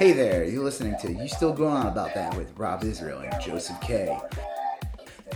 Hey 0.00 0.12
there, 0.12 0.44
you're 0.44 0.64
listening 0.64 0.96
to 1.02 1.12
You 1.12 1.28
Still 1.28 1.52
Going 1.52 1.76
On 1.76 1.86
About 1.86 2.14
That 2.14 2.34
with 2.34 2.58
Rob 2.58 2.84
Israel 2.84 3.18
and 3.18 3.38
Joseph 3.38 3.78
K. 3.82 4.18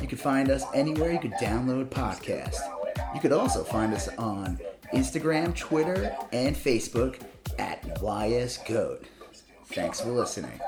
You 0.00 0.08
can 0.08 0.16
find 0.16 0.48
us 0.48 0.64
anywhere 0.72 1.12
you 1.12 1.18
could 1.18 1.34
download 1.34 1.90
podcasts. 1.90 2.56
You 3.14 3.20
could 3.20 3.32
also 3.32 3.62
find 3.62 3.92
us 3.92 4.08
on 4.16 4.58
Instagram, 4.94 5.54
Twitter, 5.54 6.16
and 6.32 6.56
Facebook 6.56 7.20
at 7.58 7.82
YSGoat. 8.00 9.04
Thanks 9.66 10.00
for 10.00 10.08
listening. 10.08 10.58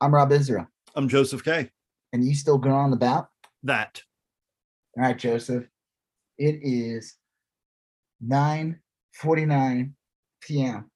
I'm 0.00 0.12
Rob 0.12 0.32
Israel. 0.32 0.66
I'm 0.96 1.08
Joseph 1.08 1.44
K. 1.44 1.70
And 2.12 2.26
you 2.26 2.34
still 2.34 2.58
going 2.58 2.74
on 2.74 2.92
about? 2.92 3.28
That. 3.62 4.02
All 4.96 5.04
right, 5.04 5.16
Joseph. 5.16 5.68
It 6.36 6.58
is 6.64 7.14
9:49 8.28 9.92
p.m. 10.40 10.90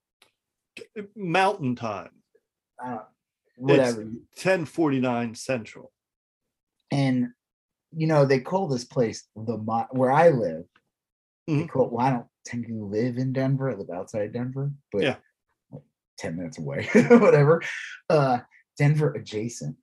Mountain 1.16 1.76
time. 1.76 2.10
Uh, 2.84 2.98
whatever. 3.56 4.02
1049 4.02 5.34
Central. 5.34 5.92
And 6.90 7.28
you 7.90 8.06
know, 8.06 8.24
they 8.24 8.40
call 8.40 8.68
this 8.68 8.84
place 8.84 9.28
the 9.34 9.56
where 9.90 10.12
I 10.12 10.30
live. 10.30 10.64
Mm-hmm. 11.48 11.60
They 11.60 11.66
call 11.66 11.88
well, 11.90 12.06
I 12.06 12.10
don't 12.10 12.26
technically 12.44 12.80
live 12.80 13.18
in 13.18 13.32
Denver, 13.32 13.70
I 13.70 13.74
live 13.74 13.90
outside 13.90 14.32
Denver, 14.32 14.72
but 14.92 15.02
yeah. 15.02 15.16
10 16.18 16.36
minutes 16.36 16.58
away, 16.58 16.88
whatever. 17.10 17.62
Uh 18.10 18.38
Denver 18.76 19.12
adjacent. 19.12 19.76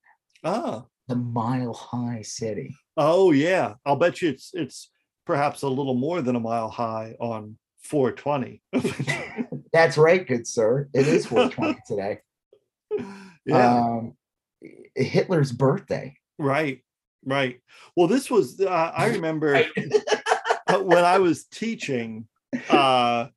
Oh. 0.44 0.88
The 1.08 1.16
mile 1.16 1.74
high 1.74 2.22
city. 2.24 2.76
Oh 2.98 3.32
yeah. 3.32 3.76
I'll 3.86 3.96
bet 3.96 4.22
you 4.22 4.30
it's 4.30 4.52
it's 4.54 4.90
perhaps 5.26 5.64
a 5.64 5.68
little 5.68 5.96
more 5.96 6.22
than 6.22 6.36
a 6.36 6.40
mile 6.40 6.70
high 6.70 7.16
on 7.20 7.58
420. 7.84 8.62
That's 9.76 9.98
right, 9.98 10.26
good 10.26 10.48
sir. 10.48 10.88
It 10.94 11.06
is 11.06 11.26
420 11.26 11.80
today. 11.86 12.20
Yeah. 13.46 13.76
Um, 13.76 14.14
Hitler's 14.96 15.52
birthday. 15.52 16.16
Right. 16.40 16.82
Right. 17.26 17.60
Well, 17.98 18.08
this 18.08 18.32
was 18.32 18.62
uh, 18.62 18.70
I 18.96 19.08
remember 19.16 19.66
when 20.80 21.04
I 21.04 21.18
was 21.18 21.44
teaching 21.44 22.26
uh 22.70 23.28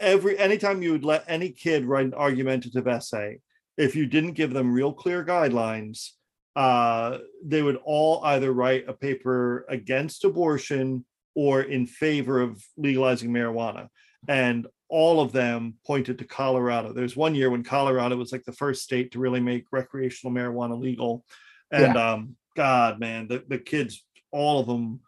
every 0.00 0.38
anytime 0.38 0.82
you 0.82 0.92
would 0.92 1.04
let 1.04 1.22
any 1.28 1.50
kid 1.50 1.84
write 1.84 2.06
an 2.06 2.14
argumentative 2.14 2.88
essay, 2.88 3.40
if 3.76 3.94
you 3.94 4.06
didn't 4.06 4.32
give 4.32 4.54
them 4.54 4.72
real 4.72 4.94
clear 4.94 5.22
guidelines, 5.22 6.12
uh, 6.56 7.18
they 7.44 7.60
would 7.60 7.76
all 7.84 8.24
either 8.24 8.54
write 8.54 8.88
a 8.88 8.94
paper 8.94 9.66
against 9.68 10.24
abortion 10.24 11.04
or 11.34 11.60
in 11.60 11.86
favor 11.86 12.40
of 12.40 12.64
legalizing 12.78 13.30
marijuana. 13.30 13.88
And 14.26 14.66
all 14.88 15.20
of 15.20 15.32
them 15.32 15.74
pointed 15.86 16.18
to 16.18 16.24
Colorado. 16.24 16.92
There's 16.92 17.16
one 17.16 17.34
year 17.34 17.50
when 17.50 17.64
Colorado 17.64 18.16
was 18.16 18.32
like 18.32 18.44
the 18.44 18.52
first 18.52 18.82
state 18.82 19.12
to 19.12 19.18
really 19.18 19.40
make 19.40 19.66
recreational 19.72 20.34
marijuana 20.34 20.78
legal. 20.78 21.24
And 21.70 21.94
yeah. 21.94 22.12
um, 22.12 22.36
God, 22.56 23.00
man, 23.00 23.26
the, 23.28 23.42
the 23.48 23.58
kids, 23.58 24.04
all 24.30 24.60
of 24.60 24.66
them 24.66 25.00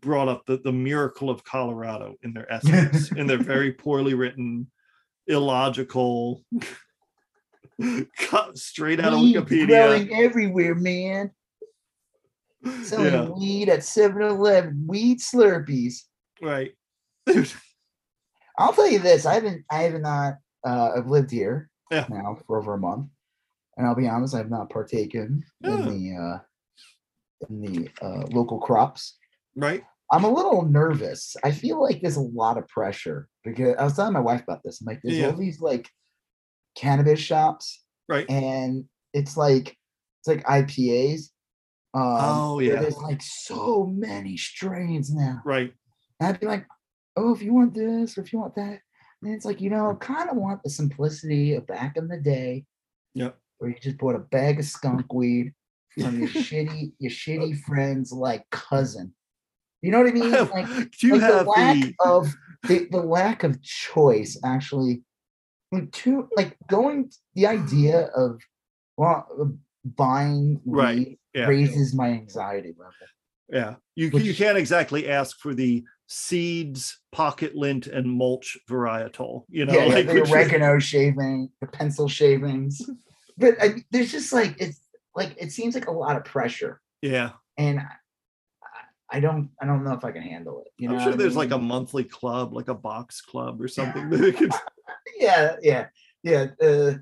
brought 0.00 0.28
up 0.28 0.46
the, 0.46 0.56
the 0.56 0.72
miracle 0.72 1.30
of 1.30 1.44
Colorado 1.44 2.16
in 2.22 2.32
their 2.32 2.50
essays, 2.50 3.12
in 3.16 3.26
their 3.26 3.38
very 3.38 3.72
poorly 3.72 4.14
written, 4.14 4.70
illogical, 5.26 6.42
cut 8.18 8.56
straight 8.56 9.00
out 9.00 9.12
weed 9.12 9.36
of 9.36 9.46
Wikipedia. 9.46 9.66
Growing 9.66 10.14
everywhere, 10.14 10.74
man. 10.74 11.30
Selling 12.82 13.12
yeah. 13.12 13.28
weed 13.28 13.68
at 13.68 13.80
7-Eleven, 13.80 14.84
weed 14.86 15.20
Slurpees. 15.20 16.04
Right. 16.40 16.72
I'll 18.58 18.72
tell 18.72 18.90
you 18.90 18.98
this: 18.98 19.26
I 19.26 19.34
haven't, 19.34 19.64
I 19.70 19.82
have 19.82 20.00
not, 20.00 20.34
uh, 20.66 20.92
I've 20.96 21.08
lived 21.08 21.30
here 21.30 21.70
yeah. 21.90 22.06
now 22.08 22.38
for 22.46 22.58
over 22.58 22.74
a 22.74 22.78
month, 22.78 23.08
and 23.76 23.86
I'll 23.86 23.94
be 23.94 24.08
honest, 24.08 24.34
I've 24.34 24.50
not 24.50 24.70
partaken 24.70 25.42
yeah. 25.60 25.74
in 25.74 25.84
the 25.84 26.22
uh, 26.22 26.38
in 27.48 27.60
the 27.60 27.88
uh, 28.04 28.26
local 28.30 28.58
crops. 28.58 29.16
Right. 29.56 29.82
I'm 30.12 30.24
a 30.24 30.32
little 30.32 30.62
nervous. 30.62 31.34
I 31.42 31.50
feel 31.50 31.82
like 31.82 32.00
there's 32.00 32.16
a 32.16 32.20
lot 32.20 32.58
of 32.58 32.68
pressure 32.68 33.28
because 33.42 33.74
I 33.78 33.84
was 33.84 33.96
telling 33.96 34.12
my 34.12 34.20
wife 34.20 34.42
about 34.42 34.60
this. 34.64 34.80
I'm 34.80 34.86
like, 34.86 35.00
there's 35.02 35.16
yeah. 35.16 35.26
all 35.26 35.36
these 35.36 35.60
like 35.60 35.88
cannabis 36.76 37.20
shops, 37.20 37.82
right? 38.08 38.28
And 38.28 38.84
it's 39.12 39.36
like 39.36 39.76
it's 40.20 40.28
like 40.28 40.44
IPAs. 40.44 41.30
Um, 41.94 42.02
oh 42.04 42.58
yeah. 42.60 42.80
There's 42.80 42.98
like 42.98 43.22
so 43.22 43.86
many 43.86 44.36
strains 44.36 45.12
now, 45.12 45.40
right? 45.44 45.72
And 46.20 46.28
I'd 46.28 46.40
be 46.40 46.46
like, 46.46 46.66
oh, 47.16 47.34
if 47.34 47.42
you 47.42 47.54
want 47.54 47.74
this 47.74 48.16
or 48.16 48.22
if 48.22 48.32
you 48.32 48.38
want 48.38 48.54
that, 48.56 48.80
and 49.22 49.34
it's 49.34 49.44
like 49.44 49.60
you 49.60 49.70
know, 49.70 49.96
kind 50.00 50.28
of 50.28 50.36
want 50.36 50.62
the 50.62 50.70
simplicity 50.70 51.54
of 51.54 51.66
back 51.66 51.96
in 51.96 52.08
the 52.08 52.18
day. 52.18 52.64
Yep. 53.14 53.38
Where 53.58 53.70
you 53.70 53.76
just 53.80 53.98
bought 53.98 54.16
a 54.16 54.20
bag 54.20 54.58
of 54.58 54.64
skunk 54.64 55.12
weed 55.12 55.52
from 55.98 56.18
your 56.18 56.28
shitty 56.28 56.92
your 56.98 57.10
shitty 57.12 57.60
friend's 57.60 58.12
like 58.12 58.48
cousin. 58.50 59.14
You 59.82 59.90
know 59.90 59.98
what 59.98 60.08
I 60.08 60.12
mean? 60.12 60.30
Like, 60.30 60.90
Do 60.92 61.06
you 61.06 61.18
like 61.18 61.22
have 61.22 61.44
the 61.44 61.50
lack 61.50 61.78
the... 61.78 61.94
of 62.00 62.34
the, 62.64 62.88
the 62.90 63.00
lack 63.00 63.44
of 63.44 63.62
choice 63.62 64.40
actually 64.44 65.02
to 65.92 66.28
like 66.36 66.56
going 66.68 67.10
the 67.34 67.46
idea 67.46 68.06
of 68.16 68.40
well 68.96 69.26
buying 69.84 70.60
right 70.64 71.18
yeah. 71.34 71.46
raises 71.46 71.94
my 71.94 72.08
anxiety 72.08 72.74
level. 72.78 72.92
Yeah. 73.48 73.74
You 73.94 74.10
Which, 74.10 74.24
you 74.24 74.34
can't 74.34 74.56
exactly 74.56 75.08
ask 75.08 75.38
for 75.38 75.54
the 75.54 75.84
seeds, 76.14 77.00
pocket 77.10 77.56
lint, 77.56 77.88
and 77.88 78.08
mulch 78.08 78.56
varietal. 78.70 79.44
You 79.48 79.66
know, 79.66 79.74
yeah, 79.74 79.84
like 79.86 80.06
the 80.06 80.22
oregano 80.22 80.76
is... 80.76 80.84
shaving, 80.84 81.50
the 81.60 81.66
pencil 81.66 82.08
shavings. 82.08 82.80
But 83.36 83.56
I, 83.60 83.82
there's 83.90 84.12
just 84.12 84.32
like 84.32 84.54
it's 84.60 84.78
like 85.16 85.34
it 85.36 85.50
seems 85.50 85.74
like 85.74 85.88
a 85.88 85.90
lot 85.90 86.16
of 86.16 86.24
pressure. 86.24 86.80
Yeah. 87.02 87.30
And 87.58 87.80
I, 87.80 89.16
I 89.16 89.18
don't 89.18 89.50
I 89.60 89.66
don't 89.66 89.82
know 89.82 89.94
if 89.94 90.04
I 90.04 90.12
can 90.12 90.22
handle 90.22 90.62
it. 90.64 90.68
You 90.78 90.88
know, 90.88 90.94
I'm 90.94 91.02
sure 91.02 91.14
there's 91.14 91.32
mean? 91.32 91.38
like 91.38 91.50
a 91.50 91.58
monthly 91.58 92.04
club, 92.04 92.54
like 92.54 92.68
a 92.68 92.76
box 92.76 93.20
club 93.20 93.60
or 93.60 93.66
something. 93.66 94.08
yeah, 95.18 95.56
yeah, 95.62 95.86
yeah. 96.22 96.46
Uh, 96.62 96.92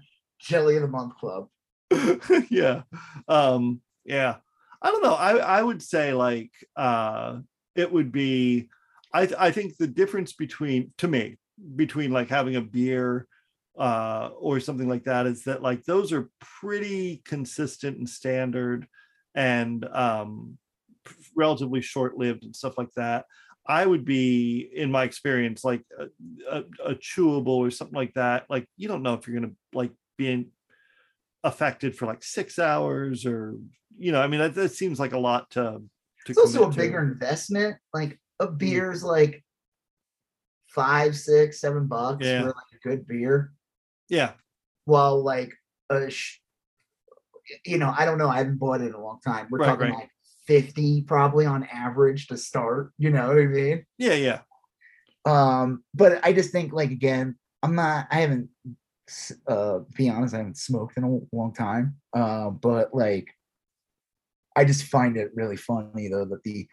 Jelly 0.41 0.77
of 0.77 0.83
the 0.83 0.89
Month 0.89 1.19
Club. 1.19 1.49
yeah. 2.49 2.85
Um, 3.29 3.83
yeah. 4.07 4.37
I 4.81 4.91
don't 4.91 5.03
know. 5.03 5.13
I, 5.13 5.37
I 5.37 5.63
would 5.63 5.83
say 5.83 6.15
like 6.15 6.53
uh 6.77 7.41
it 7.75 7.93
would 7.93 8.11
be 8.11 8.71
I 9.13 9.29
I 9.39 9.51
think 9.51 9.77
the 9.77 9.87
difference 9.87 10.33
between 10.33 10.93
to 10.99 11.09
me 11.09 11.37
between 11.77 12.11
like 12.11 12.29
having 12.29 12.57
a 12.57 12.61
beer 12.61 13.27
uh, 13.79 14.31
or 14.39 14.61
something 14.61 14.89
like 14.89 15.05
that 15.05 15.27
is 15.27 15.45
that 15.45 15.63
like 15.63 15.85
those 15.85 16.13
are 16.13 16.31
pretty 16.61 17.23
consistent 17.25 17.99
and 17.99 18.09
standard 18.09 18.87
and 19.35 19.87
um, 19.93 20.59
relatively 21.37 21.81
short-lived 21.81 22.45
and 22.45 22.55
stuff 22.55 22.77
like 22.77 22.93
that. 22.97 23.25
I 23.67 23.87
would 23.87 24.05
be 24.05 24.69
in 24.75 24.91
my 24.91 25.05
experience 25.05 25.63
like 25.63 25.85
a, 25.99 26.07
a, 26.51 26.65
a, 26.85 26.95
chewable 26.97 27.59
or 27.59 27.71
something 27.71 27.95
like 27.95 28.13
that. 28.15 28.45
Like 28.51 28.67
you 28.77 28.89
don't 28.89 29.03
know 29.03 29.15
if 29.15 29.27
you're 29.27 29.39
gonna 29.39 29.53
like 29.73 29.93
being 30.19 30.51
affected 31.45 31.97
for 31.97 32.07
like 32.07 32.23
six 32.23 32.59
hours 32.59 33.27
or 33.27 33.57
you 33.99 34.13
know 34.13 34.21
i 34.21 34.27
mean 34.29 34.41
that, 34.41 34.55
that 34.55 34.71
seems 34.71 35.01
like 35.01 35.13
a 35.13 35.19
lot 35.19 35.51
to, 35.51 35.83
to 36.25 36.31
it's 36.31 36.39
also 36.39 36.69
a 36.69 36.73
bigger 36.73 37.03
investment. 37.03 37.77
Like 37.93 38.21
a 38.41 38.47
mm. 38.47 38.59
beer's 38.59 39.03
like 39.03 39.45
five 40.67 41.17
six 41.17 41.61
seven 41.61 41.87
bucks 41.87 42.25
yeah. 42.25 42.43
for 42.43 42.47
like 42.47 42.73
a 42.75 42.89
good 42.89 43.07
beer 43.07 43.53
yeah. 44.13 44.33
Well, 44.85 45.23
like 45.23 45.55
a, 45.89 46.11
sh- 46.11 46.41
you 47.65 47.79
know, 47.79 47.95
I 47.97 48.05
don't 48.05 48.19
know. 48.19 48.29
I 48.29 48.39
haven't 48.39 48.59
bought 48.59 48.83
it 48.83 48.89
in 48.89 48.95
a 48.95 49.03
long 49.03 49.21
time. 49.25 49.47
We're 49.51 49.61
right, 49.61 49.67
talking 49.69 49.89
right. 49.89 50.01
like 50.01 50.11
50 50.47 51.03
probably 51.03 51.47
on 51.47 51.67
average 51.73 52.27
to 52.27 52.37
start. 52.37 52.93
You 52.99 53.09
know 53.09 53.29
what 53.29 53.39
I 53.39 53.47
mean? 53.47 53.87
Yeah, 53.97 54.13
yeah. 54.13 54.41
Um, 55.25 55.83
but 55.95 56.21
I 56.23 56.35
just 56.35 56.51
think 56.53 56.75
like 56.75 56.91
again, 56.91 57.37
I'm 57.63 57.75
not. 57.75 58.07
I 58.11 58.21
haven't. 58.21 58.51
Uh, 59.47 59.81
be 59.97 60.11
honest, 60.11 60.35
I 60.35 60.39
haven't 60.39 60.59
smoked 60.59 60.99
in 60.99 61.05
a 61.05 61.37
long 61.37 61.55
time. 61.55 61.97
Uh, 62.15 62.51
but 62.51 62.95
like, 62.95 63.29
I 64.57 64.65
just 64.65 64.85
find 64.85 65.17
it 65.17 65.31
really 65.35 65.57
funny 65.57 66.09
though 66.09 66.27
that 66.27 66.43
the 66.43 66.67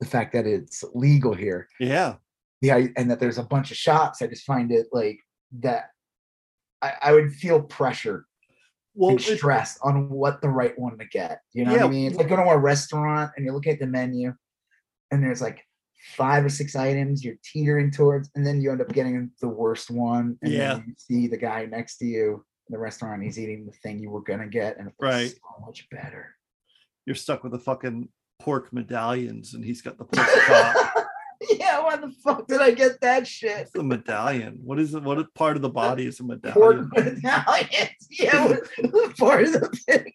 the 0.00 0.06
fact 0.06 0.32
that 0.32 0.46
it's 0.46 0.82
legal 0.94 1.34
here. 1.34 1.68
Yeah. 1.78 2.16
Yeah, 2.62 2.86
and 2.96 3.10
that 3.10 3.20
there's 3.20 3.38
a 3.38 3.42
bunch 3.42 3.70
of 3.70 3.76
shops. 3.76 4.20
I 4.20 4.26
just 4.26 4.44
find 4.44 4.70
it 4.70 4.88
like 4.92 5.18
that 5.60 5.90
I, 6.82 6.92
I 7.00 7.12
would 7.12 7.32
feel 7.32 7.62
pressure 7.62 8.26
well, 8.94 9.10
and 9.10 9.20
stress 9.20 9.78
on 9.82 10.10
what 10.10 10.42
the 10.42 10.48
right 10.48 10.78
one 10.78 10.98
to 10.98 11.06
get. 11.06 11.40
You 11.52 11.64
know 11.64 11.72
yeah. 11.72 11.78
what 11.78 11.86
I 11.86 11.90
mean? 11.90 12.08
It's 12.08 12.16
like 12.16 12.28
going 12.28 12.42
to 12.44 12.50
a 12.50 12.58
restaurant 12.58 13.32
and 13.36 13.46
you 13.46 13.52
look 13.52 13.66
at 13.66 13.78
the 13.78 13.86
menu 13.86 14.34
and 15.10 15.22
there's 15.22 15.40
like 15.40 15.64
five 16.16 16.44
or 16.44 16.48
six 16.48 16.76
items 16.76 17.24
you're 17.24 17.36
teetering 17.44 17.90
towards, 17.90 18.30
and 18.34 18.46
then 18.46 18.60
you 18.60 18.70
end 18.70 18.80
up 18.80 18.92
getting 18.92 19.30
the 19.40 19.48
worst 19.48 19.90
one. 19.90 20.38
And 20.42 20.52
yeah. 20.52 20.74
then 20.74 20.84
you 20.86 20.94
see 20.96 21.26
the 21.26 21.36
guy 21.36 21.66
next 21.66 21.98
to 21.98 22.06
you 22.06 22.44
in 22.68 22.72
the 22.72 22.78
restaurant, 22.78 23.22
he's 23.22 23.38
eating 23.38 23.66
the 23.66 23.72
thing 23.82 23.98
you 23.98 24.10
were 24.10 24.22
gonna 24.22 24.46
get, 24.46 24.78
and 24.78 24.88
it's 24.88 24.96
right. 25.00 25.30
so 25.30 25.66
much 25.66 25.88
better. 25.90 26.34
You're 27.06 27.16
stuck 27.16 27.42
with 27.42 27.52
the 27.52 27.58
fucking 27.58 28.08
pork 28.40 28.72
medallions 28.72 29.54
and 29.54 29.64
he's 29.64 29.82
got 29.82 29.98
the 29.98 30.04
pork 30.04 30.26
chop. 30.46 30.94
yeah, 31.58 31.80
why 31.80 31.96
the 31.96 32.10
fuck 32.24 32.46
did 32.48 32.60
I 32.60 32.70
get 32.72 33.00
that 33.00 33.26
shit? 33.26 33.58
It's 33.58 33.74
a 33.74 33.82
medallion. 33.82 34.58
What 34.64 34.78
is 34.78 34.94
it? 34.94 35.02
What 35.02 35.32
part 35.34 35.56
of 35.56 35.62
the 35.62 35.68
body 35.68 36.06
is 36.06 36.20
a 36.20 36.24
medallion? 36.24 36.90
Pork 36.90 36.96
medallions. 36.96 37.90
Yeah, 38.10 38.56
part 39.18 39.44
of 39.44 39.52
the 39.52 39.80
pig. 39.86 40.12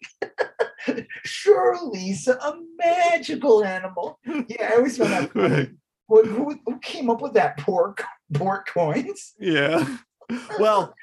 Surely 1.24 2.10
it's 2.10 2.28
a 2.28 2.54
magical 2.78 3.64
animal. 3.64 4.20
Yeah, 4.24 4.70
I 4.72 4.76
always 4.76 4.98
found 4.98 5.30
that. 5.30 5.34
Right. 5.34 5.70
What, 6.08 6.26
who, 6.26 6.56
who 6.66 6.78
came 6.80 7.08
up 7.10 7.22
with 7.22 7.32
that 7.34 7.56
pork 7.56 8.04
pork 8.34 8.68
coins? 8.68 9.32
Yeah. 9.40 9.96
Well, 10.60 10.94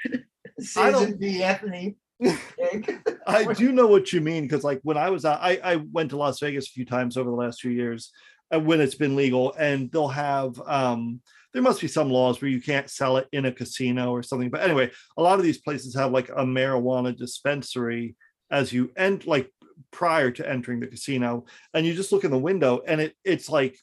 Susan 0.60 1.18
B. 1.18 1.42
Anthony. 1.44 1.96
I 3.27 3.54
do 3.54 3.71
know 3.71 3.88
what 3.88 4.13
you 4.13 4.21
mean 4.21 4.44
because, 4.44 4.63
like, 4.63 4.80
when 4.83 4.98
I 4.98 5.10
was 5.10 5.25
out, 5.25 5.39
I, 5.42 5.60
I 5.63 5.75
went 5.92 6.12
to 6.12 6.18
Las 6.18 6.39
Vegas 6.39 6.68
a 6.68 6.71
few 6.71 6.86
times 6.86 7.18
over 7.18 7.30
the 7.30 7.36
last 7.36 7.62
few 7.62 7.71
years 7.71 8.12
uh, 8.54 8.60
when 8.60 8.81
it's 8.81 8.95
been 8.95 9.15
legal, 9.15 9.54
and 9.54 9.92
they'll 9.92 10.07
have, 10.07 10.60
um, 10.65 11.21
there 11.54 11.62
must 11.62 11.81
be 11.81 11.88
some 11.88 12.10
laws 12.10 12.42
where 12.42 12.51
you 12.51 12.62
can't 12.62 12.89
sell 12.89 13.18
it 13.18 13.27
in 13.31 13.45
a 13.45 13.51
casino 13.51 14.12
or 14.12 14.24
something. 14.24 14.50
But 14.50 14.62
anyway, 14.62 14.92
a 15.18 15.21
lot 15.21 15.39
of 15.39 15.45
these 15.45 15.60
places 15.60 15.95
have 15.95 16.12
like 16.12 16.30
a 16.30 16.45
marijuana 16.45 17.15
dispensary 17.15 18.16
as 18.51 18.71
you 18.71 18.92
end, 18.95 19.25
like, 19.25 19.51
prior 19.92 20.31
to 20.31 20.48
entering 20.50 20.80
the 20.80 20.88
casino, 20.88 21.45
and 21.74 21.86
you 21.86 21.94
just 21.94 22.12
look 22.12 22.24
in 22.24 22.31
the 22.31 22.38
window, 22.38 22.81
and 22.88 23.01
it 23.01 23.16
it's 23.24 23.50
like 23.50 23.77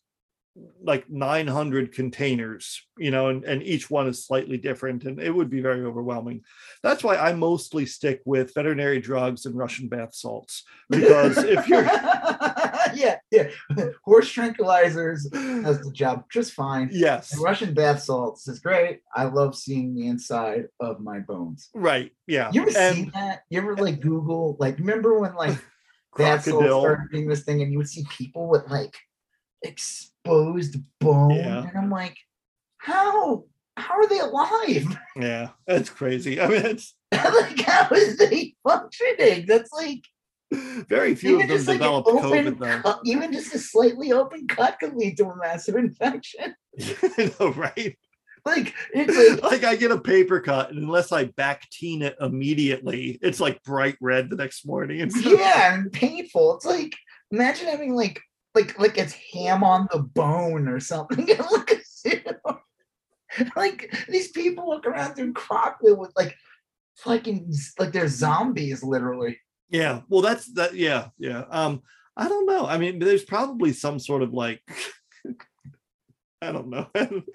like 0.83 1.09
900 1.09 1.93
containers 1.93 2.83
you 2.99 3.11
know 3.11 3.29
and, 3.29 3.45
and 3.45 3.63
each 3.63 3.91
one 3.91 4.07
is 4.09 4.25
slightly 4.25 4.57
different 4.57 5.05
and 5.05 5.21
it 5.21 5.31
would 5.31 5.51
be 5.51 5.61
very 5.61 5.85
overwhelming 5.85 6.43
that's 6.83 7.05
why 7.05 7.17
i 7.17 7.33
mostly 7.33 7.87
stick 7.87 8.21
with 8.25 8.55
veterinary 8.55 9.01
drugs 9.01 9.47
and 9.47 9.57
russian 9.57 9.89
bath 9.89 10.15
salts 10.15 10.65
because 10.89 11.39
if 11.39 11.69
you're 11.69 11.85
yeah, 12.95 13.17
yeah. 13.31 13.49
Horse 14.05 14.33
tranquilizers 14.33 15.31
does 15.31 15.81
the 15.81 15.91
job 15.93 16.25
just 16.31 16.53
fine. 16.53 16.89
yes 16.93 17.33
And 17.33 17.43
Russian 17.43 17.75
bath 17.75 18.03
salts 18.03 18.49
is 18.49 18.59
great. 18.59 19.01
I 19.15 19.25
love 19.25 19.57
seeing 19.57 19.95
the 19.95 20.07
inside 20.07 20.67
of 20.81 21.01
my 21.01 21.21
bones. 21.21 21.69
right 21.75 22.13
yeah 22.27 22.51
You 22.53 22.63
ever 22.63 22.73
and 22.77 22.97
seen 22.97 23.11
that? 23.15 23.43
You 23.51 23.61
ever 23.61 23.77
like 23.77 24.01
Google, 24.01 24.57
like, 24.59 24.79
remember 24.79 25.19
when 25.19 25.35
like 25.35 25.59
bath 26.17 26.45
salts 26.45 26.49
crocodile 26.49 26.81
started 26.81 27.11
doing 27.13 27.29
this 27.29 27.43
thing 27.43 27.63
and 27.63 27.73
you 27.73 27.79
would 27.79 27.89
see 27.89 28.05
people 28.11 28.49
with 28.49 28.69
like 28.69 28.97
exposed 29.63 30.77
bone? 31.01 31.31
Yeah. 31.31 31.67
And 31.67 31.77
I'm 31.77 31.91
like, 31.91 32.17
how? 32.79 33.45
How 33.77 33.95
are 33.95 34.09
they 34.09 34.19
alive? 34.19 34.99
yeah 35.17 35.51
that's 35.67 35.89
crazy 35.89 36.39
i 36.41 36.47
mean 36.47 36.65
it's 36.67 36.95
like, 37.13 37.61
how 37.63 37.89
is 37.93 38.17
they 38.19 38.55
functioning? 38.67 39.45
That's 39.47 39.73
like 39.73 40.05
very 40.89 41.15
few 41.15 41.41
even 41.41 41.43
of 41.43 41.49
them 41.49 41.57
just 41.57 41.69
like 41.69 41.79
developed 41.79 42.09
open 42.09 42.31
covid 42.31 42.59
though 42.59 42.81
cut, 42.83 43.01
even 43.05 43.33
just 43.33 43.55
a 43.55 43.59
slightly 43.59 44.13
open 44.13 44.47
cut 44.47 44.79
could 44.79 44.95
lead 44.95 45.17
to 45.17 45.27
a 45.27 45.37
massive 45.37 45.77
infection. 45.77 46.55
Know, 47.19 47.53
right 47.53 47.97
Like 48.45 48.75
it's 48.95 49.43
like 49.43 49.53
like 49.53 49.65
I 49.65 49.77
get 49.77 49.91
a 49.91 50.01
paper 50.01 50.41
cut, 50.41 50.71
and 50.71 50.79
unless 50.79 51.13
I 51.13 51.27
bactine 51.27 52.03
it 52.03 52.17
immediately, 52.21 53.19
it's 53.21 53.41
like 53.41 53.63
bright 53.65 53.97
red 54.01 54.31
the 54.31 54.37
next 54.37 54.65
morning. 54.65 55.03
And 55.03 55.13
stuff. 55.13 55.35
yeah, 55.37 55.75
and 55.75 55.93
painful. 55.93 56.57
It's 56.57 56.65
like 56.65 56.95
imagine 57.31 57.67
having 57.67 57.95
like 57.95 58.21
like 58.55 58.79
like 58.79 58.99
it's 58.99 59.15
ham 59.33 59.63
on 59.65 59.89
the 59.93 60.01
bone 60.01 60.69
or 60.69 60.81
something. 60.81 61.31
And 61.31 61.39
look 61.51 61.71
at 61.73 61.81
you. 62.05 62.21
Like 63.55 63.95
these 64.09 64.33
people 64.33 64.67
walk 64.67 64.87
around 64.87 65.15
through 65.15 65.35
Crockville 65.35 65.97
with 65.97 66.11
like 66.17 66.35
fucking 66.97 67.53
like 67.79 67.93
they're 67.93 68.09
zombies, 68.09 68.83
literally. 68.83 69.39
Yeah, 69.69 70.01
well, 70.09 70.21
that's 70.21 70.53
that. 70.55 70.75
Yeah, 70.75 71.11
yeah. 71.17 71.45
Um, 71.49 71.83
I 72.17 72.29
don't 72.29 72.45
know. 72.47 72.67
I 72.67 72.77
mean, 72.77 72.99
there's 72.99 73.23
probably 73.23 73.73
some 73.73 74.01
sort 74.01 74.23
of 74.23 74.33
like, 74.33 74.61
I 76.43 76.51
don't 76.51 76.69
know. 76.71 76.89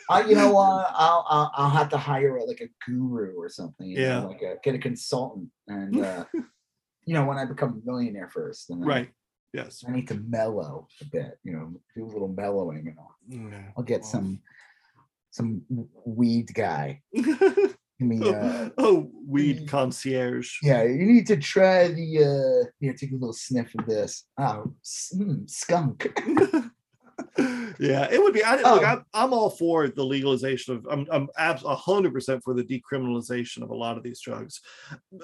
I, 0.09 0.21
you 0.27 0.35
know 0.35 0.51
what? 0.51 0.85
I'll, 0.93 1.25
I'll 1.29 1.51
I'll 1.55 1.69
have 1.69 1.89
to 1.89 1.97
hire 1.97 2.41
like 2.45 2.59
a 2.61 2.67
guru 2.85 3.33
or 3.39 3.47
something. 3.47 3.87
you 3.87 3.95
know, 3.97 4.03
Yeah. 4.03 4.19
like 4.25 4.41
a, 4.41 4.55
get 4.63 4.75
a 4.75 4.79
consultant, 4.79 5.47
and 5.67 6.03
uh, 6.03 6.25
you 7.05 7.13
know 7.13 7.23
when 7.25 7.37
I 7.37 7.45
become 7.45 7.81
a 7.81 7.89
millionaire 7.89 8.29
first, 8.29 8.65
right. 8.69 9.09
Yes. 9.55 9.83
I 9.87 9.91
need 9.91 10.07
to 10.09 10.15
mellow 10.15 10.87
a 11.01 11.05
bit. 11.05 11.39
You 11.43 11.53
know, 11.53 11.73
do 11.95 12.05
a 12.05 12.11
little 12.13 12.27
mellowing, 12.27 12.87
and 12.89 12.97
I'll, 12.99 13.15
Yeah. 13.27 13.63
I'll 13.77 13.83
get 13.83 14.01
Well. 14.01 14.11
some 14.11 14.41
some 15.31 15.61
weed 16.05 16.49
guy. 16.53 17.01
Give 17.97 18.09
me, 18.09 18.19
uh, 18.29 18.69
oh, 18.77 19.09
weed 19.25 19.69
concierge. 19.69 20.57
yeah, 20.61 20.83
you 20.83 21.05
need 21.05 21.27
to 21.27 21.37
try 21.37 21.87
the. 21.87 22.07
uh 22.29 22.69
Here, 22.81 22.93
take 22.93 23.11
a 23.11 23.15
little 23.15 23.31
sniff 23.31 23.73
of 23.79 23.85
this. 23.85 24.25
Oh, 24.37 24.73
mm, 25.15 25.49
skunk. 25.49 26.11
yeah, 27.79 28.07
it 28.11 28.21
would 28.21 28.33
be. 28.33 28.43
I, 28.43 28.55
look, 28.55 28.65
Oh. 28.65 28.83
I'm, 28.85 29.05
I'm 29.13 29.33
all 29.33 29.49
for 29.49 29.87
the 29.87 30.03
legalization 30.03 30.75
of. 30.75 30.87
I'm 30.89 31.07
I'm 31.11 31.29
hundred 31.37 32.13
percent 32.13 32.43
for 32.43 32.53
the 32.53 32.63
decriminalization 32.63 33.61
of 33.63 33.69
a 33.69 33.75
lot 33.75 33.97
of 33.97 34.03
these 34.03 34.19
drugs. 34.21 34.61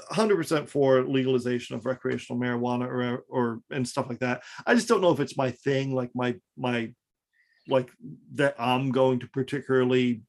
Hundred 0.09 0.35
percent 0.37 0.69
for 0.69 1.03
legalization 1.03 1.75
of 1.75 1.85
recreational 1.85 2.39
marijuana 2.41 2.87
or 2.87 3.23
or 3.29 3.59
and 3.71 3.87
stuff 3.87 4.07
like 4.09 4.19
that. 4.19 4.43
I 4.65 4.75
just 4.75 4.87
don't 4.87 5.01
know 5.01 5.11
if 5.11 5.19
it's 5.19 5.37
my 5.37 5.51
thing. 5.51 5.93
Like 5.93 6.11
my 6.15 6.35
my 6.57 6.93
like 7.67 7.89
that 8.33 8.55
I'm 8.59 8.91
going 8.91 9.19
to 9.19 9.27
particularly 9.29 10.23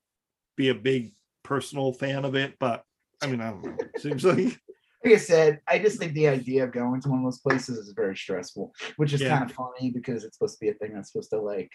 be 0.56 0.68
a 0.68 0.74
big 0.74 1.14
personal 1.42 1.92
fan 1.92 2.24
of 2.24 2.34
it. 2.34 2.54
But 2.60 2.84
I 3.22 3.26
mean, 3.26 3.40
I 3.40 3.50
don't 3.50 3.64
know. 3.64 3.76
Seems 3.98 4.24
like 4.24 4.58
Like 5.04 5.14
I 5.14 5.16
said, 5.16 5.60
I 5.66 5.80
just 5.80 5.98
think 5.98 6.12
the 6.12 6.28
idea 6.28 6.62
of 6.62 6.70
going 6.70 7.00
to 7.00 7.08
one 7.08 7.18
of 7.18 7.24
those 7.24 7.40
places 7.40 7.76
is 7.76 7.92
very 7.92 8.16
stressful, 8.16 8.72
which 8.98 9.12
is 9.12 9.20
Yeah. 9.20 9.36
kind 9.36 9.50
of 9.50 9.56
funny 9.56 9.90
because 9.90 10.22
it's 10.22 10.36
supposed 10.38 10.58
to 10.60 10.64
be 10.64 10.68
a 10.70 10.74
thing 10.74 10.94
that's 10.94 11.10
supposed 11.10 11.30
to 11.30 11.40
like, 11.40 11.68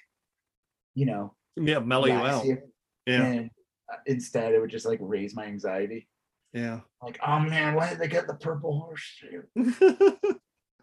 you 0.97 1.05
know, 1.05 1.35
yeah, 1.55 1.77
mellow 1.77 2.07
you 2.07 2.13
out. 2.13 2.43
Yeah, 2.43 3.23
And 3.23 3.51
uh, 3.91 3.97
instead, 4.07 4.55
it 4.55 4.59
would 4.59 4.71
just 4.71 4.85
like 4.87 4.97
raise 4.99 5.35
my 5.35 5.45
anxiety. 5.45 6.07
yeah. 6.53 6.79
Like, 7.03 7.19
oh 7.25 7.39
man, 7.39 7.75
why 7.75 7.91
did 7.91 7.99
they 7.99 8.07
get 8.07 8.25
the 8.25 8.33
purple 8.33 8.79
horse? 8.79 9.23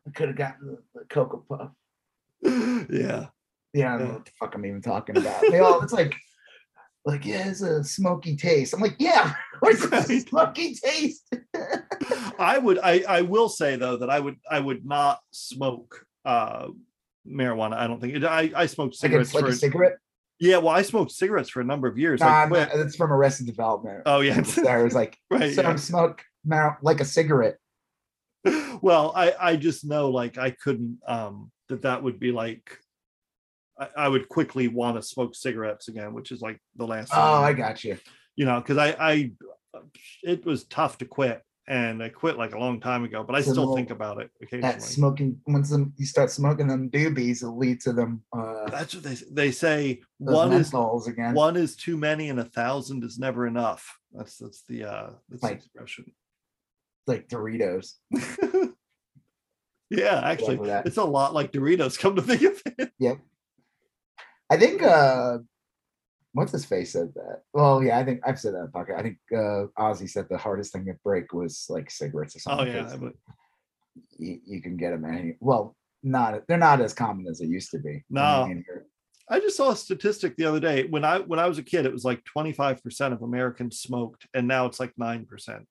I 0.06 0.10
could 0.14 0.28
have 0.28 0.36
gotten 0.36 0.66
the, 0.68 0.78
the 0.94 1.04
Cocoa 1.06 1.44
Puff. 1.48 1.70
yeah. 2.88 3.26
Yeah, 3.72 3.94
I 3.94 3.98
don't 3.98 4.06
know 4.06 4.14
what 4.14 4.24
the 4.24 4.30
fuck 4.38 4.54
I'm 4.54 4.64
even 4.64 4.82
talking 4.82 5.16
about. 5.16 5.42
They 5.50 5.58
all, 5.58 5.82
it's 5.82 5.92
like, 5.92 6.14
like, 7.04 7.26
yeah, 7.26 7.48
it's 7.48 7.60
a 7.60 7.82
smoky 7.82 8.36
taste. 8.36 8.72
I'm 8.72 8.80
like, 8.80 8.94
yeah, 9.00 9.34
what's 9.58 9.82
a 9.84 10.20
smoky 10.20 10.76
taste? 10.76 11.28
I 12.38 12.58
would 12.58 12.78
I 12.78 13.02
I 13.08 13.22
will 13.22 13.48
say 13.48 13.74
though 13.74 13.96
that 13.96 14.10
I 14.10 14.20
would 14.20 14.36
I 14.48 14.60
would 14.60 14.86
not 14.86 15.18
smoke 15.32 16.06
uh 16.24 16.68
marijuana. 17.26 17.74
I 17.74 17.88
don't 17.88 18.00
think 18.00 18.14
it, 18.14 18.24
I 18.24 18.52
I 18.54 18.66
smoked 18.66 18.94
like 18.94 19.10
cigarettes 19.10 19.30
it's 19.30 19.34
like 19.34 19.44
for 19.44 19.50
a 19.50 19.54
cigarette. 19.54 19.98
Yeah. 20.38 20.58
Well, 20.58 20.74
I 20.74 20.82
smoked 20.82 21.12
cigarettes 21.12 21.48
for 21.50 21.60
a 21.60 21.64
number 21.64 21.88
of 21.88 21.98
years. 21.98 22.20
Nah, 22.20 22.26
I 22.26 22.42
I'm 22.42 22.48
quit. 22.48 22.68
not- 22.68 22.78
it's 22.78 22.96
from 22.96 23.12
Arrested 23.12 23.46
Development. 23.46 24.02
Oh 24.06 24.20
yeah, 24.20 24.42
I 24.68 24.82
was 24.82 24.94
like, 24.94 25.16
right. 25.30 25.54
so 25.54 25.62
yeah. 25.62 25.76
smoke 25.76 26.22
like 26.82 27.00
a 27.00 27.04
cigarette. 27.04 27.56
Well, 28.82 29.12
I 29.16 29.32
I 29.40 29.56
just 29.56 29.86
know 29.86 30.10
like 30.10 30.36
I 30.36 30.50
couldn't 30.50 30.98
um 31.06 31.50
that 31.68 31.82
that 31.82 32.02
would 32.02 32.20
be 32.20 32.32
like 32.32 32.76
I, 33.78 33.88
I 33.96 34.08
would 34.08 34.28
quickly 34.28 34.68
want 34.68 34.96
to 34.96 35.02
smoke 35.02 35.34
cigarettes 35.34 35.88
again, 35.88 36.12
which 36.12 36.30
is 36.32 36.42
like 36.42 36.58
the 36.76 36.86
last. 36.86 37.12
Oh, 37.14 37.18
I 37.42 37.48
I 37.48 37.52
got 37.54 37.82
you. 37.84 37.96
you 38.36 38.44
know 38.44 38.60
because 38.60 38.76
I 38.76 38.88
I 38.98 39.30
it 40.22 40.44
was 40.44 40.64
tough 40.64 40.98
to 40.98 41.06
quit 41.06 41.40
and 41.66 42.02
I 42.02 42.10
quit 42.10 42.36
like 42.36 42.54
a 42.54 42.58
long 42.58 42.78
time 42.80 43.04
ago, 43.04 43.24
but 43.24 43.34
I 43.34 43.40
still 43.40 43.54
little- 43.54 43.76
think 43.76 43.90
about 43.90 44.20
it 44.20 44.30
That 44.60 44.82
smoking 44.82 45.40
once 45.46 45.70
them, 45.70 45.94
you 45.96 46.04
start 46.06 46.30
smoking 46.30 46.66
them 46.68 46.90
doobies, 46.90 47.42
it'll 47.42 47.56
lead 47.56 47.80
to 47.82 47.92
them 47.92 48.22
uh 48.36 48.68
That's 48.70 48.94
what 48.94 49.04
they 49.04 49.16
they 49.32 49.50
say. 49.50 50.00
One 50.18 50.52
is 50.52 50.72
again. 51.06 51.34
one 51.34 51.56
is 51.56 51.74
too 51.76 51.96
many 51.96 52.28
and 52.28 52.40
a 52.40 52.44
thousand 52.44 53.02
is 53.04 53.18
never 53.18 53.46
enough. 53.46 53.98
That's 54.12 54.36
that's 54.38 54.62
the 54.68 54.84
uh 54.84 55.10
that's 55.28 55.42
the 55.42 55.52
expression. 55.52 56.12
like 57.06 57.28
Doritos. 57.28 57.94
yeah, 59.90 60.20
actually, 60.24 60.58
it's 60.84 60.96
a 60.96 61.04
lot 61.04 61.34
like 61.34 61.52
Doritos. 61.52 61.98
Come 61.98 62.16
to 62.16 62.22
think 62.22 62.42
of 62.42 62.62
it. 62.78 62.92
Yep. 62.98 63.18
I 64.50 64.56
think 64.56 64.82
uh 64.82 65.38
what's 66.34 66.52
his 66.52 66.64
face 66.64 66.92
said 66.92 67.12
that. 67.14 67.42
Well, 67.52 67.82
yeah, 67.82 67.98
I 67.98 68.04
think 68.04 68.20
I've 68.26 68.38
said 68.38 68.54
that 68.54 68.58
in 68.60 68.64
the 68.66 68.70
podcast. 68.72 68.98
I 68.98 69.02
think 69.02 69.18
uh 69.32 69.66
Ozzy 69.82 70.08
said 70.08 70.26
the 70.28 70.36
hardest 70.38 70.72
thing 70.72 70.84
to 70.86 70.94
break 71.02 71.32
was 71.32 71.66
like 71.70 71.90
cigarettes 71.90 72.36
or 72.36 72.40
Oh 72.46 72.56
something. 72.58 72.74
yeah, 72.74 72.82
'cause 72.82 72.96
but 72.98 73.12
you, 74.18 74.40
you 74.44 74.60
can 74.62 74.76
get 74.76 74.90
them 74.90 75.04
any 75.04 75.36
well, 75.40 75.74
not 76.02 76.42
they're 76.46 76.58
not 76.58 76.80
as 76.80 76.92
common 76.92 77.26
as 77.28 77.38
they 77.38 77.46
used 77.46 77.70
to 77.70 77.78
be. 77.78 78.04
No. 78.10 78.20
I 78.22 78.62
I 79.26 79.40
just 79.40 79.56
saw 79.56 79.70
a 79.70 79.76
statistic 79.76 80.36
the 80.36 80.44
other 80.44 80.60
day. 80.60 80.84
When 80.86 81.04
I 81.04 81.18
when 81.20 81.38
I 81.38 81.46
was 81.48 81.56
a 81.58 81.62
kid, 81.62 81.86
it 81.86 81.92
was 81.92 82.04
like 82.04 82.22
twenty 82.24 82.52
five 82.52 82.82
percent 82.82 83.14
of 83.14 83.22
Americans 83.22 83.78
smoked, 83.80 84.26
and 84.34 84.46
now 84.46 84.66
it's 84.66 84.78
like 84.78 84.92
nine 84.98 85.24
percent. 85.24 85.66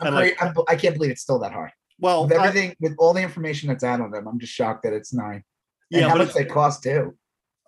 I'm 0.00 0.14
like- 0.14 0.42
I'm- 0.42 0.54
can't 0.78 0.94
believe 0.96 1.10
it's 1.12 1.22
still 1.22 1.38
that 1.40 1.52
hard. 1.52 1.70
Well, 2.00 2.24
With 2.24 2.32
I- 2.36 2.46
everything, 2.48 2.74
with 2.80 2.94
all 2.98 3.14
the 3.14 3.22
information 3.22 3.68
that's 3.68 3.84
out 3.84 4.00
on 4.00 4.10
them, 4.10 4.26
I'm 4.26 4.38
just 4.40 4.52
shocked 4.52 4.82
that 4.82 4.92
it's 4.92 5.12
nine. 5.14 5.42
And 5.92 6.00
yeah, 6.02 6.08
how 6.08 6.16
but 6.18 6.26
much 6.26 6.34
they 6.34 6.44
cost 6.44 6.82
too. 6.82 7.16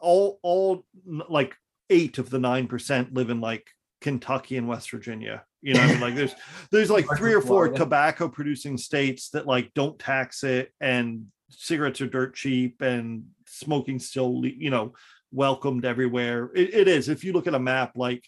all 0.00 0.38
all 0.42 0.84
like 1.28 1.54
eight 1.90 2.18
of 2.18 2.30
the 2.30 2.38
nine 2.38 2.66
percent 2.66 3.14
live 3.14 3.30
in 3.30 3.40
like 3.40 3.68
Kentucky 4.00 4.56
and 4.56 4.68
West 4.68 4.90
Virginia. 4.90 5.44
You 5.60 5.74
know, 5.74 5.80
I 5.80 5.86
mean, 5.88 6.00
like 6.00 6.14
there's 6.14 6.34
there's 6.70 6.90
like 6.90 7.06
three 7.16 7.34
or 7.34 7.40
four 7.40 7.68
tobacco 7.68 8.28
producing 8.28 8.78
states 8.78 9.30
that 9.30 9.46
like 9.46 9.72
don't 9.74 9.98
tax 9.98 10.44
it, 10.44 10.72
and 10.80 11.26
cigarettes 11.50 12.00
are 12.00 12.06
dirt 12.06 12.34
cheap, 12.34 12.80
and 12.80 13.24
smoking 13.46 13.98
still, 13.98 14.42
you 14.44 14.70
know, 14.70 14.94
welcomed 15.32 15.84
everywhere. 15.84 16.50
It, 16.54 16.74
it 16.74 16.88
is. 16.88 17.08
If 17.08 17.24
you 17.24 17.32
look 17.32 17.46
at 17.46 17.54
a 17.54 17.58
map, 17.58 17.92
like 17.96 18.24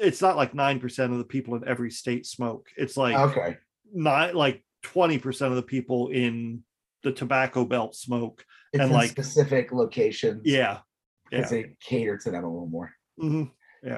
it's 0.00 0.20
not 0.20 0.36
like 0.36 0.54
nine 0.54 0.78
percent 0.78 1.12
of 1.12 1.18
the 1.18 1.24
people 1.24 1.54
in 1.54 1.66
every 1.66 1.90
state 1.90 2.26
smoke. 2.26 2.68
It's 2.76 2.96
like 2.96 3.16
okay, 3.16 3.56
not 3.92 4.34
like 4.34 4.62
twenty 4.82 5.18
percent 5.18 5.50
of 5.50 5.56
the 5.56 5.62
people 5.62 6.08
in 6.08 6.62
the 7.02 7.12
tobacco 7.12 7.64
belt 7.64 7.94
smoke, 7.94 8.44
it's 8.72 8.82
and 8.82 8.90
in 8.90 8.96
like 8.96 9.10
specific 9.10 9.72
locations. 9.72 10.42
yeah, 10.44 10.78
because 11.30 11.52
yeah. 11.52 11.62
they 11.62 11.76
cater 11.82 12.16
to 12.18 12.30
them 12.30 12.44
a 12.44 12.50
little 12.50 12.68
more. 12.68 12.92
Mhm. 13.20 13.50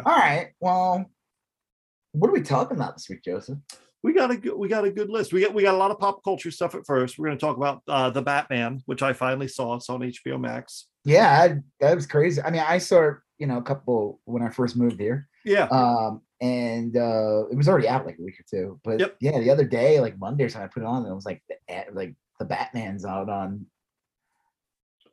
All 0.04 0.16
right, 0.16 0.50
well, 0.60 1.10
what 2.12 2.28
are 2.28 2.34
we 2.34 2.42
talking 2.42 2.76
about 2.76 2.96
this 2.96 3.08
week, 3.08 3.24
Joseph? 3.24 3.58
we 4.02 4.14
got 4.14 4.30
a 4.30 4.36
good 4.36 4.56
we 4.56 4.68
got 4.68 4.84
a 4.84 4.90
good 4.90 5.10
list. 5.10 5.32
We 5.32 5.42
got 5.42 5.54
we 5.54 5.62
got 5.62 5.74
a 5.74 5.78
lot 5.78 5.90
of 5.90 5.98
pop 5.98 6.24
culture 6.24 6.50
stuff 6.50 6.74
at 6.74 6.86
first. 6.86 7.18
We're 7.18 7.26
going 7.26 7.38
to 7.38 7.44
talk 7.44 7.56
about 7.56 7.82
uh, 7.86 8.10
the 8.10 8.22
Batman, 8.22 8.82
which 8.86 9.02
I 9.02 9.12
finally 9.12 9.48
saw. 9.48 9.74
It's 9.74 9.90
on 9.90 10.00
HBO 10.00 10.40
Max. 10.40 10.86
Yeah, 11.04 11.28
I, 11.30 11.56
that 11.80 11.94
was 11.94 12.06
crazy. 12.06 12.40
I 12.42 12.50
mean, 12.50 12.62
I 12.66 12.78
saw 12.78 13.12
you 13.38 13.46
know 13.46 13.58
a 13.58 13.62
couple 13.62 14.20
when 14.24 14.42
I 14.42 14.50
first 14.50 14.76
moved 14.76 15.00
here. 15.00 15.28
Yeah, 15.44 15.64
um 15.66 16.22
and 16.40 16.96
uh 16.96 17.46
it 17.50 17.56
was 17.56 17.68
already 17.68 17.88
out 17.88 18.06
like 18.06 18.18
a 18.18 18.22
week 18.22 18.40
or 18.40 18.44
two 18.50 18.80
but 18.82 18.98
Yep. 18.98 19.16
yeah 19.20 19.38
the 19.38 19.50
other 19.50 19.64
day 19.64 20.00
like 20.00 20.18
monday 20.18 20.44
or 20.44 20.48
something 20.48 20.64
i 20.70 20.72
put 20.72 20.82
it 20.82 20.86
on 20.86 21.02
and 21.02 21.12
it 21.12 21.14
was 21.14 21.26
like 21.26 21.42
the 21.48 21.84
like 21.92 22.14
the 22.38 22.46
batman's 22.46 23.04
out 23.04 23.28
on 23.28 23.66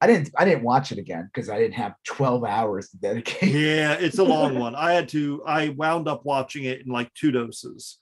i 0.02 0.08
didn't 0.08 0.30
i 0.38 0.46
didn't 0.46 0.64
watch 0.64 0.92
it 0.92 0.98
again 0.98 1.30
because 1.34 1.50
i 1.50 1.58
didn't 1.58 1.74
have 1.74 1.94
12 2.06 2.44
hours 2.44 2.90
to 2.90 2.98
dedicate 2.98 3.52
yeah, 3.54 3.94
it's 3.94 4.20
a 4.20 4.24
long 4.24 4.58
one. 4.66 4.76
I 4.76 4.94
had 4.94 5.10
to. 5.10 5.44
I 5.46 5.70
wound 5.70 6.08
up 6.08 6.26
watching 6.26 6.64
it 6.66 6.82
in 6.86 6.92
like 6.92 7.14
two 7.14 7.32
doses. 7.32 7.98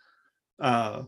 Uh, 0.59 1.03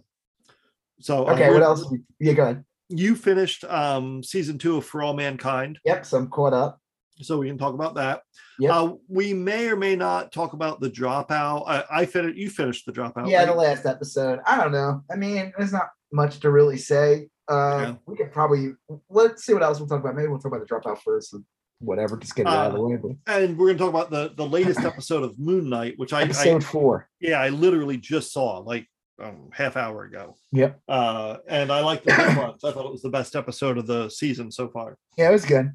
so 0.99 1.27
okay 1.27 1.51
what 1.51 1.61
else 1.61 1.85
yeah 2.19 2.33
go 2.33 2.43
ahead 2.43 2.65
You 2.89 3.15
finished 3.15 3.63
um 3.65 4.23
season 4.23 4.57
two 4.57 4.77
of 4.77 4.85
For 4.85 5.03
All 5.03 5.13
Mankind, 5.13 5.79
yep 5.85 6.05
so 6.05 6.17
i'm 6.17 6.27
caught 6.29 6.53
up 6.53 6.79
so 7.21 7.39
we 7.39 7.47
can 7.47 7.57
talk 7.57 7.73
about 7.73 7.95
that. 7.95 8.21
Yep. 8.59 8.71
Uh, 8.71 8.93
we 9.07 9.33
may 9.33 9.69
or 9.69 9.75
may 9.75 9.95
not 9.95 10.31
talk 10.31 10.53
about 10.53 10.79
the 10.79 10.89
dropout. 10.89 11.63
I, 11.67 11.83
I 11.91 12.05
finished. 12.05 12.37
You 12.37 12.49
finished 12.49 12.85
the 12.85 12.91
dropout. 12.91 13.27
yeah 13.29 13.39
right? 13.39 13.47
the 13.47 13.53
last 13.55 13.85
episode 13.85 14.39
i 14.45 14.57
don't 14.57 14.71
know 14.71 15.03
i 15.11 15.15
mean 15.15 15.51
there's 15.57 15.73
not 15.73 15.89
much 16.11 16.39
to 16.39 16.51
really 16.51 16.77
say 16.77 17.27
uh 17.49 17.79
Yeah. 17.81 17.95
we 18.05 18.15
could 18.17 18.31
probably 18.31 18.73
let's 19.09 19.43
see 19.45 19.53
what 19.53 19.63
else 19.63 19.79
we'll 19.79 19.87
talk 19.87 19.99
about 20.01 20.15
maybe 20.15 20.27
we'll 20.27 20.39
talk 20.39 20.51
about 20.53 20.67
the 20.67 20.73
dropout 20.73 20.99
first 20.99 21.33
and 21.33 21.43
whatever 21.79 22.17
just 22.17 22.35
get 22.35 22.43
it 22.43 22.47
out 22.47 22.67
of 22.67 22.73
the 22.73 22.79
Uh, 22.79 22.83
way 22.83 22.95
but 22.97 23.11
and 23.27 23.57
we're 23.57 23.67
going 23.67 23.77
to 23.77 23.83
talk 23.83 23.89
about 23.89 24.09
the 24.09 24.33
the 24.35 24.45
latest 24.45 24.79
episode 24.81 25.23
of 25.23 25.37
Moon 25.37 25.69
Knight, 25.69 25.93
which 25.97 26.11
I, 26.13 26.21
I 26.21 26.59
four 26.59 27.07
yeah 27.21 27.39
I 27.39 27.49
literally 27.49 27.97
just 27.97 28.33
saw 28.33 28.57
like 28.59 28.87
um, 29.21 29.49
half 29.51 29.77
hour 29.77 30.03
ago. 30.03 30.35
Yep. 30.51 30.79
Uh, 30.87 31.37
and 31.47 31.71
I 31.71 31.79
liked 31.81 32.05
it 32.07 32.15
so 32.15 32.31
much. 32.33 32.59
I 32.63 32.71
thought 32.71 32.85
it 32.85 32.91
was 32.91 33.01
the 33.01 33.09
best 33.09 33.35
episode 33.35 33.77
of 33.79 33.87
the 33.87 34.09
season 34.09 34.51
so 34.51 34.69
far. 34.69 34.97
yeah 35.17 35.29
it 35.29 35.31
was 35.33 35.45
good 35.45 35.71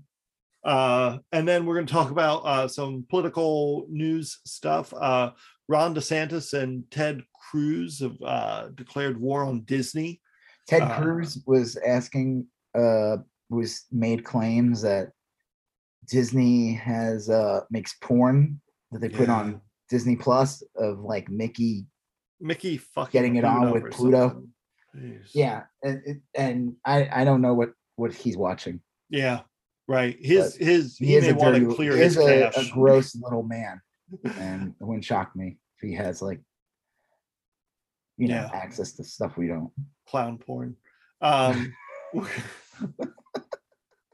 Uh, 0.64 1.18
and 1.32 1.46
then 1.48 1.66
we're 1.66 1.74
going 1.74 1.86
to 1.86 1.92
talk 1.92 2.10
about 2.12 2.38
uh, 2.46 2.68
some 2.68 3.04
political 3.10 3.86
news 3.90 4.38
stuff. 4.46 4.94
Uh, 4.94 5.30
Ron 5.68 5.92
DeSantis 5.94 6.52
and 6.52 6.88
Ted 6.92 7.22
Cruz 7.50 7.98
have 8.00 8.16
uh, 8.24 8.68
declared 8.74 9.20
war 9.20 9.42
on 9.44 9.62
Disney. 9.62 10.20
Ted 10.68 10.82
Uh, 10.82 11.00
Cruz 11.00 11.42
was 11.46 11.76
asking, 11.76 12.46
uh, 12.74 13.18
was 13.50 13.84
made 13.90 14.24
claims 14.24 14.82
that 14.82 15.12
Disney 16.08 16.72
has 16.74 17.28
uh 17.30 17.60
makes 17.70 17.94
porn 18.00 18.60
that 18.90 19.00
they 19.00 19.08
put 19.08 19.28
Yeah. 19.28 19.34
on 19.34 19.60
Disney 19.88 20.16
Plus 20.16 20.62
of 20.76 20.98
like 21.00 21.28
Mickey. 21.28 21.86
Mickey 22.40 22.76
fucking 22.76 23.12
Getting 23.12 23.36
it 23.36 23.44
on 23.44 23.70
with 23.70 23.92
Pluto. 23.92 24.44
Yeah, 25.32 25.64
and 25.82 26.20
and 26.34 26.76
I 26.84 27.08
I 27.22 27.24
don't 27.24 27.40
know 27.40 27.54
what 27.54 27.70
what 27.96 28.12
he's 28.12 28.36
watching. 28.36 28.80
Yeah. 29.10 29.42
Right. 29.88 30.16
His 30.20 30.56
his 30.56 30.96
He, 30.96 31.06
he, 31.06 31.16
is 31.16 31.24
may 31.24 31.30
a 31.30 31.34
want 31.34 31.54
dirty, 31.54 31.66
to 31.66 31.74
clear 31.74 31.96
his 31.96 32.16
a, 32.16 32.50
cache. 32.50 32.70
a 32.70 32.72
gross 32.72 33.14
little 33.22 33.42
man, 33.42 33.80
and 34.36 34.74
it 34.80 34.84
wouldn't 34.84 35.04
shock 35.04 35.34
me 35.36 35.58
if 35.76 35.88
he 35.88 35.94
has 35.94 36.20
like 36.22 36.40
you 38.16 38.28
know 38.28 38.34
Yeah. 38.34 38.50
access 38.52 38.92
to 38.92 39.04
stuff 39.04 39.36
we 39.36 39.48
don't. 39.48 39.70
clown 40.06 40.38
porn. 40.38 40.76
Um, 41.20 41.72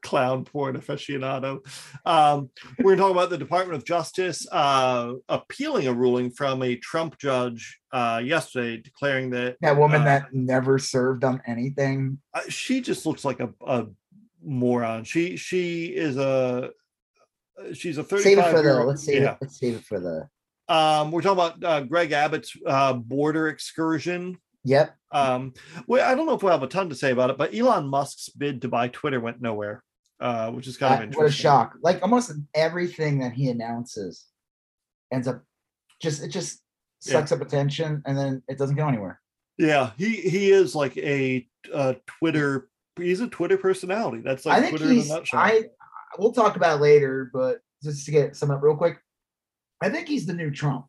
clown 0.02 0.44
porn 0.44 0.76
aficionado. 0.76 1.58
Um, 2.06 2.50
we're 2.78 2.96
going 2.96 2.96
to 2.96 3.02
talk 3.02 3.10
about 3.10 3.30
the 3.30 3.36
Department 3.38 3.76
of 3.76 3.84
Justice 3.84 4.46
uh, 4.50 5.12
appealing 5.28 5.86
a 5.86 5.92
ruling 5.92 6.30
from 6.30 6.62
a 6.62 6.76
Trump 6.76 7.18
judge 7.18 7.78
uh, 7.92 8.20
yesterday, 8.24 8.80
declaring 8.80 9.30
that 9.30 9.56
That 9.60 9.76
woman 9.76 10.02
uh, 10.02 10.04
that 10.04 10.32
never 10.32 10.78
served 10.78 11.24
on 11.24 11.42
anything. 11.46 12.18
uh, 12.32 12.40
she 12.48 12.80
just 12.80 13.04
looks 13.06 13.24
like 13.24 13.40
a, 13.40 13.50
a 13.66 13.86
moron. 14.42 15.04
She 15.04 15.36
she 15.36 15.86
is 15.86 16.16
a 16.16 16.70
she's 17.74 17.98
a 17.98 18.04
Save 18.04 18.38
it 18.38 18.42
for 18.50 18.62
year 18.62 18.74
the. 18.74 18.78
old. 18.78 18.88
Let's 18.88 19.04
save 19.04 19.22
yeah. 19.22 19.32
it. 19.32 19.38
Let's 19.42 19.58
save 19.58 19.74
it 19.76 19.84
for 19.84 19.98
the. 20.00 20.28
Um, 20.68 21.10
we're 21.10 21.22
talking 21.22 21.38
about 21.44 21.64
uh, 21.64 21.80
Greg 21.82 22.12
Abbott's 22.12 22.54
uh, 22.66 22.92
border 22.94 23.48
excursion. 23.48 24.38
Yep. 24.64 24.94
Um, 25.12 25.54
well, 25.86 26.06
I 26.06 26.14
don't 26.14 26.26
know 26.26 26.34
if 26.34 26.42
we'll 26.42 26.52
have 26.52 26.62
a 26.62 26.66
ton 26.66 26.88
to 26.90 26.94
say 26.94 27.10
about 27.10 27.30
it, 27.30 27.38
but 27.38 27.54
Elon 27.54 27.86
Musk's 27.86 28.28
bid 28.28 28.60
to 28.62 28.68
buy 28.68 28.88
Twitter 28.88 29.18
went 29.20 29.40
nowhere, 29.40 29.82
uh, 30.20 30.50
which 30.50 30.66
is 30.66 30.76
kind 30.76 30.94
of 30.94 31.00
interesting. 31.00 31.22
what 31.24 31.30
a 31.30 31.32
shock! 31.34 31.76
Like 31.82 32.02
almost 32.02 32.32
everything 32.54 33.20
that 33.20 33.32
he 33.32 33.48
announces 33.48 34.26
ends 35.10 35.26
up 35.26 35.42
just 36.02 36.22
it 36.22 36.28
just 36.28 36.60
Yeah. 37.06 37.12
sucks 37.12 37.32
up 37.32 37.40
attention 37.40 38.02
and 38.04 38.18
then 38.18 38.42
it 38.48 38.58
doesn't 38.58 38.76
go 38.76 38.86
anywhere. 38.88 39.20
Yeah, 39.56 39.92
he 39.96 40.16
he 40.16 40.50
is 40.50 40.74
like 40.74 40.96
a 40.98 41.48
uh, 41.72 41.94
Twitter. 42.06 42.68
He's 42.96 43.20
a 43.20 43.28
Twitter 43.28 43.56
personality. 43.56 44.20
That's 44.22 44.44
like 44.44 44.58
I 44.58 44.60
think 44.60 44.70
Twitter 44.76 44.84
in 44.86 44.90
a 44.90 44.94
he's 45.00 45.08
nutshell. 45.08 45.40
I 45.40 45.62
we'll 46.18 46.32
talk 46.32 46.56
about 46.56 46.78
it 46.78 46.82
later, 46.82 47.30
but 47.32 47.60
just 47.82 48.04
to 48.04 48.10
get 48.10 48.36
some 48.36 48.50
up 48.50 48.62
real 48.62 48.76
quick, 48.76 48.98
I 49.80 49.88
think 49.90 50.08
he's 50.08 50.26
the 50.26 50.34
new 50.34 50.50
Trump 50.50 50.86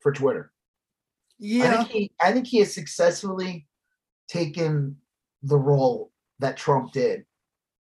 for 0.00 0.12
Twitter. 0.12 0.52
I 0.52 1.44
yeah, 1.44 1.76
think 1.78 1.90
he 1.90 2.10
I 2.20 2.32
think 2.32 2.46
he 2.46 2.58
has 2.58 2.74
successfully 2.74 3.66
taken 4.28 4.96
the 5.42 5.56
role 5.58 6.10
that 6.38 6.56
Trump 6.56 6.92
did. 6.92 7.24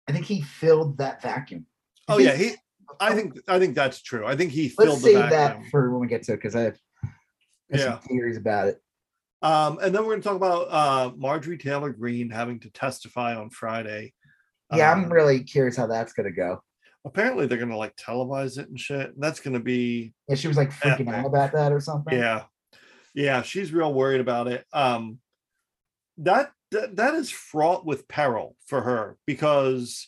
I 0.07 0.11
think 0.11 0.25
he 0.25 0.41
filled 0.41 0.97
that 0.97 1.21
vacuum. 1.21 1.65
I 2.07 2.13
oh 2.13 2.17
yeah. 2.19 2.35
He. 2.35 2.51
I 2.99 3.15
think 3.15 3.39
I 3.47 3.57
think 3.57 3.73
that's 3.75 4.01
true. 4.01 4.25
I 4.25 4.35
think 4.35 4.51
he 4.51 4.73
let's 4.77 4.91
filled 4.91 4.99
the 4.99 5.13
save 5.21 5.29
vacuum. 5.29 5.63
that 5.63 5.71
for 5.71 5.91
when 5.91 6.01
we 6.01 6.07
get 6.07 6.23
to 6.23 6.33
it 6.33 6.37
because 6.37 6.55
I 6.55 6.61
have, 6.61 6.77
I 7.03 7.07
Yeah. 7.69 7.77
some 7.77 7.99
theories 8.01 8.37
about 8.37 8.67
it. 8.67 8.81
Um, 9.41 9.79
and 9.81 9.95
then 9.95 10.03
we're 10.03 10.11
going 10.11 10.21
to 10.21 10.27
talk 10.27 10.35
about 10.35 10.67
uh, 10.69 11.11
Marjorie 11.17 11.57
Taylor 11.57 11.89
Greene 11.91 12.29
having 12.29 12.59
to 12.59 12.69
testify 12.69 13.33
on 13.35 13.49
Friday. 13.49 14.13
Yeah, 14.75 14.91
I'm 14.91 15.05
Um, 15.05 15.11
really 15.13 15.43
curious 15.43 15.75
how 15.77 15.87
that's 15.87 16.13
gonna 16.13 16.31
go. 16.31 16.61
Apparently 17.05 17.45
they're 17.47 17.57
going 17.57 17.69
to 17.69 17.77
like 17.77 17.95
televise 17.95 18.57
it 18.57 18.69
and 18.69 18.79
shit. 18.79 19.13
And 19.13 19.23
that's 19.23 19.39
going 19.39 19.53
to 19.53 19.59
be 19.59 20.13
Yeah, 20.27 20.35
she 20.35 20.47
was 20.47 20.57
like 20.57 20.71
freaking 20.71 21.07
Epic. 21.07 21.07
out 21.09 21.25
about 21.25 21.51
that 21.53 21.71
or 21.71 21.79
something. 21.79 22.17
yeah, 22.17 22.43
yeah. 23.13 23.41
She's 23.41 23.71
real 23.73 23.93
worried 23.93 24.21
about 24.21 24.47
it. 24.47 24.65
Um, 24.73 25.19
that 26.17 26.51
that, 26.71 26.95
that 26.97 27.15
is 27.15 27.29
fraught 27.31 27.85
with 27.85 28.07
peril 28.07 28.55
for 28.65 28.81
her 28.81 29.17
because 29.25 30.07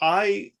I. 0.00 0.52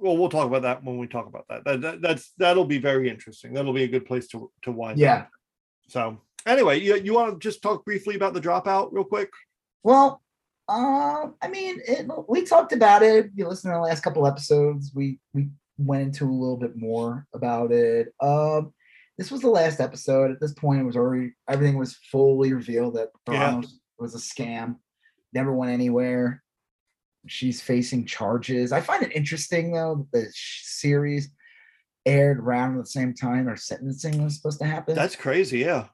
Well, 0.00 0.16
we'll 0.16 0.28
talk 0.28 0.46
about 0.46 0.62
that 0.62 0.84
when 0.84 0.96
we 0.98 1.08
talk 1.08 1.26
about 1.26 1.46
that. 1.48 1.64
That, 1.64 1.80
that 1.80 2.00
that's 2.02 2.32
that'll 2.38 2.64
be 2.64 2.78
very 2.78 3.10
interesting. 3.10 3.52
That'll 3.52 3.72
be 3.72 3.82
a 3.82 3.88
good 3.88 4.06
place 4.06 4.28
to 4.28 4.48
to 4.62 4.70
wind. 4.70 4.92
Up. 4.92 4.98
Yeah. 4.98 5.14
up. 5.16 5.30
So 5.88 6.20
anyway, 6.46 6.78
you 6.78 6.94
you 6.96 7.14
want 7.14 7.32
to 7.32 7.38
just 7.40 7.62
talk 7.62 7.84
briefly 7.84 8.14
about 8.14 8.32
the 8.32 8.40
dropout 8.40 8.90
real 8.92 9.02
quick? 9.02 9.30
Well, 9.82 10.22
um, 10.68 11.34
I 11.42 11.48
mean, 11.48 11.80
it, 11.86 12.06
we 12.28 12.44
talked 12.44 12.72
about 12.72 13.02
it. 13.02 13.26
If 13.26 13.30
you 13.34 13.48
listen 13.48 13.70
to 13.70 13.76
the 13.76 13.80
last 13.80 14.02
couple 14.02 14.26
episodes, 14.26 14.92
we 14.94 15.18
we 15.32 15.48
went 15.78 16.02
into 16.02 16.24
a 16.24 16.30
little 16.30 16.56
bit 16.56 16.76
more 16.76 17.26
about 17.34 17.72
it. 17.72 18.08
Um, 18.20 18.72
this 19.16 19.30
was 19.30 19.40
the 19.40 19.48
last 19.48 19.80
episode. 19.80 20.30
At 20.30 20.40
this 20.40 20.52
point, 20.52 20.80
it 20.80 20.84
was 20.84 20.96
already 20.96 21.32
everything 21.48 21.76
was 21.78 21.96
fully 22.10 22.52
revealed 22.52 22.94
that 22.96 23.08
Yeah. 23.30 23.60
Was 23.98 24.14
a 24.14 24.18
scam. 24.18 24.76
Never 25.32 25.52
went 25.52 25.72
anywhere. 25.72 26.42
She's 27.26 27.60
facing 27.60 28.06
charges. 28.06 28.70
I 28.70 28.80
find 28.80 29.02
it 29.02 29.16
interesting 29.16 29.72
though 29.72 30.06
that 30.12 30.20
the 30.26 30.30
sh- 30.32 30.62
series 30.64 31.30
aired 32.06 32.38
around 32.38 32.78
at 32.78 32.84
the 32.84 32.90
same 32.90 33.12
time 33.12 33.48
or 33.48 33.56
sentencing 33.56 34.22
was 34.22 34.36
supposed 34.36 34.60
to 34.60 34.66
happen. 34.66 34.94
That's 34.94 35.16
crazy. 35.16 35.58
Yeah. 35.58 35.88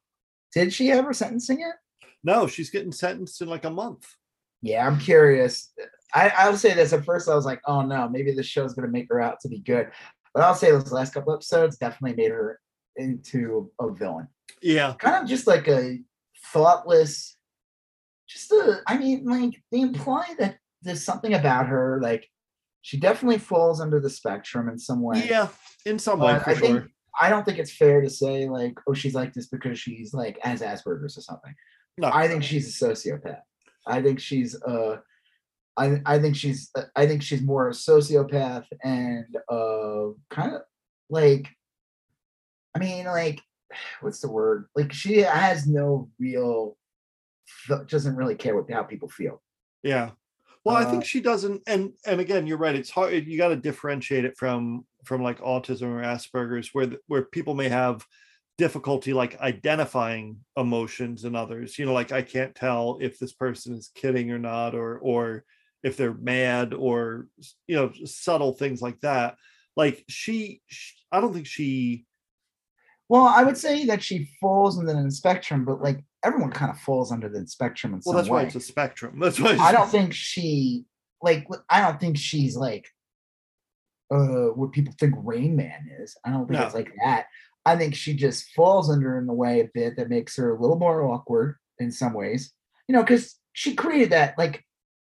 Did 0.53 0.73
she 0.73 0.91
ever 0.93 1.13
sentencing 1.13 1.61
it? 1.63 1.75
No, 2.23 2.47
she's 2.47 2.71
getting 2.71 2.93
sentenced 2.93 3.41
in 3.41 3.49
like 3.49 3.65
a 3.65 3.71
month. 3.71 4.07
Yeah, 4.65 4.87
I'm 4.87 4.99
curious. 4.99 5.73
I, 6.15 6.33
I'll 6.39 6.57
say 6.57 6.73
this. 6.73 6.95
At 6.95 7.05
first, 7.05 7.29
I 7.29 7.35
was 7.35 7.45
like, 7.45 7.61
oh 7.67 7.83
no, 7.83 8.09
maybe 8.09 8.33
this 8.33 8.47
show's 8.47 8.73
going 8.73 8.87
to 8.87 8.93
make 8.93 9.09
her 9.11 9.21
out 9.21 9.41
to 9.41 9.49
be 9.49 9.59
good. 9.59 9.91
But 10.33 10.43
I'll 10.43 10.55
say 10.55 10.71
those 10.71 10.91
last 10.91 11.13
couple 11.13 11.35
episodes 11.35 11.77
definitely 11.77 12.17
made 12.17 12.31
her 12.31 12.59
into 12.97 13.71
a 13.79 13.91
villain. 13.91 14.29
Yeah. 14.63 14.95
Kind 14.99 15.23
of 15.23 15.29
just 15.29 15.47
like 15.47 15.69
a 15.69 15.99
thoughtless, 16.47 17.37
just 18.27 18.51
a, 18.53 18.81
I 18.87 18.97
mean, 18.97 19.27
like 19.27 19.61
they 19.71 19.83
imply 19.83 20.35
that 20.39 20.57
there's 20.81 21.05
something 21.05 21.35
about 21.35 21.67
her. 21.67 22.01
Like 22.03 22.27
she 22.81 22.99
definitely 22.99 23.39
falls 23.39 23.83
under 23.83 24.01
the 24.01 24.11
spectrum 24.11 24.71
in 24.71 24.79
some 24.79 25.03
way. 25.03 25.27
Yeah. 25.29 25.49
In 25.85 25.99
some 25.99 26.21
way, 26.21 26.33
But 26.33 26.45
for 26.45 26.51
I 26.51 26.55
sure. 26.55 26.61
think 26.63 26.91
I 27.21 27.29
don't 27.29 27.45
think 27.45 27.59
it's 27.59 27.73
fair 27.73 28.01
to 28.01 28.09
say 28.09 28.49
like, 28.49 28.79
oh, 28.89 28.95
she's 28.95 29.15
like 29.15 29.35
this 29.35 29.49
because 29.49 29.79
she's 29.79 30.15
like 30.15 30.39
as 30.43 30.63
Asperger's 30.63 31.19
or 31.19 31.21
something. 31.21 31.55
No. 31.99 32.11
I 32.13 32.29
think 32.29 32.43
she's 32.43 32.81
a 32.81 32.87
sociopath. 32.87 33.43
I 33.87 34.03
think 34.03 34.21
she's 34.21 34.61
uh 34.63 34.99
I 35.77 36.01
I 36.07 36.19
think 36.19 36.37
she's 36.37 36.71
uh, 36.77 36.85
I 36.97 37.07
think 37.07 37.23
she's 37.23 37.43
more 37.43 37.69
a 37.69 37.73
sociopath 37.73 38.67
and 38.83 39.37
uh 39.49 40.13
kind 40.31 40.55
of 40.55 40.63
like 41.11 41.49
I 42.75 42.79
mean, 42.79 43.07
like, 43.07 43.41
what's 44.01 44.21
the 44.21 44.31
word? 44.31 44.67
Like, 44.75 44.93
she 44.93 45.19
has 45.19 45.67
no 45.67 46.09
real, 46.19 46.77
doesn't 47.89 48.17
really 48.17 48.35
care 48.35 48.55
what 48.55 48.71
how 48.71 48.83
people 48.83 49.09
feel. 49.09 49.43
Yeah. 49.83 50.11
Well, 50.65 50.77
uh, 50.77 50.81
I 50.81 50.85
think 50.87 51.05
she 51.05 51.21
doesn't, 51.21 51.63
and 51.67 51.93
and 52.07 52.21
again, 52.21 52.47
you're 52.47 52.57
right. 52.57 52.75
It's 52.75 52.91
hard. 52.91 53.27
You 53.27 53.37
got 53.37 53.49
to 53.49 53.57
differentiate 53.57 54.25
it 54.25 54.39
from 54.39 54.87
from 55.05 55.23
like 55.23 55.41
autism 55.41 55.83
or 55.83 56.03
Asperger's, 56.03 56.71
where 56.73 56.91
where 57.07 57.23
people 57.23 57.55
may 57.55 57.69
have 57.69 58.07
difficulty 58.57 59.13
like 59.13 59.41
identifying 59.41 60.39
emotions 60.57 61.25
in 61.25 61.35
others. 61.35 61.79
You 61.79 61.87
know, 61.87 61.93
like 61.93 62.13
I 62.13 62.23
can't 62.23 62.55
tell 62.55 62.99
if 63.01 63.19
this 63.19 63.33
person 63.33 63.75
is 63.75 63.91
kidding 63.95 64.31
or 64.31 64.39
not, 64.39 64.75
or 64.75 64.99
or 64.99 65.45
if 65.83 65.97
they're 65.97 66.15
mad, 66.15 66.75
or 66.75 67.29
you 67.67 67.77
know, 67.77 67.93
subtle 68.05 68.53
things 68.53 68.81
like 68.81 69.01
that. 69.01 69.37
Like 69.77 70.05
she, 70.09 70.63
she 70.69 70.95
I 71.11 71.21
don't 71.21 71.33
think 71.33 71.47
she 71.47 72.07
well, 73.09 73.25
I 73.25 73.43
would 73.43 73.59
say 73.59 73.85
that 73.87 74.03
she 74.03 74.31
falls 74.41 74.79
under 74.79 74.95
the 74.95 75.11
spectrum, 75.11 75.65
but 75.65 75.83
like 75.83 76.03
everyone 76.25 76.51
kind 76.51 76.71
of 76.71 76.79
falls 76.81 77.13
under 77.13 77.29
the 77.29 77.47
spectrum 77.47 77.93
in 77.93 78.01
well, 78.05 78.13
some 78.13 78.17
that's 78.17 78.29
way. 78.29 78.41
why 78.41 78.47
it's 78.47 78.55
a 78.55 78.61
spectrum. 78.61 79.19
That's 79.21 79.39
why 79.39 79.57
I 79.61 79.73
don't 79.73 79.89
think 79.89 80.15
she 80.15 80.85
like 81.23 81.47
I 81.69 81.81
don't 81.81 82.01
think 82.01 82.17
she's 82.17 82.57
like 82.57 82.87
uh 84.11 84.49
what 84.55 84.73
people 84.73 84.95
think 84.99 85.15
Rain 85.19 85.55
Man 85.55 85.91
is. 86.01 86.17
I 86.25 86.31
don't 86.31 86.47
think 86.47 86.61
no. 86.61 86.67
it's 86.67 86.75
like 86.75 86.93
that. 87.05 87.27
I 87.67 87.77
think 87.77 87.95
she 87.95 88.15
just 88.15 88.51
falls 88.51 88.91
under 88.91 89.19
in 89.19 89.27
the 89.27 89.33
way 89.33 89.61
a 89.61 89.71
bit 89.73 89.97
that 89.97 90.11
makes 90.11 90.37
her 90.37 90.55
a 90.55 90.61
little 90.61 90.79
more 90.79 91.03
awkward 91.03 91.57
in 91.79 91.91
some 91.91 92.13
ways. 92.13 92.53
You 92.89 92.95
know, 92.95 93.03
because 93.03 93.37
she 93.53 93.75
created 93.75 94.11
that 94.11 94.37
like 94.37 94.65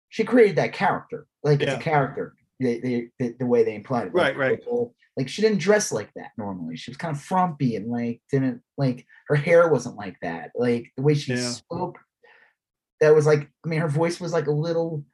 she 0.09 0.25
created 0.25 0.57
that 0.57 0.73
character. 0.73 1.26
Like 1.42 1.61
yeah. 1.61 1.69
it's 1.69 1.80
a 1.80 1.83
character. 1.83 2.35
The, 2.59 3.09
the, 3.19 3.35
the 3.38 3.47
way 3.47 3.64
they 3.64 3.75
implied 3.75 4.09
it. 4.09 4.12
Right, 4.12 4.37
like, 4.37 4.37
right. 4.37 4.64
Whole, 4.64 4.95
like 5.16 5.30
she 5.30 5.40
didn't 5.40 5.61
dress 5.61 5.92
like 5.92 6.11
that 6.14 6.33
normally. 6.37 6.76
She 6.76 6.90
was 6.90 6.99
kind 6.99 7.16
of 7.16 7.23
frumpy 7.23 7.76
and 7.76 7.88
like 7.88 8.21
didn't 8.30 8.61
like 8.76 9.07
her 9.28 9.35
hair 9.35 9.69
wasn't 9.69 9.97
like 9.97 10.16
that. 10.21 10.50
Like 10.54 10.92
the 10.97 11.02
way 11.02 11.14
she 11.14 11.33
yeah. 11.33 11.50
spoke, 11.50 11.99
that 13.00 13.14
was 13.14 13.26
like 13.26 13.49
I 13.64 13.69
mean 13.69 13.80
her 13.80 13.88
voice 13.88 14.21
was 14.21 14.33
like 14.33 14.47
a 14.47 14.52
little 14.52 15.04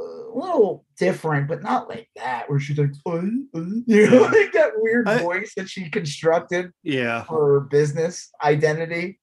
a 0.00 0.38
little 0.38 0.84
different, 0.96 1.48
but 1.48 1.62
not 1.62 1.88
like 1.88 2.08
that, 2.16 2.48
where 2.48 2.58
she's 2.58 2.78
like, 2.78 2.92
uh, 3.06 3.10
uh, 3.10 3.20
you 3.86 4.10
know, 4.10 4.22
like 4.22 4.52
that 4.52 4.72
weird 4.76 5.08
I, 5.08 5.18
voice 5.18 5.52
that 5.56 5.68
she 5.68 5.88
constructed 5.90 6.70
yeah. 6.82 7.24
for 7.24 7.60
business 7.60 8.30
identity. 8.42 9.20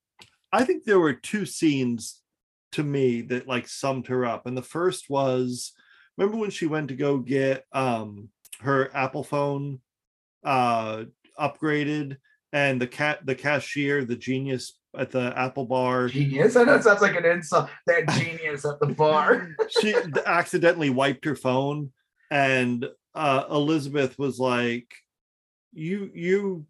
I 0.52 0.64
think 0.64 0.84
there 0.84 1.00
were 1.00 1.14
two 1.14 1.46
scenes 1.46 2.22
to 2.74 2.84
me 2.84 3.22
that 3.22 3.48
like 3.48 3.68
summed 3.68 4.08
her 4.08 4.26
up. 4.26 4.46
And 4.46 4.58
the 4.58 4.62
first 4.62 5.10
was 5.10 5.74
remember 6.18 6.38
when 6.38 6.52
she 6.52 6.68
went 6.68 6.90
to 6.90 6.96
go 6.96 7.18
get 7.18 7.64
um 7.74 8.30
her 8.62 8.96
Apple 8.96 9.24
phone 9.24 9.80
uh 10.44 11.04
upgraded 11.40 12.18
and 12.54 12.82
the 12.82 12.88
cat 12.88 13.26
the 13.26 13.36
cashier 13.36 14.06
the 14.06 14.16
genius 14.16 14.78
at 14.98 15.12
the 15.12 15.34
apple 15.38 15.66
bar. 15.66 16.08
Genius. 16.08 16.56
I 16.56 16.64
know 16.64 16.76
it 16.76 16.84
sounds 16.84 17.02
like 17.02 17.16
an 17.16 17.26
insult. 17.26 17.70
That 17.86 18.08
genius 18.10 18.66
at 18.66 18.80
the 18.80 18.88
bar. 18.88 19.56
She 19.82 19.96
accidentally 20.26 20.90
wiped 20.90 21.26
her 21.26 21.36
phone 21.36 21.92
and 22.32 22.88
uh 23.16 23.44
elizabeth 23.50 24.18
was 24.18 24.40
like 24.40 24.94
you 25.74 26.10
you 26.14 26.66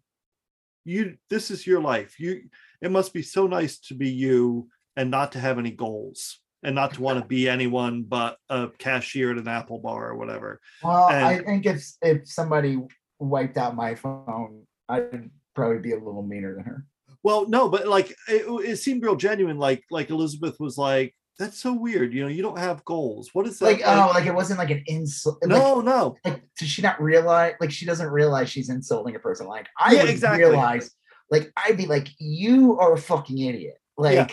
you 0.84 1.16
this 1.30 1.50
is 1.50 1.66
your 1.66 1.80
life. 1.80 2.18
You 2.18 2.42
it 2.80 2.90
must 2.90 3.12
be 3.12 3.22
so 3.22 3.46
nice 3.46 3.78
to 3.80 3.94
be 3.94 4.10
you 4.10 4.68
and 4.96 5.10
not 5.10 5.32
to 5.32 5.40
have 5.40 5.58
any 5.58 5.70
goals 5.70 6.40
and 6.62 6.74
not 6.74 6.94
to 6.94 7.02
want 7.02 7.20
to 7.20 7.26
be 7.26 7.48
anyone 7.56 8.02
but 8.02 8.38
a 8.48 8.68
cashier 8.78 9.32
at 9.32 9.38
an 9.38 9.48
Apple 9.48 9.78
bar 9.78 10.10
or 10.10 10.16
whatever. 10.16 10.60
Well, 10.82 11.08
and, 11.08 11.24
I 11.24 11.38
think 11.38 11.66
if 11.66 11.84
if 12.02 12.28
somebody 12.28 12.78
wiped 13.18 13.56
out 13.56 13.76
my 13.76 13.94
phone, 13.94 14.64
I'd 14.88 15.30
probably 15.54 15.78
be 15.78 15.92
a 15.92 15.98
little 15.98 16.22
meaner 16.22 16.54
than 16.54 16.64
her. 16.64 16.86
Well, 17.22 17.48
no, 17.48 17.68
but 17.68 17.88
like 17.88 18.10
it, 18.28 18.46
it 18.64 18.76
seemed 18.76 19.02
real 19.02 19.16
genuine. 19.16 19.58
Like 19.58 19.84
like 19.90 20.10
Elizabeth 20.10 20.58
was 20.60 20.78
like, 20.78 21.14
"That's 21.38 21.58
so 21.58 21.72
weird." 21.72 22.14
You 22.14 22.22
know, 22.22 22.28
you 22.28 22.42
don't 22.42 22.58
have 22.58 22.84
goals. 22.84 23.30
What 23.32 23.46
is 23.46 23.58
that? 23.58 23.64
Like, 23.64 23.82
oh, 23.84 23.90
like? 23.90 23.98
oh, 23.98 24.12
like 24.12 24.26
it 24.26 24.34
wasn't 24.34 24.58
like 24.58 24.70
an 24.70 24.84
insult. 24.86 25.38
No, 25.44 25.74
like, 25.74 25.84
no. 25.84 26.16
Like, 26.24 26.42
does 26.58 26.68
she 26.68 26.82
not 26.82 27.00
realize? 27.00 27.54
Like, 27.60 27.70
she 27.70 27.86
doesn't 27.86 28.08
realize 28.08 28.50
she's 28.50 28.70
insulting 28.70 29.16
a 29.16 29.18
person. 29.18 29.46
Like, 29.46 29.66
I 29.78 29.92
yeah, 29.94 30.02
would 30.02 30.10
exactly. 30.10 30.44
realize. 30.44 30.90
Like, 31.30 31.52
I'd 31.56 31.76
be 31.76 31.86
like, 31.86 32.08
"You 32.18 32.78
are 32.78 32.94
a 32.94 32.98
fucking 32.98 33.38
idiot." 33.38 33.78
Like. 33.96 34.14
Yeah. 34.14 34.26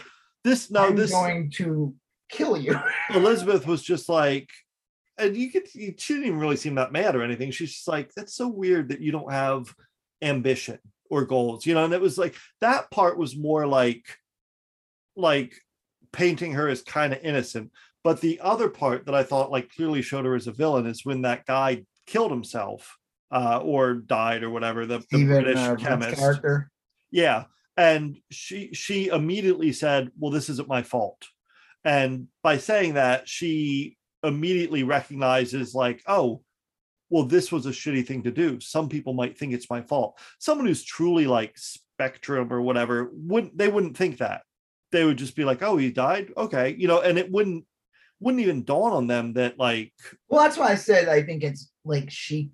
This 0.43 0.69
no, 0.69 0.85
I'm 0.85 0.95
this 0.95 1.09
going 1.09 1.49
to 1.55 1.95
kill 2.29 2.55
you. 2.55 2.79
Elizabeth 3.09 3.65
was 3.65 3.81
just 3.81 4.07
like, 4.07 4.47
and 5.17 5.35
you 5.35 5.51
could, 5.51 5.67
she 5.67 5.91
didn't 5.91 6.25
even 6.25 6.39
really 6.39 6.55
seem 6.55 6.75
that 6.75 6.91
mad 6.91 7.15
or 7.15 7.23
anything. 7.23 7.49
She's 7.49 7.73
just 7.73 7.87
like, 7.87 8.11
that's 8.15 8.35
so 8.35 8.47
weird 8.47 8.89
that 8.89 9.01
you 9.01 9.11
don't 9.11 9.31
have 9.31 9.73
ambition 10.21 10.77
or 11.09 11.25
goals, 11.25 11.65
you 11.65 11.73
know. 11.73 11.85
And 11.85 11.93
it 11.93 12.01
was 12.01 12.17
like 12.17 12.35
that 12.61 12.91
part 12.91 13.17
was 13.17 13.37
more 13.37 13.65
like, 13.67 14.05
like 15.15 15.55
painting 16.11 16.53
her 16.53 16.67
as 16.67 16.81
kind 16.81 17.13
of 17.13 17.19
innocent. 17.23 17.71
But 18.03 18.21
the 18.21 18.39
other 18.39 18.69
part 18.69 19.05
that 19.05 19.15
I 19.15 19.23
thought 19.23 19.51
like 19.51 19.73
clearly 19.73 20.01
showed 20.01 20.25
her 20.25 20.35
as 20.35 20.47
a 20.47 20.51
villain 20.51 20.85
is 20.85 21.05
when 21.05 21.23
that 21.23 21.45
guy 21.45 21.85
killed 22.05 22.31
himself 22.31 22.97
uh, 23.31 23.59
or 23.59 23.95
died 23.95 24.43
or 24.43 24.49
whatever. 24.49 24.85
The, 24.85 25.03
the 25.11 25.25
British 25.25 25.57
uh, 25.57 25.75
chemist 25.75 26.17
character. 26.17 26.69
Yeah, 27.11 27.45
and 27.75 28.17
she 28.29 28.69
she 28.73 29.07
immediately 29.07 29.73
said, 29.73 30.11
"Well, 30.19 30.31
this 30.31 30.49
isn't 30.49 30.67
my 30.67 30.83
fault." 30.83 31.25
And 31.83 32.27
by 32.43 32.57
saying 32.57 32.93
that, 32.95 33.27
she 33.27 33.97
immediately 34.23 34.83
recognizes, 34.83 35.75
like, 35.75 36.01
oh, 36.07 36.41
well, 37.15 37.23
this 37.23 37.49
was 37.49 37.65
a 37.65 37.69
shitty 37.69 38.05
thing 38.05 38.23
to 38.23 38.29
do. 38.29 38.59
Some 38.59 38.89
people 38.89 39.13
might 39.13 39.37
think 39.37 39.53
it's 39.53 39.69
my 39.69 39.81
fault. 39.81 40.19
Someone 40.37 40.67
who's 40.67 40.83
truly 40.83 41.27
like 41.27 41.57
spectrum 41.57 42.51
or 42.51 42.61
whatever 42.61 43.09
wouldn't 43.13 43.57
they 43.57 43.69
wouldn't 43.69 43.95
think 43.95 44.17
that. 44.17 44.41
They 44.91 45.05
would 45.05 45.15
just 45.15 45.33
be 45.33 45.45
like, 45.45 45.63
oh, 45.63 45.77
he 45.77 45.91
died. 45.91 46.33
Okay. 46.35 46.75
You 46.77 46.89
know, 46.89 46.99
and 46.99 47.17
it 47.17 47.31
wouldn't 47.31 47.63
wouldn't 48.19 48.43
even 48.43 48.65
dawn 48.65 48.91
on 48.91 49.07
them 49.07 49.31
that 49.33 49.57
like 49.57 49.93
well 50.27 50.41
that's 50.41 50.57
why 50.57 50.67
i 50.67 50.75
said 50.75 51.09
i 51.09 51.21
think 51.21 51.43
it's 51.43 51.69
like 51.83 52.09
she 52.09 52.49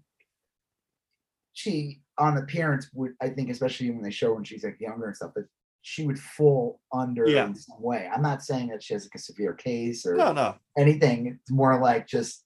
she 1.53 2.01
on 2.17 2.37
appearance 2.37 2.89
would 2.93 3.13
i 3.21 3.29
think 3.29 3.47
especially 3.47 3.91
when 3.91 4.01
they 4.01 4.09
show 4.09 4.33
when 4.33 4.43
she's 4.43 4.63
like 4.63 4.77
younger 4.79 5.05
and 5.05 5.15
stuff 5.15 5.31
that 5.35 5.45
she 5.81 6.05
would 6.05 6.19
fall 6.19 6.79
under 6.93 7.27
yeah. 7.27 7.45
in 7.45 7.55
some 7.55 7.81
way. 7.81 8.07
I'm 8.11 8.21
not 8.21 8.43
saying 8.43 8.67
that 8.69 8.83
she 8.83 8.93
has 8.93 9.05
like 9.05 9.15
a 9.15 9.19
severe 9.19 9.53
case 9.53 10.05
or 10.05 10.15
no, 10.15 10.31
no. 10.31 10.55
anything. 10.77 11.27
It's 11.27 11.51
more 11.51 11.81
like 11.81 12.07
just 12.07 12.43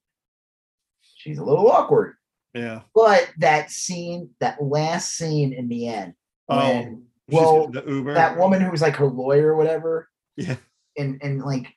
she's 1.26 1.40
a 1.40 1.44
little 1.44 1.70
awkward. 1.70 2.16
Yeah. 2.54 2.82
But 2.94 3.30
that 3.40 3.72
scene, 3.72 4.30
that 4.40 4.62
last 4.64 5.18
scene 5.18 5.54
in 5.54 5.68
the 5.68 5.88
end, 5.88 6.14
oh, 6.48 6.58
when, 6.58 7.04
well, 7.28 7.68
that 7.68 8.38
woman 8.38 8.62
who 8.62 8.72
was 8.72 8.82
like 8.82 8.96
her 8.96 9.08
lawyer 9.08 9.54
or 9.54 9.58
whatever. 9.58 10.08
Yeah. 10.38 10.56
And 10.98 11.20
and 11.22 11.42
like 11.42 11.68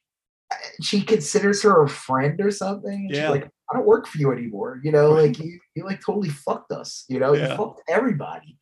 she 0.82 1.02
considers 1.02 1.62
her 1.62 1.82
a 1.82 1.88
friend 1.88 2.40
or 2.40 2.50
something. 2.50 3.08
yeah. 3.10 3.30
like, 3.30 3.50
I 3.70 3.76
don't 3.76 3.86
work 3.86 4.06
for 4.06 4.18
you 4.18 4.32
anymore. 4.32 4.80
You 4.84 4.92
know, 4.92 5.14
right. 5.14 5.28
like 5.28 5.38
you 5.38 5.58
you 5.74 5.84
like 5.84 6.00
totally 6.04 6.28
fucked 6.28 6.70
us. 6.70 7.04
You 7.08 7.18
know, 7.18 7.32
yeah. 7.32 7.50
you 7.50 7.56
fucked 7.56 7.82
everybody. 7.88 8.56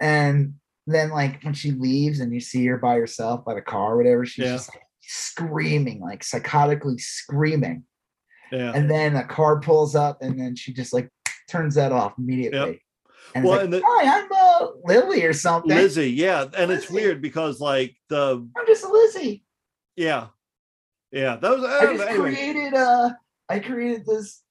And 0.00 0.54
then 0.86 1.10
like 1.10 1.42
when 1.44 1.54
she 1.54 1.70
leaves 1.70 2.20
and 2.20 2.34
you 2.34 2.40
see 2.40 2.66
her 2.66 2.76
by 2.76 2.96
herself 2.96 3.44
by 3.44 3.54
the 3.54 3.62
car 3.62 3.94
or 3.94 3.96
whatever, 3.96 4.26
she's 4.26 4.44
yeah. 4.44 4.52
just 4.52 4.74
like 4.74 4.82
screaming, 5.00 6.00
like 6.00 6.22
psychotically 6.22 7.00
screaming. 7.00 7.84
Yeah. 8.52 8.72
And 8.74 8.90
then 8.90 9.16
a 9.16 9.24
car 9.24 9.60
pulls 9.60 9.94
up 9.94 10.20
and 10.20 10.38
then 10.38 10.54
she 10.54 10.72
just 10.72 10.92
like 10.92 11.08
turns 11.48 11.74
that 11.76 11.90
off 11.90 12.12
immediately. 12.18 12.58
Yep. 12.58 12.78
And 13.34 13.44
well, 13.44 13.54
like, 13.54 13.64
and 13.64 13.72
the, 13.72 13.82
hi, 13.84 14.20
I'm 14.20 14.28
uh, 14.30 14.66
Lily 14.84 15.24
or 15.24 15.32
something. 15.32 15.74
Lizzie, 15.74 16.10
yeah. 16.10 16.42
And 16.56 16.68
Lizzie. 16.68 16.82
it's 16.82 16.90
weird 16.90 17.22
because 17.22 17.60
like 17.60 17.96
the 18.10 18.46
I'm 18.56 18.66
just 18.66 18.84
Lizzie. 18.84 19.42
Yeah. 19.96 20.26
Yeah. 21.10 21.36
That 21.36 21.50
was 21.50 21.64
I 21.64 21.96
just 21.96 22.08
anyway. 22.08 22.34
created 22.34 22.74
uh 22.74 23.10
I 23.48 23.58
created 23.58 24.04
this 24.04 24.42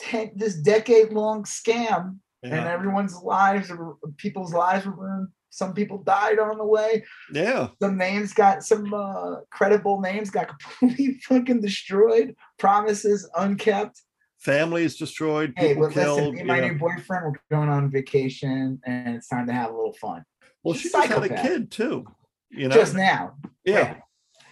ten, 0.00 0.32
this 0.34 0.54
decade 0.54 1.12
long 1.12 1.44
scam 1.44 2.18
yeah. 2.42 2.54
and 2.54 2.66
everyone's 2.66 3.14
lives 3.22 3.70
people's 4.16 4.54
lives 4.54 4.86
were 4.86 4.92
ruined 4.92 5.28
some 5.50 5.74
people 5.74 5.98
died 5.98 6.38
on 6.38 6.58
the 6.58 6.64
way. 6.64 7.04
Yeah. 7.32 7.68
Some 7.80 7.96
names 7.96 8.32
got 8.32 8.64
some 8.64 8.92
uh, 8.92 9.36
credible 9.50 10.00
names 10.00 10.30
got 10.30 10.48
completely 10.78 11.20
fucking 11.20 11.60
destroyed. 11.60 12.34
Promises 12.58 13.28
unkept. 13.36 14.02
Families 14.38 14.96
destroyed. 14.96 15.52
Hey, 15.56 15.74
but 15.74 15.92
killed, 15.92 16.18
listen, 16.18 16.34
me 16.34 16.38
and 16.40 16.48
my 16.48 16.60
new 16.60 16.78
boyfriend, 16.78 17.24
we're 17.24 17.56
going 17.56 17.68
on 17.68 17.90
vacation 17.90 18.80
and 18.86 19.16
it's 19.16 19.28
time 19.28 19.46
to 19.46 19.52
have 19.52 19.70
a 19.70 19.76
little 19.76 19.94
fun. 19.94 20.24
Well, 20.62 20.74
She's 20.74 20.82
she 20.82 20.88
just 20.90 21.08
had 21.08 21.24
a 21.24 21.42
kid 21.42 21.70
too. 21.70 22.06
You 22.50 22.68
know, 22.68 22.74
just 22.74 22.94
now. 22.94 23.34
Yeah. 23.64 23.96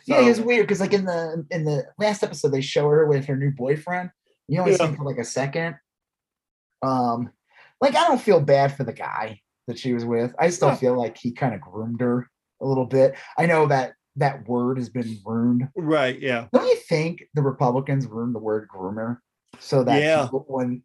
Yeah, 0.06 0.16
so, 0.16 0.20
yeah 0.20 0.26
it 0.26 0.28
was 0.28 0.40
weird 0.40 0.66
because 0.66 0.80
like 0.80 0.92
in 0.92 1.04
the 1.04 1.46
in 1.50 1.64
the 1.64 1.84
last 1.98 2.22
episode 2.22 2.48
they 2.48 2.60
show 2.60 2.88
her 2.88 3.06
with 3.06 3.26
her 3.26 3.36
new 3.36 3.50
boyfriend. 3.50 4.10
You 4.48 4.60
only 4.60 4.72
yeah. 4.72 4.78
see 4.78 4.84
him 4.84 4.96
for 4.96 5.04
like 5.04 5.18
a 5.18 5.24
second. 5.24 5.76
Um, 6.82 7.30
like 7.80 7.94
I 7.94 8.06
don't 8.06 8.20
feel 8.20 8.40
bad 8.40 8.76
for 8.76 8.84
the 8.84 8.92
guy 8.92 9.40
that 9.66 9.78
she 9.78 9.92
was 9.92 10.04
with. 10.04 10.34
I 10.38 10.50
still 10.50 10.68
yeah. 10.68 10.76
feel 10.76 10.96
like 10.98 11.16
he 11.16 11.32
kind 11.32 11.54
of 11.54 11.60
groomed 11.60 12.00
her 12.00 12.28
a 12.62 12.66
little 12.66 12.86
bit. 12.86 13.14
I 13.38 13.46
know 13.46 13.66
that 13.66 13.92
that 14.16 14.48
word 14.48 14.78
has 14.78 14.88
been 14.88 15.18
ruined. 15.24 15.68
Right. 15.76 16.18
Yeah. 16.20 16.46
Don't 16.52 16.66
you 16.66 16.76
think 16.88 17.24
the 17.34 17.42
Republicans 17.42 18.06
ruined 18.06 18.34
the 18.34 18.38
word 18.40 18.68
groomer 18.74 19.18
so 19.58 19.82
that 19.84 20.00
yeah. 20.00 20.26
when 20.28 20.82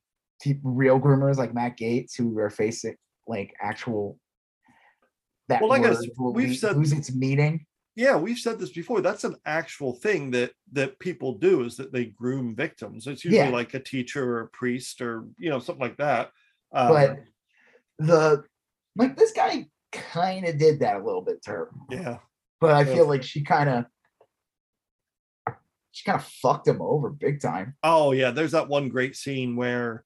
real 0.64 1.00
groomers 1.00 1.38
like 1.38 1.54
Matt 1.54 1.78
Gaetz, 1.78 2.18
who 2.18 2.38
are 2.40 2.50
facing 2.50 2.96
like 3.28 3.54
actual 3.62 4.18
that 5.48 5.62
Well, 5.62 5.70
like 5.70 5.84
I 5.84 5.90
word 5.90 5.98
said, 5.98 6.10
will 6.18 6.34
we've 6.34 6.50
le- 6.50 6.56
said- 6.56 6.78
lose 6.78 6.92
its 6.92 7.14
meaning. 7.14 7.66
yeah 7.96 8.16
we've 8.16 8.38
said 8.40 8.58
this 8.58 8.72
before 8.72 9.02
that's 9.02 9.24
an 9.26 9.36
actual 9.46 9.94
thing 9.96 10.32
that 10.32 10.52
that 10.72 10.98
people 11.00 11.34
do 11.38 11.64
is 11.64 11.76
that 11.78 11.92
they 11.94 12.06
groom 12.06 12.56
victims 12.56 13.06
it's 13.06 13.24
usually 13.26 13.44
Yeah. 13.44 13.50
like 13.50 13.74
a 13.74 13.80
teacher 13.80 14.24
or 14.38 14.42
a 14.42 14.48
priest 14.48 15.02
or 15.02 15.26
you 15.38 15.50
know 15.50 15.60
something 15.60 15.82
like 15.82 15.98
that 15.98 16.32
um, 16.74 16.88
But 16.90 17.20
the 18.00 18.44
like 18.96 19.16
this 19.18 19.32
guy 19.32 19.68
kind 19.92 20.46
of 20.46 20.58
did 20.58 20.80
that 20.80 20.96
a 20.98 21.04
little 21.04 21.22
bit 21.22 21.42
to 21.44 21.52
her. 21.52 21.72
yeah 21.90 22.18
But 22.60 22.72
I 22.72 22.82
Yeah. 22.84 22.94
feel 22.94 23.08
like 23.08 23.24
she 23.24 23.44
kind 23.44 23.70
of 23.70 23.86
she 25.92 26.06
kind 26.06 26.20
of 26.20 26.26
fucked 26.26 26.68
him 26.68 26.82
over 26.82 27.10
big 27.10 27.42
time. 27.42 27.76
oh 27.84 28.12
yeah 28.14 28.32
there's 28.32 28.52
that 28.54 28.70
one 28.70 28.90
great 28.90 29.16
scene 29.16 29.56
where 29.56 30.04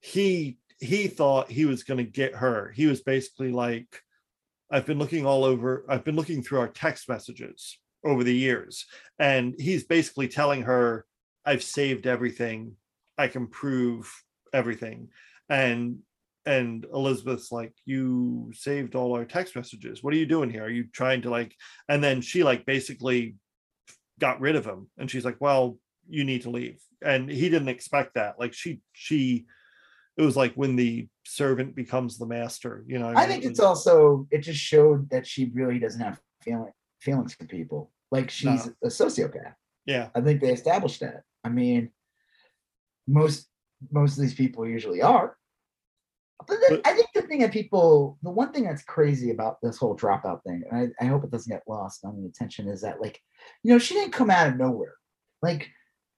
he 0.00 0.58
he 0.78 1.08
thought 1.08 1.50
he 1.50 1.64
was 1.64 1.82
going 1.82 1.98
to 1.98 2.04
get 2.10 2.34
her 2.36 2.70
he 2.76 2.86
was 2.86 3.00
basically 3.02 3.50
like 3.50 4.02
i've 4.70 4.86
been 4.86 4.98
looking 4.98 5.26
all 5.26 5.42
over 5.44 5.84
i've 5.88 6.04
been 6.04 6.14
looking 6.16 6.42
through 6.42 6.60
our 6.60 6.68
text 6.68 7.08
messages 7.08 7.78
over 8.04 8.22
the 8.22 8.34
years 8.34 8.86
and 9.18 9.54
he's 9.58 9.84
basically 9.84 10.28
telling 10.28 10.62
her 10.62 11.04
i've 11.44 11.62
saved 11.62 12.06
everything 12.06 12.72
i 13.18 13.26
can 13.26 13.46
prove 13.48 14.12
everything 14.52 15.08
and 15.48 15.98
and 16.46 16.86
elizabeth's 16.94 17.50
like 17.52 17.72
you 17.84 18.50
saved 18.54 18.94
all 18.94 19.14
our 19.16 19.24
text 19.24 19.54
messages 19.56 20.02
what 20.02 20.14
are 20.14 20.16
you 20.16 20.26
doing 20.26 20.48
here 20.48 20.64
are 20.64 20.70
you 20.70 20.84
trying 20.92 21.20
to 21.20 21.28
like 21.30 21.54
and 21.88 22.02
then 22.02 22.20
she 22.20 22.42
like 22.44 22.64
basically 22.64 23.36
got 24.18 24.40
rid 24.40 24.56
of 24.56 24.64
him 24.64 24.88
and 24.98 25.10
she's 25.10 25.24
like 25.24 25.36
well 25.40 25.76
you 26.08 26.24
need 26.24 26.42
to 26.42 26.50
leave 26.50 26.78
and 27.04 27.28
he 27.28 27.48
didn't 27.48 27.68
expect 27.68 28.14
that 28.14 28.38
like 28.38 28.52
she 28.54 28.80
she 28.92 29.44
it 30.16 30.22
was 30.22 30.36
like 30.36 30.54
when 30.54 30.76
the 30.76 31.06
servant 31.26 31.74
becomes 31.74 32.16
the 32.16 32.26
master 32.26 32.84
you 32.86 32.98
know 32.98 33.08
I 33.08 33.14
mean? 33.14 33.28
think 33.28 33.44
it's 33.44 33.60
also 33.60 34.26
it 34.30 34.38
just 34.38 34.60
showed 34.60 35.10
that 35.10 35.26
she 35.26 35.50
really 35.52 35.78
doesn't 35.78 36.00
have 36.00 36.18
feeling 36.42 36.72
feelings 37.00 37.34
for 37.34 37.44
people. 37.44 37.90
Like 38.10 38.30
she's 38.30 38.66
No. 38.66 38.72
a 38.84 38.86
sociopath. 38.86 39.54
yeah 39.84 40.08
I 40.14 40.20
think 40.20 40.40
they 40.40 40.52
established 40.52 41.00
that. 41.00 41.22
I 41.44 41.48
mean, 41.50 41.90
most 43.06 43.48
most 43.90 44.16
of 44.16 44.22
these 44.22 44.34
people 44.34 44.66
usually 44.66 45.02
are. 45.02 45.36
But, 46.38 46.48
then 46.60 46.80
But- 46.82 46.86
I 46.86 46.94
think 46.94 47.08
the 47.14 47.22
thing 47.22 47.40
that 47.40 47.52
people, 47.52 48.18
the 48.22 48.30
one 48.30 48.52
thing 48.52 48.64
that's 48.64 48.84
crazy 48.84 49.30
about 49.30 49.58
this 49.62 49.78
whole 49.78 49.96
dropout 49.96 50.42
thing, 50.44 50.62
and 50.70 50.94
I, 51.00 51.04
I 51.04 51.08
hope 51.08 51.24
it 51.24 51.30
doesn't 51.30 51.50
get 51.52 51.62
lost 51.66 52.04
on 52.04 52.20
the 52.20 52.28
attention, 52.28 52.68
is 52.68 52.82
that 52.82 53.00
like, 53.00 53.20
you 53.62 53.72
know, 53.72 53.78
she 53.78 53.94
didn't 53.94 54.12
come 54.12 54.30
out 54.30 54.48
of 54.48 54.56
nowhere. 54.56 54.94
Like, 55.42 55.68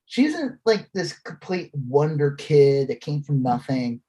she 0.06 0.24
isn't 0.24 0.58
like 0.64 0.88
this 0.92 1.12
complete 1.18 1.70
wonder 1.74 2.32
kid 2.32 2.88
that 2.88 3.00
came 3.00 3.22
from 3.22 3.36
mm-hmm. 3.36 3.44
nothing. 3.44 4.00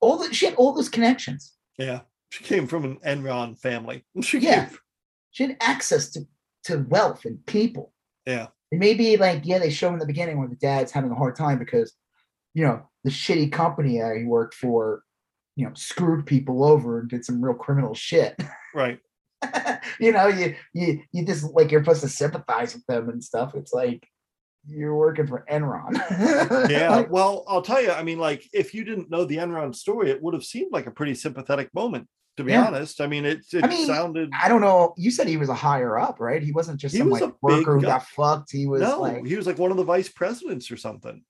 All 0.00 0.16
the, 0.18 0.32
she 0.32 0.46
had 0.46 0.54
all 0.54 0.72
those 0.72 0.88
connections. 0.88 1.54
yeah 1.78 2.00
she 2.30 2.44
came 2.44 2.66
from 2.66 2.84
an 2.84 2.98
enron 3.06 3.58
family 3.58 4.04
she 4.22 4.38
Yeah. 4.38 4.66
came, 4.66 4.78
She 5.30 5.42
had 5.44 5.56
access 5.60 6.10
to 6.10 6.26
to 6.64 6.78
wealth 6.88 7.24
and 7.24 7.44
people. 7.46 7.92
yeah 8.26 8.48
It 8.72 8.78
may 8.78 8.94
be 8.94 9.16
like, 9.16 9.42
yeah, 9.44 9.58
they 9.58 9.70
show 9.70 9.92
in 9.92 9.98
the 9.98 10.06
beginning 10.06 10.38
where 10.38 10.48
the 10.48 10.56
dad's 10.56 10.92
having 10.92 11.10
a 11.10 11.14
hard 11.14 11.36
time 11.36 11.58
because, 11.58 11.92
you 12.54 12.64
know, 12.64 12.82
the 13.08 13.14
shitty 13.14 13.50
company 13.50 13.98
that 13.98 14.16
he 14.16 14.24
worked 14.24 14.54
for, 14.54 15.02
you 15.56 15.64
know, 15.66 15.72
screwed 15.74 16.26
people 16.26 16.64
over 16.64 17.00
and 17.00 17.08
did 17.08 17.24
some 17.24 17.42
real 17.42 17.54
criminal 17.54 17.94
shit. 17.94 18.36
right 18.74 18.98
you 20.00 20.12
know, 20.12 20.26
you 20.26 20.54
you 20.74 21.00
you 21.12 21.24
just 21.24 21.44
like 21.54 21.70
you're 21.70 21.82
supposed 21.82 22.00
to 22.02 22.08
sympathize 22.08 22.74
with 22.74 22.84
them 22.86 23.08
and 23.08 23.22
stuff. 23.22 23.54
It's 23.54 23.72
like 23.72 24.06
you're 24.66 24.96
working 24.96 25.26
for 25.26 25.44
Enron. 25.50 25.92
yeah 26.70 27.00
well 27.08 27.44
i'll 27.48 27.62
tell 27.62 27.80
you 27.80 27.90
i 27.92 28.02
mean 28.02 28.18
like 28.18 28.44
if 28.52 28.74
you 28.74 28.84
didn't 28.84 29.08
know 29.08 29.24
the 29.24 29.36
enron 29.36 29.74
story 29.74 30.10
it 30.10 30.20
would 30.22 30.34
have 30.34 30.44
seemed 30.44 30.70
like 30.72 30.86
a 30.86 30.90
pretty 30.90 31.14
sympathetic 31.14 31.72
moment 31.72 32.06
to 32.36 32.44
be 32.44 32.52
Yeah. 32.52 32.66
honest 32.66 33.00
i 33.00 33.06
mean 33.06 33.24
it, 33.24 33.40
it 33.52 33.64
I 33.64 33.68
mean, 33.68 33.86
sounded 33.86 34.28
I 34.38 34.48
don't 34.48 34.60
know. 34.60 34.92
You 34.98 35.10
said 35.10 35.26
he 35.28 35.36
was 35.38 35.48
a 35.48 35.54
higher 35.54 35.98
up, 35.98 36.20
right? 36.20 36.42
He 36.42 36.52
wasn't 36.52 36.78
just 36.80 36.92
He 36.92 36.98
some 36.98 37.08
was 37.10 37.20
like 37.22 37.34
worker 37.40 37.76
who 37.76 37.82
got 37.82 38.04
fucked. 38.06 38.50
He 38.52 38.66
was 38.66 38.82
no 38.82 39.00
like 39.00 39.24
he 39.24 39.36
was 39.36 39.46
like 39.46 39.58
one 39.58 39.70
of 39.70 39.76
the 39.78 39.84
vice 39.84 40.08
presidents 40.08 40.70
or 40.70 40.76
something 40.76 41.22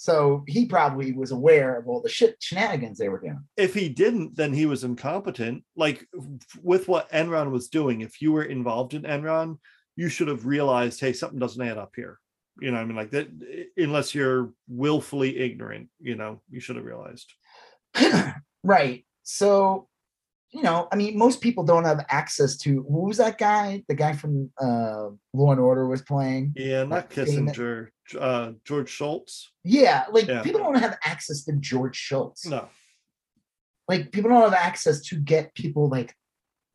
so 0.00 0.44
he 0.48 0.64
probably 0.64 1.12
was 1.12 1.30
aware 1.30 1.76
of 1.76 1.86
all 1.86 2.00
the 2.00 2.08
shit 2.08 2.34
shenanigans 2.40 2.96
they 2.96 3.10
were 3.10 3.20
doing. 3.20 3.38
if 3.58 3.74
he 3.74 3.90
didn't, 3.90 4.34
then 4.34 4.50
he 4.54 4.64
was 4.64 4.82
incompetent. 4.82 5.62
Like 5.76 6.08
with 6.62 6.88
what 6.88 7.10
Enron 7.12 7.50
was 7.50 7.68
doing, 7.68 8.00
if 8.00 8.22
you 8.22 8.32
were 8.32 8.44
involved 8.44 8.94
in 8.94 9.02
Enron, 9.02 9.58
you 9.96 10.08
should 10.08 10.28
have 10.28 10.46
realized, 10.46 11.00
hey, 11.00 11.12
something 11.12 11.38
doesn't 11.38 11.60
add 11.60 11.76
up 11.76 11.92
here. 11.94 12.18
You 12.58 12.70
know, 12.70 12.78
what 12.78 12.84
I 12.84 12.86
mean, 12.86 12.96
like 12.96 13.10
that, 13.10 13.28
unless 13.76 14.14
you're 14.14 14.54
willfully 14.68 15.36
ignorant, 15.36 15.90
you 16.00 16.14
know, 16.14 16.40
you 16.50 16.60
should 16.60 16.76
have 16.76 16.86
realized. 16.86 17.30
right. 18.64 19.04
So, 19.22 19.86
you 20.50 20.62
know, 20.62 20.88
I 20.90 20.96
mean, 20.96 21.18
most 21.18 21.42
people 21.42 21.62
don't 21.64 21.84
have 21.84 22.06
access 22.08 22.56
to 22.58 22.86
who 22.88 23.04
was 23.06 23.18
that 23.18 23.36
guy? 23.36 23.84
The 23.86 23.94
guy 23.94 24.14
from 24.14 24.50
uh 24.58 25.10
Law 25.34 25.52
and 25.52 25.60
Order 25.60 25.86
was 25.86 26.00
playing. 26.00 26.54
Yeah, 26.56 26.84
not 26.84 26.90
Like, 26.90 27.12
famous- 27.12 27.54
Kissinger, 27.56 27.88
uh, 28.18 28.52
George 28.64 28.88
Shultz. 28.90 29.50
Yeah, 29.64 30.04
like 30.10 30.26
Yeah. 30.26 30.42
people 30.42 30.60
don't 30.60 30.76
have 30.78 30.98
access 31.04 31.44
to 31.44 31.52
George 31.54 31.96
Shultz. 31.96 32.46
No, 32.46 32.68
Like 33.88 34.12
people 34.12 34.30
don't 34.30 34.42
have 34.42 34.54
access 34.54 35.00
to 35.08 35.16
get 35.16 35.54
people 35.54 35.88
like 35.88 36.14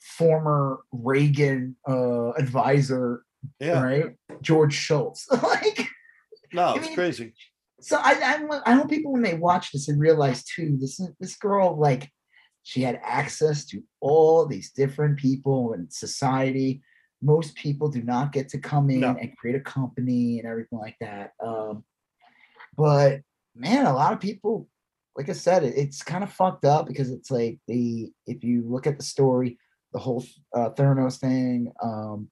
former 0.01 0.81
Reagan 0.91 1.75
uh 1.87 2.31
advisor, 2.33 3.23
yeah, 3.59 3.81
right? 3.81 4.15
George 4.41 4.73
Shultz. 4.73 5.27
like 5.43 5.87
no, 6.53 6.63
I 6.67 6.75
it's 6.77 6.85
mean, 6.87 6.95
crazy. 6.95 7.33
so 7.81 7.97
I, 7.97 8.13
I 8.21 8.59
I 8.65 8.71
hope 8.75 8.89
people 8.89 9.11
when 9.13 9.21
they 9.23 9.33
watch 9.35 9.71
this 9.71 9.87
and 9.89 9.99
realize 9.99 10.43
too 10.43 10.77
this 10.79 10.99
this 11.19 11.35
girl 11.37 11.77
like 11.79 12.09
she 12.63 12.81
had 12.81 12.99
access 13.03 13.65
to 13.67 13.81
all 13.99 14.45
these 14.47 14.71
different 14.71 15.19
people 15.19 15.73
in 15.73 15.89
society. 15.89 16.81
Most 17.25 17.55
people 17.55 17.89
do 17.89 18.03
not 18.03 18.31
get 18.31 18.49
to 18.49 18.59
come 18.59 18.89
in 18.91 19.01
No. 19.01 19.17
and 19.19 19.35
create 19.35 19.55
a 19.55 19.59
company 19.59 20.39
and 20.39 20.47
everything 20.47 20.77
like 20.77 20.95
that. 21.01 21.31
Um, 21.43 21.83
but 22.77 23.21
man, 23.55 23.85
a 23.87 23.93
lot 23.93 24.13
of 24.13 24.19
people, 24.19 24.67
like 25.17 25.29
I 25.29 25.33
said, 25.33 25.63
it, 25.63 25.73
it's 25.75 26.03
kind 26.03 26.23
of 26.23 26.31
fucked 26.31 26.65
up 26.65 26.85
because 26.87 27.09
it's 27.09 27.31
like 27.31 27.57
the 27.67 28.11
if 28.27 28.43
you 28.43 28.63
look 28.67 28.85
at 28.85 28.97
the 28.97 29.03
story, 29.03 29.57
the 29.93 29.99
whole 29.99 30.23
uh, 30.55 30.69
Theranos 30.71 31.17
thing, 31.19 31.71
um, 31.81 32.29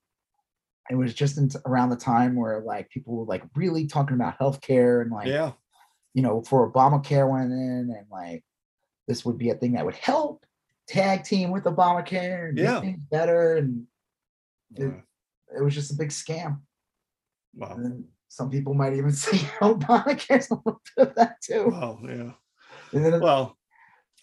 it 0.90 0.94
was 0.94 1.12
just 1.14 1.38
in, 1.38 1.50
around 1.66 1.90
the 1.90 1.96
time 1.96 2.36
where 2.36 2.60
like 2.60 2.88
people 2.90 3.16
were 3.16 3.24
like 3.24 3.42
really 3.56 3.86
talking 3.86 4.14
about 4.14 4.38
healthcare 4.38 5.02
and 5.02 5.10
like 5.10 5.28
Yeah, 5.28 5.52
you 6.12 6.22
know, 6.22 6.40
before 6.40 6.70
Obamacare 6.70 7.28
went 7.28 7.50
in 7.52 7.92
and 7.98 8.06
like 8.12 8.44
this 9.08 9.24
would 9.24 9.38
be 9.38 9.50
a 9.50 9.54
thing 9.56 9.72
that 9.72 9.84
would 9.84 9.96
help 9.96 10.44
tag 10.86 11.24
team 11.24 11.50
with 11.50 11.64
Obamacare 11.64 12.50
and 12.50 12.58
Yeah. 12.58 12.74
make 12.74 12.82
things 12.82 13.00
better. 13.10 13.56
And 13.56 13.86
it, 14.76 14.86
Wow. 14.86 15.02
it 15.58 15.62
was 15.62 15.74
just 15.74 15.92
a 15.92 15.96
big 15.96 16.08
scam. 16.10 16.60
wow, 17.54 17.74
And 17.74 17.84
then 17.84 18.04
some 18.28 18.50
people 18.50 18.74
might 18.74 18.94
even 18.94 19.12
say 19.24 19.38
oh, 19.60 19.76
Obamacare's 19.76 20.50
a 20.50 20.54
little 20.54 20.80
bit 20.96 21.08
of 21.08 21.14
that 21.16 21.40
too. 21.42 21.68
wow, 21.68 21.98
yeah. 22.04 22.32
And 22.92 23.04
then 23.04 23.20
Well, 23.20 23.56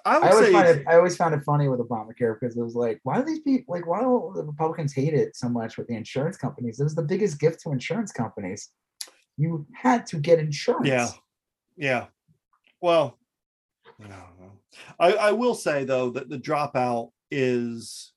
I 0.06 0.16
I 0.16 0.20
would 0.20 0.32
always 0.32 0.46
say 0.48 0.52
find 0.54 0.68
it 0.68 0.88
I 0.88 0.96
always 0.96 1.16
found 1.18 1.34
it 1.36 1.44
funny 1.44 1.68
with 1.68 1.80
Obamacare 1.80 2.36
because 2.40 2.58
it 2.58 2.62
was 2.64 2.76
like, 2.76 3.00
why 3.04 3.20
do 3.20 3.26
these 3.26 3.42
people 3.42 3.74
like 3.74 3.86
why 3.88 4.00
do 4.02 4.32
the 4.36 4.44
Republicans 4.44 4.94
hate 4.94 5.14
it 5.14 5.36
so 5.36 5.48
much 5.50 5.78
with 5.78 5.88
the 5.88 5.96
insurance 5.96 6.38
companies? 6.38 6.80
It 6.80 6.84
was 6.84 6.96
the 6.96 7.04
biggest 7.04 7.40
gift 7.40 7.62
to 7.62 7.72
insurance 7.72 8.12
companies. 8.12 8.70
You 9.38 9.66
had 9.74 10.06
to 10.08 10.18
get 10.18 10.40
insurance. 10.40 10.88
Yeah. 10.88 11.08
Yeah. 11.78 12.06
Well, 12.82 13.18
I 14.00 14.04
don't 14.08 14.10
know. 14.40 14.52
I, 15.00 15.14
I 15.14 15.32
will 15.34 15.56
say 15.56 15.84
though 15.84 16.10
that 16.12 16.30
the 16.30 16.40
dropout 16.40 17.12
is 17.30 18.12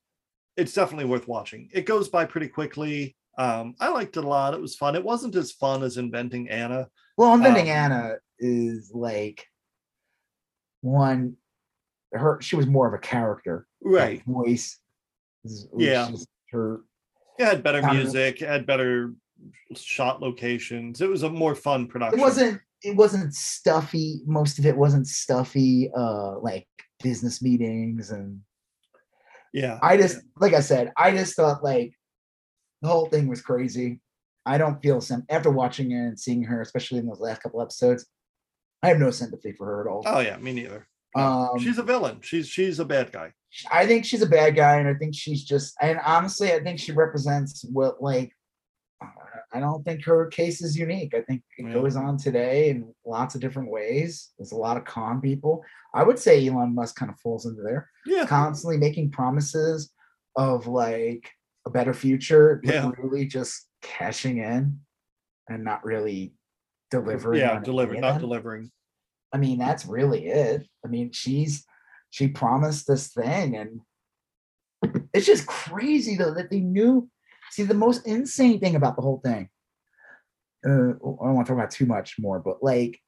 it's 0.56 0.72
definitely 0.72 1.06
worth 1.06 1.26
watching. 1.28 1.68
It 1.72 1.86
goes 1.86 2.08
by 2.08 2.24
pretty 2.24 2.48
quickly. 2.48 3.16
Um, 3.38 3.74
I 3.80 3.88
liked 3.88 4.16
it 4.16 4.24
a 4.24 4.28
lot. 4.28 4.54
It 4.54 4.60
was 4.60 4.76
fun. 4.76 4.94
It 4.94 5.04
wasn't 5.04 5.34
as 5.34 5.52
fun 5.52 5.82
as 5.82 5.96
inventing 5.96 6.48
Anna. 6.48 6.88
Well, 7.16 7.34
inventing 7.34 7.70
Um, 7.70 7.76
Anna 7.76 8.14
is 8.38 8.92
like 8.94 9.44
one. 10.80 11.36
Her 12.12 12.40
she 12.40 12.54
was 12.56 12.66
more 12.66 12.86
of 12.86 12.94
a 12.94 12.98
character, 12.98 13.66
Right. 13.82 14.22
voice. 14.24 14.78
Yeah. 15.76 16.10
her. 16.52 16.82
It 17.38 17.44
had 17.44 17.62
better 17.64 17.82
music, 17.92 18.40
it 18.40 18.48
had 18.48 18.66
better 18.66 19.12
shot 19.74 20.22
locations. 20.22 21.00
It 21.00 21.10
was 21.10 21.24
a 21.24 21.30
more 21.30 21.54
fun 21.56 21.88
production. 21.88 22.18
It 22.20 22.22
wasn't. 22.22 22.60
It 22.82 22.94
wasn't 22.96 23.34
stuffy. 23.34 24.20
Most 24.26 24.58
of 24.58 24.66
it 24.66 24.76
wasn't 24.76 25.06
stuffy. 25.08 25.90
Uh, 25.96 26.38
like 26.38 26.68
business 27.02 27.42
meetings 27.42 28.10
and 28.10 28.40
yeah. 29.54 29.78
I 29.80 29.96
just 29.96 30.18
like 30.38 30.52
I 30.52 30.60
said, 30.60 30.92
I 30.96 31.12
just 31.12 31.36
thought 31.36 31.62
like 31.62 31.94
the 32.82 32.88
whole 32.88 33.06
thing 33.06 33.28
was 33.28 33.40
crazy. 33.40 34.00
I 34.44 34.58
don't 34.58 34.82
feel 34.82 35.00
some 35.00 35.24
after 35.30 35.48
watching 35.48 35.92
it 35.92 35.94
and 35.94 36.20
seeing 36.20 36.42
her, 36.42 36.60
especially 36.60 36.98
in 36.98 37.06
those 37.06 37.20
last 37.20 37.40
couple 37.42 37.62
episodes. 37.62 38.04
I 38.82 38.88
have 38.88 38.98
no 38.98 39.10
sympathy 39.10 39.52
for 39.52 39.64
her 39.66 39.80
at 39.80 39.90
all. 39.90 40.02
Oh 40.04 40.18
yeah, 40.18 40.36
me 40.36 40.52
neither. 40.52 40.88
Um, 41.16 41.58
she's 41.60 41.78
a 41.78 41.84
villain. 41.84 42.18
She's 42.20 42.48
she's 42.48 42.80
a 42.80 42.84
bad 42.84 43.12
guy. 43.12 43.32
I 43.70 43.86
think 43.86 44.04
she's 44.04 44.22
a 44.22 44.26
bad 44.26 44.56
guy, 44.56 44.78
and 44.78 44.88
I 44.88 44.94
think 44.94 45.14
she's 45.14 45.44
just 45.44 45.74
and 45.80 46.00
honestly, 46.04 46.52
I 46.52 46.60
think 46.60 46.80
she 46.80 46.90
represents 46.90 47.64
what 47.72 48.02
like 48.02 48.32
I 49.54 49.60
don't 49.60 49.84
think 49.84 50.04
her 50.04 50.26
case 50.26 50.60
is 50.60 50.76
unique. 50.76 51.14
I 51.14 51.22
think 51.22 51.42
it 51.56 51.66
Yeah. 51.66 51.72
goes 51.74 51.94
on 51.96 52.16
today 52.18 52.70
in 52.70 52.92
lots 53.06 53.34
of 53.36 53.40
different 53.40 53.70
ways. 53.70 54.32
There's 54.36 54.52
a 54.52 54.56
lot 54.56 54.76
of 54.76 54.84
con 54.84 55.20
people. 55.20 55.62
I 55.94 56.02
would 56.02 56.18
say 56.18 56.46
Elon 56.46 56.74
Musk 56.74 56.96
kind 56.96 57.10
of 57.10 57.18
falls 57.20 57.46
into 57.46 57.62
there, 57.62 57.88
Yeah. 58.04 58.26
constantly 58.26 58.76
making 58.78 59.12
promises 59.12 59.92
of 60.36 60.66
like 60.66 61.30
a 61.66 61.70
better 61.70 61.94
future, 61.94 62.60
Yeah. 62.64 62.90
really 62.98 63.26
just 63.26 63.68
cashing 63.80 64.38
in 64.38 64.80
and 65.48 65.62
not 65.62 65.84
really 65.84 66.34
delivering. 66.90 67.40
Yeah. 67.40 67.50
on 67.50 67.56
any 67.58 67.64
Deliver, 67.64 67.94
not 67.94 68.20
delivering. 68.20 68.72
I 69.32 69.38
mean, 69.38 69.58
that's 69.58 69.86
really 69.86 70.26
it. 70.26 70.66
I 70.84 70.88
mean, 70.88 71.12
she's 71.12 71.64
she 72.10 72.28
promised 72.28 72.86
this 72.86 73.08
thing, 73.12 73.56
and 73.56 73.80
it's 75.12 75.26
just 75.26 75.46
crazy 75.46 76.16
though 76.16 76.34
that 76.34 76.50
they 76.50 76.60
knew. 76.60 77.08
See, 77.54 77.62
the 77.62 77.72
most 77.72 78.04
insane 78.04 78.58
thing 78.58 78.74
about 78.74 78.96
the 78.96 79.02
whole 79.02 79.20
thing. 79.24 79.48
Uh, 80.66 80.70
I 80.70 80.98
don't 80.98 81.34
want 81.34 81.46
to 81.46 81.52
talk 81.52 81.58
about 81.60 81.70
too 81.70 81.86
much 81.86 82.16
more, 82.18 82.40
but 82.40 82.64
like 82.64 83.00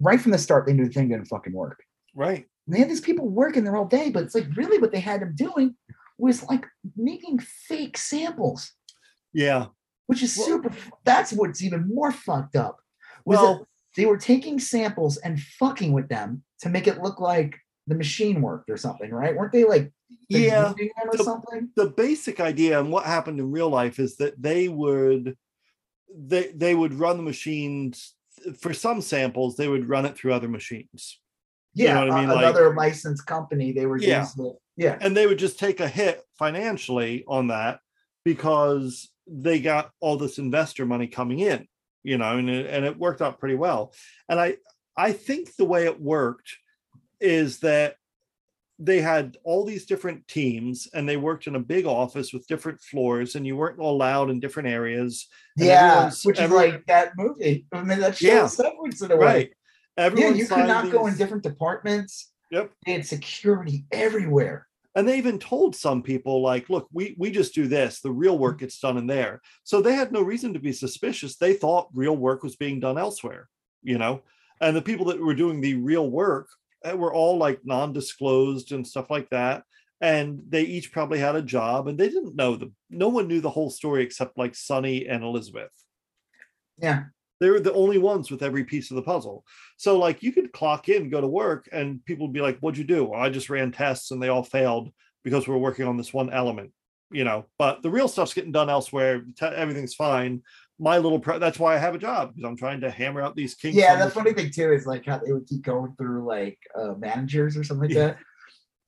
right 0.00 0.18
from 0.18 0.32
the 0.32 0.38
start, 0.38 0.64
they 0.64 0.72
knew 0.72 0.86
the 0.86 0.90
thing 0.90 1.08
didn't 1.08 1.26
fucking 1.26 1.52
work. 1.52 1.82
Right. 2.14 2.46
And 2.66 2.74
they 2.74 2.78
had 2.78 2.88
these 2.88 3.02
people 3.02 3.28
working 3.28 3.62
there 3.62 3.76
all 3.76 3.84
day, 3.84 4.08
but 4.08 4.22
it's 4.22 4.34
like 4.34 4.46
really 4.56 4.78
what 4.78 4.90
they 4.90 5.00
had 5.00 5.20
them 5.20 5.34
doing 5.36 5.76
was 6.16 6.42
like 6.44 6.64
making 6.96 7.40
fake 7.40 7.98
samples, 7.98 8.72
Yeah. 9.34 9.66
which 10.06 10.22
is 10.22 10.34
Well- 10.38 10.46
super. 10.46 10.72
That's 11.04 11.30
what's 11.30 11.62
even 11.62 11.86
more 11.86 12.10
fucked 12.10 12.56
up. 12.56 12.78
Well, 13.26 13.68
they 13.98 14.06
were 14.06 14.16
taking 14.16 14.58
samples 14.58 15.18
and 15.18 15.38
fucking 15.38 15.92
with 15.92 16.08
them 16.08 16.42
to 16.60 16.70
make 16.70 16.86
it 16.86 17.02
look 17.02 17.20
like 17.20 17.58
the 17.86 17.94
machine 17.94 18.40
worked 18.40 18.70
or 18.70 18.76
something, 18.76 19.10
right? 19.10 19.36
Weren't 19.36 19.52
they 19.52 19.64
like 19.64 19.92
yeah. 20.28 20.72
or 20.72 21.16
The- 21.16 21.24
something? 21.24 21.70
the 21.76 21.86
basic 21.90 22.40
idea 22.40 22.80
and 22.80 22.90
what 22.90 23.04
happened 23.04 23.38
in 23.38 23.50
real 23.50 23.68
life 23.68 23.98
is 23.98 24.16
that 24.16 24.40
they 24.40 24.68
would 24.68 25.36
they 26.16 26.48
they 26.54 26.74
would 26.74 26.94
run 26.94 27.16
the 27.16 27.22
machines 27.22 28.14
for 28.60 28.72
some 28.72 29.00
samples 29.00 29.56
they 29.56 29.68
would 29.68 29.88
run 29.88 30.06
it 30.06 30.16
through 30.16 30.32
other 30.32 30.48
machines 30.48 31.20
you 31.74 31.86
Yeah, 31.86 31.94
know 31.94 32.06
what 32.06 32.10
I 32.12 32.20
mean? 32.20 32.30
a- 32.30 32.34
Like- 32.34 32.44
another 32.44 32.74
licensed 32.74 33.26
company. 33.26 33.72
They 33.72 33.86
were 33.86 33.98
Yeah. 33.98 34.26
Yeah, 34.76 34.96
and 35.00 35.16
they 35.16 35.26
would 35.26 35.38
just 35.38 35.58
take 35.58 35.80
a 35.80 35.88
hit 35.88 36.22
financially 36.38 37.24
on 37.28 37.48
that 37.48 37.80
because 38.24 39.10
they 39.26 39.60
got 39.60 39.90
all 40.00 40.16
this 40.16 40.38
investor 40.38 40.84
money 40.86 41.06
coming 41.08 41.40
in 41.40 41.66
you 42.02 42.18
know 42.18 42.36
and 42.38 42.48
it, 42.50 42.66
and 42.66 42.84
it 42.84 42.98
worked 42.98 43.22
out 43.22 43.38
pretty 43.40 43.54
well 43.54 43.92
and 44.28 44.38
i 44.38 44.56
i 44.96 45.12
think 45.12 45.54
the 45.56 45.64
way 45.64 45.84
it 45.86 45.98
worked 46.00 46.50
is 47.20 47.58
that 47.60 47.96
they 48.78 49.00
had 49.00 49.36
all 49.44 49.64
these 49.64 49.86
different 49.86 50.26
teams 50.26 50.88
and 50.92 51.08
they 51.08 51.16
worked 51.16 51.46
in 51.46 51.54
a 51.54 51.60
big 51.60 51.86
office 51.86 52.32
with 52.32 52.46
different 52.48 52.80
floors 52.80 53.36
and 53.36 53.46
you 53.46 53.56
weren't 53.56 53.78
allowed 53.78 54.30
in 54.30 54.40
different 54.40 54.68
areas 54.68 55.28
yeah, 55.56 56.10
which 56.24 56.38
is 56.38 56.42
everyone- 56.44 56.70
like 56.70 56.86
that 56.86 57.12
movie. 57.16 57.66
I 57.72 57.82
mean, 57.84 58.00
that 58.00 58.16
show 58.16 58.26
Yeah. 58.26 58.46
Severance 58.48 59.00
in 59.00 59.12
a 59.12 59.16
way. 59.16 59.52
right 59.96 60.16
Yeah, 60.18 60.30
you 60.30 60.46
could 60.46 60.66
not 60.66 60.90
go 60.90 61.06
in 61.06 61.16
different 61.16 61.44
departments. 61.44 62.32
Yep. 62.50 62.72
They 62.84 62.92
had 62.94 63.06
security 63.06 63.84
everywhere. 63.92 64.66
and 64.96 65.08
they 65.08 65.18
even 65.18 65.38
told 65.40 65.74
some 65.74 66.02
people 66.02 66.40
like 66.42 66.68
look 66.70 66.88
we 66.92 67.16
we 67.18 67.28
just 67.30 67.52
do 67.54 67.66
this 67.66 68.00
the 68.00 68.10
real 68.12 68.38
work 68.38 68.58
gets 68.60 68.78
done 68.78 68.96
in 68.96 69.06
there 69.08 69.40
so 69.64 69.80
they 69.80 69.92
had 69.94 70.12
no 70.12 70.22
reason 70.22 70.52
to 70.52 70.60
be 70.60 70.72
suspicious 70.72 71.36
they 71.36 71.52
thought 71.52 71.88
real 71.94 72.16
work 72.16 72.44
was 72.44 72.54
being 72.54 72.78
done 72.78 72.96
elsewhere 72.96 73.48
you 73.82 73.98
know 73.98 74.22
and 74.60 74.76
the 74.76 74.82
people 74.90 75.06
that 75.06 75.20
were 75.20 75.34
doing 75.34 75.60
the 75.60 75.74
real 75.74 76.08
work 76.08 76.46
Eh, 76.84 76.92
were 76.92 77.12
all 77.12 77.36
like 77.38 77.60
non-disclosed 77.64 78.72
and 78.72 78.86
stuff 78.86 79.10
like 79.10 79.28
that 79.30 79.64
and 80.00 80.40
they 80.48 80.62
each 80.62 80.92
probably 80.92 81.18
had 81.18 81.34
a 81.34 81.42
job 81.42 81.88
and 81.88 81.98
they 81.98 82.08
didn't 82.08 82.36
know 82.36 82.56
the 82.56 82.70
no 82.90 83.08
one 83.08 83.26
knew 83.26 83.40
the 83.40 83.50
whole 83.50 83.70
story 83.70 84.02
except 84.02 84.36
like 84.36 84.54
Sunny 84.54 85.06
and 85.06 85.24
Elizabeth 85.24 85.72
Yeah, 86.78 87.04
they 87.40 87.50
were 87.50 87.60
the 87.60 87.72
only 87.72 87.98
ones 87.98 88.30
with 88.30 88.42
every 88.42 88.64
piece 88.64 88.90
of 88.90 88.96
the 88.96 89.02
puzzle. 89.02 89.44
So 89.76 89.98
like 89.98 90.22
you 90.22 90.32
could 90.32 90.52
clock 90.52 90.88
in, 90.88 91.10
go 91.10 91.20
to 91.20 91.26
work, 91.26 91.68
and 91.72 92.04
people 92.04 92.26
would 92.26 92.32
be 92.32 92.40
like, 92.40 92.58
"What'd 92.60 92.78
you 92.78 92.84
do?" 92.84 93.04
Well, 93.04 93.20
I 93.20 93.28
just 93.28 93.50
ran 93.50 93.72
tests 93.72 94.10
and 94.10 94.22
they 94.22 94.28
all 94.28 94.42
failed 94.42 94.90
because 95.24 95.46
we're 95.48 95.56
working 95.58 95.86
on 95.86 95.96
this 95.96 96.12
one 96.12 96.30
element, 96.32 96.72
you 97.10 97.24
know. 97.24 97.46
But 97.58 97.82
the 97.82 97.90
real 97.90 98.08
stuff's 98.08 98.34
getting 98.34 98.52
done 98.52 98.70
elsewhere. 98.70 99.24
everything's 99.40 99.94
fine. 99.94 100.42
My 100.78 100.98
little 100.98 101.20
pro- 101.20 101.38
that's 101.38 101.58
why 101.58 101.74
I 101.74 101.78
have 101.78 101.94
a 101.94 101.98
job 101.98 102.34
because 102.34 102.48
I'm 102.48 102.56
trying 102.56 102.80
to 102.80 102.90
hammer 102.90 103.22
out 103.22 103.36
these 103.36 103.54
kinks. 103.54 103.76
yeah. 103.76 104.02
The 104.04 104.10
funny 104.10 104.32
thing 104.32 104.50
too 104.50 104.72
is 104.72 104.86
like 104.86 105.06
how 105.06 105.18
they 105.18 105.32
would 105.32 105.46
keep 105.46 105.62
going 105.62 105.94
through 105.96 106.26
like 106.26 106.58
uh, 106.78 106.94
managers 106.94 107.56
or 107.56 107.62
something 107.64 107.88
like 107.88 107.96
Yeah. 107.96 108.06
that. 108.08 108.18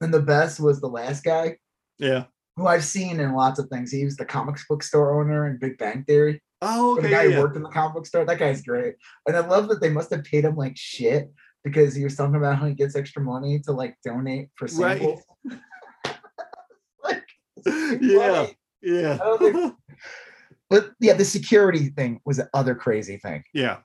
And 0.00 0.12
the 0.12 0.20
best 0.22 0.58
was 0.60 0.80
the 0.80 0.88
last 0.88 1.22
guy 1.24 1.56
Yeah. 1.98 2.24
who 2.56 2.66
I've 2.66 2.84
seen 2.84 3.20
in 3.20 3.32
lots 3.34 3.58
of 3.60 3.68
things. 3.68 3.92
He 3.92 4.04
was 4.04 4.16
the 4.16 4.24
comics 4.24 4.66
book 4.68 4.82
store 4.82 5.20
owner 5.20 5.46
in 5.46 5.58
Big 5.58 5.78
Bang 5.78 6.04
Theory. 6.04 6.42
Oh, 6.60 6.94
okay. 6.94 7.02
the 7.02 7.08
guy 7.08 7.24
yeah, 7.24 7.36
who 7.36 7.42
worked 7.42 7.56
in 7.56 7.62
the 7.62 7.68
comic 7.70 7.94
book 7.94 8.06
store. 8.06 8.24
That 8.24 8.38
guy's 8.38 8.62
great. 8.62 8.94
And 9.26 9.36
I 9.36 9.40
love 9.46 9.68
that 9.68 9.80
they 9.80 9.90
must 9.90 10.10
have 10.10 10.24
paid 10.24 10.44
him 10.44 10.56
like 10.56 10.76
shit 10.76 11.30
because 11.64 11.94
he 11.94 12.02
was 12.02 12.16
talking 12.16 12.34
about 12.34 12.58
how 12.58 12.66
he 12.66 12.74
gets 12.74 12.96
extra 12.96 13.22
money 13.22 13.60
to 13.60 13.72
like 13.72 13.96
donate 14.04 14.48
for 14.56 14.66
Right. 14.76 14.98
samples. 15.00 15.20
like, 17.04 17.24
yeah. 18.00 18.46
funny. 18.46 18.56
Yeah. 18.82 19.70
I 20.70 20.74
don't 20.74 20.82
think- 20.82 20.94
but 20.94 21.06
yeah, 21.06 21.14
the 21.14 21.24
security 21.24 21.88
thing 21.90 22.20
was 22.24 22.36
the 22.38 22.48
other 22.54 22.74
crazy 22.74 23.16
thing. 23.18 23.44
yeah. 23.54 23.78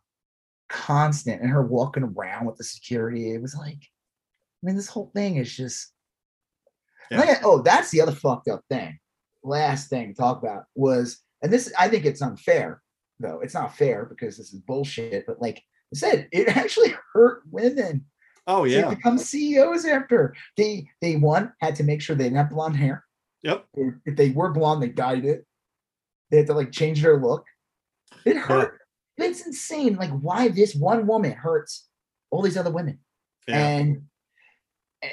Constant 0.69 1.41
and 1.41 1.49
her 1.49 1.65
walking 1.65 2.03
around 2.03 2.45
with 2.45 2.55
the 2.57 2.63
security. 2.63 3.33
It 3.33 3.41
was 3.41 3.53
like, 3.55 3.75
I 3.75 4.63
mean, 4.63 4.75
this 4.77 4.87
whole 4.87 5.11
thing 5.13 5.35
is 5.35 5.53
just. 5.53 5.91
Yeah. 7.09 7.19
Like, 7.19 7.39
oh, 7.43 7.61
that's 7.61 7.91
the 7.91 7.99
other 7.99 8.13
fucked 8.13 8.47
up 8.47 8.63
thing. 8.69 8.97
Last 9.43 9.89
thing 9.89 10.07
to 10.07 10.13
talk 10.13 10.41
about 10.41 10.63
was, 10.75 11.19
and 11.41 11.51
this 11.51 11.73
I 11.77 11.89
think 11.89 12.05
it's 12.05 12.21
unfair, 12.21 12.81
though. 13.19 13.41
It's 13.41 13.53
not 13.53 13.75
fair 13.75 14.05
because 14.05 14.37
this 14.37 14.53
is 14.53 14.61
bullshit, 14.61 15.25
but 15.27 15.41
like 15.41 15.57
I 15.93 15.97
said, 15.97 16.29
it 16.31 16.47
actually 16.55 16.95
hurt 17.13 17.41
women 17.51 18.05
Oh, 18.47 18.63
yeah. 18.63 18.87
become 18.89 19.17
CEOs 19.17 19.83
after. 19.85 20.33
They 20.55 20.87
they 21.01 21.17
one 21.17 21.51
had 21.59 21.75
to 21.75 21.83
make 21.83 22.01
sure 22.01 22.15
they 22.15 22.23
didn't 22.25 22.37
have 22.37 22.49
blonde 22.49 22.77
hair. 22.77 23.03
Yep. 23.43 23.65
If 24.05 24.15
they 24.15 24.29
were 24.29 24.53
blonde, 24.53 24.81
they 24.81 24.87
dyed 24.89 25.25
it. 25.25 25.45
They 26.31 26.37
had 26.37 26.47
to 26.47 26.53
like 26.53 26.71
change 26.71 27.01
their 27.01 27.17
look. 27.17 27.45
It 28.25 28.37
hurt. 28.37 28.79
It's 29.17 29.45
insane. 29.45 29.95
Like 29.97 30.11
why 30.11 30.47
this 30.47 30.73
one 30.73 31.05
woman 31.05 31.33
hurts 31.33 31.87
all 32.31 32.41
these 32.41 32.57
other 32.57 32.71
women. 32.71 32.99
Yeah. 33.47 33.57
And 33.67 34.01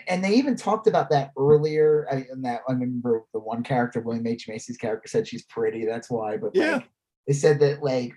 and 0.06 0.22
they 0.22 0.34
even 0.34 0.54
talked 0.54 0.86
about 0.86 1.10
that 1.10 1.32
earlier. 1.38 2.06
I, 2.10 2.26
in 2.30 2.42
that 2.42 2.60
I 2.68 2.72
remember 2.72 3.24
the 3.32 3.40
one 3.40 3.62
character, 3.62 4.00
William 4.00 4.26
H 4.26 4.46
Macy's 4.48 4.76
character, 4.76 5.08
said 5.08 5.26
she's 5.26 5.44
pretty. 5.46 5.84
That's 5.84 6.10
why. 6.10 6.36
But 6.36 6.54
Yeah. 6.54 6.72
like, 6.76 6.88
they 7.26 7.32
said 7.34 7.58
that 7.60 7.82
like 7.82 8.12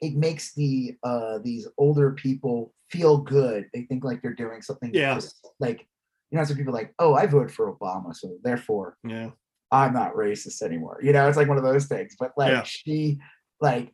it 0.00 0.14
makes 0.14 0.54
the 0.54 0.96
uh 1.02 1.38
these 1.42 1.68
older 1.78 2.12
people 2.12 2.72
feel 2.90 3.18
good. 3.18 3.68
They 3.72 3.82
think 3.82 4.04
like 4.04 4.22
they're 4.22 4.34
doing 4.34 4.62
something. 4.62 4.90
Yeah. 4.92 5.14
just, 5.14 5.46
like 5.60 5.86
you 6.30 6.36
know, 6.38 6.44
some 6.44 6.56
people 6.56 6.74
like, 6.74 6.92
oh, 6.98 7.14
I 7.14 7.26
voted 7.26 7.52
for 7.54 7.74
Obama, 7.74 8.14
so 8.14 8.36
therefore 8.42 8.96
Yeah. 9.04 9.30
I'm 9.70 9.92
not 9.92 10.14
racist 10.14 10.62
anymore. 10.62 10.98
You 11.02 11.12
know, 11.12 11.28
it's 11.28 11.36
like 11.36 11.48
one 11.48 11.58
of 11.58 11.64
those 11.64 11.86
things. 11.86 12.16
But 12.18 12.32
like 12.36 12.50
Yeah. 12.52 12.62
she, 12.64 13.18
like 13.60 13.92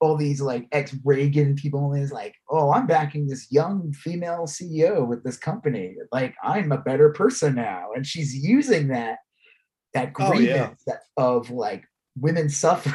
all 0.00 0.16
these 0.16 0.40
like 0.40 0.66
ex 0.72 0.94
Reagan 1.04 1.54
people 1.54 1.92
is 1.94 2.12
like, 2.12 2.34
oh, 2.50 2.72
I'm 2.72 2.86
backing 2.86 3.26
this 3.28 3.50
young 3.50 3.92
female 3.92 4.46
CEO 4.46 5.06
with 5.06 5.22
this 5.24 5.36
company. 5.36 5.94
Like 6.10 6.34
I'm 6.42 6.72
a 6.72 6.78
better 6.78 7.10
person 7.10 7.54
now, 7.54 7.90
and 7.94 8.06
she's 8.06 8.34
using 8.34 8.88
that 8.88 9.18
that 9.94 10.12
Oh, 10.18 10.30
grievance 10.32 10.82
yeah. 10.86 10.94
that, 10.94 11.22
of 11.22 11.50
like 11.50 11.84
women 12.18 12.48
suffering. 12.48 12.94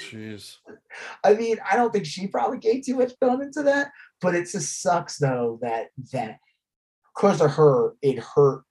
Jeez. 0.00 0.56
I 1.24 1.34
mean, 1.34 1.58
I 1.70 1.76
don't 1.76 1.92
think 1.92 2.06
she 2.06 2.26
probably 2.26 2.58
gave 2.58 2.84
too 2.84 2.96
much 2.96 3.12
thought 3.20 3.40
into 3.42 3.62
that, 3.64 3.90
but 4.20 4.34
it 4.34 4.48
just 4.50 4.80
sucks 4.82 5.18
though 5.18 5.58
that 5.62 5.88
that 6.12 6.38
because 7.14 7.40
of 7.42 7.52
her, 7.52 7.94
it 8.02 8.18
hurt 8.18 8.62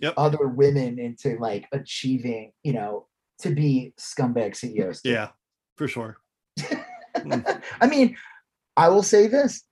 Yep. 0.00 0.14
other 0.16 0.46
women 0.46 0.98
into 0.98 1.38
like 1.38 1.66
achieving, 1.72 2.52
you 2.62 2.72
know, 2.74 3.06
to 3.40 3.50
be 3.50 3.94
scumbag 3.98 4.54
CEOs. 4.54 5.02
too. 5.02 5.10
Yeah. 5.10 5.28
For 5.76 5.88
sure. 5.88 6.18
Hmm. 6.60 7.40
I 7.80 7.86
mean, 7.86 8.16
I 8.76 8.88
will 8.88 9.02
say 9.02 9.26
this. 9.26 9.62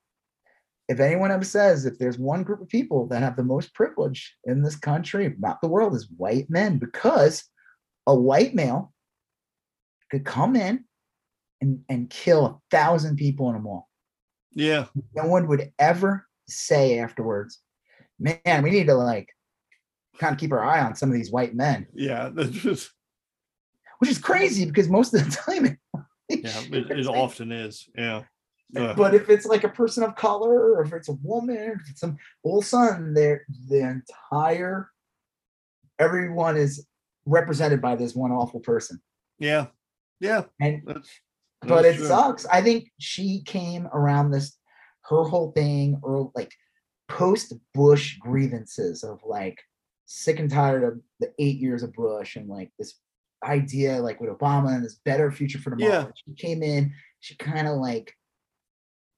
If 0.89 1.01
anyone 1.01 1.31
ever 1.31 1.45
says 1.45 1.87
if 1.87 1.99
there's 1.99 2.19
one 2.19 2.43
group 2.43 2.61
of 2.61 2.69
people 2.69 3.07
that 3.09 3.23
have 3.23 3.37
the 3.37 3.43
most 3.43 3.75
privilege 3.75 4.35
in 4.45 4.63
this 4.63 4.77
country, 4.77 5.35
not 5.39 5.61
the 5.63 5.69
world, 5.69 5.95
is 5.95 6.09
white 6.17 6.51
men, 6.51 6.79
because 6.79 7.45
a 8.07 8.15
white 8.15 8.55
male 8.55 8.93
could 10.11 10.25
come 10.25 10.57
in 10.57 10.85
and, 11.63 11.81
and 11.89 12.11
kill 12.11 12.47
a 12.47 12.59
thousand 12.71 13.17
people 13.17 13.49
in 13.49 13.57
a 13.57 13.61
mall. 13.61 13.89
Yeah. 14.53 14.87
No 15.15 15.27
one 15.27 15.49
would 15.49 15.73
ever 15.79 16.27
say 16.47 16.99
afterwards, 16.99 17.61
man, 18.19 18.63
we 18.63 18.71
need 18.71 18.87
to 18.89 18.95
like 18.95 19.29
kind 20.19 20.33
of 20.33 20.39
keep 20.39 20.53
our 20.53 20.65
eye 20.65 20.81
on 20.81 20.95
some 20.95 21.09
of 21.11 21.15
these 21.15 21.31
white 21.31 21.55
men, 21.55 21.87
Yeah. 21.95 22.31
That's 22.35 22.51
just 22.51 22.91
which 23.99 24.11
is 24.11 24.19
crazy 24.19 24.65
because 24.67 24.89
most 24.89 25.15
of 25.15 25.25
the 25.25 25.31
time, 25.31 25.67
it, 25.67 25.79
yeah. 26.29 26.61
It, 26.79 26.91
it 26.91 27.07
often 27.07 27.53
is. 27.53 27.89
Yeah. 27.97 28.23
But 28.73 29.15
if 29.15 29.29
it's 29.29 29.47
like 29.47 29.63
a 29.63 29.69
person 29.69 30.03
of 30.03 30.17
color, 30.17 30.75
or 30.75 30.83
if 30.83 30.93
it's 30.93 31.09
a 31.09 31.17
woman, 31.23 31.57
or 31.57 31.73
if 31.75 31.83
it's 31.91 32.01
some 32.01 32.17
all 32.43 32.59
of 32.59 32.65
a 32.65 32.67
sudden 32.67 33.15
they're 33.15 33.45
the 33.69 34.03
entire 34.33 34.91
everyone 35.99 36.57
is 36.57 36.87
represented 37.25 37.81
by 37.81 37.97
this 37.97 38.15
one 38.15 38.33
awful 38.33 38.61
person. 38.61 39.01
Yeah. 39.39 39.67
Yeah. 40.21 40.45
And 40.61 40.83
that's, 40.85 41.09
but 41.63 41.83
that's 41.83 41.97
it 41.97 41.99
true. 41.99 42.07
sucks. 42.09 42.47
I 42.47 42.63
think 42.63 42.91
she 42.99 43.43
came 43.45 43.87
around 43.93 44.31
this 44.31 44.57
her 45.05 45.23
whole 45.23 45.53
thing 45.53 46.01
or 46.03 46.31
like 46.35 46.53
post 47.09 47.53
Bush 47.75 48.19
grievances 48.19 49.05
of 49.05 49.21
like 49.25 49.59
sick 50.07 50.39
and 50.39 50.51
tired 50.51 50.85
of 50.85 51.01
the 51.21 51.33
eight 51.39 51.59
years 51.59 51.83
of 51.83 51.93
Bush 51.93 52.37
and 52.37 52.49
like 52.49 52.71
this 52.79 52.95
idea 53.43 54.01
like 54.01 54.21
with 54.21 54.31
Obama 54.31 54.75
and 54.75 54.85
this 54.85 55.01
better 55.05 55.31
future 55.31 55.59
for 55.59 55.71
tomorrow. 55.71 55.93
Yeah. 55.93 56.07
She 56.15 56.35
came 56.35 56.63
in, 56.63 56.93
she 57.21 57.37
kind 57.37 57.69
of 57.69 57.77
like 57.77 58.15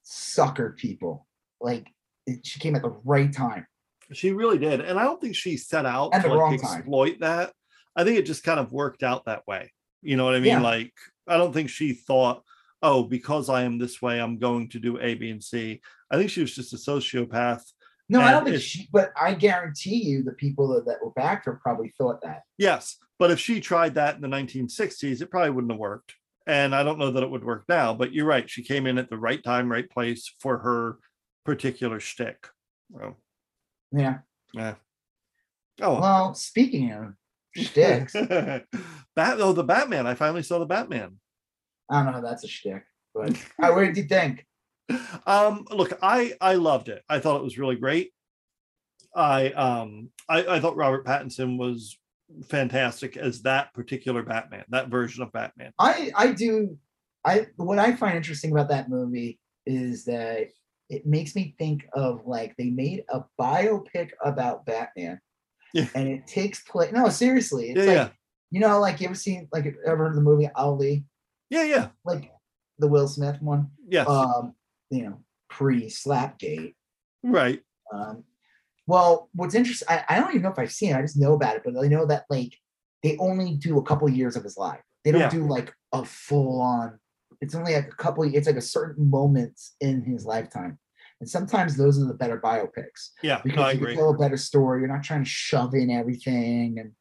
suckered 0.05 0.77
people. 0.77 1.27
Like 1.61 1.89
it, 2.27 2.47
she 2.47 2.61
came 2.61 2.77
at 2.77 2.83
the 2.83 2.97
right 3.05 3.33
time. 3.33 3.67
She 4.13 4.33
really 4.33 4.59
did. 4.59 4.81
And 4.81 4.99
I 4.99 5.05
don't 5.05 5.21
think 5.21 5.35
she 5.35 5.57
set 5.57 5.87
out 5.87 6.13
to 6.13 6.35
like 6.35 6.55
exploit 6.55 7.13
time. 7.13 7.21
that. 7.21 7.53
I 7.97 8.05
think 8.05 8.19
it 8.19 8.27
just 8.27 8.45
kind 8.45 8.61
of 8.61 8.73
worked 8.73 9.03
out 9.03 9.25
that 9.25 9.47
way. 9.47 9.73
You 10.03 10.17
know 10.17 10.25
what 10.25 10.35
I 10.35 10.41
mean? 10.41 10.53
Yeah. 10.53 10.61
Like, 10.61 10.93
I 11.27 11.37
don't 11.39 11.53
think 11.53 11.71
she 11.71 11.93
thought, 11.95 12.43
oh, 12.83 13.03
because 13.03 13.49
I 13.49 13.63
am 13.63 13.79
this 13.79 14.01
way, 14.01 14.21
I'm 14.21 14.39
going 14.39 14.69
to 14.71 14.79
do 14.79 15.01
A, 15.01 15.15
B, 15.15 15.31
and 15.31 15.43
C. 15.43 15.81
I 16.11 16.17
think 16.17 16.31
she 16.31 16.43
was 16.43 16.55
just 16.55 16.73
a 16.73 16.77
sociopath. 16.77 17.63
No, 18.09 18.21
I 18.21 18.31
don't 18.31 18.45
think 18.45 18.61
she, 18.61 18.89
but 18.93 19.13
I 19.21 19.35
guarantee 19.35 19.97
you 19.97 20.23
the 20.23 20.33
people 20.33 20.69
that, 20.69 20.87
that 20.87 21.03
were 21.03 21.11
back 21.11 21.45
her 21.45 21.59
probably 21.61 21.93
thought 21.99 22.23
that. 22.23 22.43
Yes. 22.57 22.97
But 23.19 23.31
if 23.31 23.41
she 23.41 23.61
tried 23.61 23.95
that 23.95 24.15
in 24.15 24.21
the 24.21 24.29
1960s, 24.29 25.21
it 25.21 25.31
probably 25.31 25.51
wouldn't 25.51 25.73
have 25.73 25.81
worked. 25.81 26.15
And 26.47 26.75
I 26.75 26.85
don't 26.85 26.99
know 26.99 27.11
that 27.11 27.23
it 27.25 27.31
would 27.31 27.45
work 27.45 27.65
now, 27.69 27.95
but 27.95 28.13
you're 28.13 28.27
right. 28.27 28.49
She 28.49 28.63
came 28.63 28.87
in 28.87 28.99
at 28.99 29.11
the 29.11 29.17
right 29.17 29.43
time, 29.43 29.71
right 29.71 29.91
place 29.91 30.33
for 30.39 30.59
her 30.59 30.99
particular 31.45 31.99
shtick. 31.99 32.47
Well, 32.91 33.17
yeah. 33.91 34.19
Yeah. 34.53 34.75
Oh 35.81 36.01
well. 36.01 36.35
Speaking 36.35 36.93
of 36.93 37.15
shticks, 37.57 38.13
Bat. 39.17 39.39
Oh, 39.41 39.53
the 39.53 39.65
Batman. 39.65 40.07
I 40.07 40.15
finally 40.15 40.45
saw 40.45 40.61
the 40.61 40.67
Batman. 40.67 41.17
I 41.91 41.97
don't 41.97 42.07
know 42.07 42.13
how 42.13 42.21
that's 42.21 42.45
a 42.45 42.49
shtick, 42.49 42.85
but 43.13 43.31
uh, 43.61 43.73
what 43.73 43.81
did 43.81 43.97
you 43.97 44.05
think? 44.05 44.46
Um, 45.27 45.67
look, 45.71 45.99
I 46.03 46.35
I 46.41 46.55
loved 46.55 46.89
it. 46.89 47.03
I 47.09 47.19
thought 47.19 47.39
it 47.39 47.45
was 47.45 47.59
really 47.59 47.77
great. 47.77 48.13
I 49.15 49.51
um 49.53 50.11
I, 50.29 50.47
I 50.47 50.61
thought 50.61 50.77
Robert 50.77 51.05
Pattinson 51.05 51.59
was 51.59 51.99
fantastic 52.45 53.17
as 53.17 53.43
that 53.43 53.73
particular 53.75 54.23
Batman, 54.23 54.65
that 54.69 54.89
version 54.89 55.23
of 55.23 55.33
Batman. 55.33 55.73
I 55.79 56.13
I 56.15 56.33
do 56.33 56.79
I 57.25 57.47
what 57.57 57.79
I 57.79 57.97
find 57.97 58.17
interesting 58.17 58.53
about 58.53 58.69
that 58.69 58.89
movie 58.89 59.41
is 59.67 60.05
that 60.05 60.49
it 60.89 61.07
makes 61.07 61.35
me 61.35 61.55
think 61.59 61.87
of 61.95 62.27
like 62.27 62.55
they 62.57 62.71
made 62.71 63.05
a 63.09 63.25
biopic 63.41 64.11
about 64.25 64.65
Batman. 64.67 65.21
Yeah. 65.75 65.89
And 65.95 66.09
it 66.09 66.27
takes 66.27 66.63
place 66.63 66.93
no, 66.93 67.09
seriously. 67.09 67.71
It's 67.71 67.81
yeah, 67.81 67.87
like 67.87 67.97
yeah. 67.97 68.09
you 68.51 68.61
know, 68.61 68.81
like 68.81 69.01
you 69.01 69.07
ever 69.07 69.15
seen 69.15 69.49
like 69.53 69.67
ever 69.85 69.97
heard 69.97 70.11
of 70.11 70.15
the 70.15 70.21
movie 70.21 70.49
Ali? 70.55 71.05
Yeah, 71.51 71.65
yeah. 71.65 71.89
Like 72.05 72.31
the 72.79 72.87
Will 72.87 73.09
Smith 73.09 73.41
one. 73.43 73.71
Yeah. 73.89 74.05
Um, 74.05 74.55
you 74.91 75.05
know, 75.05 75.21
pre 75.49 75.87
Slapgate. 75.87 76.75
Right. 77.23 77.61
Um, 77.93 78.25
well, 78.87 79.29
what's 79.35 79.55
interesting, 79.55 79.89
I, 79.89 80.05
I 80.09 80.21
don't 80.21 80.31
even 80.31 80.43
know 80.43 80.51
if 80.51 80.59
I've 80.59 80.73
seen 80.73 80.91
it. 80.91 80.97
I 80.97 81.03
just 81.03 81.19
know 81.19 81.35
about 81.35 81.57
it, 81.57 81.63
but 81.65 81.75
I 81.77 81.89
know 81.89 82.07
that 82.07 82.25
like 82.31 82.57
they 83.03 83.17
only 83.19 83.55
do 83.55 83.79
a 83.79 83.83
couple 83.83 84.09
years 84.09 84.37
of 84.37 84.45
his 84.45 84.57
life. 84.57 84.81
They 85.05 85.13
don't 85.13 85.21
yeah. 85.23 85.31
do 85.31 85.47
like 85.47 85.73
a 85.93 86.05
full 86.05 86.61
on. 86.61 86.99
It's 87.41 87.55
only 87.55 87.75
like 87.75 87.89
a 87.89 87.97
couple. 87.97 88.25
It's 88.25 88.47
like 88.47 88.57
a 88.57 88.63
certain 88.63 89.11
moments 89.11 89.75
in 89.81 90.03
his 90.03 90.25
lifetime, 90.25 90.79
and 91.21 91.29
sometimes 91.29 91.77
those 91.77 92.01
are 92.01 92.07
the 92.07 92.15
better 92.15 92.41
biopics. 92.41 93.11
Yeah, 93.23 93.41
because 93.45 93.57
no, 93.57 93.69
you 93.69 93.77
agree. 93.77 93.87
can 93.93 93.97
tell 93.99 94.11
a 94.11 94.19
better 94.19 94.37
story. 94.37 94.81
You're 94.81 94.93
not 94.93 95.05
trying 95.05 95.25
to 95.25 95.31
shove 95.31 95.75
in 95.75 95.91
everything, 95.91 96.79
and 96.79 96.93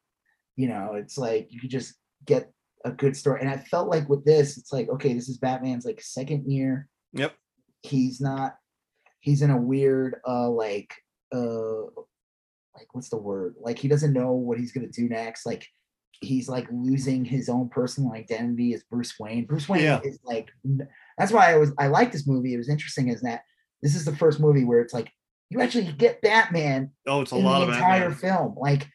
you 0.56 0.68
know, 0.68 0.92
it's 0.94 1.16
like 1.16 1.48
you 1.50 1.60
could 1.60 1.70
just 1.70 1.94
get 2.24 2.52
a 2.84 2.90
good 2.90 3.16
story. 3.16 3.40
And 3.40 3.50
I 3.50 3.56
felt 3.56 3.88
like 3.88 4.08
with 4.08 4.24
this, 4.24 4.58
it's 4.58 4.72
like 4.72 4.88
okay, 4.88 5.14
this 5.14 5.28
is 5.28 5.38
Batman's 5.38 5.86
like 5.86 6.00
second 6.00 6.50
year. 6.50 6.88
Yep. 7.14 7.34
He's 7.86 8.20
not. 8.20 8.56
He's 9.20 9.42
in 9.42 9.50
a 9.50 9.60
weird, 9.60 10.16
uh, 10.26 10.48
like 10.48 10.92
uh 11.34 11.86
like 12.76 12.88
what's 12.92 13.08
the 13.08 13.16
word 13.16 13.54
like 13.60 13.78
he 13.78 13.88
doesn't 13.88 14.12
know 14.12 14.32
what 14.32 14.58
he's 14.58 14.72
to 14.72 14.86
do 14.88 15.08
next 15.08 15.46
like 15.46 15.66
he's 16.20 16.48
like 16.48 16.66
losing 16.70 17.24
his 17.24 17.48
own 17.48 17.68
personal 17.68 18.12
identity 18.12 18.72
as 18.74 18.82
bruce 18.84 19.14
wayne 19.18 19.44
bruce 19.44 19.68
wayne 19.68 19.82
yeah. 19.82 20.00
is 20.04 20.18
like 20.24 20.48
that's 21.18 21.32
why 21.32 21.52
i 21.52 21.56
was 21.56 21.72
i 21.78 21.86
like 21.86 22.12
this 22.12 22.26
movie 22.26 22.54
it 22.54 22.58
was 22.58 22.68
interesting 22.68 23.08
is 23.08 23.20
that 23.22 23.42
this 23.82 23.94
is 23.94 24.04
the 24.04 24.16
first 24.16 24.40
movie 24.40 24.64
where 24.64 24.80
it's 24.80 24.94
like 24.94 25.10
you 25.50 25.60
actually 25.60 25.90
get 25.92 26.22
batman 26.22 26.90
oh 27.06 27.22
it's 27.22 27.32
a 27.32 27.36
lot 27.36 27.60
the 27.60 27.66
of 27.66 27.74
entire 27.74 28.10
batman. 28.10 28.18
film 28.18 28.54
like 28.56 28.86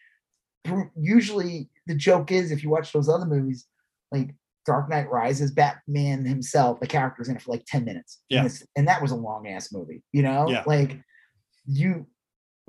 usually 0.95 1.69
the 1.87 1.95
joke 1.95 2.31
is 2.31 2.51
if 2.51 2.63
you 2.63 2.69
watch 2.69 2.91
those 2.91 3.09
other 3.09 3.25
movies 3.25 3.67
like 4.11 4.33
dark 4.65 4.89
knight 4.89 5.09
rises 5.09 5.51
batman 5.51 6.23
himself 6.25 6.79
the 6.79 6.87
character's 6.87 7.29
in 7.29 7.35
it 7.35 7.41
for 7.41 7.51
like 7.51 7.65
10 7.65 7.83
minutes 7.83 8.21
yeah 8.29 8.41
and, 8.41 8.63
and 8.75 8.87
that 8.87 9.01
was 9.01 9.11
a 9.11 9.15
long 9.15 9.47
ass 9.47 9.71
movie 9.71 10.03
you 10.11 10.21
know 10.21 10.47
yeah. 10.49 10.63
like 10.65 10.99
you 11.65 12.05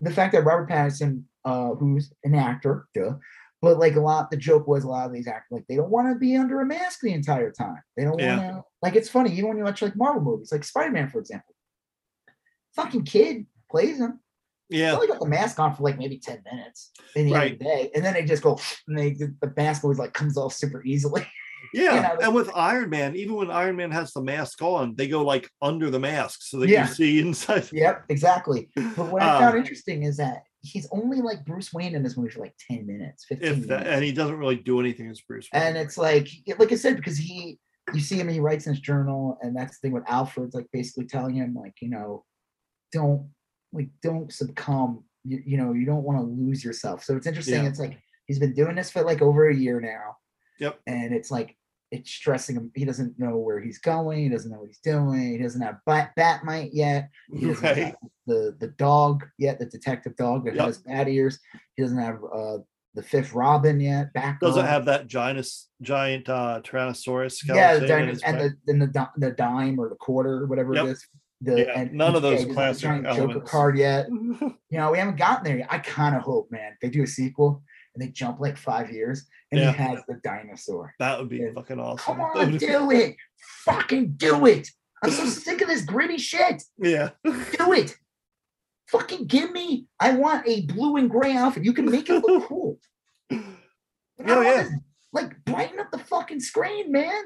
the 0.03 0.11
fact 0.11 0.33
that 0.33 0.45
Robert 0.45 0.69
Pattinson, 0.69 1.23
uh, 1.45 1.71
who's 1.75 2.13
an 2.25 2.35
actor, 2.35 2.87
duh, 2.95 3.15
but 3.63 3.79
like 3.79 3.95
a 3.95 4.01
lot, 4.01 4.31
the 4.31 4.37
joke 4.37 4.67
was 4.67 4.85
a 4.85 4.89
lot 4.89 5.07
of 5.07 5.13
these 5.13 5.29
actors 5.29 5.49
like 5.53 5.67
they 5.69 5.77
don't 5.77 5.91
want 5.91 6.13
to 6.13 6.19
be 6.19 6.37
under 6.37 6.61
a 6.61 6.67
mask 6.67 7.01
the 7.01 7.13
entire 7.13 7.53
time. 7.53 7.81
They 7.97 8.05
don't 8.05 8.19
yeah. 8.19 8.37
want 8.37 8.57
to 8.57 8.63
like 8.83 8.97
it's 8.97 9.09
funny 9.09 9.33
even 9.33 9.49
when 9.49 9.59
you 9.59 9.65
watch 9.65 9.81
like 9.81 9.97
Marvel 9.97 10.23
movies, 10.23 10.51
like 10.51 10.65
Spider 10.65 10.91
Man 10.91 11.09
for 11.09 11.21
example. 11.21 11.55
Fucking 12.75 13.05
kid 13.05 13.47
plays 13.71 13.99
him. 13.99 14.19
Yeah, 14.69 14.95
only 14.95 15.07
got 15.07 15.21
the 15.21 15.29
mask 15.29 15.59
on 15.61 15.75
for 15.77 15.83
like 15.83 15.99
maybe 15.99 16.19
ten 16.19 16.43
minutes 16.51 16.91
in 17.15 17.27
the 17.27 17.33
right. 17.33 17.43
end 17.45 17.53
of 17.53 17.59
the 17.59 17.65
day, 17.65 17.91
and 17.95 18.05
then 18.05 18.15
they 18.15 18.25
just 18.25 18.43
go 18.43 18.59
and 18.89 18.99
they 18.99 19.13
the 19.13 19.53
mask 19.57 19.85
always 19.85 19.99
like 19.99 20.15
comes 20.15 20.37
off 20.37 20.53
super 20.53 20.83
easily. 20.85 21.27
Yeah, 21.73 21.95
you 21.95 22.03
know, 22.03 22.19
and 22.23 22.35
with 22.35 22.51
Iron 22.55 22.91
Man, 22.91 23.17
even 23.17 23.35
when 23.35 23.51
Iron 23.51 23.77
Man 23.77 23.91
has 23.91 24.13
the 24.13 24.23
mask 24.23 24.61
on, 24.63 24.95
they 24.97 25.09
go 25.09 25.25
like 25.25 25.49
under 25.61 25.91
the 25.91 26.01
mask 26.01 26.41
so 26.43 26.59
that 26.59 26.69
yeah. 26.69 26.87
you 26.87 26.95
see 26.95 27.21
inside. 27.27 27.69
Yep, 27.73 28.05
exactly. 28.09 28.71
But 28.75 29.11
what 29.11 29.23
I 29.23 29.39
found 29.39 29.55
um, 29.55 29.61
interesting 29.61 30.03
is 30.03 30.17
that 30.19 30.45
he's 30.63 30.89
only 30.93 31.21
like 31.21 31.45
Bruce 31.45 31.73
Wayne 31.73 31.95
in 31.95 32.03
this 32.03 32.17
movie 32.17 32.31
for 32.31 32.41
like 32.41 32.55
10 32.71 32.87
minutes, 32.87 33.25
15 33.29 33.49
if 33.49 33.61
that, 33.67 33.69
minutes. 33.69 33.91
And 33.91 34.05
he 34.05 34.13
doesn't 34.13 34.39
really 34.39 34.57
do 34.57 34.81
anything 34.81 35.11
as 35.11 35.21
Bruce 35.21 35.49
Wayne. 35.53 35.63
And 35.63 35.77
it's 35.77 35.99
like, 35.99 36.29
like 36.59 36.73
I 36.73 36.77
said, 36.77 36.97
because 36.97 37.19
he, 37.19 37.59
you 37.93 38.01
see 38.01 38.17
him, 38.17 38.29
he 38.29 38.41
writes 38.41 38.67
in 38.67 38.73
his 38.73 38.81
journal, 38.81 39.39
and 39.43 39.57
that's 39.57 39.79
the 39.79 39.89
thing 39.89 39.93
with 39.93 40.09
Alfred's 40.09 40.55
like 40.55 40.67
basically 40.73 41.07
telling 41.07 41.35
him, 41.35 41.55
like, 41.55 41.75
you 41.81 41.91
know, 41.91 42.25
don't, 42.93 43.29
like, 43.73 43.89
don't 44.03 44.33
succumb. 44.33 45.05
You, 45.25 45.43
you 45.45 45.57
know, 45.57 45.73
you 45.73 45.85
don't 45.85 46.05
want 46.05 46.19
to 46.19 46.25
lose 46.25 46.65
yourself. 46.65 47.03
So 47.05 47.17
it's 47.17 47.27
interesting. 47.27 47.63
Yeah. 47.63 47.69
It's 47.69 47.79
like 47.79 47.99
he's 48.27 48.39
been 48.39 48.55
doing 48.55 48.77
this 48.77 48.91
for 48.91 49.03
like 49.03 49.23
over 49.23 49.49
a 49.49 49.55
year 49.55 49.81
now. 49.81 50.17
Yep. 50.63 50.79
And 50.87 51.13
it's 51.13 51.31
like 51.31 51.57
it's 51.91 52.11
stressing 52.11 52.57
him. 52.57 52.71
He 52.75 52.85
doesn't 52.85 53.19
know 53.19 53.37
where 53.37 53.61
he's 53.61 53.79
going. 53.79 54.23
He 54.23 54.29
doesn't 54.29 54.51
know 54.51 54.61
what 54.61 54.69
he's 54.69 54.79
doing. 54.79 55.33
He 55.33 55.39
doesn't 55.39 55.61
have 55.61 55.77
bat, 55.87 56.13
Bat-Mite 56.17 56.71
yet. 56.73 57.11
He 57.33 57.47
doesn't 57.47 57.63
right. 57.63 57.77
have 57.77 57.97
the 58.27 58.57
the 58.61 58.69
dog 58.69 59.25
yet, 59.39 59.59
the 59.59 59.67
detective 59.67 60.17
dog 60.17 60.45
that 60.45 60.55
yep. 60.55 60.67
has 60.67 60.79
bat 60.79 61.09
ears. 61.09 61.41
He 61.77 61.83
doesn't 61.83 61.99
have 61.99 62.21
uh, 62.33 62.59
the 62.95 63.03
fifth 63.03 63.35
Robin 63.35 63.81
yet. 63.81 64.13
Back 64.13 64.39
doesn't 64.39 64.65
have 64.65 64.85
that 64.85 65.09
giant 65.09 65.47
giant 65.83 66.29
uh, 66.29 66.61
Tyrannosaurus. 66.65 67.45
Yeah, 67.45 67.79
the 67.79 67.95
and 67.95 68.41
the 68.41 68.57
and 68.69 68.81
the 68.81 69.09
the 69.17 69.31
dime 69.33 69.81
or 69.81 69.89
the 69.89 69.97
quarter 69.97 70.45
or 70.45 70.47
whatever 70.47 70.75
yep. 70.75 70.87
it 70.87 70.91
is. 70.91 71.07
The, 71.41 71.59
yeah, 71.59 71.81
and 71.81 71.93
none 71.93 72.15
of 72.15 72.23
those 72.23 72.45
classic 72.45 73.03
Joker 73.03 73.41
card 73.41 73.77
yet. 73.77 74.07
you 74.11 74.57
know, 74.71 74.93
we 74.93 74.99
haven't 74.99 75.17
gotten 75.17 75.43
there 75.43 75.59
yet. 75.59 75.67
I 75.69 75.81
kind 75.81 76.15
of 76.15 76.23
hope, 76.23 76.53
man, 76.53 76.77
they 76.81 76.89
do 76.89 77.03
a 77.03 77.07
sequel 77.07 77.65
and 77.95 78.03
they 78.03 78.09
jump 78.09 78.41
like 78.41 78.57
five 78.57 78.91
years 78.91 79.27
and 79.51 79.61
yeah. 79.61 79.73
he 79.73 79.77
has 79.79 80.01
the 80.09 80.21
dinosaur. 80.25 80.95
That 80.99 81.19
would 81.19 81.29
be 81.29 81.43
and, 81.43 81.55
fucking 81.55 81.79
awesome. 81.79 82.17
Come 82.17 82.21
on, 82.21 82.57
do 82.57 82.91
it. 82.91 83.17
Fucking 83.65 84.13
do 84.13 84.47
it. 84.47 84.69
I'm 85.03 85.11
so 85.11 85.27
sick 85.27 85.61
of 85.61 85.69
this 85.69 85.83
gritty 85.83 86.19
shit. 86.19 86.63
Yeah. 86.79 87.11
do 87.25 87.73
it. 87.73 87.97
Fucking 88.89 89.27
give 89.27 89.51
me. 89.53 89.87
I 89.99 90.13
want 90.13 90.47
a 90.47 90.63
blue 90.63 90.97
and 90.97 91.11
gray 91.11 91.35
outfit. 91.35 91.65
You 91.65 91.73
can 91.73 91.91
make 91.91 92.09
it 92.09 92.23
look 92.25 92.47
cool. 92.47 92.79
Oh, 94.25 94.41
yeah. 94.41 94.69
like 95.13 95.45
brighten 95.45 95.81
up 95.81 95.91
the 95.91 95.99
fucking 95.99 96.41
screen, 96.41 96.93
man. 96.93 97.25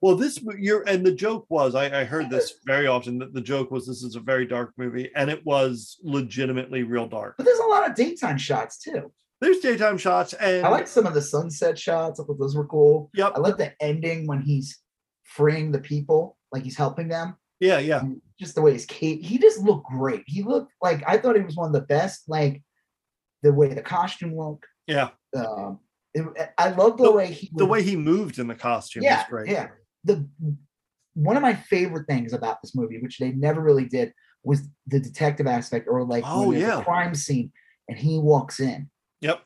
Well, 0.00 0.16
this 0.16 0.38
you're 0.58 0.82
and 0.88 1.04
the 1.04 1.12
joke 1.12 1.46
was 1.48 1.74
I, 1.74 2.00
I 2.00 2.04
heard 2.04 2.30
this 2.30 2.54
very 2.64 2.86
often 2.86 3.18
that 3.18 3.34
the 3.34 3.40
joke 3.40 3.70
was 3.70 3.86
this 3.86 4.02
is 4.02 4.14
a 4.14 4.20
very 4.20 4.46
dark 4.46 4.72
movie, 4.76 5.10
and 5.14 5.30
it 5.30 5.44
was 5.44 5.98
legitimately 6.02 6.82
real 6.82 7.06
dark. 7.06 7.34
But 7.36 7.44
there's 7.44 7.58
a 7.58 7.66
lot 7.66 7.88
of 7.88 7.96
daytime 7.96 8.38
shots 8.38 8.78
too. 8.78 9.12
There's 9.40 9.60
daytime 9.60 9.96
shots, 9.96 10.34
and 10.34 10.66
I 10.66 10.68
like 10.68 10.86
some 10.86 11.06
of 11.06 11.14
the 11.14 11.22
sunset 11.22 11.78
shots. 11.78 12.20
I 12.20 12.24
thought 12.24 12.38
those 12.38 12.54
were 12.54 12.66
cool. 12.66 13.10
Yep. 13.14 13.32
I 13.36 13.38
like 13.38 13.56
the 13.56 13.72
ending 13.80 14.26
when 14.26 14.42
he's 14.42 14.78
freeing 15.24 15.72
the 15.72 15.78
people, 15.78 16.36
like 16.52 16.62
he's 16.62 16.76
helping 16.76 17.08
them. 17.08 17.36
Yeah, 17.58 17.78
yeah. 17.78 18.00
And 18.00 18.20
just 18.38 18.54
the 18.54 18.60
way 18.60 18.72
he's 18.72 18.84
Kate, 18.84 19.22
he 19.22 19.38
just 19.38 19.60
looked 19.60 19.86
great. 19.86 20.24
He 20.26 20.42
looked 20.42 20.72
like 20.82 21.02
I 21.06 21.16
thought 21.16 21.36
he 21.36 21.42
was 21.42 21.56
one 21.56 21.68
of 21.68 21.72
the 21.72 21.80
best. 21.80 22.28
Like 22.28 22.62
the 23.42 23.52
way 23.52 23.72
the 23.72 23.82
costume 23.82 24.36
looked. 24.36 24.66
Yeah. 24.86 25.10
Um, 25.34 25.78
it, 26.12 26.24
I 26.58 26.70
love 26.70 26.98
the, 26.98 27.04
the, 27.04 27.12
way 27.12 27.32
he 27.32 27.50
the 27.54 27.66
way 27.66 27.82
he 27.82 27.96
moved 27.96 28.38
in 28.38 28.46
the 28.46 28.54
costume. 28.54 29.04
Yeah, 29.04 29.24
Great. 29.28 29.50
yeah. 29.50 29.68
The 30.04 30.28
one 31.14 31.36
of 31.36 31.42
my 31.42 31.54
favorite 31.54 32.06
things 32.06 32.34
about 32.34 32.58
this 32.62 32.74
movie, 32.74 32.98
which 33.00 33.18
they 33.18 33.32
never 33.32 33.60
really 33.60 33.86
did, 33.86 34.12
was 34.42 34.62
the 34.86 35.00
detective 35.00 35.46
aspect, 35.46 35.86
or 35.88 36.04
like 36.04 36.24
oh 36.26 36.50
yeah, 36.50 36.82
crime 36.82 37.14
scene, 37.14 37.52
and 37.88 37.96
he 37.96 38.18
walks 38.18 38.60
in 38.60 38.90
Yep. 39.20 39.42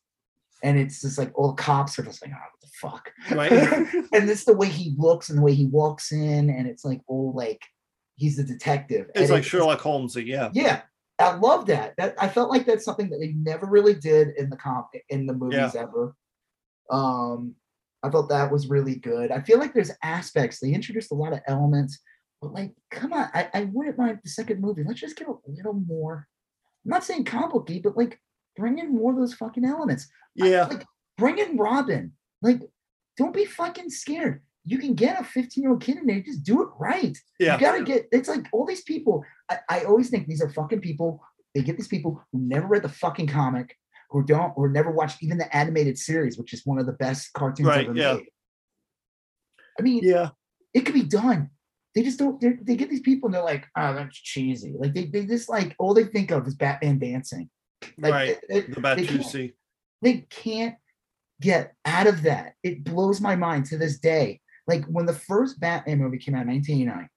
and 0.62 0.78
it's 0.78 1.02
just 1.02 1.18
like 1.18 1.30
all 1.34 1.48
the 1.52 1.62
cops 1.62 1.98
are 1.98 2.02
just 2.04 2.22
like, 2.22 2.32
oh, 2.34 2.38
what 2.38 2.60
the 2.60 2.68
fuck? 2.80 3.12
Right. 3.30 3.52
and 4.12 4.30
it's 4.30 4.44
the 4.44 4.56
way 4.56 4.68
he 4.68 4.94
looks 4.96 5.28
and 5.28 5.38
the 5.38 5.42
way 5.42 5.54
he 5.54 5.66
walks 5.66 6.12
in, 6.12 6.50
and 6.50 6.66
it's 6.66 6.84
like, 6.84 7.00
oh, 7.08 7.32
like 7.34 7.62
he's 8.16 8.36
the 8.36 8.44
detective. 8.44 9.06
It's 9.10 9.22
And 9.22 9.30
like 9.30 9.44
Sherlock 9.44 9.80
Holmes. 9.80 10.16
Yeah. 10.16 10.50
Yeah, 10.52 10.82
I 11.18 11.34
love 11.34 11.66
that. 11.66 11.94
That 11.98 12.14
I 12.18 12.28
felt 12.28 12.50
like 12.50 12.66
that's 12.66 12.84
something 12.84 13.10
that 13.10 13.18
they 13.18 13.32
never 13.32 13.66
really 13.66 13.94
did 13.94 14.28
in 14.36 14.50
the 14.50 14.56
comp 14.56 14.88
in 15.08 15.26
the 15.26 15.34
movies 15.34 15.74
ever. 15.74 16.14
Um, 16.90 17.54
I 18.02 18.10
thought 18.10 18.28
that 18.28 18.52
was 18.52 18.68
really 18.68 18.96
good. 18.96 19.30
I 19.30 19.40
feel 19.40 19.58
like 19.58 19.72
there's 19.72 19.90
aspects 20.02 20.60
they 20.60 20.72
introduced 20.72 21.10
a 21.10 21.14
lot 21.14 21.32
of 21.32 21.40
elements, 21.46 21.98
but 22.42 22.52
like, 22.52 22.74
come 22.90 23.14
on, 23.14 23.28
I, 23.32 23.48
I 23.54 23.64
wouldn't 23.72 23.96
mind 23.96 24.20
the 24.22 24.28
second 24.30 24.60
movie. 24.60 24.84
Let's 24.86 25.00
just 25.00 25.16
get 25.16 25.28
a 25.28 25.34
little 25.46 25.72
more. 25.72 26.28
I'm 26.84 26.90
not 26.90 27.04
saying 27.04 27.24
complicated, 27.24 27.82
but 27.82 27.96
like 27.96 28.20
bring 28.56 28.78
in 28.78 28.94
more 28.94 29.12
of 29.12 29.18
those 29.18 29.34
fucking 29.34 29.64
elements. 29.64 30.08
Yeah. 30.34 30.64
like 30.66 30.84
bring 31.18 31.38
in 31.38 31.56
Robin. 31.56 32.12
Like, 32.42 32.60
don't 33.16 33.34
be 33.34 33.44
fucking 33.44 33.90
scared. 33.90 34.42
You 34.64 34.78
can 34.78 34.94
get 34.94 35.20
a 35.20 35.24
15 35.24 35.62
year 35.62 35.70
old 35.72 35.82
kid 35.82 35.98
in 35.98 36.06
there. 36.06 36.20
Just 36.20 36.42
do 36.44 36.62
it 36.62 36.68
right. 36.78 37.16
Yeah. 37.38 37.54
You 37.54 37.60
gotta 37.60 37.84
get. 37.84 38.06
It's 38.12 38.28
like 38.28 38.46
all 38.52 38.64
these 38.66 38.82
people. 38.82 39.22
I, 39.50 39.58
I 39.68 39.84
always 39.84 40.08
think 40.10 40.26
these 40.26 40.42
are 40.42 40.48
fucking 40.50 40.80
people. 40.80 41.22
They 41.54 41.62
get 41.62 41.76
these 41.76 41.88
people 41.88 42.20
who 42.32 42.40
never 42.40 42.66
read 42.66 42.82
the 42.82 42.88
fucking 42.88 43.28
comic, 43.28 43.76
who 44.10 44.24
don't, 44.24 44.52
or 44.56 44.68
never 44.68 44.90
watched 44.90 45.22
even 45.22 45.38
the 45.38 45.54
animated 45.56 45.98
series, 45.98 46.36
which 46.38 46.52
is 46.52 46.62
one 46.64 46.78
of 46.78 46.86
the 46.86 46.92
best 46.92 47.32
cartoons 47.34 47.68
Right, 47.68 47.86
ever 47.86 47.94
yeah. 47.96 48.14
made. 48.14 48.24
I 49.78 49.82
mean, 49.82 50.00
Yeah. 50.02 50.30
it 50.72 50.80
could 50.80 50.94
be 50.94 51.02
done. 51.04 51.50
They 51.94 52.02
just 52.02 52.18
don't. 52.18 52.40
They 52.40 52.74
get 52.74 52.90
these 52.90 53.00
people 53.02 53.28
and 53.28 53.34
they're 53.34 53.44
like, 53.44 53.66
"Oh, 53.76 53.94
that's 53.94 54.16
cheesy." 54.16 54.74
Like 54.76 54.94
they, 54.94 55.04
they 55.04 55.26
just 55.26 55.48
like 55.48 55.76
all 55.78 55.94
they 55.94 56.04
think 56.04 56.32
of 56.32 56.44
is 56.46 56.54
Batman 56.56 56.98
dancing. 56.98 57.50
Like 57.98 58.12
Right. 58.12 58.40
The 58.48 58.54
they 58.54 58.62
can't- 58.62 58.76
Batusi. 59.22 59.54
they 60.02 60.18
can't 60.30 60.76
get 61.40 61.74
out 61.84 62.06
of 62.06 62.22
that. 62.22 62.54
It 62.62 62.84
blows 62.84 63.20
my 63.20 63.36
mind 63.36 63.66
to 63.66 63.78
this 63.78 63.98
day. 63.98 64.40
Like 64.66 64.84
when 64.86 65.06
the 65.06 65.12
first 65.14 65.60
Batman 65.60 65.98
movie 65.98 66.18
came 66.18 66.34
out 66.34 66.42
in 66.42 66.48
1989, 66.48 67.08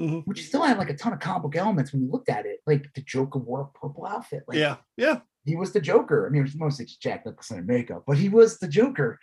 Mhm. 0.00 0.26
which 0.26 0.46
still 0.46 0.62
had 0.62 0.76
like 0.78 0.90
a 0.90 0.96
ton 0.96 1.12
of 1.12 1.20
comic 1.20 1.42
book 1.42 1.56
elements 1.56 1.92
when 1.92 2.02
you 2.02 2.10
looked 2.10 2.28
at 2.28 2.46
it. 2.46 2.60
Like 2.66 2.92
the 2.94 3.00
Joker 3.02 3.38
wore 3.38 3.60
a 3.74 3.78
purple 3.78 4.04
outfit. 4.06 4.42
Like 4.48 4.58
Yeah. 4.58 4.76
Yeah. 4.96 5.20
he 5.44 5.54
was 5.56 5.72
the 5.72 5.80
Joker. 5.80 6.26
I 6.26 6.30
mean, 6.30 6.40
it 6.40 6.44
was 6.44 6.56
mostly 6.56 6.84
just 6.86 7.00
Jack 7.00 7.24
Nicholson 7.24 7.58
and 7.58 7.66
makeup, 7.66 8.04
but 8.06 8.18
he 8.18 8.28
was 8.28 8.58
the 8.58 8.68
Joker. 8.68 9.18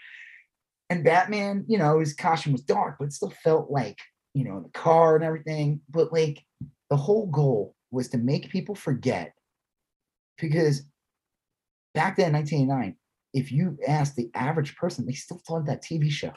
And 0.89 1.03
Batman, 1.03 1.65
you 1.67 1.77
know, 1.77 1.99
his 1.99 2.13
costume 2.13 2.53
was 2.53 2.61
dark, 2.63 2.97
but 2.99 3.05
it 3.05 3.13
still 3.13 3.29
felt 3.43 3.69
like, 3.71 3.97
you 4.33 4.43
know, 4.43 4.57
in 4.57 4.63
the 4.63 4.69
car 4.69 5.15
and 5.15 5.23
everything. 5.25 5.81
But 5.89 6.11
like 6.13 6.43
the 6.89 6.97
whole 6.97 7.27
goal 7.27 7.75
was 7.91 8.09
to 8.09 8.17
make 8.17 8.49
people 8.49 8.75
forget. 8.75 9.33
Because 10.41 10.81
back 11.93 12.17
then, 12.17 12.33
1989, 12.33 12.95
if 13.33 13.51
you 13.51 13.77
asked 13.87 14.15
the 14.17 14.29
average 14.33 14.75
person, 14.75 15.05
they 15.05 15.13
still 15.13 15.39
thought 15.47 15.65
that 15.67 15.83
TV 15.83 16.09
show. 16.09 16.33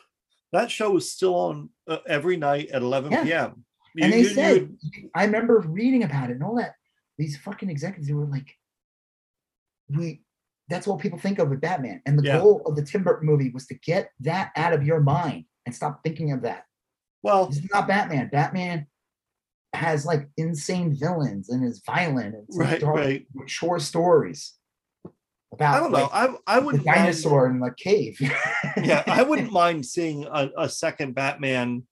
That 0.52 0.70
show 0.70 0.90
was 0.90 1.10
still 1.10 1.34
on 1.34 1.70
uh, 1.88 1.98
every 2.06 2.36
night 2.36 2.68
at 2.70 2.82
11 2.82 3.10
Yeah. 3.10 3.24
p.m. 3.24 3.64
and 4.00 4.12
they 4.12 4.20
you- 4.20 4.28
said, 4.28 4.76
you- 4.80 5.10
I 5.14 5.24
remember 5.24 5.58
reading 5.66 6.04
about 6.04 6.30
it 6.30 6.34
and 6.34 6.44
all 6.44 6.56
that. 6.56 6.74
These 7.18 7.36
fucking 7.38 7.70
executives 7.70 8.06
they 8.06 8.14
were 8.14 8.26
like, 8.26 8.48
we. 9.88 10.22
That's 10.68 10.86
what 10.86 10.98
people 11.00 11.18
think 11.18 11.38
of 11.38 11.50
with 11.50 11.60
Batman. 11.60 12.00
And 12.06 12.18
the 12.18 12.22
Yeah. 12.24 12.38
goal 12.38 12.62
of 12.64 12.74
the 12.74 12.82
Tim 12.82 13.02
Burton 13.04 13.26
movie 13.26 13.50
was 13.50 13.66
to 13.66 13.74
get 13.74 14.10
that 14.20 14.50
out 14.56 14.72
of 14.72 14.82
your 14.82 14.98
mind 15.00 15.44
and 15.66 15.74
stop 15.74 16.02
thinking 16.02 16.32
of 16.32 16.42
that. 16.42 16.64
well, 17.22 17.46
it's 17.48 17.60
not 17.72 17.86
Batman. 17.88 18.28
Batman 18.30 18.86
has 19.74 20.06
like 20.06 20.28
insane 20.36 20.96
villains 20.98 21.48
and 21.50 21.64
is 21.64 21.82
violent 21.84 22.34
and 22.34 22.46
right, 22.54 22.80
dark, 22.80 22.96
right. 22.96 23.26
mature 23.34 23.78
stories 23.78 24.54
about 25.52 25.76
I 25.76 25.80
don't 25.80 25.92
know. 25.92 25.98
like, 26.02 26.36
I 26.46 26.56
I 26.56 26.60
mind- 26.60 26.84
dinosaur 26.84 27.46
in 27.48 27.60
the 27.60 27.72
cave. 27.76 28.18
yeah, 28.82 29.02
I 29.06 29.22
wouldn't 29.28 29.52
mind 29.52 29.86
seeing 29.86 30.24
a, 30.24 30.50
a 30.56 30.68
second 30.68 31.14
Batman 31.14 31.84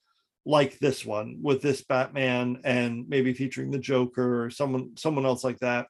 like 0.45 0.79
this 0.79 1.05
one 1.05 1.39
with 1.41 1.63
this 1.63 1.83
Batman 1.83 2.61
and 2.65 3.09
maybe 3.09 3.33
featuring 3.33 3.71
the 3.71 3.79
Joker 3.79 4.45
or 4.45 4.51
someone 4.51 4.97
someone 4.97 5.25
else 5.25 5.45
like 5.45 5.61
that. 5.61 5.87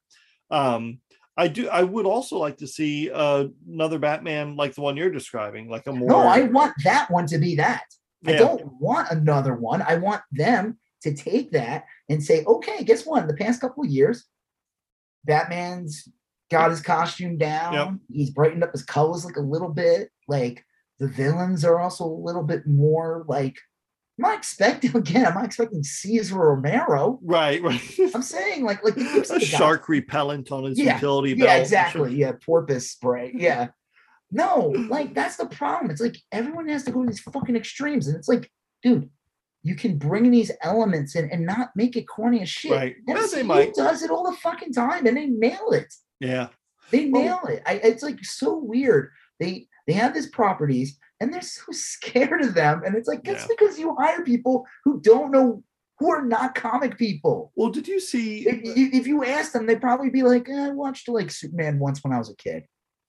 Um, 0.50 1.00
I 1.36 1.48
do. 1.48 1.68
I 1.68 1.82
would 1.82 2.04
also 2.04 2.36
like 2.36 2.58
to 2.58 2.66
see 2.66 3.10
uh, 3.10 3.46
another 3.66 3.98
Batman 3.98 4.56
like 4.56 4.74
the 4.74 4.82
one 4.82 4.96
you're 4.96 5.10
describing, 5.10 5.68
like 5.70 5.86
a 5.86 5.92
more. 5.92 6.10
No, 6.10 6.18
I 6.18 6.42
want 6.42 6.74
that 6.84 7.10
one 7.10 7.26
to 7.28 7.38
be 7.38 7.56
that. 7.56 7.84
I 8.24 8.34
don't 8.34 8.62
want 8.78 9.10
another 9.10 9.54
one. 9.54 9.82
I 9.82 9.96
want 9.96 10.22
them 10.30 10.78
to 11.02 11.14
take 11.14 11.52
that 11.52 11.84
and 12.08 12.22
say, 12.22 12.44
okay, 12.44 12.82
guess 12.84 13.04
what? 13.06 13.22
In 13.22 13.28
the 13.28 13.34
past 13.34 13.60
couple 13.60 13.84
of 13.84 13.90
years, 13.90 14.26
Batman's 15.24 16.08
got 16.50 16.70
his 16.70 16.80
costume 16.80 17.38
down. 17.38 18.00
He's 18.12 18.30
brightened 18.30 18.64
up 18.64 18.72
his 18.72 18.82
colors 18.84 19.24
like 19.24 19.36
a 19.36 19.40
little 19.40 19.68
bit. 19.68 20.10
Like 20.28 20.64
the 20.98 21.08
villains 21.08 21.64
are 21.64 21.80
also 21.80 22.04
a 22.04 22.06
little 22.24 22.42
bit 22.44 22.66
more 22.66 23.24
like. 23.28 23.56
I'm 24.18 24.28
not 24.28 24.38
expecting 24.38 24.94
again. 24.96 25.26
I'm 25.26 25.34
not 25.34 25.46
expecting 25.46 25.82
Cesar 25.82 26.36
Romero. 26.36 27.18
Right, 27.22 27.62
right. 27.62 27.80
I'm 28.14 28.22
saying 28.22 28.64
like 28.64 28.84
like 28.84 28.96
a 28.96 29.00
of 29.00 29.28
the 29.28 29.38
guys- 29.38 29.42
shark 29.42 29.88
repellent 29.88 30.52
on 30.52 30.64
his 30.64 30.78
Yeah, 30.78 30.94
utility 30.96 31.34
belt. 31.34 31.48
yeah, 31.48 31.56
exactly. 31.60 32.14
Yeah, 32.16 32.32
porpoise 32.44 32.90
spray. 32.90 33.32
Yeah. 33.34 33.68
No, 34.30 34.74
like 34.88 35.14
that's 35.14 35.36
the 35.36 35.46
problem. 35.46 35.90
It's 35.90 36.00
like 36.00 36.16
everyone 36.30 36.68
has 36.68 36.84
to 36.84 36.90
go 36.90 37.02
to 37.02 37.06
these 37.08 37.20
fucking 37.20 37.56
extremes. 37.56 38.06
And 38.08 38.16
it's 38.16 38.28
like, 38.28 38.50
dude, 38.82 39.08
you 39.62 39.74
can 39.76 39.96
bring 39.96 40.30
these 40.30 40.50
elements 40.62 41.14
in 41.14 41.30
and 41.30 41.46
not 41.46 41.70
make 41.76 41.96
it 41.96 42.08
corny 42.08 42.42
as 42.42 42.48
shit. 42.48 42.72
Right. 42.72 42.96
Well, 43.06 43.16
they 43.28 43.42
MCU 43.42 43.74
does 43.74 44.02
it 44.02 44.10
all 44.10 44.28
the 44.28 44.36
fucking 44.38 44.72
time 44.72 45.06
and 45.06 45.16
they 45.16 45.26
nail 45.26 45.70
it. 45.70 45.92
Yeah. 46.20 46.48
They 46.90 47.08
Well- 47.08 47.22
nail 47.22 47.40
it. 47.56 47.62
I, 47.66 47.74
it's 47.74 48.02
like 48.02 48.24
so 48.24 48.56
weird. 48.56 49.10
They 49.40 49.68
they 49.86 49.92
have 49.94 50.14
these 50.14 50.28
properties 50.28 50.98
and 51.20 51.32
they're 51.32 51.40
so 51.42 51.62
scared 51.70 52.42
of 52.42 52.54
them. 52.54 52.82
And 52.84 52.96
it's 52.96 53.08
like, 53.08 53.22
that's 53.24 53.42
Yeah. 53.42 53.48
because 53.56 53.78
you 53.78 53.94
hire 53.98 54.24
people 54.24 54.66
who 54.84 55.00
don't 55.00 55.30
know 55.30 55.62
who 55.98 56.10
are 56.10 56.24
not 56.24 56.56
comic 56.56 56.98
people. 56.98 57.52
Well, 57.54 57.70
did 57.70 57.86
you 57.86 58.00
see? 58.00 58.48
If 58.48 58.64
you, 58.64 58.90
if 58.92 59.06
you 59.06 59.24
ask 59.24 59.52
them, 59.52 59.66
they'd 59.66 59.80
probably 59.80 60.10
be 60.10 60.22
like, 60.22 60.48
eh, 60.48 60.66
I 60.66 60.70
watched 60.70 61.08
like 61.08 61.30
Superman 61.30 61.78
once 61.78 62.02
when 62.02 62.12
I 62.12 62.18
was 62.18 62.30
a 62.30 62.34
kid. 62.36 62.64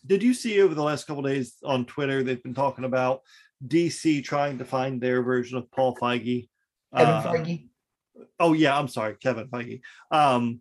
Did 0.06 0.22
you 0.22 0.34
see 0.36 0.62
over 0.62 0.76
the 0.76 0.84
last 0.84 1.08
couple 1.08 1.24
days 1.24 1.56
on 1.64 1.86
Twitter 1.86 2.22
they've 2.24 2.44
been 2.44 2.54
talking 2.54 2.84
about 2.84 3.22
DC 3.66 4.24
trying 4.24 4.58
to 4.58 4.66
find 4.66 5.02
their 5.02 5.22
version 5.22 5.58
of 5.58 5.70
Paul 5.72 5.96
Feige? 5.96 6.50
Kevin 6.96 7.14
Uh, 7.14 7.24
Feige. 7.24 7.68
Oh 8.40 8.54
yeah, 8.54 8.78
I'm 8.78 8.88
sorry, 8.88 9.16
Kevin 9.22 9.48
Feige. 9.48 9.82
Um, 10.12 10.60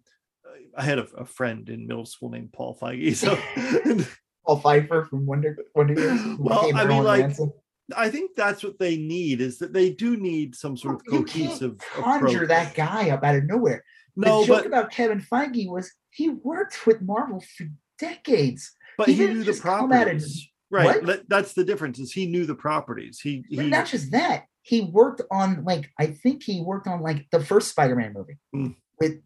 I 0.77 0.83
had 0.83 0.99
a, 0.99 1.05
a 1.17 1.25
friend 1.25 1.69
in 1.69 1.87
middle 1.87 2.07
school 2.07 2.31
named 2.31 2.53
Paul 2.53 2.79
Feige. 2.81 3.15
So 3.15 3.39
Paul 4.47 4.57
Pfeiffer 4.59 5.05
from 5.05 5.27
Wonder 5.27 5.57
Wonder 5.75 5.95
Years. 5.95 6.21
Well, 6.39 6.71
I 6.75 6.85
mean, 6.85 7.05
like, 7.05 7.21
Manson. 7.23 7.53
I 7.97 8.11
think 8.11 8.33
that's 8.37 8.63
what 8.63 8.79
they 8.79 8.97
need 8.97 9.41
is 9.41 9.59
that 9.59 9.73
they 9.73 9.91
do 9.91 10.17
need 10.17 10.55
some 10.55 10.77
sort 10.77 10.97
of 10.97 11.03
you 11.07 11.25
can't 11.25 11.49
cohesive 11.49 11.79
conjure 11.79 12.45
approach. 12.45 12.49
that 12.49 12.75
guy 12.75 13.11
up 13.11 13.23
out 13.23 13.37
of 13.37 13.45
nowhere. 13.45 13.85
No, 14.17 14.41
the 14.41 14.47
joke 14.47 14.59
but 14.59 14.67
about 14.67 14.91
Kevin 14.91 15.21
Feige 15.21 15.69
was 15.69 15.93
he 16.11 16.29
worked 16.29 16.87
with 16.87 17.03
Marvel 17.03 17.43
for 17.57 17.67
decades. 17.99 18.73
but 18.99 19.09
he 19.09 19.15
he, 19.15 19.27
knew 19.27 19.39
the 19.41 19.45
just 19.45 19.63
come 19.63 19.93
at 19.93 20.05
properties. 20.05 20.49
Right. 20.73 21.05
What? 21.05 21.29
That's 21.29 21.53
the 21.53 21.65
difference. 21.65 21.99
Is 21.99 22.13
he 22.13 22.27
knew 22.27 22.47
the 22.47 22.55
properties. 22.55 23.21
He 23.21 23.45
he 23.49 23.57
not 23.69 23.87
just 23.87 24.11
that, 24.13 24.47
he 24.63 24.81
worked 24.81 25.21
on 25.31 25.63
like 25.65 25.91
I 26.01 26.07
think 26.07 26.43
he 26.43 26.63
worked 26.63 26.87
on 26.89 27.03
like 27.03 27.27
the 27.31 27.45
first 27.45 27.69
Spider-Man 27.69 28.15
movie 28.15 28.39
Mm. 28.55 28.75
with 28.99 29.21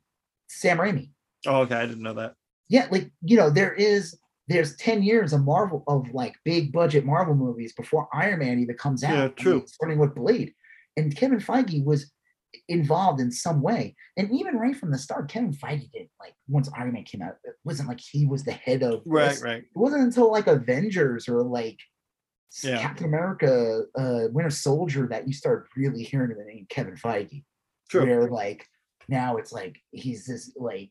Sam 0.49 0.79
Raimi. 0.79 1.11
Oh, 1.47 1.61
okay. 1.61 1.77
I 1.77 1.87
didn't 1.87 2.03
know 2.03 2.15
that. 2.15 2.35
Yeah, 2.69 2.89
like 2.91 3.11
you 3.23 3.37
know, 3.37 3.49
there 3.49 3.73
is 3.73 4.19
there's 4.49 4.77
10 4.77 5.03
years 5.03 5.33
of 5.33 5.45
Marvel 5.45 5.85
of 5.89 6.13
like 6.13 6.35
big 6.45 6.73
budget 6.73 7.05
Marvel 7.05 7.35
movies 7.35 7.73
before 7.73 8.09
Iron 8.13 8.41
Man 8.41 8.59
even 8.61 8.77
comes 8.77 9.03
out. 9.05 9.15
Yeah, 9.15 9.29
true. 9.29 9.65
starting 9.67 9.99
with 9.99 10.15
Blade. 10.15 10.53
And 10.97 11.15
Kevin 11.15 11.39
Feige 11.41 11.85
was 11.85 12.11
involved 12.69 13.21
in 13.21 13.31
some 13.31 13.61
way. 13.63 13.95
And 14.17 14.31
even 14.33 14.57
right 14.57 14.77
from 14.77 14.91
the 14.91 14.99
start, 14.99 15.29
Kevin 15.31 15.53
Feige 15.53 15.91
did 15.93 16.09
like 16.21 16.35
once 16.49 16.69
Iron 16.77 16.93
Man 16.93 17.05
came 17.05 17.23
out, 17.23 17.37
it 17.45 17.55
wasn't 17.65 17.89
like 17.89 18.01
he 18.01 18.27
was 18.27 18.45
the 18.45 18.53
head 18.53 18.83
of 18.83 19.03
Right, 19.07 19.31
this. 19.31 19.43
right. 19.43 19.63
It 19.63 19.67
wasn't 19.77 20.03
until 20.03 20.31
like 20.33 20.47
Avengers 20.47 21.29
or 21.29 21.43
like 21.43 21.79
Yeah. 22.63 22.81
Captain 22.81 23.07
America, 23.07 23.85
uh, 23.99 24.29
Winter 24.33 24.51
Soldier 24.51 25.07
that 25.09 25.27
you 25.27 25.33
start 25.33 25.69
really 25.77 26.03
hearing 26.03 26.37
the 26.37 26.45
name 26.45 26.67
Kevin 26.71 26.95
Feige. 26.97 27.45
True. 27.91 28.05
Where 28.07 28.29
like 28.29 28.67
now 29.09 29.37
it's 29.37 29.53
like 29.53 29.77
he's 29.93 30.27
this 30.27 30.53
like 30.57 30.91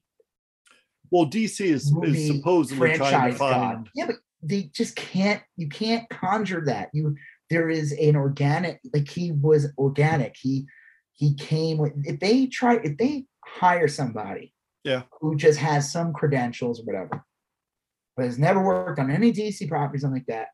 Well, 1.11 1.25
DC 1.27 1.61
is, 1.65 1.91
is 2.03 2.27
supposedly 2.27 2.77
trying 2.95 2.99
to 2.99 3.05
franchise 3.37 3.37
god. 3.37 3.73
find. 3.73 3.89
Yeah, 3.95 4.05
but 4.07 4.15
they 4.41 4.63
just 4.73 4.95
can't. 4.95 5.41
You 5.57 5.67
can't 5.69 6.07
conjure 6.09 6.63
that. 6.65 6.89
You 6.93 7.15
there 7.49 7.69
is 7.69 7.91
an 7.93 8.15
organic. 8.15 8.79
Like 8.93 9.07
he 9.09 9.31
was 9.31 9.67
organic. 9.77 10.35
He 10.39 10.65
he 11.15 11.33
came 11.35 11.77
with. 11.77 11.93
If 12.03 12.19
they 12.19 12.47
try, 12.47 12.75
if 12.75 12.97
they 12.97 13.25
hire 13.45 13.87
somebody, 13.87 14.53
Yeah. 14.83 15.03
who 15.19 15.35
just 15.35 15.59
has 15.59 15.91
some 15.91 16.13
credentials 16.13 16.79
or 16.79 16.83
whatever, 16.83 17.23
but 18.15 18.25
has 18.25 18.37
never 18.37 18.63
worked 18.63 18.99
on 18.99 19.09
any 19.11 19.31
DC 19.31 19.67
property, 19.67 19.99
something 19.99 20.19
like 20.21 20.27
that, 20.27 20.49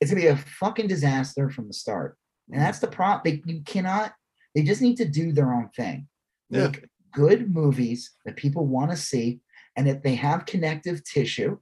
it's 0.00 0.10
gonna 0.10 0.22
be 0.22 0.28
a 0.28 0.36
fucking 0.36 0.86
disaster 0.88 1.50
from 1.50 1.66
the 1.68 1.72
start. 1.72 2.16
And 2.50 2.60
that's 2.60 2.78
the 2.78 2.86
problem. 2.88 3.22
They 3.24 3.52
you 3.52 3.62
cannot. 3.62 4.14
They 4.54 4.62
just 4.62 4.82
need 4.82 4.96
to 4.96 5.04
do 5.04 5.32
their 5.32 5.52
own 5.52 5.70
thing. 5.76 6.08
Yeah. 6.50 6.68
Make 6.68 6.88
good 7.12 7.54
movies 7.54 8.12
that 8.24 8.36
people 8.36 8.66
want 8.66 8.90
to 8.90 8.96
see, 8.96 9.40
and 9.76 9.88
if 9.88 10.02
they 10.02 10.14
have 10.14 10.46
connective 10.46 11.04
tissue, 11.04 11.58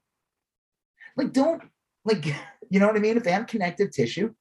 like 1.16 1.32
don't 1.32 1.62
like 2.04 2.24
you 2.70 2.80
know 2.80 2.86
what 2.86 2.96
I 2.96 3.00
mean? 3.00 3.16
If 3.16 3.24
they 3.24 3.32
have 3.32 3.46
connective 3.46 3.90
tissue, 3.92 4.34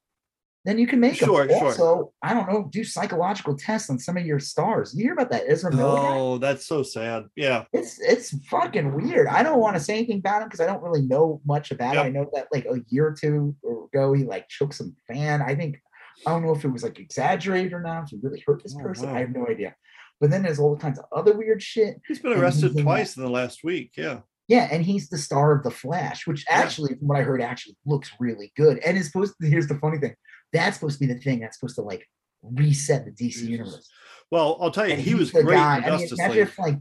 then 0.66 0.78
you 0.80 0.88
can 0.88 1.00
make 1.00 1.16
Sure, 1.16 1.46
them. 1.48 1.58
sure. 1.60 1.68
Also, 1.68 2.14
I 2.24 2.34
don't 2.34 2.50
know, 2.52 2.68
do 2.72 2.84
psychological 2.84 3.56
tests 3.56 3.90
on 3.90 4.00
some 4.00 4.18
of 4.18 4.26
your 4.26 4.40
stars. 4.40 4.94
You 4.96 5.04
hear 5.04 5.14
about 5.14 5.30
that 5.32 5.44
Ezra 5.48 5.72
Miller? 5.74 5.96
guy? 5.98 6.18
Oh, 6.18 6.38
that's 6.40 6.66
so 6.66 6.82
sad. 6.84 7.26
Yeah. 7.36 7.66
It's 7.72 8.00
it's 8.02 8.38
fucking 8.48 8.94
weird. 8.94 9.28
I 9.28 9.44
don't 9.44 9.60
want 9.60 9.76
to 9.76 9.80
say 9.80 9.96
anything 9.98 10.18
about 10.20 10.42
him 10.42 10.48
because 10.48 10.60
I 10.60 10.66
don't 10.66 10.82
really 10.82 11.04
know 11.04 11.42
much 11.46 11.72
about 11.72 11.94
Yep. 11.96 12.04
it. 12.06 12.08
I 12.08 12.12
know 12.12 12.30
that 12.34 12.48
like 12.52 12.66
a 12.66 12.80
year 12.90 13.08
or 13.08 13.14
two 13.14 13.56
ago 13.94 14.14
he 14.14 14.24
like 14.24 14.50
choked 14.50 14.74
some 14.74 14.96
fan. 15.08 15.42
I 15.42 15.56
think 15.56 15.78
I 16.26 16.32
don't 16.32 16.44
know 16.44 16.56
if 16.56 16.64
it 16.66 16.70
was 16.70 16.84
like 16.84 17.00
exaggerated 17.00 17.74
or 17.74 17.82
not. 17.82 18.04
If 18.06 18.10
he 18.10 18.20
really 18.22 18.44
hurt 18.46 18.64
this 18.64 18.76
Oh, 18.80 18.84
person, 18.84 19.10
wow. 19.10 19.16
I 19.16 19.20
have 19.20 19.32
no 19.32 19.46
idea. 19.48 19.76
But 20.20 20.32
then 20.32 20.44
there's 20.44 20.60
all 20.60 20.78
kinds 20.78 20.98
of 20.98 21.06
other 21.16 21.38
weird 21.38 21.62
shit. 21.62 22.02
He's 22.08 22.20
been 22.20 22.34
arrested 22.34 22.70
he's 22.70 22.78
in 22.78 22.84
twice 22.84 23.18
in 23.18 23.24
the 23.24 23.30
last 23.30 23.64
week. 23.64 23.92
Yeah. 23.98 24.22
Yeah, 24.48 24.68
and 24.72 24.84
he's 24.86 25.10
the 25.10 25.18
star 25.18 25.56
of 25.56 25.64
the 25.64 25.72
Flash, 25.72 26.28
which 26.28 26.46
Yeah. 26.48 26.58
actually, 26.58 26.94
from 26.96 27.08
what 27.08 27.18
I 27.18 27.24
heard, 27.24 27.42
actually 27.42 27.76
looks 27.86 28.12
really 28.20 28.54
good. 28.56 28.78
And 28.86 28.96
is 28.98 29.08
supposed 29.08 29.34
to. 29.42 29.48
Here's 29.48 29.68
the 29.68 29.80
funny 29.80 29.98
thing: 29.98 30.14
that's 30.56 30.78
supposed 30.78 31.00
to 31.00 31.08
be 31.08 31.14
the 31.14 31.20
thing 31.20 31.40
that's 31.40 31.60
supposed 31.60 31.76
to 31.76 31.82
like 31.82 32.08
reset 32.44 33.06
the 33.06 33.12
DC 33.12 33.32
Jesus. 33.32 33.44
universe. 33.44 33.90
Well, 34.32 34.58
I'll 34.60 34.72
tell 34.72 34.88
you, 34.88 34.94
And 34.94 35.02
he 35.02 35.16
was 35.16 35.32
the 35.32 35.44
great 35.44 35.56
guy- 35.56 35.78
I 35.78 35.98
mean, 35.98 36.08
imagine 36.12 36.38
if 36.38 36.58
like 36.60 36.80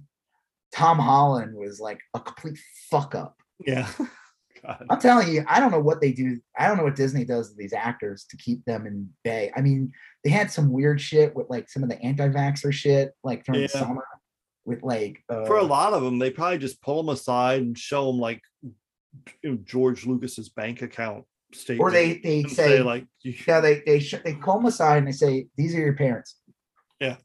Tom 0.73 0.99
Holland 0.99 1.55
was 1.55 1.81
like 1.81 2.01
a 2.15 2.21
complete 2.21 2.59
fuck 2.91 3.15
up. 3.15 3.37
Yeah. 3.67 3.89
God. 4.65 4.87
I'm 4.89 5.01
telling 5.01 5.29
you, 5.29 5.45
I 5.47 5.61
don't 5.61 5.71
know 5.71 5.81
what 5.81 6.01
they 6.01 6.13
do. 6.13 6.41
I 6.59 6.67
don't 6.67 6.79
know 6.79 6.85
what 6.85 6.97
Disney 6.97 7.25
does 7.25 7.51
to 7.51 7.57
these 7.57 7.73
actors 7.75 8.25
to 8.31 8.37
keep 8.39 8.65
them 8.65 8.87
in 8.87 9.11
bay. 9.23 9.53
I 9.55 9.61
mean, 9.61 9.93
they 10.23 10.31
had 10.31 10.51
some 10.51 10.73
weird 10.73 11.01
shit 11.01 11.35
with 11.37 11.51
like 11.51 11.69
some 11.69 11.83
of 11.83 11.91
the 11.91 12.01
anti-vaxxer 12.01 12.73
shit, 12.73 13.13
like 13.23 13.45
during 13.45 13.63
the 13.63 13.69
summer, 13.69 14.07
with 14.65 14.83
like 14.83 15.23
uh, 15.29 15.45
For 15.45 15.59
a 15.59 15.65
lot 15.65 15.93
of 15.93 16.03
them, 16.03 16.19
they 16.19 16.31
probably 16.31 16.59
just 16.59 16.81
pull 16.81 17.03
them 17.03 17.11
aside 17.13 17.61
and 17.61 17.77
show 17.77 18.07
them 18.07 18.19
like 18.19 18.41
you 19.43 19.51
know, 19.51 19.59
George 19.65 20.07
Lucas's 20.07 20.49
bank 20.49 20.81
account 20.81 21.25
statement. 21.55 21.81
or 21.81 21.91
they 21.91 22.19
they 22.19 22.41
and 22.41 22.51
say, 22.51 22.81
like, 22.83 23.07
yeah, 23.23 23.61
they 23.67 23.83
they 23.87 24.01
sh- 24.01 24.23
they 24.25 24.35
call 24.35 24.59
them 24.59 24.67
aside 24.67 24.99
and 24.99 25.07
they 25.07 25.13
say 25.13 25.47
these 25.57 25.75
are 25.75 25.81
your 25.81 25.95
parents. 25.95 26.37
Yeah. 27.01 27.17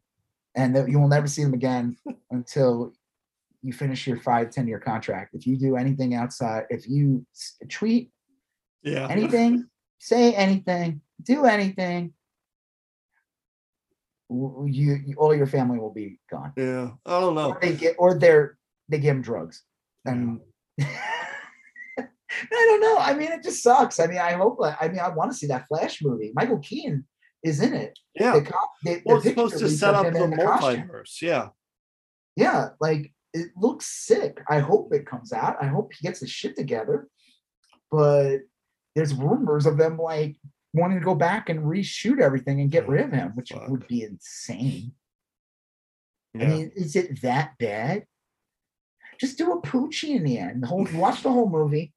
and 0.55 0.75
that 0.75 0.89
you 0.89 0.99
will 0.99 1.07
never 1.07 1.27
see 1.27 1.43
them 1.43 1.53
again 1.53 1.95
until 2.32 2.93
you 3.61 3.71
finish 3.71 4.07
your 4.07 4.19
five 4.19 4.49
ten 4.49 4.67
year 4.67 4.80
contract. 4.80 5.36
If 5.36 5.45
you 5.45 5.57
do 5.57 5.75
anything 5.75 6.15
outside, 6.15 6.63
if 6.69 6.88
you 6.88 7.25
tweet 7.69 8.11
yeah, 8.84 9.07
anything, 9.09 9.67
say 9.99 10.34
anything, 10.34 11.01
do 11.23 11.45
anything, 11.45 12.13
you, 14.30 14.97
you 15.05 15.15
all 15.17 15.36
your 15.36 15.47
family 15.47 15.80
will 15.80 15.93
be 15.93 16.19
gone. 16.30 16.53
yeah. 16.55 16.91
I 17.05 17.19
don't 17.19 17.36
know. 17.36 17.51
Or 17.51 17.59
they 17.61 17.73
get 17.73 17.95
or 17.97 18.17
they're 18.17 18.57
they 18.88 18.99
give 18.99 19.15
them 19.15 19.21
drugs. 19.21 19.63
And 20.05 20.39
I 22.32 22.45
don't 22.51 22.82
know. 22.82 22.97
I 22.99 23.13
mean, 23.13 23.32
it 23.32 23.43
just 23.43 23.63
sucks. 23.63 23.99
I 23.99 24.07
mean, 24.07 24.19
I 24.19 24.34
hope. 24.34 24.57
Uh, 24.61 24.75
I 24.80 24.88
mean, 24.88 24.99
I 24.99 25.09
want 25.09 25.32
to 25.32 25.38
see 25.38 25.47
that 25.47 25.67
Flash 25.67 26.01
movie. 26.01 26.32
Michael 26.36 26.59
Keaton 26.59 27.07
is 27.43 27.61
in 27.61 27.73
it. 27.73 27.97
Yeah. 28.15 28.34
The 28.34 28.41
the- 28.84 29.01
Well, 29.05 29.17
the 29.19 29.21
it's 29.21 29.30
supposed 29.30 29.59
to 29.59 29.69
set 29.69 29.95
up 29.95 30.11
the 30.13 30.19
multiverse. 30.19 31.21
Yeah. 31.21 31.49
Yeah, 32.36 32.69
like 32.80 33.11
it 33.34 33.49
looks 33.57 33.86
sick. 33.88 34.41
I 34.49 34.59
hope 34.59 34.93
it 34.93 35.05
comes 35.05 35.34
out. 35.34 35.57
I 35.61 35.67
hope 35.67 35.91
he 35.93 36.05
gets 36.07 36.19
his 36.19 36.30
shit 36.32 36.55
together. 36.55 37.07
But 37.91 38.39
there's 38.95 39.13
rumors 39.13 39.65
of 39.65 39.77
them 39.77 39.97
like 39.97 40.38
wanting 40.73 40.99
to 40.99 41.05
go 41.05 41.15
back 41.15 41.49
and 41.49 41.61
reshoot 41.65 42.21
everything 42.21 42.61
and 42.61 42.71
get 42.71 42.88
rid 42.88 43.05
of 43.05 43.11
him, 43.11 43.32
which 43.34 43.49
Fuck. 43.51 43.67
would 43.69 43.88
be 43.88 44.03
insane. 44.03 44.93
I 46.39 46.45
mean, 46.45 46.71
is 46.75 46.95
it 46.95 47.21
that 47.23 47.57
bad? 47.57 48.05
Just 49.19 49.38
do 49.38 49.51
a 49.51 49.61
Poochie 49.61 50.15
in 50.15 50.23
the 50.23 50.38
end. 50.38 50.63
The 50.63 50.67
whole 50.67 50.88
watch 50.93 51.23
the 51.23 51.32
whole 51.32 51.49
movie, 51.49 51.91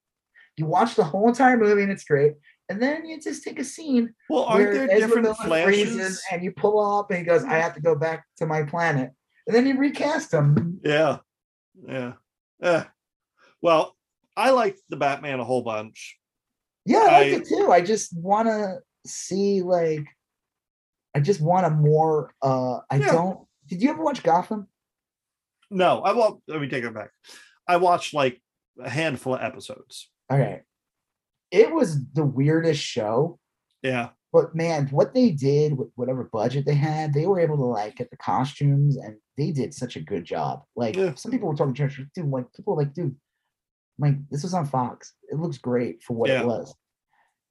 you 0.56 0.66
watch 0.66 0.94
the 0.94 1.04
whole 1.04 1.28
entire 1.28 1.56
movie, 1.56 1.82
and 1.82 1.92
it's 1.92 2.04
great. 2.04 2.34
And 2.68 2.80
then 2.80 3.04
you 3.06 3.20
just 3.20 3.42
take 3.44 3.58
a 3.58 3.64
scene 3.64 4.14
well, 4.30 4.44
aren't 4.44 4.72
there 4.72 4.86
different 4.86 5.22
Miller 5.22 5.34
flashes? 5.34 6.22
and 6.30 6.42
you 6.42 6.52
pull 6.52 6.80
up 6.80 7.10
and 7.10 7.18
he 7.18 7.24
goes, 7.24 7.44
I 7.44 7.54
have 7.54 7.74
to 7.74 7.80
go 7.80 7.94
back 7.94 8.24
to 8.38 8.46
my 8.46 8.62
planet. 8.62 9.10
And 9.46 9.54
then 9.54 9.66
you 9.66 9.76
recast 9.76 10.32
him. 10.32 10.80
Yeah. 10.84 11.18
Yeah. 11.86 12.12
Yeah. 12.60 12.84
Well, 13.60 13.94
I 14.36 14.50
liked 14.50 14.80
the 14.88 14.96
Batman 14.96 15.40
a 15.40 15.44
whole 15.44 15.62
bunch. 15.62 16.16
Yeah, 16.86 16.98
I 17.00 17.02
like 17.04 17.12
I- 17.14 17.36
it 17.36 17.48
too. 17.48 17.70
I 17.72 17.80
just 17.82 18.16
want 18.16 18.48
to 18.48 18.78
see 19.06 19.60
like, 19.62 20.06
I 21.14 21.20
just 21.20 21.40
want 21.40 21.66
a 21.66 21.70
more. 21.70 22.32
uh 22.40 22.78
I 22.90 22.96
Yeah. 22.96 23.12
don't. 23.12 23.40
Did 23.68 23.82
you 23.82 23.90
ever 23.90 24.02
watch 24.02 24.22
Gotham? 24.22 24.68
No, 25.70 26.00
I 26.02 26.12
well, 26.12 26.42
let 26.48 26.60
me 26.60 26.68
take 26.68 26.84
it 26.84 26.94
back. 26.94 27.10
I 27.68 27.76
watched 27.76 28.14
like 28.14 28.40
a 28.82 28.88
handful 28.88 29.34
of 29.34 29.42
episodes. 29.42 30.10
Okay, 30.30 30.60
it 31.50 31.72
was 31.72 32.04
the 32.12 32.24
weirdest 32.24 32.82
show. 32.82 33.38
Yeah. 33.82 34.10
But 34.32 34.54
man, 34.54 34.86
what 34.86 35.12
they 35.12 35.30
did 35.30 35.76
with 35.76 35.88
whatever 35.94 36.24
budget 36.32 36.64
they 36.64 36.74
had, 36.74 37.12
they 37.12 37.26
were 37.26 37.38
able 37.38 37.56
to 37.58 37.64
like 37.64 37.96
get 37.96 38.10
the 38.10 38.16
costumes, 38.16 38.96
and 38.96 39.16
they 39.36 39.50
did 39.50 39.74
such 39.74 39.96
a 39.96 40.00
good 40.00 40.24
job. 40.24 40.62
Like 40.74 40.96
Yeah. 40.96 41.14
some 41.14 41.30
people 41.30 41.48
were 41.48 41.54
talking 41.54 41.74
to 41.74 41.88
church, 41.88 42.00
dude. 42.14 42.26
Like 42.30 42.50
people 42.54 42.76
like, 42.76 42.94
dude, 42.94 43.16
like 43.98 44.14
this 44.30 44.42
was 44.42 44.54
on 44.54 44.66
Fox. 44.66 45.12
It 45.30 45.38
looks 45.38 45.58
great 45.58 46.02
for 46.02 46.14
what 46.14 46.30
Yeah. 46.30 46.40
it 46.42 46.46
was. 46.46 46.74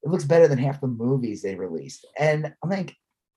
It 0.04 0.10
looks 0.10 0.24
better 0.24 0.48
than 0.48 0.58
half 0.58 0.82
the 0.82 0.88
movies 0.88 1.44
they 1.44 1.54
released. 1.54 2.08
And 2.18 2.52
I'm 2.64 2.70
like, 2.72 2.96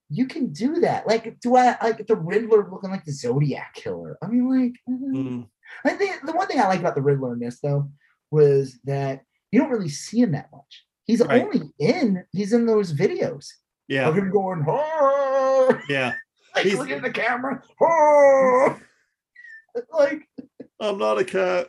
you 0.08 0.26
can 0.26 0.50
do 0.52 0.80
that. 0.80 1.06
Like, 1.06 1.38
do 1.40 1.56
I 1.56 1.76
like 1.82 2.06
the 2.06 2.16
Riddler 2.16 2.70
looking 2.70 2.90
like 2.90 3.04
the 3.04 3.12
Zodiac 3.12 3.74
killer? 3.74 4.16
I 4.22 4.28
mean, 4.28 4.48
like, 4.48 4.72
mm, 4.88 5.14
Mm, 5.14 5.48
I 5.84 5.90
think 5.90 6.24
the 6.24 6.32
one 6.32 6.46
thing 6.46 6.60
I 6.60 6.66
like 6.68 6.80
about 6.80 6.94
the 6.94 7.02
Riddler 7.02 7.34
in 7.34 7.40
this 7.40 7.60
though 7.60 7.90
was 8.34 8.78
that 8.84 9.22
you 9.52 9.60
don't 9.60 9.70
really 9.70 9.88
see 9.88 10.20
him 10.20 10.32
that 10.32 10.48
much. 10.52 10.84
He's 11.06 11.20
Right. 11.20 11.42
only 11.42 11.62
in 11.78 12.24
he's 12.32 12.52
in 12.52 12.66
those 12.66 12.92
videos 12.92 13.46
yeah. 13.88 14.08
of 14.08 14.16
him 14.16 14.30
going, 14.30 14.64
oh, 14.66 15.78
Yeah. 15.88 16.14
like 16.54 16.64
He's- 16.64 16.76
looking 16.78 16.96
at 16.96 17.02
the 17.02 17.10
camera, 17.10 17.62
oh, 17.80 18.78
like 19.92 20.28
I'm 20.80 20.98
not 20.98 21.18
a 21.18 21.24
cat. 21.24 21.68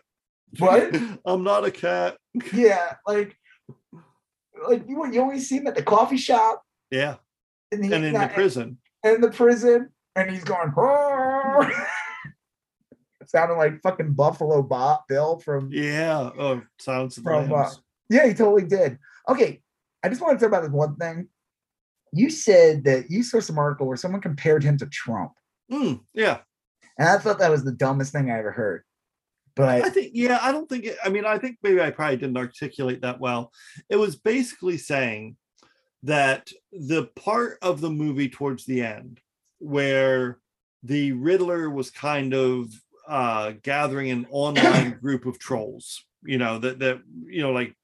What? 0.59 0.95
I'm 1.26 1.43
not 1.43 1.66
a 1.66 1.72
cat. 1.72 2.18
yeah, 2.53 2.93
like 3.05 3.36
like 4.68 4.84
you 4.88 5.05
you 5.11 5.22
always 5.22 5.47
see 5.47 5.57
him 5.57 5.68
at 5.68 5.76
the 5.76 5.84
coffee 5.84 6.18
shop 6.18 6.63
Yeah. 6.91 7.16
and, 7.72 7.84
And 7.84 7.93
in 8.05 8.13
the 8.13 8.20
not- 8.20 8.34
prison. 8.34 8.78
in 9.03 9.22
the 9.22 9.32
prison, 9.32 9.89
and 10.16 10.32
he's 10.32 10.43
going, 10.43 10.74
oh. 10.78 11.70
Sounding 13.28 13.57
like 13.57 13.82
fucking 13.82 14.13
Buffalo 14.13 14.61
Bob 14.61 15.01
Bill 15.07 15.39
from 15.39 15.69
Yeah. 15.71 16.30
Oh, 16.38 16.61
sounds 16.80 17.17
From, 17.17 17.51
uh, 17.51 17.69
Yeah, 18.09 18.28
he 18.28 18.34
totally 18.34 18.65
did. 18.65 18.97
Okay, 19.28 19.61
I 20.03 20.09
just 20.09 20.21
want 20.21 20.38
to 20.39 20.43
talk 20.45 20.49
about 20.49 20.63
this 20.63 20.71
one 20.71 20.95
thing. 20.95 21.28
You 22.13 22.30
said 22.30 22.84
that 22.86 23.09
you 23.09 23.23
saw 23.23 23.39
some 23.39 23.57
article 23.57 23.88
where 23.88 23.97
someone 23.97 24.21
compared 24.21 24.63
him 24.63 24.78
to 24.78 24.86
Trump, 24.86 25.34
Mm, 25.71 26.01
yeah. 26.13 26.39
and 26.97 27.09
I 27.09 27.17
thought 27.17 27.39
that 27.39 27.51
was 27.51 27.63
the 27.63 27.71
dumbest 27.71 28.11
thing 28.13 28.30
I 28.30 28.38
ever 28.39 28.51
heard. 28.51 28.84
But 29.55 29.84
I 29.86 29.89
think, 29.89 30.11
yeah, 30.13 30.39
I 30.41 30.51
don't 30.51 30.67
think, 30.69 30.84
it, 30.86 30.97
I 31.03 31.09
mean, 31.09 31.26
I 31.26 31.38
think 31.38 31.57
maybe 31.63 31.82
I 31.82 31.89
probably 31.89 32.17
didn't 32.17 32.38
articulate 32.38 33.01
that 33.01 33.19
well. 33.21 33.51
It 33.89 33.95
was 33.95 34.17
basically 34.17 34.78
saying 34.78 35.38
that 36.03 36.51
the 36.73 37.05
part 37.15 37.57
of 37.61 37.82
the 37.82 37.89
movie 37.89 38.30
towards 38.30 38.65
the 38.65 38.82
end 38.84 39.21
where 39.59 40.39
the 40.84 41.13
Riddler 41.13 41.69
was 41.69 41.89
kind 41.89 42.34
of 42.34 42.67
uh, 43.08 43.53
gathering 43.64 44.10
an 44.12 44.28
online 44.30 44.91
group 45.01 45.26
of 45.26 45.39
trolls, 45.39 46.03
you 46.24 46.38
know, 46.38 46.60
that, 46.60 46.80
that, 46.80 47.01
you 47.26 47.41
know, 47.41 47.51
like 47.51 47.76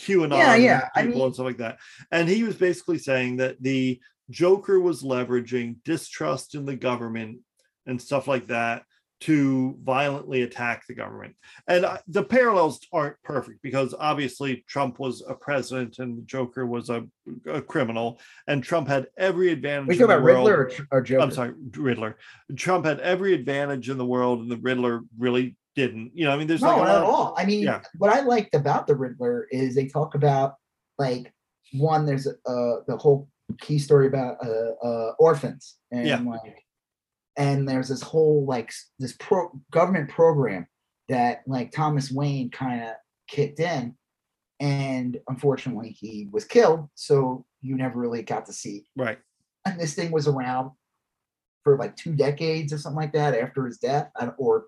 QAnon 0.00 0.36
Yeah, 0.38 0.56
yeah, 0.56 0.88
I 0.94 1.02
people 1.02 1.18
mean- 1.18 1.26
and 1.26 1.34
stuff 1.34 1.46
like 1.46 1.58
that. 1.58 1.78
And 2.10 2.28
he 2.28 2.44
was 2.44 2.56
basically 2.56 2.98
saying 2.98 3.36
that 3.38 3.62
the 3.62 4.00
Joker 4.30 4.78
was 4.78 5.02
leveraging 5.02 5.76
distrust 5.84 6.54
in 6.54 6.66
the 6.66 6.76
government 6.76 7.40
and 7.86 8.00
stuff 8.00 8.28
like 8.28 8.48
that 8.48 8.84
to 9.20 9.76
violently 9.82 10.42
attack 10.42 10.84
the 10.86 10.94
government. 10.94 11.34
And 11.66 11.86
the 12.06 12.22
parallels 12.22 12.80
aren't 12.92 13.20
perfect 13.24 13.62
because 13.62 13.94
obviously 13.98 14.64
Trump 14.68 14.98
was 14.98 15.24
a 15.26 15.34
president 15.34 15.98
and 15.98 16.26
Joker 16.26 16.66
was 16.66 16.88
a, 16.88 17.04
a 17.46 17.60
criminal, 17.60 18.20
and 18.46 18.62
Trump 18.62 18.86
had 18.88 19.08
every 19.16 19.50
advantage. 19.50 19.88
we 19.88 19.94
in 19.94 20.00
talk 20.00 20.08
the 20.08 20.14
about 20.14 20.24
Riddler 20.24 20.54
or, 20.54 20.56
world. 20.68 20.86
Or 20.92 21.02
Joker. 21.02 21.22
I'm 21.22 21.30
sorry, 21.32 21.54
Riddler. 21.76 22.16
Trump 22.56 22.84
had 22.84 23.00
every 23.00 23.34
advantage 23.34 23.90
in 23.90 23.98
the 23.98 24.06
world, 24.06 24.40
and 24.40 24.50
the 24.50 24.58
Riddler 24.58 25.02
really 25.18 25.56
didn't. 25.74 26.12
You 26.14 26.26
know, 26.26 26.32
I 26.32 26.36
mean, 26.36 26.46
there's 26.46 26.62
No, 26.62 26.68
like 26.68 26.78
not 26.78 26.88
at 26.88 27.02
all. 27.02 27.34
I 27.36 27.44
mean, 27.44 27.62
yeah. 27.62 27.80
what 27.98 28.12
I 28.12 28.20
liked 28.20 28.54
about 28.54 28.86
the 28.86 28.94
Riddler 28.96 29.46
is 29.50 29.74
they 29.74 29.86
talk 29.86 30.14
about 30.14 30.54
like 30.98 31.32
one. 31.72 32.06
There's 32.06 32.26
uh 32.26 32.76
the 32.86 32.96
whole 32.96 33.28
key 33.60 33.78
story 33.78 34.06
about 34.06 34.36
uh, 34.44 34.86
uh 34.86 35.12
orphans 35.18 35.76
and 35.90 36.06
Yeah. 36.06 36.20
like, 36.20 36.64
and 37.38 37.66
there's 37.66 37.88
this 37.88 38.02
whole 38.02 38.44
like 38.44 38.70
this 38.98 39.14
pro 39.18 39.50
government 39.70 40.10
program 40.10 40.66
that 41.08 41.42
like 41.46 41.72
Thomas 41.72 42.10
Wayne 42.10 42.50
kind 42.50 42.82
of 42.82 42.90
kicked 43.28 43.60
in, 43.60 43.94
and 44.60 45.18
unfortunately 45.28 45.90
he 45.90 46.28
was 46.30 46.44
killed. 46.44 46.88
So 46.94 47.46
you 47.62 47.76
never 47.76 47.98
really 47.98 48.22
got 48.22 48.44
to 48.46 48.52
see. 48.52 48.86
right. 48.96 49.18
And 49.64 49.78
this 49.80 49.94
thing 49.94 50.10
was 50.12 50.26
around 50.28 50.70
for 51.64 51.76
like 51.78 51.96
two 51.96 52.14
decades 52.14 52.72
or 52.72 52.78
something 52.78 52.96
like 53.00 53.12
that 53.12 53.34
after 53.34 53.66
his 53.66 53.78
death, 53.78 54.10
or 54.38 54.66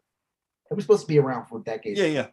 it 0.70 0.74
was 0.74 0.84
supposed 0.84 1.02
to 1.02 1.08
be 1.08 1.18
around 1.18 1.46
for 1.46 1.60
decades 1.60 1.98
Yeah, 1.98 2.06
yeah. 2.06 2.26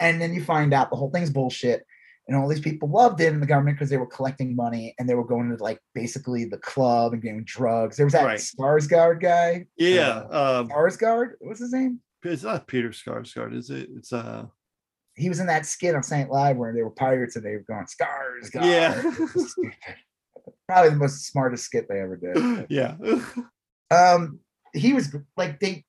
and 0.00 0.20
then 0.20 0.32
you 0.34 0.42
find 0.42 0.72
out 0.72 0.90
the 0.90 0.96
whole 0.96 1.10
thing's 1.10 1.30
bullshit 1.30 1.84
and 2.28 2.36
all 2.36 2.48
these 2.48 2.60
people 2.60 2.88
loved 2.90 3.20
it 3.20 3.32
in 3.32 3.40
the 3.40 3.46
government 3.46 3.76
because 3.76 3.88
they 3.90 3.96
were 3.96 4.06
collecting 4.06 4.56
money 4.56 4.94
and 4.98 5.08
they 5.08 5.14
were 5.14 5.24
going 5.26 5.48
to 5.54 5.62
like 5.62 5.80
basically 5.94 6.44
the 6.44 6.58
club 6.58 7.12
and 7.12 7.22
getting 7.22 7.44
drugs. 7.44 7.96
There 7.96 8.06
was 8.06 8.12
that 8.14 8.24
Right. 8.24 8.38
Skarsgård 8.38 9.20
guy. 9.20 9.66
Yeah. 9.76 10.24
Uh, 10.30 10.60
Um, 10.62 10.68
Skarsgård, 10.68 11.32
what's 11.40 11.60
his 11.60 11.72
name? 11.72 12.00
it's 12.24 12.42
not 12.42 12.66
Peter 12.66 12.88
Skarsgård, 12.88 13.54
is 13.56 13.70
it? 13.70 13.88
It's 13.96 14.12
uh 14.12 14.46
He 15.14 15.28
was 15.28 15.38
in 15.38 15.46
that 15.46 15.66
skit 15.66 15.94
on 15.94 16.02
Saint 16.02 16.28
Live 16.30 16.56
where 16.56 16.72
they 16.74 16.82
were 16.82 16.90
pirates 16.90 17.36
and 17.36 17.44
they 17.44 17.52
were 17.52 17.64
going 17.68 17.86
Skarsgård. 17.86 18.64
Yeah. 18.64 19.00
Probably 20.68 20.90
the 20.90 20.96
most 20.96 21.26
smartest 21.26 21.64
skit 21.64 21.86
they 21.88 22.00
ever 22.00 22.16
did. 22.16 22.66
yeah. 22.70 22.96
um 23.90 24.40
he 24.74 24.92
was 24.92 25.14
like 25.36 25.60
they 25.60 25.84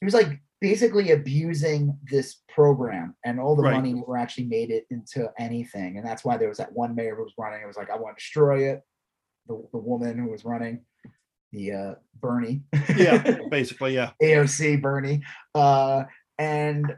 he 0.00 0.04
was 0.04 0.14
like 0.14 0.40
basically 0.60 1.12
abusing 1.12 1.98
this 2.10 2.42
program 2.48 3.14
and 3.24 3.40
all 3.40 3.56
the 3.56 3.62
Right. 3.62 3.76
money 3.76 3.94
never 3.94 4.16
actually 4.16 4.44
made 4.44 4.70
it 4.70 4.86
into 4.90 5.30
anything 5.38 5.96
and 5.96 6.06
that's 6.06 6.24
why 6.24 6.36
there 6.36 6.48
was 6.48 6.58
that 6.58 6.72
one 6.72 6.94
mayor 6.94 7.16
who 7.16 7.22
was 7.22 7.32
running 7.38 7.62
it 7.62 7.66
was 7.66 7.76
like 7.76 7.90
i 7.90 7.96
want 7.96 8.16
to 8.16 8.20
destroy 8.22 8.68
it 8.70 8.82
the, 9.46 9.62
the 9.72 9.78
woman 9.78 10.18
who 10.18 10.30
was 10.30 10.44
running 10.44 10.82
the 11.52 11.72
uh 11.72 11.94
bernie 12.20 12.62
yeah. 12.96 13.38
Basically, 13.50 13.94
yeah. 13.94 14.10
aoc 14.22 14.80
bernie 14.82 15.22
uh 15.54 16.04
and 16.38 16.94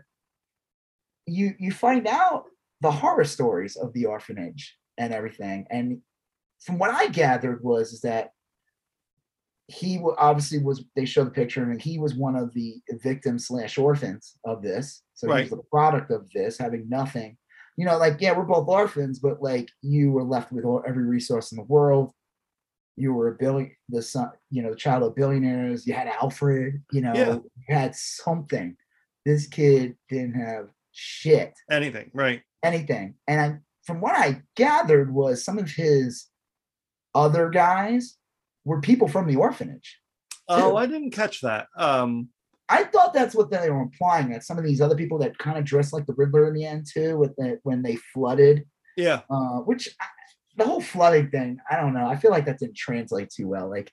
you 1.26 1.54
you 1.58 1.70
find 1.70 2.06
out 2.08 2.44
the 2.80 2.90
horror 2.90 3.24
stories 3.24 3.76
of 3.76 3.92
the 3.92 4.06
orphanage 4.06 4.76
and 4.98 5.12
everything 5.14 5.66
and 5.70 6.00
from 6.60 6.78
what 6.78 6.90
i 6.90 7.06
gathered 7.06 7.62
was 7.62 7.92
is 7.92 8.00
that 8.00 8.32
he 9.72 10.00
obviously 10.18 10.58
was 10.58 10.84
they 10.96 11.04
show 11.04 11.24
the 11.24 11.30
picture 11.30 11.62
and 11.70 11.80
he 11.80 11.98
was 11.98 12.14
one 12.14 12.36
of 12.36 12.52
the 12.54 12.80
victims 13.02 13.46
slash 13.46 13.78
orphans 13.78 14.36
of 14.44 14.62
this 14.62 15.02
so 15.14 15.26
he 15.26 15.32
Right. 15.32 15.40
was 15.42 15.50
the 15.50 15.62
product 15.70 16.10
of 16.10 16.28
this 16.34 16.58
having 16.58 16.88
nothing 16.88 17.36
you 17.76 17.86
know 17.86 17.96
like 17.98 18.16
yeah 18.20 18.36
we're 18.36 18.44
both 18.44 18.68
orphans 18.68 19.18
but 19.18 19.42
like 19.42 19.68
you 19.80 20.10
were 20.12 20.24
left 20.24 20.52
with 20.52 20.64
all, 20.64 20.82
every 20.86 21.04
resource 21.04 21.52
in 21.52 21.56
the 21.56 21.64
world 21.64 22.12
you 22.96 23.14
were 23.14 23.28
a 23.28 23.34
billion 23.34 23.70
the 23.88 24.02
son 24.02 24.30
you 24.50 24.62
know 24.62 24.70
the 24.70 24.76
child 24.76 25.02
of 25.02 25.14
billionaires 25.14 25.86
you 25.86 25.94
had 25.94 26.08
alfred 26.08 26.82
you 26.92 27.00
know 27.00 27.14
Yeah. 27.14 27.32
you 27.34 27.74
had 27.74 27.94
something 27.96 28.76
this 29.24 29.46
kid 29.46 29.96
didn't 30.10 30.34
have 30.34 30.68
shit 30.92 31.54
Anything. 31.70 32.10
Right. 32.12 32.42
anything. 32.62 33.14
And 33.26 33.40
I, 33.40 33.58
from 33.86 34.00
what 34.02 34.14
I 34.16 34.42
gathered 34.56 35.12
was 35.14 35.42
some 35.44 35.58
of 35.58 35.70
his 35.70 36.26
other 37.14 37.48
guys 37.48 38.18
were 38.64 38.80
people 38.80 39.08
from 39.08 39.26
the 39.26 39.36
orphanage. 39.36 39.98
Oh, 40.48 40.70
Too. 40.72 40.76
I 40.76 40.86
didn't 40.86 41.12
catch 41.12 41.40
that. 41.42 41.68
Um, 41.76 42.28
I 42.68 42.84
thought 42.84 43.12
that's 43.12 43.34
what 43.34 43.50
they 43.50 43.70
were 43.70 43.82
implying. 43.82 44.30
That 44.30 44.44
some 44.44 44.58
of 44.58 44.64
these 44.64 44.80
other 44.80 44.96
people 44.96 45.18
that 45.18 45.38
kind 45.38 45.58
of 45.58 45.64
dressed 45.64 45.92
like 45.92 46.06
the 46.06 46.14
Riddler 46.14 46.48
in 46.48 46.54
the 46.54 46.64
end 46.64 46.86
too, 46.92 47.18
with 47.18 47.34
the 47.36 47.58
when 47.64 47.82
they 47.82 47.96
flooded, 48.14 48.64
yeah. 48.96 49.20
uh, 49.30 49.58
which 49.60 49.88
I- 50.00 50.06
the 50.56 50.64
whole 50.66 50.82
flooding 50.82 51.30
thing, 51.30 51.58
I 51.70 51.76
don't 51.76 51.94
know. 51.94 52.06
I 52.06 52.16
feel 52.16 52.30
like 52.30 52.44
that 52.44 52.58
didn't 52.58 52.76
translate 52.76 53.30
too 53.30 53.48
well. 53.48 53.70
Like 53.70 53.90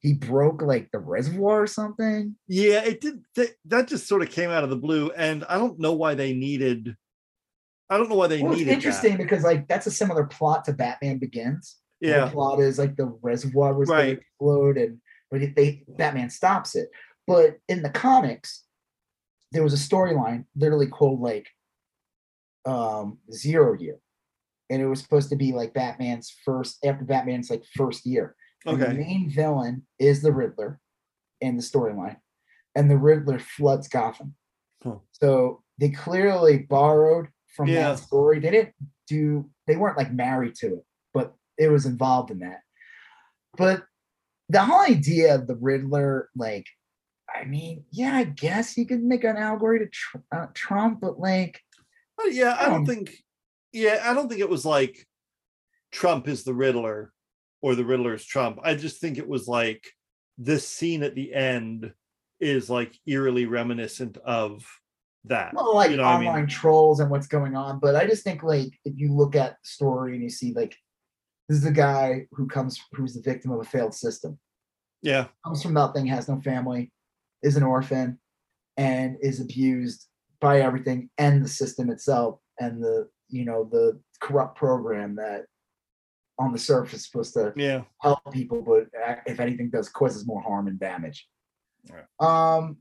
he 0.00 0.14
broke 0.14 0.60
like 0.60 0.90
the 0.92 0.98
reservoir 0.98 1.62
or 1.62 1.66
something. 1.68 2.34
Yeah, 2.48 2.82
it 2.84 3.00
did. 3.00 3.22
That, 3.36 3.50
that 3.66 3.88
just 3.88 4.08
sort 4.08 4.22
of 4.22 4.30
came 4.30 4.50
out 4.50 4.64
of 4.64 4.70
the 4.70 4.76
blue, 4.76 5.10
and 5.10 5.44
I 5.48 5.56
don't 5.56 5.78
know 5.78 5.92
why 5.92 6.14
they 6.14 6.32
needed. 6.32 6.96
I 7.88 7.96
don't 7.96 8.08
know 8.08 8.16
why 8.16 8.26
they 8.28 8.42
Well, 8.42 8.52
it's 8.52 8.58
needed 8.60 8.72
interesting 8.72 9.12
that. 9.12 9.18
because 9.18 9.42
like 9.44 9.66
that's 9.68 9.86
a 9.86 9.90
similar 9.90 10.24
plot 10.24 10.64
to 10.66 10.72
Batman 10.72 11.18
Begins. 11.18 11.76
The 12.00 12.08
Yeah, 12.08 12.30
plot 12.30 12.60
is 12.60 12.78
like 12.78 12.96
the 12.96 13.06
reservoir 13.22 13.74
was 13.74 13.88
going 13.88 13.98
Right. 13.98 14.14
to 14.14 14.20
explode, 14.20 14.76
and 14.78 15.00
but 15.30 15.40
they 15.54 15.84
Batman 15.88 16.30
stops 16.30 16.74
it. 16.74 16.88
But 17.26 17.58
in 17.68 17.82
the 17.82 17.90
comics, 17.90 18.64
there 19.52 19.62
was 19.62 19.74
a 19.74 19.76
storyline 19.88 20.46
literally 20.56 20.86
called 20.88 21.20
like 21.20 21.48
um 22.64 23.18
Zero 23.32 23.74
Year, 23.74 23.98
and 24.68 24.80
it 24.82 24.86
was 24.86 25.00
supposed 25.02 25.28
to 25.30 25.36
be 25.36 25.52
like 25.52 25.74
Batman's 25.74 26.30
first 26.44 26.84
after 26.84 27.04
Batman's 27.04 27.50
like 27.50 27.64
first 27.76 28.06
year. 28.06 28.34
And 28.66 28.80
the 28.80 28.86
Okay. 28.88 28.96
main 28.98 29.30
villain 29.30 29.86
is 29.98 30.20
the 30.22 30.32
Riddler 30.32 30.80
in 31.40 31.56
the 31.56 31.62
storyline, 31.62 32.18
and 32.74 32.90
the 32.90 32.98
Riddler 32.98 33.38
floods 33.38 33.88
Gotham. 33.88 34.36
Huh. 34.82 34.98
So 35.12 35.62
they 35.78 35.90
clearly 35.90 36.58
borrowed 36.58 37.28
from 37.56 37.68
Yeah. 37.68 37.90
that 37.92 37.98
story. 38.00 38.38
They 38.40 38.50
didn't 38.50 38.74
do. 39.06 39.50
They 39.66 39.76
weren't 39.76 39.96
like 39.96 40.12
married 40.12 40.54
to 40.56 40.76
it, 40.76 40.86
it 41.60 41.68
was 41.70 41.86
involved 41.86 42.30
in 42.30 42.40
that. 42.40 42.60
But 43.56 43.84
the 44.48 44.62
whole 44.62 44.80
idea 44.80 45.34
of 45.34 45.46
the 45.46 45.54
Riddler, 45.56 46.28
like, 46.34 46.66
I 47.32 47.44
mean, 47.44 47.84
yeah, 47.92 48.14
I 48.16 48.24
guess 48.24 48.76
you 48.76 48.86
could 48.86 49.02
make 49.02 49.22
an 49.24 49.36
allegory 49.36 49.80
to 49.80 49.86
tr- 49.86 50.16
uh, 50.32 50.46
Trump, 50.54 51.00
but 51.00 51.20
like, 51.20 51.60
Uh, 52.20 52.26
yeah. 52.28 52.56
I 52.58 52.64
don't 52.66 52.80
Um, 52.80 52.86
think. 52.86 53.14
Yeah, 53.72 54.02
I 54.04 54.14
don't 54.14 54.28
think 54.28 54.40
it 54.40 54.48
was 54.50 54.64
like 54.64 55.06
Trump 55.92 56.26
is 56.28 56.42
the 56.44 56.54
Riddler 56.54 57.12
or 57.62 57.74
the 57.76 57.84
Riddler 57.84 58.14
is 58.14 58.24
Trump. 58.26 58.58
I 58.64 58.74
just 58.74 59.00
think 59.00 59.16
it 59.18 59.28
was 59.28 59.46
like 59.46 59.84
this 60.38 60.66
scene 60.66 61.02
at 61.02 61.14
the 61.14 61.32
end 61.32 61.92
is 62.40 62.68
like 62.70 62.92
eerily 63.06 63.46
reminiscent 63.46 64.16
of 64.24 64.66
that. 65.24 65.52
well, 65.54 65.74
like 65.74 65.90
you 65.90 65.96
know 65.98 66.02
what 66.04 66.10
I 66.12 66.16
online 66.16 66.36
mean? 66.42 66.46
trolls 66.48 66.98
and 67.00 67.10
what's 67.10 67.26
going 67.28 67.54
on. 67.54 67.78
But 67.78 67.94
I 67.94 68.06
just 68.06 68.24
think 68.24 68.42
like 68.42 68.72
if 68.84 68.94
you 68.96 69.14
look 69.14 69.36
at 69.36 69.52
the 69.62 69.68
story 69.68 70.14
and 70.14 70.22
you 70.22 70.30
see 70.30 70.52
like 70.52 70.74
this 71.50 71.58
is 71.58 71.64
the 71.64 71.72
guy 71.72 72.28
who 72.30 72.46
comes 72.46 72.80
who's 72.92 73.12
the 73.12 73.20
victim 73.20 73.50
of 73.50 73.58
a 73.58 73.64
failed 73.64 73.92
system, 73.92 74.38
Yeah. 75.02 75.26
comes 75.44 75.60
from 75.64 75.72
nothing, 75.74 76.06
has 76.06 76.28
no 76.28 76.40
family, 76.40 76.92
is 77.42 77.56
an 77.56 77.64
orphan, 77.64 78.20
and 78.76 79.16
is 79.20 79.40
abused 79.40 80.06
by 80.40 80.60
everything 80.60 81.10
and 81.18 81.44
the 81.44 81.48
system 81.48 81.90
itself 81.90 82.38
and 82.60 82.80
the 82.80 83.08
you 83.28 83.44
know 83.44 83.64
the 83.64 84.00
corrupt 84.20 84.56
program 84.56 85.16
that 85.16 85.46
on 86.38 86.52
the 86.52 86.58
surface 86.58 87.00
is 87.00 87.06
supposed 87.06 87.34
to 87.34 87.52
Yeah. 87.56 87.82
help 88.00 88.20
people, 88.32 88.62
but 88.62 88.86
if 89.26 89.40
anything 89.40 89.70
does 89.70 89.88
causes 89.88 90.24
more 90.28 90.40
harm 90.40 90.68
and 90.68 90.78
damage. 90.78 91.28
Right. 91.90 92.06
Um, 92.20 92.76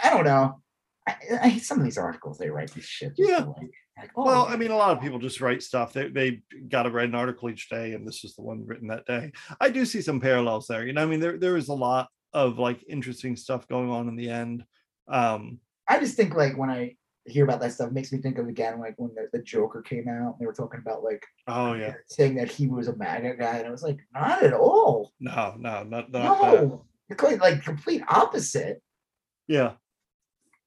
I 0.00 0.10
don't 0.10 0.24
know. 0.24 0.62
I, 1.08 1.16
I 1.42 1.48
hate 1.48 1.64
some 1.64 1.78
of 1.78 1.84
these 1.84 1.98
articles 1.98 2.38
they 2.38 2.50
write 2.50 2.70
this 2.70 2.84
shit. 2.84 3.14
Yeah. 3.16 3.46
Like, 3.46 3.72
like, 3.98 4.10
oh, 4.16 4.24
Well. 4.24 4.46
I 4.48 4.56
mean, 4.56 4.70
a 4.70 4.76
lot 4.76 4.96
of 4.96 5.02
people 5.02 5.18
just 5.18 5.40
write 5.40 5.62
stuff. 5.62 5.92
They 5.92 6.08
they 6.08 6.42
got 6.68 6.84
to 6.84 6.90
write 6.90 7.08
an 7.08 7.14
article 7.14 7.50
each 7.50 7.68
day, 7.68 7.92
and 7.92 8.06
this 8.06 8.24
is 8.24 8.34
the 8.34 8.42
one 8.42 8.66
written 8.66 8.88
that 8.88 9.06
day. 9.06 9.32
I 9.60 9.68
do 9.68 9.84
see 9.84 10.00
some 10.00 10.20
parallels 10.20 10.66
there. 10.66 10.86
You 10.86 10.92
know, 10.92 11.02
I 11.02 11.06
mean, 11.06 11.20
there 11.20 11.38
there 11.38 11.56
is 11.56 11.68
a 11.68 11.74
lot 11.74 12.08
of 12.32 12.58
like 12.58 12.84
interesting 12.88 13.36
stuff 13.36 13.68
going 13.68 13.90
on 13.90 14.08
in 14.08 14.16
the 14.16 14.30
end. 14.30 14.64
Um, 15.08 15.60
I 15.88 15.98
just 15.98 16.16
think 16.16 16.34
like 16.34 16.56
when 16.56 16.70
I 16.70 16.96
hear 17.26 17.44
about 17.44 17.60
that 17.60 17.72
stuff, 17.72 17.88
it 17.88 17.94
makes 17.94 18.12
me 18.12 18.18
think 18.18 18.38
of 18.38 18.48
again 18.48 18.80
like 18.80 18.94
when 18.96 19.14
the, 19.14 19.28
the 19.32 19.42
Joker 19.42 19.82
came 19.82 20.08
out. 20.08 20.38
They 20.38 20.46
were 20.46 20.54
talking 20.54 20.80
about 20.80 21.04
like 21.04 21.24
oh 21.46 21.74
yeah, 21.74 21.94
saying 22.08 22.36
that 22.36 22.50
he 22.50 22.66
was 22.66 22.88
a 22.88 22.96
MAGA 22.96 23.36
guy, 23.36 23.58
and 23.58 23.66
I 23.66 23.70
was 23.70 23.82
like, 23.82 23.98
not 24.14 24.42
at 24.42 24.54
all. 24.54 25.12
no, 25.20 25.54
no, 25.58 25.82
not 25.82 26.10
not 26.10 26.12
that. 26.12 26.22
No, 26.24 26.84
it's 27.08 27.20
quite 27.20 27.40
like 27.40 27.62
complete 27.62 28.02
opposite. 28.08 28.82
Yeah, 29.46 29.72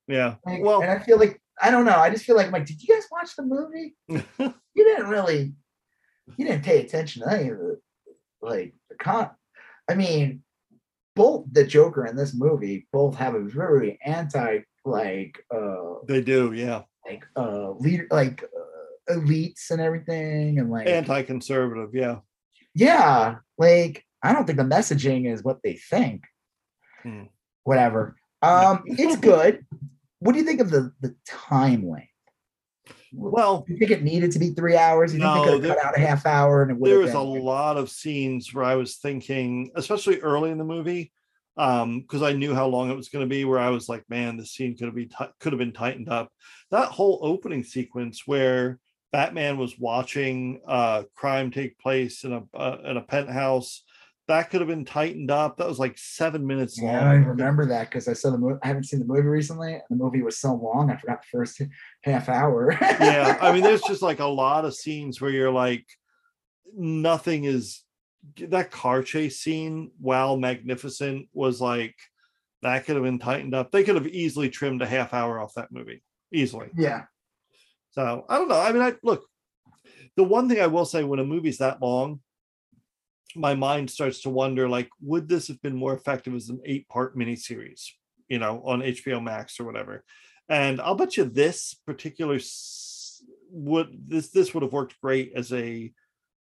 yeah. 0.08 0.36
Like, 0.46 0.62
Well, 0.62 0.82
and 0.82 0.92
I 0.92 1.00
feel 1.00 1.18
like 1.18 1.42
I 1.62 1.72
don't 1.72 1.86
know. 1.86 1.98
I 1.98 2.10
just 2.10 2.26
feel 2.26 2.36
like, 2.36 2.48
I'm 2.48 2.52
like, 2.52 2.66
did 2.66 2.82
you 2.82 2.94
guys 2.94 3.08
watch 3.12 3.36
the 3.36 3.44
movie? 3.44 3.96
You 4.78 4.84
didn't 4.84 5.08
really, 5.08 5.54
you 6.36 6.46
didn't 6.46 6.66
pay 6.66 6.82
attention 6.82 7.22
to 7.22 7.32
any 7.34 7.48
of 7.48 7.58
the, 7.60 7.80
like 8.42 8.74
the 8.90 8.98
con. 8.98 9.30
I 9.90 9.96
mean, 9.96 10.44
both 11.16 11.46
the 11.50 11.64
Joker 11.64 12.04
and 12.04 12.20
this 12.20 12.34
movie 12.36 12.86
both 12.92 13.16
have 13.16 13.36
a 13.36 13.40
very 13.40 13.98
anti, 14.06 14.60
like, 14.84 15.42
uh, 15.50 16.00
they 16.10 16.20
do. 16.20 16.52
Yeah, 16.52 16.82
like, 17.10 17.26
uh, 17.38 17.72
leader, 17.72 18.06
like, 18.12 18.44
uh, 18.44 19.14
elites 19.14 19.72
and 19.72 19.80
everything, 19.80 20.60
and 20.60 20.70
like, 20.70 20.90
anti-conservative. 20.90 21.92
Yeah. 21.94 22.18
yeah, 22.74 23.36
like, 23.58 24.04
I 24.22 24.34
don't 24.34 24.46
think 24.46 24.58
the 24.58 24.66
messaging 24.66 25.32
is 25.32 25.42
what 25.42 25.60
they 25.64 25.76
think. 25.76 26.24
Hmm. 27.02 27.24
Whatever. 27.64 28.18
Um, 28.42 28.84
it's 28.88 29.16
good. 29.16 29.66
What 30.26 30.34
do 30.34 30.40
you 30.40 30.46
think 30.46 30.60
of 30.60 30.72
the 30.72 30.92
the 31.02 31.16
time 31.28 31.88
length? 31.88 32.10
Well, 33.14 33.64
Do 33.68 33.74
you 33.74 33.80
think 33.80 33.92
it 33.92 34.04
needed 34.04 34.32
to 34.32 34.40
be 34.40 34.50
three 34.50 34.76
hours? 34.76 35.14
You 35.14 35.20
think 35.20 35.34
No, 35.36 35.46
they 35.46 35.52
could 35.52 35.62
there- 35.62 35.70
have 35.74 35.78
cut 35.82 35.86
out 35.86 35.98
a 35.98 36.02
half 36.02 36.26
hour 36.26 36.64
and 36.64 36.72
it 36.72 36.78
would 36.78 36.90
there 36.90 36.98
was 37.00 37.14
a 37.14 37.20
lot 37.20 37.78
of 37.78 37.92
scenes 37.92 38.52
where 38.54 38.66
I 38.66 38.74
was 38.76 38.96
thinking, 38.98 39.72
especially 39.76 40.20
early 40.22 40.50
in 40.50 40.58
the 40.58 40.64
movie, 40.66 41.14
um, 41.58 42.02
because 42.02 42.24
I 42.24 42.34
knew 42.34 42.56
how 42.56 42.66
long 42.66 42.90
it 42.90 42.96
was 42.98 43.10
going 43.10 43.24
to 43.24 43.30
be. 43.30 43.46
Where 43.46 43.60
I 43.60 43.70
was 43.70 43.88
like, 43.88 44.04
man, 44.10 44.36
this 44.36 44.52
scene 44.52 44.76
could 44.76 44.88
have 44.88 44.96
been 44.96 45.10
ti- 45.10 45.34
could 45.40 45.54
have 45.54 45.60
been 45.60 45.72
tightened 45.74 46.10
up. 46.10 46.32
That 46.72 46.90
whole 46.90 47.20
opening 47.22 47.64
sequence 47.64 48.24
where 48.26 48.80
Batman 49.12 49.58
was 49.60 49.78
watching 49.80 50.60
uh, 50.68 51.04
crime 51.14 51.52
take 51.52 51.78
place 51.78 52.24
in 52.24 52.34
a 52.34 52.44
uh, 52.56 52.80
in 52.84 52.98
a 52.98 53.02
penthouse, 53.02 53.84
that 54.28 54.50
could 54.50 54.62
have 54.62 54.68
been 54.68 54.86
tightened 54.86 55.30
up. 55.30 55.58
That 55.58 55.68
was 55.68 55.78
like 55.78 55.98
seven 55.98 56.46
minutes 56.46 56.80
long. 56.80 56.94
Yeah, 56.94 57.10
I 57.10 57.16
remember 57.16 57.66
that 57.68 57.90
because 57.90 58.08
I 58.08 58.14
saw 58.14 58.32
the 58.32 58.38
movie. 58.38 58.60
I 58.64 58.68
haven't 58.68 58.86
seen 58.86 59.00
the 59.00 59.06
movie 59.06 59.28
recently. 59.28 59.74
and 59.74 59.84
The 59.90 59.96
movie 59.96 60.24
was 60.24 60.40
so 60.40 60.54
long, 60.56 60.90
I 60.90 60.98
forgot 60.98 61.22
the 61.22 61.38
first 61.38 61.62
half 62.04 62.30
hour. 62.30 62.76
yeah 62.82 63.38
i 63.42 63.52
mean 63.52 63.64
there's 63.64 63.82
just 63.82 64.02
like 64.02 64.20
a 64.20 64.26
lot 64.26 64.66
of 64.66 64.74
scenes 64.74 65.20
where 65.20 65.32
you're 65.32 65.52
like 65.52 65.86
nothing 66.76 67.44
is 67.44 67.84
that 68.38 68.72
car 68.72 69.04
chase 69.04 69.40
scene 69.40 69.92
while 70.00 70.38
magnificent 70.38 71.28
was 71.34 71.62
like 71.62 71.96
that 72.62 72.86
could 72.86 72.96
have 72.96 73.04
been 73.04 73.20
tightened 73.20 73.54
up 73.54 73.72
they 73.72 73.84
could 73.84 73.96
have 73.96 74.08
easily 74.08 74.50
trimmed 74.50 74.82
a 74.82 74.86
half 74.86 75.14
hour 75.14 75.40
off 75.40 75.54
that 75.56 75.72
movie 75.72 76.02
easily 76.32 76.70
yeah. 76.76 77.04
so 77.92 78.26
i 78.30 78.38
don't 78.38 78.48
know 78.48 78.60
i 78.60 78.72
mean 78.72 78.82
i 78.82 78.94
look 79.04 79.26
the 80.16 80.24
one 80.24 80.48
thing 80.48 80.62
I 80.62 80.68
will 80.68 80.86
say 80.86 81.04
when 81.04 81.20
a 81.20 81.26
movie's 81.26 81.58
that 81.58 81.82
long, 81.82 82.22
my 83.36 83.56
mind 83.56 83.90
starts 83.90 84.22
to 84.22 84.30
wonder 84.30 84.68
like, 84.68 84.90
would 85.02 85.28
this 85.28 85.48
have 85.48 85.62
been 85.62 85.76
more 85.76 85.94
effective 85.94 86.34
as 86.34 86.50
an 86.50 86.62
eight 86.66 86.88
part 86.90 87.18
miniseries, 87.18 87.90
you 88.28 88.40
know, 88.40 88.62
on 88.66 88.82
HBO 88.82 89.22
Max 89.22 89.60
or 89.60 89.66
whatever? 89.66 90.04
And 90.50 90.80
I'll 90.80 90.96
bet 90.96 91.18
you 91.18 91.26
this 91.26 91.76
particular 91.86 92.40
would 93.50 93.98
this 94.08 94.30
this 94.30 94.54
would 94.54 94.64
have 94.64 94.74
worked 94.74 95.00
great 95.02 95.34
as 95.36 95.52
a 95.54 95.92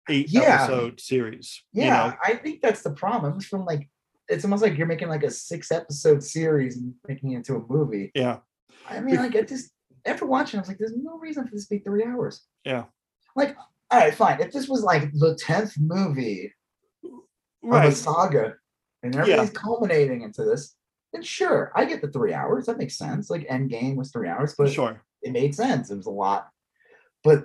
eight 0.09 0.31
yeah. 0.31 0.65
episode 0.65 1.01
series. 1.01 1.63
Yeah, 1.73 1.85
you 1.85 2.11
know? 2.11 2.17
I 2.25 2.35
think 2.37 2.61
that's 2.61 2.83
the 2.83 2.91
problem. 2.91 3.37
It's 3.37 3.47
from 3.47 3.65
like 3.65 3.89
it's 4.29 4.45
almost 4.45 4.63
like 4.63 4.77
you're 4.77 4.87
making 4.87 5.09
like 5.09 5.23
a 5.23 5.31
six 5.31 5.71
episode 5.71 6.23
series 6.23 6.77
and 6.77 6.95
making 7.07 7.33
it 7.33 7.37
into 7.37 7.57
a 7.57 7.67
movie. 7.69 8.11
Yeah. 8.15 8.39
I 8.89 9.01
mean, 9.01 9.17
like 9.17 9.35
it 9.35 9.49
just 9.49 9.71
after 10.07 10.27
watching, 10.27 10.59
I 10.59 10.63
was 10.63 10.69
like, 10.69 10.79
there's 10.79 10.97
no 10.97 11.19
reason 11.19 11.47
for 11.47 11.55
this 11.55 11.67
to 11.69 11.77
be 11.77 11.81
three 11.81 12.05
hours. 12.05 12.43
Yeah. 12.65 12.85
Like, 13.37 13.57
all 13.91 13.99
right, 13.99 14.15
fine. 14.15 14.41
If 14.41 14.53
this 14.53 14.69
was 14.69 14.83
like 14.83 15.13
the 15.13 15.37
tenth 15.37 15.75
movie 15.79 16.53
right. 17.63 17.87
of 17.87 17.93
a 17.93 17.97
saga 17.97 18.55
and 19.03 19.15
everything's 19.17 19.53
yeah. 19.53 19.61
culminating 19.61 20.23
into 20.23 20.45
this, 20.45 20.75
then 21.13 21.23
sure, 21.23 21.73
I 21.75 21.85
get 21.85 22.01
the 22.01 22.11
three 22.11 22.33
hours. 22.33 22.67
That 22.67 22.79
makes 22.79 22.97
sense. 22.97 23.31
Like 23.31 23.49
Endgame 23.49 23.97
was 23.97 24.11
three 24.11 24.29
hours, 24.29 24.55
but 24.57 24.71
sure, 24.71 25.03
it 25.23 25.33
made 25.33 25.55
sense. 25.55 25.91
It 25.91 25.97
was 25.97 26.07
a 26.07 26.11
lot. 26.11 26.49
But 27.25 27.45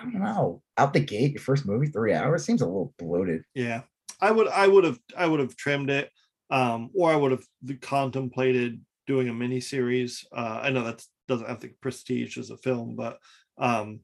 I 0.00 0.04
don't 0.04 0.20
know. 0.20 0.62
Out 0.76 0.92
the 0.92 1.00
gate, 1.00 1.32
your 1.32 1.40
first 1.40 1.66
movie, 1.66 1.86
three 1.86 2.12
hours 2.12 2.44
seems 2.44 2.62
a 2.62 2.66
little 2.66 2.92
bloated. 2.98 3.44
Yeah. 3.54 3.82
I 4.20 4.30
would 4.30 4.48
I 4.48 4.68
would 4.68 4.84
have 4.84 4.98
I 5.16 5.26
would 5.26 5.40
have 5.40 5.56
trimmed 5.56 5.90
it. 5.90 6.10
Um, 6.50 6.90
or 6.94 7.10
I 7.10 7.16
would 7.16 7.32
have 7.32 7.80
contemplated 7.80 8.80
doing 9.06 9.28
a 9.28 9.34
mini 9.34 9.60
series. 9.60 10.26
Uh, 10.36 10.60
I 10.62 10.70
know 10.70 10.84
that 10.84 11.02
doesn't 11.26 11.48
have 11.48 11.60
the 11.60 11.70
prestige 11.80 12.36
as 12.36 12.50
a 12.50 12.58
film, 12.58 12.94
but 12.94 13.18
um, 13.56 14.00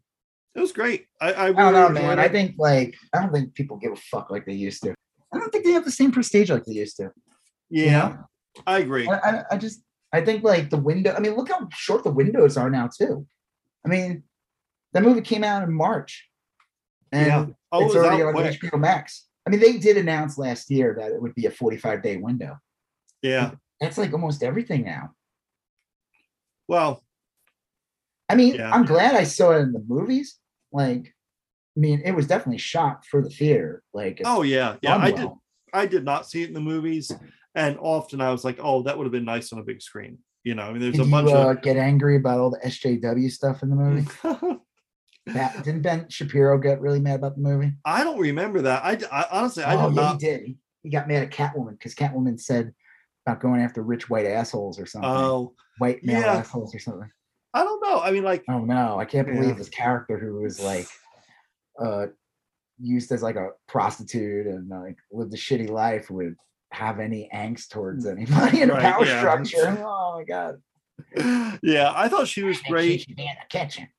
it 0.55 0.61
was 0.61 0.73
great. 0.73 1.07
I, 1.21 1.33
I, 1.33 1.47
really 1.47 1.59
I 1.59 1.71
don't 1.71 1.95
know, 1.95 2.01
man. 2.01 2.19
It. 2.19 2.23
I 2.23 2.29
think 2.29 2.55
like 2.59 2.97
I 3.15 3.21
don't 3.21 3.33
think 3.33 3.55
people 3.55 3.77
give 3.77 3.93
a 3.93 3.97
fuck 3.97 4.31
like 4.31 4.47
they 4.47 4.55
used 4.55 4.83
to. 4.83 4.95
I 5.33 5.39
don't 5.39 5.51
think 5.51 5.65
they 5.65 5.73
have 5.73 5.85
the 5.85 5.91
same 5.91 6.11
prestige 6.11 6.51
like 6.51 6.65
they 6.65 6.73
used 6.73 6.97
to. 6.97 7.11
Yeah, 7.71 7.85
you 7.85 7.91
know? 7.91 8.25
I 8.67 8.79
agree. 8.79 9.09
I, 9.09 9.19
I, 9.19 9.45
I 9.53 9.57
just 9.57 9.83
I 10.13 10.23
think 10.23 10.43
like 10.43 10.71
the 10.71 10.79
window. 10.79 11.15
I 11.15 11.21
mean, 11.21 11.35
look 11.35 11.49
how 11.49 11.69
short 11.71 12.05
the 12.05 12.11
windows 12.11 12.57
are 12.57 12.71
now 12.71 12.89
too. 12.89 13.27
I 13.85 13.89
mean, 13.89 14.25
that 14.93 15.03
movie 15.03 15.21
came 15.21 15.45
out 15.45 15.63
in 15.63 15.73
March, 15.73 16.29
and 17.13 17.27
yeah. 17.27 17.47
oh, 17.73 17.87
it's 17.87 17.95
already 17.95 18.23
on 18.23 18.33
quick. 18.33 18.61
HBO 18.61 18.81
Max. 18.81 19.27
I 19.47 19.51
mean, 19.51 19.61
they 19.61 19.79
did 19.79 19.97
announce 19.97 20.39
last 20.39 20.71
year 20.71 20.97
that 20.99 21.13
it 21.13 21.23
would 21.23 21.35
be 21.35 21.47
a 21.47 21.51
45 21.51 22.03
day 22.03 22.17
window. 22.17 22.59
Yeah, 23.23 23.53
that's 23.81 23.99
like 23.99 24.13
almost 24.13 24.43
everything 24.43 24.85
now. 24.85 25.11
Well, 26.69 27.03
I 28.29 28.35
mean, 28.35 28.55
yeah. 28.55 28.71
I'm 28.71 28.85
glad 28.85 29.15
I 29.15 29.25
saw 29.25 29.53
it 29.53 29.61
in 29.61 29.73
the 29.73 29.85
movies. 29.87 30.39
Like, 30.73 31.15
I 31.77 31.81
mean, 31.81 32.03
it 32.05 32.13
was 32.13 32.27
definitely 32.27 32.59
shot 32.59 33.07
for 33.07 33.23
the 33.23 33.31
theater. 33.31 33.83
Like, 33.95 34.21
oh 34.25 34.43
yeah, 34.43 34.77
yeah. 34.83 34.97
I 34.97 35.11
did. 35.11 35.29
I 35.73 35.87
did 35.87 36.05
not 36.05 36.27
see 36.27 36.43
it 36.43 36.49
in 36.49 36.55
the 36.55 36.61
movies, 36.61 37.13
and 37.55 37.79
often 37.79 38.21
I 38.21 38.31
was 38.31 38.45
like, 38.45 38.59
oh, 38.61 38.83
that 38.83 38.97
would 38.97 39.05
have 39.05 39.13
been 39.13 39.25
nice 39.25 39.53
on 39.53 39.59
a 39.59 39.65
big 39.65 39.83
screen. 39.83 40.19
You 40.45 40.55
know, 40.55 40.63
I 40.63 40.73
mean, 40.73 40.81
there's 40.81 40.95
did 40.95 41.07
a 41.07 41.11
bunch 41.11 41.29
you, 41.29 41.37
uh, 41.37 41.51
of 41.53 41.63
get 41.63 41.77
angry 41.77 42.17
about 42.17 42.39
all 42.39 42.51
the 42.51 42.59
SJW 42.59 43.31
stuff 43.31 43.63
in 43.63 43.71
the 43.71 43.77
movie. 43.77 44.09
That, 45.35 45.63
didn't 45.65 45.83
Ben 45.83 46.09
Shapiro 46.09 46.59
get 46.59 46.81
really 46.81 47.01
mad 47.01 47.17
about 47.17 47.37
the 47.37 47.43
movie? 47.43 47.73
I 47.85 48.03
don't 48.03 48.19
remember 48.19 48.63
that. 48.63 48.83
I, 48.85 48.99
I 49.13 49.27
honestly, 49.31 49.63
I 49.63 49.75
oh, 49.75 49.89
yeah, 49.89 49.95
not. 49.95 50.13
He 50.21 50.27
did. 50.27 50.57
He 50.83 50.91
got 50.91 51.09
mad 51.09 51.23
at 51.23 51.31
Catwoman 51.31 51.73
because 51.73 51.95
Catwoman 51.95 52.41
said 52.41 52.73
about 53.27 53.41
going 53.41 53.61
after 53.61 53.83
rich 53.83 54.09
white 54.09 54.27
assholes 54.27 54.79
or 54.79 54.87
something. 54.87 55.11
Oh, 55.11 55.55
white 55.79 56.03
male 56.03 56.21
yeah. 56.21 56.35
assholes 56.35 56.75
or 56.75 56.79
something. 56.79 57.11
I 57.99 58.07
don't. 58.07 58.09
I 58.09 58.11
mean, 58.13 58.25
like, 58.25 58.45
oh 58.49 58.61
no, 58.61 58.99
I 58.99 59.05
can't 59.05 59.27
believe 59.27 59.51
yeah. 59.51 59.55
this 59.55 59.69
character 59.69 60.19
who 60.19 60.43
was 60.43 60.61
like, 60.61 60.87
uh, 61.83 62.07
used 62.81 63.13
as 63.13 63.23
like 63.23 63.37
a 63.37 63.51
prostitute 63.67 64.47
and 64.47 64.69
like 64.69 64.97
lived 65.13 65.35
a 65.35 65.37
shitty 65.37 65.69
life 65.69 66.11
would 66.11 66.37
have 66.71 67.01
any 67.01 67.29
angst 67.35 67.69
towards 67.69 68.07
mm. 68.07 68.13
anybody 68.13 68.63
in 68.63 68.71
a 68.71 68.81
power 68.81 69.05
yeah. 69.05 69.19
structure. 69.19 69.77
Oh 69.87 70.17
my 70.17 70.25
god. 70.25 70.61
Yeah, 71.63 71.93
I 71.95 72.09
thought 72.09 72.29
she 72.29 72.43
was 72.43 72.61
great. 72.63 73.07
Kitchen. 73.49 73.89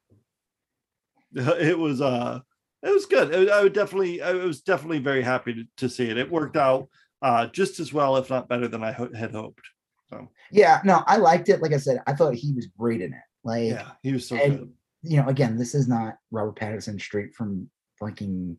It 1.36 1.78
was 1.78 2.02
uh 2.02 2.40
it 2.82 2.90
was 2.90 3.06
good. 3.06 3.50
I 3.50 3.62
would 3.62 3.74
definitely 3.74 4.22
I 4.22 4.34
was 4.34 4.62
definitely 4.62 5.00
very 5.00 5.22
happy 5.22 5.54
to, 5.54 5.64
to 5.78 5.90
see 5.90 6.10
it. 6.10 6.18
It 6.18 6.32
worked 6.32 6.58
out 6.58 6.90
uh 7.22 7.48
just 7.48 7.80
as 7.80 7.94
well, 7.94 8.18
if 8.18 8.30
not 8.30 8.50
better 8.50 8.68
than 8.68 8.84
I 8.84 8.92
ho- 8.92 9.14
had 9.16 9.32
hoped. 9.32 9.62
So 10.10 10.30
yeah, 10.52 10.82
no, 10.84 11.04
I 11.06 11.18
liked 11.18 11.50
it. 11.50 11.62
Like 11.62 11.74
I 11.74 11.78
said, 11.78 12.02
I 12.08 12.14
thought 12.14 12.34
he 12.34 12.54
was 12.54 12.68
great 12.68 13.02
in 13.02 13.14
it. 13.14 13.29
Like 13.44 13.70
yeah, 13.70 13.92
he 14.04 14.14
was 14.14 14.28
so 14.28 14.36
and, 14.36 14.60
good. 14.60 14.74
You 15.04 15.22
know, 15.22 15.28
again, 15.28 15.58
this 15.58 15.76
is 15.76 15.88
not 15.88 16.16
Robert 16.32 16.58
Pattinson 16.58 17.00
straight 17.00 17.34
from 17.34 17.70
fucking 18.00 18.58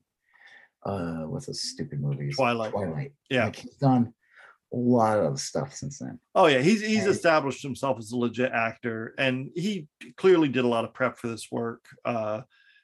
uh 0.85 1.23
what's 1.27 1.49
a 1.49 1.55
stupid 1.55 2.01
movie? 2.01 2.31
Twilight. 2.31 2.73
Twilight. 2.73 3.13
Yeah. 3.29 3.47
Like 3.47 3.57
he's 3.57 3.77
done 3.77 4.15
a 4.73 4.77
lot 4.77 5.19
of 5.19 5.39
stuff 5.41 5.75
since 5.75 5.99
then. 5.99 6.19
Oh 6.35 6.47
yeah, 6.47 6.61
he's 6.61 6.81
he's 6.81 7.05
and, 7.05 7.11
established 7.11 7.63
himself 7.63 7.99
as 7.99 8.13
a 8.13 8.17
legit 8.17 8.53
actor, 8.53 9.15
and 9.19 9.51
he 9.55 9.89
clearly 10.17 10.49
did 10.49 10.65
a 10.65 10.69
lot 10.69 10.85
of 10.85 10.95
prep 10.95 11.19
for 11.19 11.29
this 11.29 11.49
work. 11.51 11.85
Uh, 12.05 12.43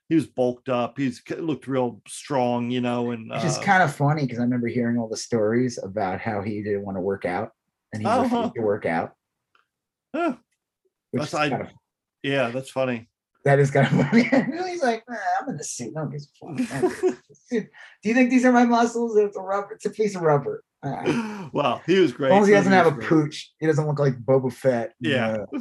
he 0.09 0.15
was 0.15 0.27
bulked 0.27 0.69
up. 0.69 0.99
He's 0.99 1.23
looked 1.39 1.67
real 1.67 2.01
strong, 2.07 2.71
you 2.71 2.81
know. 2.81 3.11
And 3.11 3.31
it's 3.33 3.43
just 3.43 3.61
uh, 3.61 3.65
kind 3.65 3.83
of 3.83 3.95
funny 3.95 4.23
because 4.23 4.39
I 4.39 4.43
remember 4.43 4.69
hearing 4.69 4.99
all 4.99 5.09
the 5.09 5.17
stories 5.17 5.79
about 5.83 6.21
how 6.21 6.43
he 6.43 6.63
didn't 6.63 6.85
want 6.85 6.97
to 6.97 7.01
work 7.01 7.25
out 7.25 7.51
and 7.93 8.03
he 8.03 8.07
uh-huh. 8.07 8.23
refused 8.23 8.55
to 8.55 8.63
work 8.63 8.87
out. 8.87 9.13
Huh. 10.15 10.35
That's 11.13 11.35
I, 11.35 11.49
kind 11.49 11.63
of, 11.63 11.69
yeah, 12.27 12.49
that's 12.49 12.71
funny. 12.71 13.09
That 13.45 13.61
is 13.61 13.71
kind 13.71 13.87
of 13.87 13.93
funny. 14.11 14.25
He's 14.69 14.83
like, 14.83 15.05
nah, 15.09 15.17
I'm 15.41 15.49
in 15.51 15.57
the 15.57 15.63
suit. 15.65 15.95
No 15.95 16.03
one 16.03 16.11
gives 16.11 16.29
a 16.43 16.65
fuck. 16.65 17.17
Do 17.51 17.69
you 18.03 18.15
think 18.15 18.31
these 18.31 18.45
are 18.45 18.51
my 18.53 18.65
muscles? 18.65 19.17
It's 19.17 19.37
a 19.37 19.41
rubber. 19.41 19.75
It's 19.75 19.87
a 19.87 19.91
piece 19.91 20.17
of 20.17 20.23
rubber. 20.23 20.65
Uh, 20.83 21.49
wow, 21.53 21.81
he 21.87 22.01
was 22.01 22.13
great. 22.13 22.29
As 22.29 22.33
long 22.33 22.43
as 22.43 22.49
he 22.49 22.55
doesn't 22.55 22.73
have 22.73 22.89
a 22.89 22.91
great. 22.91 23.09
pooch, 23.09 23.53
he 23.61 23.67
doesn't 23.67 23.87
look 23.87 24.01
like 24.01 24.19
Boba 24.19 24.53
Fett. 24.53 24.95
Yeah. 25.01 25.45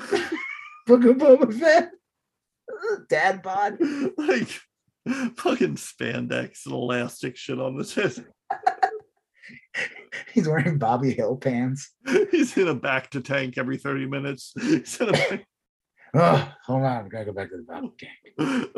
Of 0.87 0.99
Boba 0.99 1.51
Fett. 1.59 1.89
Dad 3.09 3.41
bod. 3.41 3.79
Like 4.19 4.49
fucking 5.35 5.77
spandex 5.77 6.65
and 6.65 6.75
elastic 6.75 7.37
shit 7.37 7.59
on 7.59 7.75
the 7.75 7.83
head. 7.83 8.23
He's 10.31 10.47
wearing 10.47 10.77
Bobby 10.77 11.11
Hill 11.11 11.37
pants. 11.37 11.91
He's 12.29 12.55
in 12.55 12.67
a 12.67 12.75
bacta 12.75 13.23
tank 13.23 13.57
every 13.57 13.77
30 13.77 14.05
minutes. 14.05 14.53
He's 14.61 15.01
in 15.01 15.09
a 15.09 15.39
oh, 16.15 16.53
hold 16.65 16.83
on. 16.83 17.05
I 17.05 17.07
gotta 17.07 17.25
go 17.25 17.33
back 17.33 17.49
to 17.49 17.57
the 17.57 17.63
battle 17.63 17.93
tank. 17.97 18.69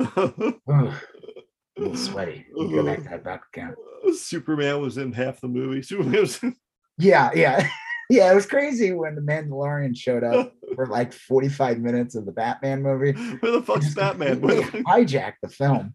oh, 0.67 1.01
a 1.77 1.81
little 1.81 1.95
sweaty. 1.95 2.45
Go 2.55 2.83
back 2.83 3.03
to 3.03 3.09
that 3.09 3.23
battle 3.23 3.45
camp. 3.53 3.75
Superman 4.13 4.81
was 4.81 4.97
in 4.97 5.11
half 5.11 5.41
the 5.41 5.47
movie. 5.47 5.81
Superman 5.83 6.21
was 6.21 6.41
in... 6.43 6.55
Yeah, 6.97 7.31
yeah. 7.33 7.67
Yeah, 8.09 8.31
it 8.31 8.35
was 8.35 8.45
crazy 8.45 8.93
when 8.93 9.15
the 9.15 9.21
Mandalorian 9.21 9.93
showed 9.93 10.23
up 10.23 10.53
for 10.75 10.87
like 10.87 11.11
45 11.11 11.79
minutes 11.79 12.15
of 12.15 12.25
the 12.25 12.31
Batman 12.31 12.81
movie. 12.81 13.11
Where 13.11 13.51
the 13.51 13.61
fuck's 13.61 13.93
Batman? 13.93 14.39
hijacked 14.39 15.41
the 15.41 15.49
film. 15.49 15.93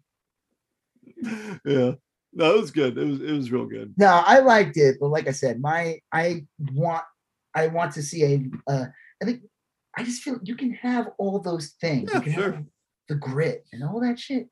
Yeah. 1.65 1.93
No, 2.33 2.55
it 2.55 2.61
was 2.61 2.69
good. 2.69 2.99
It 2.99 3.05
was 3.05 3.21
it 3.21 3.31
was 3.31 3.51
real 3.51 3.65
good. 3.65 3.93
No, 3.97 4.21
I 4.25 4.39
liked 4.39 4.77
it, 4.77 4.97
but 4.99 5.07
like 5.07 5.27
I 5.27 5.31
said, 5.31 5.59
my 5.59 5.99
I 6.11 6.45
want 6.71 7.03
I 7.55 7.67
want 7.67 7.93
to 7.93 8.03
see 8.03 8.23
a 8.23 8.71
uh 8.71 8.85
I 9.21 9.25
think 9.25 9.41
I 9.95 10.03
just 10.03 10.23
feel 10.23 10.39
you 10.43 10.55
can 10.55 10.73
have 10.73 11.09
all 11.17 11.39
those 11.39 11.75
things. 11.79 12.09
Yeah, 12.11 12.17
you 12.17 12.23
can 12.23 12.33
sure. 12.33 12.51
have 12.51 12.63
the 13.09 13.15
grit 13.15 13.65
and 13.71 13.83
all 13.83 13.99
that 14.01 14.19
shit. 14.19 14.47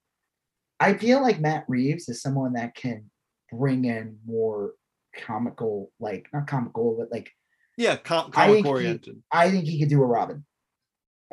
I 0.79 0.95
feel 0.95 1.21
like 1.21 1.39
Matt 1.39 1.65
Reeves 1.67 2.09
is 2.09 2.21
someone 2.21 2.53
that 2.53 2.75
can 2.75 3.09
bring 3.51 3.85
in 3.85 4.17
more 4.25 4.73
comical, 5.15 5.91
like 5.99 6.27
not 6.33 6.47
comical, 6.47 6.95
but 6.97 7.11
like 7.11 7.31
yeah, 7.77 7.95
com- 7.95 8.31
comic 8.31 8.65
oriented. 8.65 9.15
He, 9.15 9.21
I 9.31 9.49
think 9.49 9.65
he 9.65 9.79
could 9.79 9.89
do 9.89 10.01
a 10.01 10.05
Robin. 10.05 10.45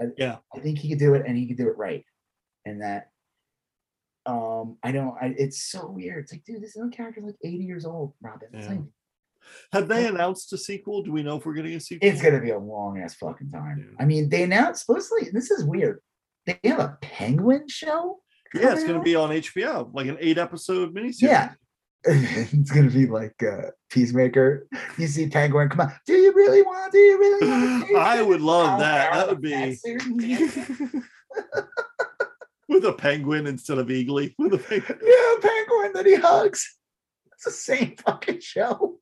I, 0.00 0.04
yeah, 0.16 0.36
I 0.54 0.60
think 0.60 0.78
he 0.78 0.88
could 0.88 0.98
do 0.98 1.14
it, 1.14 1.24
and 1.26 1.36
he 1.36 1.46
could 1.46 1.56
do 1.56 1.68
it 1.68 1.76
right. 1.76 2.04
And 2.64 2.82
that, 2.82 3.10
um, 4.26 4.78
I 4.82 4.92
don't. 4.92 5.16
I, 5.20 5.34
it's 5.36 5.62
so 5.70 5.88
weird. 5.88 6.24
It's 6.24 6.32
like, 6.32 6.44
dude, 6.44 6.62
this 6.62 6.76
other 6.76 6.90
character's 6.90 7.24
like 7.24 7.36
eighty 7.42 7.64
years 7.64 7.84
old. 7.84 8.14
Robin. 8.20 8.48
Yeah. 8.52 8.68
Like, 8.68 8.80
have 9.72 9.88
they 9.88 10.06
announced 10.06 10.52
a 10.52 10.58
sequel? 10.58 11.02
Do 11.02 11.12
we 11.12 11.22
know 11.22 11.36
if 11.36 11.46
we're 11.46 11.54
getting 11.54 11.74
a 11.74 11.80
sequel? 11.80 12.08
It's 12.08 12.22
gonna 12.22 12.40
be 12.40 12.50
a 12.50 12.58
long 12.58 12.98
ass 12.98 13.14
fucking 13.14 13.50
time. 13.50 13.96
I 13.98 14.04
mean, 14.04 14.28
they 14.28 14.42
announced 14.44 14.86
supposedly. 14.86 15.30
This 15.32 15.50
is 15.50 15.64
weird. 15.64 16.00
They 16.46 16.58
have 16.64 16.80
a 16.80 16.98
Penguin 17.02 17.68
show. 17.68 18.20
Yeah, 18.54 18.72
it's 18.72 18.84
gonna 18.84 19.02
be 19.02 19.14
on 19.14 19.30
HBO, 19.30 19.92
like 19.92 20.06
an 20.06 20.16
eight 20.20 20.38
episode 20.38 20.94
miniseries. 20.94 21.22
Yeah, 21.22 21.52
it's 22.04 22.70
gonna 22.70 22.90
be 22.90 23.06
like 23.06 23.42
uh, 23.42 23.70
Peacemaker. 23.90 24.68
You 24.96 25.06
see 25.08 25.28
Penguin 25.28 25.68
come 25.68 25.80
on. 25.80 25.92
Do 26.06 26.14
you 26.14 26.32
really 26.32 26.62
want? 26.62 26.92
Do 26.92 26.98
you 26.98 27.18
really 27.18 27.46
want? 27.46 27.96
I 27.96 28.22
would 28.22 28.40
love 28.40 28.78
that. 28.78 29.12
That 29.12 29.28
would 29.28 29.42
be 29.42 29.76
with 32.68 32.84
a 32.84 32.92
penguin 32.92 33.46
instead 33.46 33.78
of 33.78 33.88
Eagly. 33.88 34.34
With 34.38 34.54
a 34.54 34.58
penguin. 34.58 34.98
Yeah, 35.02 35.34
penguin 35.42 35.92
that 35.94 36.06
he 36.06 36.14
hugs. 36.14 36.78
It's 37.32 37.44
the 37.44 37.50
same 37.50 37.96
fucking 37.96 38.40
show. 38.40 38.98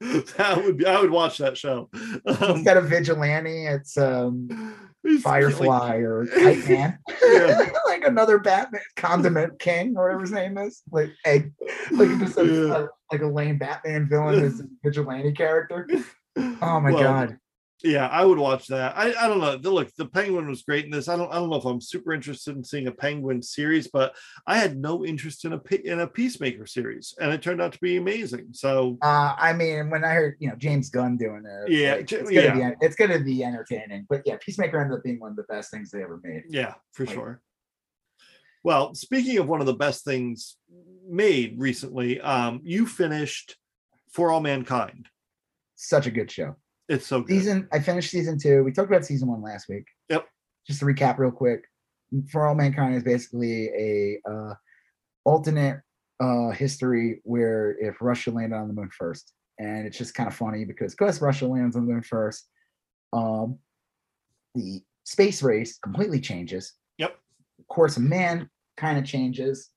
That 0.36 0.64
would 0.64 0.78
be. 0.78 0.86
I 0.86 1.00
would 1.00 1.10
watch 1.10 1.38
that 1.38 1.58
show. 1.58 1.90
Um, 1.94 2.22
it's 2.24 2.62
got 2.62 2.76
a 2.76 2.80
vigilante. 2.80 3.66
It's 3.66 3.96
um. 3.96 4.74
Firefly 5.22 5.66
like, 5.66 6.00
or 6.00 6.26
Hype 6.34 6.68
Man, 6.68 6.98
yeah. 7.24 7.70
like 7.86 8.04
another 8.04 8.38
Batman 8.38 8.82
condiment 8.96 9.58
king 9.58 9.94
or 9.96 10.04
whatever 10.04 10.20
his 10.20 10.30
name 10.30 10.58
is, 10.58 10.82
like 10.90 11.10
egg, 11.24 11.52
like 11.90 12.18
just 12.18 12.36
a, 12.36 12.44
yeah. 12.44 12.82
a, 12.82 12.86
like 13.10 13.22
a 13.22 13.26
lame 13.26 13.56
Batman 13.56 14.06
villain 14.10 14.44
as 14.44 14.60
a 14.60 14.64
vigilante 14.84 15.32
character. 15.32 15.88
Oh 16.36 16.80
my 16.80 16.92
well, 16.92 17.02
god! 17.02 17.38
Yeah, 17.82 18.06
I 18.08 18.24
would 18.24 18.38
watch 18.38 18.66
that. 18.68 18.96
I, 18.96 19.14
I 19.18 19.28
don't 19.28 19.40
know. 19.40 19.56
The, 19.56 19.70
look, 19.70 19.94
the 19.96 20.06
Penguin 20.06 20.48
was 20.48 20.62
great 20.62 20.84
in 20.84 20.90
this. 20.90 21.08
I 21.08 21.16
don't 21.16 21.30
I 21.32 21.36
don't 21.36 21.50
know 21.50 21.56
if 21.56 21.64
I'm 21.64 21.80
super 21.80 22.12
interested 22.12 22.56
in 22.56 22.64
seeing 22.64 22.88
a 22.88 22.92
Penguin 22.92 23.42
series, 23.42 23.88
but 23.88 24.14
I 24.46 24.58
had 24.58 24.76
no 24.76 25.04
interest 25.04 25.44
in 25.44 25.52
a 25.54 25.60
in 25.84 26.00
a 26.00 26.06
Peacemaker 26.06 26.66
series, 26.66 27.14
and 27.20 27.32
it 27.32 27.42
turned 27.42 27.60
out 27.60 27.72
to 27.72 27.78
be 27.80 27.96
amazing. 27.96 28.48
So, 28.52 28.98
uh, 29.02 29.34
I 29.36 29.52
mean, 29.52 29.90
when 29.90 30.04
I 30.04 30.12
heard 30.12 30.36
you 30.40 30.48
know 30.48 30.56
James 30.56 30.90
Gunn 30.90 31.16
doing 31.16 31.44
it, 31.46 31.70
yeah, 31.70 31.92
like, 31.92 32.12
it's 32.12 32.12
gonna 32.12 32.32
yeah. 32.32 32.70
be 32.70 32.76
it's 32.80 32.96
gonna 32.96 33.20
be 33.20 33.44
entertaining. 33.44 34.06
But 34.08 34.22
yeah, 34.26 34.36
Peacemaker 34.40 34.80
ended 34.80 34.98
up 34.98 35.04
being 35.04 35.20
one 35.20 35.30
of 35.30 35.36
the 35.36 35.44
best 35.44 35.70
things 35.70 35.90
they 35.90 36.02
ever 36.02 36.20
made. 36.22 36.44
Yeah, 36.48 36.74
for 36.92 37.06
like, 37.06 37.14
sure. 37.14 37.40
Well, 38.62 38.94
speaking 38.94 39.38
of 39.38 39.48
one 39.48 39.60
of 39.60 39.66
the 39.66 39.74
best 39.74 40.04
things 40.04 40.56
made 41.08 41.58
recently, 41.58 42.20
um, 42.20 42.60
you 42.62 42.86
finished 42.86 43.56
For 44.12 44.30
All 44.30 44.40
Mankind. 44.40 45.08
Such 45.76 46.06
a 46.06 46.10
good 46.10 46.30
show. 46.30 46.56
It's 46.90 47.06
so 47.06 47.20
good. 47.20 47.28
Season, 47.28 47.68
I 47.72 47.78
finished 47.78 48.10
season 48.10 48.36
two. 48.36 48.64
We 48.64 48.72
talked 48.72 48.90
about 48.90 49.04
season 49.04 49.28
one 49.28 49.40
last 49.40 49.68
week. 49.68 49.84
Yep. 50.08 50.26
Just 50.66 50.80
to 50.80 50.86
recap 50.86 51.18
real 51.18 51.30
quick, 51.30 51.64
For 52.30 52.48
All 52.48 52.56
Mankind 52.56 52.96
is 52.96 53.04
basically 53.04 53.68
a 53.68 54.18
uh, 54.28 54.54
alternate 55.24 55.82
uh, 56.18 56.50
history 56.50 57.20
where 57.22 57.76
if 57.78 58.00
Russia 58.00 58.32
landed 58.32 58.56
on 58.56 58.66
the 58.66 58.74
moon 58.74 58.90
first, 58.90 59.32
and 59.60 59.86
it's 59.86 59.96
just 59.96 60.14
kind 60.14 60.26
of 60.26 60.34
funny 60.34 60.64
because, 60.64 60.92
of 60.92 60.98
course, 60.98 61.22
Russia 61.22 61.46
lands 61.46 61.76
on 61.76 61.86
the 61.86 61.92
moon 61.92 62.02
first. 62.02 62.48
Um, 63.12 63.58
the 64.56 64.80
space 65.04 65.44
race 65.44 65.78
completely 65.78 66.20
changes. 66.20 66.72
Yep. 66.98 67.16
Of 67.60 67.68
course, 67.68 67.98
man 67.98 68.50
kind 68.76 68.98
of 68.98 69.04
changes. 69.04 69.70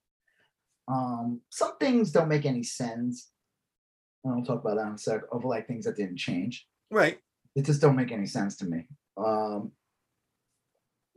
Um, 0.87 1.41
some 1.51 1.77
things 1.79 2.11
don't 2.11 2.27
make 2.27 2.47
any 2.47 2.63
sense. 2.63 3.29
I'll 4.25 4.43
talk 4.43 4.61
about 4.61 4.77
that 4.77 4.87
in 4.87 4.93
a 4.93 4.97
sec. 4.97 5.21
Of 5.31 5.45
like 5.45 5.67
things 5.67 5.85
that 5.85 5.95
didn't 5.95 6.17
change. 6.17 6.65
Right. 6.93 7.17
It 7.55 7.65
just 7.65 7.81
don't 7.81 7.95
make 7.95 8.11
any 8.11 8.27
sense 8.27 8.57
to 8.57 8.65
me. 8.65 8.87
Um, 9.17 9.71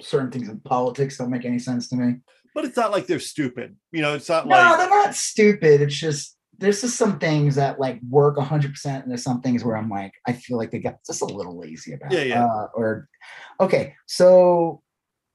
certain 0.00 0.30
things 0.30 0.48
in 0.48 0.60
politics 0.60 1.18
don't 1.18 1.30
make 1.30 1.44
any 1.44 1.58
sense 1.58 1.88
to 1.88 1.96
me. 1.96 2.16
But 2.54 2.64
it's 2.64 2.76
not 2.76 2.90
like 2.90 3.06
they're 3.06 3.20
stupid. 3.20 3.76
You 3.92 4.02
know, 4.02 4.14
it's 4.14 4.28
not 4.28 4.46
no, 4.46 4.56
like 4.56 4.78
they're 4.78 4.88
not 4.88 5.14
stupid. 5.14 5.82
It's 5.82 5.94
just 5.94 6.36
there's 6.58 6.80
just 6.80 6.96
some 6.96 7.18
things 7.18 7.56
that 7.56 7.78
like 7.78 8.00
work 8.08 8.36
100 8.36 8.70
percent 8.70 9.02
and 9.02 9.10
there's 9.10 9.22
some 9.22 9.40
things 9.40 9.62
where 9.62 9.76
i'm 9.76 9.90
like 9.90 10.12
i 10.26 10.32
feel 10.32 10.56
like 10.56 10.70
they 10.70 10.78
got 10.78 10.96
just 11.06 11.22
a 11.22 11.26
little 11.26 11.58
lazy 11.58 11.92
about 11.92 12.10
yeah 12.10 12.22
yeah 12.22 12.44
uh, 12.44 12.68
or 12.74 13.08
okay 13.60 13.94
so 14.06 14.80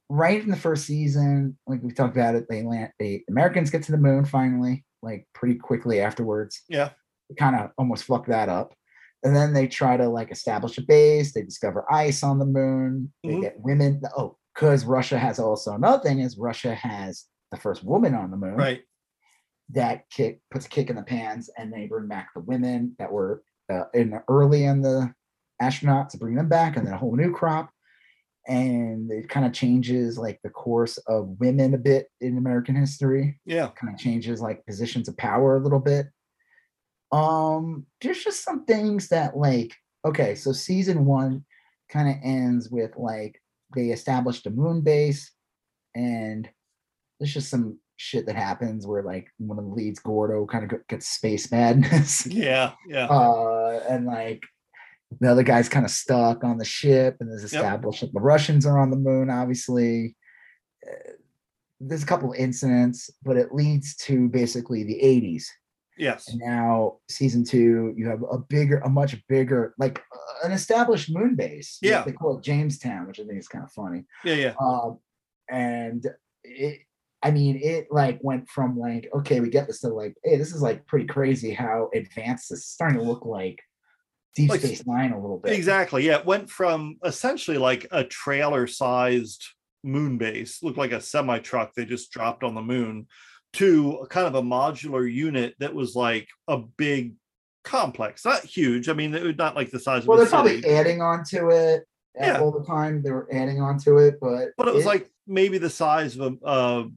right 0.08 0.42
in 0.42 0.50
the 0.50 0.56
first 0.56 0.84
season 0.84 1.56
like 1.66 1.82
we 1.82 1.92
talked 1.92 2.16
about 2.16 2.34
it 2.34 2.46
they 2.48 2.62
land 2.62 2.90
the 2.98 3.22
americans 3.28 3.70
get 3.70 3.82
to 3.82 3.92
the 3.92 3.98
moon 3.98 4.24
finally 4.24 4.84
like 5.02 5.26
pretty 5.32 5.54
quickly 5.54 6.00
afterwards 6.00 6.62
yeah 6.68 6.90
kind 7.38 7.56
of 7.56 7.70
almost 7.78 8.04
fuck 8.04 8.26
that 8.26 8.48
up 8.48 8.74
and 9.22 9.34
then 9.36 9.52
they 9.52 9.66
try 9.66 9.96
to 9.96 10.08
like 10.08 10.30
establish 10.30 10.78
a 10.78 10.82
base. 10.82 11.32
They 11.32 11.42
discover 11.42 11.90
ice 11.92 12.22
on 12.22 12.38
the 12.38 12.46
moon. 12.46 13.12
They 13.22 13.30
mm-hmm. 13.30 13.40
get 13.40 13.60
women. 13.60 14.02
Oh, 14.16 14.36
because 14.54 14.84
Russia 14.84 15.18
has 15.18 15.38
also 15.38 15.74
another 15.74 16.02
thing 16.02 16.18
is 16.18 16.36
Russia 16.36 16.74
has 16.74 17.24
the 17.50 17.56
first 17.56 17.84
woman 17.84 18.14
on 18.14 18.30
the 18.30 18.36
moon. 18.36 18.56
Right. 18.56 18.82
That 19.70 20.10
kick 20.10 20.40
puts 20.50 20.66
a 20.66 20.68
kick 20.68 20.90
in 20.90 20.96
the 20.96 21.02
pans, 21.02 21.48
and 21.56 21.72
they 21.72 21.86
bring 21.86 22.08
back 22.08 22.30
the 22.34 22.40
women 22.40 22.94
that 22.98 23.10
were 23.10 23.42
uh, 23.72 23.84
in 23.94 24.10
the 24.10 24.22
early 24.28 24.64
in 24.64 24.82
the 24.82 25.14
astronauts 25.62 26.10
to 26.10 26.18
bring 26.18 26.34
them 26.34 26.48
back, 26.48 26.76
and 26.76 26.86
then 26.86 26.94
a 26.94 26.98
whole 26.98 27.16
new 27.16 27.32
crop. 27.32 27.70
And 28.48 29.10
it 29.12 29.28
kind 29.28 29.46
of 29.46 29.52
changes 29.52 30.18
like 30.18 30.40
the 30.42 30.50
course 30.50 30.98
of 31.06 31.36
women 31.38 31.74
a 31.74 31.78
bit 31.78 32.08
in 32.20 32.38
American 32.38 32.74
history. 32.74 33.38
Yeah. 33.46 33.68
Kind 33.68 33.94
of 33.94 34.00
changes 34.00 34.40
like 34.40 34.66
positions 34.66 35.08
of 35.08 35.16
power 35.16 35.56
a 35.56 35.60
little 35.60 35.78
bit. 35.78 36.08
Um, 37.12 37.86
there's 38.00 38.24
just 38.24 38.42
some 38.42 38.64
things 38.64 39.08
that 39.08 39.36
like 39.36 39.74
okay, 40.04 40.34
so 40.34 40.52
season 40.52 41.04
one 41.04 41.44
kind 41.88 42.08
of 42.08 42.16
ends 42.24 42.70
with 42.70 42.92
like 42.96 43.40
they 43.74 43.90
established 43.90 44.46
a 44.46 44.50
moon 44.50 44.80
base, 44.80 45.30
and 45.94 46.48
there's 47.18 47.34
just 47.34 47.50
some 47.50 47.78
shit 47.96 48.26
that 48.26 48.34
happens 48.34 48.86
where 48.86 49.02
like 49.02 49.28
one 49.38 49.58
of 49.58 49.64
the 49.64 49.70
leads, 49.70 50.00
Gordo, 50.00 50.46
kind 50.46 50.70
of 50.70 50.86
gets 50.88 51.08
space 51.08 51.50
madness. 51.52 52.26
Yeah, 52.30 52.72
yeah. 52.88 53.06
Uh, 53.06 53.82
and 53.88 54.06
like 54.06 54.42
the 55.20 55.30
other 55.30 55.42
guy's 55.42 55.68
kind 55.68 55.84
of 55.84 55.90
stuck 55.90 56.44
on 56.44 56.58
the 56.58 56.64
ship, 56.64 57.18
and 57.20 57.30
there's 57.30 57.44
established 57.44 58.02
yep. 58.02 58.12
the 58.12 58.20
Russians 58.20 58.66
are 58.66 58.78
on 58.78 58.90
the 58.90 58.96
moon. 58.96 59.30
Obviously, 59.30 60.16
uh, 60.86 61.12
there's 61.78 62.02
a 62.02 62.06
couple 62.06 62.32
of 62.32 62.38
incidents, 62.38 63.10
but 63.22 63.36
it 63.36 63.52
leads 63.54 63.94
to 63.96 64.28
basically 64.28 64.82
the 64.82 65.00
80s 65.02 65.44
Yes. 65.98 66.28
And 66.28 66.40
now 66.40 66.98
season 67.08 67.44
two, 67.44 67.94
you 67.96 68.08
have 68.08 68.22
a 68.30 68.38
bigger, 68.38 68.78
a 68.78 68.88
much 68.88 69.16
bigger, 69.28 69.74
like 69.78 70.02
uh, 70.14 70.46
an 70.46 70.52
established 70.52 71.12
moon 71.12 71.36
base. 71.36 71.78
Yeah. 71.82 72.02
They 72.02 72.12
call 72.12 72.38
it 72.38 72.44
Jamestown, 72.44 73.06
which 73.06 73.20
I 73.20 73.24
think 73.24 73.38
is 73.38 73.48
kind 73.48 73.64
of 73.64 73.72
funny. 73.72 74.04
Yeah, 74.24 74.34
yeah. 74.34 74.54
Um, 74.60 74.98
and 75.50 76.06
it, 76.44 76.80
I 77.22 77.30
mean, 77.30 77.60
it 77.62 77.88
like 77.90 78.18
went 78.22 78.48
from 78.48 78.78
like, 78.78 79.08
okay, 79.14 79.40
we 79.40 79.50
get 79.50 79.66
this 79.66 79.80
to 79.80 79.88
like, 79.88 80.16
hey, 80.24 80.36
this 80.36 80.54
is 80.54 80.62
like 80.62 80.86
pretty 80.86 81.06
crazy 81.06 81.52
how 81.52 81.90
advanced 81.94 82.48
this 82.50 82.60
is 82.60 82.66
starting 82.66 82.98
to 82.98 83.04
look 83.04 83.24
like 83.24 83.60
Deep 84.34 84.50
like, 84.50 84.60
Space 84.60 84.86
Nine 84.86 85.12
a 85.12 85.20
little 85.20 85.38
bit. 85.38 85.52
Exactly. 85.52 86.06
Yeah. 86.06 86.18
It 86.18 86.26
went 86.26 86.50
from 86.50 86.96
essentially 87.04 87.58
like 87.58 87.86
a 87.90 88.02
trailer 88.02 88.66
sized 88.66 89.44
moon 89.84 90.16
base, 90.16 90.62
looked 90.62 90.78
like 90.78 90.92
a 90.92 91.00
semi 91.00 91.38
truck 91.38 91.74
they 91.74 91.84
just 91.84 92.10
dropped 92.10 92.42
on 92.42 92.54
the 92.54 92.62
moon 92.62 93.06
to 93.54 94.06
kind 94.08 94.26
of 94.26 94.34
a 94.34 94.42
modular 94.42 95.10
unit 95.10 95.54
that 95.58 95.74
was 95.74 95.94
like 95.94 96.28
a 96.48 96.58
big 96.58 97.14
complex, 97.64 98.24
not 98.24 98.44
huge. 98.44 98.88
I 98.88 98.92
mean, 98.92 99.14
it 99.14 99.22
was 99.22 99.36
not 99.36 99.56
like 99.56 99.70
the 99.70 99.80
size 99.80 100.06
well, 100.06 100.20
of. 100.20 100.32
Well, 100.32 100.44
they're 100.44 100.60
probably 100.60 100.74
adding 100.74 101.00
on 101.00 101.24
to 101.30 101.48
it 101.50 101.86
yeah. 102.18 102.40
all 102.40 102.50
the 102.50 102.64
time. 102.64 103.02
They 103.02 103.10
were 103.10 103.28
adding 103.32 103.60
on 103.60 103.78
to 103.80 103.98
it, 103.98 104.18
but 104.20 104.50
but 104.56 104.68
it 104.68 104.74
was 104.74 104.86
like 104.86 105.10
maybe 105.26 105.58
the 105.58 105.70
size 105.70 106.16
of 106.16 106.38
a, 106.42 106.48
a 106.48 106.90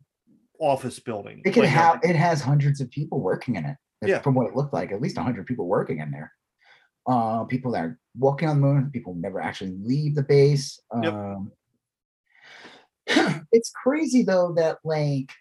office 0.60 1.00
building. 1.00 1.42
It 1.46 1.54
can 1.54 1.64
like 1.64 1.72
have. 1.72 2.00
It 2.04 2.16
has 2.16 2.42
hundreds 2.42 2.82
of 2.82 2.90
people 2.90 3.20
working 3.20 3.56
in 3.56 3.66
it. 3.66 3.78
Yeah. 4.06 4.20
From 4.20 4.36
what 4.36 4.48
it 4.48 4.56
looked 4.56 4.74
like, 4.74 4.92
at 4.92 5.02
least 5.02 5.18
hundred 5.18 5.46
people 5.46 5.68
working 5.68 6.00
in 6.00 6.12
there. 6.12 6.32
Uh, 7.08 7.44
people 7.46 7.72
that 7.72 7.84
are 7.84 8.00
walking 8.18 8.50
on 8.50 8.62
the 8.62 8.68
moon. 8.68 8.90
People 8.92 9.16
never 9.16 9.42
actually 9.42 9.76
leave 9.82 10.16
the 10.16 10.24
base. 10.24 10.80
Yep. 11.02 11.14
Um, 11.14 11.52
it's 13.52 13.72
crazy 13.84 14.24
though 14.24 14.54
that 14.54 14.80
like 14.84 15.32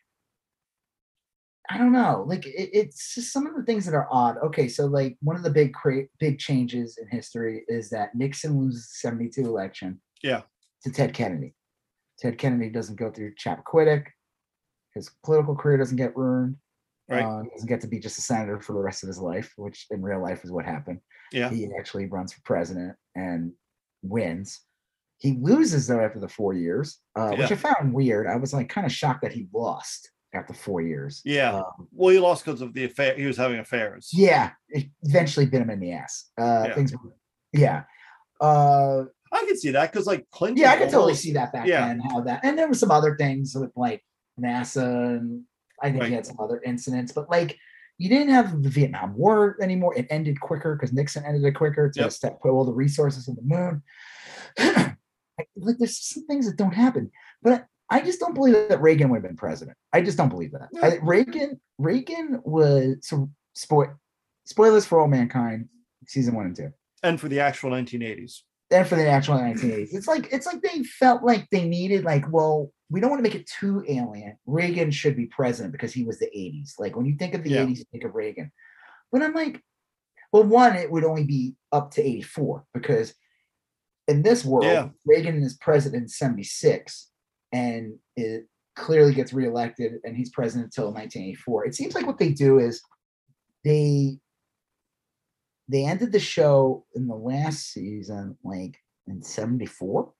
I 1.71 1.79
don't 1.79 1.93
know. 1.93 2.25
Like 2.27 2.47
it, 2.47 2.71
it's 2.73 3.15
just 3.15 3.33
some 3.33 3.47
of 3.47 3.57
the 3.57 3.63
things 3.63 3.87
that 3.87 3.95
are 3.95 4.09
odd. 4.11 4.37
Okay, 4.45 4.69
so 4.69 4.87
like 4.87 5.17
one 5.23 5.37
of 5.37 5.43
the 5.43 5.51
big 5.51 5.73
cra- 5.73 6.09
big 6.19 6.39
changes 6.39 6.99
in 6.99 7.09
history 7.09 7.65
is 7.69 7.89
that 7.91 8.15
Nixon 8.15 8.61
loses 8.61 8.89
the 8.89 9.09
72 9.09 9.41
election. 9.41 10.01
Yeah. 10.23 10.43
To 10.85 10.93
Ted 10.93 11.15
Kennedy. 11.15 11.55
Ted 12.19 12.39
Kennedy 12.39 12.69
doesn't 12.69 12.99
go 12.99 13.11
through 13.11 13.35
Chappaquiddick. 13.35 14.07
His 14.95 15.11
political 15.25 15.57
career 15.57 15.79
doesn't 15.79 15.97
get 15.97 16.17
ruined. 16.17 16.57
Right. 17.09 17.25
Uh, 17.25 17.43
doesn't 17.53 17.69
get 17.69 17.81
to 17.83 17.87
be 17.87 17.99
just 17.99 18.19
a 18.19 18.23
senator 18.23 18.61
for 18.61 18.75
the 18.75 18.81
rest 18.81 19.03
of 19.03 19.09
his 19.09 19.19
life, 19.19 19.53
which 19.57 19.87
in 19.91 20.03
real 20.03 20.23
life 20.23 20.45
is 20.45 20.51
what 20.51 20.65
happened. 20.65 21.01
Yeah. 21.33 21.51
He 21.51 21.69
actually 21.79 22.07
runs 22.07 22.33
for 22.33 22.41
president 22.45 22.95
and 23.15 23.53
wins. 24.03 24.61
He 25.19 25.39
loses 25.41 25.87
though 25.87 26.01
after 26.01 26.21
the 26.21 26.29
four 26.29 26.53
years, 26.53 27.01
uh, 27.19 27.31
yeah. 27.33 27.39
which 27.41 27.53
I 27.53 27.57
found 27.57 27.95
weird. 27.95 28.27
I 28.27 28.37
was 28.37 28.53
like 28.53 28.69
kind 28.69 28.87
of 28.87 28.93
shocked 28.93 29.23
that 29.23 29.33
he 29.33 29.49
lost 29.53 30.11
after 30.35 30.55
four 30.55 30.81
years. 30.81 31.23
Yeah. 31.25 31.57
Um, 31.57 31.89
well, 31.93 32.11
he 32.11 32.19
lost 32.19 32.45
because 32.45 32.61
of 32.61 32.73
the 32.75 32.85
affair. 32.85 33.15
He 33.15 33.27
was 33.27 33.37
having 33.37 33.59
affairs. 33.59 34.11
Yeah. 34.13 34.51
It 34.69 34.87
eventually 35.03 35.47
bit 35.47 35.63
him 35.63 35.71
in 35.71 35.81
the 35.81 35.93
ass. 35.93 36.31
Uh, 36.39 36.65
yeah. 36.67 36.75
Things. 36.75 36.95
Yeah. 37.53 37.83
Uh, 38.41 39.05
I 39.33 39.45
can 39.47 39.57
see 39.57 39.71
that 39.71 39.91
because 39.91 40.07
like 40.07 40.29
Clinton. 40.31 40.63
Yeah, 40.63 40.73
I 40.73 40.77
can 40.77 40.91
totally 40.91 41.15
see 41.15 41.33
that 41.33 41.53
back 41.53 41.67
yeah. 41.67 41.89
then. 41.89 42.01
How 42.01 42.21
that, 42.21 42.45
and 42.45 42.57
there 42.57 42.69
were 42.69 42.75
some 42.75 42.91
other 42.91 43.17
things 43.17 43.55
with 43.55 43.73
like 43.75 44.03
NASA, 44.41 45.17
and 45.17 45.43
I 45.83 45.91
think 45.91 46.03
right. 46.03 46.09
he 46.09 46.15
had 46.15 46.27
some 46.27 46.39
other 46.39 46.61
incidents, 46.65 47.11
but 47.13 47.29
like 47.29 47.59
you 47.99 48.09
didn't 48.09 48.31
have 48.31 48.63
the 48.63 48.69
Vietnam 48.69 49.17
War 49.17 49.57
anymore. 49.61 49.97
It 49.97 50.07
ended 50.11 50.41
quicker 50.41 50.77
because 50.77 50.93
Nixon 50.93 51.25
ended 51.25 51.45
it 51.45 51.57
quicker 51.57 51.91
to 51.91 52.01
yep. 52.01 52.13
step, 52.13 52.41
put 52.41 52.51
all 52.51 52.65
the 52.65 52.73
resources 52.73 53.29
in 53.29 53.35
the 53.35 53.43
moon. 53.43 53.83
like 55.57 55.77
there's 55.79 55.99
some 55.99 56.27
things 56.27 56.47
that 56.47 56.57
don't 56.57 56.75
happen, 56.75 57.11
but 57.43 57.67
I 57.91 58.01
just 58.01 58.21
don't 58.21 58.35
believe 58.35 58.69
that 58.69 58.81
Reagan 58.81 59.11
would 59.11 59.19
have 59.19 59.25
been 59.25 59.37
president. 59.37 59.77
I 59.93 60.01
just 60.01 60.17
don't 60.17 60.29
believe 60.29 60.53
that. 60.53 60.69
I, 60.83 60.99
Reagan, 61.03 61.61
Reagan 61.79 62.41
was 62.45 62.97
so 63.03 63.31
spoil, 63.55 63.95
spoilers 64.47 64.87
for 64.87 65.01
all 65.01 65.09
mankind, 65.09 65.69
season 66.07 66.35
one 66.35 66.47
and 66.47 66.57
two, 66.57 66.73
and 67.03 67.21
for 67.21 67.29
the 67.29 67.41
actual 67.41 67.71
1980s, 67.71 68.41
and 68.71 68.87
for 68.87 68.97
the 68.97 69.09
actual 69.09 69.37
1980s. 69.37 69.95
It's 69.95 70.09
like 70.09 70.33
it's 70.33 70.47
like 70.47 70.63
they 70.63 70.83
felt 70.85 71.23
like 71.23 71.49
they 71.51 71.69
needed 71.69 72.05
like, 72.05 72.31
well, 72.33 72.73
we 72.91 73.01
don't 73.01 73.11
want 73.11 73.25
to 73.25 73.29
make 73.29 73.39
it 73.39 73.47
too 73.47 73.85
alien. 73.87 74.37
Reagan 74.47 74.91
should 74.91 75.17
be 75.17 75.27
president 75.27 75.73
because 75.73 75.93
he 75.93 76.05
was 76.05 76.19
the 76.19 76.27
80s. 76.27 76.79
Like 76.79 76.97
when 76.97 77.07
you 77.07 77.17
think 77.17 77.35
of 77.35 77.45
the 77.45 77.51
yeah. 77.51 77.65
80s, 77.65 77.79
you 77.79 77.85
think 77.93 78.05
of 78.05 78.15
Reagan. 78.15 78.51
But 79.13 79.23
I'm 79.23 79.35
like, 79.35 79.63
well, 80.33 80.45
one, 80.45 80.75
it 80.75 80.91
would 80.91 81.05
only 81.05 81.25
be 81.25 81.55
up 81.71 81.93
to 81.93 82.03
84 82.03 82.65
because 82.75 83.15
in 84.09 84.23
this 84.23 84.45
world, 84.45 84.65
Yeah. 84.65 84.89
Reagan 85.07 85.43
is 85.43 85.55
president 85.55 86.03
in 86.03 86.09
76 86.09 87.11
and 87.55 87.95
it 88.17 88.47
clearly 88.77 89.15
gets 89.15 89.33
reelected 89.33 90.01
and 90.05 90.17
he's 90.17 90.31
president 90.31 90.67
until 90.67 90.87
1984. 90.93 91.67
It 91.67 91.75
seems 91.77 91.95
like 91.95 92.07
what 92.07 92.19
they 92.19 92.31
do 92.31 92.59
is 92.59 92.83
they 93.65 94.19
they 95.69 95.85
ended 95.87 96.13
the 96.13 96.21
show 96.21 96.85
in 96.95 97.07
the 97.07 97.15
last 97.15 97.73
season 97.73 98.37
like 98.45 98.77
in 99.07 99.23
74 99.23 100.03
or 100.03 100.13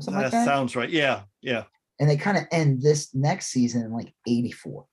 something 0.00 0.18
That 0.20 0.24
like 0.26 0.32
that. 0.32 0.44
sounds 0.44 0.76
right. 0.76 0.90
Yeah, 0.90 1.22
yeah, 1.40 1.64
and 1.98 2.08
they 2.08 2.16
kind 2.16 2.36
of 2.36 2.44
end 2.52 2.82
this 2.82 3.12
next 3.14 3.46
season 3.48 3.82
in 3.84 3.92
like 3.92 4.12
84. 4.28 4.86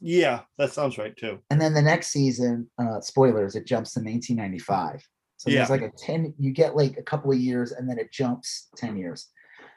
yeah. 0.00 0.42
That 0.58 0.72
sounds 0.72 0.98
right 0.98 1.16
too. 1.16 1.40
And 1.50 1.60
then 1.60 1.74
the 1.74 1.82
next 1.82 2.08
season, 2.08 2.70
uh 2.80 3.00
spoilers, 3.00 3.56
it 3.56 3.66
jumps 3.66 3.94
to 3.94 4.00
1995. 4.00 5.02
So 5.38 5.50
Yeah. 5.50 5.56
there's 5.58 5.70
like 5.70 5.82
a 5.82 5.90
10, 5.96 6.34
you 6.38 6.52
get 6.52 6.76
like 6.76 6.96
a 6.98 7.02
couple 7.02 7.32
of 7.32 7.38
years 7.38 7.72
and 7.72 7.88
then 7.90 7.98
it 7.98 8.12
jumps 8.12 8.68
10 8.76 8.96
years. 8.96 9.28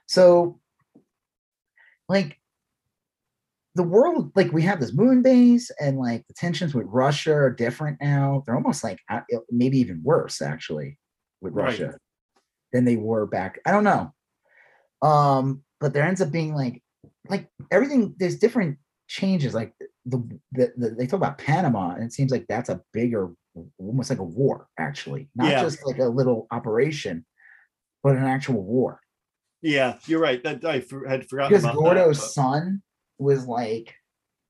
So 0.08 0.60
like 2.12 2.38
the 3.76 3.84
world, 3.84 4.32
like 4.36 4.52
we 4.52 4.62
have 4.64 4.82
this 4.82 4.94
moon 4.94 5.22
base 5.22 5.72
and 5.80 5.98
like 5.98 6.28
the 6.28 6.34
tensions 6.34 6.76
with 6.76 6.86
Russia 6.88 7.34
are 7.34 7.50
different 7.50 7.98
now. 8.02 8.44
They're 8.46 8.56
almost 8.56 8.84
like 8.84 9.00
maybe 9.50 9.80
even 9.80 10.02
worse 10.04 10.42
actually 10.42 11.00
with 11.40 11.54
Right. 11.54 11.68
Russia 11.80 11.98
than 12.74 12.84
they 12.86 12.98
were 12.98 13.26
back. 13.26 13.60
I 13.66 13.72
don't 13.72 13.86
know. 13.86 14.14
Um, 15.02 15.64
but 15.80 15.94
there 15.94 16.04
ends 16.04 16.22
up 16.22 16.32
being 16.32 16.54
like 16.54 16.84
like 17.30 17.50
everything, 17.72 18.14
there's 18.18 18.38
different 18.38 18.78
changes. 19.08 19.54
Like 19.54 19.74
the, 20.06 20.18
the, 20.52 20.74
the 20.76 20.90
they 20.90 21.08
talk 21.08 21.18
about 21.18 21.38
Panama, 21.38 21.96
and 21.96 22.04
it 22.04 22.14
seems 22.14 22.32
like 22.32 22.46
that's 22.48 22.70
a 22.70 22.82
bigger, 22.92 23.32
almost 23.80 24.10
like 24.10 24.20
a 24.20 24.24
war, 24.24 24.68
actually, 24.78 25.30
not 25.34 25.52
Yeah. 25.52 25.62
just 25.62 25.86
like 25.86 26.00
a 26.00 26.06
little 26.06 26.48
operation, 26.52 27.26
but 28.04 28.18
an 28.18 28.26
actual 28.26 28.64
war. 28.64 29.00
Yeah, 29.62 29.98
you're 30.08 30.20
right. 30.20 30.44
That 30.44 30.66
I 30.66 30.82
for, 30.82 31.08
had 31.08 31.30
forgotten 31.30 31.58
Because 31.58 31.76
Gordo's 31.76 32.20
that. 32.20 32.30
son 32.30 32.82
was 33.20 33.46
like 33.46 33.94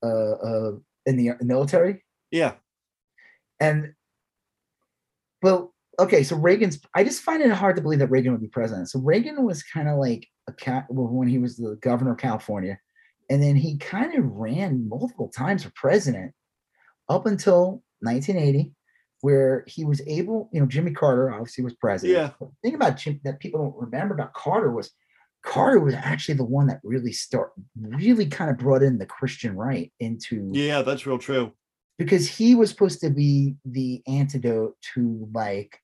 uh, 0.03 0.32
uh 0.32 0.72
in 1.05 1.18
the 1.18 1.32
military, 1.41 2.03
yeah, 2.32 2.53
and 3.59 3.93
well, 5.41 5.74
okay, 5.99 6.24
so 6.24 6.36
Reagan's. 6.36 6.80
I 6.95 7.03
just 7.03 7.24
find 7.24 7.41
it 7.41 7.51
hard 7.51 7.76
to 7.76 7.82
believe 7.82 7.99
that 7.99 8.12
Reagan 8.12 8.32
would 8.32 8.41
be 8.41 8.47
president. 8.47 8.89
So 8.89 8.99
Reagan 8.99 9.43
was 9.43 9.64
kind 9.64 9.89
of 9.89 9.97
like 9.97 10.28
a 10.47 10.53
cat 10.53 10.86
when 10.89 11.28
he 11.28 11.39
was 11.39 11.57
the 11.57 11.78
governor 11.82 12.14
of 12.14 12.18
California, 12.18 12.80
and 13.30 13.41
then 13.41 13.55
he 13.55 13.78
kind 13.78 14.16
of 14.16 14.26
ran 14.26 14.88
multiple 14.88 15.30
times 15.30 15.64
for 15.64 15.72
president 15.76 16.34
up 17.09 17.26
until 17.26 17.84
1980, 17.99 18.72
where 19.22 19.64
he 19.68 19.84
was 19.84 20.01
able. 20.07 20.49
You 20.53 20.62
know, 20.62 20.68
Jimmy 20.68 20.91
Carter 20.91 21.32
obviously 21.32 21.64
was 21.64 21.76
president. 21.76 22.18
Yeah. 22.18 22.32
The 22.39 22.70
thing 22.70 22.76
about 22.76 22.97
Jim 22.97 23.20
that 23.24 23.39
people 23.39 23.59
don't 23.59 23.86
remember 23.86 24.14
about 24.14 24.34
Carter 24.34 24.72
was 24.72 24.91
Carter 25.43 25.79
was 25.79 25.93
actually 25.95 26.35
the 26.35 26.45
one 26.45 26.67
that 26.67 26.79
really 26.83 27.11
start 27.11 27.51
really 27.79 28.25
kind 28.27 28.51
of 28.51 28.57
brought 28.57 28.83
in 28.83 28.97
the 28.97 29.05
Christian 29.05 29.55
right 29.55 29.91
into 29.99 30.49
yeah. 30.53 30.81
That's 30.81 31.05
real 31.07 31.17
true. 31.17 31.51
because 31.97 32.27
he 32.27 32.53
was 32.55 32.69
supposed 32.69 33.01
to 33.01 33.09
be 33.09 33.55
the 33.65 34.01
antidote 34.07 34.75
to 34.93 35.27
like 35.33 35.79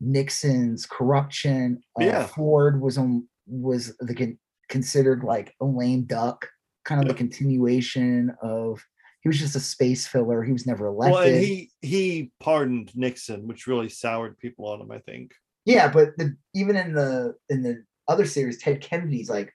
Nixon's 0.00 0.86
corruption. 0.86 1.82
Uh, 2.00 2.04
Yeah. 2.04 2.26
Ford 2.26 2.80
was 2.80 2.98
on 2.98 3.26
was 3.46 3.96
the 4.00 4.14
con- 4.14 4.38
considered 4.68 5.22
like 5.24 5.54
a 5.60 5.64
lame 5.64 6.02
duck, 6.04 6.48
kind 6.84 7.00
of 7.02 7.08
the 7.08 7.14
continuation 7.14 8.34
of. 8.42 8.82
He 9.22 9.28
was 9.28 9.40
just 9.40 9.56
a 9.56 9.60
space 9.60 10.06
filler. 10.06 10.44
He 10.44 10.52
was 10.52 10.68
never 10.68 10.86
elected. 10.86 11.12
Well, 11.14 11.26
and 11.26 11.42
he 11.42 11.70
he 11.82 12.30
pardoned 12.38 12.92
Nixon, 12.94 13.48
which 13.48 13.66
really 13.66 13.88
soured 13.88 14.38
people 14.38 14.68
on 14.68 14.80
him. 14.80 14.92
I 14.92 14.98
think. 15.00 15.32
yeah, 15.64 15.88
but 15.88 16.16
the, 16.16 16.36
even 16.54 16.76
in 16.76 16.94
the 16.94 17.34
in 17.48 17.62
the 17.62 17.82
other 18.08 18.26
series, 18.26 18.62
Ted 18.62 18.80
Kennedy's 18.80 19.30
like 19.30 19.52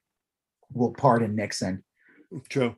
will 0.73 0.93
pardon 0.93 1.35
Nixon. 1.35 1.83
True. 2.49 2.75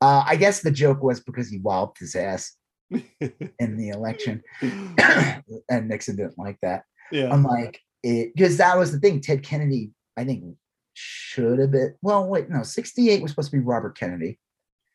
Uh, 0.00 0.24
I 0.26 0.36
guess 0.36 0.60
the 0.60 0.70
joke 0.70 1.02
was 1.02 1.20
because 1.20 1.48
he 1.48 1.58
walloped 1.58 1.98
his 1.98 2.14
ass 2.14 2.54
in 2.90 3.76
the 3.76 3.88
election, 3.88 4.42
and 4.62 5.88
Nixon 5.88 6.16
didn't 6.16 6.38
like 6.38 6.58
that. 6.62 6.84
yeah. 7.10 7.32
I'm 7.32 7.42
like, 7.42 7.80
it 8.02 8.32
because 8.34 8.58
that 8.58 8.78
was 8.78 8.92
the 8.92 8.98
thing. 8.98 9.20
Ted 9.20 9.42
Kennedy, 9.42 9.90
I 10.16 10.24
think, 10.24 10.56
should 10.94 11.58
have 11.58 11.70
been. 11.70 11.94
Well, 12.02 12.26
wait, 12.26 12.50
no, 12.50 12.62
68 12.62 13.22
was 13.22 13.30
supposed 13.32 13.50
to 13.50 13.56
be 13.56 13.62
Robert 13.62 13.98
Kennedy, 13.98 14.38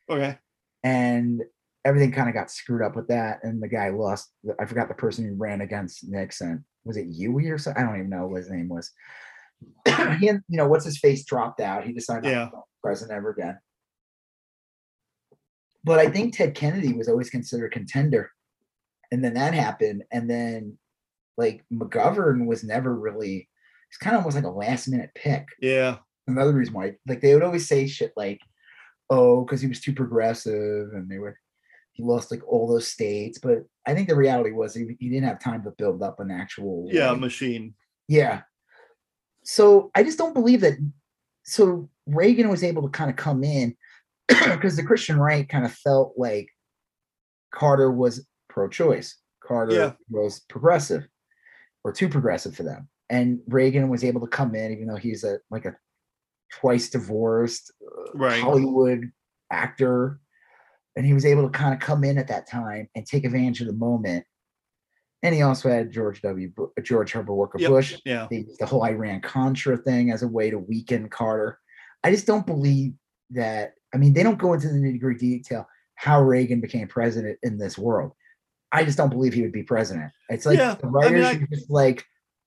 okay. 0.08 0.38
and 0.82 1.42
everything 1.84 2.12
kind 2.12 2.28
of 2.28 2.34
got 2.34 2.50
screwed 2.50 2.82
up 2.82 2.94
with 2.94 3.08
that. 3.08 3.40
And 3.42 3.62
the 3.62 3.68
guy 3.68 3.88
lost. 3.88 4.30
I 4.60 4.64
forgot 4.64 4.88
the 4.88 4.94
person 4.94 5.26
who 5.26 5.34
ran 5.34 5.60
against 5.60 6.08
Nixon. 6.08 6.64
Was 6.84 6.96
it 6.96 7.08
Huey 7.08 7.50
or 7.50 7.58
something? 7.58 7.82
I 7.82 7.86
don't 7.86 7.98
even 7.98 8.10
know 8.10 8.26
what 8.26 8.38
his 8.38 8.50
name 8.50 8.68
was. 8.68 8.90
he, 10.20 10.26
you 10.26 10.40
know, 10.48 10.66
what's 10.68 10.84
his 10.84 10.98
face 10.98 11.24
dropped 11.24 11.60
out. 11.60 11.84
He 11.84 11.92
decided 11.92 12.24
not 12.24 12.30
Yeah. 12.30 12.44
to 12.46 12.50
be 12.50 12.56
president 12.82 13.16
ever 13.16 13.30
again. 13.30 13.58
But 15.84 15.98
I 15.98 16.08
think 16.08 16.36
Ted 16.36 16.54
Kennedy 16.54 16.92
was 16.92 17.08
always 17.08 17.30
considered 17.30 17.66
a 17.66 17.70
contender. 17.70 18.30
And 19.10 19.22
then 19.24 19.34
that 19.34 19.52
happened. 19.54 20.04
And 20.12 20.30
then 20.30 20.78
like 21.36 21.64
McGovern 21.72 22.46
was 22.46 22.62
never 22.62 22.94
really, 22.94 23.48
it's 23.90 23.98
kind 23.98 24.14
of 24.14 24.20
almost 24.20 24.36
like 24.36 24.44
a 24.44 24.50
last 24.50 24.88
minute 24.88 25.10
pick. 25.14 25.46
Yeah. 25.60 25.98
Another 26.28 26.52
reason 26.52 26.74
why, 26.74 26.94
like 27.08 27.20
they 27.20 27.34
would 27.34 27.42
always 27.42 27.66
say 27.66 27.86
shit 27.88 28.12
like, 28.16 28.40
oh, 29.10 29.44
because 29.44 29.60
he 29.60 29.66
was 29.66 29.80
too 29.80 29.92
progressive 29.92 30.92
and 30.94 31.10
they 31.10 31.18
would, 31.18 31.34
he 31.94 32.02
lost 32.04 32.30
like 32.30 32.40
all 32.46 32.68
those 32.68 32.86
states. 32.86 33.38
But 33.38 33.64
I 33.86 33.92
think 33.94 34.08
the 34.08 34.16
reality 34.16 34.52
was 34.52 34.74
he, 34.74 34.96
he 35.00 35.08
didn't 35.10 35.28
have 35.28 35.40
time 35.40 35.62
to 35.64 35.72
build 35.72 36.02
up 36.02 36.20
an 36.20 36.30
actual, 36.30 36.88
Yeah. 36.90 37.10
like, 37.10 37.20
Machine. 37.20 37.74
yeah. 38.08 38.42
So 39.44 39.90
I 39.94 40.02
just 40.02 40.18
don't 40.18 40.34
believe 40.34 40.60
that. 40.60 40.74
So 41.44 41.88
Reagan 42.06 42.48
was 42.48 42.62
able 42.62 42.82
to 42.82 42.88
kind 42.88 43.10
of 43.10 43.16
come 43.16 43.42
in 43.44 43.76
because 44.28 44.76
the 44.76 44.84
Christian 44.84 45.18
right 45.18 45.48
kind 45.48 45.64
of 45.64 45.72
felt 45.72 46.14
like 46.16 46.48
Carter 47.52 47.90
was 47.90 48.26
pro-choice. 48.48 49.16
Carter 49.42 49.74
Yeah. 49.74 49.92
was 50.10 50.40
progressive 50.48 51.06
or 51.84 51.92
too 51.92 52.08
progressive 52.08 52.54
for 52.54 52.62
them. 52.62 52.88
And 53.10 53.40
Reagan 53.48 53.88
was 53.88 54.04
able 54.04 54.20
to 54.20 54.26
come 54.26 54.54
in, 54.54 54.72
even 54.72 54.86
though 54.86 54.96
he's 54.96 55.24
a 55.24 55.38
like 55.50 55.64
a 55.64 55.76
twice 56.52 56.88
divorced 56.90 57.72
uh, 57.84 58.12
Right. 58.14 58.40
Hollywood 58.40 59.10
actor. 59.50 60.20
And 60.96 61.04
he 61.06 61.14
was 61.14 61.24
able 61.24 61.42
to 61.44 61.48
kind 61.58 61.74
of 61.74 61.80
come 61.80 62.04
in 62.04 62.18
at 62.18 62.28
that 62.28 62.48
time 62.48 62.88
and 62.94 63.06
take 63.06 63.24
advantage 63.24 63.60
of 63.62 63.66
the 63.66 63.72
moment. 63.72 64.24
And 65.22 65.34
he 65.34 65.42
also 65.42 65.68
had 65.68 65.92
George 65.92 66.20
W. 66.22 66.52
George 66.82 67.12
Herbert 67.12 67.34
Walker 67.34 67.58
Yep. 67.58 67.70
Bush 67.70 67.96
Yeah. 68.04 68.26
the, 68.30 68.46
the 68.58 68.66
whole 68.66 68.84
Iran 68.84 69.20
Contra 69.20 69.76
thing 69.76 70.10
as 70.10 70.22
a 70.22 70.28
way 70.28 70.50
to 70.50 70.58
weaken 70.58 71.08
Carter. 71.08 71.58
I 72.02 72.10
just 72.10 72.26
don't 72.26 72.46
believe 72.46 72.94
that. 73.30 73.74
I 73.94 73.98
mean, 73.98 74.14
they 74.14 74.22
don't 74.22 74.38
go 74.38 74.52
into 74.54 74.68
the 74.68 74.74
nitty 74.74 75.00
gritty 75.00 75.38
detail 75.38 75.66
how 75.94 76.20
Reagan 76.20 76.60
became 76.60 76.88
president 76.88 77.38
in 77.44 77.56
this 77.58 77.78
world. 77.78 78.12
I 78.72 78.84
just 78.84 78.96
don't 78.98 79.10
believe 79.10 79.34
he 79.34 79.42
would 79.42 79.52
be 79.52 79.62
president. 79.62 80.10
It's 80.28 80.46
like 80.46 80.58
Yeah, 80.58 80.74
the 80.74 80.86
I 80.86 80.86
mean, 80.86 80.92
writers 80.94 81.24
I- 81.26 81.32
are 81.34 81.46
just 81.46 81.70
like, 81.70 82.04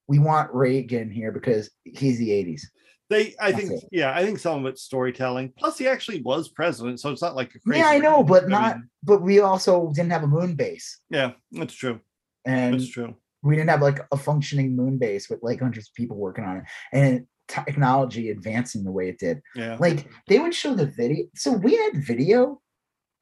we 0.07 0.19
want 0.19 0.53
Reagan 0.53 1.09
here 1.09 1.31
because 1.31 1.69
he's 1.83 2.17
the 2.19 2.29
80s. 2.31 2.63
They, 3.09 3.35
I 3.39 3.51
That's 3.51 3.67
think, 3.67 3.83
it. 3.83 3.89
yeah, 3.91 4.11
I 4.15 4.25
think 4.25 4.39
some 4.39 4.65
of 4.65 4.71
it's 4.71 4.81
storytelling. 4.81 5.53
Plus, 5.57 5.77
he 5.77 5.87
actually 5.87 6.21
was 6.23 6.49
president, 6.49 6.99
so 6.99 7.11
it's 7.11 7.21
not 7.21 7.35
like 7.35 7.53
a 7.53 7.59
crazy. 7.59 7.79
Yeah, 7.79 7.87
I 7.89 7.99
know, 7.99 8.23
but 8.23 8.45
I 8.45 8.47
not. 8.47 8.75
mean, 8.77 8.89
But 9.03 9.21
we 9.21 9.39
also 9.41 9.91
didn't 9.93 10.11
have 10.11 10.23
a 10.23 10.27
moon 10.27 10.55
base, 10.55 10.99
yeah, 11.11 11.33
that's 11.51 11.75
true. 11.75 11.99
And 12.45 12.75
That's 12.75 12.89
true. 12.89 13.15
we 13.43 13.55
didn't 13.55 13.69
have 13.69 13.81
like 13.81 13.99
a 14.11 14.17
functioning 14.17 14.75
moon 14.75 14.97
base 14.97 15.29
with 15.29 15.39
like 15.43 15.59
hundreds 15.59 15.87
of 15.89 15.93
people 15.95 16.17
working 16.17 16.43
on 16.45 16.57
it, 16.57 16.63
and 16.93 17.27
technology 17.47 18.29
advancing 18.31 18.83
the 18.83 18.91
way 18.91 19.09
it 19.09 19.19
did. 19.19 19.41
Yeah. 19.55 19.77
like 19.79 20.09
they 20.27 20.39
would 20.39 20.53
show 20.55 20.73
the 20.73 20.87
video 20.87 21.25
so 21.35 21.51
we 21.51 21.75
had 21.75 22.03
video 22.03 22.59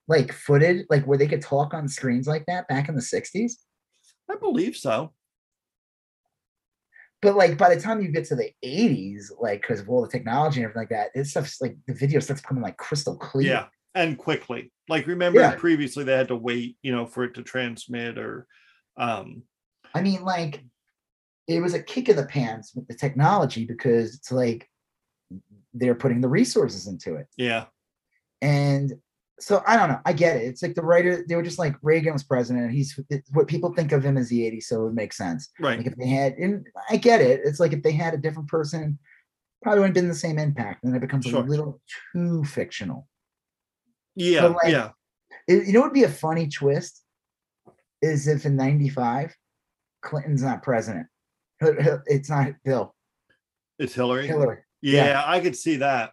like 0.07 0.32
footage 0.32 0.86
like 0.89 1.05
where 1.05 1.17
they 1.17 1.28
could 1.28 1.41
talk 1.41 1.74
on 1.74 1.88
screens 1.89 2.26
like 2.28 2.45
that 2.47 2.67
back 2.69 2.88
in 2.89 2.95
the 2.95 3.01
60s 3.01 3.53
I 4.32 4.36
believe 4.36 4.76
so. 4.78 5.11
but 7.21 7.36
like 7.36 7.57
by 7.57 7.74
the 7.74 7.82
time 7.82 8.01
you 8.01 8.09
get 8.09 8.26
to 8.26 8.36
the 8.36 8.49
80s 8.63 9.26
like 9.39 9.61
because 9.61 9.80
of 9.82 9.89
all 9.89 10.01
the 10.01 10.07
technology 10.09 10.59
and 10.61 10.65
everything 10.69 10.82
like 10.82 10.89
that 10.89 11.09
this 11.15 11.32
stuff's 11.32 11.61
like 11.61 11.76
the 11.88 11.93
video 11.93 12.19
starts 12.19 12.41
becoming 12.41 12.63
like 12.63 12.78
crystal 12.78 13.17
clear 13.17 13.47
Yeah. 13.47 13.65
And 13.95 14.17
quickly. 14.17 14.71
Like, 14.89 15.05
remember 15.05 15.39
Yeah. 15.39 15.53
previously 15.55 16.03
they 16.03 16.17
had 16.17 16.30
to 16.30 16.36
wait, 16.36 16.78
you 16.82 16.91
know, 16.91 17.05
for 17.05 17.26
it 17.26 17.36
to 17.36 17.43
transmit 17.43 18.17
or, 18.17 18.47
um, 18.98 19.44
i 19.94 20.02
mean 20.02 20.24
like 20.24 20.64
it 21.48 21.60
was 21.62 21.74
a 21.74 21.82
kick 21.84 22.10
in 22.10 22.16
the 22.16 22.26
pants 22.26 22.74
with 22.76 22.88
the 22.88 22.94
technology 22.96 23.66
because 23.66 24.16
it's 24.16 24.32
like 24.32 24.70
they're 25.74 25.96
putting 25.96 26.22
the 26.22 26.28
resources 26.30 26.88
into 26.88 27.16
it 27.16 27.28
yeah. 27.38 27.66
And 28.41 28.94
so 29.39 29.64
I 29.66 29.78
don't 29.78 29.88
know. 29.89 30.00
I 30.06 30.12
get 30.12 30.36
it. 30.36 30.44
It's 30.44 30.62
like 30.62 30.76
the 30.76 30.82
writer, 30.84 31.24
they 31.28 31.36
were 31.38 31.44
just 31.44 31.58
like 31.60 31.76
Reagan 31.82 32.12
was 32.12 32.24
president. 32.24 32.72
He's 32.72 33.00
what 33.32 33.48
people 33.48 33.74
think 33.74 33.94
of 33.94 34.04
him 34.04 34.18
as 34.18 34.28
the 34.30 34.41
80s, 34.41 34.64
so 34.64 34.82
it 34.82 34.84
would 34.84 34.96
make 34.96 35.14
sense. 35.14 35.50
Like 35.60 35.78
Right. 35.78 35.88
if 35.88 35.96
they 35.96 36.08
had, 36.08 36.34
and 36.34 36.68
I 36.89 36.98
get 36.98 37.22
it. 37.22 37.39
It's 37.46 37.60
like 37.62 37.72
if 37.72 37.82
they 37.84 37.94
had 37.94 38.14
a 38.14 38.18
different 38.18 38.50
person, 38.50 39.00
probably 39.62 39.80
wouldn't 39.80 39.96
have 39.96 40.04
been 40.04 40.10
the 40.10 40.16
same 40.16 40.38
impact. 40.38 40.84
And 40.84 40.94
it 40.96 41.00
becomes 41.00 41.26
Sure. 41.26 41.41
a 41.41 41.46
little 41.46 41.82
too 42.14 42.44
fictional. 42.44 43.08
Yeah. 44.16 44.48
like, 44.48 44.72
yeah. 44.72 44.91
It- 45.48 45.68
you 45.68 45.74
know 45.74 45.80
what 45.82 45.88
would 45.91 45.94
be 45.94 46.04
a 46.04 46.10
funny 46.10 46.48
twist? 46.48 47.03
Is 48.04 48.28
if 48.28 48.45
in 48.45 48.56
95, 48.56 49.36
Clinton's 50.01 50.43
not 50.43 50.62
president. 50.62 51.08
It's 51.62 52.30
not 52.30 52.51
Bill. 52.66 52.93
It's 53.80 53.93
Hillary. 53.93 54.28
Hillary. 54.28 54.60
Yeah, 54.82 55.06
Yeah. 55.06 55.24
I 55.26 55.39
could 55.39 55.56
see 55.56 55.78
that. 55.78 56.12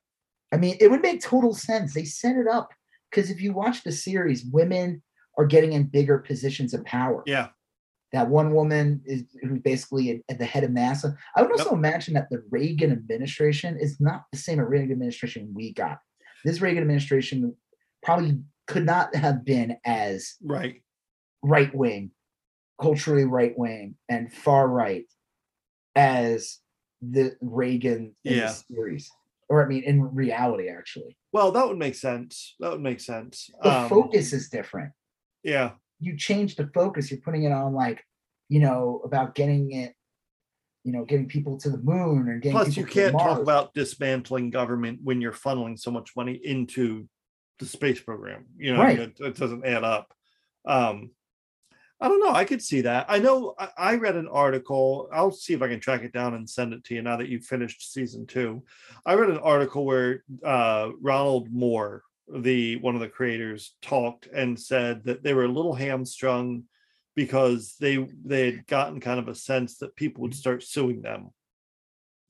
I 0.53 0.57
mean, 0.57 0.76
it 0.80 0.88
would 0.91 1.03
make 1.03 1.20
total 1.20 1.53
sense. 1.55 1.93
They 1.93 2.05
set 2.05 2.36
it 2.36 2.47
up 2.47 2.70
because 3.11 3.30
if 3.30 3.41
you 3.41 3.53
watch 3.53 3.82
the 3.82 3.93
series, 3.93 4.45
women 4.45 5.03
are 5.36 5.47
getting 5.47 5.72
in 5.72 5.84
bigger 5.84 6.18
positions 6.18 6.74
of 6.74 6.84
power. 6.84 7.22
Yeah. 7.26 7.49
That 8.12 8.28
one 8.28 8.55
woman 8.55 9.03
is 9.05 9.24
who's 9.43 9.61
basically 9.61 10.11
at, 10.11 10.16
at 10.28 10.38
the 10.38 10.45
head 10.45 10.64
of 10.64 10.70
NASA. 10.70 11.16
I 11.36 11.43
would 11.43 11.53
also 11.53 11.74
imagine 11.74 12.14
that 12.14 12.28
the 12.30 12.43
Reagan 12.51 12.91
administration 12.93 13.76
is 13.78 14.01
not 14.01 14.24
the 14.32 14.38
same 14.38 14.61
Reagan 14.61 14.93
administration 14.93 15.53
we 15.55 15.72
got. 15.72 15.99
This 16.45 16.61
Reagan 16.61 16.82
administration 16.82 17.55
probably 18.03 18.41
could 18.66 18.86
not 18.86 19.14
have 19.14 19.45
been 19.45 19.76
as 19.84 20.34
Right. 20.43 20.82
Right 21.43 21.74
wing, 21.74 22.11
culturally 22.80 23.24
right 23.24 23.57
wing, 23.57 23.97
and 24.09 24.32
far 24.32 24.68
right 24.68 25.07
as 25.95 26.59
the 27.03 27.36
Reagan 27.41 28.14
in 28.24 28.34
Yeah. 28.38 28.47
the 28.49 28.49
series. 28.74 29.11
Or 29.49 29.64
I 29.64 29.68
mean, 29.68 29.82
in 29.82 30.03
reality, 30.14 30.68
actually, 30.68 31.16
Well, 31.32 31.51
that 31.53 31.66
would 31.66 31.78
make 31.78 31.95
sense. 31.95 32.55
That 32.61 32.70
would 32.72 32.80
make 32.80 33.01
sense. 33.01 33.51
the 33.62 33.70
Um, 33.82 33.88
focus 33.88 34.32
is 34.32 34.49
different. 34.49 34.93
yeah. 35.43 35.72
You 35.99 36.16
change 36.16 36.57
the 36.57 36.66
focus. 36.68 37.11
You're 37.11 37.20
putting 37.20 37.43
it 37.45 37.53
on 37.53 37.74
like, 37.74 38.05
you 38.49 38.61
know, 38.61 39.01
about 39.05 39.34
getting 39.34 39.72
it, 39.72 39.95
you 40.84 40.93
know, 40.93 41.05
getting 41.05 41.28
people 41.28 41.59
to 41.59 41.68
the 41.70 41.78
moon 41.78 42.28
or 42.28 42.38
getting. 42.38 42.53
Plus, 42.53 42.76
you 42.76 42.86
can't 42.86 43.12
talk 43.12 43.38
about 43.41 43.74
dismantling 43.74 44.51
government 44.51 45.01
when 45.03 45.20
you're 45.20 45.32
funneling 45.32 45.78
so 45.78 45.91
much 45.91 46.16
money 46.16 46.34
into 46.43 47.09
the 47.59 47.66
space 47.66 48.01
program. 48.01 48.47
You 48.57 48.74
know, 48.74 48.80
Right. 48.80 48.99
it, 48.99 49.20
it 49.20 49.36
doesn't 49.36 49.66
add 49.66 49.84
up. 49.84 50.14
Um, 50.64 51.11
I 52.01 52.09
don't 52.09 52.20
know. 52.20 52.32
I 52.32 52.44
could 52.44 52.62
see 52.62 52.80
that. 52.82 53.07
I 53.09 53.18
know 53.18 53.55
I, 53.59 53.68
I 53.76 53.94
read 53.96 54.16
an 54.16 54.28
article. 54.28 55.09
I'll 55.12 55.30
see 55.30 55.53
if 55.53 55.62
I 55.62 55.68
can 55.68 55.80
track 55.80 56.03
it 56.03 56.12
down 56.12 56.34
and 56.34 56.48
send 56.48 56.72
it 56.72 56.82
to 56.84 56.94
you 56.94 57.03
now 57.03 57.16
that 57.18 57.28
you've 57.28 57.44
finished 57.44 57.92
season 57.92 58.26
two. 58.26 58.62
I 59.05 59.14
read 59.14 59.30
an 59.30 59.38
article 59.38 59.84
where 59.84 60.24
uh, 60.44 60.90
Ronald 61.01 61.51
Moore, 61.53 62.03
the 62.32 62.76
one 62.76 62.94
of 62.94 63.01
the 63.01 63.09
creators, 63.09 63.74
talked 63.82 64.28
and 64.28 64.59
said 64.59 65.05
that 65.05 65.22
they 65.22 65.34
were 65.34 65.44
a 65.44 65.48
little 65.48 65.74
hamstrung 65.74 66.64
because 67.16 67.76
they 67.80 68.09
they 68.24 68.46
had 68.46 68.66
gotten 68.66 69.01
kind 69.01 69.18
of 69.18 69.28
a 69.28 69.34
sense 69.34 69.78
that 69.78 69.96
people 69.96 70.22
would 70.22 70.34
start 70.34 70.62
suing 70.62 71.03
them 71.03 71.30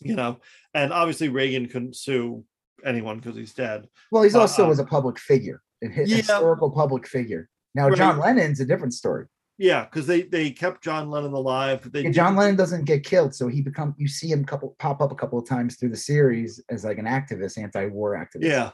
you 0.00 0.16
know 0.16 0.38
and 0.72 0.90
obviously 0.90 1.28
reagan 1.28 1.68
couldn't 1.68 1.94
sue 1.94 2.42
anyone 2.84 3.18
because 3.18 3.36
he's 3.36 3.52
dead 3.52 3.86
Well, 4.10 4.22
he's 4.22 4.34
also 4.34 4.66
uh, 4.68 4.70
as 4.70 4.78
a 4.78 4.84
public 4.84 5.18
figure, 5.18 5.62
a 5.84 5.88
Yeah. 5.88 6.16
historical 6.16 6.70
public 6.70 7.06
figure. 7.06 7.48
Now, 7.74 7.88
Right. 7.88 7.98
John 7.98 8.18
Lennon's 8.18 8.60
a 8.60 8.64
different 8.64 8.94
story. 8.94 9.26
Yeah 9.60 9.84
because 9.84 10.06
they 10.06 10.22
they 10.22 10.50
kept 10.50 10.82
john 10.82 11.10
lennon 11.10 11.34
alive 11.34 11.92
they 11.92 12.02
Yeah, 12.02 12.10
John 12.10 12.34
Lennon 12.34 12.56
doesn't 12.56 12.86
get 12.86 13.04
killed, 13.04 13.34
so 13.34 13.46
he 13.46 13.60
become 13.60 13.94
you 13.98 14.08
see 14.08 14.28
him 14.28 14.44
couple 14.44 14.74
pop 14.78 15.02
up 15.02 15.12
a 15.12 15.14
couple 15.14 15.38
of 15.38 15.46
times 15.46 15.76
through 15.76 15.90
the 15.90 15.96
series 15.96 16.62
as 16.70 16.82
like 16.82 16.98
an 16.98 17.04
activist, 17.04 17.58
anti-war 17.58 18.14
activist. 18.16 18.48
yeah 18.48 18.70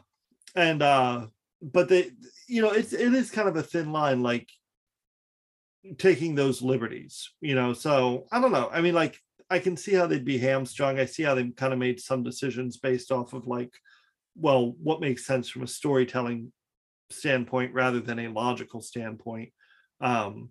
and 0.54 0.82
uh 0.82 1.26
but 1.60 1.88
they 1.88 2.10
you 2.48 2.62
know 2.62 2.70
it's 2.70 2.92
it 2.92 3.12
is 3.12 3.30
kind 3.32 3.48
of 3.48 3.56
a 3.56 3.62
thin 3.62 3.90
line 3.92 4.22
like 4.22 4.48
taking 5.98 6.34
those 6.34 6.62
liberties 6.62 7.30
you 7.40 7.54
know 7.54 7.72
so 7.72 8.26
i 8.30 8.40
don't 8.40 8.52
know 8.52 8.68
i 8.72 8.80
mean 8.80 8.94
like 8.94 9.18
i 9.50 9.58
can 9.58 9.76
see 9.76 9.92
how 9.92 10.06
they'd 10.06 10.24
be 10.24 10.38
hamstrung 10.38 10.98
i 11.00 11.04
see 11.04 11.22
how 11.24 11.34
they 11.34 11.48
kind 11.50 11.72
of 11.72 11.78
made 11.78 12.00
some 12.00 12.22
decisions 12.22 12.76
based 12.76 13.10
off 13.10 13.32
of 13.32 13.46
like 13.46 13.72
well 14.36 14.74
what 14.82 15.00
makes 15.00 15.26
sense 15.26 15.48
from 15.48 15.62
a 15.62 15.66
storytelling 15.66 16.52
standpoint 17.10 17.72
rather 17.74 18.00
than 18.00 18.18
a 18.18 18.28
logical 18.28 18.80
standpoint 18.80 19.50
um 20.00 20.50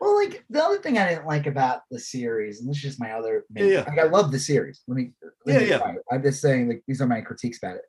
Well, 0.00 0.16
like 0.16 0.44
the 0.50 0.62
other 0.62 0.78
thing 0.78 0.98
I 0.98 1.08
didn't 1.08 1.26
like 1.26 1.46
about 1.46 1.82
the 1.90 1.98
series, 1.98 2.60
and 2.60 2.68
this 2.68 2.76
is 2.76 2.82
just 2.82 3.00
my 3.00 3.12
other, 3.12 3.44
main, 3.50 3.66
Yeah, 3.68 3.72
yeah. 3.72 3.84
like 3.88 3.98
I 3.98 4.08
love 4.08 4.32
the 4.32 4.38
series. 4.38 4.82
Let 4.88 4.96
me, 4.96 5.12
let 5.46 5.54
Yeah, 5.54 5.60
me 5.60 5.68
yeah. 5.68 5.78
try. 5.78 5.94
I'm 6.10 6.22
just 6.22 6.40
saying, 6.40 6.68
like 6.68 6.82
these 6.86 7.00
are 7.00 7.06
my 7.06 7.20
critiques 7.20 7.58
about 7.58 7.76
it. 7.76 7.82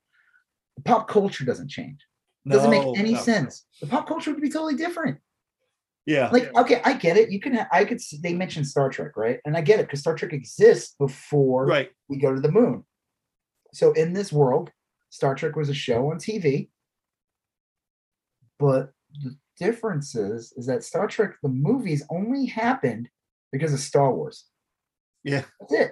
Pop 0.86 1.08
culture 1.08 1.46
doesn't 1.46 1.70
change. 1.70 2.06
It 2.46 2.50
doesn't 2.50 2.70
no, 2.72 2.92
make 2.92 3.00
any 3.00 3.14
no. 3.14 3.20
sense. 3.20 3.66
The 3.82 3.88
pop 3.88 4.08
culture 4.08 4.32
would 4.32 4.42
be 4.42 4.50
totally 4.50 4.76
different. 4.76 5.20
yeah 6.06 6.30
Like, 6.32 6.56
okay, 6.58 6.82
I 6.84 6.94
get 6.94 7.16
it. 7.18 7.32
You 7.32 7.40
can, 7.40 7.56
ha- 7.56 7.68
I 7.72 7.86
could. 7.86 8.02
See, 8.02 8.18
they 8.22 8.34
mentioned 8.34 8.68
Star 8.68 8.90
Trek, 8.90 9.16
right? 9.16 9.40
And 9.46 9.56
I 9.56 9.62
get 9.62 9.80
it 9.80 9.88
because 9.88 10.02
Star 10.02 10.16
Trek 10.16 10.34
exists 10.34 10.96
before 11.00 11.66
right 11.66 11.92
we 12.10 12.18
go 12.18 12.34
to 12.34 12.42
the 12.42 12.52
moon. 12.52 12.84
So 13.74 13.92
in 13.94 14.14
this 14.14 14.32
world, 14.32 14.72
Star 15.10 15.36
Trek 15.36 15.56
was 15.56 15.70
a 15.70 15.74
show 15.74 16.12
on 16.12 16.18
TV. 16.18 16.70
But 18.60 18.92
the 19.22 19.36
difference 19.60 20.16
is, 20.16 20.54
that 20.68 20.84
Star 20.84 21.08
Trek, 21.08 21.36
the 21.44 21.50
movies 21.50 22.04
only 22.10 22.46
happened 22.46 23.10
because 23.52 23.74
of 23.74 23.80
Star 23.80 24.14
Wars. 24.14 24.46
Yeah. 25.24 25.44
That's 25.60 25.74
it. 25.74 25.92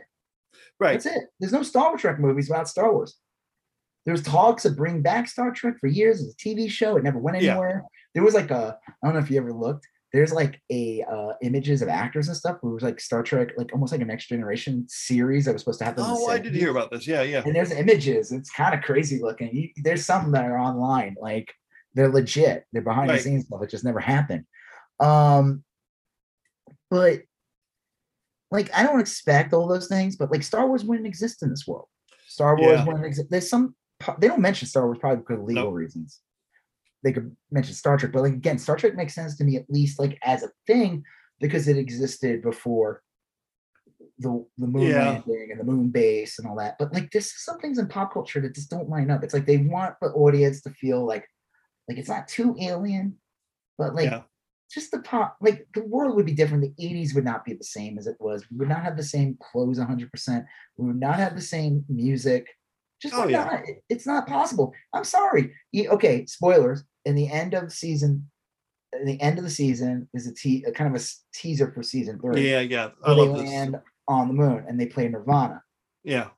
right 0.80 0.94
That's 0.94 1.06
it. 1.06 1.24
There's 1.40 1.54
no 1.54 1.64
Star 1.64 1.98
Trek 1.98 2.20
movies 2.20 2.50
without 2.50 2.68
Star 2.70 2.92
Wars. 2.94 3.18
There's 4.06 4.24
talks 4.24 4.66
of 4.66 4.76
bring 4.76 5.02
back 5.02 5.28
Star 5.28 5.52
Trek 5.52 5.76
for 5.80 5.88
years 5.88 6.22
as 6.22 6.34
a 6.34 6.36
TV 6.36 6.70
show. 6.70 6.98
It 6.98 7.04
never 7.04 7.20
went 7.20 7.42
Yeah. 7.42 7.52
anywhere. 7.52 7.84
There 8.16 8.24
was 8.24 8.34
like 8.34 8.50
a, 8.52 8.78
I 8.88 9.08
don't 9.08 9.14
know 9.14 9.20
if 9.22 9.30
you 9.30 9.38
ever 9.38 9.54
looked. 9.54 9.88
There's 10.12 10.34
like 10.34 10.60
a 10.70 11.04
uh, 11.04 11.34
images 11.42 11.82
of 11.82 11.88
actors 11.88 12.28
and 12.28 12.36
stuff. 12.36 12.58
Where 12.60 12.72
it 12.72 12.74
was 12.74 12.84
like 12.84 13.00
Star 13.00 13.24
Trek, 13.24 13.50
like 13.58 13.72
almost 13.72 13.94
like 13.94 14.02
a 14.02 14.06
Next 14.06 14.28
Generation 14.28 14.86
series 14.90 15.46
that 15.46 15.54
was 15.54 15.62
supposed 15.62 15.80
to 15.80 15.86
happen. 15.86 16.04
oh 16.06 16.28
i 16.28 16.38
did 16.38 16.54
hear 16.54 16.70
about 16.72 16.92
this 16.92 17.08
yeah 17.08 17.22
yeah 17.22 17.42
and 17.46 17.56
there's 17.56 17.72
images. 17.72 18.34
It's 18.34 18.50
kind 18.50 18.76
of 18.76 18.82
crazy 18.82 19.22
looking. 19.22 19.56
You, 19.56 19.70
there's 19.78 20.04
some 20.06 20.32
that 20.34 20.44
are 20.44 20.58
online, 20.58 21.16
like 21.22 21.54
they're 21.94 22.10
legit. 22.10 22.66
They're 22.72 22.82
behind 22.82 23.10
Right. 23.10 23.18
the 23.18 23.24
scenes 23.24 23.46
stuff. 23.46 23.62
It 23.64 23.70
just 23.70 23.84
never 23.84 24.00
happened. 24.00 24.46
Um, 25.00 25.64
but 26.90 27.24
like 28.52 28.70
I 28.76 28.84
don't 28.84 29.00
expect 29.00 29.54
all 29.54 29.68
those 29.68 29.88
things, 29.88 30.16
but 30.16 30.32
like 30.32 30.44
Star 30.44 30.68
Wars 30.68 30.84
wouldn't 30.84 31.08
exist 31.08 31.42
in 31.44 31.50
this 31.50 31.66
world. 31.68 31.88
Star 32.28 32.58
Wars 32.58 32.80
Yeah. 32.80 32.86
wouldn't 32.86 33.06
exist. 33.06 33.30
There's 33.30 33.50
some 33.50 33.76
they 34.20 34.28
don't 34.28 34.42
mention 34.42 34.68
Star 34.68 34.86
Wars 34.86 34.98
probably 35.00 35.18
because 35.20 35.40
of 35.40 35.46
legal 35.46 35.66
Nope. 35.66 35.74
reasons. 35.76 36.22
They 37.04 37.14
could 37.14 37.36
mention 37.52 37.74
Star 37.76 37.98
Trek, 37.98 38.12
but 38.12 38.22
like 38.24 38.34
again, 38.34 38.58
Star 38.60 38.76
Trek 38.76 38.96
makes 38.96 39.14
sense 39.16 39.38
to 39.38 39.44
me 39.44 39.58
at 39.58 39.70
least 39.70 40.00
like 40.00 40.18
as 40.24 40.44
a 40.44 40.52
thing 40.68 41.04
because 41.40 41.68
it 41.68 41.78
existed 41.78 42.42
before 42.42 43.02
the 44.20 44.46
the 44.58 44.68
moon 44.68 44.88
Yeah. 44.90 45.12
landing 45.12 45.50
and 45.52 45.60
the 45.60 45.64
moon 45.64 45.90
base 45.90 46.38
and 46.40 46.48
all 46.48 46.56
that. 46.58 46.78
But 46.78 46.94
like 46.94 47.10
there's 47.12 47.32
some 47.44 47.60
things 47.60 47.78
in 47.80 47.88
pop 47.88 48.14
culture 48.14 48.40
that 48.42 48.54
just 48.56 48.70
don't 48.70 48.90
line 48.90 49.10
up. 49.12 49.24
It's 49.24 49.34
like 49.34 49.46
they 49.46 49.58
want 49.58 49.96
the 50.02 50.08
audience 50.12 50.62
to 50.62 50.72
feel 50.72 51.06
like 51.06 51.28
like 51.92 52.00
it's 52.00 52.10
not 52.10 52.28
too 52.30 52.56
alien, 52.60 53.18
but 53.78 53.94
like 53.94 54.10
Yeah. 54.10 54.22
just 54.74 54.92
the 54.92 55.00
pop 55.02 55.36
like 55.42 55.68
the 55.74 55.84
world 55.84 56.16
would 56.16 56.26
be 56.26 56.32
different. 56.34 56.64
The 56.64 56.84
80s 56.84 57.14
would 57.14 57.26
not 57.26 57.44
be 57.44 57.54
the 57.54 57.66
same 57.66 57.98
as 57.98 58.08
it 58.08 58.16
was. 58.20 58.50
We 58.50 58.58
would 58.58 58.70
not 58.70 58.84
have 58.84 58.96
the 58.96 59.04
same 59.04 59.38
clothes 59.42 59.78
100%. 59.78 60.46
We 60.78 60.88
would 60.88 61.00
not 61.00 61.16
have 61.16 61.36
the 61.36 61.42
same 61.42 61.84
music. 61.90 62.48
Just 63.02 63.14
Oh, 63.14 63.22
would 63.24 63.32
yeah. 63.32 63.44
not. 63.44 63.64
It's 63.90 64.08
not 64.08 64.26
possible. 64.28 64.74
I'm 64.94 65.04
sorry. 65.04 65.54
Okay, 65.76 66.26
spoilers. 66.28 66.84
In 67.04 67.16
the 67.16 67.30
end 67.30 67.54
of 67.54 67.74
season, 67.74 68.30
in 68.94 69.06
the 69.06 69.20
end 69.20 69.38
of 69.38 69.44
the 69.44 69.50
season 69.50 70.08
is 70.14 70.28
a, 70.28 70.34
te- 70.34 70.64
a 70.66 70.72
kind 70.72 70.96
of 70.96 71.02
a 71.02 71.06
teaser 71.34 71.72
for 71.74 71.82
season 71.84 72.20
three. 72.20 72.50
yeah 72.52 72.60
yeah 72.60 72.90
i 73.04 73.14
where 73.14 73.26
they 73.26 73.42
this 73.42 73.50
land 73.52 73.76
on 74.08 74.28
the 74.28 74.34
moon 74.34 74.64
and 74.68 74.80
they 74.80 74.86
play 74.86 75.08
Nirvana. 75.10 75.62
yeah 76.04 76.30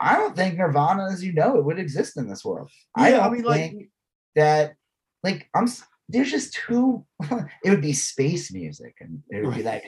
I 0.00 0.16
don't 0.16 0.34
think 0.34 0.56
Nirvana, 0.56 1.10
as 1.12 1.22
you 1.22 1.32
know, 1.32 1.56
it 1.58 1.64
would 1.64 1.78
exist 1.78 2.16
in 2.16 2.28
this 2.28 2.44
world. 2.44 2.68
I 2.96 3.10
Yeah, 3.10 3.20
I 3.20 3.24
don't 3.24 3.32
mean, 3.34 3.42
like- 3.44 3.70
think 3.70 3.90
that, 4.36 4.74
like, 5.22 5.48
I'm. 5.54 5.66
There's 6.08 6.30
just 6.30 6.54
too. 6.54 7.06
it 7.64 7.70
would 7.70 7.80
be 7.82 7.92
space 7.92 8.52
music, 8.52 8.96
and 9.00 9.22
it 9.30 9.44
would 9.44 9.54
be 9.56 9.62
like 9.62 9.84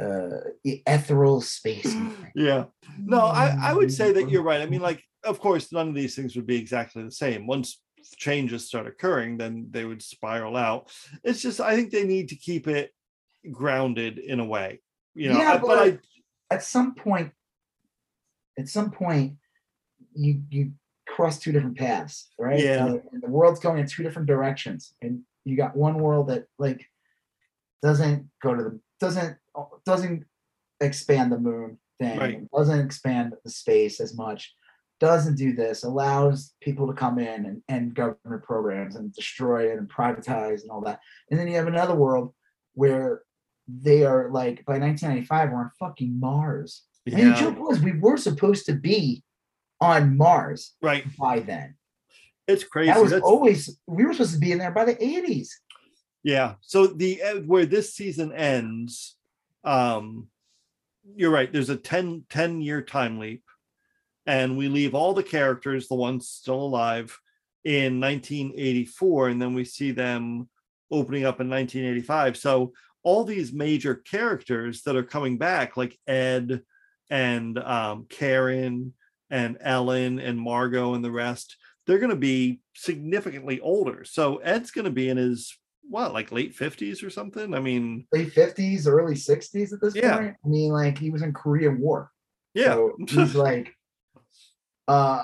uh 0.00 0.40
ethereal 0.64 1.40
space 1.40 1.84
music. 1.94 2.32
yeah 2.34 2.64
no 2.98 3.20
i 3.20 3.56
i 3.62 3.72
would 3.72 3.92
say 3.92 4.10
that 4.10 4.28
you're 4.28 4.42
right 4.42 4.60
i 4.60 4.66
mean 4.66 4.80
like 4.80 5.00
of 5.22 5.38
course 5.38 5.70
none 5.72 5.88
of 5.88 5.94
these 5.94 6.16
things 6.16 6.34
would 6.34 6.48
be 6.48 6.56
exactly 6.58 7.00
the 7.04 7.12
same 7.12 7.46
once 7.46 7.80
changes 8.16 8.66
start 8.66 8.88
occurring 8.88 9.36
then 9.38 9.68
they 9.70 9.84
would 9.84 10.02
spiral 10.02 10.56
out 10.56 10.90
it's 11.22 11.40
just 11.40 11.60
i 11.60 11.76
think 11.76 11.92
they 11.92 12.02
need 12.02 12.28
to 12.28 12.34
keep 12.34 12.66
it 12.66 12.90
grounded 13.52 14.18
in 14.18 14.40
a 14.40 14.44
way 14.44 14.80
you 15.14 15.28
know 15.28 15.38
Yeah, 15.38 15.52
I- 15.52 15.58
but, 15.58 15.66
but- 15.68 15.78
i 15.78 15.98
At 16.50 16.64
some 16.64 16.94
point, 16.96 17.30
at 18.58 18.68
some 18.68 18.90
point, 18.90 19.36
you 20.14 20.42
you 20.50 20.72
cross 21.14 21.38
two 21.38 21.52
different 21.52 21.78
paths, 21.78 22.30
right? 22.38 22.58
Yeah. 22.58 22.86
And, 22.86 23.02
and 23.12 23.22
the 23.22 23.28
world's 23.28 23.60
going 23.60 23.78
in 23.78 23.86
two 23.86 24.02
different 24.02 24.26
directions, 24.26 24.94
and 25.00 25.20
you 25.44 25.56
got 25.56 25.76
one 25.76 25.98
world 25.98 26.28
that 26.28 26.46
like 26.58 26.84
doesn't 27.82 28.28
go 28.42 28.54
to 28.54 28.62
the 28.64 28.80
doesn't 28.98 29.36
doesn't 29.86 30.24
expand 30.80 31.30
the 31.30 31.38
moon 31.38 31.78
thing, 32.00 32.18
Right. 32.18 32.50
doesn't 32.50 32.80
expand 32.80 33.34
the 33.44 33.50
space 33.50 34.00
as 34.00 34.16
much, 34.16 34.54
doesn't 34.98 35.36
do 35.36 35.52
this, 35.52 35.84
allows 35.84 36.54
people 36.60 36.88
to 36.88 36.92
come 36.92 37.20
in 37.20 37.46
and, 37.46 37.62
and 37.68 37.94
government 37.94 38.42
programs 38.42 38.96
and 38.96 39.12
destroy 39.12 39.70
it 39.70 39.78
and 39.78 39.88
privatize 39.88 40.62
and 40.62 40.70
all 40.72 40.80
that. 40.80 40.98
And 41.30 41.38
then 41.38 41.46
you 41.46 41.54
have 41.54 41.68
another 41.68 41.94
world 41.94 42.34
where 42.74 43.22
they 43.68 44.02
are 44.04 44.30
like 44.32 44.64
by 44.66 44.78
1995 44.78 45.50
we're 45.50 45.58
on 45.58 45.70
fucking 45.78 46.18
Mars. 46.18 46.82
And 47.06 47.32
the 47.32 47.36
joke 47.36 47.58
was 47.58 47.78
we 47.78 47.98
were 47.98 48.16
supposed 48.16 48.66
to 48.66 48.72
be 48.72 49.22
on 49.80 50.16
Mars 50.16 50.74
right 50.82 51.04
by 51.18 51.40
then. 51.40 51.74
it's 52.46 52.64
crazy 52.64 52.92
That 52.92 53.00
was 53.02 53.10
That's- 53.10 53.28
always 53.28 53.78
we 53.86 54.04
were 54.04 54.12
supposed 54.12 54.34
to 54.34 54.38
be 54.38 54.52
in 54.52 54.58
there 54.58 54.70
by 54.72 54.84
the 54.84 54.96
80s. 54.96 55.48
Yeah. 56.22 56.54
So 56.60 56.86
the 56.86 57.22
uh, 57.22 57.34
where 57.40 57.66
this 57.66 57.94
season 57.94 58.32
ends, 58.32 59.16
um, 59.62 60.28
you're 61.16 61.30
right. 61.30 61.52
There's 61.52 61.68
a 61.70 61.76
10, 61.76 62.24
10 62.30 62.62
year 62.62 62.80
time 62.82 63.18
leap. 63.18 63.42
and 64.26 64.56
we 64.56 64.68
leave 64.68 64.94
all 64.94 65.12
the 65.12 65.22
characters, 65.22 65.86
the 65.88 65.94
ones 65.94 66.28
still 66.28 66.62
alive, 66.62 67.18
in 67.64 68.00
1984, 68.00 69.28
and 69.28 69.40
then 69.42 69.52
we 69.54 69.64
see 69.64 69.90
them 69.90 70.48
opening 70.90 71.24
up 71.26 71.40
in 71.40 71.50
1985. 71.50 72.36
So 72.38 72.72
all 73.02 73.24
these 73.24 73.52
major 73.52 73.94
characters 73.96 74.82
that 74.82 74.96
are 74.96 75.02
coming 75.02 75.36
back, 75.36 75.76
like 75.76 75.98
Ed 76.06 76.62
and 77.10 77.58
um, 77.58 78.06
Karen 78.08 78.94
and 79.30 79.56
Ellen 79.60 80.18
and 80.18 80.38
Margot 80.38 80.94
and 80.94 81.04
the 81.04 81.10
rest, 81.10 81.56
they're 81.86 81.98
going 81.98 82.10
to 82.10 82.16
be 82.16 82.60
significantly 82.74 83.60
older. 83.60 84.04
So 84.04 84.36
Ed's 84.38 84.70
going 84.70 84.84
to 84.86 84.90
be 84.90 85.08
in 85.08 85.16
his 85.16 85.56
what, 85.88 86.14
like 86.14 86.32
late 86.32 86.56
50s 86.56 87.04
or 87.04 87.10
something? 87.10 87.52
I 87.54 87.60
mean, 87.60 88.06
late 88.12 88.32
50s, 88.34 88.86
early 88.86 89.14
60s 89.14 89.72
at 89.72 89.80
this 89.82 89.94
Yeah. 89.94 90.16
point. 90.16 90.36
I 90.44 90.48
mean, 90.48 90.72
like 90.72 90.96
he 90.96 91.10
was 91.10 91.20
in 91.22 91.32
Korean 91.34 91.78
War. 91.78 92.10
yeah, 92.54 92.72
So 92.74 92.92
he's 93.08 93.34
like, 93.34 93.74
uh, 94.88 95.22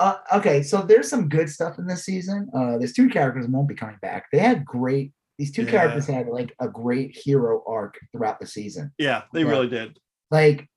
uh, 0.00 0.16
okay. 0.34 0.62
So 0.62 0.82
there's 0.82 1.08
some 1.08 1.28
good 1.28 1.48
stuff 1.48 1.78
in 1.78 1.86
this 1.86 2.04
season. 2.04 2.48
Uh, 2.54 2.78
there's 2.78 2.92
two 2.92 3.08
characters 3.08 3.46
won't 3.48 3.68
be 3.68 3.74
coming 3.74 3.98
back. 4.02 4.26
They 4.32 4.38
had 4.38 4.64
great. 4.64 5.12
These 5.38 5.52
two 5.52 5.62
Yeah. 5.64 5.70
characters 5.70 6.06
had 6.06 6.26
like 6.28 6.54
a 6.60 6.68
great 6.68 7.16
hero 7.16 7.62
arc 7.66 7.98
throughout 8.12 8.40
the 8.40 8.46
season. 8.46 8.92
yeah, 8.98 9.22
they 9.32 9.42
Yeah. 9.44 9.50
really 9.50 9.68
did. 9.68 9.98
Like 10.30 10.68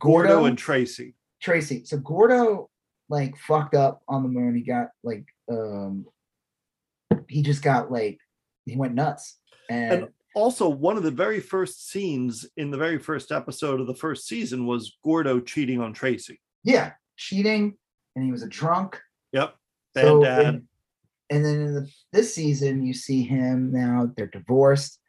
Gordo, 0.00 0.28
Gordo 0.30 0.44
and 0.46 0.58
Tracy. 0.58 1.14
Tracy. 1.40 1.84
So 1.84 1.98
Gordo 1.98 2.70
like 3.08 3.36
fucked 3.36 3.74
up 3.74 4.02
on 4.08 4.22
the 4.22 4.28
moon. 4.28 4.54
He 4.54 4.62
got 4.62 4.88
like 5.04 5.26
um 5.50 6.06
he 7.28 7.42
just 7.42 7.62
got 7.62 7.90
like 7.90 8.18
he 8.64 8.76
went 8.76 8.94
nuts. 8.94 9.38
And, 9.68 9.92
And 9.92 10.08
also, 10.34 10.68
one 10.68 10.96
of 10.96 11.02
the 11.02 11.10
very 11.10 11.40
first 11.40 11.88
scenes 11.88 12.46
in 12.56 12.70
the 12.70 12.76
very 12.76 12.98
first 12.98 13.32
episode 13.32 13.80
of 13.80 13.86
the 13.86 13.94
first 13.94 14.26
season 14.28 14.66
was 14.66 14.96
Gordo 15.04 15.40
cheating 15.40 15.80
on 15.80 15.92
Tracy. 15.92 16.40
yeah, 16.62 16.92
cheating, 17.16 17.76
and 18.14 18.24
he 18.24 18.30
was 18.30 18.42
a 18.42 18.48
drunk. 18.48 19.00
Yep. 19.32 19.54
Bad 19.94 20.04
So, 20.04 20.22
dad. 20.22 20.44
And, 20.44 20.62
and 21.30 21.44
then 21.44 21.54
in 21.60 21.74
the, 21.74 21.90
this 22.12 22.34
season, 22.34 22.84
you 22.84 22.92
see 22.92 23.22
him 23.22 23.72
now. 23.72 24.10
They're 24.16 24.26
divorced, 24.26 25.00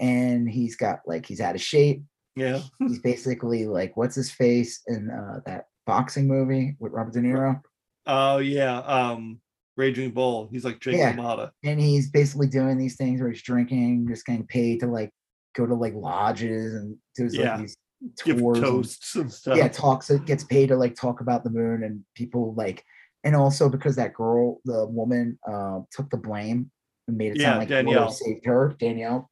and 0.00 0.50
he's 0.50 0.76
got 0.76 1.00
like 1.06 1.24
he's 1.24 1.40
out 1.40 1.54
of 1.54 1.62
shape. 1.62 2.02
Yeah. 2.36 2.60
He's 2.78 2.98
basically 3.00 3.66
like 3.66 3.96
what's 3.96 4.14
his 4.16 4.30
face 4.30 4.82
in 4.86 5.10
uh, 5.10 5.40
that 5.46 5.66
boxing 5.86 6.26
movie 6.28 6.76
with 6.78 6.92
Robert 6.92 7.12
De 7.14 7.20
Niro, 7.20 7.60
Oh 8.06 8.38
yeah. 8.38 8.78
Um 8.78 9.40
Raging 9.76 10.12
Bull. 10.12 10.48
He's 10.52 10.64
like 10.64 10.80
Jake 10.80 10.96
Yeah. 10.96 11.14
LaMotta. 11.16 11.50
and 11.64 11.80
he's 11.80 12.10
basically 12.10 12.46
doing 12.46 12.78
these 12.78 12.96
things 12.96 13.20
where 13.20 13.30
he's 13.30 13.42
drinking, 13.42 14.06
just 14.08 14.24
getting 14.26 14.46
paid 14.46 14.80
to 14.80 14.86
like 14.86 15.10
go 15.56 15.66
to 15.66 15.74
like 15.74 15.94
lodges 15.94 16.74
and 16.74 16.96
do 17.16 17.24
like 17.28 17.32
Yeah. 17.38 17.56
these 17.58 17.76
Give 18.24 18.38
tours. 18.38 18.58
and- 18.58 18.66
toasts 18.66 19.14
and 19.16 19.32
stuff. 19.32 19.56
yeah, 19.56 19.68
talks 19.68 20.10
It 20.10 20.26
gets 20.26 20.44
paid 20.44 20.68
to 20.68 20.76
like 20.76 20.94
talk 20.94 21.20
about 21.20 21.42
the 21.44 21.50
moon 21.50 21.82
and 21.84 22.04
people 22.14 22.54
like 22.54 22.84
and 23.24 23.34
also 23.34 23.68
because 23.70 23.96
that 23.96 24.12
girl, 24.12 24.60
the 24.66 24.86
woman, 24.86 25.38
uh, 25.50 25.80
took 25.90 26.10
the 26.10 26.18
blame 26.18 26.70
and 27.08 27.16
made 27.16 27.32
it 27.32 27.40
Yeah, 27.40 27.48
sound 27.50 27.58
like 27.60 27.68
Danielle. 27.68 28.10
saved 28.10 28.44
her, 28.44 28.76
Danielle, 28.78 29.30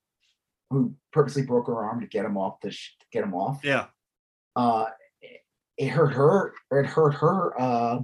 who 0.73 0.95
purposely 1.13 1.43
broke 1.43 1.67
her 1.69 1.85
arm 1.85 2.01
to 2.01 2.07
get 2.07 2.25
him 2.25 2.37
off 2.37 2.61
the 2.61 2.71
sh- 2.71 2.97
to 3.01 3.07
get 3.13 3.23
him 3.23 3.35
off. 3.35 3.61
Yeah. 3.63 3.87
Uh, 4.57 4.87
it, 5.21 5.41
it 5.79 5.89
hurt 5.89 6.15
her. 6.15 6.55
Or 6.71 6.81
it 6.81 6.87
hurt 6.87 7.15
her. 7.15 7.61
Uh, 7.61 8.01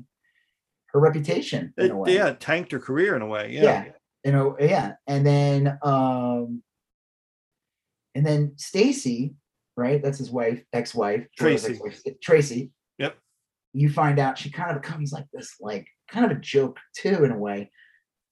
her 0.92 1.00
reputation 1.00 1.74
in 1.76 1.84
It, 1.86 1.90
a 1.90 1.96
way. 1.96 2.14
yeah, 2.14 2.32
tanked 2.32 2.72
her 2.72 2.78
career 2.78 3.14
in 3.14 3.20
a 3.20 3.26
way. 3.26 3.50
Yeah. 3.52 3.62
Yeah. 3.62 3.84
You 4.24 4.32
know, 4.32 4.56
yeah. 4.58 4.94
And 5.06 5.26
then 5.26 5.78
um 5.82 6.62
and 8.14 8.24
then 8.24 8.54
Stacy, 8.56 9.34
right? 9.76 10.02
That's 10.02 10.16
his 10.18 10.30
wife, 10.30 10.62
ex-wife, 10.72 11.26
Tracy. 11.38 11.72
ex-wife, 11.74 12.00
Tracy. 12.22 12.72
Yep. 12.98 13.16
You 13.74 13.90
find 13.90 14.18
out 14.18 14.38
she 14.38 14.50
kind 14.50 14.74
of 14.74 14.80
becomes 14.82 15.12
like 15.12 15.26
this, 15.32 15.56
like 15.60 15.86
kind 16.10 16.24
of 16.24 16.32
a 16.36 16.40
joke 16.40 16.78
too, 16.96 17.22
in 17.22 17.32
a 17.32 17.38
way. 17.38 17.70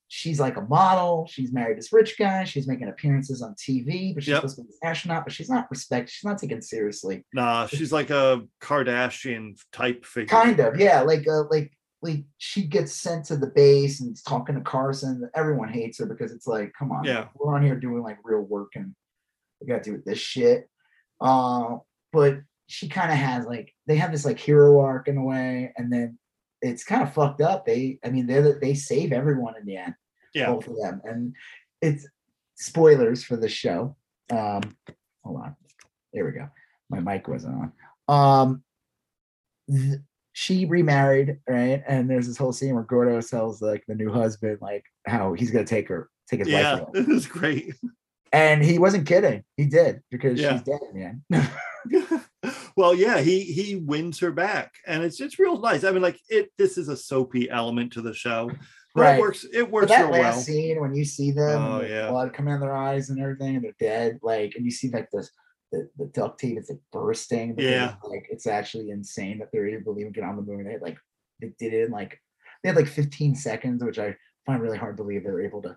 She's 0.09 0.39
like 0.39 0.57
a 0.57 0.61
model. 0.63 1.27
She's 1.29 1.53
married 1.53 1.79
this 1.79 1.93
rich 1.93 2.17
guy. 2.19 2.45
She's 2.45 2.69
making 2.69 2.89
appearances 2.89 3.43
on 3.43 3.55
TV, 3.55 4.15
but 4.15 4.23
she's 4.23 4.29
Yep. 4.31 4.37
supposed 4.39 4.57
to 4.57 4.63
be 4.63 4.69
an 4.83 4.89
astronaut, 4.91 5.25
but 5.25 5.33
she's 5.33 5.51
not 5.51 5.67
respected. 5.71 6.11
She's 6.11 6.25
not 6.25 6.39
taken 6.39 6.63
seriously. 6.63 7.25
Nah, 7.33 7.67
she's 7.67 7.93
like 7.93 8.11
a 8.11 8.43
Kardashian 8.61 9.57
type 9.73 10.05
figure. 10.05 10.29
Kind 10.29 10.61
of, 10.61 10.79
yeah. 10.79 11.01
Like, 11.03 11.27
uh, 11.27 11.45
like, 11.51 11.73
like 12.03 12.25
she 12.39 12.63
gets 12.63 12.93
sent 12.93 13.25
to 13.27 13.37
the 13.37 13.49
base 13.49 14.01
and 14.01 14.13
is 14.15 14.23
talking 14.23 14.55
to 14.55 14.61
Carson. 14.61 15.29
Everyone 15.35 15.69
hates 15.73 15.99
her 15.99 16.07
because 16.07 16.31
it's 16.31 16.47
like, 16.47 16.73
come 16.79 16.93
on, 16.93 17.05
Yeah. 17.05 17.29
we're 17.35 17.55
on 17.55 17.63
here 17.63 17.75
doing 17.79 18.03
like 18.03 18.19
real 18.23 18.43
work 18.43 18.73
and 18.77 18.95
we 19.61 19.67
got 19.67 19.83
to 19.83 19.91
do 19.91 19.97
with 19.97 20.05
this 20.05 20.19
shit. 20.19 20.69
Uh, 21.21 21.79
but 22.13 22.39
she 22.69 22.89
kind 22.89 23.11
of 23.11 23.17
has 23.17 23.47
like 23.47 23.73
they 23.87 23.97
have 23.97 24.13
this 24.13 24.25
like 24.25 24.39
hero 24.39 24.79
arc 24.81 25.09
in 25.09 25.17
a 25.17 25.25
way, 25.25 25.73
and 25.77 25.93
then 25.93 26.19
it's 26.63 26.85
kind 26.85 27.03
of 27.03 27.13
fucked 27.13 27.41
up. 27.41 27.67
They, 27.67 27.99
I 28.05 28.11
mean, 28.11 28.27
they 28.27 28.41
they 28.61 28.75
save 28.75 29.13
everyone 29.13 29.55
in 29.59 29.67
the 29.67 29.77
end, 29.77 29.95
Yeah. 30.35 30.47
both 30.53 30.67
of 30.69 30.77
them, 30.77 31.01
and 31.05 31.35
it's 31.83 32.07
spoilers 32.57 33.23
for 33.25 33.37
the 33.37 33.49
show. 33.49 33.97
Um, 34.31 34.63
hold 35.25 35.41
on, 35.43 35.57
there 36.13 36.25
we 36.25 36.33
go. 36.33 36.49
My 36.91 37.01
mic 37.01 37.29
wasn't 37.29 37.73
on. 38.09 38.13
Um, 38.15 38.63
th- 39.71 40.01
she 40.33 40.67
remarried, 40.67 41.39
right? 41.49 41.83
And 41.89 42.11
there's 42.11 42.27
this 42.27 42.37
whole 42.37 42.53
scene 42.53 42.75
where 42.75 42.85
Gordo 42.85 43.21
tells 43.23 43.63
like 43.63 43.85
the 43.89 43.95
new 43.95 44.13
husband 44.13 44.59
like 44.61 44.85
how 45.07 45.33
he's 45.33 45.51
gonna 45.51 45.65
take 45.65 45.89
her, 45.89 46.09
take 46.29 46.41
his 46.41 46.49
Yeah. 46.49 46.75
wife 46.81 46.89
away. 46.89 47.01
It 47.01 47.09
was 47.09 47.27
great. 47.27 47.75
And 48.33 48.63
he 48.63 48.79
wasn't 48.79 49.07
kidding. 49.07 49.45
He 49.57 49.65
did 49.67 50.03
because 50.11 50.39
Yeah. 50.39 50.53
she's 50.53 50.63
dead, 50.63 50.81
man. 50.93 51.23
well, 52.77 52.95
yeah, 52.95 53.21
he 53.21 53.41
he 53.41 53.77
wins 53.77 54.19
her 54.21 54.31
back, 54.31 54.75
and 54.87 55.03
it's 55.03 55.21
it's 55.21 55.39
real 55.39 55.59
nice. 55.61 55.85
I 55.85 55.91
mean, 55.93 56.03
like 56.03 56.21
it. 56.29 56.51
This 56.59 56.77
is 56.79 56.89
a 56.89 56.97
soapy 56.97 57.49
element 57.51 57.93
to 57.95 58.03
the 58.03 58.13
show, 58.15 58.51
but 58.95 59.01
Right. 59.03 59.19
it 59.19 59.21
works. 59.21 59.45
It 59.45 59.63
But 59.63 59.71
works 59.71 59.89
that 59.89 60.03
real 60.03 60.11
last 60.23 60.35
well. 60.37 60.43
scene 60.43 60.81
when 60.81 60.95
you 60.95 61.05
see 61.05 61.31
them, 61.33 61.63
Oh, 61.63 61.81
yeah. 61.83 62.11
blood 62.11 62.33
coming 62.35 62.53
out 62.53 62.57
of 62.57 62.61
their 62.63 62.77
eyes 62.77 63.11
and 63.11 63.21
everything, 63.21 63.57
and 63.57 63.65
they're 63.65 63.75
dead, 63.81 64.19
like, 64.23 64.55
and 64.57 64.65
you 64.65 64.71
see 64.71 64.91
like 64.91 65.09
this 65.11 65.31
the, 65.73 65.89
the 65.99 66.07
duct 66.07 66.39
tape 66.39 66.59
is 66.59 66.71
like 66.71 66.79
bursting. 66.93 67.55
Yeah. 67.59 67.97
Like 68.05 68.27
it's 68.31 68.47
actually 68.47 68.91
insane 68.91 69.39
that 69.41 69.49
they're 69.53 69.67
able 69.69 69.95
to 69.95 70.01
even 70.01 70.13
get 70.13 70.23
on 70.25 70.37
the 70.37 70.43
moon. 70.43 70.65
They 70.65 70.79
like 70.79 70.99
they 71.41 71.53
did 71.59 71.73
it 71.73 71.87
in 71.87 71.91
like 71.91 72.21
they 72.63 72.69
had 72.69 72.77
like 72.77 72.87
15 72.87 73.35
seconds, 73.35 73.83
which 73.83 73.99
I 73.99 74.15
find 74.47 74.63
really 74.63 74.79
hard 74.79 74.97
to 74.97 75.03
believe 75.03 75.25
they 75.25 75.31
were 75.31 75.43
able 75.43 75.63
to 75.63 75.77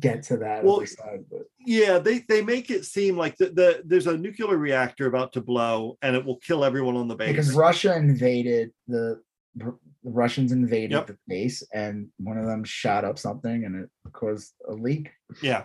get 0.00 0.22
to 0.24 0.36
that 0.38 0.64
Well, 0.64 0.84
side. 0.86 1.24
But 1.30 1.42
Yeah, 1.64 1.98
they 1.98 2.20
they 2.28 2.42
make 2.42 2.70
it 2.70 2.84
seem 2.84 3.16
like 3.16 3.36
the, 3.36 3.50
the 3.50 3.82
there's 3.84 4.06
a 4.06 4.16
nuclear 4.16 4.56
reactor 4.56 5.06
about 5.06 5.32
to 5.34 5.40
blow, 5.40 5.98
and 6.02 6.14
it 6.16 6.24
will 6.24 6.38
kill 6.38 6.64
everyone 6.64 6.96
on 6.96 7.08
the 7.08 7.16
base. 7.16 7.30
because 7.32 7.52
Russia 7.54 7.96
invaded 7.96 8.70
the 8.86 9.20
the 9.56 9.76
Russians 10.04 10.52
invaded 10.52 10.92
Yep. 10.92 11.06
the 11.08 11.18
base, 11.26 11.62
and 11.74 12.08
one 12.18 12.38
of 12.38 12.46
them 12.46 12.62
shot 12.64 13.04
up 13.04 13.18
something, 13.18 13.64
and 13.64 13.74
it 13.84 13.90
caused 14.12 14.54
a 14.68 14.72
leak. 14.72 15.10
Yeah. 15.42 15.64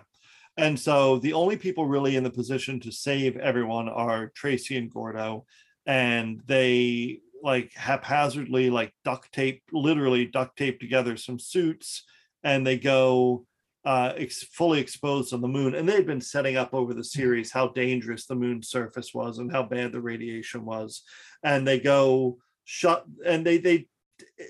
And 0.57 0.79
so 0.79 1.17
the 1.19 1.33
only 1.33 1.57
people 1.57 1.87
really 1.87 2.15
in 2.15 2.23
the 2.23 2.29
position 2.29 2.79
to 2.81 2.91
save 2.91 3.37
everyone 3.37 3.89
are 3.89 4.31
Tracy 4.35 4.77
and 4.77 4.89
Gordo. 4.89 5.45
And 5.87 6.41
they 6.45 7.19
like 7.41 7.71
haphazardly 7.73 8.69
like 8.69 8.93
duct 9.03 9.31
tape, 9.33 9.63
literally 9.71 10.25
duct 10.27 10.55
tape 10.57 10.79
together 10.79 11.17
some 11.17 11.39
suits 11.39 12.03
and 12.43 12.65
they 12.67 12.77
go 12.77 13.45
uh 13.85 14.13
ex- 14.17 14.43
fully 14.43 14.79
exposed 14.79 15.33
on 15.33 15.41
the 15.41 15.47
moon. 15.47 15.75
And 15.75 15.87
they'd 15.87 16.05
been 16.07 16.21
setting 16.21 16.55
up 16.57 16.73
over 16.73 16.93
the 16.93 17.03
series 17.03 17.51
how 17.51 17.69
dangerous 17.69 18.25
the 18.25 18.35
moon's 18.35 18.69
surface 18.69 19.13
was 19.13 19.39
and 19.39 19.51
how 19.51 19.63
bad 19.63 19.91
the 19.91 20.01
radiation 20.01 20.65
was. 20.65 21.03
And 21.43 21.67
they 21.67 21.79
go 21.79 22.37
shut 22.65 23.05
and 23.25 23.45
they 23.45 23.57
they 23.57 23.87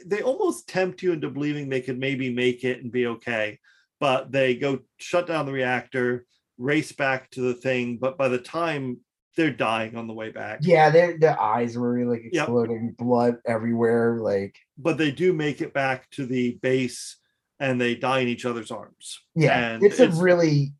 they 0.06 0.22
almost 0.22 0.68
tempt 0.70 1.02
you 1.02 1.14
into 1.14 1.30
believing 1.30 1.68
they 1.70 1.82
could 1.82 1.98
maybe 1.98 2.32
make 2.34 2.64
it 2.64 2.82
and 2.84 2.92
be 2.92 3.08
okay 3.08 3.60
but 4.00 4.32
they 4.34 4.56
go 4.56 4.80
shut 4.98 5.28
down 5.28 5.46
the 5.46 5.52
reactor, 5.54 6.26
race 6.58 6.92
back 6.92 7.32
to 7.32 7.40
the 7.40 7.54
thing. 7.54 7.96
But 7.98 8.18
by 8.18 8.28
the 8.28 8.38
time 8.38 9.00
they're 9.38 9.50
dying 9.50 9.96
on 9.96 10.08
the 10.08 10.14
way 10.14 10.30
back, 10.30 10.60
Yeah, 10.62 10.90
their 10.90 11.18
their 11.18 11.40
eyes 11.40 11.78
were 11.78 11.94
really 11.94 12.18
like 12.18 12.34
Yep. 12.34 12.44
exploding, 12.44 12.96
blood 13.00 13.38
everywhere. 13.46 14.20
Like 14.20 14.58
but 14.78 14.98
they 14.98 15.10
do 15.12 15.32
make 15.32 15.62
it 15.62 15.74
back 15.74 16.10
to 16.12 16.26
the 16.26 16.60
base 16.62 17.16
and 17.64 17.80
they 17.80 17.96
die 17.96 18.20
in 18.20 18.28
each 18.28 18.46
other's 18.46 18.72
arms. 18.72 19.20
yeah, 19.36 19.74
And 19.76 19.84
it's, 19.84 20.00
it's- 20.00 20.18
a 20.20 20.22
really 20.22 20.74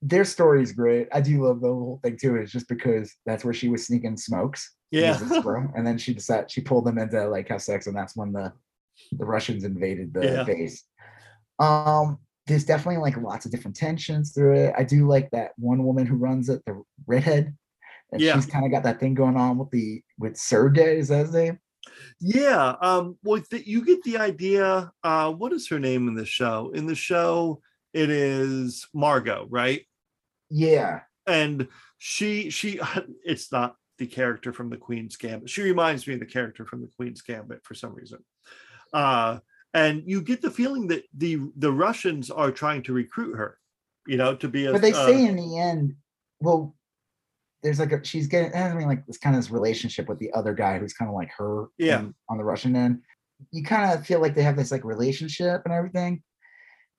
their 0.00 0.24
story 0.24 0.62
is 0.62 0.70
great. 0.72 1.08
I 1.12 1.20
do 1.20 1.42
love 1.44 1.60
the 1.60 1.66
whole 1.66 1.98
thing 2.04 2.16
too. 2.16 2.36
It's 2.36 2.52
just 2.52 2.68
because 2.68 3.12
that's 3.26 3.44
where 3.44 3.52
she 3.54 3.68
was 3.68 3.84
sneaking 3.86 4.16
smokes. 4.16 4.74
Yeah. 4.92 5.18
and 5.74 5.84
then 5.86 5.98
she 5.98 6.14
decided 6.14 6.50
she 6.50 6.60
pulled 6.60 6.86
them 6.86 6.98
into 6.98 7.28
like 7.28 7.48
have 7.48 7.62
sex, 7.62 7.86
and 7.88 7.96
that's 7.96 8.14
when 8.16 8.32
the 8.32 8.52
the 9.18 9.24
Russians 9.26 9.64
invaded 9.64 10.14
the 10.14 10.24
Yeah. 10.24 10.44
base. 10.44 10.84
Um, 11.58 12.18
there's 12.46 12.64
definitely 12.64 13.02
like 13.02 13.16
lots 13.16 13.44
of 13.44 13.50
different 13.52 13.76
tensions 13.76 14.32
through 14.32 14.54
it. 14.54 14.74
I 14.78 14.84
do 14.84 15.06
like 15.08 15.30
that 15.32 15.50
one 15.58 15.82
woman 15.84 16.06
who 16.06 16.16
runs 16.16 16.48
it, 16.48 16.62
the 16.64 16.82
redhead. 17.06 17.54
And 18.12 18.20
Yeah. 18.22 18.34
she's 18.36 18.46
kind 18.46 18.64
of 18.64 18.70
got 18.72 18.84
that 18.84 19.00
thing 19.00 19.14
going 19.14 19.36
on 19.36 19.58
with 19.58 19.70
the 19.70 20.00
with 20.18 20.36
Sergey, 20.36 20.98
is 20.98 21.08
that 21.08 21.26
his 21.26 21.34
name? 21.34 21.58
Yeah. 22.20 22.74
Um, 22.80 23.18
well, 23.22 23.40
th- 23.40 23.66
you 23.66 23.84
get 23.84 24.02
the 24.02 24.18
idea. 24.18 24.92
Uh, 25.02 25.32
what 25.32 25.52
is 25.52 25.68
her 25.68 25.78
name 25.78 26.08
in 26.08 26.14
the 26.14 26.26
show? 26.26 26.70
In 26.74 26.86
the 26.86 26.94
show, 26.94 27.60
it 27.92 28.10
is 28.10 28.86
Margot, 28.94 29.46
right? 29.50 29.82
Yeah. 30.50 31.00
and 31.26 31.68
she 31.98 32.50
she 32.50 32.80
it's 33.24 33.52
not 33.52 33.76
the 33.98 34.06
character 34.06 34.52
from 34.52 34.70
the 34.70 34.76
Queen's 34.76 35.16
Gambit. 35.16 35.50
She 35.50 35.62
reminds 35.62 36.06
me 36.06 36.14
of 36.14 36.20
the 36.20 36.26
character 36.26 36.64
from 36.64 36.80
the 36.80 36.90
Queen's 36.96 37.22
Gambit 37.22 37.60
for 37.64 37.74
some 37.74 37.94
reason. 37.94 38.24
Uh, 38.92 39.40
and 39.74 40.02
you 40.06 40.22
get 40.22 40.40
the 40.40 40.50
feeling 40.50 40.86
that 40.88 41.04
the 41.16 41.40
the 41.56 41.72
Russians 41.72 42.30
are 42.30 42.50
trying 42.50 42.82
to 42.84 42.92
recruit 42.92 43.36
her, 43.36 43.58
you 44.06 44.16
know, 44.16 44.34
to 44.36 44.48
be 44.48 44.66
a. 44.66 44.72
But 44.72 44.82
they 44.82 44.92
uh, 44.92 45.06
say 45.06 45.26
in 45.26 45.36
the 45.36 45.58
end, 45.58 45.94
well, 46.40 46.74
there's 47.62 47.78
like 47.78 47.92
a 47.92 48.04
she's 48.04 48.26
getting 48.26 48.52
having 48.52 48.86
like 48.86 49.06
this 49.06 49.18
kind 49.18 49.34
of 49.36 49.42
this 49.42 49.50
relationship 49.50 50.08
with 50.08 50.18
the 50.18 50.32
other 50.32 50.54
guy 50.54 50.78
who's 50.78 50.94
kind 50.94 51.08
of 51.08 51.14
like 51.14 51.30
her. 51.36 51.66
Yeah. 51.78 52.00
in- 52.00 52.14
on 52.28 52.38
the 52.38 52.44
Russian 52.44 52.76
end, 52.76 53.02
you 53.50 53.62
kind 53.64 53.92
of 53.92 54.06
feel 54.06 54.20
like 54.20 54.34
they 54.34 54.42
have 54.42 54.56
this 54.56 54.70
like 54.70 54.84
relationship 54.84 55.62
and 55.64 55.72
everything, 55.74 56.22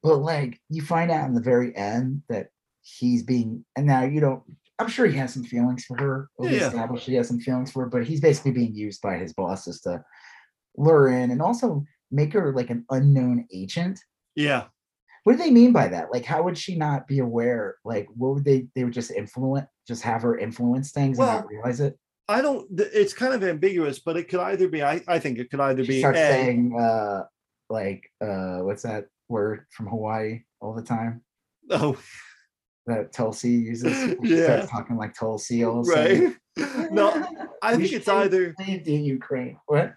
but 0.03 0.18
like 0.18 0.60
you 0.69 0.81
find 0.81 1.11
out 1.11 1.27
in 1.27 1.34
the 1.36 1.41
very 1.41 1.76
end 1.76 2.23
that 2.30 2.48
he's 2.81 3.23
being 3.23 3.64
and 3.76 3.86
now 3.86 4.03
you 4.03 4.19
don't. 4.19 4.44
I'm 4.80 4.88
sure 4.88 5.06
he 5.06 5.18
has 5.18 5.34
some 5.34 5.44
feelings 5.44 5.84
for 5.84 5.98
her. 5.98 6.30
Yeah, 6.40 6.49
yeah. 6.52 6.68
established 6.68 7.06
he 7.06 7.15
has 7.15 7.27
some 7.27 7.40
feelings 7.41 7.72
for 7.72 7.84
her, 7.84 7.90
but 7.90 8.06
he's 8.06 8.22
basically 8.22 8.52
being 8.52 8.73
used 8.73 9.02
by 9.02 9.18
his 9.18 9.34
bosses 9.34 9.81
to 9.81 10.03
lure 10.77 11.10
in 11.10 11.31
and 11.31 11.41
also 11.41 11.84
make 12.11 12.31
her 12.34 12.53
like 12.53 12.69
an 12.69 12.86
unknown 12.90 13.45
agent. 13.53 13.99
yeah, 14.36 14.65
What 15.26 15.34
do 15.34 15.38
they 15.44 15.52
mean 15.52 15.73
by 15.73 15.90
that? 15.90 16.11
Like, 16.14 16.23
how 16.23 16.44
would 16.44 16.57
she 16.57 16.77
not 16.77 17.07
be 17.07 17.19
aware? 17.19 17.76
Like, 17.84 18.07
what 18.15 18.36
would 18.36 18.45
they? 18.45 18.68
They 18.73 18.86
would 18.86 18.94
just 18.94 19.11
influence, 19.11 19.68
just 19.90 20.03
have 20.03 20.22
her 20.22 20.38
influence 20.38 20.91
things 20.91 21.18
and 21.18 21.28
not 21.28 21.49
realize 21.49 21.82
it. 21.82 21.98
I 22.30 22.41
don't. 22.41 22.68
It's 22.78 23.11
kind 23.11 23.34
of 23.34 23.44
ambiguous, 23.44 23.98
but 23.99 24.16
it 24.16 24.30
could 24.30 24.40
either 24.40 24.68
be. 24.70 24.84
I, 24.84 25.02
I 25.07 25.18
think 25.18 25.40
it 25.40 25.49
could 25.49 25.60
either 25.60 25.84
She 25.84 25.94
be 25.94 25.99
starts 25.99 26.20
A, 26.20 26.28
saying, 26.30 26.80
uh, 26.80 27.24
like, 27.72 28.03
uh, 28.22 28.60
what's 28.60 28.84
that 28.84 29.07
word 29.30 29.66
from 29.72 29.88
Hawaii 29.88 30.41
all 30.61 30.74
the 30.74 30.84
time 30.84 31.22
oh 31.72 31.98
that 32.86 33.11
Tulsi 33.11 33.49
uses? 33.49 34.16
Yeah. 34.22 34.66
talking 34.68 34.95
like 34.95 35.16
Tulsi 35.16 35.64
all 35.64 35.82
of 35.82 35.88
a 35.88 35.91
right. 35.91 36.36
No, 36.91 37.10
I 37.64 37.76
think 37.78 37.94
it's 37.94 38.07
either 38.07 38.53
the 38.57 38.94
Ukraine. 38.94 39.57
What? 39.66 39.95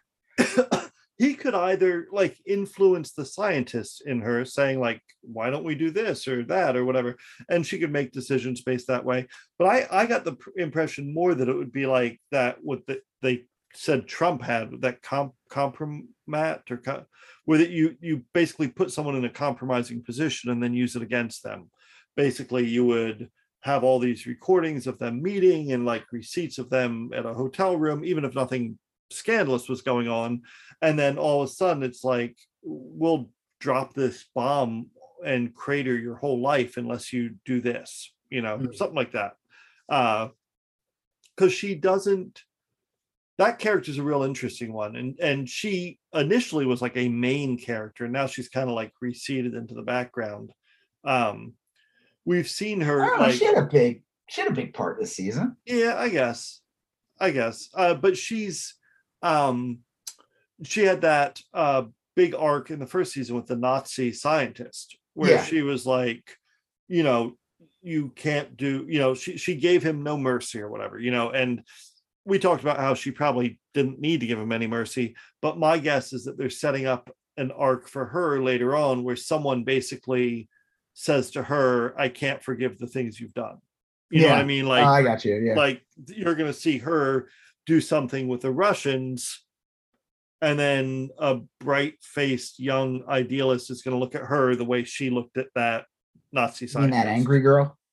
He 1.23 1.35
could 1.35 1.55
either 1.55 2.09
like 2.11 2.37
influence 2.47 3.13
the 3.13 3.25
scientists 3.25 4.01
in 4.05 4.21
her 4.21 4.45
saying 4.45 4.81
like 4.81 5.01
why 5.21 5.51
don't 5.51 5.63
we 5.63 5.77
do 5.77 5.93
this 5.93 6.27
or 6.27 6.43
that 6.43 6.77
or 6.77 6.85
whatever? 6.85 7.17
And 7.49 7.65
she 7.65 7.79
could 7.79 7.93
make 7.93 8.11
decisions 8.11 8.63
based 8.63 8.89
that 8.89 9.05
way. 9.05 9.29
But 9.57 9.69
i 9.69 10.03
i 10.03 10.07
got 10.07 10.25
the 10.25 10.37
impression 10.57 11.15
more 11.15 11.33
that 11.37 11.49
it 11.49 11.57
would 11.57 11.71
be 11.71 11.87
like 11.87 12.21
that 12.33 12.57
what 12.61 12.85
the, 12.89 13.03
they 13.21 13.45
said 13.73 14.09
trump 14.09 14.43
had 14.43 14.81
that 14.81 15.01
comp 15.01 15.33
compromat 15.49 16.69
or 16.73 17.07
where 17.45 17.59
that 17.59 17.71
you 17.71 17.97
you 18.01 18.25
basically 18.35 18.67
put 18.67 18.91
someone 18.91 19.15
in 19.15 19.25
a 19.25 19.31
compromising 19.31 20.03
position 20.03 20.51
and 20.51 20.61
then 20.61 20.75
use 20.75 20.97
it 20.97 21.03
against 21.03 21.45
them. 21.45 21.71
Basically 22.17 22.67
you 22.67 22.85
would 22.85 23.31
have 23.61 23.85
all 23.85 24.01
these 24.01 24.27
recordings 24.27 24.89
of 24.89 24.99
them 24.99 25.23
meeting 25.23 25.71
and 25.71 25.87
like 25.87 26.05
receipts 26.11 26.59
of 26.59 26.69
them 26.69 27.11
at 27.15 27.27
a 27.27 27.33
hotel 27.33 27.77
room 27.77 28.05
even 28.05 28.25
if 28.25 28.35
nothing 28.35 28.77
scandalous 29.13 29.69
was 29.69 29.83
going 29.83 30.09
on 30.09 30.43
and 30.81 30.99
then 30.99 31.19
all 31.19 31.43
of 31.43 31.49
a 31.49 31.53
sudden 31.53 31.83
it's 31.83 32.05
like 32.05 32.37
we'll 32.63 33.31
drop 33.61 33.95
this 33.95 34.25
bomb 34.35 34.87
and 35.25 35.55
crater 35.55 35.97
your 35.97 36.17
whole 36.17 36.41
life 36.41 36.77
unless 36.77 37.13
you 37.13 37.35
do 37.45 37.61
this 37.61 38.13
you 38.31 38.43
know 38.43 38.59
Mm. 38.59 38.75
something 38.75 38.97
like 38.97 39.13
that 39.13 39.33
uh 39.89 40.29
because 41.37 41.53
she 41.53 41.75
doesn't 41.75 42.43
that 43.39 43.59
character 43.59 43.91
is 43.91 43.99
a 43.99 44.03
real 44.03 44.23
interesting 44.25 44.73
one 44.73 44.97
and 44.97 45.19
and 45.21 45.49
she 45.49 45.99
initially 46.15 46.67
was 46.67 46.83
like 46.83 46.97
a 46.97 47.09
main 47.09 47.59
character 47.59 48.05
and 48.05 48.13
now 48.13 48.27
she's 48.27 48.49
kind 48.49 48.69
of 48.69 48.75
like 48.75 48.93
receded 49.01 49.55
into 49.55 49.75
the 49.75 49.83
background 49.83 50.53
um 51.05 51.53
we've 52.25 52.49
seen 52.49 52.81
her 52.81 52.99
don't 52.99 53.21
like 53.21 53.35
She 53.35 53.45
had 53.47 53.59
a 53.59 53.67
big, 53.67 54.03
she 54.29 54.41
had 54.43 54.51
a 54.51 54.55
big 54.55 54.73
part 54.75 55.01
this 55.01 55.17
season. 55.17 55.57
yeah, 55.67 55.95
I 55.99 56.09
guess. 56.09 56.61
I 57.21 57.31
guess. 57.31 57.69
Uh, 57.75 57.95
but 57.95 58.17
she's 58.17 58.75
um 59.23 59.79
she 60.65 60.83
had 60.85 61.01
that 61.03 61.41
uh 61.55 61.83
big 62.15 62.35
arc 62.35 62.71
in 62.71 62.79
the 62.79 62.87
first 62.87 63.13
season 63.13 63.35
with 63.37 63.47
the 63.47 63.57
Nazi 63.57 64.13
scientist 64.13 64.97
where 65.15 65.31
Yeah. 65.33 65.45
she 65.45 65.63
was 65.63 65.87
like, 65.87 66.37
you 66.89 67.03
know, 67.03 67.37
you 67.83 68.13
can't 68.15 68.57
do, 68.57 68.87
you 68.89 68.99
know, 68.99 69.15
she 69.15 69.37
she 69.37 69.57
gave 69.57 69.83
him 69.83 70.03
no 70.03 70.17
mercy 70.17 70.61
or 70.61 70.69
whatever, 70.69 70.99
you 70.99 71.11
know, 71.11 71.31
and 71.31 71.63
we 72.25 72.39
talked 72.39 72.63
about 72.63 72.79
how 72.79 72.95
she 72.95 73.11
probably 73.11 73.59
didn't 73.75 73.99
need 73.99 74.21
to 74.21 74.27
give 74.27 74.39
him 74.39 74.53
any 74.53 74.67
mercy, 74.69 75.17
but 75.41 75.59
my 75.59 75.79
guess 75.79 76.13
is 76.13 76.25
that 76.25 76.39
they're 76.39 76.51
setting 76.51 76.87
up 76.87 77.11
an 77.37 77.51
arc 77.51 77.89
for 77.89 78.05
her 78.07 78.41
later 78.43 78.77
on 78.77 79.03
where 79.03 79.17
someone 79.17 79.65
basically 79.65 80.49
says 80.95 81.31
to 81.33 81.43
her, 81.43 81.99
I 81.99 82.09
can't 82.11 82.43
forgive 82.43 82.79
the 82.79 82.87
things 82.87 83.19
you've 83.19 83.35
done. 83.35 83.57
You 84.11 84.23
know 84.23 84.29
what 84.29 84.39
I 84.39 84.45
mean? 84.45 84.67
Like 84.67 84.85
I 84.85 85.03
got 85.03 85.25
you. 85.25 85.37
Yeah. 85.37 85.55
like 85.55 85.83
you're 86.09 86.35
going 86.35 86.53
to 86.53 86.59
see 86.59 86.77
her 86.79 87.29
do 87.67 87.81
something 87.81 88.29
with 88.29 88.41
the 88.43 88.51
Russians, 88.51 89.45
and 90.41 90.59
then 90.59 91.11
a 91.19 91.41
bright 91.61 91.95
faced 92.03 92.59
young 92.59 93.05
idealist 93.09 93.71
is 93.71 93.83
going 93.83 93.95
to 93.95 94.01
look 94.01 94.15
at 94.15 94.23
her 94.23 94.55
the 94.57 94.65
way 94.65 94.85
she 94.85 95.11
looked 95.11 95.37
at 95.37 95.47
that 95.55 95.85
Nazi 96.33 96.67
scientist. 96.67 97.05
that 97.05 97.09
angry 97.09 97.41
girl? 97.41 97.77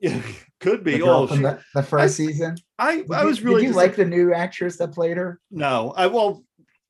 Yeah, 0.00 0.22
could 0.60 0.80
The 0.84 0.92
be. 0.92 0.98
girl 0.98 1.08
Oh, 1.10 1.26
from 1.26 1.38
she- 1.38 1.42
the, 1.42 1.60
the 1.74 1.82
first 1.82 2.16
season. 2.16 2.56
I 2.78 2.98
Did 2.98 3.12
I 3.12 3.24
was 3.24 3.42
really 3.42 3.62
Did 3.62 3.70
you 3.70 3.74
like 3.74 3.94
the 3.96 4.04
new 4.06 4.32
actress 4.32 4.78
that 4.78 4.92
played 4.92 5.16
her? 5.18 5.38
no. 5.50 5.92
I 5.96 6.06
well, 6.06 6.44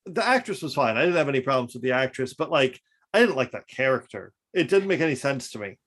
the 0.07 0.25
actress 0.25 0.63
was 0.63 0.75
fine. 0.75 0.97
I 0.97 1.01
didn't 1.01 1.17
have 1.17 1.29
any 1.29 1.41
problems 1.41 1.75
with 1.75 1.83
the 1.83 1.93
actress, 1.93 2.35
but 2.35 2.51
like 2.51 2.81
I 3.13 3.19
didn't 3.21 3.37
like 3.37 3.53
that 3.53 3.67
character. 3.67 4.33
It 4.55 4.69
didn't 4.69 4.89
make 4.89 5.01
any 5.01 5.15
sense 5.17 5.51
to 5.53 5.59
me. 5.59 5.79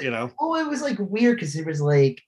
You 0.00 0.10
know. 0.10 0.30
Oh, 0.40 0.56
it 0.56 0.66
was 0.68 0.82
like 0.82 0.98
weird 0.98 1.36
because 1.36 1.54
it 1.54 1.66
was 1.66 1.80
like, 1.80 2.20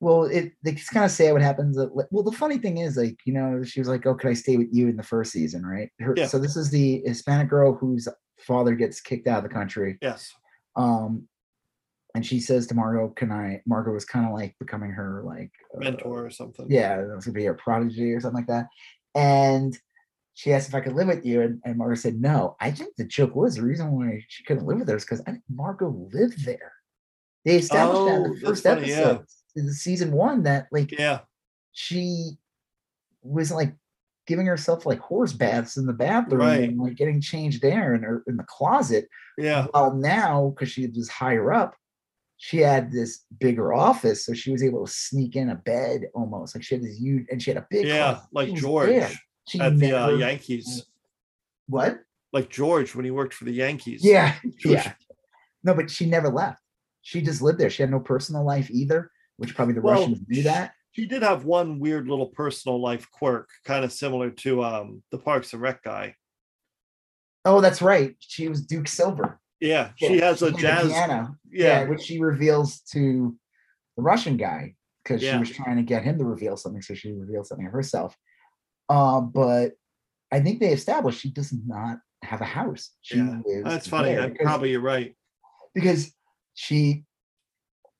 well, 0.00 0.24
it 0.24 0.52
they 0.62 0.72
just 0.72 0.90
kind 0.90 1.04
of 1.04 1.10
say 1.10 1.32
what 1.32 1.42
happens. 1.42 1.78
At, 1.78 1.90
well, 1.94 2.22
the 2.22 2.32
funny 2.32 2.58
thing 2.58 2.78
is, 2.78 2.96
like, 2.96 3.18
you 3.24 3.32
know, 3.32 3.62
she 3.62 3.80
was 3.80 3.88
like, 3.88 4.04
"Oh, 4.06 4.14
could 4.14 4.30
I 4.30 4.34
stay 4.34 4.56
with 4.56 4.68
you 4.72 4.88
in 4.88 4.96
the 4.96 5.02
first 5.02 5.32
season?" 5.32 5.64
Right. 5.64 5.90
Her, 6.00 6.14
Yeah. 6.16 6.26
So 6.26 6.38
this 6.38 6.56
is 6.56 6.70
the 6.70 7.02
Hispanic 7.06 7.48
girl 7.48 7.74
whose 7.74 8.08
father 8.38 8.74
gets 8.74 9.00
kicked 9.00 9.26
out 9.26 9.38
of 9.38 9.44
the 9.44 9.54
country. 9.54 9.96
Yes. 10.02 10.32
Um, 10.76 11.28
and 12.14 12.24
she 12.24 12.38
says 12.40 12.66
to 12.68 12.74
Margot, 12.74 13.08
"Can 13.10 13.32
I?" 13.32 13.62
Margot 13.66 13.92
was 13.92 14.04
kind 14.04 14.26
of 14.26 14.32
like 14.32 14.54
becoming 14.60 14.90
her 14.90 15.22
like 15.24 15.52
uh, 15.74 15.80
Mentor 15.80 16.26
or 16.26 16.30
something. 16.30 16.66
yeah, 16.68 17.00
it 17.00 17.14
was 17.14 17.24
gonna 17.24 17.34
be 17.34 17.44
her 17.44 17.54
prodigy 17.54 18.12
or 18.12 18.20
something 18.20 18.38
like 18.38 18.48
that. 18.48 18.66
And 19.14 19.76
she 20.34 20.52
asked 20.52 20.68
if 20.68 20.74
I 20.74 20.80
could 20.80 20.94
live 20.94 21.06
with 21.08 21.24
you, 21.24 21.42
and, 21.42 21.60
and 21.64 21.76
Margot 21.78 21.94
said 21.94 22.20
no. 22.20 22.56
I 22.60 22.72
think 22.72 22.96
the 22.96 23.04
joke 23.04 23.36
was 23.36 23.54
the 23.54 23.62
reason 23.62 23.92
why 23.92 24.24
she 24.28 24.42
couldn't 24.44 24.66
live 24.66 24.80
with 24.80 24.88
her 24.88 24.96
is 24.96 25.04
because 25.04 25.20
I 25.26 25.30
think 25.32 25.44
Margot 25.48 26.08
lived 26.12 26.44
there. 26.44 26.72
They 27.44 27.56
established 27.56 28.04
that 28.06 28.14
in 28.14 28.20
Oh, 28.20 28.28
the 28.34 28.40
that's 28.40 28.44
first 28.44 28.62
funny, 28.64 28.88
yeah. 28.88 29.18
In 29.56 29.70
season 29.72 30.12
one, 30.12 30.42
that 30.44 30.66
like 30.72 30.90
Yeah. 30.92 31.20
she 31.72 32.32
was 33.22 33.50
like 33.50 33.74
giving 34.26 34.46
herself 34.46 34.86
like 34.86 34.98
horse 35.00 35.32
baths 35.32 35.76
in 35.76 35.86
the 35.86 35.92
bathroom 35.92 36.40
Right. 36.40 36.68
and 36.68 36.78
like 36.78 36.96
getting 36.96 37.20
changed 37.20 37.60
there 37.62 37.94
in 37.94 38.02
her 38.02 38.22
in 38.26 38.36
the 38.36 38.44
closet. 38.44 39.08
Yeah. 39.38 39.66
Well, 39.74 39.94
now 39.94 40.50
because 40.50 40.70
she 40.70 40.86
was 40.86 41.08
higher 41.08 41.52
up, 41.52 41.74
she 42.36 42.58
had 42.58 42.90
this 42.90 43.24
bigger 43.38 43.72
office, 43.72 44.24
so 44.26 44.34
she 44.34 44.50
was 44.50 44.62
able 44.62 44.86
to 44.86 44.92
sneak 44.92 45.36
in 45.36 45.50
a 45.50 45.54
bed 45.54 46.02
almost. 46.14 46.54
Like 46.54 46.64
she 46.64 46.74
had 46.74 46.84
this 46.84 46.96
huge, 46.98 47.26
and 47.30 47.42
she 47.42 47.50
had 47.50 47.58
a 47.58 47.66
big 47.70 47.86
Yeah. 47.86 48.14
closet. 48.14 48.28
Like 48.32 48.54
George. 48.54 49.18
She 49.48 49.60
at 49.60 49.78
the 49.78 49.92
uh, 49.92 50.08
Yankees. 50.16 50.86
What? 51.68 51.98
Like 52.32 52.48
George 52.50 52.94
when 52.94 53.04
he 53.04 53.10
worked 53.10 53.34
for 53.34 53.44
the 53.44 53.52
Yankees. 53.52 54.02
Yeah, 54.04 54.34
George- 54.58 54.74
yeah. 54.76 54.92
No, 55.62 55.74
but 55.74 55.90
she 55.90 56.06
never 56.06 56.28
left. 56.28 56.60
She 57.02 57.20
just 57.22 57.40
lived 57.42 57.58
there. 57.58 57.70
She 57.70 57.82
had 57.82 57.90
no 57.90 58.00
personal 58.00 58.44
life 58.44 58.70
either, 58.70 59.10
which 59.36 59.54
probably 59.54 59.74
the 59.74 59.80
Well, 59.80 59.94
Russians 60.00 60.20
knew 60.28 60.42
that. 60.44 60.74
She 60.92 61.06
did 61.06 61.22
have 61.22 61.44
one 61.44 61.80
weird 61.80 62.06
little 62.08 62.26
personal 62.28 62.80
life 62.80 63.10
quirk, 63.10 63.48
kind 63.64 63.84
of 63.84 63.92
similar 63.92 64.30
to 64.30 64.62
um 64.62 65.02
the 65.10 65.18
Parks 65.18 65.52
and 65.52 65.60
Rec 65.62 65.82
guy. 65.82 66.14
Oh, 67.44 67.60
that's 67.60 67.82
right. 67.82 68.14
She 68.20 68.48
was 68.48 68.64
Duke 68.64 68.88
Silver. 68.88 69.40
Yeah, 69.60 69.90
she 69.96 70.16
Yeah, 70.18 70.26
has 70.26 70.42
a 70.42 70.46
played 70.46 70.54
the 70.56 70.60
jazz. 70.60 70.88
piano. 70.88 71.36
Yeah, 71.50 71.80
Yeah, 71.82 71.88
which 71.88 72.02
she 72.02 72.20
reveals 72.20 72.80
to 72.92 73.36
the 73.96 74.02
Russian 74.02 74.36
guy 74.36 74.74
because 75.02 75.20
she 75.22 75.36
was 75.36 75.50
trying 75.50 75.76
to 75.76 75.82
get 75.82 76.02
him 76.04 76.16
to 76.18 76.24
reveal 76.24 76.56
something, 76.56 76.80
so 76.82 76.94
she 76.94 77.12
revealed 77.12 77.46
something 77.46 77.66
herself. 77.66 78.16
Um, 78.88 79.30
but 79.30 79.72
I 80.32 80.40
think 80.40 80.60
they 80.60 80.72
established 80.72 81.20
she 81.20 81.30
does 81.30 81.52
not 81.66 81.98
have 82.22 82.40
a 82.40 82.44
house. 82.46 82.90
She 83.02 83.18
Yeah, 83.18 83.40
lives 83.46 83.64
that's 83.64 83.88
funny. 83.88 84.16
probably 84.42 84.70
you're 84.70 84.80
right. 84.80 85.14
because 85.74 86.12
she 86.54 87.04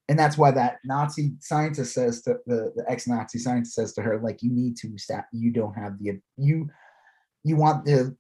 and 0.08 0.18
that's 0.18 0.36
why 0.36 0.50
that 0.50 0.78
Nazi 0.84 1.34
scientist 1.40 1.94
says 1.94 2.22
to 2.22 2.36
the, 2.46 2.72
the 2.76 2.84
ex-Nazi 2.88 3.38
scientist 3.38 3.74
says 3.74 3.94
to 3.94 4.02
her, 4.02 4.20
like, 4.20 4.42
you 4.42 4.52
need 4.52 4.76
to 4.78 4.96
stop, 4.98 5.26
you 5.32 5.50
don't 5.50 5.74
have 5.74 5.98
the 5.98 6.20
you 6.36 6.68
you 7.42 7.56
want 7.56 7.84
the 7.84 8.14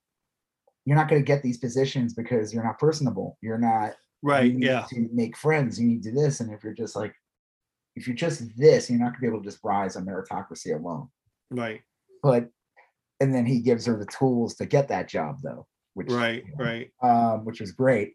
you're 0.86 0.96
not 0.96 1.08
going 1.08 1.20
to 1.20 1.26
get 1.26 1.42
these 1.42 1.58
positions 1.58 2.12
because 2.14 2.52
you're 2.52 2.64
not 2.64 2.78
personable. 2.78 3.38
You're 3.40 3.58
not 3.58 3.94
Right. 4.22 4.50
you 4.52 4.58
need 4.58 4.66
Yeah. 4.66 4.84
to 4.90 5.08
make 5.12 5.36
friends. 5.36 5.78
You 5.80 5.86
need 5.86 6.02
to 6.04 6.10
do 6.10 6.20
this. 6.20 6.40
And 6.40 6.52
if 6.52 6.64
you're 6.64 6.72
just 6.74 6.96
like 6.96 7.14
if 7.96 8.06
you're 8.06 8.16
just 8.16 8.42
this, 8.56 8.88
you're 8.90 8.98
not 8.98 9.12
gonna 9.12 9.20
be 9.20 9.26
able 9.26 9.38
to 9.40 9.44
just 9.44 9.60
rise 9.62 9.96
on 9.96 10.04
meritocracy 10.06 10.74
alone. 10.74 11.08
Right. 11.50 11.82
But 12.22 12.48
and 13.20 13.34
then 13.34 13.46
he 13.46 13.60
gives 13.60 13.86
her 13.86 13.98
the 13.98 14.06
tools 14.06 14.54
to 14.56 14.66
get 14.66 14.88
that 14.88 15.08
job 15.08 15.36
though, 15.42 15.66
which 15.94 16.10
Right. 16.10 16.44
you 16.44 16.56
know, 16.56 16.64
Right. 16.64 16.90
um, 17.02 17.44
which 17.44 17.60
was 17.60 17.72
great. 17.72 18.14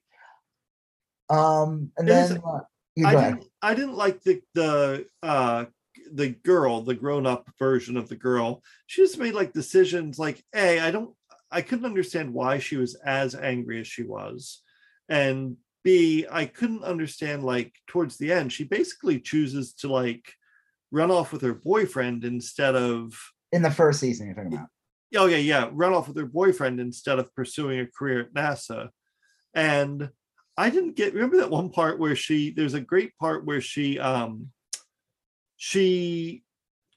Um, 1.30 1.92
and 1.98 2.08
then 2.08 2.42
uh, 2.46 2.62
I 3.06 3.16
didn't. 3.16 3.46
I 3.62 3.74
didn't 3.74 3.96
like 3.96 4.22
the 4.22 4.42
the 4.54 5.06
uh 5.24 5.66
the 6.12 6.30
girl, 6.30 6.82
the 6.82 6.96
grown-up 6.96 7.50
version 7.60 7.98
of 7.98 8.10
the 8.10 8.16
girl, 8.16 8.64
she 8.88 9.02
just 9.02 9.18
made 9.20 9.34
like 9.34 9.54
decisions 9.54 10.18
like, 10.18 10.44
hey, 10.54 10.80
I 10.80 10.92
don't 10.92 11.14
I 11.52 11.62
couldn't 11.62 11.86
understand 11.86 12.34
why 12.34 12.60
she 12.60 12.78
was 12.78 12.96
as 12.96 13.36
angry 13.36 13.80
as 13.82 13.88
she 13.88 14.04
was. 14.04 14.62
And 15.08 15.58
B, 15.84 16.26
I 16.30 16.46
couldn't 16.46 16.84
understand 16.84 17.44
like 17.44 17.74
towards 17.88 18.18
the 18.18 18.32
end, 18.32 18.54
she 18.54 18.64
basically 18.64 19.20
chooses 19.20 19.74
to 19.76 19.88
like 19.92 20.34
run 20.92 21.12
off 21.12 21.32
with 21.32 21.42
her 21.42 21.54
boyfriend 21.54 22.24
instead 22.24 22.76
of 22.76 23.14
in 23.52 23.62
the 23.62 23.72
first 23.72 24.00
season 24.00 24.28
you're 24.28 24.36
talking 24.36 24.54
about. 24.54 24.68
Oh 25.16 25.26
yeah, 25.26 25.38
yeah, 25.38 25.70
run 25.72 25.94
off 25.94 26.08
with 26.08 26.18
her 26.18 26.26
boyfriend 26.26 26.80
instead 26.80 27.18
of 27.18 27.34
pursuing 27.34 27.80
a 27.80 27.88
career 27.88 28.22
at 28.22 28.34
NASA. 28.34 28.90
And 29.56 30.10
I 30.60 30.70
didn't 30.70 30.96
get 30.98 31.14
remember 31.14 31.38
that 31.38 31.50
one 31.50 31.70
part 31.70 32.00
where 32.00 32.16
she 32.16 32.52
there's 32.52 32.74
a 32.74 32.82
great 32.82 33.18
part 33.18 33.46
where 33.46 33.62
she 33.62 33.98
um 33.98 34.52
she 35.58 36.44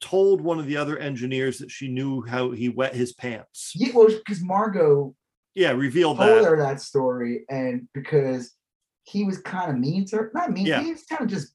told 0.01 0.41
one 0.41 0.59
of 0.59 0.67
the 0.67 0.77
other 0.77 0.99
engineers 0.99 1.59
that 1.59 1.71
she 1.71 1.87
knew 1.89 2.23
how 2.23 2.51
he 2.51 2.69
wet 2.69 2.95
his 2.95 3.13
pants. 3.13 3.73
Yeah, 3.75 3.93
well, 3.95 4.09
because 4.09 4.43
Margot 4.43 5.15
yeah 5.55 5.71
revealed 5.73 6.17
told 6.19 6.29
that. 6.29 6.45
her 6.45 6.57
that 6.57 6.81
story, 6.81 7.45
and 7.49 7.89
because 7.95 8.53
he 9.05 9.25
was 9.25 9.39
kind 9.39 9.71
of 9.71 9.79
mean 9.79 10.07
to 10.07 10.17
her, 10.17 10.31
not 10.35 10.51
mean, 10.53 10.67
Yeah. 10.67 10.83
he 10.83 10.93
was 10.93 11.05
kind 11.05 11.23
of 11.23 11.29
just 11.29 11.55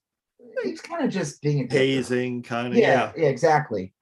he 0.63 0.71
was 0.71 0.81
kind 0.81 1.03
of 1.03 1.11
just 1.11 1.41
being 1.41 1.59
a 1.59 1.63
dick 1.63 1.71
to 1.71 1.77
her. 1.77 1.83
hazing 1.83 2.43
kind 2.43 2.67
of 2.73 2.79
Yeah, 2.79 3.11
yeah. 3.17 3.23
yeah, 3.23 3.29
exactly. 3.29 3.93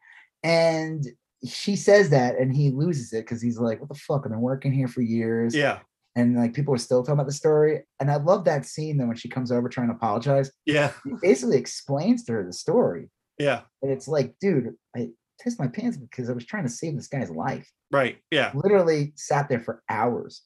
And 0.44 1.04
she 1.44 1.76
says 1.76 2.10
that, 2.12 2.38
and 2.40 2.56
he 2.56 2.70
loses 2.72 3.14
it 3.14 3.26
because 3.26 3.42
he's 3.42 3.58
like, 3.60 3.80
"What 3.80 3.90
the 3.90 3.96
fuck? 3.96 4.22
I've 4.26 4.32
been 4.32 4.42
working 4.42 4.72
here 4.72 4.88
for 4.88 5.02
years." 5.02 5.56
Yeah. 5.56 5.80
And 6.16 6.36
like 6.36 6.54
people 6.54 6.74
are 6.74 6.78
still 6.78 7.04
talking 7.04 7.14
about 7.16 7.28
the 7.28 7.34
story. 7.34 7.84
And 8.00 8.10
I 8.10 8.16
love 8.16 8.46
that 8.46 8.66
scene 8.66 8.98
though 8.98 9.08
when 9.08 9.18
she 9.18 9.30
comes 9.30 9.52
over 9.52 9.68
trying 9.68 9.90
to 9.90 9.96
apologize. 9.96 10.52
Yeah. 10.66 10.92
He 11.04 11.12
basically 11.22 11.58
explains 11.58 12.24
to 12.26 12.34
her 12.34 12.46
the 12.46 12.54
story. 12.54 13.10
Yeah. 13.38 13.62
And 13.82 13.92
it's 13.92 14.08
like, 14.08 14.36
dude, 14.40 14.76
I 14.96 15.10
pissed 15.42 15.60
my 15.60 15.68
pants 15.68 15.98
because 15.98 16.30
I 16.30 16.34
was 16.34 16.46
trying 16.46 16.64
to 16.64 16.70
save 16.70 16.96
this 16.96 17.08
guy's 17.08 17.30
life. 17.30 17.70
Right. 17.92 18.18
Yeah. 18.32 18.52
Literally 18.56 19.14
sat 19.16 19.50
there 19.50 19.60
for 19.60 19.84
hours. 19.90 20.44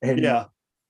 And 0.00 0.20
Yeah. 0.20 0.44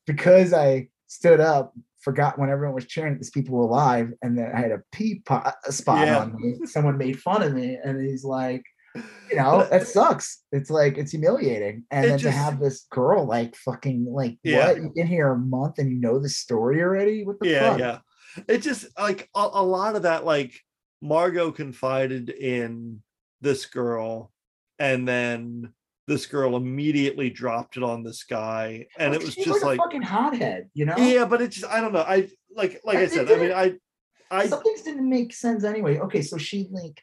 because 0.07 0.53
I 0.53 0.89
stood 1.07 1.41
up, 1.41 1.75
forgot 2.01 2.39
when 2.39 2.51
everyone 2.51 2.75
was 2.75 2.87
cheering 2.87 3.15
that 3.15 3.21
these 3.21 3.31
people 3.31 3.57
were 3.57 3.65
alive, 3.65 4.13
and 4.23 4.37
then 4.37 4.51
I 4.55 4.61
had 4.61 4.73
a 4.73 4.83
pee 4.93 5.23
pot, 5.25 5.55
a 5.67 5.73
spot 5.73 6.07
Yeah. 6.07 6.19
on 6.19 6.37
me. 6.37 6.67
Someone 6.67 6.99
made 6.99 7.19
fun 7.21 7.43
of 7.43 7.55
me, 7.55 7.79
and 7.83 8.01
he's 8.01 8.25
like, 8.25 8.63
you 8.95 9.37
know, 9.37 9.67
that 9.71 9.87
sucks. 9.87 10.43
It's 10.53 10.71
like 10.71 10.99
it's 10.99 11.13
humiliating. 11.13 11.85
And 11.91 12.05
It 12.07 12.09
then 12.09 12.19
to 12.21 12.31
have 12.31 12.61
this 12.61 12.87
girl 12.91 13.25
like 13.27 13.57
fucking 13.57 14.07
like 14.11 14.39
Yeah. 14.43 14.69
what? 14.69 14.77
You've 14.77 14.95
been 14.95 15.07
here 15.07 15.33
a 15.33 15.39
month 15.39 15.79
and 15.79 15.91
you 15.91 15.99
know 15.99 16.19
the 16.19 16.29
story 16.29 16.83
already? 16.83 17.25
What 17.25 17.41
the 17.41 17.49
yeah 17.49 17.71
fuck? 17.71 17.79
yeah 17.79 17.99
it 18.49 18.59
just 18.59 18.87
like 18.99 19.29
a, 19.35 19.49
a 19.53 19.63
lot 19.63 19.95
of 19.97 20.03
that 20.03 20.25
like 20.25 20.59
margot 21.03 21.51
confided 21.51 22.31
in 22.31 23.03
this 23.41 23.67
girl 23.67 24.33
and 24.79 25.07
then 25.07 25.73
this 26.09 26.27
girl 26.27 26.57
immediately 26.57 27.29
dropped 27.31 27.77
it 27.77 27.83
on 27.83 28.03
this 28.03 28.25
guy 28.25 28.87
and 28.99 29.15
it 29.15 29.21
was 29.23 29.35
She's 29.35 29.45
just 29.45 29.63
like, 29.63 29.79
like, 29.79 29.81
a 29.81 29.83
fucking 29.83 30.03
hothead, 30.03 30.71
you 30.75 30.87
know? 30.87 30.97
yeah 30.97 31.25
but 31.27 31.43
it's 31.43 31.57
just 31.57 31.71
i 31.71 31.81
don't 31.81 31.93
know 31.93 32.05
i 32.07 32.29
like 32.57 32.81
like 32.85 32.99
i 32.99 33.03
I 33.03 33.07
said 33.07 33.31
i 33.31 33.37
mean 33.37 33.53
i 33.53 33.75
i 34.31 34.47
some 34.47 34.63
things 34.63 34.83
didn't 34.83 35.09
make 35.09 35.35
sense 35.35 35.63
anyway. 35.65 35.99
Okay, 35.99 36.23
so 36.23 36.39
she 36.39 36.69
like 36.71 37.03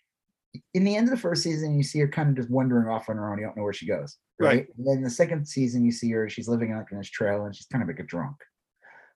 in 0.73 0.83
the 0.83 0.95
end 0.95 1.07
of 1.07 1.11
the 1.11 1.21
first 1.21 1.43
season, 1.43 1.77
you 1.77 1.83
see 1.83 1.99
her 1.99 2.07
kind 2.07 2.29
of 2.29 2.35
just 2.35 2.49
wandering 2.49 2.87
off 2.87 3.09
on 3.09 3.17
her 3.17 3.31
own. 3.31 3.37
You 3.39 3.45
don't 3.45 3.57
know 3.57 3.63
where 3.63 3.73
she 3.73 3.87
goes. 3.87 4.17
Right. 4.39 4.67
And 4.77 4.87
then 4.87 5.03
the 5.03 5.09
second 5.09 5.47
season, 5.47 5.83
you 5.85 5.91
see 5.91 6.09
her, 6.11 6.29
she's 6.29 6.47
living 6.47 6.71
out 6.71 6.85
in 6.91 6.97
this 6.97 7.09
trail 7.09 7.45
and 7.45 7.55
she's 7.55 7.67
kind 7.67 7.81
of 7.81 7.87
like 7.87 7.99
a 7.99 8.03
drunk. 8.03 8.37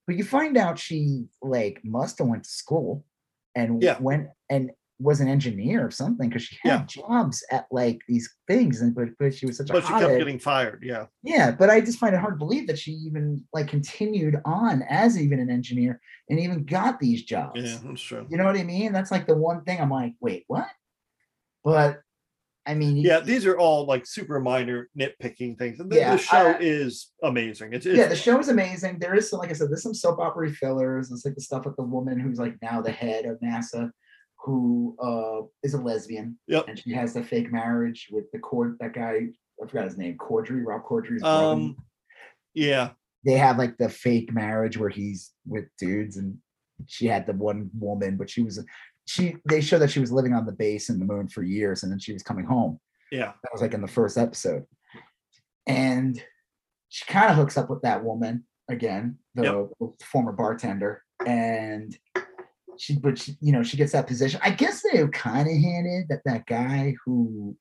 But 0.05 0.15
you 0.17 0.23
find 0.23 0.57
out 0.57 0.77
she 0.77 1.25
like 1.41 1.79
must 1.83 2.19
have 2.19 2.27
went 2.27 2.43
to 2.43 2.49
school 2.49 3.05
and 3.55 3.81
Yeah. 3.81 3.97
went 3.99 4.27
and 4.49 4.71
was 4.99 5.21
an 5.21 5.27
engineer 5.27 5.85
or 5.85 5.91
something 5.91 6.29
because 6.29 6.43
she 6.43 6.57
had 6.61 6.69
Yeah. 6.69 6.85
jobs 7.03 7.43
at 7.51 7.65
like 7.71 7.99
these 8.07 8.29
things 8.47 8.81
and 8.81 8.93
but, 8.93 9.09
but 9.19 9.33
she 9.33 9.45
was 9.45 9.57
such 9.57 9.69
a 9.69 9.73
but 9.73 9.83
she 9.83 9.93
kept 9.93 10.17
getting 10.17 10.39
fired 10.39 10.83
yeah 10.85 11.07
Yeah, 11.23 11.51
but 11.51 11.69
I 11.69 11.81
just 11.81 11.99
find 11.99 12.13
it 12.13 12.19
hard 12.21 12.35
to 12.35 12.37
believe 12.37 12.67
that 12.67 12.77
she 12.79 12.91
even 12.91 13.43
like 13.53 13.67
continued 13.67 14.37
on 14.45 14.83
as 14.83 15.19
even 15.19 15.39
an 15.39 15.49
engineer 15.49 15.99
and 16.29 16.39
even 16.39 16.63
got 16.65 16.99
these 16.99 17.23
jobs. 17.23 17.59
yeah 17.61 17.79
that's 17.83 18.01
true 18.01 18.27
You 18.29 18.37
know 18.37 18.45
what 18.45 18.55
I 18.57 18.63
mean? 18.63 18.93
That's 18.93 19.11
like 19.11 19.25
the 19.25 19.35
one 19.35 19.63
thing 19.63 19.81
I'm 19.81 19.89
like, 19.89 20.13
wait, 20.21 20.43
what? 20.47 20.67
But 21.63 22.01
I 22.65 22.73
mean, 22.75 22.97
yeah 22.97 23.19
these 23.19 23.45
are 23.45 23.57
all 23.57 23.85
like 23.85 24.05
super 24.05 24.39
minor 24.39 24.89
nitpicking 24.97 25.57
things 25.57 25.77
the, 25.79 25.95
Yeah, 25.95 26.15
the 26.15 26.21
show 26.21 26.47
I- 26.51 26.57
is 26.59 27.11
amazing 27.21 27.73
it's, 27.73 27.85
it's 27.85 27.97
yeah, 27.97 28.07
the 28.07 28.15
show 28.15 28.39
is 28.39 28.47
amazing. 28.49 28.99
There 28.99 29.15
is 29.15 29.29
some, 29.29 29.39
like 29.39 29.49
I 29.49 29.53
said, 29.53 29.69
there's 29.69 29.83
some 29.83 29.93
soap 29.93 30.19
opera 30.19 30.49
fillers. 30.51 31.11
It's 31.11 31.25
like 31.25 31.35
the 31.35 31.41
stuff 31.41 31.65
with 31.65 31.75
the 31.75 31.83
woman 31.83 32.19
who's 32.19 32.39
like 32.39 32.55
now 32.61 32.81
the 32.81 32.91
head 32.91 33.25
of 33.25 33.37
NASA, 33.41 33.91
who 34.39 34.95
uh 35.01 35.45
is 35.61 35.73
a 35.73 35.77
lesbian, 35.81 36.37
Yep. 36.47 36.67
and 36.69 36.79
she 36.79 36.91
has 36.93 37.13
the 37.13 37.23
fake 37.23 37.51
marriage 37.51 38.07
with 38.11 38.31
the 38.31 38.39
cord 38.39 38.77
that 38.79 38.93
guy. 38.93 39.27
I 39.61 39.67
forgot 39.67 39.85
his 39.85 39.97
name, 39.97 40.17
Corddry, 40.17 40.63
Rob 40.65 40.83
Corddry's 40.85 41.21
brother. 41.21 41.45
um 41.53 41.77
yeah 42.55 42.91
they 43.25 43.33
have 43.33 43.57
like 43.57 43.77
the 43.77 43.89
fake 43.89 44.31
marriage 44.33 44.77
where 44.77 44.89
he's 44.89 45.31
with 45.45 45.65
dudes 45.79 46.17
and 46.17 46.37
she 46.87 47.07
had 47.07 47.25
the 47.25 47.33
one 47.33 47.69
woman 47.79 48.15
but 48.17 48.29
she 48.29 48.41
was 48.43 48.63
she 49.05 49.35
they 49.49 49.61
show 49.61 49.79
that 49.79 49.91
she 49.91 49.99
was 49.99 50.11
living 50.11 50.33
on 50.33 50.45
the 50.45 50.51
base 50.51 50.89
in 50.89 50.99
the 50.99 51.05
moon 51.05 51.27
for 51.27 51.43
years 51.43 51.83
and 51.83 51.91
then 51.91 51.99
she 51.99 52.13
was 52.13 52.23
coming 52.23 52.45
home. 52.45 52.79
Yeah. 53.11 53.33
That 53.43 53.51
was 53.51 53.61
like 53.61 53.73
in 53.73 53.81
the 53.81 53.87
first 53.87 54.17
episode. 54.17 54.65
And 55.67 56.21
she 56.89 57.05
kind 57.05 57.29
of 57.29 57.35
hooks 57.35 57.57
up 57.57 57.69
with 57.69 57.81
that 57.81 58.03
woman 58.03 58.45
again 58.69 59.17
the 59.35 59.69
former 60.03 60.31
bartender 60.31 61.03
and 61.25 61.97
she 62.77 62.97
but 62.97 63.17
she, 63.17 63.35
you 63.41 63.51
know 63.51 63.63
she 63.63 63.77
gets 63.77 63.91
that 63.91 64.07
position. 64.07 64.39
I 64.43 64.51
guess 64.51 64.81
they 64.81 65.05
kind 65.07 65.47
of 65.47 65.53
hinted 65.53 66.07
that 66.09 66.21
that 66.25 66.45
guy 66.45 66.95
who 67.05 67.55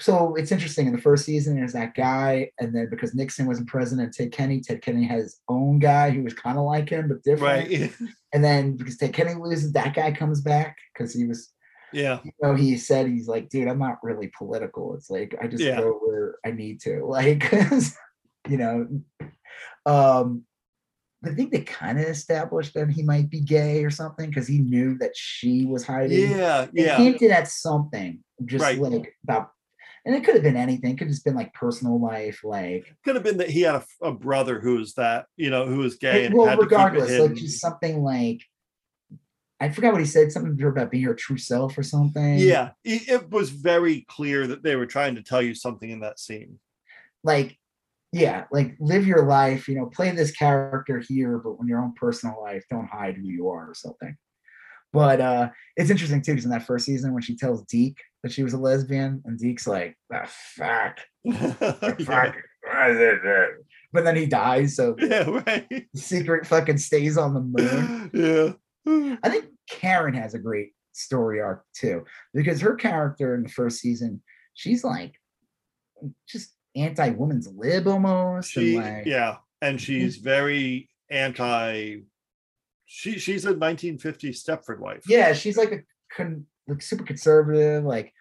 so 0.00 0.34
it's 0.36 0.52
interesting 0.52 0.86
in 0.86 0.92
the 0.94 1.00
first 1.00 1.24
season 1.24 1.56
there's 1.56 1.72
that 1.72 1.94
guy 1.94 2.50
and 2.60 2.74
then 2.74 2.88
because 2.90 3.14
nixon 3.14 3.46
wasn't 3.46 3.66
president 3.68 4.14
ted 4.14 4.30
kenny 4.32 4.60
ted 4.60 4.80
kenny 4.82 5.04
has 5.04 5.22
his 5.24 5.40
own 5.48 5.78
guy 5.78 6.10
who 6.10 6.22
was 6.22 6.34
kind 6.34 6.56
of 6.58 6.64
like 6.64 6.88
him 6.88 7.08
but 7.08 7.22
different 7.22 7.68
right 7.70 7.92
and 8.32 8.44
then 8.44 8.76
because 8.76 8.96
ted 8.96 9.12
kenny 9.12 9.34
loses 9.34 9.72
that 9.72 9.94
guy 9.94 10.12
comes 10.12 10.40
back 10.40 10.76
because 10.92 11.12
he 11.12 11.26
was 11.26 11.52
yeah 11.92 12.20
you 12.24 12.32
know, 12.42 12.54
he 12.54 12.76
said 12.76 13.06
he's 13.06 13.28
like, 13.28 13.48
dude, 13.48 13.66
I'm 13.68 13.78
not 13.78 13.96
really 14.02 14.30
political. 14.36 14.94
It's 14.94 15.08
like 15.08 15.34
I 15.40 15.46
just 15.46 15.64
Yeah. 15.64 15.80
go 15.80 15.98
where 16.04 16.34
I 16.44 16.50
need 16.50 16.80
to. 16.82 17.02
Like, 17.06 17.50
you 18.48 18.58
know, 18.58 18.86
um, 19.86 20.44
I 21.24 21.30
think 21.30 21.50
they 21.50 21.62
kind 21.62 21.98
of 21.98 22.04
established 22.06 22.74
that 22.74 22.90
he 22.90 23.02
might 23.02 23.30
be 23.30 23.40
gay 23.40 23.84
or 23.84 23.90
something 23.90 24.28
because 24.28 24.46
he 24.46 24.58
knew 24.58 24.98
that 24.98 25.12
she 25.16 25.64
was 25.64 25.84
hiding. 25.86 26.30
yeah 26.32 26.66
They 26.74 26.84
yeah 26.84 26.96
hinted 26.98 27.30
at 27.30 27.48
something, 27.48 28.22
just 28.44 28.62
Right. 28.64 28.78
like 28.78 29.14
about, 29.24 29.50
and 30.08 30.16
it 30.16 30.24
could 30.24 30.34
have 30.34 30.42
been 30.42 30.56
anything. 30.56 30.92
It 30.92 30.98
could 30.98 31.08
have 31.08 31.12
just 31.12 31.24
been 31.24 31.34
like 31.34 31.52
personal 31.52 32.00
life, 32.00 32.40
like 32.42 32.96
could 33.04 33.14
have 33.14 33.22
been 33.22 33.36
that 33.36 33.50
he 33.50 33.60
had 33.60 33.74
a, 33.74 34.06
a 34.06 34.12
brother 34.12 34.58
who 34.58 34.76
was 34.76 34.94
that 34.94 35.26
you 35.36 35.50
know 35.50 35.66
who 35.66 35.80
was 35.80 35.96
gay 35.96 36.24
and 36.24 36.34
well, 36.34 36.46
had 36.46 36.56
to 36.56 36.62
keep 36.62 36.72
it 36.72 36.74
regardless, 36.74 37.20
like 37.20 37.34
just 37.34 37.60
something 37.60 38.02
like. 38.02 38.42
I 39.60 39.68
forgot 39.68 39.92
what 39.92 40.00
he 40.00 40.06
said. 40.06 40.32
Something 40.32 40.58
about 40.66 40.90
being 40.90 41.02
your 41.02 41.14
true 41.14 41.36
self 41.36 41.76
or 41.76 41.82
something. 41.82 42.38
yeah 42.38 42.70
it, 42.84 43.08
it 43.08 43.30
was 43.30 43.50
very 43.50 44.06
clear 44.08 44.46
that 44.46 44.62
they 44.62 44.76
were 44.76 44.86
trying 44.86 45.16
to 45.16 45.22
tell 45.22 45.42
you 45.42 45.54
something 45.54 45.90
in 45.90 46.00
that 46.00 46.18
scene 46.18 46.58
like 47.22 47.58
yeah 48.12 48.44
like 48.50 48.76
live 48.80 49.06
your 49.06 49.26
life 49.26 49.68
you 49.68 49.74
know 49.74 49.86
play 49.86 50.10
this 50.12 50.30
character 50.30 51.02
here 51.06 51.38
but 51.38 51.58
when 51.58 51.68
your 51.68 51.80
own 51.80 51.92
personal 51.94 52.40
life 52.40 52.64
don't 52.70 52.86
hide 52.86 53.16
who 53.16 53.26
you 53.26 53.48
are 53.48 53.68
or 53.68 53.74
something 53.74 54.16
but 54.92 55.20
uh 55.20 55.50
it's 55.76 55.90
interesting 55.90 56.22
too 56.22 56.32
because 56.32 56.44
in 56.44 56.50
that 56.50 56.62
first 56.62 56.86
season 56.86 57.12
when 57.12 57.22
she 57.22 57.36
tells 57.36 57.62
Deke 57.64 58.00
that 58.22 58.32
she 58.32 58.42
was 58.42 58.52
a 58.52 58.58
lesbian 58.58 59.22
and 59.24 59.38
Deke's 59.38 59.66
like 59.66 59.96
the 60.10 60.28
fuck? 60.56 60.98
The 61.24 62.04
fuck 62.06 62.36
but 63.92 64.04
then 64.04 64.16
he 64.16 64.26
dies 64.26 64.76
so 64.76 64.94
yeah 64.98 65.42
right. 65.46 65.66
the 65.68 66.00
secret 66.00 66.46
fucking 66.46 66.78
stays 66.78 67.16
on 67.16 67.34
the 67.34 67.40
moon. 67.40 68.10
Yeah. 68.86 69.16
I 69.22 69.28
think 69.28 69.46
Karen 69.68 70.14
has 70.14 70.32
a 70.32 70.38
great 70.38 70.72
story 70.92 71.40
arc 71.40 71.62
too, 71.74 72.04
because 72.32 72.62
her 72.62 72.74
character 72.74 73.34
in 73.34 73.42
the 73.42 73.50
first 73.50 73.80
season, 73.80 74.22
she's 74.54 74.82
like 74.82 75.14
just 76.26 76.54
anti-woman's 76.74 77.48
lib 77.54 77.86
almost. 77.86 78.50
she 78.50 78.76
and 78.76 78.96
like, 78.96 79.06
yeah 79.06 79.36
and 79.60 79.80
she's 79.80 80.16
very 80.16 80.88
anti 81.10 81.98
she 82.86 83.18
she's 83.18 83.44
a 83.44 83.54
1950s 83.54 84.42
stepford 84.42 84.78
wife. 84.78 85.02
Yeah, 85.06 85.34
she's 85.34 85.58
like 85.58 85.72
a 85.72 85.80
con, 86.10 86.46
like 86.68 86.82
super 86.82 87.04
conservative. 87.04 87.84
Like, 87.84 88.12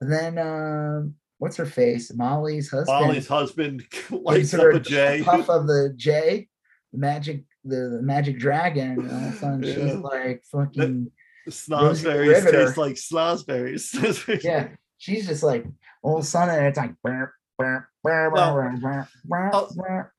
and 0.00 0.12
then 0.12 0.38
um, 0.38 1.14
what's 1.38 1.56
her 1.56 1.66
face? 1.66 2.12
Molly's 2.14 2.70
husband. 2.70 3.00
molly's 3.00 3.28
husband 3.28 3.84
lights 4.10 4.54
up 4.54 4.74
a 4.74 4.80
j 4.80 5.22
puff 5.24 5.48
of 5.50 5.66
the 5.66 5.92
J, 5.96 6.48
the 6.92 6.98
magic, 6.98 7.44
the, 7.64 7.96
the 7.96 8.02
magic 8.02 8.38
dragon. 8.38 9.00
And 9.00 9.10
all 9.10 9.28
of 9.28 9.34
a 9.34 9.36
sudden, 9.36 9.62
she's 9.64 9.94
like 9.94 10.42
fucking. 10.50 11.10
snozberries 11.48 12.50
taste 12.50 12.76
like 12.76 12.94
snozberries 12.96 14.42
yeah, 14.44 14.68
she's 14.98 15.26
just 15.26 15.42
like 15.42 15.64
all 16.02 16.18
of 16.18 16.24
a 16.24 16.26
sudden 16.26 16.64
it's 16.64 16.76
like 16.78 16.94
burp, 17.02 17.30
burp, 17.58 17.84
burp, 18.02 18.32
Well, 18.32 18.54
burp. 18.54 19.08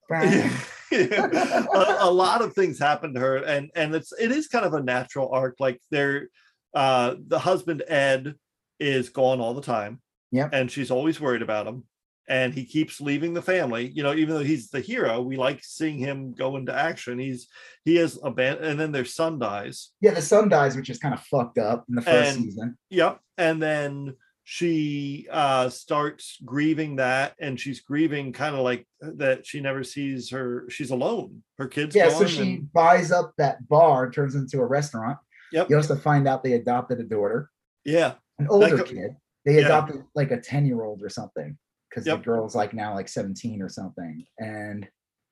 yeah. 0.10 0.50
a, 0.92 1.98
a 2.00 2.12
lot 2.12 2.42
of 2.42 2.54
things 2.54 2.80
happen 2.80 3.14
to 3.14 3.20
her 3.20 3.38
and 3.38 3.70
and 3.76 3.94
it's 3.94 4.14
it 4.14 4.32
is 4.32 4.48
kind 4.48 4.66
of 4.66 4.74
a 4.74 4.82
natural 4.82 5.30
arc 5.34 5.56
like 5.60 5.82
there 5.92 6.30
uh, 6.78 7.16
the 7.28 7.40
husband 7.40 7.84
Ed 7.88 8.36
is 8.80 9.10
gone 9.10 9.40
all 9.42 9.56
the 9.56 9.62
time. 9.62 10.00
Yep. 10.32 10.50
And 10.54 10.70
she's 10.70 10.92
always 10.92 11.20
worried 11.20 11.42
about 11.42 11.66
him. 11.66 11.86
And 12.30 12.54
he 12.54 12.66
keeps 12.66 13.02
leaving 13.02 13.34
the 13.34 13.42
family. 13.42 13.88
You 13.96 14.04
know, 14.04 14.14
even 14.14 14.36
though 14.36 14.44
he's 14.44 14.70
the 14.70 14.82
hero, 14.82 15.22
we 15.22 15.38
like 15.38 15.64
seeing 15.64 15.98
him 15.98 16.34
go 16.36 16.58
into 16.58 16.74
action. 16.76 17.18
He's 17.18 17.48
he 17.86 17.96
has 17.96 18.20
abandoned, 18.22 18.68
and 18.68 18.80
then 18.80 18.92
their 18.92 19.06
son 19.06 19.40
dies. 19.40 19.92
Yeah, 20.02 20.12
the 20.14 20.22
son 20.22 20.50
dies, 20.50 20.76
which 20.76 20.90
is 20.90 21.00
kind 21.00 21.14
of 21.16 21.22
fucked 21.22 21.58
up 21.58 21.86
in 21.90 21.96
the 21.96 22.02
first 22.02 22.36
And- 22.36 22.44
season. 22.46 22.78
Yep. 22.92 23.20
And 23.40 23.62
then 23.62 24.16
she 24.50 25.28
uh 25.30 25.68
starts 25.68 26.38
grieving 26.46 26.96
that 26.96 27.34
and 27.38 27.60
she's 27.60 27.82
grieving 27.82 28.32
kind 28.32 28.56
of 28.56 28.62
like 28.62 28.88
that 29.02 29.46
she 29.46 29.60
never 29.60 29.84
sees 29.84 30.30
her 30.30 30.66
she's 30.70 30.90
alone 30.90 31.44
her 31.58 31.68
kids 31.68 31.94
Yeah, 31.94 32.08
so 32.08 32.26
she 32.26 32.54
and- 32.56 32.72
buys 32.72 33.12
up 33.12 33.34
that 33.38 33.68
bar, 33.68 34.10
turns 34.10 34.36
into 34.36 34.60
a 34.62 34.66
restaurant. 34.66 35.18
Yep. 35.52 35.70
You 35.70 35.76
also 35.78 35.96
find 35.96 36.28
out 36.28 36.44
they 36.44 36.54
adopted 36.54 37.00
a 37.00 37.04
daughter, 37.04 37.50
yeah 37.86 38.16
an 38.40 38.48
older 38.50 38.84
kid. 38.84 39.16
They 39.46 39.56
Yeah. 39.56 39.66
adopted 39.66 40.04
like 40.14 40.32
a 40.32 40.40
10 40.40 40.66
year 40.66 40.84
old 40.84 41.02
or 41.02 41.10
something 41.10 41.58
because 41.90 42.06
Yep. 42.06 42.20
the 42.20 42.24
girl's 42.26 42.54
like 42.56 42.74
now 42.74 42.94
like 42.94 43.08
17 43.10 43.62
or 43.62 43.70
something. 43.70 44.26
And 44.38 44.88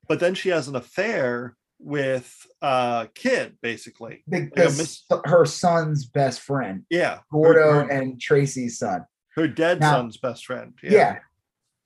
but 0.08 0.20
then 0.20 0.34
she 0.36 0.50
has 0.50 0.68
an 0.68 0.76
affair 0.76 1.56
with 1.80 2.48
uh 2.62 3.08
kid 3.16 3.58
basically 3.62 4.24
the, 4.28 4.50
Yeah, 4.56 4.64
the- 4.68 4.76
Miss- 4.78 5.04
her 5.26 5.46
son's 5.46 6.06
best 6.06 6.40
friend, 6.42 6.86
yeah 6.90 7.20
Gordo 7.32 7.74
her, 7.74 7.90
and 7.92 8.20
Tracy's 8.22 8.80
son. 8.80 9.06
her 9.36 9.48
dead 9.48 9.82
Now- 9.82 9.92
son's 9.98 10.18
best 10.18 10.46
friend 10.46 10.74
Yeah. 10.82 11.20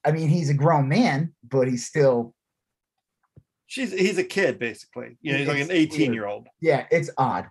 I 0.06 0.12
mean, 0.14 0.30
he's 0.30 0.50
a 0.50 0.54
grown 0.54 0.88
man, 0.88 1.34
but 1.44 1.68
he's 1.68 1.86
still, 1.86 2.34
she's 3.66 3.92
he's 3.92 4.18
a 4.18 4.24
kid 4.24 4.58
basically 4.60 5.18
you 5.22 5.32
know 5.34 5.40
he's 5.40 5.48
like 5.48 5.58
an 5.58 5.64
It's 5.64 5.72
18 5.94 6.14
year 6.14 6.26
old 6.28 6.48
yeah, 6.62 6.86
it's 6.92 7.10
odd. 7.18 7.48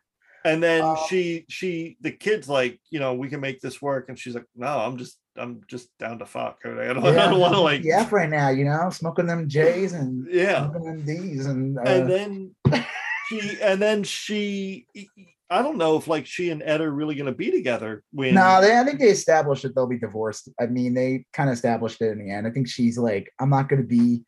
And 0.48 0.62
then 0.62 0.82
Um, 0.82 0.96
she 1.08 1.44
she 1.48 1.96
the 2.00 2.10
kid's 2.10 2.48
like 2.48 2.80
you 2.90 3.00
know 3.00 3.14
we 3.14 3.28
can 3.28 3.40
make 3.40 3.60
this 3.60 3.80
work 3.80 4.08
and 4.08 4.18
she's 4.18 4.34
like 4.34 4.46
no 4.56 4.66
i'm 4.66 4.96
just 4.96 5.18
i'm 5.36 5.60
just 5.68 5.88
down 5.98 6.18
to 6.18 6.26
fuck 6.26 6.58
i 6.64 6.68
don't, 6.68 7.04
I 7.06 7.30
don't 7.30 7.38
want 7.40 7.54
to 7.54 7.60
like 7.60 7.84
yeah, 7.84 8.06
right 8.10 8.28
now, 8.30 8.48
you 8.50 8.64
know, 8.64 8.90
smoking 8.90 9.26
them 9.26 9.48
J's 9.48 9.92
and 9.92 10.26
yeah 10.30 10.68
smoking 10.70 10.84
them 10.84 11.04
D's 11.04 11.46
and, 11.46 11.78
uh, 11.78 11.82
and 11.82 12.10
then 12.10 12.54
she 13.28 13.58
and 13.62 13.80
then 13.80 14.02
she 14.02 14.86
i 15.50 15.62
don't 15.62 15.78
know 15.78 15.96
if 15.96 16.08
like 16.08 16.26
she 16.26 16.50
and 16.50 16.62
ed 16.62 16.80
are 16.80 16.90
really 16.90 17.14
going 17.14 17.26
to 17.26 17.32
be 17.44 17.50
together 17.50 18.02
when 18.12 18.34
no, 18.34 18.60
they, 18.60 18.76
I 18.78 18.84
think 18.84 18.98
they 18.98 19.08
established 19.10 19.62
that 19.62 19.74
they'll 19.74 19.86
be 19.86 19.98
divorced. 19.98 20.48
I 20.60 20.66
mean, 20.66 20.92
they 20.94 21.24
kind 21.32 21.48
of 21.48 21.54
established 21.54 22.00
it 22.02 22.10
in 22.12 22.18
the 22.18 22.30
end. 22.30 22.46
I 22.46 22.50
think 22.50 22.68
she's 22.68 22.98
like, 22.98 23.32
I'm 23.40 23.50
not 23.50 23.68
going 23.68 23.80
to 23.82 23.86
be, 23.88 24.22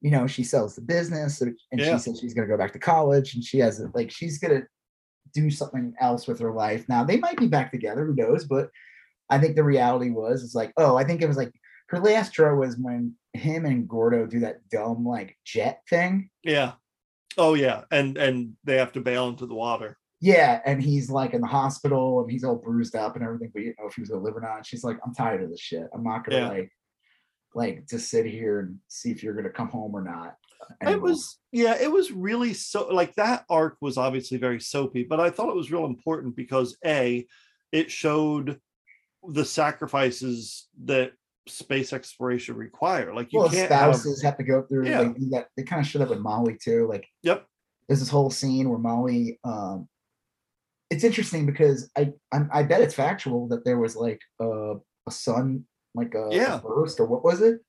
you 0.00 0.10
know, 0.10 0.26
she 0.26 0.42
sells 0.44 0.74
the 0.74 0.82
business 0.82 1.40
and 1.42 1.56
Yeah. 1.72 1.92
she 1.92 1.98
says 2.02 2.18
she's 2.20 2.34
going 2.34 2.48
to 2.48 2.52
go 2.52 2.58
back 2.58 2.72
to 2.72 2.78
college 2.78 3.34
and 3.34 3.44
she 3.44 3.58
has 3.58 3.80
like, 3.94 4.10
she's 4.10 4.38
going 4.38 4.60
to 4.60 4.66
do 5.34 5.50
something 5.50 5.94
else 6.00 6.26
with 6.26 6.38
her 6.40 6.52
life. 6.52 6.88
Now 6.88 7.04
they 7.04 7.18
might 7.18 7.36
be 7.38 7.48
back 7.48 7.70
together, 7.72 8.06
who 8.06 8.14
knows? 8.14 8.44
But 8.44 8.70
I 9.30 9.38
think 9.38 9.56
the 9.56 9.64
reality 9.64 10.10
was, 10.10 10.42
it's 10.44 10.54
like, 10.54 10.72
oh, 10.76 10.96
I 10.96 11.04
think 11.04 11.20
it 11.22 11.26
was 11.28 11.36
like 11.36 11.52
her 11.88 11.98
last 11.98 12.32
draw 12.32 12.54
was 12.54 12.76
when 12.78 13.14
him 13.34 13.66
and 13.66 13.88
Gordo 13.88 14.26
do 14.26 14.40
that 14.40 14.66
dumb 14.70 15.04
like 15.04 15.36
jet 15.44 15.80
thing. 15.90 16.30
yeah 16.44 16.72
oh 17.36 17.54
yeah 17.54 17.82
and 17.90 18.16
and 18.16 18.52
they 18.62 18.76
have 18.76 18.92
to 18.92 19.00
bail 19.00 19.28
into 19.28 19.44
the 19.46 19.54
water 19.54 19.98
Yeah, 20.20 20.60
and 20.64 20.80
he's 20.80 21.10
like 21.10 21.34
in 21.34 21.40
the 21.40 21.46
hospital 21.48 22.20
and 22.22 22.30
he's 22.30 22.44
all 22.44 22.54
bruised 22.56 22.94
up 22.94 23.16
and 23.16 23.24
everything, 23.24 23.50
but 23.52 23.62
you 23.64 23.74
know 23.78 23.88
if 23.88 23.94
he 23.96 24.00
was 24.02 24.08
gonna 24.10 24.22
live 24.22 24.36
or 24.36 24.40
not. 24.40 24.58
And 24.58 24.66
she's 24.66 24.84
like, 24.84 24.98
I'm 25.04 25.14
tired 25.14 25.42
of 25.42 25.50
this 25.50 25.60
shit. 25.60 25.88
I'm 25.92 26.04
not 26.04 26.24
gonna 26.24 26.38
Yeah. 26.42 26.48
like 26.48 26.70
like 27.54 27.86
just 27.88 28.08
sit 28.08 28.24
here 28.26 28.60
and 28.60 28.78
see 28.88 29.10
if 29.10 29.22
you're 29.22 29.34
gonna 29.34 29.50
come 29.50 29.68
home 29.68 29.94
or 29.94 30.02
not. 30.02 30.36
It 30.82 31.00
was 31.00 31.38
yeah 31.52 31.76
it 31.80 31.90
was 31.90 32.10
really 32.12 32.52
so 32.54 32.88
like 32.88 33.14
that 33.14 33.44
arc 33.48 33.76
was 33.80 33.96
obviously 33.96 34.36
very 34.38 34.60
soapy 34.60 35.04
but 35.08 35.20
i 35.20 35.30
thought 35.30 35.48
it 35.48 35.56
was 35.56 35.70
real 35.72 35.84
important 35.86 36.34
because 36.36 36.76
a 36.84 37.26
it 37.72 37.90
showed 37.90 38.60
the 39.28 39.44
sacrifices 39.44 40.68
that 40.84 41.12
space 41.46 41.92
exploration 41.92 42.56
require 42.56 43.14
like 43.14 43.32
you 43.32 43.38
well, 43.40 43.50
can't 43.50 43.68
spouses 43.70 44.22
have, 44.22 44.36
to 44.36 44.44
go 44.44 44.62
through 44.62 44.88
Yeah. 44.88 45.00
like 45.00 45.16
that 45.30 45.48
they 45.56 45.62
kind 45.62 45.80
of 45.80 45.86
showed 45.86 46.02
up 46.02 46.08
with 46.08 46.20
Molly 46.20 46.56
too. 46.62 46.86
Like 46.88 47.06
yep 47.22 47.46
there's 47.86 48.00
this 48.00 48.08
whole 48.08 48.30
scene 48.30 48.70
where 48.70 48.78
Molly 48.78 49.38
um 49.44 49.88
it's 50.90 51.04
interesting 51.04 51.44
because 51.44 51.90
I 51.96 52.12
I'm, 52.32 52.48
I 52.52 52.62
bet 52.62 52.80
it's 52.80 52.94
factual 52.94 53.48
that 53.48 53.64
there 53.64 53.78
was 53.78 53.94
like 53.96 54.20
a, 54.40 54.74
a 55.06 55.10
sun 55.10 55.64
like 55.94 56.14
a, 56.14 56.28
a 56.28 56.34
Yeah. 56.34 56.60
burst 56.64 56.98
or 57.00 57.06
what 57.06 57.24
was 57.24 57.40
it? 57.42 57.60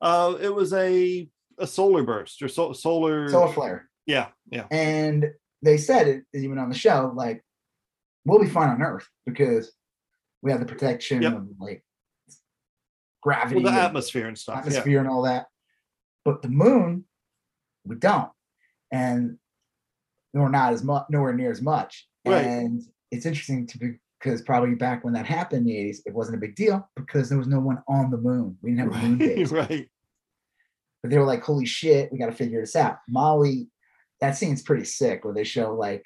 uh 0.00 0.34
it 0.40 0.54
was 0.54 0.72
a 0.72 1.28
a 1.62 1.66
solar 1.66 2.02
burst 2.02 2.42
or 2.42 2.48
so, 2.48 2.72
solar 2.72 3.28
Solar 3.28 3.52
flare. 3.52 3.88
yeah 4.06 4.28
yeah 4.50 4.66
And 4.70 5.30
they 5.62 5.76
said 5.78 6.08
it 6.08 6.24
even 6.34 6.58
on 6.58 6.68
the 6.68 6.74
show, 6.74 7.12
like, 7.14 7.42
we'll 8.24 8.40
be 8.40 8.48
fine 8.48 8.68
on 8.68 8.82
Earth 8.82 9.08
because 9.26 9.72
we 10.42 10.50
have 10.50 10.60
the 10.60 10.66
protection 10.66 11.22
Yep. 11.22 11.32
of 11.34 11.46
like 11.60 11.84
gravity, 13.22 13.56
well 13.62 13.72
the 13.72 13.78
and 13.78 13.86
atmosphere 13.86 14.26
and 14.28 14.36
stuff 14.38 14.58
atmosphere 14.58 14.98
and 15.00 15.08
all 15.08 15.22
that. 15.22 15.46
But 16.24 16.42
the 16.42 16.48
moon, 16.48 17.04
we 17.84 17.96
don't. 17.96 18.30
And 18.92 19.38
nor 20.34 20.48
not 20.48 20.72
as 20.72 20.82
much, 20.82 21.04
nowhere 21.10 21.32
near 21.34 21.50
as 21.50 21.62
much. 21.62 22.08
Right. 22.24 22.44
And 22.44 22.82
it's 23.10 23.26
interesting 23.26 23.66
to 23.68 23.78
be 23.78 23.98
because 24.18 24.40
probably 24.42 24.74
back 24.76 25.04
when 25.04 25.14
that 25.14 25.26
happened 25.26 25.66
in 25.68 25.74
the 25.74 25.90
80s, 25.90 25.98
it 26.06 26.14
wasn't 26.14 26.36
a 26.36 26.40
big 26.40 26.54
deal 26.54 26.88
because 26.96 27.28
there 27.28 27.38
was 27.38 27.48
no 27.48 27.58
one 27.60 27.82
on 27.88 28.10
the 28.10 28.16
moon. 28.18 28.56
We 28.62 28.70
didn't 28.74 28.90
yeah 28.92 28.96
have 28.98 29.04
a 29.04 29.08
moon 29.08 29.18
base. 29.18 29.50
right 29.52 29.88
But 31.02 31.10
they 31.10 31.18
were 31.18 31.24
like, 31.26 31.42
holy 31.42 31.66
shit, 31.66 32.12
we 32.12 32.18
got 32.18 32.26
to 32.26 32.32
figure 32.32 32.60
this 32.60 32.76
out. 32.76 32.98
Molly, 33.08 33.68
that 34.20 34.36
scene's 34.36 34.62
pretty 34.62 34.84
sick 34.84 35.24
where 35.24 35.34
they 35.34 35.44
show 35.44 35.74
like 35.74 36.04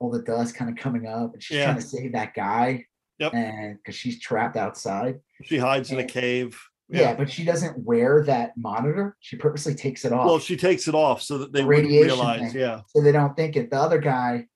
all 0.00 0.10
the 0.10 0.22
dust 0.22 0.56
kind 0.56 0.68
of 0.70 0.76
coming 0.76 1.06
up 1.06 1.32
and 1.34 1.42
she's 1.42 1.58
Yeah. 1.58 1.64
trying 1.66 1.76
to 1.76 1.82
save 1.82 2.12
that 2.12 2.34
guy. 2.34 2.86
Yep. 3.18 3.34
And 3.34 3.76
because 3.78 3.94
she's 3.94 4.18
trapped 4.20 4.56
outside. 4.56 5.20
she 5.44 5.58
hides 5.58 5.92
in 5.92 6.00
a 6.00 6.04
cave 6.04 6.60
Yeah. 6.88 7.14
but 7.14 7.30
she 7.30 7.44
doesn't 7.44 7.78
wear 7.84 8.24
that 8.24 8.56
monitor. 8.56 9.16
She 9.20 9.36
purposely 9.36 9.74
takes 9.76 10.04
it 10.04 10.12
off 10.12 10.26
well 10.26 10.38
she 10.40 10.56
takes 10.56 10.88
it 10.88 10.94
off 10.96 11.22
so 11.22 11.38
that 11.38 11.52
they 11.52 11.60
The 11.60 11.66
radiation 11.68 12.06
realize 12.08 12.52
thing. 12.52 12.60
yeah 12.60 12.80
so 12.88 13.00
they 13.00 13.12
don't 13.12 13.36
think 13.36 13.54
it. 13.56 13.70
The 13.70 13.76
other 13.80 13.98
guy, 13.98 14.46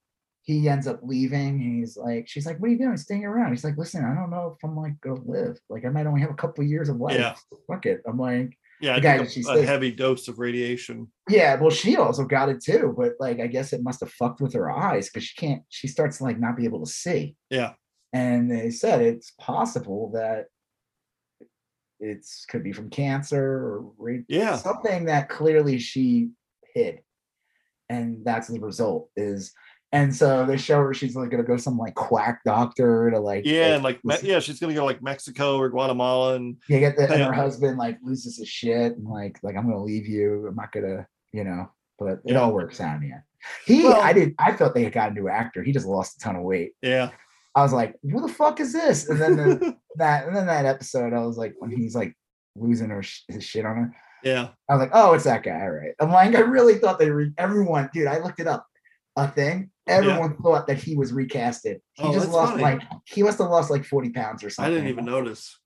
he 0.43 0.69
ends 0.69 0.89
up 0.89 0.99
leaving. 1.05 1.61
And 1.61 1.79
he's 1.79 1.97
like, 1.97 2.27
she's 2.29 2.45
like, 2.47 2.59
what 2.59 2.69
are 2.69 2.73
you 2.73 2.79
doing? 2.79 2.97
Staying 2.97 3.25
around. 3.25 3.51
He's 3.53 3.63
like, 3.65 3.77
listen, 3.77 4.05
I 4.05 4.15
don't 4.15 4.31
know 4.31 4.57
if 4.57 4.65
I'm 4.69 4.77
like 4.77 5.01
gonna 5.01 5.23
live. 5.25 5.61
Like 5.69 5.85
I 5.85 5.89
might 5.91 6.07
only 6.07 6.23
have 6.23 6.31
a 6.31 6.35
couple 6.35 6.65
of 6.65 6.71
years 6.71 6.89
of 6.89 6.97
life. 6.97 7.19
Yeah. 7.21 7.35
Fuck 7.69 7.87
it. 7.87 8.03
I'm 8.07 8.19
like, 8.19 8.59
yeah 8.81 8.99
guy 9.01 9.19
that 9.19 9.31
she 9.31 9.43
a, 9.49 9.59
a 9.59 9.63
heavy 9.67 9.91
dose 9.91 10.29
of 10.29 10.39
radiation 10.39 11.11
Yeah, 11.29 11.57
well, 11.57 11.71
she 11.71 11.97
also 11.97 12.25
got 12.25 12.49
it 12.49 12.63
too, 12.63 12.95
but 12.97 13.13
like 13.19 13.41
I 13.41 13.47
guess 13.47 13.73
it 13.73 13.83
must 13.83 14.01
have 14.01 14.13
fucked 14.13 14.41
with 14.41 14.53
her 14.55 14.71
eyes 14.71 15.09
because 15.09 15.25
she 15.25 15.35
can't. 15.37 15.63
She 15.69 15.89
starts 15.89 16.19
to 16.19 16.25
like 16.25 16.39
not 16.39 16.57
be 16.57 16.65
able 16.65 16.85
to 16.85 16.91
see, 16.91 17.37
yeah 17.51 17.73
and 18.13 18.51
they 18.51 18.71
said 18.71 19.03
it's 19.03 19.33
possible 19.41 20.11
that 20.15 20.47
it's 21.99 22.45
could 22.47 22.63
be 22.63 22.73
from 22.73 22.91
cancer 22.91 23.43
or 23.43 23.93
ra- 23.99 24.23
Yeah. 24.29 24.57
something 24.57 25.07
that 25.07 25.29
clearly 25.29 25.79
she 25.79 26.31
hid, 26.75 27.01
and 27.89 28.25
that's 28.25 28.49
the 28.49 28.61
result 28.61 29.11
is. 29.17 29.53
And 29.93 30.15
so 30.15 30.45
they 30.45 30.57
show 30.57 30.81
her 30.83 30.93
she's 30.93 31.15
like 31.17 31.31
gonna 31.31 31.43
go 31.45 31.57
some 31.57 31.79
like 31.79 31.95
quack 31.95 32.41
doctor 32.45 33.11
to 33.11 33.19
like 33.21 33.47
yeah 33.47 33.75
and 33.75 33.85
like 33.85 34.05
Me- 34.05 34.17
yeah 34.23 34.41
she's 34.41 34.59
gonna 34.61 34.75
go 34.75 34.85
like 34.85 35.01
mexico 35.03 35.57
or 35.59 35.69
guatemala 35.71 36.35
and 36.35 36.57
yeah 36.69 36.81
get 36.81 36.97
the 36.97 37.05
and 37.11 37.23
her 37.23 37.33
husband 37.33 37.79
like 37.79 37.97
loses 38.03 38.37
his 38.39 38.49
shit 38.49 38.97
and 38.97 39.07
like 39.07 39.39
like 39.43 39.57
I'm 39.57 39.65
gonna 39.65 39.83
leave 39.83 40.07
you. 40.07 40.47
I'm 40.49 40.57
not 40.57 40.73
gonna 40.73 41.07
you 41.33 41.45
know, 41.45 41.71
but 41.99 42.15
it 42.25 42.33
Yeah. 42.33 42.41
all 42.41 42.53
works 42.53 42.81
out 42.81 42.97
in 42.97 43.03
the 43.09 43.13
end. 43.15 43.23
He 43.65 43.85
Well- 43.85 44.01
I 44.03 44.13
did 44.13 44.35
I 44.39 44.53
felt 44.57 44.75
they 44.75 44.85
had 44.85 44.93
got 44.93 45.13
a 45.13 45.15
new 45.15 45.29
actor. 45.29 45.63
He 45.63 45.73
just 45.73 45.87
lost 45.87 46.17
a 46.17 46.19
ton 46.19 46.37
of 46.37 46.43
weight. 46.43 46.73
yeah 46.83 47.11
I 47.55 47.63
was 47.63 47.73
like, 47.73 47.95
who 48.03 48.21
the 48.21 48.29
fuck 48.33 48.61
is 48.61 48.75
this? 48.75 49.09
And 49.09 49.19
then 49.19 49.37
the, 49.37 49.77
that 49.97 50.27
and 50.27 50.37
then 50.37 50.47
that 50.47 50.67
episode, 50.67 51.15
I 51.15 51.21
was 51.25 51.39
like, 51.39 51.55
when 51.59 51.71
he's 51.71 51.95
like 51.97 52.13
losing 52.55 52.91
her 52.91 53.03
sh- 53.03 53.23
his 53.29 53.45
shit 53.45 53.65
on 53.65 53.77
her, 53.77 53.97
yeah 54.23 54.49
I 54.69 54.75
was 54.75 54.81
like, 54.81 54.91
oh, 54.93 55.15
it's 55.15 55.25
that 55.25 55.43
guy. 55.43 55.61
All 55.63 55.71
right. 55.71 55.95
I'm 56.01 56.11
like, 56.11 56.35
I 56.35 56.41
really 56.41 56.75
thought 56.79 56.99
they 56.99 57.09
re- 57.11 57.33
everyone, 57.39 57.89
dude. 57.95 58.09
I 58.09 58.19
looked 58.19 58.41
it 58.41 58.47
up. 58.47 58.67
A 59.17 59.29
thing. 59.29 59.71
Everyone 59.87 60.37
thought 60.43 60.67
that 60.67 60.79
he 60.79 60.97
was 60.97 61.13
recasted. 61.13 61.77
He 61.95 62.03
Oh, 62.03 62.13
just 62.13 62.31
lost 62.31 62.53
funny. 62.53 62.63
like 62.63 62.83
he 63.07 63.23
must 63.23 63.39
have 63.39 63.49
lost 63.51 63.71
like 63.71 63.85
40 63.85 64.11
pounds 64.11 64.43
or 64.45 64.51
something. 64.51 64.73
i 64.73 64.75
didn't 64.77 64.91
even 64.91 65.05
notice 65.05 65.59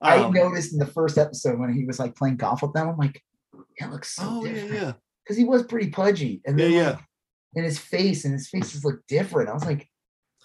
I 0.00 0.18
Um, 0.18 0.32
noticed 0.32 0.72
in 0.72 0.78
the 0.80 0.86
first 0.86 1.16
episode 1.16 1.58
when 1.60 1.72
he 1.72 1.84
was 1.84 1.98
like 2.00 2.14
playing 2.16 2.36
golf 2.36 2.60
with 2.62 2.72
them. 2.72 2.88
I'm 2.88 2.96
like, 2.98 3.22
that 3.78 3.90
looks 3.92 4.14
so 4.16 4.22
oh 4.26 4.44
yeah 4.44 4.52
different. 4.52 4.74
yeah 4.82 4.92
Because 5.24 5.36
he 5.36 5.44
was 5.44 5.62
pretty 5.64 5.90
pudgy. 5.90 6.42
And 6.44 6.58
yeah 6.58 6.64
then 6.66 6.72
yeah 6.74 6.90
like, 6.90 7.00
in 7.54 7.64
his 7.64 7.78
face, 7.78 8.24
and 8.24 8.32
his 8.34 8.48
faces 8.48 8.84
look 8.84 9.00
different. 9.08 9.48
I 9.50 9.52
was 9.52 9.64
like, 9.64 9.86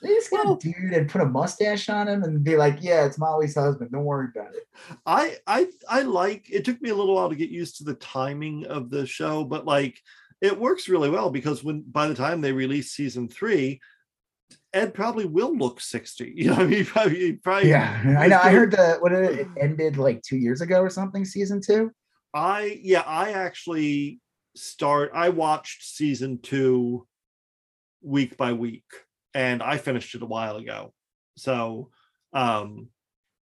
they 0.01 0.09
just 0.09 0.29
got 0.29 0.45
Well- 0.45 0.55
a 0.55 0.59
dude 0.59 0.93
and 0.93 1.09
put 1.09 1.21
a 1.21 1.25
mustache 1.25 1.89
on 1.89 2.07
him 2.07 2.23
and 2.23 2.43
be 2.43 2.55
like, 2.55 2.77
yeah, 2.81 3.05
it's 3.05 3.17
Molly's 3.17 3.55
husband. 3.55 3.91
Don't 3.91 4.03
worry 4.05 4.27
about 4.35 4.53
it. 4.55 4.63
I 5.05 5.37
I 5.47 5.67
I 5.89 6.01
like 6.03 6.47
it 6.51 6.63
took 6.65 6.79
me 6.81 6.89
a 6.91 6.95
little 6.95 7.15
while 7.15 7.29
to 7.29 7.35
get 7.35 7.49
used 7.49 7.77
to 7.77 7.83
the 7.83 7.95
timing 7.95 8.65
of 8.67 8.89
the 8.89 9.05
show, 9.07 9.43
but 9.43 9.65
like 9.65 9.99
it 10.41 10.59
works 10.59 10.87
really 10.87 11.09
well 11.09 11.29
because 11.29 11.63
when 11.63 11.81
by 11.81 12.07
the 12.07 12.15
time 12.15 12.41
they 12.41 12.51
release 12.51 12.91
season 12.91 13.27
three, 13.27 13.79
Ed 14.73 14.93
probably 14.93 15.25
will 15.25 15.55
look 15.55 15.81
60. 15.81 16.33
You 16.35 16.49
know, 16.49 16.55
I 16.55 16.65
mean, 16.65 16.79
he 16.79 16.83
probably, 16.83 17.19
he 17.19 17.33
probably 17.33 17.69
Yeah, 17.69 18.17
I 18.19 18.27
know. 18.27 18.39
I 18.39 18.51
heard 18.51 18.71
that 18.71 19.01
what 19.01 19.11
it, 19.11 19.39
it 19.39 19.47
ended 19.59 19.97
like 19.97 20.21
two 20.21 20.37
years 20.37 20.61
ago 20.61 20.81
or 20.81 20.89
something, 20.89 21.25
season 21.25 21.61
two. 21.61 21.91
I 22.33 22.79
yeah, 22.83 23.01
I 23.01 23.31
actually 23.31 24.19
start 24.55 25.11
I 25.13 25.29
watched 25.29 25.83
season 25.83 26.39
two 26.41 27.07
week 28.01 28.37
by 28.37 28.53
week 28.53 28.85
and 29.33 29.63
I 29.63 29.77
finished 29.77 30.13
it 30.15 30.21
a 30.21 30.27
while 30.27 30.57
ago. 30.57 30.93
So 31.35 31.89
um 32.33 32.89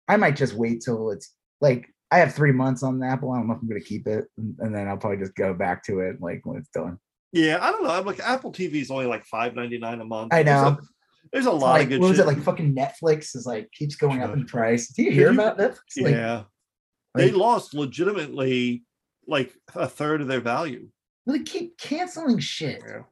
I 0.07 0.17
might 0.17 0.37
just 0.37 0.55
wait 0.55 0.83
till 0.83 1.11
it's 1.11 1.35
like 1.61 1.93
I 2.11 2.19
have 2.19 2.35
three 2.35 2.53
months 2.53 2.83
on 2.83 2.99
the 2.99 3.07
Apple. 3.07 3.33
I 3.33 3.37
don't 3.39 3.49
know 3.49 3.55
if 3.55 3.61
I'm 3.61 3.69
gonna 3.69 3.81
keep 3.81 4.07
it, 4.07 4.27
and, 4.37 4.75
then 4.75 4.89
I'll 4.89 4.97
probably 4.97 5.19
just 5.19 5.35
go 5.35 5.53
back 5.55 5.83
to 5.85 6.01
it 6.01 6.21
like 6.21 6.41
when 6.45 6.57
it's 6.59 6.71
done. 6.71 6.99
yeah, 7.33 7.59
I 7.61 7.71
don't 7.71 7.83
know. 7.85 7.91
I'm 7.91 8.07
like 8.07 8.21
Apple 8.21 8.53
TV 8.53 8.75
is 8.77 8.91
only 8.91 9.07
like 9.07 9.25
five 9.27 9.55
ninety 9.55 9.79
nine 9.79 10.01
a 10.01 10.05
month. 10.05 10.33
I 10.33 10.43
There's 10.43 10.61
a- 10.61 10.71
know. 10.71 10.79
There's 11.33 11.45
a, 11.47 11.53
lot 11.53 11.73
like, 11.73 11.83
of 11.83 11.89
good 11.91 12.01
what 12.01 12.09
was 12.09 12.17
shit. 12.17 12.25
it 12.25 12.29
like? 12.29 12.43
Fucking 12.43 12.75
Netflix 12.75 13.37
is 13.37 13.45
like 13.45 13.71
keeps 13.73 13.97
going 13.97 14.23
up 14.23 14.33
in 14.33 14.47
price. 14.47 14.89
Do 14.89 15.03
you 15.03 15.11
hear 15.11 15.31
you- 15.31 15.35
about 15.39 15.59
Netflix? 15.59 16.01
Like, 16.01 16.15
yeah. 16.15 16.45
they 17.15 17.27
like, 17.27 17.37
lost 17.39 17.75
legitimately 17.75 18.85
like 19.27 19.53
a 19.75 19.87
third 19.87 20.23
of 20.23 20.29
their 20.29 20.41
value. 20.41 20.89
they 21.27 21.41
keep 21.41 21.77
canceling 21.77 22.39
shit. 22.39 22.83
Yeah. 22.87 23.03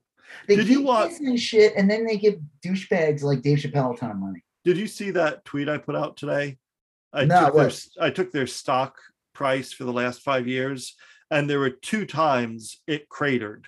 They 0.48 0.56
Did 0.56 0.66
keep 0.66 0.78
you 0.78 0.82
watch- 0.82 1.10
canceling 1.10 1.36
shit, 1.36 1.74
and 1.76 1.90
then 1.90 2.06
they 2.06 2.16
give 2.16 2.36
douchebags 2.64 3.22
like 3.22 3.42
Dave 3.42 3.58
Chappelle 3.58 3.94
a 3.94 3.98
ton 3.98 4.10
of 4.12 4.16
money. 4.16 4.42
Did 4.64 4.78
you 4.78 4.86
see 4.86 5.10
that 5.10 5.44
tweet 5.44 5.68
I 5.68 5.76
put 5.76 5.94
out 5.94 6.16
today? 6.16 6.56
I 7.16 7.24
No, 7.24 7.46
took 7.46 7.54
their. 7.54 7.70
I 8.06 8.10
took 8.10 8.30
their 8.32 8.46
stock 8.46 8.96
price 9.34 9.72
for 9.72 9.84
the 9.84 9.92
last 9.92 10.20
five 10.22 10.46
years, 10.46 10.94
and 11.30 11.48
there 11.48 11.58
were 11.60 11.70
two 11.70 12.06
times 12.06 12.82
it 12.86 13.08
cratered. 13.08 13.66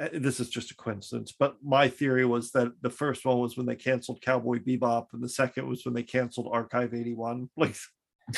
Uh, 0.00 0.08
This 0.12 0.40
is 0.40 0.48
just 0.48 0.70
a 0.70 0.76
coincidence, 0.76 1.34
but 1.38 1.56
my 1.62 1.88
theory 1.88 2.24
was 2.24 2.50
that 2.52 2.72
the 2.82 2.90
first 2.90 3.24
one 3.24 3.38
was 3.38 3.56
when 3.56 3.66
they 3.66 3.76
canceled 3.76 4.20
Cowboy 4.22 4.58
Bebop, 4.58 5.06
and 5.12 5.22
the 5.22 5.28
second 5.28 5.68
was 5.68 5.84
when 5.84 5.94
they 5.94 6.02
canceled 6.02 6.48
Archive 6.52 6.94
81. 6.94 7.48
Like, 7.56 7.76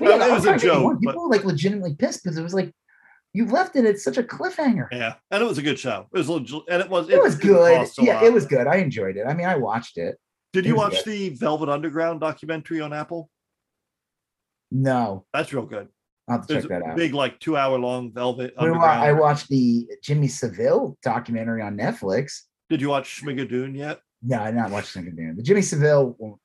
Yeah, 0.00 0.26
it 0.26 0.32
was 0.32 0.46
a 0.46 0.56
joke, 0.58 1.00
People 1.00 1.12
but 1.12 1.16
were 1.16 1.28
like 1.28 1.44
legitimately 1.44 1.94
pissed 1.94 2.22
because 2.24 2.36
it 2.38 2.42
was 2.42 2.54
like 2.54 2.72
you 3.32 3.46
left 3.46 3.76
it 3.76 3.84
at 3.84 3.98
such 3.98 4.16
a 4.18 4.22
cliffhanger. 4.22 4.88
yeah, 4.90 5.14
and 5.30 5.42
it 5.42 5.46
was 5.46 5.58
a 5.58 5.62
good 5.62 5.78
show. 5.78 6.06
It 6.12 6.18
was 6.18 6.28
legit, 6.28 6.62
and 6.68 6.82
it 6.82 6.88
was 6.88 7.08
It 7.08 7.20
was 7.22 7.34
good. 7.36 7.86
Yeah, 7.98 8.14
lot. 8.14 8.24
it 8.24 8.32
was 8.32 8.46
good. 8.46 8.66
I 8.66 8.76
enjoyed 8.76 9.16
it. 9.16 9.24
I 9.26 9.34
mean, 9.34 9.46
I 9.46 9.56
watched 9.56 9.98
it. 9.98 10.16
Did 10.52 10.64
you 10.66 10.74
watch 10.76 11.04
the 11.04 11.30
Velvet 11.30 11.68
Underground 11.68 12.20
documentary 12.20 12.80
on 12.80 12.92
Apple? 12.92 13.28
No, 14.70 15.24
That's 15.32 15.52
real 15.52 15.64
good. 15.66 15.88
I'll 16.28 16.36
have 16.38 16.46
to 16.46 16.52
There's 16.54 16.64
check 16.64 16.70
that 16.70 16.82
a 16.82 16.90
out. 16.90 16.96
big, 16.96 17.14
like 17.14 17.40
two 17.40 17.56
hour 17.56 17.78
long 17.78 18.12
Velvet 18.12 18.52
We 18.60 18.66
Underground. 18.66 19.00
I 19.00 19.12
watched 19.12 19.48
the 19.48 19.86
Jimmy 20.02 20.28
Savile 20.28 20.98
documentary 21.02 21.62
on 21.62 21.76
Netflix. 21.76 22.42
Did 22.68 22.82
you 22.82 22.90
watch 22.90 23.22
Schmigadoon 23.22 23.74
yet? 23.74 24.00
No, 24.22 24.40
I 24.42 24.46
did 24.50 24.56
not 24.56 24.70
watch 24.70 24.92
Singadoon. 24.92 25.36
The 25.36 25.42
Jimmy 25.42 25.62
Savile, 25.62 26.38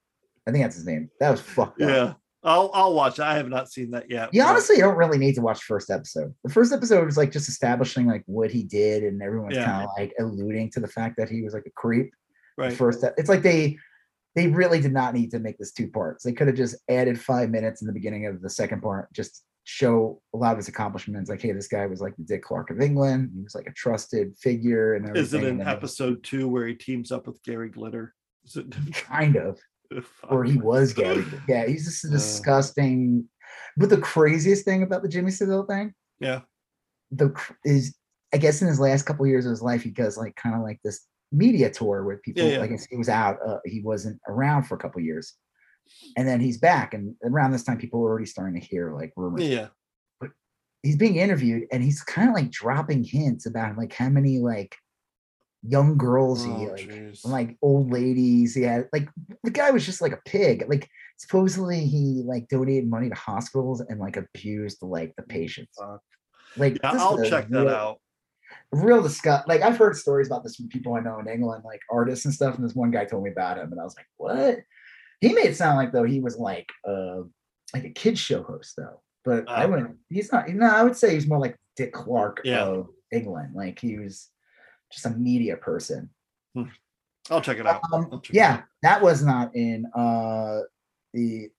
I 0.47 0.51
think 0.51 0.63
that's 0.63 0.75
his 0.77 0.85
name. 0.85 1.09
That 1.19 1.31
was 1.31 1.41
fucked 1.41 1.81
up. 1.81 1.89
Yeah, 1.89 2.13
I'll 2.43 2.71
I'll 2.73 2.93
watch. 2.93 3.19
it. 3.19 3.23
I 3.23 3.35
have 3.35 3.49
not 3.49 3.69
seen 3.69 3.91
that 3.91 4.09
yet. 4.09 4.29
You 4.33 4.41
but- 4.43 4.51
honestly 4.51 4.77
don't 4.77 4.95
really 4.95 5.17
need 5.17 5.35
to 5.35 5.41
watch 5.41 5.57
the 5.59 5.65
first 5.65 5.89
episode. 5.91 6.33
The 6.45 6.53
first 6.53 6.71
episode 6.71 7.05
was 7.05 7.17
like 7.17 7.31
just 7.33 7.49
establishing 7.49 8.07
like 8.07 8.23
what 8.25 8.51
he 8.51 8.63
did, 8.63 9.03
and 9.03 9.21
everyone's 9.21 9.55
Yeah. 9.57 9.65
kind 9.65 9.83
of 9.83 9.89
like 9.97 10.13
alluding 10.17 10.71
to 10.71 10.79
the 10.79 10.87
fact 10.87 11.17
that 11.17 11.27
he 11.27 11.41
was 11.41 11.53
like 11.53 11.65
a 11.65 11.71
creep. 11.71 12.13
The 12.57 12.63
right. 12.65 12.73
first, 12.73 13.03
it's 13.17 13.27
like 13.29 13.41
they 13.41 13.77
they 14.35 14.47
really 14.47 14.79
did 14.81 14.93
not 14.93 15.13
need 15.13 15.31
to 15.31 15.39
make 15.39 15.57
this 15.57 15.71
two 15.71 15.87
parts. 15.89 16.23
They 16.23 16.33
could 16.33 16.47
have 16.47 16.55
just 16.55 16.75
added 16.89 17.19
five 17.19 17.49
minutes 17.49 17.81
in 17.81 17.87
the 17.87 17.93
beginning 17.93 18.25
of 18.25 18.41
the 18.41 18.49
second 18.49 18.81
part, 18.81 19.11
just 19.13 19.43
show 19.65 20.21
a 20.33 20.37
lot 20.37 20.51
of 20.51 20.57
his 20.57 20.67
accomplishments. 20.67 21.29
Like, 21.29 21.41
hey, 21.41 21.51
this 21.51 21.67
guy 21.67 21.85
was 21.85 22.01
like 22.01 22.15
the 22.17 22.23
Dick 22.23 22.43
Clark 22.43 22.69
of 22.69 22.81
England. 22.81 23.31
He 23.35 23.41
was 23.43 23.55
like 23.55 23.67
a 23.67 23.73
trusted 23.73 24.35
figure, 24.37 24.95
and 24.95 25.15
Is 25.15 25.33
it 25.33 25.43
in 25.43 25.61
episode 25.61 26.23
two 26.23 26.47
where 26.47 26.67
he 26.67 26.73
teams 26.75 27.11
up 27.11 27.27
with 27.27 27.41
Gary 27.43 27.69
Glitter? 27.69 28.13
Is 28.45 28.55
it? 28.57 28.65
kind 28.93 29.35
of. 29.37 29.59
or 30.29 30.43
he 30.43 30.57
was 30.57 30.93
Gary. 30.93 31.23
Yeah, 31.47 31.65
he's 31.67 31.85
just 31.85 32.03
a 32.05 32.07
Uh. 32.07 32.11
disgusting. 32.11 33.29
But 33.77 33.89
the 33.89 33.97
craziest 34.01 34.65
thing 34.65 34.83
about 34.83 35.03
the 35.03 35.09
Jimmy 35.09 35.31
Savile 35.31 35.65
thing, 35.65 35.93
Yeah. 36.19 36.41
the 37.11 37.33
is 37.63 37.95
I 38.33 38.37
guess 38.37 38.63
in 38.63 38.67
his 38.67 38.79
last 38.79 39.03
couple 39.03 39.27
years 39.27 39.45
of 39.45 39.51
his 39.51 39.61
life, 39.61 39.83
he 39.83 39.91
does 39.91 40.17
like 40.17 40.35
kind 40.35 40.55
of 40.55 40.61
like 40.61 40.79
this 40.83 41.05
media 41.33 41.69
tour 41.69 42.03
with 42.05 42.21
people. 42.21 42.43
Yeah, 42.43 42.51
yeah. 42.53 42.57
Like 42.59 42.71
he 42.89 42.95
was 42.95 43.09
out, 43.09 43.37
uh, 43.45 43.57
he 43.65 43.81
wasn't 43.81 44.19
around 44.27 44.63
for 44.63 44.75
a 44.75 44.77
couple 44.77 45.01
years, 45.01 45.33
and 46.15 46.27
then 46.27 46.39
he's 46.39 46.57
back. 46.59 46.93
And 46.93 47.15
around 47.23 47.51
this 47.51 47.63
time, 47.63 47.77
people 47.77 47.99
were 47.99 48.09
already 48.09 48.25
starting 48.27 48.59
to 48.59 48.65
hear 48.65 48.93
like 48.93 49.11
rumors. 49.17 49.43
Yeah. 49.43 49.67
but 50.21 50.29
He's 50.83 50.95
being 50.97 51.15
interviewed, 51.17 51.63
and 51.71 51.83
he's 51.83 52.01
kind 52.01 52.29
of 52.29 52.35
like 52.35 52.51
dropping 52.51 53.03
hints 53.03 53.45
about 53.45 53.77
like 53.77 53.93
how 53.93 54.09
many 54.09 54.39
like 54.39 54.75
young 55.65 55.97
girls 55.97 56.43
he 56.43 56.51
Oh, 56.51 56.63
like 56.73 56.87
jeez. 56.89 57.25
like 57.25 57.57
old 57.61 57.91
ladies. 57.91 58.55
Yeah, 58.55 58.83
like 58.93 59.09
the 59.43 59.51
guy 59.51 59.71
was 59.71 59.85
just 59.85 60.01
like 60.01 60.11
a 60.11 60.19
pig. 60.25 60.65
Like 60.67 60.87
supposedly 61.17 61.85
he 61.85 62.21
like 62.25 62.47
donated 62.49 62.89
money 62.89 63.07
to 63.09 63.15
hospitals 63.15 63.81
and 63.81 63.99
like 63.99 64.17
abused 64.17 64.79
like 64.81 65.13
the 65.15 65.23
patients. 65.23 65.75
Fuck. 65.79 66.01
Like 66.57 66.77
Yeah, 66.83 66.91
I'll 66.93 67.23
check 67.23 67.47
that 67.49 67.59
real- 67.65 67.69
out. 67.69 67.99
Real 68.73 69.01
disgust. 69.01 69.47
Like 69.47 69.61
I've 69.61 69.77
heard 69.77 69.95
stories 69.95 70.27
about 70.27 70.43
this 70.43 70.55
from 70.55 70.67
people 70.69 70.95
I 70.95 70.99
know 70.99 71.19
in 71.19 71.27
England, 71.27 71.63
like 71.65 71.81
artists 71.91 72.25
and 72.25 72.33
stuff. 72.33 72.55
And 72.55 72.63
this 72.67 72.75
one 72.75 72.91
guy 72.91 73.05
told 73.05 73.23
me 73.23 73.31
about 73.31 73.57
him, 73.57 73.71
and 73.71 73.79
I 73.79 73.83
was 73.83 73.95
like, 73.95 74.07
"What?" 74.17 74.59
He 75.21 75.31
made 75.33 75.45
it 75.45 75.55
sound 75.55 75.77
like 75.77 75.91
though 75.91 76.03
he 76.03 76.19
was 76.19 76.37
like 76.37 76.67
uh 76.87 77.21
like 77.73 77.85
a 77.85 77.89
kids 77.91 78.19
show 78.19 78.43
host 78.43 78.73
though. 78.77 79.01
But 79.23 79.49
I 79.49 79.63
Oh. 79.65 79.69
wouldn't. 79.69 79.97
He's 80.09 80.31
not. 80.31 80.49
No, 80.49 80.65
I 80.67 80.83
would 80.83 80.97
say 80.97 81.13
he's 81.13 81.27
more 81.27 81.39
like 81.39 81.55
Dick 81.77 81.93
Clark 81.93 82.41
Yeah. 82.43 82.63
of 82.65 82.89
England. 83.11 83.53
Like 83.55 83.79
he 83.79 83.97
was 83.97 84.29
just 84.91 85.05
a 85.05 85.11
media 85.11 85.55
person. 85.57 86.09
I'll 87.29 87.41
check 87.41 87.57
it 87.57 87.65
out. 87.65 87.81
Um, 87.93 88.09
check 88.21 88.31
it 88.31 88.35
yeah, 88.35 88.53
out. 88.55 88.63
that 88.81 89.01
was 89.01 89.23
not 89.23 89.55
in 89.55 89.85
uh 89.95 90.59
the 91.13 91.49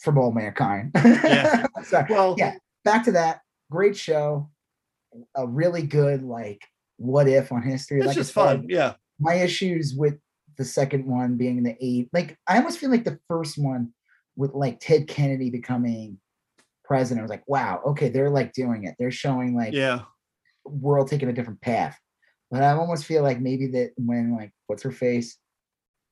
For 0.00 0.16
All 0.18 0.32
Mankind. 0.32 0.92
Yeah. 0.94 1.66
so, 1.84 2.04
Well, 2.08 2.34
yeah, 2.38 2.54
back 2.84 3.04
to 3.04 3.12
that. 3.12 3.40
Great 3.70 3.96
show. 3.96 4.48
A 5.34 5.46
really 5.46 5.82
good 5.82 6.22
like 6.22 6.62
what 6.98 7.28
if 7.28 7.52
on 7.52 7.62
history. 7.62 7.98
it's 7.98 8.06
like 8.08 8.16
just 8.16 8.32
said, 8.34 8.42
fun. 8.60 8.66
Yeah. 8.68 8.94
My 9.20 9.34
issues 9.34 9.94
with 9.96 10.14
the 10.56 10.64
second 10.64 11.06
one 11.06 11.36
being 11.36 11.62
the 11.62 11.76
eight, 11.80 12.08
like 12.12 12.38
I 12.46 12.56
almost 12.58 12.78
feel 12.78 12.90
like 12.90 13.04
the 13.04 13.18
first 13.28 13.58
one 13.58 13.92
with 14.36 14.54
like 14.54 14.80
Ted 14.80 15.06
Kennedy 15.08 15.50
becoming 15.50 16.18
president. 16.84 17.20
I 17.20 17.24
was 17.24 17.30
like, 17.30 17.46
wow, 17.46 17.80
okay, 17.88 18.08
they're 18.08 18.30
like 18.30 18.52
doing 18.52 18.84
it. 18.84 18.94
They're 18.98 19.10
showing 19.10 19.56
like 19.56 19.72
Yeah. 19.74 20.02
world 20.64 21.08
taking 21.08 21.28
a 21.28 21.32
different 21.32 21.60
path. 21.60 21.98
But 22.50 22.62
I 22.62 22.70
almost 22.72 23.04
feel 23.06 23.22
like 23.22 23.40
maybe 23.40 23.66
that 23.68 23.90
when 23.96 24.34
like 24.36 24.52
what's 24.66 24.82
her 24.84 24.92
face 24.92 25.36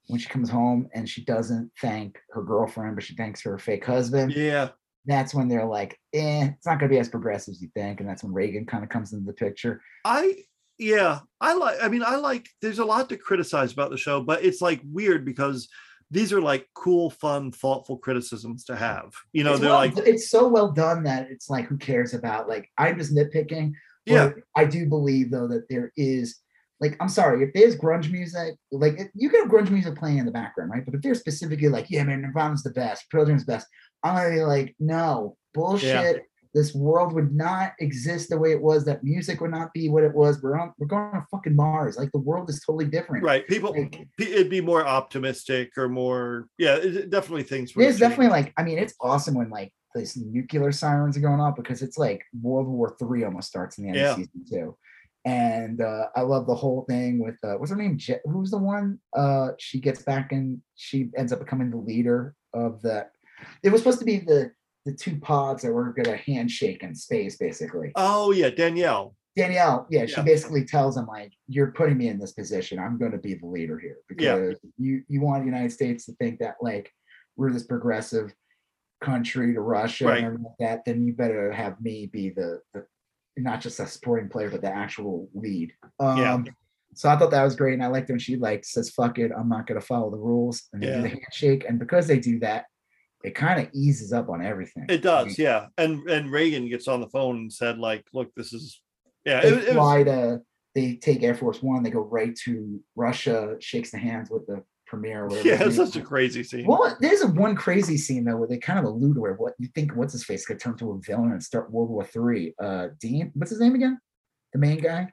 when 0.09 0.21
she 0.21 0.29
comes 0.29 0.51
home 0.51 0.89
and 0.95 1.09
she 1.09 1.25
doesn't 1.25 1.71
thank 1.81 2.19
her 2.33 2.43
girlfriend, 2.43 2.95
but 2.97 3.05
she 3.05 3.15
thanks 3.15 3.43
her 3.43 3.59
fake 3.59 3.85
husband. 3.87 4.33
Yeah. 4.35 4.71
That's 5.07 5.35
when 5.35 5.49
they're 5.49 5.67
like, 5.67 5.99
eh, 6.13 6.49
it's 6.57 6.67
not 6.67 6.79
gonna 6.79 6.91
be 6.91 6.99
as 6.99 7.09
progressive 7.09 7.53
as 7.53 7.63
you 7.63 7.69
think. 7.75 8.01
And 8.01 8.09
that's 8.09 8.23
when 8.25 8.33
Reagan 8.33 8.67
kind 8.67 8.83
of 8.83 8.91
comes 8.91 9.13
into 9.13 9.27
the 9.27 9.33
picture. 9.33 9.81
I 10.05 10.45
yeah, 10.79 11.21
I 11.41 11.55
like 11.55 11.77
I 11.83 11.89
mean 11.89 12.03
I 12.03 12.17
like 12.17 12.49
there's 12.63 12.79
a 12.79 12.85
lot 12.85 13.09
to 13.11 13.17
criticize 13.17 13.73
about 13.73 13.91
the 13.91 13.97
show, 13.97 14.23
but 14.23 14.45
it's 14.45 14.61
like 14.61 14.81
weird 14.85 15.25
because 15.25 15.69
these 16.11 16.33
are 16.33 16.41
like 16.41 16.69
cool, 16.75 17.11
fun, 17.11 17.51
thoughtful 17.51 17.99
criticisms 17.99 18.65
to 18.65 18.77
have. 18.77 19.13
You 19.33 19.45
know, 19.45 19.53
it's, 19.53 19.61
they're 19.61 19.71
well- 19.71 19.79
like 19.79 19.97
it's 19.99 20.31
so 20.31 20.49
well 20.49 20.73
done 20.73 21.03
that 21.05 21.31
it's 21.31 21.51
like, 21.51 21.67
who 21.67 21.77
cares 21.77 22.15
about 22.15 22.49
like 22.49 22.71
I'm 22.79 22.99
just 22.99 23.15
nitpicking. 23.15 23.73
yeah, 24.07 24.31
I 24.57 24.65
do 24.65 24.87
believe 24.87 25.31
though 25.31 25.49
that 25.49 25.69
there 25.69 25.93
is 25.97 26.37
like 26.85 26.97
I'm 27.01 27.09
sorry 27.09 27.43
if 27.45 27.53
there's 27.55 27.77
grunge 27.77 28.11
music, 28.11 28.55
like 28.71 28.95
it- 29.01 29.11
you 29.15 29.29
can 29.31 29.43
have 29.43 29.51
grunge 29.51 29.71
music 29.71 29.97
playing 29.97 30.19
in 30.19 30.27
the 30.27 30.33
background, 30.33 30.71
right? 30.71 30.85
But 30.85 30.95
if 30.95 31.01
they're 31.03 31.15
specifically 31.15 31.69
like, 31.69 31.87
yeah, 31.91 32.05
man, 32.05 32.23
Nirvana's 32.23 32.63
the 32.63 32.71
best, 32.71 33.11
Pearl 33.11 33.25
Jam's 33.27 33.45
the 33.47 33.53
best, 33.53 33.67
I'm 34.03 34.15
gonna 34.17 34.35
be 34.35 34.43
like, 34.43 34.75
no, 34.79 35.37
bullshit. 35.55 36.25
This 36.53 36.73
world 36.73 37.13
would 37.15 37.35
not 37.35 37.73
exist 37.81 38.29
the 38.31 38.39
way 38.39 38.53
it 38.53 38.63
was. 38.63 38.85
That 38.85 39.03
music 39.03 39.41
would 39.41 39.51
not 39.51 39.73
be 39.73 39.89
what 39.89 40.05
it 40.05 40.15
was. 40.15 40.41
We're 40.41 40.57
on, 40.57 40.73
we're 40.79 40.87
going 40.87 41.11
on 41.13 41.25
fucking 41.29 41.57
Mars. 41.57 41.97
Like 41.97 42.13
the 42.13 42.21
world 42.21 42.49
is 42.49 42.63
totally 42.65 42.85
different. 42.85 43.25
right. 43.25 43.45
People 43.49 43.73
Like, 43.73 44.07
it'd 44.21 44.51
be 44.51 44.61
more 44.61 44.87
optimistic 44.87 45.73
or 45.77 45.89
more 45.89 46.47
yeah, 46.57 46.77
it, 46.77 46.95
it 46.97 47.11
definitely 47.11 47.43
things 47.43 47.73
There's 47.75 47.99
definitely 47.99 48.29
like, 48.29 48.53
I 48.57 48.63
mean, 48.63 48.79
it's 48.79 48.95
awesome 49.01 49.35
when 49.35 49.51
like 49.51 49.73
these 49.97 50.17
nuclear 50.17 50.71
sirens 50.71 51.17
are 51.17 51.21
going 51.29 51.41
off 51.41 51.57
because 51.57 51.83
it's 51.83 51.99
like 51.99 52.23
World 52.41 52.69
War 52.69 52.95
Three 53.01 53.25
almost 53.25 53.49
starts 53.49 53.79
in 53.79 53.85
the 53.85 53.89
end 53.91 53.99
Yeah. 53.99 54.11
of 54.11 54.17
season 54.19 54.45
two. 54.49 54.77
And 55.25 55.81
uh, 55.81 56.09
I 56.15 56.21
love 56.21 56.47
the 56.47 56.55
whole 56.55 56.85
thing 56.89 57.19
with 57.19 57.37
uh, 57.43 57.55
what's 57.55 57.71
her 57.71 57.77
name? 57.77 57.97
Je- 57.97 58.19
who's 58.27 58.51
the 58.51 58.59
one? 58.59 58.99
Uh, 59.17 59.53
she 59.59 59.81
gets 59.81 60.03
back 60.03 60.33
and 60.33 60.61
she 60.75 61.09
ends 61.17 61.33
up 61.33 61.39
becoming 61.39 61.71
the 61.71 61.79
leader 61.79 62.35
of 62.53 62.83
the. 62.83 63.07
It 63.63 63.71
was 63.71 63.81
supposed 63.81 64.01
to 64.01 64.05
be 64.05 64.19
the 64.19 64.53
the 64.85 64.93
two 64.93 65.17
pods 65.19 65.63
that 65.63 65.73
were 65.73 65.95
gonna 65.95 66.17
handshake 66.19 66.83
in 66.83 66.95
space, 66.95 67.37
basically. 67.39 67.91
Oh 67.97 68.33
yeah, 68.33 68.51
Danielle. 68.51 69.17
Danielle, 69.35 69.87
yeah, 69.91 70.05
she 70.07 70.13
Yeah. 70.19 70.23
basically 70.23 70.65
tells 70.65 70.97
him 70.97 71.07
like, 71.07 71.33
"You're 71.49 71.73
putting 71.73 71.97
me 71.97 72.09
in 72.09 72.19
this 72.19 72.33
position. 72.33 72.79
I'm 72.79 72.99
going 72.99 73.11
to 73.13 73.19
be 73.19 73.35
the 73.35 73.47
leader 73.47 73.79
here 73.79 73.97
Yeah. 74.19 74.37
because 74.37 74.61
you 74.79 75.03
you 75.09 75.23
want 75.23 75.43
the 75.43 75.47
United 75.51 75.73
States 75.73 76.05
to 76.07 76.13
think 76.17 76.39
that 76.41 76.57
like 76.61 76.93
we're 77.37 77.51
this 77.51 77.65
progressive 77.67 78.33
country 79.01 79.53
to 79.55 79.61
Russia 79.61 80.07
Right. 80.07 80.23
and 80.25 80.39
like 80.43 80.53
that. 80.61 80.85
Then 80.85 81.05
you 81.07 81.15
better 81.15 81.51
have 81.51 81.81
me 81.81 82.07
be 82.07 82.29
the 82.31 82.61
the 82.75 82.87
not 83.37 83.61
just 83.61 83.81
a 83.81 83.87
supporting 83.87 84.29
player, 84.29 84.51
but 84.51 84.63
the 84.63 84.75
actual 84.75 85.29
lead." 85.35 85.73
Um, 86.01 86.19
Yeah. 86.19 86.43
So 86.97 87.09
I 87.09 87.17
thought 87.17 87.33
that 87.33 87.43
was 87.43 87.57
great, 87.57 87.75
and 87.75 87.83
I 87.83 87.89
liked 87.89 88.09
when 88.09 88.21
she 88.21 88.37
like 88.37 88.65
says, 88.65 88.91
"Fuck 88.91 89.19
it, 89.19 89.33
I'm 89.37 89.49
not 89.49 89.67
going 89.67 89.81
to 89.81 89.87
follow 89.87 90.11
the 90.11 90.17
rules," 90.17 90.69
and 90.73 90.81
they 90.83 90.87
Yeah. 90.87 90.97
do 90.97 91.03
the 91.03 91.09
handshake, 91.09 91.65
and 91.69 91.79
because 91.79 92.07
they 92.07 92.21
do 92.21 92.39
that, 92.41 92.67
it 93.25 93.35
kind 93.35 93.61
of 93.61 93.69
eases 93.73 94.13
up 94.13 94.29
on 94.29 94.45
everything. 94.45 94.87
It 94.89 95.03
does, 95.03 95.39
yeah. 95.39 95.67
And 95.77 96.09
and 96.09 96.31
Reagan 96.31 96.69
gets 96.69 96.87
on 96.87 97.01
the 97.01 97.09
phone 97.09 97.37
and 97.37 97.53
said 97.53 97.79
like, 97.79 98.05
look, 98.13 98.33
this 98.37 98.53
is 98.53 98.81
yeah, 99.25 99.41
they 99.41 99.49
it, 99.49 99.55
it 99.55 99.67
was 99.69 99.75
fly 99.75 100.03
to 100.05 100.41
they 100.75 100.97
take 100.97 101.23
Air 101.23 101.35
Force 101.35 101.63
One, 101.63 101.83
they 101.83 101.91
go 101.91 102.01
right 102.01 102.37
to 102.45 102.81
Russia, 102.95 103.57
shakes 103.61 103.91
the 103.91 103.99
hands 103.99 104.31
with 104.31 104.47
the 104.47 104.63
premiere. 104.87 105.29
Yeah, 105.43 105.63
it's 105.63 105.77
such 105.77 105.97
a 105.97 106.03
crazy 106.03 106.43
scene. 106.43 106.67
Well, 106.67 106.97
there's 107.01 107.23
a 107.23 107.29
one 107.29 107.57
crazy 107.57 107.97
scene 107.97 108.25
though 108.25 108.37
where 108.37 108.49
they 108.49 108.59
kind 108.59 108.79
of 108.79 108.85
allude 108.85 109.15
to 109.17 109.21
where 109.21 109.35
what 109.35 109.55
you 109.59 109.69
think 109.75 109.95
what's 109.95 110.13
his 110.13 110.25
face 110.25 110.47
could 110.47 110.61
turn 110.61 110.77
to 110.79 110.93
a 110.93 110.99
villain 111.01 111.33
and 111.33 111.43
start 111.43 111.71
World 111.71 111.91
War 111.91 112.05
Three. 112.05 112.55
Uh, 112.63 112.89
Dean, 113.01 113.33
what's 113.35 113.51
his 113.51 113.61
name 113.61 113.75
again? 113.75 113.99
The 114.53 114.59
main 114.59 114.79
guy. 114.79 115.13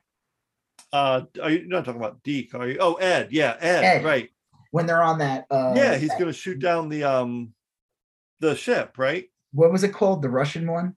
Uh, 0.93 1.23
are 1.41 1.49
you 1.49 1.68
not 1.68 1.85
talking 1.85 2.02
about 2.02 2.22
Deke? 2.23 2.53
Are 2.56 2.68
you? 2.68 2.77
Oh, 2.80 2.95
Ed. 2.95 3.30
Yeah, 3.31 3.56
Ed. 3.60 3.84
Ed. 3.84 4.03
Right. 4.03 4.30
When 4.72 4.85
they're 4.85 5.03
on 5.03 5.19
that. 5.19 5.45
Uh, 5.49 5.73
yeah, 5.76 5.95
he's 5.95 6.10
that, 6.10 6.19
going 6.19 6.31
to 6.31 6.38
shoot 6.38 6.60
down 6.60 6.89
the 6.89 7.03
um, 7.03 7.53
the 8.39 8.56
ship, 8.56 8.98
right? 8.98 9.26
What 9.53 9.72
was 9.72 9.84
it 9.84 9.93
called? 9.93 10.22
The 10.22 10.30
Russian 10.30 10.69
one. 10.72 10.95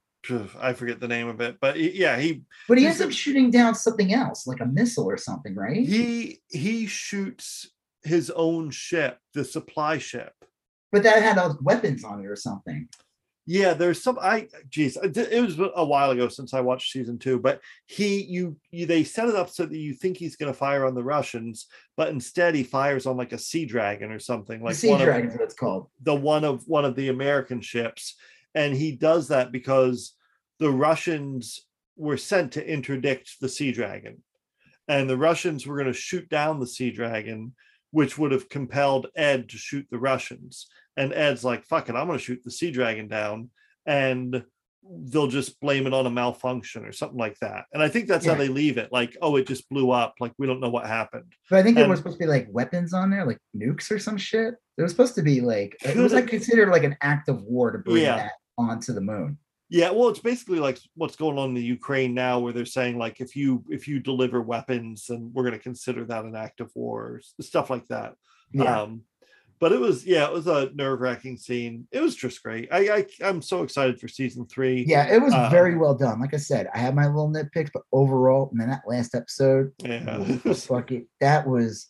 I 0.59 0.73
forget 0.73 1.01
the 1.01 1.09
name 1.09 1.29
of 1.29 1.43
it, 1.43 1.59
but 1.61 1.79
yeah, 1.79 2.19
he. 2.19 2.45
But 2.67 2.79
he 2.79 2.87
ends 2.87 3.03
up 3.03 3.11
shooting 3.11 3.51
down 3.51 3.75
something 3.75 4.15
else, 4.15 4.47
like 4.47 4.61
a 4.61 4.67
missile 4.67 5.05
or 5.05 5.19
something, 5.19 5.55
right? 5.55 5.87
He 5.87 6.41
he 6.49 6.87
shoots 6.87 7.69
his 8.05 8.31
own 8.31 8.71
ship, 8.71 9.19
the 9.33 9.45
supply 9.45 9.99
ship. 9.99 10.33
But 10.93 11.03
that 11.03 11.23
had 11.23 11.39
weapons 11.61 12.05
on 12.05 12.21
it 12.21 12.27
or 12.27 12.37
something. 12.37 12.89
Yeah, 13.47 13.75
there's 13.75 14.03
some. 14.03 14.19
I 14.23 14.49
geez, 14.71 14.97
it 14.97 15.43
was 15.43 15.59
a 15.59 15.85
while 15.85 16.13
ago 16.13 16.29
since 16.29 16.55
I 16.55 16.61
watched 16.61 16.93
season 16.93 17.19
two. 17.19 17.39
But 17.39 17.61
he, 17.87 18.23
you, 18.23 18.57
you 18.71 18.87
they 18.87 19.05
set 19.05 19.29
it 19.29 19.35
up 19.35 19.51
so 19.51 19.67
that 19.67 19.77
you 19.77 19.93
think 19.93 20.17
he's 20.17 20.37
going 20.37 20.51
to 20.51 20.59
fire 20.59 20.87
on 20.87 20.95
the 20.95 21.05
Russians, 21.05 21.67
but 21.97 22.09
instead 22.09 22.55
he 22.55 22.63
fires 22.63 23.05
on 23.05 23.19
like 23.19 23.33
a 23.33 23.39
sea 23.39 23.67
dragon 23.67 24.13
or 24.13 24.19
something. 24.19 24.63
Like 24.63 24.77
sea 24.77 24.97
dragon, 24.97 25.31
what 25.31 25.43
it's 25.43 25.55
called. 25.55 25.89
The 26.03 26.15
one 26.15 26.45
of 26.45 26.67
one 26.67 26.87
of 26.87 26.97
the 26.97 27.11
American 27.11 27.61
ships, 27.61 28.17
and 28.55 28.75
he 28.75 28.93
does 28.93 29.29
that 29.29 29.53
because 29.53 30.15
the 30.59 30.71
Russians 30.71 31.67
were 31.97 32.17
sent 32.17 32.53
to 32.53 32.67
interdict 32.67 33.41
the 33.41 33.49
Sea 33.49 33.73
Dragon, 33.73 34.23
and 34.89 35.09
the 35.09 35.19
Russians 35.19 35.67
were 35.67 35.77
going 35.77 35.93
to 35.93 35.99
shoot 35.99 36.29
down 36.29 36.61
the 36.61 36.67
Sea 36.67 36.91
Dragon, 36.91 37.55
which 37.95 38.19
would 38.19 38.33
have 38.33 38.49
compelled 38.49 39.07
Ed 39.15 39.49
to 39.51 39.57
shoot 39.57 39.87
the 39.89 39.99
Russians. 39.99 40.67
And 40.97 41.13
Ed's 41.13 41.45
like, 41.45 41.65
"Fuck 41.65 41.89
it, 41.89 41.95
I'm 41.95 42.09
going 42.09 42.19
to 42.19 42.25
shoot 42.25 42.43
the 42.43 42.51
Sea 42.51 42.73
Dragon 42.73 43.07
down," 43.07 43.51
and 43.87 44.45
they'll 44.83 45.29
just 45.29 45.61
blame 45.61 45.87
it 45.87 45.95
on 45.95 46.05
a 46.05 46.11
malfunction 46.11 46.85
or 46.85 46.93
something 46.93 47.19
like 47.19 47.39
that. 47.39 47.67
And 47.73 47.81
I 47.81 47.89
think 47.89 48.09
that's 48.09 48.27
yeah. 48.27 48.33
how 48.33 48.39
they 48.39 48.49
leave 48.49 48.79
it. 48.79 48.93
Like, 48.93 49.17
oh, 49.23 49.37
it 49.37 49.47
just 49.47 49.69
blew 49.69 49.93
up. 49.93 50.17
Like 50.19 50.33
we 50.39 50.47
don't 50.47 50.61
know 50.61 50.71
what 50.71 50.87
happened. 50.87 51.33
But 51.49 51.61
I 51.61 51.63
think 51.63 51.77
and, 51.77 51.85
there 51.85 51.89
was 51.89 52.01
supposed 52.01 52.19
to 52.19 52.25
be 52.25 52.29
like 52.29 52.49
weapons 52.51 52.93
on 52.93 53.11
there, 53.11 53.25
like 53.25 53.39
nukes 53.57 53.91
or 53.93 54.01
some 54.01 54.19
shit. 54.19 54.55
It 54.77 54.83
was 54.83 54.91
supposed 54.91 55.15
to 55.15 55.23
be 55.23 55.41
like 55.41 55.77
it 55.85 55.97
was 55.97 56.13
like 56.13 56.27
considered 56.27 56.71
like 56.71 56.85
an 56.85 56.97
act 57.01 57.29
of 57.29 57.43
war 57.43 57.71
to 57.71 57.79
bring 57.79 58.03
yeah. 58.03 58.17
that 58.17 58.33
onto 58.59 58.93
the 58.93 59.01
moon. 59.01 59.39
Yeah, 59.71 59.91
well, 59.91 60.09
it's 60.09 60.21
basically 60.21 60.59
like 60.59 60.79
what's 60.95 61.17
going 61.17 61.39
on 61.39 61.51
in 61.51 61.55
the 61.55 61.63
Ukraine 61.63 62.15
now, 62.15 62.39
where 62.39 62.53
they're 62.53 62.67
saying 62.67 62.99
like 62.99 63.21
if 63.21 63.35
you 63.35 63.65
if 63.71 63.89
you 63.89 63.99
deliver 63.99 64.41
weapons, 64.41 65.07
then 65.09 65.31
we're 65.33 65.43
going 65.43 65.55
to 65.55 65.59
consider 65.59 66.05
that 66.05 66.25
an 66.25 66.37
act 66.37 66.61
of 66.61 66.71
war, 66.75 67.21
stuff 67.41 67.71
like 67.71 67.87
that. 67.89 68.15
Yeah. 68.53 68.83
Um, 68.83 69.03
but 69.61 69.73
it 69.73 69.81
was 69.81 70.05
yeah, 70.05 70.27
it 70.27 70.33
was 70.33 70.47
a 70.47 70.71
nerve 70.75 71.01
wracking 71.01 71.39
scene. 71.39 71.89
It 71.91 72.01
was 72.01 72.15
just 72.15 72.43
great. 72.43 72.69
I, 72.71 72.79
I 72.91 73.07
I'm 73.25 73.41
so 73.41 73.63
excited 73.63 73.99
for 73.99 74.09
season 74.09 74.47
three. 74.47 74.85
Yeah, 74.87 75.13
it 75.13 75.23
was 75.23 75.33
um, 75.33 75.51
very 75.51 75.77
well 75.77 75.95
done. 75.95 76.21
Like 76.21 76.35
I 76.35 76.39
said, 76.39 76.69
I 76.75 76.79
have 76.79 76.95
my 76.95 77.07
little 77.07 77.33
nitpicks, 77.33 77.71
but 77.73 77.83
overall, 77.91 78.51
man, 78.53 78.69
that 78.69 78.83
last 78.87 79.15
episode, 79.15 79.73
yeah, 79.79 80.23
fuck 80.53 80.93
it, 80.93 81.07
that 81.21 81.47
was 81.49 81.87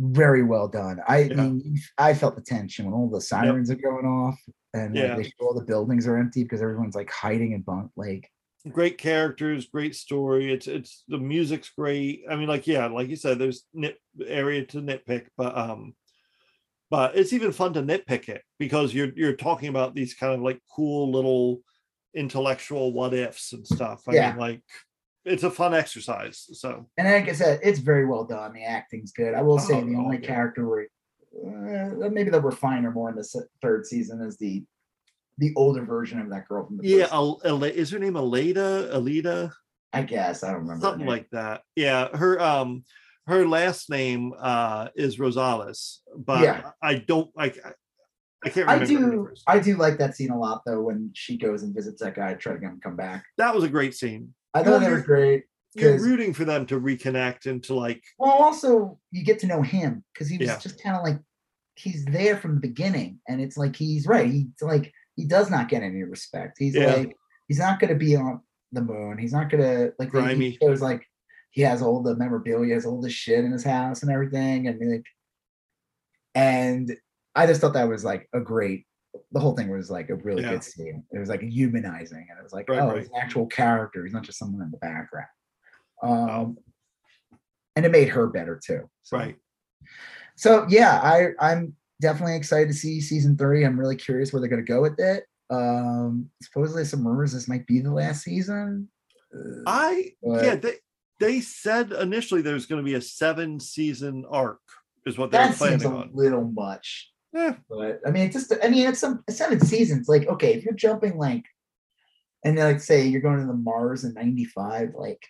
very 0.00 0.42
well 0.42 0.66
done. 0.66 1.00
I 1.06 1.20
yeah. 1.20 1.34
mean, 1.36 1.78
I 1.98 2.14
felt 2.14 2.34
the 2.34 2.42
tension 2.42 2.86
when 2.86 2.94
all 2.94 3.08
the 3.08 3.20
sirens 3.20 3.68
yep. 3.68 3.78
are 3.78 3.82
going 3.82 4.06
off 4.06 4.40
and 4.74 4.94
yeah. 4.94 5.14
like, 5.14 5.16
they 5.16 5.24
show 5.24 5.46
all 5.46 5.54
the 5.54 5.64
buildings 5.64 6.06
are 6.06 6.16
empty 6.16 6.42
because 6.42 6.62
everyone's 6.62 6.94
like 6.94 7.10
hiding 7.10 7.52
in 7.52 7.62
bunk 7.62 7.90
like 7.96 8.30
great 8.70 8.96
characters 8.96 9.66
great 9.66 9.94
story 9.94 10.52
it's 10.52 10.68
it's 10.68 11.02
the 11.08 11.18
music's 11.18 11.70
great 11.70 12.22
i 12.30 12.36
mean 12.36 12.46
like 12.46 12.66
yeah 12.66 12.86
like 12.86 13.08
you 13.08 13.16
said 13.16 13.38
there's 13.38 13.64
nit 13.74 13.98
area 14.24 14.64
to 14.64 14.78
nitpick 14.78 15.26
but 15.36 15.56
um 15.56 15.94
but 16.88 17.16
it's 17.16 17.32
even 17.32 17.50
fun 17.52 17.72
to 17.72 17.82
nitpick 17.82 18.28
it 18.28 18.42
because 18.58 18.94
you're 18.94 19.10
you're 19.16 19.34
talking 19.34 19.68
about 19.68 19.94
these 19.94 20.14
kind 20.14 20.32
of 20.32 20.40
like 20.40 20.60
cool 20.74 21.10
little 21.10 21.60
intellectual 22.14 22.92
what 22.92 23.14
ifs 23.14 23.52
and 23.52 23.66
stuff 23.66 24.02
i 24.08 24.14
yeah. 24.14 24.30
mean 24.30 24.38
like 24.38 24.62
it's 25.24 25.42
a 25.42 25.50
fun 25.50 25.74
exercise 25.74 26.46
so 26.52 26.86
and 26.98 27.10
like 27.10 27.28
i 27.28 27.32
said 27.32 27.58
it's 27.64 27.80
very 27.80 28.06
well 28.06 28.24
done 28.24 28.52
the 28.52 28.64
acting's 28.64 29.10
good 29.12 29.34
i 29.34 29.42
will 29.42 29.58
say 29.58 29.74
oh, 29.74 29.84
the 29.84 29.96
only 29.96 30.18
oh, 30.18 30.26
character 30.26 30.68
where 30.68 30.86
uh, 31.34 32.08
maybe 32.10 32.30
they'll 32.30 32.40
refine 32.40 32.84
her 32.84 32.90
more 32.90 33.10
in 33.10 33.16
the 33.16 33.46
third 33.60 33.86
season 33.86 34.20
as 34.22 34.36
the 34.38 34.64
the 35.38 35.52
older 35.56 35.84
version 35.84 36.20
of 36.20 36.28
that 36.30 36.46
girl 36.46 36.66
from 36.66 36.78
the 36.78 36.86
yeah. 36.86 37.08
Al- 37.10 37.40
Al- 37.44 37.64
is 37.64 37.90
her 37.90 37.98
name 37.98 38.14
Aleda? 38.14 38.92
Alida? 38.92 39.52
I 39.92 40.02
guess 40.02 40.42
I 40.42 40.52
don't 40.52 40.60
remember 40.60 40.82
something 40.82 41.06
like 41.06 41.28
that. 41.30 41.62
Yeah, 41.76 42.08
her 42.16 42.40
um 42.40 42.84
her 43.26 43.46
last 43.46 43.90
name 43.90 44.34
uh 44.38 44.88
is 44.94 45.16
Rosales, 45.16 45.98
but 46.16 46.42
yeah. 46.42 46.70
I 46.82 46.96
don't 46.96 47.30
like. 47.36 47.58
I 48.44 48.48
can't 48.48 48.68
I 48.68 48.84
do. 48.84 49.30
I 49.46 49.60
do 49.60 49.76
like 49.76 49.98
that 49.98 50.16
scene 50.16 50.30
a 50.30 50.38
lot 50.38 50.62
though 50.66 50.82
when 50.82 51.10
she 51.14 51.36
goes 51.36 51.62
and 51.62 51.74
visits 51.74 52.02
that 52.02 52.14
guy, 52.14 52.34
trying 52.34 52.56
to 52.56 52.60
get 52.60 52.70
him 52.70 52.76
to 52.76 52.82
come 52.82 52.96
back. 52.96 53.24
That 53.38 53.54
was 53.54 53.64
a 53.64 53.68
great 53.68 53.94
scene. 53.94 54.34
I 54.52 54.62
thought 54.62 54.80
that 54.80 54.90
was 54.90 55.02
great. 55.02 55.44
You're 55.74 56.00
rooting 56.00 56.34
for 56.34 56.44
them 56.44 56.66
to 56.66 56.80
reconnect 56.80 57.46
and 57.46 57.62
to 57.64 57.74
like. 57.74 58.02
Well, 58.18 58.30
also 58.30 58.98
you 59.10 59.24
get 59.24 59.38
to 59.40 59.46
know 59.46 59.62
him 59.62 60.04
because 60.12 60.28
he 60.28 60.38
was 60.38 60.48
yeah. 60.48 60.58
just 60.58 60.82
kind 60.82 60.96
of 60.96 61.02
like 61.02 61.18
he's 61.76 62.04
there 62.04 62.36
from 62.36 62.54
the 62.54 62.60
beginning, 62.60 63.20
and 63.28 63.40
it's 63.40 63.56
like 63.56 63.74
he's 63.76 64.06
right. 64.06 64.30
He's 64.30 64.46
like 64.60 64.92
he 65.16 65.24
does 65.24 65.50
not 65.50 65.68
get 65.68 65.82
any 65.82 66.02
respect. 66.02 66.56
He's 66.58 66.74
yeah. 66.74 66.94
like 66.94 67.16
he's 67.48 67.58
not 67.58 67.80
going 67.80 67.92
to 67.92 67.98
be 67.98 68.16
on 68.16 68.40
the 68.72 68.82
moon. 68.82 69.18
He's 69.18 69.32
not 69.32 69.50
going 69.50 69.62
to 69.62 69.92
like 69.98 70.12
he 70.36 70.58
shows 70.60 70.82
like 70.82 71.06
he 71.50 71.62
has 71.62 71.82
all 71.82 72.02
the 72.02 72.16
memorabilia, 72.16 72.74
has 72.74 72.86
all 72.86 73.00
the 73.00 73.10
shit 73.10 73.44
in 73.44 73.52
his 73.52 73.64
house 73.64 74.02
and 74.02 74.10
everything, 74.10 74.68
and 74.68 74.78
like 74.90 75.06
and 76.34 76.96
I 77.34 77.46
just 77.46 77.60
thought 77.60 77.74
that 77.74 77.88
was 77.88 78.04
like 78.04 78.28
a 78.32 78.40
great. 78.40 78.86
The 79.32 79.40
whole 79.40 79.54
thing 79.54 79.68
was 79.68 79.90
like 79.90 80.08
a 80.08 80.14
really 80.16 80.42
yeah. 80.42 80.52
good 80.52 80.64
scene. 80.64 81.04
It 81.12 81.18
was 81.18 81.28
like 81.28 81.42
humanizing, 81.42 82.26
and 82.30 82.38
it 82.38 82.42
was 82.42 82.52
like, 82.52 82.68
right, 82.68 82.80
oh, 82.80 82.88
right. 82.88 82.98
he's 82.98 83.08
an 83.08 83.16
actual 83.16 83.46
character. 83.46 84.04
He's 84.04 84.14
not 84.14 84.22
just 84.22 84.38
someone 84.38 84.62
in 84.62 84.70
the 84.70 84.78
background. 84.78 85.26
Um, 86.02 86.58
and 87.76 87.86
it 87.86 87.92
made 87.92 88.08
her 88.08 88.26
better 88.26 88.60
too. 88.62 88.88
So. 89.02 89.16
Right. 89.16 89.36
So 90.36 90.66
yeah, 90.68 91.00
I 91.02 91.30
I'm 91.38 91.74
definitely 92.00 92.36
excited 92.36 92.68
to 92.68 92.74
see 92.74 93.00
season 93.00 93.36
three. 93.36 93.64
I'm 93.64 93.78
really 93.78 93.96
curious 93.96 94.32
where 94.32 94.40
they're 94.40 94.50
going 94.50 94.64
to 94.64 94.72
go 94.72 94.82
with 94.82 94.98
it. 94.98 95.24
Um, 95.50 96.30
supposedly 96.40 96.84
some 96.84 97.06
rumors 97.06 97.32
this 97.32 97.48
might 97.48 97.66
be 97.66 97.80
the 97.80 97.92
last 97.92 98.22
season. 98.22 98.88
Uh, 99.34 99.62
I 99.66 100.12
but, 100.22 100.44
yeah 100.44 100.56
they 100.56 100.74
they 101.20 101.40
said 101.40 101.92
initially 101.92 102.42
there's 102.42 102.66
going 102.66 102.82
to 102.82 102.84
be 102.84 102.94
a 102.94 103.00
seven 103.00 103.60
season 103.60 104.24
arc 104.28 104.60
is 105.06 105.18
what 105.18 105.30
they're 105.30 105.52
planning 105.52 105.80
seems 105.80 105.92
a 105.92 105.96
on. 105.96 106.10
Little 106.12 106.44
much. 106.44 107.10
Yeah. 107.32 107.54
But 107.68 108.00
I 108.06 108.10
mean, 108.10 108.26
it's 108.26 108.34
just 108.34 108.52
I 108.62 108.68
mean, 108.68 108.86
it's 108.86 109.00
some 109.00 109.22
seven 109.30 109.60
seasons. 109.60 110.08
Like, 110.08 110.26
okay, 110.26 110.54
if 110.54 110.64
you're 110.64 110.74
jumping 110.74 111.16
like, 111.16 111.44
and 112.44 112.58
like 112.58 112.80
say 112.80 113.06
you're 113.06 113.20
going 113.20 113.40
to 113.40 113.46
the 113.46 113.54
Mars 113.54 114.04
in 114.04 114.14
'95, 114.14 114.90
like 114.96 115.22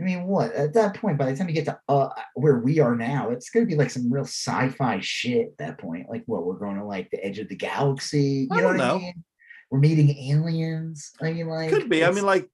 I 0.00 0.02
mean, 0.02 0.26
what 0.26 0.52
at 0.52 0.72
that 0.74 0.94
point? 0.94 1.18
By 1.18 1.30
the 1.30 1.36
time 1.36 1.48
you 1.48 1.54
get 1.54 1.66
to 1.66 1.78
uh, 1.88 2.08
where 2.34 2.58
we 2.58 2.80
are 2.80 2.96
now, 2.96 3.30
it's 3.30 3.50
going 3.50 3.66
to 3.66 3.70
be 3.70 3.76
like 3.76 3.90
some 3.90 4.10
real 4.10 4.24
sci-fi 4.24 4.98
shit. 5.00 5.48
At 5.48 5.58
that 5.58 5.78
point, 5.78 6.08
like 6.08 6.22
what 6.26 6.46
we're 6.46 6.54
going 6.54 6.76
to 6.76 6.84
like 6.84 7.10
the 7.10 7.24
edge 7.24 7.38
of 7.38 7.48
the 7.48 7.56
galaxy. 7.56 8.48
You 8.50 8.56
I 8.56 8.60
know 8.60 8.66
what 8.68 8.76
know. 8.76 8.96
I 8.96 8.98
mean? 8.98 9.24
We're 9.70 9.80
meeting 9.80 10.10
aliens. 10.32 11.12
I 11.20 11.32
mean, 11.32 11.48
like 11.48 11.70
could 11.70 11.90
be. 11.90 12.04
I 12.04 12.10
mean, 12.10 12.24
like 12.24 12.48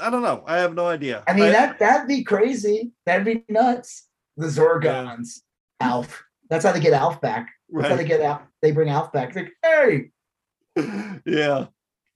I 0.00 0.08
don't 0.08 0.22
know. 0.22 0.44
I 0.46 0.58
have 0.58 0.74
no 0.74 0.86
idea. 0.86 1.24
I 1.26 1.34
mean, 1.34 1.44
I, 1.44 1.50
that 1.50 1.78
that'd 1.80 2.08
be 2.08 2.22
crazy. 2.22 2.92
That'd 3.06 3.24
be 3.24 3.44
nuts. 3.48 4.06
The 4.36 4.46
Zorgons, 4.46 5.40
yeah. 5.80 5.88
Alf. 5.88 6.24
That's 6.48 6.64
how 6.64 6.72
they 6.72 6.80
get 6.80 6.92
Alf 6.92 7.20
back. 7.20 7.50
That's 7.70 7.82
right. 7.82 7.90
how 7.90 7.96
they 7.96 8.04
get 8.04 8.20
Alf. 8.20 8.42
They 8.62 8.70
bring 8.70 8.88
Alf 8.88 9.12
back. 9.12 9.34
Like, 9.34 9.52
hey. 9.62 10.10
yeah. 11.26 11.66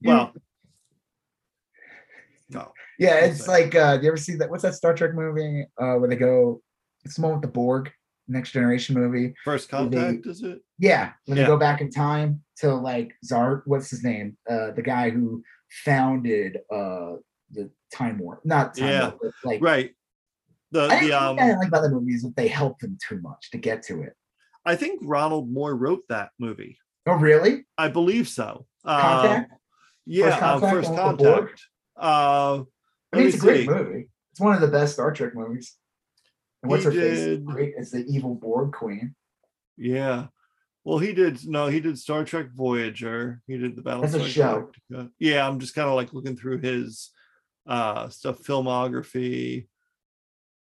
Well. 0.03 0.33
Yeah, 2.99 3.25
it's 3.25 3.47
like 3.47 3.75
uh 3.75 3.97
do 3.97 4.03
you 4.03 4.09
ever 4.09 4.16
see 4.16 4.35
that 4.37 4.51
what's 4.51 4.62
that 4.62 4.75
Star 4.75 4.95
Trek 4.95 5.15
movie 5.15 5.65
uh 5.81 5.95
where 5.95 6.09
they 6.09 6.16
go 6.16 6.61
it's 7.05 7.16
the 7.16 7.23
one 7.23 7.33
with 7.33 7.43
the 7.43 7.49
Borg 7.49 7.91
next 8.27 8.53
generation 8.53 8.95
movie. 8.95 9.35
First 9.45 9.70
contact, 9.70 10.25
they, 10.25 10.31
is 10.31 10.43
it? 10.43 10.61
Yeah. 10.79 11.12
When 11.25 11.39
yeah. 11.39 11.45
they 11.45 11.47
go 11.47 11.57
back 11.57 11.81
in 11.81 11.91
time 11.91 12.43
to 12.59 12.75
like 12.75 13.15
Zart, 13.25 13.62
what's 13.66 13.91
his 13.91 14.05
name? 14.05 14.37
Uh 14.49 14.73
the 14.73 14.83
guy 14.83 15.11
who 15.11 15.43
founded 15.85 16.59
uh 16.73 17.15
the 17.51 17.70
time 17.93 18.19
warp. 18.19 18.45
Not 18.45 18.77
time 18.77 18.89
yeah. 18.89 19.12
warp, 19.20 19.35
like 19.45 19.62
right. 19.62 19.95
The 20.70 20.83
I 20.83 21.01
the 21.01 21.12
um 21.12 21.39
I 21.39 21.55
like 21.55 21.69
about 21.69 21.83
the 21.83 21.91
movies 21.91 22.23
that 22.23 22.37
they 22.37 22.49
help 22.49 22.79
them 22.81 22.99
too 23.07 23.20
much 23.20 23.51
to 23.53 23.59
get 23.59 23.83
to 23.85 24.03
it. 24.03 24.15
I 24.66 24.77
think 24.77 25.01
Ronald 25.03 25.51
Moore 25.51 25.75
wrote 25.75 26.03
that 26.09 26.31
movie. 26.39 26.79
Oh 27.07 27.15
really? 27.15 27.65
I 27.79 27.89
believe 27.89 28.29
so. 28.29 28.66
Contact? 28.85 29.53
Uh, 29.53 29.57
yeah, 30.05 30.59
first 30.59 30.95
contact. 30.95 31.62
Uh, 31.97 32.59
first 32.59 32.59
contact. 32.59 32.69
I 33.13 33.17
mean, 33.19 33.27
it's 33.27 33.37
a 33.37 33.41
great 33.41 33.67
see. 33.67 33.69
movie. 33.73 34.09
It's 34.33 34.41
one 34.41 34.55
of 34.55 34.61
the 34.61 34.69
best 34.69 34.95
Star 34.95 35.13
Trek 35.13 35.35
movies. 35.35 35.77
And 36.63 36.71
what's 36.71 36.85
he 36.85 36.87
her 36.87 36.93
did, 36.93 37.39
face? 37.39 37.55
Great. 37.55 37.75
It's 37.77 37.91
the 37.91 38.05
evil 38.07 38.35
Borg 38.35 38.73
queen. 38.73 39.15
Yeah. 39.77 40.27
Well, 40.85 40.99
he 40.99 41.13
did 41.13 41.47
no, 41.47 41.67
he 41.67 41.81
did 41.81 41.99
Star 41.99 42.25
Trek 42.25 42.47
Voyager. 42.55 43.43
He 43.47 43.59
did 43.59 43.77
the 43.77 43.83
Battle. 43.83 44.03
That's 44.03 44.15
a 44.15 44.29
show. 44.29 44.71
Galactica. 44.91 45.11
Yeah, 45.19 45.47
I'm 45.47 45.59
just 45.59 45.75
kind 45.75 45.89
of 45.89 45.95
like 45.95 46.13
looking 46.13 46.37
through 46.37 46.59
his 46.59 47.11
uh 47.67 48.09
stuff, 48.09 48.43
filmography. 48.43 49.67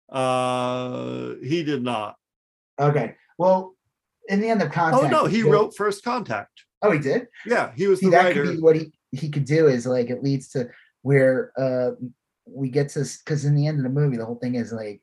Uh 0.10 1.36
he 1.44 1.64
did 1.64 1.84
not. 1.84 2.16
Okay. 2.80 3.16
Well, 3.38 3.76
in 4.28 4.40
the 4.42 4.50
end 4.50 4.62
of 4.62 4.72
contact. 4.72 5.04
Oh 5.04 5.08
no, 5.08 5.26
he 5.26 5.44
wrote 5.44 5.76
First 5.76 6.04
Contact. 6.04 6.64
Oh, 6.82 6.92
he 6.92 7.00
did. 7.00 7.28
Yeah, 7.46 7.72
he 7.76 7.88
was 7.88 8.00
See, 8.00 8.08
the 8.08 8.12
that 8.14 8.26
writer. 8.26 8.46
could 8.46 8.56
be 8.56 8.62
what 8.62 8.76
he 8.76 8.92
he 9.12 9.30
could 9.30 9.46
do 9.46 9.68
is 9.68 9.86
like 9.86 10.10
it 10.10 10.24
leads 10.24 10.50
to 10.50 10.70
where 11.04 11.52
uh 11.58 11.92
we 12.46 12.70
get 12.70 12.90
to 12.90 13.06
because 13.24 13.46
in 13.46 13.56
the 13.56 13.68
end 13.68 13.78
of 13.78 13.84
the 13.84 13.90
movie 13.90 14.18
the 14.18 14.26
whole 14.26 14.40
thing 14.40 14.56
is 14.56 14.72
like 14.72 15.02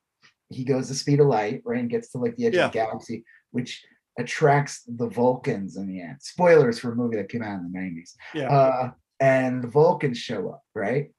he 0.51 0.64
goes 0.64 0.89
the 0.89 0.94
speed 0.94 1.20
of 1.20 1.27
light 1.27 1.62
right 1.64 1.81
and 1.81 1.90
gets 1.90 2.10
to 2.12 2.19
like 2.19 2.36
the 2.36 2.47
edge 2.47 2.55
Yeah. 2.55 2.66
of 2.66 2.73
the 2.73 2.78
galaxy 2.78 3.24
which 3.51 3.85
attracts 4.19 4.82
the 4.86 5.09
vulcans 5.09 5.77
in 5.78 5.86
the 5.86 6.01
end. 6.02 6.16
Spoilers 6.20 6.78
for 6.78 6.93
a 6.93 6.97
movie 6.97 7.16
that 7.16 7.31
came 7.31 7.43
out 7.43 7.59
in 7.60 7.73
the 7.73 7.78
90s 7.78 8.10
yeah, 8.35 8.48
uh 8.52 8.90
and 9.20 9.62
the 9.62 9.69
vulcans 9.69 10.19
show 10.19 10.51
up 10.51 10.62
right? 10.74 11.10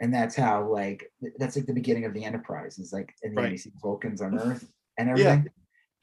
And 0.00 0.12
that's 0.12 0.34
how 0.34 0.68
like 0.68 1.10
that's 1.38 1.56
like 1.56 1.66
the 1.66 1.72
beginning 1.74 2.04
of 2.04 2.12
the 2.14 2.24
enterprise 2.24 2.78
is 2.78 2.92
like 2.92 3.14
in 3.22 3.34
Right. 3.34 3.52
you 3.52 3.58
see 3.58 3.70
vulcans 3.80 4.20
on 4.20 4.38
earth 4.38 4.68
and 4.98 5.08
Yeah. 5.08 5.24
everything. 5.28 5.50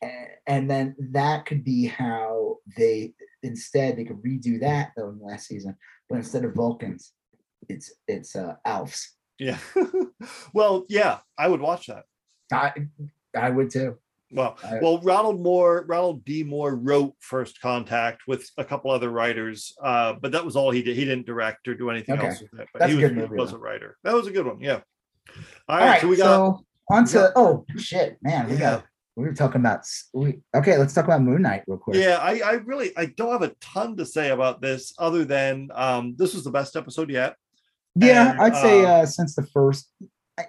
A- 0.02 0.28
and 0.48 0.70
then 0.72 0.96
that 1.12 1.46
could 1.46 1.64
be 1.66 1.86
how 1.86 2.58
they 2.78 3.14
instead 3.44 3.98
they 3.98 4.06
could 4.06 4.24
redo 4.24 4.60
that 4.62 4.92
though 4.96 5.10
in 5.10 5.20
the 5.20 5.26
last 5.26 5.48
season 5.48 5.76
but 6.10 6.16
instead 6.16 6.46
of 6.46 6.54
vulcans 6.56 7.12
it's 7.68 7.94
it's 8.08 8.36
uh 8.38 8.56
alfs 8.66 9.08
yeah. 9.40 9.58
well, 10.54 10.86
yeah, 10.90 11.20
I 11.38 11.48
would 11.48 11.62
watch 11.62 11.88
that. 11.88 12.06
i 12.52 12.74
i 13.36 13.50
would 13.50 13.70
too 13.72 13.98
Well, 14.32 14.58
I- 14.64 14.80
well, 14.82 15.00
Ronald 15.02 15.42
Moore, 15.42 15.86
Ronald 15.88 16.24
D. 16.26 16.44
Moore 16.44 16.76
wrote 16.76 17.14
First 17.20 17.62
Contact 17.62 18.22
with 18.28 18.50
a 18.58 18.64
couple 18.66 18.92
other 18.92 19.10
writers, 19.10 19.74
uh, 19.82 20.14
but 20.22 20.32
that 20.34 20.46
was 20.46 20.56
all 20.56 20.70
he 20.72 20.84
did. 20.84 20.96
He 20.96 21.06
didn't 21.06 21.26
direct 21.26 21.68
or 21.68 21.74
do 21.76 21.90
anything 21.90 22.18
Okay. 22.18 22.28
else 22.28 22.42
with 22.42 22.60
it. 22.60 22.68
But 22.74 22.80
That's 22.80 22.92
he 22.92 23.00
a 23.00 23.02
was, 23.02 23.10
good 23.10 23.18
movie, 23.18 23.36
was 23.38 23.54
a 23.54 23.58
writer. 23.58 23.98
That 24.04 24.14
was 24.14 24.28
a 24.28 24.32
good 24.32 24.46
one. 24.46 24.60
Yeah. 24.62 24.82
All 25.68 25.76
all 25.76 25.78
right, 25.78 25.88
right 25.90 26.02
so 26.02 26.08
we 26.08 26.18
got 26.18 26.26
so 26.26 26.66
on 26.92 27.06
to 27.06 27.14
got- 27.14 27.32
oh 27.36 27.66
shit 27.78 28.18
man 28.24 28.48
we 28.50 28.54
Yeah. 28.54 28.60
got 28.60 28.86
we 29.16 29.26
were 29.26 29.34
talking 29.34 29.62
about 29.62 29.86
we 30.14 30.40
okay 30.56 30.76
let's 30.78 30.94
talk 30.94 31.06
about 31.06 31.22
moon 31.22 31.44
knight 31.44 31.64
real 31.68 31.78
quick 31.78 31.98
yeah. 31.98 32.18
I, 32.18 32.40
I 32.40 32.52
really 32.54 32.96
I 32.98 33.06
don't 33.06 33.32
have 33.32 33.44
a 33.44 33.54
ton 33.62 33.96
to 33.98 34.06
say 34.08 34.30
about 34.30 34.60
this 34.62 34.94
other 34.98 35.24
than 35.26 35.70
um, 35.76 36.16
this 36.18 36.34
was 36.34 36.44
the 36.44 36.50
best 36.52 36.76
episode 36.76 37.10
yet. 37.12 37.36
Yeah, 37.96 38.32
And, 38.32 38.42
I'd 38.42 38.56
say 38.56 38.86
uh, 38.86 39.06
since 39.06 39.36
the 39.36 39.44
first. 39.48 39.92
I, 40.38 40.46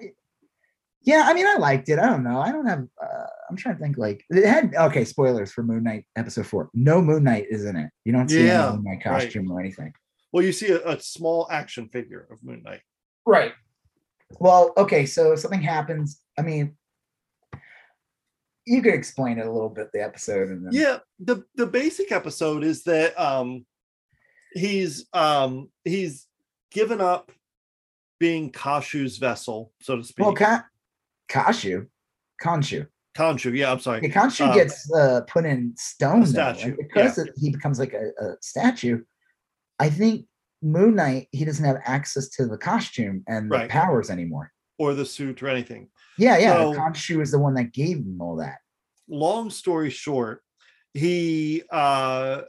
yeah, 1.02 1.24
I 1.26 1.32
mean, 1.34 1.46
I 1.46 1.56
liked 1.56 1.88
it. 1.88 1.98
I 1.98 2.06
don't 2.06 2.22
know. 2.22 2.40
I 2.40 2.52
don't 2.52 2.66
have. 2.66 2.86
Uh, 3.02 3.26
I'm 3.48 3.56
trying 3.56 3.76
to 3.76 3.80
think. 3.80 3.96
Like 3.96 4.24
it 4.30 4.46
had 4.46 4.74
okay. 4.74 5.04
Spoilers 5.04 5.50
for 5.52 5.62
Moon 5.62 5.82
Knight 5.82 6.04
episode 6.16 6.46
four. 6.46 6.70
No 6.74 7.00
Moon 7.00 7.24
Knight 7.24 7.46
is 7.50 7.64
in 7.64 7.76
it. 7.76 7.90
You 8.04 8.12
don't 8.12 8.28
see 8.28 8.46
Yeah, 8.46 8.68
any 8.68 8.76
Moon 8.76 8.84
Knight 8.84 9.06
right. 9.06 9.22
costume 9.22 9.50
or 9.50 9.60
anything. 9.60 9.92
Well, 10.32 10.44
you 10.44 10.52
see 10.52 10.70
a, 10.70 10.86
a 10.86 11.00
small 11.00 11.48
action 11.50 11.88
figure 11.88 12.28
of 12.30 12.42
Moon 12.44 12.62
Knight. 12.62 12.82
Right. 13.26 13.52
Well, 14.38 14.72
okay. 14.76 15.06
So 15.06 15.34
something 15.36 15.62
happens. 15.62 16.20
I 16.38 16.42
mean, 16.42 16.76
you 18.66 18.82
could 18.82 18.94
explain 18.94 19.38
it 19.38 19.46
a 19.46 19.50
little 19.50 19.70
bit. 19.70 19.90
The 19.92 20.02
episode 20.04 20.48
and 20.50 20.66
then 20.66 20.72
Yeah, 20.72 20.98
the 21.18 21.44
the 21.56 21.66
basic 21.66 22.12
episode 22.12 22.62
is 22.62 22.84
that 22.84 23.18
um 23.18 23.64
he's 24.52 25.06
um 25.12 25.70
he's 25.84 26.26
given 26.70 27.00
up 27.00 27.30
being 28.18 28.50
Kashu's 28.52 29.18
vessel, 29.18 29.72
so 29.80 29.96
to 29.96 30.04
speak. 30.04 30.26
Well, 30.26 30.34
Ka- 30.34 30.64
Kashu, 31.28 31.86
Khonshu. 32.42 32.86
Khonshu, 33.16 33.56
yeah, 33.56 33.72
I'm 33.72 33.80
sorry. 33.80 34.00
Yeah, 34.02 34.10
Khonshu 34.14 34.48
Um, 34.48 34.54
gets 34.54 34.92
uh, 34.92 35.22
put 35.28 35.44
in 35.44 35.74
stone 35.76 36.24
though, 36.24 36.52
right? 36.52 36.76
because 36.76 37.18
it- 37.18 37.32
he 37.36 37.50
becomes 37.50 37.78
like 37.78 37.92
a, 37.92 38.10
a 38.22 38.36
statue. 38.40 39.02
I 39.78 39.90
think 39.90 40.26
Moon 40.62 40.94
Knight 40.94 41.28
he 41.32 41.44
doesn't 41.44 41.64
have 41.64 41.78
access 41.84 42.28
to 42.30 42.46
the 42.46 42.58
costume 42.58 43.24
and 43.26 43.50
the 43.50 43.66
powers 43.68 44.10
anymore. 44.10 44.52
or 44.78 44.94
the 44.94 45.04
suit 45.04 45.42
or 45.42 45.48
anything. 45.48 45.88
Yeah, 46.18 46.38
yeah. 46.38 46.52
So- 46.54 46.74
Khonshu 46.74 47.20
is 47.22 47.30
the 47.30 47.38
one 47.38 47.54
that 47.54 47.72
gave 47.72 47.98
him 47.98 48.18
all 48.20 48.36
that. 48.36 48.58
Long 49.08 49.50
story 49.50 49.90
short, 49.90 50.42
he 50.94 51.62
uh 51.72 52.42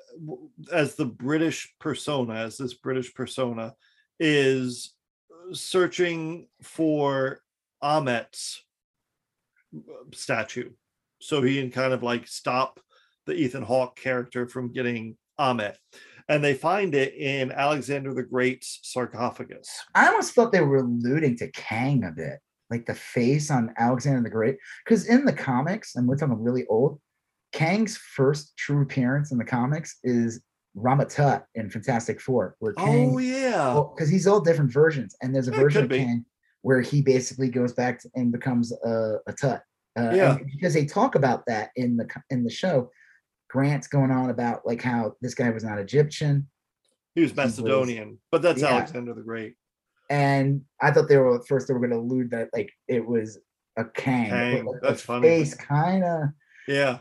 as 0.71 0.95
the 0.95 1.05
British 1.05 1.73
persona, 1.79 2.35
as 2.35 2.57
this 2.57 2.73
British 2.75 3.13
persona, 3.13 3.73
is 4.23 4.93
searching 5.51 6.47
for 6.61 7.41
Ammit's 7.83 8.63
statue. 10.13 10.69
So 11.19 11.41
he 11.41 11.59
can 11.59 11.71
kind 11.71 11.91
of 11.91 12.03
like 12.03 12.27
stop 12.27 12.79
the 13.25 13.33
Ethan 13.33 13.63
Hawke 13.63 13.95
character 13.95 14.47
from 14.47 14.71
getting 14.71 15.17
Ammit. 15.39 15.75
And 16.29 16.43
they 16.43 16.53
find 16.53 16.93
it 16.93 17.15
in 17.15 17.51
Alexander 17.51 18.13
the 18.13 18.21
Great's 18.21 18.79
sarcophagus. 18.83 19.67
I 19.95 20.07
almost 20.07 20.33
felt 20.33 20.51
they 20.51 20.61
were 20.61 20.77
alluding 20.77 21.37
to 21.37 21.51
Kang 21.51 22.03
a 22.03 22.11
bit, 22.11 22.39
like 22.69 22.85
the 22.85 22.93
face 22.93 23.49
on 23.49 23.73
Alexander 23.79 24.21
the 24.21 24.29
Great, 24.29 24.57
because 24.85 25.07
in 25.07 25.25
the 25.25 25.33
comics, 25.33 25.95
and 25.95 26.07
we're 26.07 26.15
talking 26.15 26.41
really 26.41 26.65
old, 26.67 26.99
Kang's 27.53 27.97
first 27.97 28.55
true 28.55 28.83
appearance 28.83 29.31
in 29.31 29.39
the 29.39 29.43
comics 29.43 29.97
is 30.03 30.41
Rama-Tut 30.75 31.45
in 31.55 31.69
Fantastic 31.69 32.21
Four, 32.21 32.55
where 32.59 32.73
Kang 32.73 33.11
Oh 33.13 33.17
yeah. 33.17 33.81
because 33.93 34.09
he's 34.09 34.27
all 34.27 34.39
different 34.39 34.71
versions, 34.71 35.15
and 35.21 35.33
there's 35.35 35.47
a 35.47 35.53
It 35.53 35.57
version 35.57 35.83
of. 35.85 35.89
Kang 35.89 36.25
where 36.63 36.81
he 36.81 37.01
basically 37.01 37.49
goes 37.49 37.73
back 37.73 37.99
to, 37.99 38.09
and 38.15 38.31
becomes 38.31 38.71
a, 38.71 39.15
a 39.27 39.33
tut. 39.33 39.63
Uh, 39.99 40.11
Yeah. 40.13 40.37
because 40.53 40.73
they 40.73 40.85
talk 40.85 41.15
about 41.15 41.43
that 41.47 41.71
in 41.75 41.97
the 41.97 42.07
in 42.29 42.43
the 42.43 42.49
show. 42.51 42.89
Grant's 43.49 43.87
going 43.87 44.11
on 44.11 44.29
about 44.29 44.65
like 44.65 44.81
how 44.81 45.13
this 45.21 45.33
guy 45.33 45.49
was 45.49 45.63
not 45.63 45.77
Egyptian, 45.79 46.47
He 47.15 47.21
was 47.21 47.31
was- 47.31 47.37
Macedonian, 47.37 48.19
but 48.31 48.41
that's 48.41 48.61
Yeah. 48.61 48.69
Alexander 48.69 49.13
the 49.13 49.23
Great. 49.23 49.55
and 50.09 50.61
I 50.81 50.91
thought 50.91 51.09
they 51.09 51.17
were 51.17 51.35
at 51.39 51.47
first 51.47 51.67
they 51.67 51.73
were 51.73 51.79
going 51.81 51.91
to 51.91 51.97
allude 51.97 52.31
that 52.31 52.49
like 52.53 52.71
it 52.87 53.05
was 53.05 53.37
a 53.77 53.83
Kang. 53.85 54.29
Kang, 54.29 54.65
like, 54.65 54.81
that's 54.81 55.01
funny. 55.01 55.27
Face 55.27 55.53
kind 55.55 56.03
of 56.05 56.29
Yeah. 56.67 56.99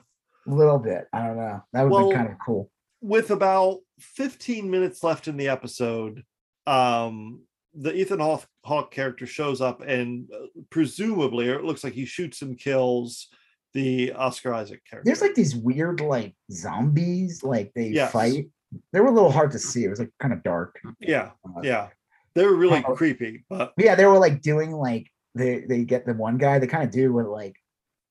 a 0.49 0.51
little 0.51 0.79
bit. 0.79 1.07
I 1.13 1.27
don't 1.27 1.37
know. 1.37 1.63
That 1.73 1.83
would 1.85 1.93
Well, 1.93 2.09
be 2.09 2.15
kind 2.17 2.29
of 2.29 2.35
cool. 2.45 2.71
With 3.01 3.31
about 3.31 3.78
15 4.01 4.70
minutes 4.70 5.02
left 5.02 5.28
in 5.28 5.36
the 5.36 5.48
episode, 5.48 6.24
um, 6.66 7.43
the 7.74 7.94
Ethan 7.94 8.20
Hawke, 8.20 8.47
Hawke 8.64 8.90
character 8.90 9.27
shows 9.27 9.60
up 9.60 9.81
and 9.82 10.28
uh, 10.35 10.47
presumably, 10.70 11.48
or 11.48 11.55
it 11.55 11.64
looks 11.64 11.85
like 11.85 11.93
he 11.93 12.05
shoots 12.05 12.43
and 12.43 12.59
kills 12.59 13.28
the 13.74 14.12
Oscar 14.12 14.52
Isaac 14.52 14.82
character. 14.89 15.06
There's 15.09 15.20
like 15.22 15.35
these 15.35 15.55
weird 15.55 16.01
like 16.01 16.35
zombies, 16.51 17.43
like 17.44 17.72
they 17.74 17.89
Yes. 17.89 18.12
fight. 18.12 18.48
They 18.93 19.01
were 19.01 19.09
a 19.09 19.12
little 19.12 19.31
hard 19.32 19.52
to 19.52 19.59
see. 19.59 19.85
It 19.85 19.89
was 19.90 19.98
like 20.01 20.10
kind 20.20 20.32
of 20.32 20.43
dark. 20.43 20.81
yeah, 21.01 21.31
Uh, 21.44 21.60
yeah, 21.62 21.89
they 22.35 22.44
were 22.44 22.55
really 22.56 22.82
Oh. 22.86 22.94
creepy, 22.94 23.44
but 23.48 23.72
But 23.77 23.85
yeah, 23.85 23.94
they 23.94 24.06
were 24.06 24.18
like 24.18 24.43
doing 24.43 24.72
like 24.72 25.09
they 25.36 25.60
they 25.60 25.85
get 25.85 26.05
the 26.06 26.14
one 26.14 26.39
guy. 26.39 26.59
They 26.59 26.66
kind 26.66 26.82
of 26.85 26.90
do 26.90 27.12
what 27.12 27.27
like 27.28 27.55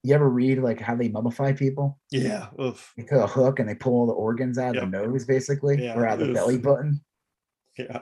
you 0.04 0.16
ever 0.16 0.30
read 0.30 0.60
like 0.60 0.80
how 0.80 0.96
they 0.96 1.10
mummify 1.10 1.58
people? 1.58 2.00
yeah, 2.12 2.48
oof, 2.62 2.94
They 2.98 3.04
put 3.04 3.18
a 3.24 3.28
hook 3.28 3.60
and 3.60 3.68
they 3.68 3.76
pull 3.76 3.94
all 3.94 4.08
the 4.08 4.14
organs 4.14 4.58
out 4.58 4.70
of 4.70 4.76
Yep. 4.76 4.84
the 4.84 4.90
nose, 5.08 5.26
basically, 5.26 5.84
Yeah, 5.84 5.98
or 5.98 6.06
out 6.08 6.22
of 6.22 6.28
the 6.28 6.32
oof. 6.32 6.36
belly 6.36 6.58
button. 6.58 7.02
yeah. 7.78 8.02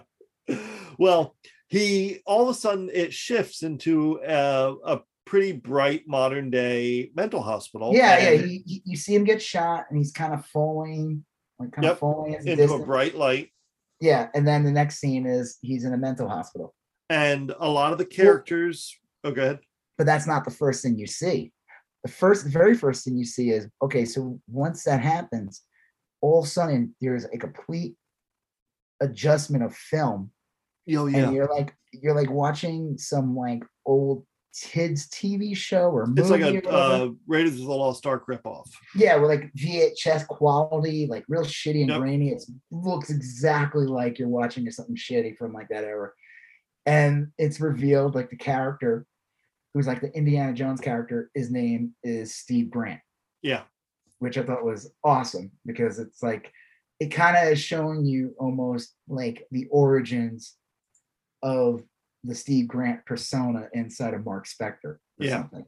Well, 1.00 1.36
he 1.68 2.22
all 2.26 2.44
of 2.44 2.50
a 2.50 2.54
sudden 2.54 2.90
it 2.94 3.14
shifts 3.14 3.62
into 3.64 4.20
a, 4.26 4.76
a 4.86 5.02
pretty 5.26 5.52
bright 5.52 6.08
modern 6.08 6.50
day 6.50 7.12
mental 7.16 7.42
hospital. 7.42 7.94
yeah, 7.94 8.18
yeah. 8.32 8.42
he- 8.46 8.82
you 8.86 8.96
see 8.96 9.14
him 9.14 9.24
get 9.26 9.42
shot 9.42 9.86
and 9.90 9.98
he's 9.98 10.12
kind 10.12 10.34
of 10.34 10.46
falling, 10.46 11.26
like 11.60 11.72
kind 11.74 11.84
Yep, 11.84 11.92
of 11.94 12.00
falling 12.00 12.34
into 12.34 12.74
a 12.74 12.86
bright 12.86 13.16
light. 13.16 13.50
Yeah, 14.00 14.30
and 14.36 14.48
then 14.48 14.64
the 14.64 14.72
next 14.72 15.00
scene 15.00 15.26
is 15.26 15.58
he's 15.62 15.84
in 15.84 15.94
a 15.94 15.98
mental 15.98 16.30
hospital. 16.30 16.74
and 17.10 17.54
a 17.60 17.68
lot 17.70 17.92
of 17.92 17.98
the 17.98 18.06
characters 18.06 18.98
oh 19.24 19.32
go 19.32 19.42
ahead 19.42 19.60
But 19.98 20.06
that's 20.06 20.28
not 20.28 20.46
the 20.46 20.52
first 20.52 20.84
thing 20.84 20.98
you 20.98 21.08
see. 21.08 21.52
The 22.04 22.12
first, 22.12 22.44
the 22.46 22.50
very 22.50 22.76
first 22.76 23.04
thing 23.04 23.18
you 23.18 23.26
see 23.26 23.50
is 23.52 23.68
okay. 23.82 24.06
So 24.06 24.40
once 24.48 24.84
that 24.84 25.02
happens, 25.02 25.64
all 26.22 26.40
of 26.40 26.46
a 26.46 26.50
sudden 26.50 26.96
there's 27.02 27.26
a 27.26 27.38
complete 27.38 27.96
adjustment 29.02 29.64
of 29.64 29.76
film 29.76 30.32
oh 30.96 31.06
and 31.08 31.34
you're 31.34 31.48
like 31.54 31.76
you're 31.94 32.16
like 32.16 32.32
watching 32.32 32.98
some 32.98 33.36
like 33.36 33.64
old 33.86 34.26
kids 34.64 35.08
TV 35.10 35.56
show 35.56 35.92
or 35.92 36.08
movie. 36.08 36.22
it's 36.22 36.32
like 36.32 36.42
a 36.42 36.68
uh 36.68 37.10
raiders 37.28 37.60
of 37.60 37.68
the 37.68 37.72
lost 37.72 38.08
ark 38.08 38.26
ripoff 38.28 38.66
yeah, 38.96 39.16
with 39.18 39.30
like 39.30 39.52
VHS 39.54 40.26
quality, 40.28 41.06
like 41.08 41.24
real 41.28 41.44
shitty 41.44 41.82
and 41.82 41.90
Yep. 41.90 42.00
grainy. 42.00 42.30
It 42.30 42.44
looks 42.72 43.12
exactly 43.12 43.86
like 43.86 44.18
you're 44.18 44.28
watching 44.28 44.70
something 44.72 44.96
shitty 44.96 45.38
from 45.38 45.54
like 45.54 45.68
that 45.70 45.84
era. 45.84 46.10
And 46.88 47.28
it's 47.38 47.60
revealed 47.60 48.16
like 48.16 48.30
the 48.32 48.38
character, 48.38 49.06
who's 49.78 49.86
like 49.88 50.02
the 50.02 50.12
Indiana 50.18 50.54
Jones 50.54 50.82
character, 50.82 51.30
his 51.36 51.52
name 51.52 51.94
is 52.04 52.34
Steve 52.34 52.70
Grant, 52.72 53.00
yeah 53.44 53.64
which 54.20 54.36
I 54.36 54.42
thought 54.42 54.66
was 54.66 54.92
awesome 55.04 55.52
because 55.68 56.00
it's 56.00 56.24
like 56.24 56.52
it 57.00 57.10
kind 57.10 57.38
of 57.38 57.54
is 57.54 57.60
showing 57.60 58.04
you 58.04 58.34
almost 58.40 58.96
like 59.08 59.46
the 59.52 59.68
origins 59.70 60.56
of 61.44 61.84
the 62.24 62.34
Steve 62.34 62.68
Grant 62.68 63.06
persona 63.06 63.70
inside 63.74 64.16
of 64.16 64.26
Mark 64.26 64.48
Spector. 64.48 64.98
Yeah. 65.20 65.42
something. 65.42 65.66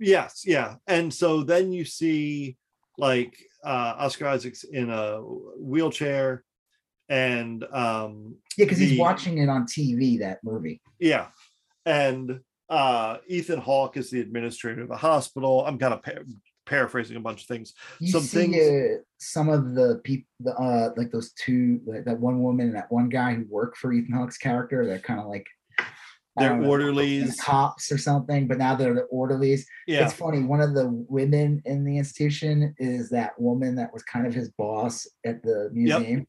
yes 0.00 0.42
yeah 0.44 0.74
and 0.88 1.14
so 1.14 1.44
then 1.44 1.70
you 1.70 1.84
see 1.84 2.56
like 2.98 3.36
uh 3.64 3.94
oscar 3.98 4.26
isaacs 4.26 4.64
in 4.64 4.90
a 4.90 5.18
wheelchair 5.20 6.42
and 7.08 7.62
um 7.72 8.34
Yeah, 8.58 8.64
because 8.64 8.78
he's 8.78 8.98
watching 8.98 9.38
it 9.38 9.48
on 9.48 9.64
TV, 9.66 10.18
that 10.18 10.38
movie. 10.42 10.80
yeah 10.98 11.28
and 11.86 12.40
uh 12.70 13.18
ethan 13.28 13.60
hawke 13.60 13.96
is 13.96 14.10
the 14.10 14.20
administrator 14.20 14.82
of 14.82 14.88
the 14.88 14.96
hospital 14.96 15.64
i'm 15.66 15.78
kind 15.78 15.94
of 15.94 16.02
par- 16.02 16.24
paraphrasing 16.66 17.16
a 17.16 17.20
bunch 17.20 17.42
of 17.42 17.48
things. 17.48 17.74
You 18.00 18.12
some 18.12 18.22
see 18.22 18.52
things 18.52 18.56
uh, 18.56 19.02
some 19.18 19.48
of 19.48 19.74
the 19.74 20.00
people, 20.04 20.26
uh, 20.58 20.90
like 20.96 21.10
those 21.10 21.32
two, 21.32 21.80
like 21.86 22.04
that 22.04 22.18
one 22.18 22.42
woman 22.42 22.68
and 22.68 22.76
that 22.76 22.90
one 22.90 23.08
guy 23.08 23.34
who 23.34 23.44
work 23.48 23.76
for 23.76 23.92
Ethan 23.92 24.14
Hawke's 24.14 24.38
character. 24.38 24.86
They're 24.86 24.98
kind 24.98 25.20
of 25.20 25.26
like 25.26 25.46
they're 26.36 26.56
know, 26.56 26.68
orderlies. 26.68 27.40
cops 27.40 27.92
or 27.92 27.98
something, 27.98 28.48
but 28.48 28.58
now 28.58 28.74
they're 28.74 28.94
the 28.94 29.02
orderlies. 29.02 29.66
Yeah. 29.86 30.04
It's 30.04 30.14
funny. 30.14 30.42
One 30.42 30.60
of 30.60 30.74
the 30.74 30.88
women 31.08 31.62
in 31.64 31.84
the 31.84 31.96
institution 31.96 32.74
is 32.78 33.08
that 33.10 33.38
woman 33.40 33.76
that 33.76 33.92
was 33.92 34.02
kind 34.02 34.26
of 34.26 34.34
his 34.34 34.50
boss 34.50 35.06
at 35.24 35.42
the 35.42 35.70
museum. 35.72 36.26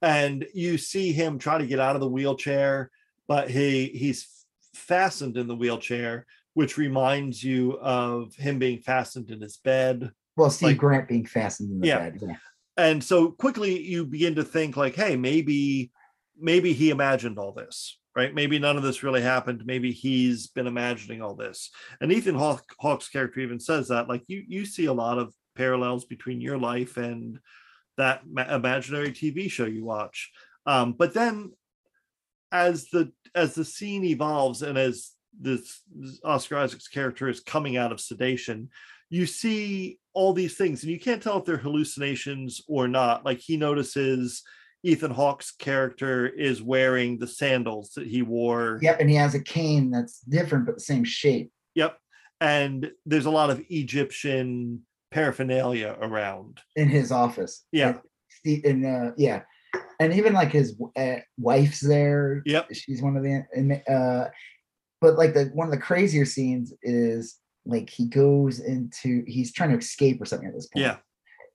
and 0.00 0.46
you 0.52 0.78
see 0.78 1.12
him 1.12 1.38
try 1.38 1.58
to 1.58 1.66
get 1.66 1.78
out 1.78 1.94
of 1.94 2.00
the 2.00 2.08
wheelchair 2.08 2.90
but 3.28 3.48
he 3.48 3.86
he's 3.94 4.41
fastened 4.74 5.36
in 5.36 5.46
the 5.46 5.56
wheelchair 5.56 6.26
which 6.54 6.76
reminds 6.76 7.42
you 7.42 7.78
of 7.80 8.34
him 8.34 8.58
being 8.58 8.78
fastened 8.78 9.30
in 9.30 9.40
his 9.40 9.56
bed 9.56 10.10
Well, 10.36 10.50
Steve 10.50 10.68
Like- 10.68 10.76
Grant 10.78 11.08
being 11.08 11.24
fastened 11.26 11.70
in 11.70 11.80
the 11.80 11.86
Yeah. 11.88 11.98
bed. 12.10 12.18
Yeah. 12.22 12.36
and 12.76 13.02
so 13.04 13.30
quickly 13.30 13.80
you 13.82 14.04
begin 14.06 14.34
to 14.36 14.44
think 14.44 14.76
like 14.76 14.94
hey 14.94 15.16
maybe 15.16 15.90
maybe 16.38 16.72
he 16.72 16.88
imagined 16.90 17.38
all 17.38 17.52
this 17.52 17.98
right 18.16 18.34
maybe 18.34 18.58
none 18.58 18.76
of 18.78 18.82
this 18.82 19.02
really 19.02 19.20
happened 19.22 19.62
maybe 19.66 19.92
he's 19.92 20.46
been 20.46 20.66
imagining 20.66 21.20
all 21.22 21.34
this 21.34 21.70
and 22.00 22.10
ethan 22.10 22.34
Hawke, 22.34 22.64
hawke's 22.80 23.08
character 23.08 23.40
even 23.40 23.60
says 23.60 23.88
that 23.88 24.08
like 24.08 24.22
you 24.26 24.42
you 24.48 24.64
see 24.64 24.86
a 24.86 24.92
lot 24.92 25.18
of 25.18 25.34
parallels 25.54 26.06
between 26.06 26.40
your 26.40 26.56
life 26.56 26.96
and 26.96 27.38
that 27.98 28.22
ma- 28.26 28.54
imaginary 28.54 29.10
tv 29.12 29.50
show 29.50 29.66
you 29.66 29.84
watch 29.84 30.30
um 30.64 30.94
but 30.94 31.12
then 31.12 31.52
as 32.52 32.88
the 32.90 33.10
as 33.34 33.54
the 33.54 33.64
scene 33.64 34.04
evolves 34.04 34.62
and 34.62 34.78
as 34.78 35.10
this 35.40 35.80
oscar 36.24 36.56
isaac's 36.58 36.88
character 36.88 37.28
is 37.28 37.40
coming 37.40 37.76
out 37.76 37.90
of 37.92 38.00
sedation 38.00 38.68
you 39.10 39.26
see 39.26 39.98
all 40.14 40.32
these 40.32 40.56
things 40.56 40.82
and 40.82 40.92
you 40.92 41.00
can't 41.00 41.22
tell 41.22 41.38
if 41.38 41.44
they're 41.44 41.56
hallucinations 41.56 42.60
or 42.68 42.86
not 42.86 43.24
like 43.24 43.38
he 43.38 43.56
notices 43.56 44.42
ethan 44.84 45.10
hawke's 45.10 45.52
character 45.52 46.28
is 46.28 46.62
wearing 46.62 47.18
the 47.18 47.26
sandals 47.26 47.92
that 47.94 48.06
he 48.06 48.20
wore 48.22 48.78
Yep. 48.82 49.00
And 49.00 49.08
he 49.08 49.16
has 49.16 49.34
a 49.34 49.40
cane 49.40 49.90
that's 49.90 50.20
different 50.20 50.66
but 50.66 50.74
the 50.74 50.80
same 50.80 51.04
shape. 51.04 51.50
yep 51.74 51.98
and 52.40 52.90
there's 53.06 53.26
a 53.26 53.30
lot 53.30 53.48
of 53.50 53.62
egyptian 53.70 54.82
paraphernalia 55.12 55.96
around 56.00 56.60
in 56.74 56.88
his 56.88 57.12
office. 57.12 57.64
Yeah. 57.70 57.98
And 58.44 58.64
and 58.64 58.86
uh, 58.86 59.12
yeah, 59.16 59.42
and 60.00 60.12
even 60.14 60.32
like 60.32 60.50
his 60.52 60.76
uh, 60.96 61.16
wife's 61.38 61.80
there. 61.80 62.42
Yep. 62.46 62.68
she's 62.72 63.02
one 63.02 63.16
of 63.16 63.22
the. 63.22 63.82
Uh, 63.90 64.28
but 65.00 65.16
like 65.18 65.34
the 65.34 65.46
one 65.54 65.66
of 65.66 65.72
the 65.72 65.80
crazier 65.80 66.24
scenes 66.24 66.72
is 66.82 67.38
like 67.66 67.88
he 67.90 68.06
goes 68.06 68.60
into 68.60 69.24
he's 69.26 69.52
trying 69.52 69.70
to 69.70 69.78
escape 69.78 70.20
or 70.20 70.24
something 70.24 70.48
at 70.48 70.54
this 70.54 70.66
point. 70.66 70.84
yeah 70.84 70.96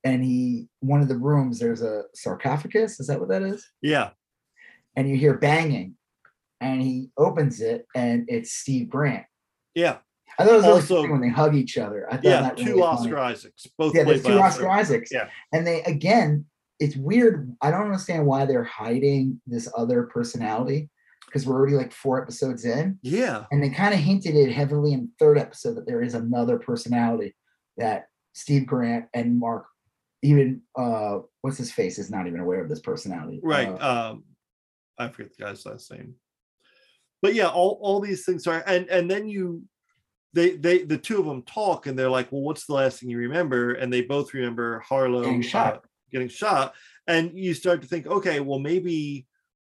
and 0.04 0.24
he 0.24 0.68
one 0.80 1.02
of 1.02 1.08
the 1.10 1.18
rooms 1.18 1.60
there's 1.60 1.82
a 1.82 2.04
sarcophagus. 2.14 3.00
Is 3.00 3.08
that 3.08 3.20
what 3.20 3.30
that 3.30 3.42
is? 3.42 3.66
yeah 3.82 4.12
And 4.96 5.10
you 5.10 5.18
hear 5.18 5.38
banging, 5.38 5.96
and 6.62 6.82
he 6.82 7.10
opens 7.18 7.60
it, 7.62 7.86
and 7.96 8.26
it's 8.30 8.52
Steve 8.54 8.90
Grant. 8.90 9.26
yeah 9.76 9.98
I 10.40 10.44
thought 10.46 10.54
it 10.54 10.58
was 10.58 10.66
Also- 10.66 11.02
funny 11.02 11.12
when 11.12 11.22
they 11.22 11.30
hug 11.30 11.56
each 11.56 11.78
other. 11.78 12.08
I 12.10 12.16
thought 12.16 12.24
yeah 12.26 12.42
that 12.42 12.58
two 12.58 12.66
really 12.66 12.82
funny. 12.82 13.00
oscar 13.00 13.18
isaacs 13.20 13.68
both 13.78 13.96
yeah, 13.96 14.04
played 14.04 14.24
two 14.24 14.40
Oscar 14.40 14.70
Isaacs. 14.70 15.10
Yeah. 15.12 15.30
And 15.54 15.66
they 15.66 15.82
again, 15.84 16.46
it's 16.80 16.96
weird. 16.96 17.56
I 17.62 17.72
don't 17.72 17.84
understand 17.86 18.26
why 18.26 18.46
they're 18.46 18.64
hiding 18.64 19.42
this 19.48 19.68
other 19.76 20.04
personality 20.04 20.90
because 21.26 21.46
we're 21.46 21.56
already 21.56 21.76
like 21.76 21.92
four 21.92 22.22
episodes 22.22 22.64
in. 22.66 22.98
yeah 23.02 23.46
And 23.52 23.62
they 23.62 23.70
kind 23.70 23.94
of 23.94 24.00
hinted 24.00 24.36
it 24.36 24.52
heavily 24.52 24.94
in 24.94 25.02
the 25.02 25.12
third 25.20 25.38
episode 25.38 25.76
that 25.76 25.86
there 25.88 26.02
is 26.02 26.14
another 26.14 26.58
personality 26.60 27.36
that 27.78 28.06
Steve 28.34 28.66
Grant 28.68 29.06
and 29.14 29.38
Mark, 29.40 29.66
even 30.22 30.62
uh 30.78 31.20
what's 31.42 31.58
his 31.58 31.72
face, 31.72 31.98
is 31.98 32.10
not 32.12 32.28
even 32.28 32.40
aware 32.40 32.62
of 32.64 32.70
this 32.70 32.80
personality. 32.80 33.40
right 33.44 33.70
Uh, 33.70 34.12
um 34.12 34.24
i 35.00 35.08
forget 35.08 35.32
the 35.38 35.44
guy's 35.44 35.66
last 35.66 35.92
name 35.92 36.16
but 37.22 37.34
yeah 37.36 37.48
all, 37.48 37.78
all 37.82 38.00
these 38.00 38.26
things 38.26 38.48
are 38.48 38.64
and 38.68 38.88
and 38.90 39.10
then 39.12 39.28
you 39.28 39.64
they 40.34 40.56
they 40.58 40.84
the 40.84 40.98
two 40.98 41.20
of 41.20 41.26
them 41.26 41.42
talk 41.44 41.88
and 41.88 41.98
they're 41.98 42.10
like 42.10 42.32
well 42.32 42.42
what's 42.42 42.66
the 42.66 42.74
last 42.74 43.00
thing 43.00 43.10
you 43.10 43.18
remember 43.18 43.74
and 43.74 43.92
they 43.92 44.02
both 44.02 44.34
remember 44.34 44.84
Harrow 44.88 45.22
Getting 45.24 45.42
shot. 45.42 45.84
Getting 46.12 46.28
shot 46.28 46.74
and 47.08 47.38
you 47.38 47.54
start 47.54 47.82
to 47.82 47.88
think 47.88 48.08
okay 48.08 48.40
well 48.40 48.60
maybe 48.60 49.26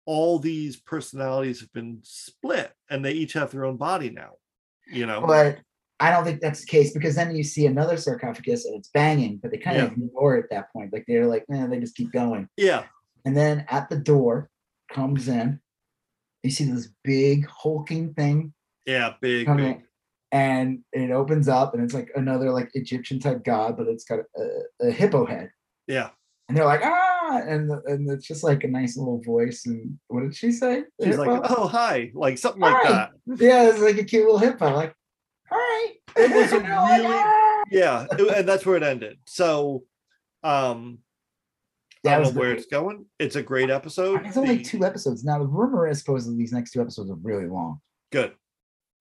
all 0.05 0.37
these 0.37 0.75
personalities 0.77 1.59
have 1.59 1.71
been 1.73 1.99
split 2.03 2.71
and 2.89 3.03
they 3.03 3.11
each 3.11 3.33
have 3.33 3.51
their 3.51 3.65
own 3.65 3.77
body 3.77 4.09
now 4.09 4.31
you 4.91 5.05
know 5.05 5.23
but 5.25 5.59
I 5.99 6.11
don't 6.11 6.25
think 6.25 6.41
that's 6.41 6.59
the 6.61 6.67
case 6.67 6.91
because 6.93 7.15
then 7.15 7.35
you 7.35 7.43
see 7.43 7.67
another 7.67 7.95
sarcophagus 7.95 8.65
and 8.65 8.75
it's 8.75 8.89
banging, 8.89 9.39
but 9.41 9.51
they 9.51 9.57
kind 9.57 9.77
of 9.77 9.93
ignore 9.93 10.35
it 10.35 10.43
at 10.43 10.49
that 10.49 10.73
point. 10.73 10.91
Like 10.91 11.05
they're 11.07 11.25
like, 11.25 11.47
man, 11.47 11.69
they 11.69 11.79
just 11.79 11.95
keep 11.95 12.11
going. 12.11 12.49
yeah 12.57 12.83
And 13.23 13.35
then 13.35 13.65
at 13.69 13.89
the 13.89 13.95
door 13.95 14.49
comes 14.91 15.29
in, 15.29 15.59
you 16.43 16.51
see 16.51 16.65
this 16.65 16.89
big 17.03 17.47
hulking 17.47 18.13
thing 18.13 18.53
yeah 18.85 19.13
big, 19.19 19.47
coming, 19.47 19.73
big. 19.73 19.83
and 20.31 20.83
it 20.93 21.11
opens 21.11 21.47
up, 21.47 21.73
and 21.73 21.83
it's 21.83 21.93
like 21.93 22.11
another 22.15 22.51
like 22.51 22.69
Egyptian 22.73 23.19
type 23.19 23.43
god, 23.43 23.77
but 23.77 23.87
it's 23.87 24.03
got 24.03 24.19
a, 24.19 24.87
a 24.87 24.91
hippo 24.91 25.25
head. 25.25 25.49
yeah 25.87 26.09
And 26.47 26.55
they're 26.55 26.65
like, 26.65 26.81
ah, 26.83 27.41
and 27.47 27.71
and 27.85 28.09
it's 28.11 28.27
just 28.27 28.43
like 28.43 28.63
a 28.63 28.67
nice 28.67 28.97
little 28.97 29.21
voice. 29.21 29.65
And 29.65 29.97
what 30.09 30.21
did 30.21 30.35
she 30.35 30.51
say? 30.51 30.83
She's 31.03 31.17
like 31.17 31.29
oh 31.49 31.67
hi 31.67 32.11
like 32.13 32.37
something 32.37 32.61
like 32.61 32.83
that 32.83 33.11
yeah, 33.25 33.69
it's 33.69 33.79
like 33.79 33.97
a 33.97 34.03
cute 34.03 34.25
little 34.25 34.37
hippo. 34.37 34.71
Like, 34.73 34.93
all 35.51 35.57
right. 35.57 35.93
It 36.17 36.31
was 36.31 36.51
a 36.53 36.59
really- 36.59 37.05
"Ah." 37.07 37.63
yeah 37.71 38.05
it- 38.11 38.37
and 38.37 38.47
that's 38.47 38.63
where 38.65 38.77
it 38.77 38.83
ended 38.83 39.17
so 39.25 39.83
um 40.43 40.99
I 42.05 42.09
That 42.09 42.11
don't 42.17 42.19
was 42.27 42.33
know 42.35 42.39
where 42.39 42.49
great. 42.49 42.57
it's 42.59 42.67
going. 42.67 43.05
It's 43.17 43.35
a 43.35 43.41
great 43.41 43.71
episode. 43.71 44.23
It's 44.27 44.37
only 44.37 44.57
The- 44.57 44.63
two 44.63 44.85
episodes. 44.85 45.23
Now 45.23 45.39
the 45.39 45.47
rumor 45.47 45.87
is 45.87 45.97
supposedly 45.97 46.37
these 46.37 46.53
next 46.53 46.71
two 46.71 46.81
episodes 46.81 47.09
are 47.09 47.15
really 47.23 47.47
long. 47.47 47.81
good. 48.11 48.33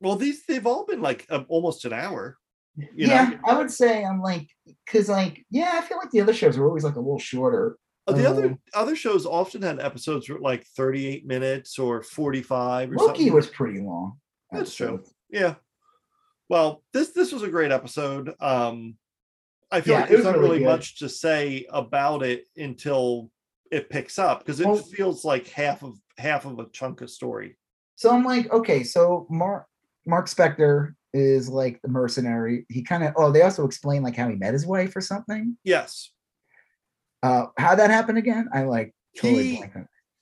Well, 0.00 0.16
these 0.16 0.46
they've 0.46 0.66
all 0.66 0.86
been 0.86 1.02
like 1.02 1.26
um, 1.30 1.44
almost 1.50 1.84
an 1.84 1.92
hour. 1.92 2.38
You 2.76 2.88
yeah, 2.94 3.30
know? 3.30 3.38
I 3.44 3.56
would 3.58 3.70
say 3.70 4.04
I'm 4.04 4.20
like, 4.20 4.48
because 4.84 5.08
like, 5.08 5.44
yeah, 5.50 5.72
I 5.74 5.80
feel 5.82 5.98
like 5.98 6.10
the 6.10 6.20
other 6.20 6.34
shows 6.34 6.58
were 6.58 6.66
always 6.66 6.84
like 6.84 6.96
a 6.96 7.00
little 7.00 7.18
shorter. 7.20 7.76
Uh, 8.06 8.12
The 8.12 8.28
other 8.28 8.46
Um, 8.46 8.58
other 8.74 8.96
shows 8.96 9.24
often 9.26 9.62
had 9.62 9.78
episodes 9.80 10.28
with 10.28 10.40
like 10.40 10.66
38 10.76 11.24
minutes 11.26 11.78
or 11.78 12.02
45 12.02 12.90
or 12.90 12.96
Loki 12.96 13.06
something. 13.06 13.32
was 13.32 13.46
pretty 13.48 13.80
long. 13.80 14.18
That's 14.50 14.74
true. 14.74 15.02
Yeah. 15.30 15.54
Well, 16.48 16.82
this 16.92 17.10
this 17.10 17.32
was 17.32 17.42
a 17.42 17.48
great 17.48 17.72
episode. 17.72 18.34
Um 18.40 18.96
I 19.70 19.80
feel 19.80 19.94
Yeah, 19.94 20.00
like 20.00 20.10
there's 20.10 20.24
not 20.24 20.38
really 20.38 20.62
much 20.62 20.98
to 20.98 21.08
say 21.08 21.66
about 21.70 22.22
it 22.22 22.46
until 22.56 23.30
it 23.70 23.88
picks 23.90 24.18
up 24.18 24.40
because 24.40 24.60
it 24.60 24.66
Well- 24.66 24.76
feels 24.76 25.24
like 25.24 25.46
half 25.48 25.82
of 25.82 25.94
half 26.18 26.44
of 26.44 26.58
a 26.58 26.68
chunk 26.70 27.00
of 27.00 27.10
story. 27.10 27.56
So 27.96 28.10
I'm 28.10 28.24
like, 28.24 28.52
okay, 28.52 28.82
so 28.84 29.26
Mark 29.30 29.66
Mark 30.06 30.26
Spector 30.28 30.94
is 31.14 31.48
like 31.48 31.80
the 31.80 31.88
mercenary. 31.88 32.66
He 32.68 32.82
kind 32.82 33.04
of 33.04 33.14
oh, 33.16 33.30
they 33.32 33.40
also 33.42 33.64
explain 33.64 34.02
like 34.02 34.16
how 34.16 34.28
he 34.28 34.36
met 34.36 34.52
his 34.52 34.66
wife 34.66 34.94
or 34.94 35.00
something. 35.00 35.56
Yes. 35.64 36.10
Uh 37.22 37.46
how 37.56 37.74
that 37.76 37.88
happened 37.90 38.18
again? 38.18 38.48
I 38.52 38.64
like 38.64 38.94
totally 39.16 39.62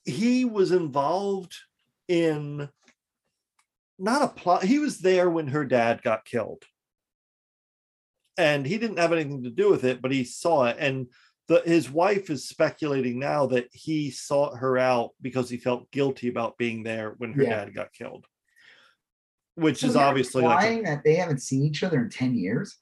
He- 0.04 0.12
he 0.12 0.44
was 0.44 0.70
involved 0.72 1.54
in 2.08 2.68
not 3.98 4.22
a 4.22 4.28
plot 4.28 4.64
he 4.64 4.78
was 4.80 4.98
there 4.98 5.30
when 5.30 5.46
her 5.48 5.64
dad 5.64 6.02
got 6.02 6.24
killed 6.24 6.64
and 8.36 8.66
he 8.66 8.78
didn't 8.78 8.98
have 8.98 9.12
anything 9.12 9.44
to 9.44 9.50
do 9.50 9.70
with 9.70 9.84
it 9.84 10.02
but 10.02 10.10
he 10.10 10.24
saw 10.24 10.64
it 10.64 10.76
and 10.80 11.06
the 11.46 11.62
his 11.64 11.88
wife 11.88 12.30
is 12.30 12.48
speculating 12.48 13.18
now 13.20 13.46
that 13.46 13.68
he 13.72 14.10
sought 14.10 14.58
her 14.58 14.76
out 14.76 15.10
because 15.20 15.48
he 15.48 15.56
felt 15.56 15.90
guilty 15.92 16.28
about 16.28 16.58
being 16.58 16.82
there 16.82 17.14
when 17.18 17.32
her 17.32 17.44
Yeah. 17.44 17.64
dad 17.64 17.74
got 17.74 17.92
killed 17.92 18.26
which 19.54 19.80
So 19.80 19.86
is 19.88 19.96
obviously 19.96 20.42
like 20.42 20.84
that 20.84 21.02
they 21.04 21.14
haven't 21.14 21.42
seen 21.42 21.62
each 21.64 21.82
other 21.82 22.00
in 22.02 22.08
10 22.10 22.34
years. 22.34 22.78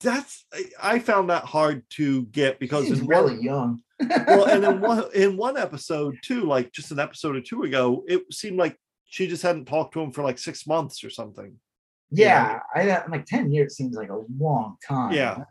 that's 0.00 0.44
I- 0.82 0.98
found 0.98 1.30
that 1.30 1.44
hard 1.44 1.84
to 1.90 2.24
get 2.26 2.58
because 2.58 2.86
He's 2.88 3.00
in 3.00 3.06
really 3.06 3.34
one, 3.36 3.42
young. 3.42 3.80
well 4.26 4.44
and 4.46 4.64
in 4.64 4.80
one 4.90 5.04
in 5.14 5.36
one 5.36 5.56
episode 5.56 6.16
too 6.22 6.42
like 6.42 6.72
just 6.72 6.90
an 6.90 6.98
episode 6.98 7.36
or 7.36 7.40
two 7.40 7.62
ago 7.62 8.02
it 8.08 8.22
seemed 8.32 8.56
like 8.58 8.76
she 9.04 9.26
just 9.28 9.42
hadn't 9.42 9.64
talked 9.66 9.94
to 9.94 10.00
him 10.00 10.12
for 10.12 10.22
like 10.22 10.38
six 10.38 10.66
months 10.66 11.02
or 11.04 11.10
something 11.10 11.56
Yeah, 12.10 12.58
I 12.74 12.90
I'm 12.90 13.10
like 13.10 13.26
10 13.26 13.52
years 13.52 13.76
seems 13.76 13.94
like 13.96 14.10
a 14.10 14.22
long 14.38 14.76
time. 14.86 15.12
Yeah. 15.12 15.44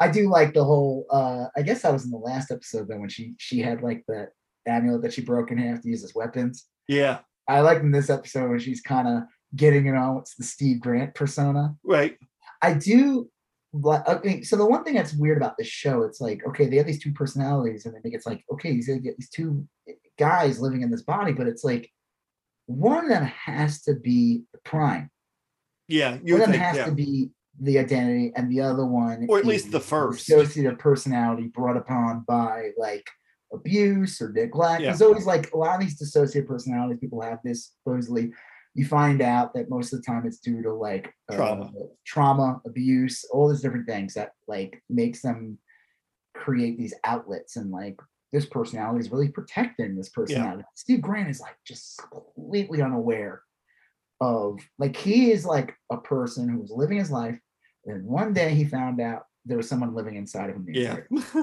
I 0.00 0.10
do 0.10 0.28
like 0.28 0.54
the 0.54 0.64
whole 0.64 1.06
uh 1.10 1.46
I 1.56 1.62
guess 1.62 1.82
that 1.82 1.92
was 1.92 2.04
in 2.04 2.10
the 2.10 2.16
last 2.16 2.50
episode 2.50 2.88
then 2.88 3.00
when 3.00 3.08
she 3.10 3.34
she 3.38 3.60
had 3.60 3.82
like 3.82 4.02
that 4.08 4.30
amulet 4.66 5.02
that 5.02 5.12
she 5.12 5.22
broke 5.22 5.50
in 5.50 5.58
half 5.58 5.82
to 5.82 5.88
use 5.88 6.02
as 6.04 6.14
weapons. 6.14 6.66
yeah 6.88 7.18
I 7.48 7.60
like 7.60 7.80
in 7.80 7.92
this 7.92 8.10
episode 8.10 8.50
when 8.50 8.58
she's 8.58 8.80
kind 8.80 9.08
of 9.08 9.22
getting 9.54 9.86
it 9.86 9.94
on 9.94 10.16
what's 10.16 10.34
the 10.34 10.44
Steve 10.44 10.80
Grant 10.80 11.14
persona. 11.14 11.74
right 11.84 12.16
I 12.62 12.74
do 12.74 13.28
okay, 13.84 14.42
so 14.42 14.56
the 14.56 14.66
one 14.66 14.84
thing 14.84 14.94
that's 14.94 15.14
weird 15.14 15.36
about 15.36 15.56
this 15.58 15.66
show, 15.66 16.02
it's 16.02 16.20
like, 16.20 16.46
okay, 16.46 16.66
they 16.66 16.76
have 16.76 16.86
these 16.86 17.02
two 17.02 17.12
personalities, 17.12 17.86
and 17.86 17.94
they 17.94 18.00
think 18.00 18.14
it's 18.14 18.26
like, 18.26 18.44
okay, 18.52 18.72
get 18.74 19.16
these 19.16 19.30
two 19.30 19.66
guys 20.18 20.60
living 20.60 20.82
in 20.82 20.90
this 20.90 21.02
body, 21.02 21.32
but 21.32 21.46
it's 21.46 21.64
like 21.64 21.90
one 22.66 23.04
of 23.04 23.10
them 23.10 23.24
has 23.24 23.82
to 23.82 23.94
be 23.94 24.44
the 24.52 24.58
prime. 24.64 25.10
yeah 25.88 26.12
One 26.12 26.22
you 26.24 26.34
of 26.36 26.40
them 26.42 26.52
has 26.52 26.76
yeah 26.76 26.86
to 26.86 26.92
be 26.92 27.30
the 27.60 27.78
identity, 27.78 28.32
and 28.34 28.50
the 28.50 28.60
other 28.60 28.84
one, 28.84 29.26
or 29.28 29.38
at 29.38 29.44
least 29.44 29.70
the 29.70 29.80
first 29.80 30.28
associative 30.28 30.78
personality 30.78 31.48
brought 31.48 31.76
upon 31.76 32.24
by 32.26 32.70
like 32.76 33.08
abuse 33.54 34.20
or 34.20 34.32
neglect. 34.32 34.82
Yeah. 34.82 34.88
There's 34.88 35.02
always 35.02 35.26
like 35.26 35.52
a 35.52 35.56
lot 35.56 35.76
of 35.76 35.80
these 35.80 36.00
dissociative 36.00 36.46
personalities. 36.46 37.00
People 37.00 37.22
have 37.22 37.38
this 37.44 37.72
supposedly. 37.78 38.32
You 38.74 38.84
find 38.84 39.22
out 39.22 39.54
that 39.54 39.70
most 39.70 39.92
of 39.92 40.00
the 40.00 40.06
time 40.06 40.26
it's 40.26 40.38
due 40.38 40.62
to 40.62 40.72
like 40.72 41.12
trauma, 41.30 41.66
uh, 41.66 41.86
trauma, 42.04 42.60
abuse, 42.66 43.24
all 43.32 43.48
these 43.48 43.60
different 43.60 43.86
things 43.86 44.14
that 44.14 44.32
like 44.48 44.82
makes 44.90 45.22
them 45.22 45.58
create 46.34 46.76
these 46.76 46.94
outlets 47.04 47.54
and 47.56 47.70
like 47.70 47.96
this 48.32 48.46
personality 48.46 48.98
is 48.98 49.12
really 49.12 49.28
protecting 49.28 49.96
this 49.96 50.08
personality. 50.08 50.58
Yeah. 50.58 50.74
Steve 50.74 51.00
Grant 51.00 51.30
is 51.30 51.40
like 51.40 51.54
just 51.64 52.02
completely 52.10 52.82
unaware 52.82 53.42
of 54.20 54.58
like 54.78 54.96
he 54.96 55.30
is 55.30 55.46
like 55.46 55.74
a 55.92 55.96
person 55.98 56.48
who 56.48 56.58
was 56.58 56.72
living 56.72 56.98
his 56.98 57.12
life, 57.12 57.38
and 57.86 58.04
one 58.04 58.32
day 58.32 58.52
he 58.54 58.64
found 58.64 59.00
out 59.00 59.22
there 59.44 59.56
was 59.56 59.68
someone 59.68 59.94
living 59.94 60.16
inside 60.16 60.50
of 60.50 60.56
him. 60.56 60.66
Yeah, 60.68 60.96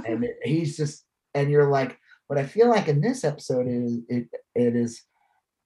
and 0.05 0.27
he's 0.43 0.75
just 0.75 1.05
and 1.33 1.49
you're 1.49 1.69
like, 1.69 1.97
but 2.31 2.39
I 2.39 2.45
feel 2.45 2.69
like 2.69 2.87
in 2.87 3.01
this 3.01 3.25
episode 3.25 3.67
is 3.67 3.99
it 4.07 4.29
it 4.55 4.73
is 4.73 5.03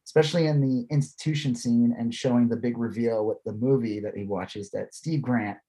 especially 0.08 0.48
in 0.48 0.62
the 0.62 0.88
institution 0.90 1.54
scene 1.54 1.96
and 1.96 2.12
showing 2.12 2.50
the 2.50 2.56
big 2.56 2.80
reveal 2.80 3.24
with 3.24 3.38
the 3.46 3.54
movie 3.54 4.00
that 4.00 4.18
he 4.18 4.24
watches 4.24 4.72
that 4.72 4.96
Steve 4.96 5.22
Grant 5.22 5.60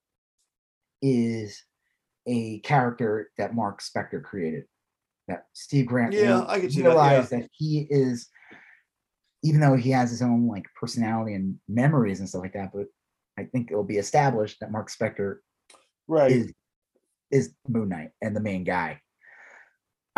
is 1.02 1.62
a 2.26 2.60
character 2.60 3.30
that 3.36 3.54
Mark 3.54 3.82
Spector 3.82 4.22
created. 4.22 4.64
That 5.28 5.44
Steve 5.52 5.84
Grant 5.84 6.14
yeah, 6.14 6.46
I 6.48 6.60
can 6.60 6.70
see 6.70 6.80
realize 6.80 7.28
that, 7.28 7.36
yeah. 7.36 7.42
that 7.42 7.50
he 7.52 7.86
is 7.90 8.30
even 9.42 9.60
though 9.60 9.76
he 9.76 9.90
has 9.90 10.08
his 10.08 10.22
own 10.22 10.48
like 10.48 10.64
personality 10.80 11.34
and 11.34 11.56
memories 11.68 12.20
and 12.20 12.28
stuff 12.28 12.40
like 12.40 12.54
that, 12.54 12.70
but 12.72 12.86
I 13.38 13.44
think 13.44 13.70
it'll 13.70 13.84
be 13.84 13.98
established 13.98 14.60
that 14.60 14.72
Mark 14.72 14.90
Spector 14.90 15.40
right 16.08 16.32
is, 16.32 16.54
is 17.30 17.52
Moon 17.68 17.90
Knight 17.90 18.12
and 18.22 18.34
the 18.34 18.40
main 18.40 18.64
guy. 18.64 19.02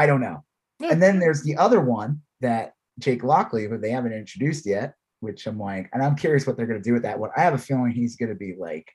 I 0.01 0.07
don't 0.07 0.21
know. 0.21 0.45
Yeah. 0.79 0.93
And 0.93 1.03
then 1.03 1.19
there's 1.19 1.43
the 1.43 1.57
other 1.57 1.81
one 1.81 2.23
that 2.41 2.75
Jake 2.99 3.23
Lockley, 3.23 3.67
but 3.67 3.81
they 3.81 3.91
haven't 3.91 4.13
introduced 4.13 4.67
yet, 4.67 4.95
which 5.21 5.47
I'm 5.47 5.59
like, 5.59 5.89
and 5.93 6.03
I'm 6.03 6.17
curious 6.17 6.47
what 6.47 6.57
they're 6.57 6.67
gonna 6.67 6.81
do 6.81 6.93
with 6.93 7.03
that 7.03 7.19
one. 7.19 7.31
I 7.37 7.43
have 7.43 7.55
a 7.55 7.59
feeling 7.59 7.91
he's 7.91 8.17
gonna 8.17 8.35
be 8.35 8.55
like 8.59 8.87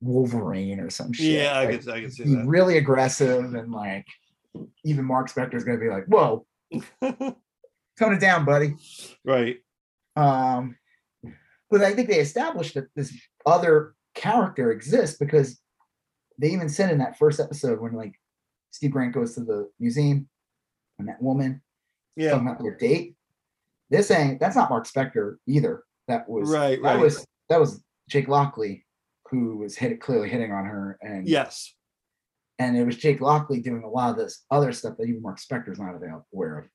Wolverine 0.00 0.80
or 0.80 0.90
some 0.90 1.12
shit. 1.12 1.42
Yeah, 1.42 1.58
like, 1.58 1.68
I 1.68 1.76
can, 1.78 1.90
I 1.90 2.00
can 2.00 2.10
see 2.10 2.34
that. 2.34 2.46
Really 2.46 2.78
aggressive 2.78 3.54
and 3.54 3.72
like 3.72 4.06
even 4.84 5.04
Mark 5.04 5.30
Spector 5.30 5.54
is 5.54 5.64
gonna 5.64 5.78
be 5.78 5.90
like, 5.90 6.06
whoa, 6.06 6.46
tone 7.02 8.14
it 8.14 8.20
down, 8.20 8.44
buddy. 8.44 8.74
Right. 9.24 9.58
Um, 10.16 10.76
but 11.70 11.82
I 11.82 11.94
think 11.94 12.08
they 12.08 12.18
established 12.18 12.74
that 12.74 12.88
this 12.96 13.16
other 13.46 13.94
character 14.14 14.72
exists 14.72 15.16
because 15.18 15.60
they 16.38 16.48
even 16.48 16.68
said 16.68 16.90
in 16.90 16.98
that 16.98 17.18
first 17.18 17.38
episode 17.38 17.80
when 17.80 17.92
like 17.92 18.14
Steve 18.70 18.90
Grant 18.92 19.14
goes 19.14 19.34
to 19.34 19.44
the 19.44 19.70
museum 19.78 20.28
and 21.00 21.08
that 21.08 21.22
woman 21.22 21.60
yeah 22.16 22.30
talking 22.30 22.46
about 22.46 22.62
their 22.62 22.76
date. 22.76 23.14
This 23.90 24.10
ain't 24.10 24.38
that's 24.38 24.56
not 24.56 24.70
Mark 24.70 24.86
Spector 24.86 25.36
either. 25.46 25.82
That 26.08 26.28
was 26.28 26.50
right. 26.50 26.80
That 26.82 26.94
right. 26.94 27.02
was 27.02 27.26
that 27.48 27.60
was 27.60 27.82
Jake 28.08 28.28
Lockley 28.28 28.84
who 29.30 29.58
was 29.58 29.76
hit, 29.76 30.00
clearly 30.00 30.28
hitting 30.28 30.52
on 30.52 30.64
her 30.64 30.98
and 31.02 31.28
yes 31.28 31.72
and 32.60 32.76
it 32.76 32.84
was 32.84 32.96
Jake 32.96 33.22
Lockley 33.22 33.60
doing 33.60 33.82
a 33.82 33.88
lot 33.88 34.10
of 34.10 34.16
this 34.16 34.44
other 34.50 34.70
stuff 34.72 34.98
that 34.98 35.08
even 35.08 35.22
Mark 35.22 35.40
Spector's 35.40 35.80
not 35.80 35.94
aware 36.32 36.58
of. 36.58 36.66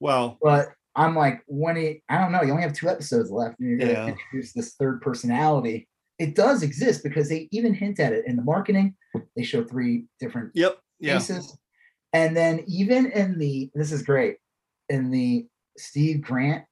Well, 0.00 0.38
but 0.42 0.68
I'm 0.96 1.14
like, 1.14 1.42
when 1.46 1.76
he, 1.76 2.02
I 2.08 2.18
don't 2.18 2.32
know, 2.32 2.42
you 2.42 2.50
only 2.50 2.62
have 2.62 2.72
two 2.72 2.88
episodes 2.88 3.30
left, 3.30 3.60
and 3.60 3.68
you're 3.68 3.78
going 3.78 3.94
to 3.94 4.06
introduce 4.08 4.54
this 4.54 4.74
third 4.74 5.02
personality. 5.02 5.86
It 6.18 6.34
does 6.34 6.62
exist 6.62 7.02
because 7.04 7.28
they 7.28 7.46
even 7.52 7.74
hint 7.74 8.00
at 8.00 8.14
it 8.14 8.26
in 8.26 8.36
the 8.36 8.42
marketing. 8.42 8.96
They 9.36 9.44
show 9.44 9.62
three 9.62 10.06
different 10.18 10.52
yep 10.54 10.78
faces, 11.00 11.50
yeah. 11.50 11.54
And 12.12 12.36
then 12.36 12.64
even 12.66 13.10
in 13.12 13.38
the 13.38 13.70
this 13.74 13.92
is 13.92 14.02
great 14.02 14.36
in 14.88 15.10
the 15.10 15.46
Steve 15.76 16.22
Grant 16.22 16.64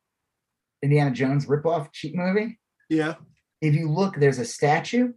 Indiana 0.82 1.10
Jones 1.10 1.46
ripoff 1.46 1.92
cheap 1.92 2.14
movie. 2.14 2.58
Yeah, 2.88 3.14
if 3.60 3.74
you 3.74 3.90
look, 3.90 4.16
there's 4.16 4.38
a 4.38 4.44
statue 4.44 5.12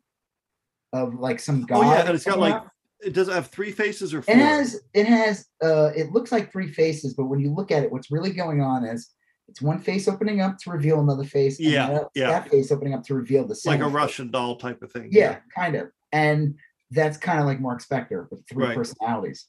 of 0.93 1.15
like 1.15 1.39
some 1.39 1.65
god. 1.65 1.77
Oh 1.77 1.91
yeah, 1.91 2.01
and 2.01 2.15
it's 2.15 2.25
got 2.25 2.39
like 2.39 2.61
it 3.01 3.13
does 3.13 3.29
have 3.29 3.47
three 3.47 3.71
faces 3.71 4.13
or 4.13 4.21
four? 4.21 4.35
It 4.35 4.39
has 4.39 4.81
it 4.93 5.07
has 5.07 5.45
uh 5.63 5.91
it 5.95 6.11
looks 6.11 6.31
like 6.31 6.51
three 6.51 6.67
faces, 6.67 7.13
but 7.13 7.25
when 7.25 7.39
you 7.39 7.53
look 7.53 7.71
at 7.71 7.83
it, 7.83 7.91
what's 7.91 8.11
really 8.11 8.31
going 8.31 8.61
on 8.61 8.85
is 8.85 9.13
it's 9.47 9.61
one 9.61 9.79
face 9.79 10.07
opening 10.07 10.41
up 10.41 10.57
to 10.59 10.69
reveal 10.69 10.99
another 10.99 11.23
face. 11.23 11.59
yeah, 11.59 11.89
that, 11.89 12.07
yeah. 12.13 12.27
That 12.27 12.49
face 12.49 12.71
opening 12.71 12.93
up 12.93 13.03
to 13.05 13.15
reveal 13.15 13.47
the 13.47 13.55
same. 13.55 13.73
like 13.73 13.81
a 13.81 13.85
face. 13.85 13.93
Russian 13.93 14.31
doll 14.31 14.57
type 14.57 14.81
of 14.81 14.91
thing. 14.91 15.09
Yeah, 15.11 15.31
yeah. 15.31 15.39
kind 15.55 15.75
of. 15.75 15.89
And 16.11 16.55
that's 16.91 17.17
kind 17.17 17.39
of 17.39 17.45
like 17.45 17.59
Mark 17.59 17.83
Spector 17.83 18.29
with 18.29 18.47
three 18.47 18.67
right. 18.67 18.75
personalities. 18.75 19.45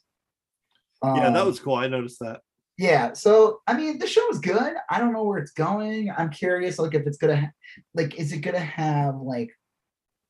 Um, 1.02 1.16
yeah, 1.16 1.31
that 1.31 1.40
um, 1.40 1.47
was 1.47 1.60
cool. 1.60 1.74
I 1.74 1.89
noticed 1.89 2.18
that. 2.20 2.40
Yeah, 2.78 3.12
so 3.12 3.60
I 3.66 3.77
mean, 3.77 3.98
the 3.98 4.06
show 4.06 4.27
is 4.31 4.39
good. 4.39 4.74
I 4.89 4.98
don't 4.98 5.12
know 5.12 5.24
where 5.24 5.39
it's 5.39 5.52
going. 5.52 6.10
I'm 6.16 6.31
curious, 6.31 6.78
like 6.78 6.94
if 6.94 7.06
it's 7.06 7.18
gonna, 7.18 7.52
like, 7.94 8.18
is 8.18 8.32
it 8.32 8.40
gonna 8.40 8.59
have 8.59 9.16
like 9.16 9.51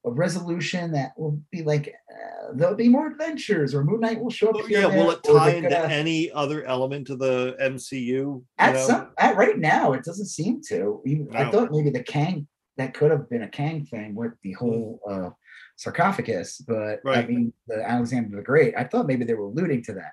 a 0.04 0.10
resolution 0.10 0.92
that 0.92 1.12
will 1.16 1.40
be 1.50 1.62
like 1.62 1.94
uh, 2.10 2.52
there'll 2.54 2.74
be 2.74 2.88
more 2.88 3.08
adventures 3.08 3.74
or 3.74 3.84
Moon 3.84 4.00
Knight 4.00 4.20
will 4.20 4.30
show 4.30 4.48
up. 4.48 4.56
Oh, 4.58 4.66
yeah, 4.66 4.86
will 4.86 5.10
it 5.10 5.22
tie 5.22 5.50
into 5.50 5.68
gonna, 5.68 5.92
any 5.92 6.30
other 6.32 6.64
element 6.64 7.10
of 7.10 7.18
the 7.18 7.56
MCU? 7.60 8.42
At 8.58 8.74
know? 8.74 8.86
some 8.86 9.10
at 9.18 9.36
right 9.36 9.58
now, 9.58 9.92
it 9.92 10.04
doesn't 10.04 10.26
seem 10.26 10.62
to. 10.68 11.02
Even, 11.06 11.26
no. 11.26 11.38
I 11.38 11.50
thought 11.50 11.70
maybe 11.70 11.90
the 11.90 12.02
Kang 12.02 12.48
that 12.78 12.94
could 12.94 13.10
have 13.10 13.28
been 13.28 13.42
a 13.42 13.48
Kang 13.48 13.84
thing 13.84 14.14
with 14.14 14.32
the 14.42 14.52
hmm. 14.52 14.58
whole 14.58 15.00
uh, 15.08 15.30
sarcophagus, 15.76 16.58
but 16.66 17.00
right. 17.04 17.24
I 17.24 17.26
mean 17.26 17.52
the 17.66 17.88
Alexander 17.88 18.36
the 18.36 18.42
Great. 18.42 18.74
I 18.76 18.84
thought 18.84 19.06
maybe 19.06 19.24
they 19.24 19.34
were 19.34 19.44
alluding 19.44 19.84
to 19.84 19.92
that. 19.94 20.12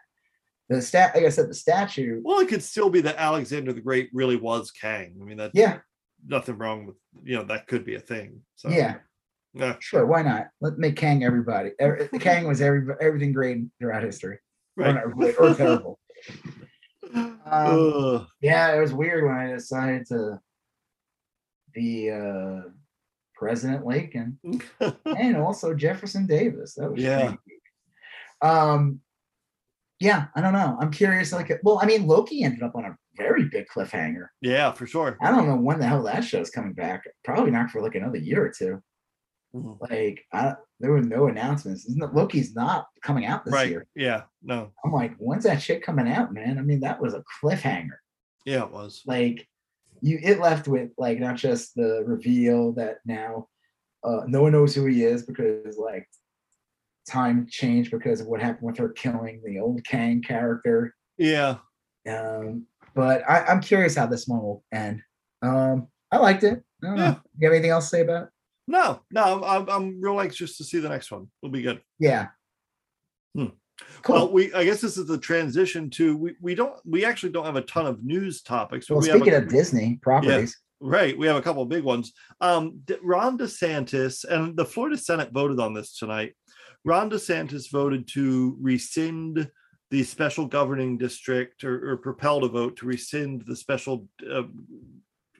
The 0.69 0.81
stat, 0.81 1.15
like 1.15 1.23
I 1.23 1.29
said, 1.29 1.49
the 1.49 1.53
statue. 1.53 2.21
Well, 2.23 2.39
it 2.39 2.49
could 2.49 2.63
still 2.63 2.89
be 2.89 3.01
that 3.01 3.15
Alexander 3.17 3.71
the 3.71 3.81
Great 3.81 4.09
really 4.13 4.35
was 4.35 4.71
Kang. 4.71 5.15
I 5.21 5.23
mean, 5.23 5.37
that 5.37 5.51
yeah, 5.53 5.79
nothing 6.25 6.57
wrong 6.57 6.85
with 6.85 6.95
you 7.23 7.35
know 7.35 7.43
that 7.43 7.67
could 7.67 7.85
be 7.85 7.95
a 7.95 7.99
thing. 7.99 8.41
So 8.55 8.69
yeah, 8.69 8.95
yeah. 9.53 9.75
Sure, 9.79 10.05
why 10.05 10.23
not? 10.23 10.47
Let 10.59 10.77
make 10.77 10.97
Kang 10.97 11.23
everybody. 11.23 11.71
Kang 12.19 12.47
was 12.47 12.61
every 12.61 12.93
everything 13.01 13.31
great 13.31 13.59
throughout 13.79 14.03
history. 14.03 14.39
Right. 14.75 14.95
Or, 14.95 15.33
or 15.39 15.53
terrible. 15.55 15.99
Um, 17.49 18.27
yeah, 18.41 18.75
it 18.75 18.81
was 18.81 18.93
weird 18.93 19.23
when 19.23 19.35
I 19.35 19.53
decided 19.53 20.05
to 20.07 20.41
be 21.73 22.11
uh, 22.11 22.63
President 23.35 23.85
Lincoln 23.85 24.39
and 25.05 25.37
also 25.37 25.73
Jefferson 25.73 26.25
Davis. 26.27 26.73
That 26.75 26.91
was 26.91 27.01
yeah. 27.01 27.35
Um, 28.41 28.99
yeah, 29.99 30.27
I 30.35 30.41
don't 30.41 30.53
know. 30.53 30.77
I'm 30.79 30.91
curious. 30.91 31.33
Like, 31.33 31.51
well, 31.63 31.79
I 31.81 31.85
mean, 31.85 32.05
Loki 32.05 32.43
ended 32.43 32.63
up 32.63 32.75
on 32.75 32.85
a 32.85 32.97
very 33.15 33.45
big 33.45 33.65
cliffhanger. 33.67 34.27
Yeah, 34.41 34.71
for 34.71 34.85
sure. 34.85 35.17
I 35.21 35.31
don't 35.31 35.47
know 35.47 35.55
when 35.55 35.79
the 35.79 35.87
hell 35.87 36.03
that 36.03 36.23
show's 36.23 36.51
coming 36.51 36.73
back. 36.73 37.03
Probably 37.23 37.51
not 37.51 37.71
for 37.71 37.81
like 37.81 37.95
another 37.95 38.17
year 38.17 38.45
or 38.45 38.53
two. 38.55 38.81
Mm-hmm. 39.55 39.93
Like 39.93 40.23
I, 40.31 40.53
there 40.79 40.91
were 40.91 41.01
no 41.01 41.27
announcements. 41.27 41.89
Loki's 42.13 42.53
not 42.53 42.87
coming 43.01 43.25
out 43.25 43.43
this 43.43 43.53
right. 43.53 43.69
year. 43.69 43.87
Yeah, 43.95 44.23
no. 44.43 44.71
I'm 44.85 44.91
like, 44.91 45.15
when's 45.17 45.45
that 45.45 45.61
shit 45.61 45.83
coming 45.83 46.07
out, 46.07 46.33
man? 46.33 46.59
I 46.59 46.61
mean, 46.61 46.81
that 46.81 47.01
was 47.01 47.13
a 47.13 47.23
cliffhanger. 47.41 47.97
Yeah, 48.45 48.63
it 48.63 48.71
was. 48.71 49.01
Like 49.05 49.47
you, 50.01 50.19
it 50.21 50.39
left 50.39 50.67
with 50.67 50.91
like 50.97 51.19
not 51.19 51.37
just 51.37 51.73
the 51.75 52.03
reveal 52.05 52.73
that 52.73 52.97
now 53.05 53.47
uh, 54.03 54.21
no 54.27 54.43
one 54.43 54.51
knows 54.51 54.75
who 54.75 54.85
he 54.85 55.03
is 55.03 55.23
because 55.23 55.77
like 55.77 56.07
time 57.07 57.47
changed 57.49 57.91
because 57.91 58.21
of 58.21 58.27
what 58.27 58.41
happened 58.41 58.67
with 58.67 58.77
her 58.77 58.89
killing 58.89 59.41
the 59.43 59.59
old 59.59 59.83
Kang 59.83 60.21
character. 60.21 60.95
Yeah. 61.17 61.57
Um, 62.09 62.65
but 62.93 63.27
I, 63.29 63.51
am 63.51 63.61
curious 63.61 63.95
how 63.95 64.07
this 64.07 64.27
one 64.27 64.41
will 64.41 64.63
end. 64.71 65.01
Um, 65.41 65.87
I 66.11 66.17
liked 66.17 66.43
it. 66.43 66.63
I 66.83 66.95
yeah. 66.95 67.15
You 67.37 67.47
have 67.47 67.53
anything 67.53 67.71
else 67.71 67.85
to 67.85 67.89
say 67.89 68.01
about 68.01 68.23
it? 68.23 68.29
No, 68.67 69.01
no, 69.11 69.43
I'm, 69.43 69.69
I'm 69.69 70.01
real 70.01 70.19
anxious 70.19 70.57
to 70.57 70.63
see 70.63 70.79
the 70.79 70.89
next 70.89 71.11
one. 71.11 71.27
It'll 71.41 71.51
be 71.51 71.61
good. 71.61 71.81
Yeah. 71.99 72.27
Hmm. 73.33 73.47
Cool. 74.01 74.15
Well, 74.15 74.31
we 74.31 74.53
I 74.53 74.63
guess 74.63 74.81
this 74.81 74.97
is 74.97 75.05
the 75.05 75.17
transition 75.17 75.89
to 75.91 76.17
we, 76.17 76.35
we 76.41 76.55
don't 76.55 76.73
we 76.85 77.05
actually 77.05 77.31
don't 77.31 77.45
have 77.45 77.55
a 77.55 77.61
ton 77.61 77.85
of 77.85 78.03
news 78.03 78.41
topics. 78.41 78.89
Well, 78.89 78.99
we 78.99 79.09
speaking 79.09 79.33
a, 79.33 79.37
of 79.37 79.49
Disney 79.49 79.99
properties, 80.01 80.57
yeah, 80.81 80.87
right? 80.89 81.17
We 81.17 81.27
have 81.27 81.35
a 81.35 81.41
couple 81.41 81.61
of 81.61 81.69
big 81.69 81.83
ones. 81.83 82.13
Um, 82.41 82.81
Ron 83.03 83.37
DeSantis 83.37 84.25
and 84.25 84.57
the 84.57 84.65
Florida 84.65 84.97
Senate 84.97 85.31
voted 85.31 85.59
on 85.59 85.73
this 85.73 85.95
tonight. 85.95 86.33
Ron 86.87 87.09
DeSantis 87.09 87.69
voted 87.69 88.07
to 88.09 88.57
rescind 88.61 89.51
the 89.91 90.03
special 90.03 90.45
governing 90.45 90.97
district 90.97 91.65
or, 91.65 91.91
or 91.91 91.97
propelled 91.97 92.45
a 92.45 92.47
vote 92.47 92.77
to 92.77 92.85
rescind 92.85 93.43
the 93.45 93.57
special 93.57 94.07
uh, 94.31 94.43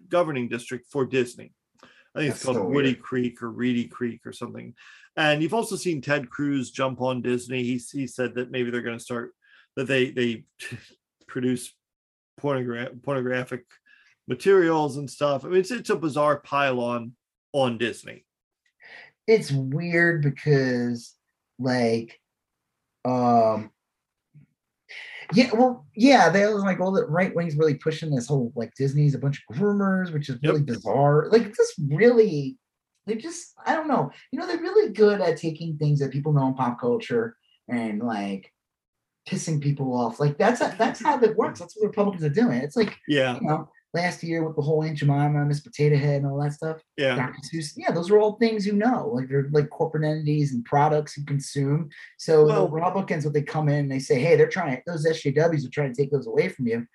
governing 0.09 0.49
district 0.49 0.87
for 0.91 1.05
Disney. 1.05 1.53
I 1.81 2.19
think 2.19 2.29
That's 2.31 2.35
it's 2.39 2.45
called 2.45 2.57
so 2.57 2.65
Woody 2.65 2.95
Creek 2.95 3.41
or 3.41 3.49
Reedy 3.49 3.87
Creek 3.87 4.21
or 4.25 4.33
something. 4.33 4.73
And 5.15 5.41
you've 5.41 5.53
also 5.53 5.77
seen 5.77 6.01
Ted 6.01 6.29
Cruz 6.29 6.71
jump 6.71 6.99
on 6.99 7.21
Disney. 7.21 7.63
He, 7.63 7.77
he 7.77 8.07
said 8.07 8.35
that 8.35 8.51
maybe 8.51 8.69
they're 8.69 8.81
going 8.81 8.97
to 8.97 9.03
start 9.03 9.31
that 9.77 9.87
they 9.87 10.11
they 10.11 10.43
produce 11.27 11.73
pornogra- 12.41 13.01
pornographic 13.03 13.63
materials 14.27 14.97
and 14.97 15.09
stuff. 15.09 15.45
I 15.45 15.47
mean, 15.47 15.59
it's 15.61 15.71
it's 15.71 15.89
a 15.89 15.95
bizarre 15.95 16.41
pile 16.41 16.81
on 16.81 17.13
on 17.53 17.77
Disney. 17.77 18.25
it's 19.27 19.51
weird 19.51 20.21
because 20.21 21.16
like 21.59 22.19
um 23.05 23.71
yeah, 25.33 25.49
well, 25.53 25.85
yeah, 25.93 26.29
they 26.29 26.45
was 26.45 26.63
like 26.63 26.79
all 26.79 26.91
the 26.91 27.05
right 27.05 27.35
wings 27.35 27.55
really 27.55 27.75
pushing 27.75 28.13
this 28.13 28.27
whole 28.27 28.51
like 28.55 28.73
Disney's 28.75 29.15
a 29.15 29.19
bunch 29.19 29.43
of 29.49 29.55
groomers, 29.57 30.13
which 30.13 30.29
is 30.29 30.37
really 30.41 30.59
yep. 30.59 30.67
bizarre. 30.67 31.27
Like 31.31 31.53
this 31.53 31.73
really, 31.89 32.57
they 33.05 33.15
just 33.15 33.53
I 33.65 33.75
don't 33.75 33.89
know. 33.89 34.11
You 34.31 34.39
know, 34.39 34.47
they're 34.47 34.57
really 34.57 34.93
good 34.93 35.19
at 35.19 35.37
taking 35.37 35.77
things 35.77 35.99
that 35.99 36.11
people 36.11 36.31
know 36.31 36.47
in 36.47 36.53
pop 36.53 36.79
culture 36.79 37.35
and 37.67 38.01
like 38.01 38.53
pissing 39.27 39.61
people 39.61 39.93
off. 39.93 40.19
Like 40.19 40.37
that's 40.37 40.59
that's 40.59 41.03
how 41.03 41.19
it 41.19 41.35
works. 41.35 41.59
That's 41.59 41.75
what 41.75 41.87
Republicans 41.87 42.23
are 42.23 42.29
doing. 42.29 42.59
It's 42.59 42.77
like 42.77 42.95
yeah, 43.07 43.35
you 43.35 43.47
know, 43.47 43.69
last 43.93 44.23
year 44.23 44.45
with 44.45 44.55
the 44.55 44.61
whole 44.61 44.83
Aunt 44.83 44.97
Jemima, 44.97 45.45
Miss 45.45 45.61
Potato 45.61 45.97
Head, 45.97 46.21
and 46.21 46.27
all 46.27 46.41
that 46.41 46.53
stuff. 46.53 46.81
Yeah. 46.97 47.31
Yeah, 47.75 47.91
those 47.91 48.11
are 48.11 48.19
all 48.19 48.37
things 48.37 48.65
you 48.65 48.73
know. 48.73 49.11
Like 49.13 49.29
they're 49.29 49.49
like 49.51 49.69
corporate 49.69 50.05
entities 50.05 50.53
and 50.53 50.63
products 50.65 51.17
you 51.17 51.25
consume. 51.25 51.89
So 52.17 52.45
well, 52.45 52.67
the 52.67 52.73
Republicans, 52.73 53.25
what 53.25 53.33
they 53.33 53.41
come 53.41 53.69
in, 53.69 53.87
they 53.87 53.99
say, 53.99 54.19
hey, 54.19 54.35
they're 54.35 54.47
trying 54.47 54.81
those 54.85 55.07
SJWs 55.07 55.65
are 55.65 55.71
trying 55.71 55.93
to 55.93 56.01
take 56.01 56.11
those 56.11 56.27
away 56.27 56.49
from 56.49 56.67
you 56.67 56.85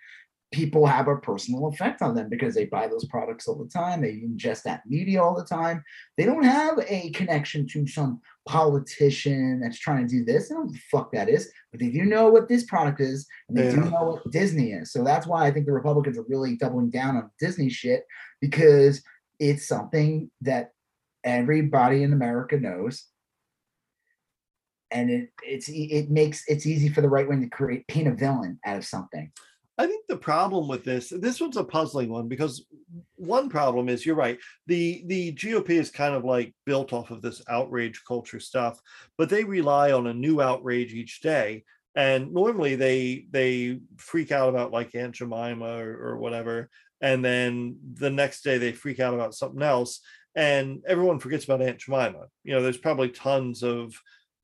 people 0.53 0.87
have 0.87 1.09
a 1.09 1.17
personal 1.17 1.67
effect 1.67 2.03
on 2.03 2.15
them 2.15 2.29
because 2.29 2.55
they 2.55 2.67
buy 2.67 2.87
those 2.87 3.07
products 3.07 3.49
all 3.49 3.57
the 3.57 3.69
time. 3.71 4.03
They 4.03 4.13
ingest 4.13 4.63
that 4.65 4.83
media 4.87 5.23
all 5.23 5.35
the 5.35 5.45
time. 5.45 5.83
They 6.17 6.25
don't 6.25 6.45
have 6.45 6.79
a 6.87 7.11
connection 7.11 7.67
to 7.69 7.87
some 7.87 8.21
politician 8.47 9.61
that's 9.61 9.79
trying 9.79 10.07
to 10.07 10.19
do 10.19 10.25
this. 10.25 10.49
They 10.49 10.55
don't 10.55 10.67
know 10.67 10.73
the 10.73 10.79
fuck 10.91 11.11
that 11.13 11.29
is, 11.29 11.51
but 11.71 11.81
they 11.81 11.91
do 11.91 12.05
know 12.05 12.29
what 12.29 12.49
this 12.49 12.65
product 12.65 13.01
is, 13.01 13.27
and 13.49 13.57
they 13.57 13.65
yeah. 13.65 13.75
do 13.75 13.91
know 13.91 14.05
what 14.05 14.31
Disney 14.31 14.73
is. 14.73 14.93
So 14.93 15.03
that's 15.03 15.27
why 15.27 15.47
I 15.47 15.51
think 15.51 15.67
the 15.67 15.73
Republicans 15.73 16.19
are 16.19 16.27
really 16.29 16.57
doubling 16.57 16.91
down 16.91 17.17
on 17.17 17.31
Disney 17.41 17.71
shit 17.71 18.05
because 18.41 19.03
it's 19.41 19.67
something 19.67 20.31
that 20.43 20.73
everybody 21.25 22.03
in 22.03 22.13
America 22.13 22.59
knows. 22.59 23.07
And 24.91 25.09
it 25.09 25.31
it's 25.43 25.71
it 25.71 26.11
makes 26.11 26.45
it's 26.49 26.67
easy 26.67 26.91
for 26.91 27.01
the 27.01 27.09
right 27.09 27.27
wing 27.27 27.41
to 27.41 27.49
create 27.49 27.89
paint 27.89 28.09
a 28.09 28.15
villain 28.15 28.59
out 28.67 28.77
of 28.77 28.85
something. 28.85 29.33
I 29.83 29.89
think 29.89 30.07
the 30.07 30.17
problem 30.17 30.69
with 30.69 30.85
this, 30.85 31.09
this 31.09 31.41
one's 31.41 31.57
a 31.57 31.65
puzzling 31.65 32.09
one 32.09 32.29
because 32.29 32.65
one 33.17 33.49
problem 33.49 33.89
is 33.89 34.07
you're 34.07 34.15
right. 34.15 34.39
The 34.69 35.03
the 35.07 35.33
GOP 35.33 35.71
is 35.71 35.91
kind 35.91 36.15
of 36.15 36.25
like 36.25 36.55
built 36.65 36.93
off 36.93 37.11
of 37.11 37.21
this 37.21 37.43
outrage 37.49 38.03
culture 38.07 38.39
stuff, 38.39 38.79
but 39.19 39.29
they 39.29 39.43
rely 39.43 39.91
on 39.91 40.07
a 40.07 40.15
new 40.15 40.41
outrage 40.41 40.95
each 40.95 41.21
day. 41.21 41.65
And 41.97 42.33
normally 42.33 42.77
they 42.77 43.27
they 43.33 43.81
freak 43.97 44.31
out 44.31 44.49
about 44.49 44.71
like 44.71 44.95
Aunt 44.95 45.17
Jemima 45.17 45.77
or, 45.79 46.11
or 46.11 46.19
whatever, 46.19 46.71
and 47.01 47.25
then 47.25 47.77
the 47.95 48.11
next 48.11 48.43
day 48.43 48.59
they 48.59 48.71
freak 48.71 49.01
out 49.01 49.15
about 49.15 49.35
something 49.35 49.63
else, 49.63 50.01
and 50.37 50.83
everyone 50.87 51.19
forgets 51.19 51.45
about 51.45 51.61
Aunt 51.61 51.79
Jemima. 51.79 52.27
You 52.45 52.55
know, 52.55 52.63
there's 52.63 52.79
probably 52.79 53.09
tons 53.09 53.65
of 53.65 53.93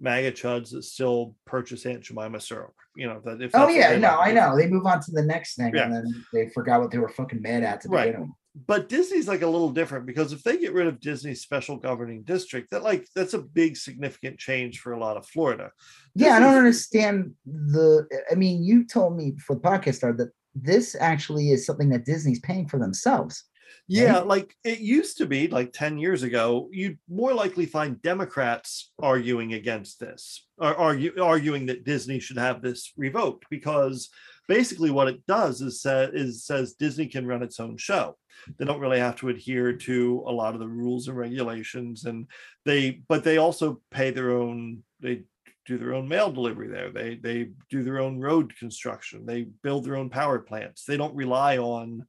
MAGA 0.01 0.33
chuds 0.33 0.71
that 0.71 0.85
still 0.85 1.35
purchase 1.45 1.85
Aunt 1.87 2.03
Jemima 2.03 2.41
syrup. 2.41 2.75
You 2.97 3.07
know 3.07 3.21
that 3.25 3.41
if 3.43 3.51
oh 3.55 3.69
yeah, 3.69 3.97
no, 3.97 4.19
I 4.19 4.33
know 4.33 4.57
they 4.57 4.69
move 4.69 4.87
on 4.87 5.01
to 5.01 5.11
the 5.13 5.23
next 5.23 5.57
thing 5.57 5.75
yeah. 5.75 5.85
and 5.85 5.95
then 5.95 6.25
they 6.33 6.49
forgot 6.49 6.81
what 6.81 6.91
they 6.91 6.99
were 6.99 7.09
fucking 7.09 7.43
mad 7.43 7.63
at 7.63 7.81
to 7.83 7.89
right. 7.89 8.07
begin 8.07 8.21
with. 8.23 8.31
But 8.67 8.89
Disney's 8.89 9.29
like 9.29 9.43
a 9.43 9.49
little 9.49 9.71
different 9.71 10.07
because 10.07 10.33
if 10.33 10.43
they 10.43 10.57
get 10.57 10.73
rid 10.73 10.89
of 10.89 11.01
Disney's 11.01 11.43
special 11.43 11.77
governing 11.77 12.23
district, 12.23 12.71
that 12.71 12.83
like 12.83 13.07
that's 13.15 13.35
a 13.35 13.39
big 13.39 13.77
significant 13.77 14.39
change 14.39 14.81
for 14.81 14.93
a 14.93 14.99
lot 14.99 15.17
of 15.17 15.27
Florida. 15.27 15.71
Yeah, 16.15 16.37
I 16.37 16.41
don't 16.41 16.57
understand 16.57 17.35
the. 17.47 18.09
I 18.31 18.35
mean, 18.35 18.65
you 18.65 18.85
told 18.85 19.17
me 19.17 19.33
before 19.33 19.57
the 19.57 19.63
podcast 19.63 19.97
started 19.97 20.19
that 20.19 20.33
this 20.55 20.97
actually 20.99 21.51
is 21.51 21.67
something 21.67 21.89
that 21.91 22.05
Disney's 22.05 22.41
paying 22.41 22.67
for 22.67 22.79
themselves. 22.79 23.45
Yeah, 23.87 24.19
like 24.19 24.55
it 24.65 24.81
used 24.81 25.19
to 25.19 25.27
be 25.27 25.49
like 25.49 25.73
10 25.73 25.99
years 25.99 26.23
ago, 26.23 26.69
you'd 26.73 26.99
more 27.09 27.33
likely 27.33 27.67
find 27.67 28.03
Democrats 28.03 28.93
arguing 29.01 29.55
against 29.55 29.99
this 29.99 30.47
or 30.59 30.75
argue, 30.75 31.21
arguing 31.23 31.67
that 31.67 31.85
Disney 31.85 32.21
should 32.21 32.39
have 32.39 32.61
this 32.61 32.93
revoked 32.97 33.47
because 33.51 34.11
basically 34.47 34.91
what 34.91 35.09
it 35.09 35.27
does 35.27 35.61
is, 35.61 35.81
say, 35.81 36.09
is 36.13 36.45
says 36.45 36.75
Disney 36.75 37.07
can 37.07 37.27
run 37.27 37.43
its 37.43 37.61
own 37.61 37.77
show. 37.77 38.17
They 38.59 38.65
don't 38.65 38.81
really 38.81 39.01
have 39.01 39.17
to 39.17 39.31
adhere 39.31 39.73
to 39.73 40.25
a 40.27 40.33
lot 40.33 40.55
of 40.55 40.61
the 40.61 40.69
rules 40.69 41.09
and 41.09 41.17
regulations 41.17 42.05
and 42.05 42.27
they 42.65 43.03
but 43.09 43.25
they 43.25 43.39
also 43.39 43.81
pay 43.91 44.11
their 44.11 44.31
own 44.31 44.83
they 45.01 45.23
do 45.69 45.77
their 45.77 45.95
own 45.95 46.09
mail 46.09 46.33
delivery 46.33 46.69
there. 46.69 46.91
They 46.91 47.17
they 47.17 47.51
do 47.69 47.83
their 47.83 48.01
own 48.01 48.19
road 48.19 48.57
construction. 48.59 49.27
They 49.27 49.49
build 49.63 49.85
their 49.85 49.97
own 49.97 50.09
power 50.09 50.39
plants. 50.39 50.85
They 50.85 50.97
don't 50.97 51.15
rely 51.15 51.59
on 51.59 52.07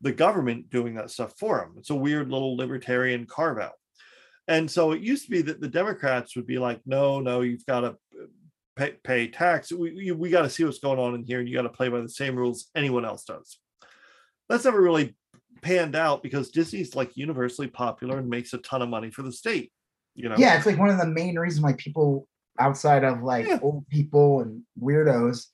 the 0.00 0.12
government 0.12 0.70
doing 0.70 0.94
that 0.94 1.10
stuff 1.10 1.34
for 1.38 1.58
them. 1.58 1.74
It's 1.76 1.90
a 1.90 1.94
weird 1.94 2.30
little 2.30 2.56
libertarian 2.56 3.26
carve 3.26 3.58
out. 3.58 3.72
And 4.48 4.70
so 4.70 4.92
it 4.92 5.02
used 5.02 5.24
to 5.24 5.30
be 5.30 5.42
that 5.42 5.60
the 5.60 5.68
Democrats 5.68 6.34
would 6.34 6.46
be 6.46 6.58
like, 6.58 6.80
no, 6.86 7.20
no, 7.20 7.42
you've 7.42 7.66
got 7.66 7.80
to 7.80 7.88
uh, 7.88 8.26
pay, 8.76 8.94
pay 9.04 9.28
tax. 9.28 9.70
We, 9.70 10.10
we 10.10 10.30
got 10.30 10.42
to 10.42 10.50
see 10.50 10.64
what's 10.64 10.78
going 10.78 10.98
on 10.98 11.14
in 11.14 11.24
here 11.24 11.38
and 11.38 11.48
you 11.48 11.54
got 11.54 11.62
to 11.62 11.68
play 11.68 11.88
by 11.88 12.00
the 12.00 12.08
same 12.08 12.34
rules 12.34 12.70
anyone 12.74 13.04
else 13.04 13.24
does. 13.24 13.58
That's 14.48 14.64
never 14.64 14.80
really 14.80 15.14
panned 15.62 15.94
out 15.94 16.22
because 16.22 16.50
Disney's 16.50 16.96
like 16.96 17.16
universally 17.16 17.68
popular 17.68 18.18
and 18.18 18.28
makes 18.28 18.54
a 18.54 18.58
ton 18.58 18.82
of 18.82 18.88
money 18.88 19.10
for 19.10 19.22
the 19.22 19.32
state. 19.32 19.70
You 20.14 20.28
know? 20.30 20.36
Yeah, 20.38 20.56
it's 20.56 20.66
like 20.66 20.78
one 20.78 20.88
of 20.90 20.98
the 20.98 21.06
main 21.06 21.38
reasons 21.38 21.62
why 21.62 21.74
people 21.74 22.26
outside 22.58 23.04
of 23.04 23.22
like 23.22 23.46
yeah. 23.46 23.58
old 23.62 23.86
people 23.88 24.40
and 24.40 24.62
weirdos, 24.82 25.46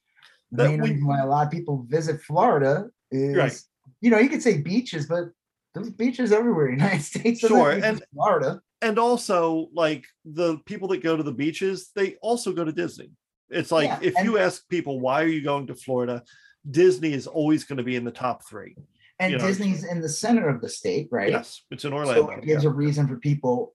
the 0.52 0.62
that 0.62 0.70
main 0.70 0.80
we, 0.80 0.90
reason 0.90 1.06
why 1.06 1.20
a 1.20 1.26
lot 1.26 1.46
of 1.46 1.52
people 1.52 1.84
visit 1.88 2.22
Florida 2.22 2.86
is 3.10 3.36
right 3.36 3.60
you 4.00 4.10
know, 4.10 4.18
you 4.18 4.28
could 4.28 4.42
say 4.42 4.58
beaches, 4.58 5.06
but 5.06 5.30
there's 5.74 5.90
beaches 5.90 6.32
everywhere 6.32 6.68
in 6.68 6.78
the 6.78 6.84
United 6.84 7.02
States. 7.02 7.40
Sure, 7.40 7.70
and 7.70 8.02
Florida. 8.12 8.60
And 8.82 8.98
also, 8.98 9.68
like 9.72 10.04
the 10.24 10.58
people 10.66 10.88
that 10.88 11.02
go 11.02 11.16
to 11.16 11.22
the 11.22 11.32
beaches, 11.32 11.90
they 11.94 12.16
also 12.22 12.52
go 12.52 12.64
to 12.64 12.72
Disney. 12.72 13.10
It's 13.48 13.72
like 13.72 13.88
yeah, 13.88 13.98
if 14.02 14.24
you 14.24 14.38
ask 14.38 14.68
people 14.68 15.00
why 15.00 15.22
are 15.22 15.28
you 15.28 15.42
going 15.42 15.68
to 15.68 15.74
Florida, 15.74 16.22
Disney 16.68 17.12
is 17.12 17.26
always 17.26 17.64
going 17.64 17.78
to 17.78 17.84
be 17.84 17.96
in 17.96 18.04
the 18.04 18.10
top 18.10 18.46
three. 18.48 18.76
And 19.18 19.32
you 19.32 19.38
Disney's 19.38 19.82
know? 19.82 19.90
in 19.90 20.00
the 20.00 20.08
center 20.08 20.48
of 20.48 20.60
the 20.60 20.68
state, 20.68 21.08
right? 21.10 21.30
Yes, 21.30 21.62
it's 21.70 21.84
in 21.84 21.92
Orlando. 21.92 22.26
So 22.26 22.30
it 22.32 22.44
gives 22.44 22.64
yeah. 22.64 22.70
a 22.70 22.72
reason 22.72 23.08
for 23.08 23.16
people 23.16 23.74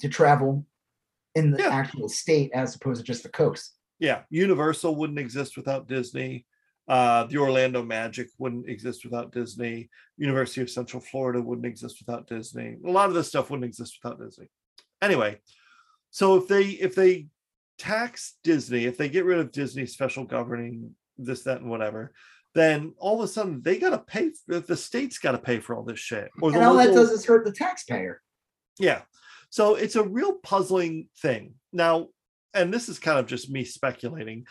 to 0.00 0.08
travel 0.08 0.66
in 1.34 1.50
the 1.50 1.58
yeah. 1.58 1.68
actual 1.68 2.08
state 2.08 2.50
as 2.52 2.74
opposed 2.74 3.00
to 3.00 3.06
just 3.06 3.22
the 3.22 3.28
coast. 3.28 3.76
Yeah, 3.98 4.22
Universal 4.30 4.96
wouldn't 4.96 5.18
exist 5.18 5.56
without 5.56 5.88
Disney. 5.88 6.44
Uh, 6.88 7.24
the 7.24 7.38
Orlando 7.38 7.82
Magic 7.82 8.28
wouldn't 8.38 8.68
exist 8.68 9.04
without 9.04 9.32
Disney. 9.32 9.88
University 10.16 10.60
of 10.60 10.70
Central 10.70 11.00
Florida 11.00 11.40
wouldn't 11.40 11.66
exist 11.66 12.04
without 12.04 12.26
Disney. 12.26 12.76
A 12.84 12.90
lot 12.90 13.08
of 13.08 13.14
this 13.14 13.28
stuff 13.28 13.50
wouldn't 13.50 13.68
exist 13.68 13.98
without 14.02 14.20
Disney. 14.20 14.48
Anyway, 15.00 15.38
so 16.10 16.36
if 16.36 16.48
they 16.48 16.62
if 16.62 16.94
they 16.94 17.26
tax 17.78 18.36
Disney, 18.44 18.84
if 18.84 18.96
they 18.98 19.08
get 19.08 19.24
rid 19.24 19.38
of 19.38 19.52
Disney 19.52 19.86
special 19.86 20.24
governing 20.24 20.94
this, 21.18 21.42
that, 21.44 21.60
and 21.60 21.70
whatever, 21.70 22.12
then 22.54 22.92
all 22.98 23.20
of 23.20 23.24
a 23.24 23.28
sudden 23.28 23.62
they 23.62 23.78
got 23.78 23.90
to 23.90 23.98
pay. 23.98 24.30
The 24.46 24.76
state's 24.76 25.18
got 25.18 25.32
to 25.32 25.38
pay 25.38 25.60
for 25.60 25.76
all 25.76 25.84
this 25.84 25.98
shit. 26.00 26.30
Or 26.40 26.52
and 26.52 26.64
all 26.64 26.74
local, 26.74 26.94
that 26.94 27.00
does 27.00 27.10
is 27.10 27.24
hurt 27.24 27.44
the 27.44 27.52
taxpayer. 27.52 28.20
Yeah. 28.78 29.02
So 29.50 29.74
it's 29.74 29.96
a 29.96 30.02
real 30.02 30.34
puzzling 30.42 31.08
thing. 31.20 31.54
Now, 31.72 32.08
and 32.54 32.72
this 32.72 32.88
is 32.88 32.98
kind 32.98 33.18
of 33.18 33.26
just 33.26 33.50
me 33.50 33.64
speculating. 33.64 34.46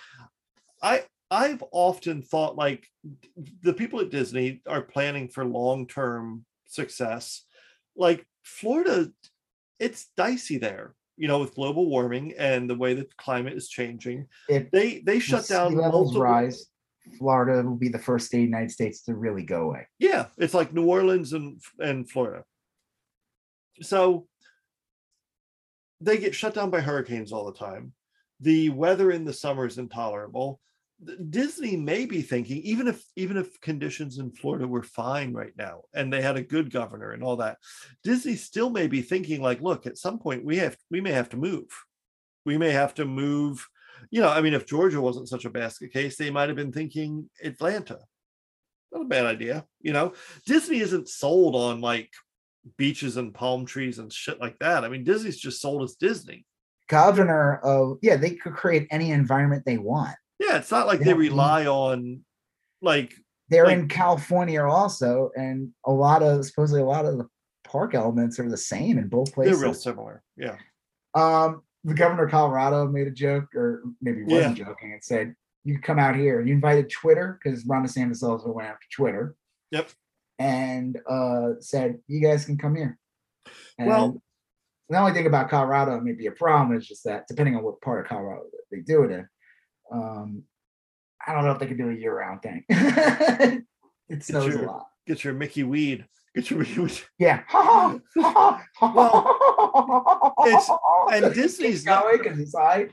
I 0.82 1.04
I've 1.32 1.64
often 1.72 2.22
thought 2.22 2.58
like 2.58 2.86
the 3.64 3.74
people 3.74 4.02
at 4.02 4.12
Disney 4.12 4.62
are 4.68 4.82
planning 4.82 5.30
for 5.30 5.46
long 5.46 5.88
term 5.88 6.46
success. 6.68 7.46
Like 7.96 8.26
Florida, 8.44 9.10
it's 9.80 10.10
dicey 10.18 10.58
there, 10.58 10.94
you 11.16 11.30
know, 11.30 11.40
with 11.40 11.56
global 11.56 11.90
warming 11.90 12.34
and 12.38 12.70
the 12.70 12.76
way 12.76 12.94
that 12.96 13.10
the 13.10 13.16
climate 13.18 13.54
is 13.54 13.70
changing. 13.70 14.28
If 14.50 14.70
they 14.72 15.00
they 15.00 15.20
shut 15.20 15.48
down 15.48 15.76
levels 15.76 16.14
multiple... 16.14 16.22
rise. 16.22 16.66
Florida 17.18 17.68
will 17.68 17.78
be 17.78 17.90
the 17.90 17.98
first 17.98 18.28
state 18.28 18.40
in 18.40 18.52
the 18.52 18.58
United 18.58 18.72
States 18.72 19.02
to 19.04 19.16
really 19.16 19.44
go 19.44 19.64
away. 19.70 19.88
Yeah, 19.98 20.28
it's 20.38 20.54
like 20.54 20.74
New 20.74 20.86
Orleans 20.86 21.32
and 21.32 21.62
and 21.80 22.10
Florida. 22.10 22.44
So 23.82 24.28
they 26.02 26.18
get 26.18 26.36
shut 26.36 26.54
down 26.56 26.70
by 26.72 26.82
hurricanes 26.82 27.32
all 27.32 27.46
the 27.46 27.58
time. 27.58 27.94
The 28.42 28.70
weather 28.70 29.12
in 29.12 29.24
the 29.24 29.34
summer 29.34 29.66
is 29.66 29.78
intolerable 29.78 30.60
Disney 31.30 31.76
may 31.76 32.06
be 32.06 32.22
thinking, 32.22 32.58
even 32.58 32.88
if 32.88 33.04
even 33.16 33.38
if 33.38 33.60
conditions 33.62 34.20
in 34.20 34.32
Florida 34.32 34.68
were 34.68 34.84
fine 34.84 35.34
right 35.34 35.54
now 35.58 35.82
and 35.94 36.12
they 36.12 36.22
had 36.22 36.38
a 36.38 36.44
good 36.44 36.72
governor 36.72 37.12
and 37.12 37.24
all 37.24 37.38
that, 37.38 37.58
Disney 38.04 38.36
still 38.36 38.70
may 38.70 38.88
be 38.88 39.02
thinking 39.02 39.42
like, 39.42 39.62
look, 39.62 39.88
at 39.88 39.98
some 39.98 40.20
point 40.20 40.46
we 40.46 40.58
have 40.58 40.78
we 40.90 41.02
may 41.02 41.12
have 41.12 41.30
to 41.30 41.38
move. 41.38 41.66
We 42.46 42.58
may 42.58 42.72
have 42.72 42.94
to 42.96 43.06
move. 43.06 43.68
You 44.10 44.22
know, 44.22 44.30
I 44.30 44.42
mean, 44.42 44.54
if 44.54 44.68
Georgia 44.68 45.02
wasn't 45.02 45.30
such 45.30 45.46
a 45.46 45.50
basket 45.50 45.94
case, 45.94 46.18
they 46.18 46.30
might 46.30 46.50
have 46.50 46.56
been 46.56 46.72
thinking 46.72 47.30
Atlanta. 47.44 48.00
Not 48.92 49.04
a 49.04 49.06
bad 49.06 49.26
idea. 49.26 49.66
You 49.80 49.94
know, 49.94 50.14
Disney 50.46 50.80
isn't 50.80 51.10
sold 51.10 51.56
on 51.56 51.82
like 51.82 52.12
beaches 52.78 53.18
and 53.18 53.34
palm 53.34 53.66
trees 53.66 53.98
and 53.98 54.14
shit 54.14 54.40
like 54.40 54.60
that. 54.60 54.84
I 54.84 54.90
mean, 54.90 55.04
Disney's 55.04 55.40
just 55.40 55.62
sold 55.62 55.84
as 55.84 55.96
Disney. 55.96 56.46
Governor 56.90 57.58
of 57.64 57.98
yeah, 58.02 58.18
they 58.18 58.32
could 58.36 58.54
create 58.54 58.88
any 58.92 59.12
environment 59.12 59.64
they 59.66 59.78
want 59.78 60.16
yeah, 60.42 60.58
it's 60.58 60.72
not 60.72 60.88
like 60.88 61.00
they, 61.00 61.06
they 61.06 61.14
rely 61.14 61.68
on 61.68 62.22
like 62.82 63.14
they're 63.50 63.66
like, 63.66 63.78
in 63.78 63.88
California 63.88 64.64
also, 64.64 65.30
and 65.36 65.70
a 65.86 65.92
lot 65.92 66.24
of 66.24 66.44
supposedly 66.46 66.82
a 66.82 66.86
lot 66.86 67.06
of 67.06 67.18
the 67.18 67.28
park 67.64 67.94
elements 67.94 68.40
are 68.40 68.50
the 68.50 68.58
same 68.58 68.98
in 68.98 69.08
both 69.08 69.34
places. 69.34 69.60
They're 69.60 69.70
real 69.70 69.74
similar. 69.76 70.24
Yeah. 70.36 70.58
Um, 71.14 71.62
the 71.84 71.94
governor 71.94 72.26
of 72.26 72.32
Colorado 72.32 72.88
made 72.88 73.08
a 73.08 73.12
joke, 73.12 73.54
or 73.56 73.84
maybe 74.02 74.24
wasn't 74.24 74.58
yeah. 74.58 74.66
joking, 74.66 74.94
and 74.94 75.04
said, 75.04 75.36
"You 75.64 75.80
come 75.80 76.00
out 76.00 76.16
here." 76.16 76.42
You 76.42 76.54
invited 76.54 76.90
Twitter 76.90 77.40
because 77.42 77.64
Ron 77.66 77.86
DeSantis 77.86 78.24
also 78.24 78.52
went 78.52 78.68
after 78.68 78.88
Twitter. 78.92 79.36
Yep. 79.72 79.90
And 80.40 81.00
uh, 81.08 81.60
said, 81.60 82.00
"You 82.08 82.20
guys 82.20 82.46
can 82.46 82.58
come 82.58 82.76
here." 82.76 82.98
And 83.78 83.88
well, 83.88 84.22
the 84.90 84.98
only 84.98 85.14
thing 85.14 85.28
about 85.28 85.50
Colorado 85.50 86.00
may 86.00 86.14
be 86.14 86.28
a 86.28 86.32
problem 86.32 86.78
is 86.78 86.88
just 86.88 87.04
that 87.04 87.28
depending 87.28 87.56
on 87.56 87.64
what 87.64 87.82
part 87.82 88.02
of 88.02 88.10
Colorado 88.10 88.44
they 88.72 88.80
do 88.80 89.04
it 89.04 89.12
in, 89.12 89.28
um, 89.92 90.44
I 91.26 91.34
don't 91.34 91.46
know 91.46 91.52
if 91.52 91.60
they 91.60 91.68
can 91.68 91.78
do 91.78 91.90
a 91.90 91.94
year-round 91.94 92.42
thing. 92.42 92.66
it 94.10 94.24
snows 94.24 94.54
your, 94.54 94.64
a 94.64 94.68
lot. 94.68 94.88
Get 95.06 95.24
your 95.24 95.34
Mickey 95.34 95.64
weed. 95.64 96.06
Get 96.36 96.50
your 96.50 96.60
Mickey 96.60 96.80
weed. 96.80 97.00
Yeah. 97.20 97.44
well, 97.54 98.02
it's 100.40 100.70
and 101.12 101.34
Disney's 101.34 101.84
because 101.84 102.38
he's 102.38 102.56
high. 102.56 102.88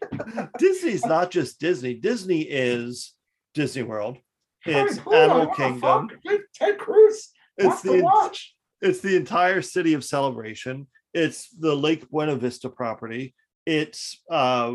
Disney's 0.59 1.05
not 1.05 1.31
just 1.31 1.61
Disney. 1.61 1.95
Disney 1.95 2.43
is 2.43 3.15
Disney 3.55 3.83
World. 3.83 4.19
It's 4.67 4.99
Animal 4.99 5.47
Kingdom. 5.49 6.11
Ted 6.55 6.79
Cruz. 6.79 7.31
It's 7.57 7.83
the 7.83 8.03
watch. 8.03 8.55
It's 8.81 9.01
the 9.01 9.17
entire 9.17 9.63
city 9.63 9.95
of 9.95 10.05
celebration. 10.05 10.87
It's 11.15 11.49
the 11.51 11.75
Lake 11.75 12.09
Buena 12.11 12.37
Vista 12.37 12.69
property. 12.69 13.35
It's 13.69 14.23
uh, 14.31 14.73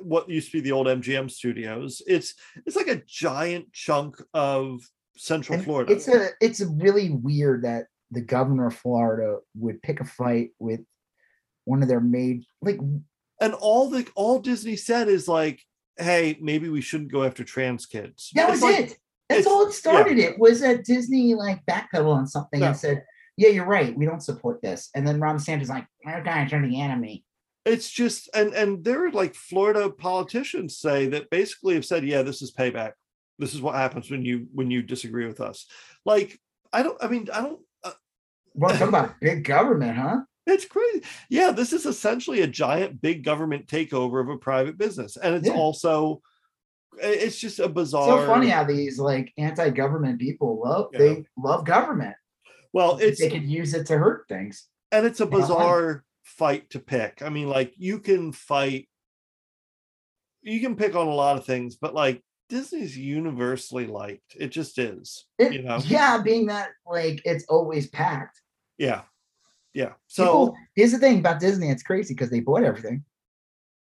what 0.00 0.30
used 0.30 0.52
to 0.52 0.58
be 0.58 0.60
the 0.60 0.72
old 0.72 0.86
MGM 0.86 1.28
studios. 1.30 2.00
It's 2.06 2.34
it's 2.64 2.76
like 2.76 2.86
a 2.86 3.02
giant 3.06 3.72
chunk 3.72 4.22
of 4.34 4.80
Central 5.16 5.56
and 5.56 5.64
Florida. 5.64 5.92
It's 5.92 6.06
a 6.06 6.28
it's 6.40 6.60
really 6.60 7.10
weird 7.10 7.64
that 7.64 7.86
the 8.12 8.20
governor 8.20 8.68
of 8.68 8.76
Florida 8.76 9.38
would 9.56 9.82
pick 9.82 9.98
a 10.00 10.04
fight 10.04 10.50
with 10.60 10.80
one 11.64 11.82
of 11.82 11.88
their 11.88 12.00
main 12.00 12.44
like 12.62 12.78
and 13.40 13.52
all 13.54 13.90
the 13.90 14.06
all 14.14 14.38
Disney 14.38 14.76
said 14.76 15.08
is 15.08 15.26
like, 15.26 15.60
hey, 15.96 16.38
maybe 16.40 16.68
we 16.68 16.80
shouldn't 16.80 17.10
go 17.10 17.24
after 17.24 17.42
trans 17.42 17.84
kids. 17.84 18.30
That 18.34 18.48
it's 18.50 18.62
was 18.62 18.62
like, 18.62 18.90
it. 18.92 18.98
That's 19.28 19.46
all 19.46 19.66
it 19.66 19.72
started. 19.72 20.18
Yeah. 20.18 20.26
It 20.26 20.38
was 20.38 20.60
that 20.60 20.84
Disney 20.84 21.34
like 21.34 21.66
backpedal 21.66 22.14
on 22.14 22.28
something 22.28 22.60
yeah. 22.60 22.68
and 22.68 22.76
said, 22.76 23.04
"Yeah, 23.36 23.48
you're 23.48 23.66
right. 23.66 23.96
We 23.96 24.06
don't 24.06 24.22
support 24.22 24.62
this." 24.62 24.88
And 24.94 25.04
then 25.04 25.18
Ron 25.18 25.38
DeSantis 25.38 25.68
like, 25.68 25.86
"Our 26.06 26.22
guys 26.22 26.52
are 26.52 26.64
the 26.64 26.80
enemy." 26.80 27.24
It's 27.66 27.90
just 27.90 28.30
and 28.32 28.54
and 28.54 28.84
there 28.84 29.06
are 29.06 29.10
like 29.10 29.34
Florida 29.34 29.90
politicians 29.90 30.78
say 30.78 31.08
that 31.08 31.30
basically 31.30 31.74
have 31.74 31.84
said, 31.84 32.06
"Yeah, 32.06 32.22
this 32.22 32.40
is 32.40 32.52
payback. 32.52 32.92
This 33.38 33.54
is 33.54 33.60
what 33.60 33.74
happens 33.74 34.10
when 34.10 34.24
you 34.24 34.46
when 34.54 34.70
you 34.70 34.82
disagree 34.82 35.26
with 35.26 35.40
us." 35.40 35.66
Like 36.04 36.38
I 36.72 36.82
don't. 36.82 36.96
I 37.02 37.08
mean, 37.08 37.28
I 37.32 37.42
don't. 37.42 37.60
Uh, 37.82 37.92
well, 38.54 38.76
talk 38.76 38.88
about 38.88 39.20
big 39.20 39.44
government, 39.44 39.98
huh? 39.98 40.20
It's 40.46 40.64
crazy. 40.64 41.02
Yeah, 41.28 41.50
this 41.50 41.72
is 41.72 41.86
essentially 41.86 42.42
a 42.42 42.46
giant 42.46 43.02
big 43.02 43.24
government 43.24 43.66
takeover 43.66 44.20
of 44.20 44.28
a 44.28 44.38
private 44.38 44.78
business. 44.78 45.16
And 45.16 45.34
it's 45.34 45.48
yeah. 45.48 45.54
also 45.54 46.22
it's 46.98 47.38
just 47.38 47.58
a 47.58 47.68
bizarre 47.68 48.06
so 48.06 48.26
funny 48.26 48.48
how 48.48 48.64
these 48.64 48.98
like 48.98 49.30
anti-government 49.36 50.18
people 50.18 50.62
love 50.64 50.88
yeah. 50.92 50.98
they 50.98 51.24
love 51.36 51.64
government. 51.66 52.14
Well, 52.72 52.98
it's 52.98 53.20
they 53.20 53.28
could 53.28 53.44
use 53.44 53.74
it 53.74 53.86
to 53.88 53.98
hurt 53.98 54.26
things. 54.28 54.66
And 54.92 55.04
it's 55.04 55.20
a 55.20 55.26
bizarre 55.26 56.04
fight 56.26 56.68
to 56.70 56.80
pick. 56.80 57.22
I 57.22 57.28
mean, 57.28 57.48
like 57.48 57.72
you 57.76 58.00
can 58.00 58.32
fight 58.32 58.88
you 60.42 60.60
can 60.60 60.76
pick 60.76 60.94
on 60.94 61.06
a 61.06 61.14
lot 61.14 61.36
of 61.36 61.44
things, 61.44 61.76
but 61.76 61.94
like 61.94 62.22
Disney's 62.48 62.96
universally 62.96 63.86
liked. 63.86 64.36
It 64.38 64.48
just 64.48 64.78
is. 64.78 65.24
It, 65.38 65.52
you 65.52 65.62
know? 65.62 65.78
Yeah, 65.84 66.20
being 66.22 66.46
that 66.46 66.70
like 66.86 67.22
it's 67.24 67.44
always 67.48 67.88
packed. 67.88 68.40
Yeah. 68.78 69.02
Yeah. 69.74 69.92
So 70.06 70.24
People, 70.24 70.56
here's 70.74 70.92
the 70.92 70.98
thing 70.98 71.18
about 71.18 71.40
Disney. 71.40 71.70
It's 71.70 71.82
crazy 71.82 72.14
because 72.14 72.30
they 72.30 72.40
bought 72.40 72.64
everything. 72.64 73.04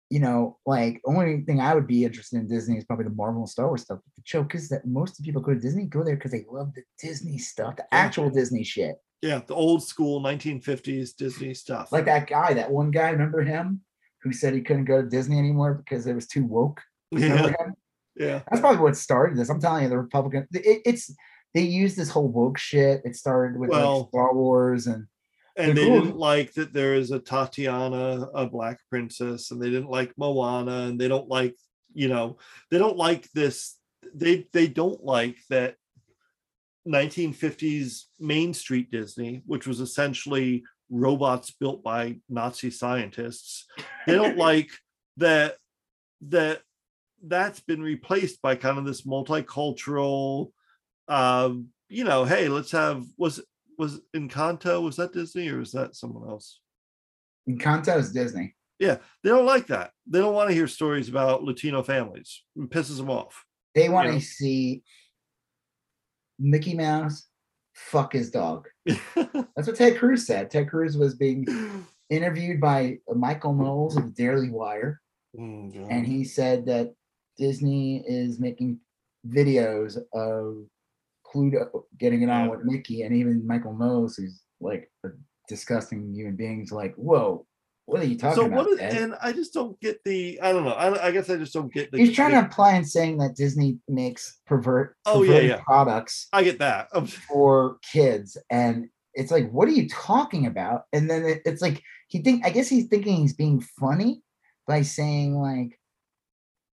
You 0.09 0.21
know, 0.21 0.57
like 0.65 1.01
only 1.05 1.41
thing 1.41 1.59
I 1.59 1.75
would 1.75 1.87
be 1.87 2.05
interested 2.05 2.39
in 2.39 2.47
Disney 2.47 2.77
is 2.77 2.85
probably 2.85 3.05
the 3.05 3.11
Marvel 3.11 3.41
and 3.41 3.49
Star 3.49 3.67
Wars 3.67 3.81
stuff. 3.81 3.99
But 4.03 4.15
the 4.15 4.21
joke 4.23 4.55
is 4.55 4.69
that 4.69 4.85
most 4.85 5.11
of 5.11 5.17
the 5.17 5.23
people 5.23 5.41
go 5.41 5.53
to 5.53 5.59
Disney 5.59 5.85
go 5.85 6.03
there 6.03 6.15
because 6.15 6.31
they 6.31 6.45
love 6.49 6.73
the 6.73 6.83
Disney 6.97 7.37
stuff, 7.37 7.75
the 7.75 7.93
actual 7.93 8.29
Disney 8.29 8.63
shit. 8.63 8.95
Yeah, 9.21 9.41
the 9.45 9.55
old 9.55 9.83
school 9.83 10.21
1950s 10.21 11.15
Disney 11.15 11.53
stuff. 11.53 11.91
Like 11.91 12.05
that 12.05 12.27
guy, 12.27 12.53
that 12.53 12.71
one 12.71 12.91
guy, 12.91 13.09
remember 13.09 13.41
him 13.41 13.81
who 14.21 14.31
said 14.31 14.53
he 14.53 14.61
couldn't 14.61 14.85
go 14.85 15.01
to 15.01 15.09
Disney 15.09 15.39
anymore 15.39 15.73
because 15.73 16.05
it 16.05 16.13
was 16.13 16.27
too 16.27 16.45
woke? 16.45 16.81
Remember 17.11 17.49
yeah. 17.49 17.65
Him? 17.65 17.73
Yeah. 18.15 18.41
That's 18.49 18.61
probably 18.61 18.81
what 18.81 18.95
started 18.95 19.37
this. 19.37 19.49
I'm 19.49 19.59
telling 19.59 19.83
you, 19.83 19.89
the 19.89 19.97
Republican, 19.97 20.47
it, 20.51 20.81
it's 20.85 21.11
they 21.53 21.61
use 21.61 21.95
this 21.95 22.09
whole 22.09 22.27
woke 22.27 22.57
shit. 22.57 23.01
It 23.05 23.15
started 23.15 23.59
with 23.59 23.69
well, 23.69 23.99
like 24.01 24.09
Star 24.09 24.33
Wars 24.35 24.87
and 24.87 25.07
and 25.57 25.75
they 25.75 25.85
cool. 25.85 26.01
didn't 26.01 26.17
like 26.17 26.53
that 26.53 26.71
there 26.71 26.93
is 26.93 27.09
a 27.11 27.19
Tatiana, 27.19 28.27
a 28.33 28.45
black 28.45 28.79
princess, 28.91 29.49
and 29.49 29.59
they 29.59 29.71
didn't 29.71 29.89
like 29.89 30.13
Moana, 30.15 30.81
and 30.81 31.01
they 31.01 31.07
don't 31.07 31.27
like, 31.27 31.55
you 31.93 32.07
know, 32.07 32.37
they 32.69 32.77
don't 32.77 32.97
like 32.97 33.27
this. 33.31 33.75
They 34.13 34.47
they 34.53 34.67
don't 34.67 35.03
like 35.03 35.37
that 35.49 35.75
1950s 36.87 38.03
Main 38.19 38.53
Street 38.53 38.91
Disney, 38.91 39.41
which 39.45 39.67
was 39.67 39.79
essentially 39.79 40.63
robots 40.89 41.51
built 41.51 41.83
by 41.83 42.17
Nazi 42.29 42.71
scientists. 42.71 43.65
They 44.05 44.15
don't 44.15 44.37
like 44.49 44.71
that 45.17 45.55
that 46.21 46.61
that's 47.23 47.59
been 47.59 47.81
replaced 47.81 48.41
by 48.41 48.55
kind 48.55 48.77
of 48.77 48.85
this 48.85 49.01
multicultural 49.01 50.51
um, 51.07 51.69
you 51.89 52.03
know, 52.03 52.25
hey, 52.25 52.49
let's 52.49 52.71
have 52.71 53.05
was 53.17 53.41
was 53.77 54.01
Encanto, 54.15 54.81
was 54.81 54.95
that 54.97 55.13
Disney 55.13 55.49
or 55.49 55.59
was 55.59 55.71
that 55.71 55.95
someone 55.95 56.27
else? 56.29 56.59
Encanto 57.49 57.97
is 57.97 58.11
Disney. 58.11 58.55
Yeah, 58.79 58.97
they 59.23 59.29
don't 59.29 59.45
like 59.45 59.67
that. 59.67 59.91
They 60.05 60.19
don't 60.19 60.33
want 60.33 60.49
to 60.49 60.55
hear 60.55 60.67
stories 60.67 61.09
about 61.09 61.43
Latino 61.43 61.81
families. 61.81 62.43
It 62.55 62.69
pisses 62.69 62.97
them 62.97 63.09
off. 63.09 63.43
They 63.73 63.89
want 63.89 64.07
you 64.07 64.13
know? 64.13 64.19
to 64.19 64.25
see 64.25 64.83
Mickey 66.39 66.75
Mouse 66.75 67.27
fuck 67.73 68.13
his 68.13 68.31
dog. 68.31 68.67
That's 68.85 69.67
what 69.67 69.75
Ted 69.75 69.97
Cruz 69.97 70.25
said. 70.25 70.49
Ted 70.49 70.69
Cruz 70.69 70.97
was 70.97 71.15
being 71.15 71.45
interviewed 72.09 72.59
by 72.59 72.97
Michael 73.15 73.53
Knowles 73.53 73.97
of 73.97 74.05
the 74.05 74.23
Daily 74.23 74.49
Wire. 74.49 75.01
Mm, 75.37 75.87
and 75.89 76.05
he 76.05 76.23
said 76.23 76.65
that 76.65 76.93
Disney 77.37 78.03
is 78.07 78.39
making 78.39 78.79
videos 79.27 79.97
of 80.13 80.65
Pluto 81.31 81.85
getting 81.99 82.21
it 82.21 82.29
on 82.29 82.49
with 82.49 82.63
Mickey, 82.63 83.03
and 83.03 83.15
even 83.15 83.45
Michael 83.45 83.77
Knowles 83.77 84.15
who's 84.15 84.41
like 84.59 84.89
a 85.05 85.09
disgusting 85.47 86.13
human 86.13 86.35
beings. 86.35 86.71
Like, 86.71 86.95
whoa, 86.95 87.45
what 87.87 88.01
are 88.01 88.05
you 88.05 88.17
talking 88.17 88.35
so 88.35 88.45
about? 88.47 88.65
What 88.65 88.81
is, 88.81 88.95
and 88.95 89.15
I 89.21 89.31
just 89.31 89.53
don't 89.53 89.79
get 89.79 90.03
the. 90.03 90.41
I 90.41 90.51
don't 90.51 90.65
know. 90.65 90.73
I, 90.73 91.07
I 91.07 91.11
guess 91.11 91.29
I 91.29 91.37
just 91.37 91.53
don't 91.53 91.73
get 91.73 91.89
the. 91.89 91.97
He's 91.97 92.13
trying 92.13 92.31
the, 92.31 92.41
to 92.41 92.45
imply 92.45 92.73
and 92.73 92.87
saying 92.87 93.17
that 93.19 93.37
Disney 93.37 93.77
makes 93.87 94.39
pervert. 94.45 94.97
Oh 95.05 95.23
yeah, 95.23 95.39
yeah. 95.39 95.61
Products. 95.65 96.27
I 96.33 96.43
get 96.43 96.59
that 96.59 96.89
for 97.29 97.77
kids, 97.89 98.37
and 98.51 98.89
it's 99.13 99.31
like, 99.31 99.49
what 99.51 99.69
are 99.69 99.71
you 99.71 99.87
talking 99.87 100.47
about? 100.47 100.81
And 100.91 101.09
then 101.09 101.23
it, 101.23 101.41
it's 101.45 101.61
like 101.61 101.81
he 102.09 102.19
think. 102.19 102.45
I 102.45 102.49
guess 102.49 102.67
he's 102.67 102.87
thinking 102.87 103.15
he's 103.15 103.35
being 103.35 103.61
funny 103.79 104.21
by 104.67 104.81
saying 104.81 105.35
like, 105.35 105.79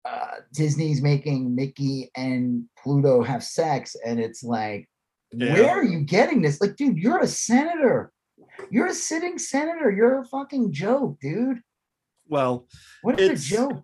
uh, 0.06 0.38
Disney's 0.54 1.02
making 1.02 1.54
Mickey 1.54 2.10
and 2.16 2.64
Pluto 2.82 3.22
have 3.22 3.44
sex, 3.44 3.98
and 4.06 4.18
it's 4.18 4.44
like, 4.44 4.88
yeah. 5.34 5.56
where 5.56 5.72
are 5.72 5.84
you 5.84 6.06
getting 6.06 6.42
this? 6.42 6.62
Like, 6.62 6.78
dude, 6.78 6.98
you're 6.98 7.20
a 7.20 7.28
senator. 7.28 8.14
You're 8.70 8.88
a 8.88 8.94
sitting 8.94 9.38
senator. 9.38 9.92
You're 9.92 10.20
a 10.20 10.26
fucking 10.26 10.74
joke, 10.74 11.18
dude. 11.22 11.62
Well, 12.28 12.68
what 13.02 13.20
is 13.20 13.52
a 13.52 13.56
joke? 13.56 13.84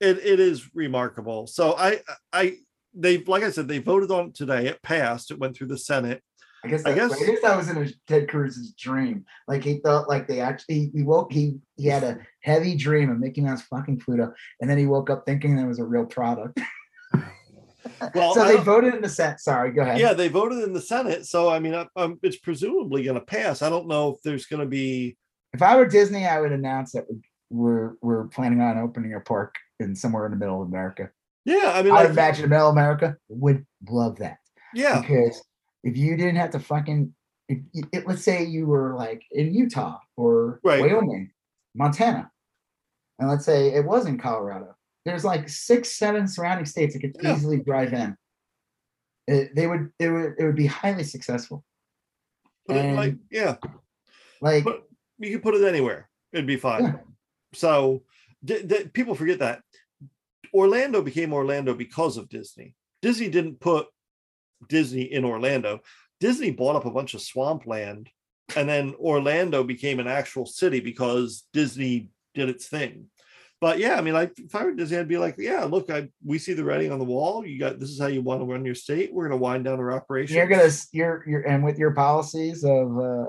It 0.00 0.18
it 0.18 0.40
is 0.40 0.74
remarkable. 0.74 1.46
So 1.46 1.76
I 1.76 2.00
I 2.32 2.56
they 2.94 3.18
like 3.18 3.42
I 3.42 3.50
said 3.50 3.68
they 3.68 3.78
voted 3.78 4.10
on 4.10 4.28
it 4.28 4.34
today. 4.34 4.66
It 4.66 4.82
passed. 4.82 5.30
It 5.30 5.38
went 5.38 5.56
through 5.56 5.68
the 5.68 5.78
Senate. 5.78 6.22
I 6.62 6.68
guess 6.68 6.82
that, 6.82 6.90
I 6.90 6.94
guess, 6.94 7.12
I 7.12 7.24
guess 7.24 7.40
that 7.42 7.56
was 7.56 7.70
in 7.70 7.78
a 7.78 7.88
Ted 8.06 8.28
Cruz's 8.28 8.72
dream. 8.72 9.24
Like 9.48 9.64
he 9.64 9.78
thought, 9.78 10.08
like 10.08 10.28
they 10.28 10.40
actually 10.40 10.90
he 10.94 11.02
woke 11.02 11.32
he 11.32 11.58
he 11.76 11.86
had 11.86 12.02
a 12.02 12.18
heavy 12.42 12.76
dream 12.76 13.10
of 13.10 13.18
Mickey 13.18 13.40
Mouse 13.40 13.62
fucking 13.62 14.00
Pluto, 14.00 14.32
and 14.60 14.68
then 14.68 14.76
he 14.76 14.86
woke 14.86 15.08
up 15.08 15.24
thinking 15.24 15.56
that 15.56 15.66
was 15.66 15.78
a 15.78 15.84
real 15.84 16.04
product. 16.04 16.60
well, 18.14 18.34
so 18.34 18.44
they 18.46 18.56
voted 18.56 18.94
in 18.94 19.02
the 19.02 19.08
Senate. 19.08 19.40
Sorry, 19.40 19.72
go 19.72 19.82
ahead. 19.82 19.98
Yeah, 19.98 20.12
they 20.12 20.28
voted 20.28 20.62
in 20.64 20.72
the 20.72 20.80
Senate. 20.80 21.26
So 21.26 21.48
I 21.48 21.58
mean, 21.58 21.74
um, 21.96 22.18
it's 22.22 22.38
presumably 22.38 23.04
going 23.04 23.18
to 23.18 23.24
pass. 23.24 23.62
I 23.62 23.70
don't 23.70 23.88
know 23.88 24.10
if 24.10 24.22
there's 24.22 24.46
going 24.46 24.60
to 24.60 24.66
be. 24.66 25.16
If 25.52 25.62
I 25.62 25.76
were 25.76 25.86
Disney, 25.86 26.26
I 26.26 26.40
would 26.40 26.52
announce 26.52 26.92
that 26.92 27.06
we're 27.50 27.94
we're 28.00 28.28
planning 28.28 28.60
on 28.60 28.78
opening 28.78 29.14
a 29.14 29.20
park 29.20 29.54
in 29.78 29.94
somewhere 29.94 30.26
in 30.26 30.32
the 30.32 30.38
middle 30.38 30.62
of 30.62 30.68
America. 30.68 31.10
Yeah, 31.44 31.72
I 31.74 31.82
mean, 31.82 31.92
I 31.92 32.02
like, 32.02 32.10
imagine 32.10 32.42
the 32.42 32.48
middle 32.48 32.68
of 32.68 32.74
America 32.74 33.16
would 33.28 33.66
love 33.88 34.18
that. 34.18 34.38
Yeah, 34.74 35.00
because 35.00 35.42
if 35.82 35.96
you 35.96 36.16
didn't 36.16 36.36
have 36.36 36.50
to 36.50 36.60
fucking 36.60 37.12
if, 37.50 37.58
if, 37.92 38.06
let's 38.06 38.22
say 38.22 38.44
you 38.44 38.66
were 38.66 38.94
like 38.94 39.24
in 39.32 39.52
Utah 39.52 39.98
or 40.16 40.60
right. 40.62 40.80
Wyoming, 40.80 41.32
Montana, 41.74 42.30
and 43.18 43.28
let's 43.28 43.44
say 43.44 43.74
it 43.74 43.84
was 43.84 44.06
in 44.06 44.18
Colorado. 44.18 44.76
There's 45.04 45.24
like 45.24 45.48
six, 45.48 45.96
seven 45.96 46.28
surrounding 46.28 46.66
states 46.66 46.94
that 46.94 47.00
could 47.00 47.16
yeah. 47.20 47.34
easily 47.34 47.58
drive 47.58 47.92
in. 47.92 48.16
It, 49.26 49.54
they 49.54 49.66
would, 49.66 49.90
it 49.98 50.10
would, 50.10 50.34
it 50.38 50.44
would 50.44 50.56
be 50.56 50.66
highly 50.66 51.04
successful. 51.04 51.64
And, 52.68 52.96
like, 52.96 53.16
yeah. 53.30 53.56
Like 54.40 54.64
but 54.64 54.82
you 55.18 55.32
could 55.32 55.42
put 55.42 55.54
it 55.54 55.66
anywhere; 55.66 56.08
it'd 56.32 56.46
be 56.46 56.56
fine. 56.56 56.84
Yeah. 56.84 56.96
So 57.52 58.02
people 58.92 59.14
forget 59.14 59.40
that 59.40 59.62
Orlando 60.54 61.02
became 61.02 61.32
Orlando 61.32 61.74
because 61.74 62.16
of 62.16 62.28
Disney. 62.28 62.74
Disney 63.02 63.28
didn't 63.28 63.60
put 63.60 63.88
Disney 64.68 65.02
in 65.02 65.24
Orlando. 65.24 65.80
Disney 66.20 66.50
bought 66.50 66.76
up 66.76 66.84
a 66.84 66.90
bunch 66.90 67.14
of 67.14 67.22
swampland, 67.22 68.10
and 68.56 68.68
then 68.68 68.94
Orlando 68.98 69.64
became 69.64 70.00
an 70.00 70.06
actual 70.06 70.46
city 70.46 70.80
because 70.80 71.44
Disney 71.52 72.10
did 72.34 72.48
its 72.48 72.68
thing. 72.68 73.06
But 73.60 73.78
yeah, 73.78 73.96
I 73.96 74.00
mean, 74.00 74.14
like 74.14 74.32
if 74.38 74.54
I 74.54 74.64
were 74.64 74.72
Disney, 74.72 74.96
I'd 74.96 75.06
be 75.08 75.18
like, 75.18 75.34
yeah, 75.38 75.64
look, 75.64 75.90
I 75.90 76.08
we 76.24 76.38
see 76.38 76.54
the 76.54 76.64
writing 76.64 76.90
on 76.92 76.98
the 76.98 77.04
wall. 77.04 77.44
You 77.44 77.58
got 77.58 77.78
this 77.78 77.90
is 77.90 78.00
how 78.00 78.06
you 78.06 78.22
want 78.22 78.40
to 78.40 78.46
run 78.46 78.64
your 78.64 78.74
state. 78.74 79.12
We're 79.12 79.28
going 79.28 79.38
to 79.38 79.42
wind 79.42 79.64
down 79.64 79.78
our 79.78 79.92
operations. 79.92 80.34
you're 80.36 80.46
gonna 80.48 80.70
you're 80.92 81.24
you're 81.28 81.42
and 81.42 81.62
with 81.62 81.78
your 81.78 81.90
policies 81.92 82.64
of 82.64 82.98
uh 82.98 83.26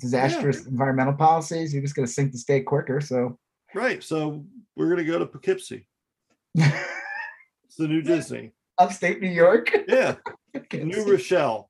disastrous 0.00 0.66
environmental 0.66 1.12
policies, 1.14 1.72
you're 1.74 1.82
just 1.82 1.94
gonna 1.94 2.06
sink 2.06 2.32
the 2.32 2.38
state 2.38 2.64
quicker. 2.64 3.00
So 3.02 3.38
right. 3.74 4.02
So 4.02 4.44
we're 4.76 4.86
going 4.86 4.98
to 4.98 5.10
go 5.10 5.18
to 5.18 5.26
Poughkeepsie. 5.26 5.86
It's 6.58 7.76
the 7.76 7.88
new 7.88 8.00
Disney. 8.00 8.52
upstate 8.78 9.20
New 9.20 9.28
York, 9.28 9.70
Yeah, 9.88 10.14
New 10.72 11.04
Rochelle. 11.04 11.68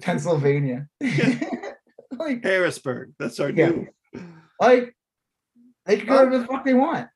Pennsylvania. 0.00 0.88
like 2.18 2.42
Harrisburg. 2.44 3.12
That's 3.18 3.38
our 3.40 3.50
Yeah. 3.50 3.68
new. 3.70 3.86
like 4.60 4.96
they 5.90 5.96
can 5.98 6.06
go 6.06 6.14
Oh. 6.14 6.16
wherever 6.18 6.38
the 6.38 6.46
fuck 6.46 6.64
they 6.64 6.74
want. 6.74 7.08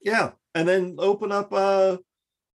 Yeah, 0.00 0.32
and 0.54 0.66
then 0.68 0.96
open 0.98 1.32
up. 1.32 1.52
uh 1.52 1.98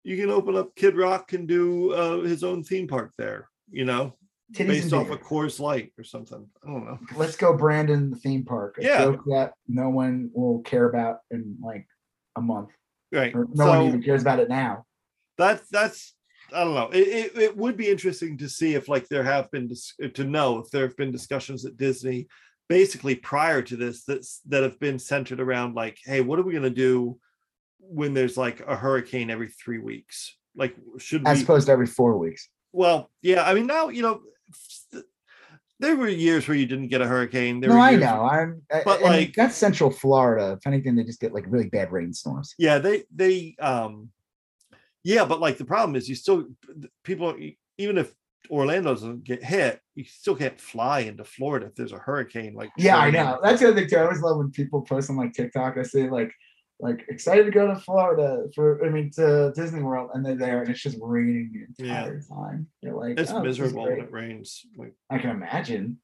You 0.03 0.17
can 0.17 0.29
open 0.29 0.55
up. 0.55 0.75
Kid 0.75 0.95
Rock 0.95 1.27
can 1.27 1.45
do 1.45 1.91
uh 1.93 2.21
his 2.21 2.43
own 2.43 2.63
theme 2.63 2.87
park 2.87 3.13
there. 3.17 3.49
You 3.69 3.85
know, 3.85 4.15
Titties 4.53 4.67
based 4.67 4.93
off 4.93 5.09
a 5.09 5.13
of 5.13 5.21
Coors 5.21 5.59
Light 5.59 5.91
or 5.97 6.03
something. 6.03 6.47
I 6.63 6.67
don't 6.67 6.85
know. 6.85 6.99
Let's 7.15 7.35
go, 7.35 7.55
Brandon, 7.55 8.09
the 8.11 8.15
theme 8.17 8.45
park. 8.45 8.77
A 8.79 8.83
Yeah. 8.83 8.97
joke 9.05 9.23
that 9.27 9.53
no 9.67 9.89
one 9.89 10.29
will 10.33 10.59
care 10.61 10.87
about 10.89 11.19
in 11.31 11.57
like 11.61 11.85
a 12.35 12.41
month. 12.41 12.69
Right. 13.11 13.33
Or 13.35 13.45
no 13.53 13.65
so 13.65 13.69
one 13.69 13.87
even 13.87 14.03
cares 14.03 14.21
about 14.21 14.39
it 14.39 14.49
now. 14.49 14.85
that's 15.37 15.67
that's. 15.69 16.13
I 16.53 16.63
don't 16.63 16.75
know. 16.75 16.89
It, 16.93 17.07
it, 17.09 17.37
it 17.37 17.57
would 17.57 17.75
be 17.75 17.89
interesting 17.89 18.37
to 18.37 18.47
see 18.47 18.73
if 18.73 18.87
like 18.87 19.05
there 19.09 19.23
have 19.23 19.51
been 19.51 19.67
dis- 19.67 19.93
to 20.13 20.23
know 20.23 20.59
if 20.59 20.69
there 20.71 20.87
have 20.87 20.95
been 20.95 21.11
discussions 21.11 21.65
at 21.65 21.75
Disney 21.75 22.27
basically 22.69 23.15
prior 23.15 23.61
to 23.61 23.76
this 23.76 24.03
that's 24.03 24.41
that 24.48 24.64
have 24.64 24.80
been 24.80 24.99
centered 24.99 25.39
around 25.39 25.76
like, 25.76 25.98
hey, 26.03 26.22
what 26.22 26.39
are 26.39 26.44
we 26.44 26.53
gonna 26.53 26.69
do 26.69 27.19
when 27.80 28.14
there's 28.14 28.38
like 28.38 28.61
a 28.68 28.76
hurricane 28.76 29.30
every 29.30 29.49
three 29.49 29.80
weeks? 29.80 30.35
Like, 30.56 30.76
should 30.98 31.27
As 31.27 31.39
we 31.39 31.44
opposed 31.44 31.68
to 31.68 31.72
every 31.72 31.88
four 31.88 32.18
weeks. 32.18 32.49
Well, 32.73 33.10
yeah. 33.22 33.44
I 33.44 33.53
mean, 33.53 33.68
now 33.68 33.89
you 33.89 34.02
know, 34.02 34.22
there 35.80 35.95
were 35.95 36.07
years 36.07 36.48
where 36.48 36.57
you 36.57 36.65
didn't 36.65 36.88
get 36.88 37.02
a 37.02 37.07
hurricane. 37.07 37.60
There 37.60 37.69
no, 37.69 37.76
were 37.76 37.81
I 37.81 37.95
know. 37.95 38.23
I'm 38.23 38.61
I- 38.72 38.81
But, 38.84 39.02
like- 39.02 39.35
that's 39.35 39.56
Central 39.56 39.91
Florida. 39.91 40.57
If 40.57 40.68
anything, 40.68 40.95
they 40.95 41.03
just 41.03 41.19
get 41.19 41.34
like 41.34 41.45
really 41.48 41.69
bad 41.69 41.91
rainstorms. 41.91 42.56
Yeah, 42.57 42.80
they 42.80 43.03
they 43.14 43.56
um, 43.60 44.10
yeah, 45.03 45.26
but 45.26 45.39
like 45.39 45.57
the 45.57 45.65
problem 45.65 45.95
is 45.95 46.10
you 46.10 46.15
still 46.15 46.48
people 47.03 47.35
even 47.77 47.98
if 47.98 48.14
Orlando 48.49 48.94
doesn't 48.94 49.23
get 49.23 49.44
hit, 49.44 49.80
you 49.97 50.05
still 50.05 50.35
can't 50.35 50.59
fly 50.61 50.99
into 51.01 51.23
Florida 51.23 51.65
if 51.65 51.75
there's 51.75 51.91
a 51.91 51.97
hurricane. 51.97 52.53
Like 52.53 52.69
Yeah, 52.77 52.97
I 52.97 53.09
know. 53.09 53.39
That's 53.43 53.59
the 53.61 53.67
other 53.69 53.75
thing 53.81 53.89
too. 53.89 53.97
I 53.97 54.03
always 54.03 54.21
love 54.21 54.37
when 54.37 54.51
people 54.51 54.81
post 54.83 55.09
on 55.09 55.17
like 55.17 55.33
TikTok. 55.33 55.77
I 55.77 55.83
say 55.83 56.09
like, 56.09 56.31
like 56.79 57.03
excited 57.09 57.45
to 57.45 57.51
go 57.51 57.67
to 57.67 57.75
Florida 57.75 58.43
for, 58.53 58.85
I 58.85 58.89
mean, 58.89 59.09
to 59.15 59.51
Disney 59.55 59.81
World, 59.81 60.11
and 60.13 60.23
they're 60.23 60.35
there, 60.35 60.61
and 60.61 60.69
it's 60.69 60.81
just 60.81 60.97
raining 61.01 61.67
the 61.77 61.83
Yeah. 61.85 62.01
entire 62.05 62.21
time. 62.21 62.67
You're 62.81 62.93
like, 62.93 63.19
It's 63.19 63.31
"Oh, 63.31 63.41
miserable 63.41 63.83
when 63.85 63.99
it 64.01 64.11
rains. 64.11 64.63
Like, 64.77 64.93
I 65.09 65.17
can 65.17 65.31
imagine. 65.31 65.97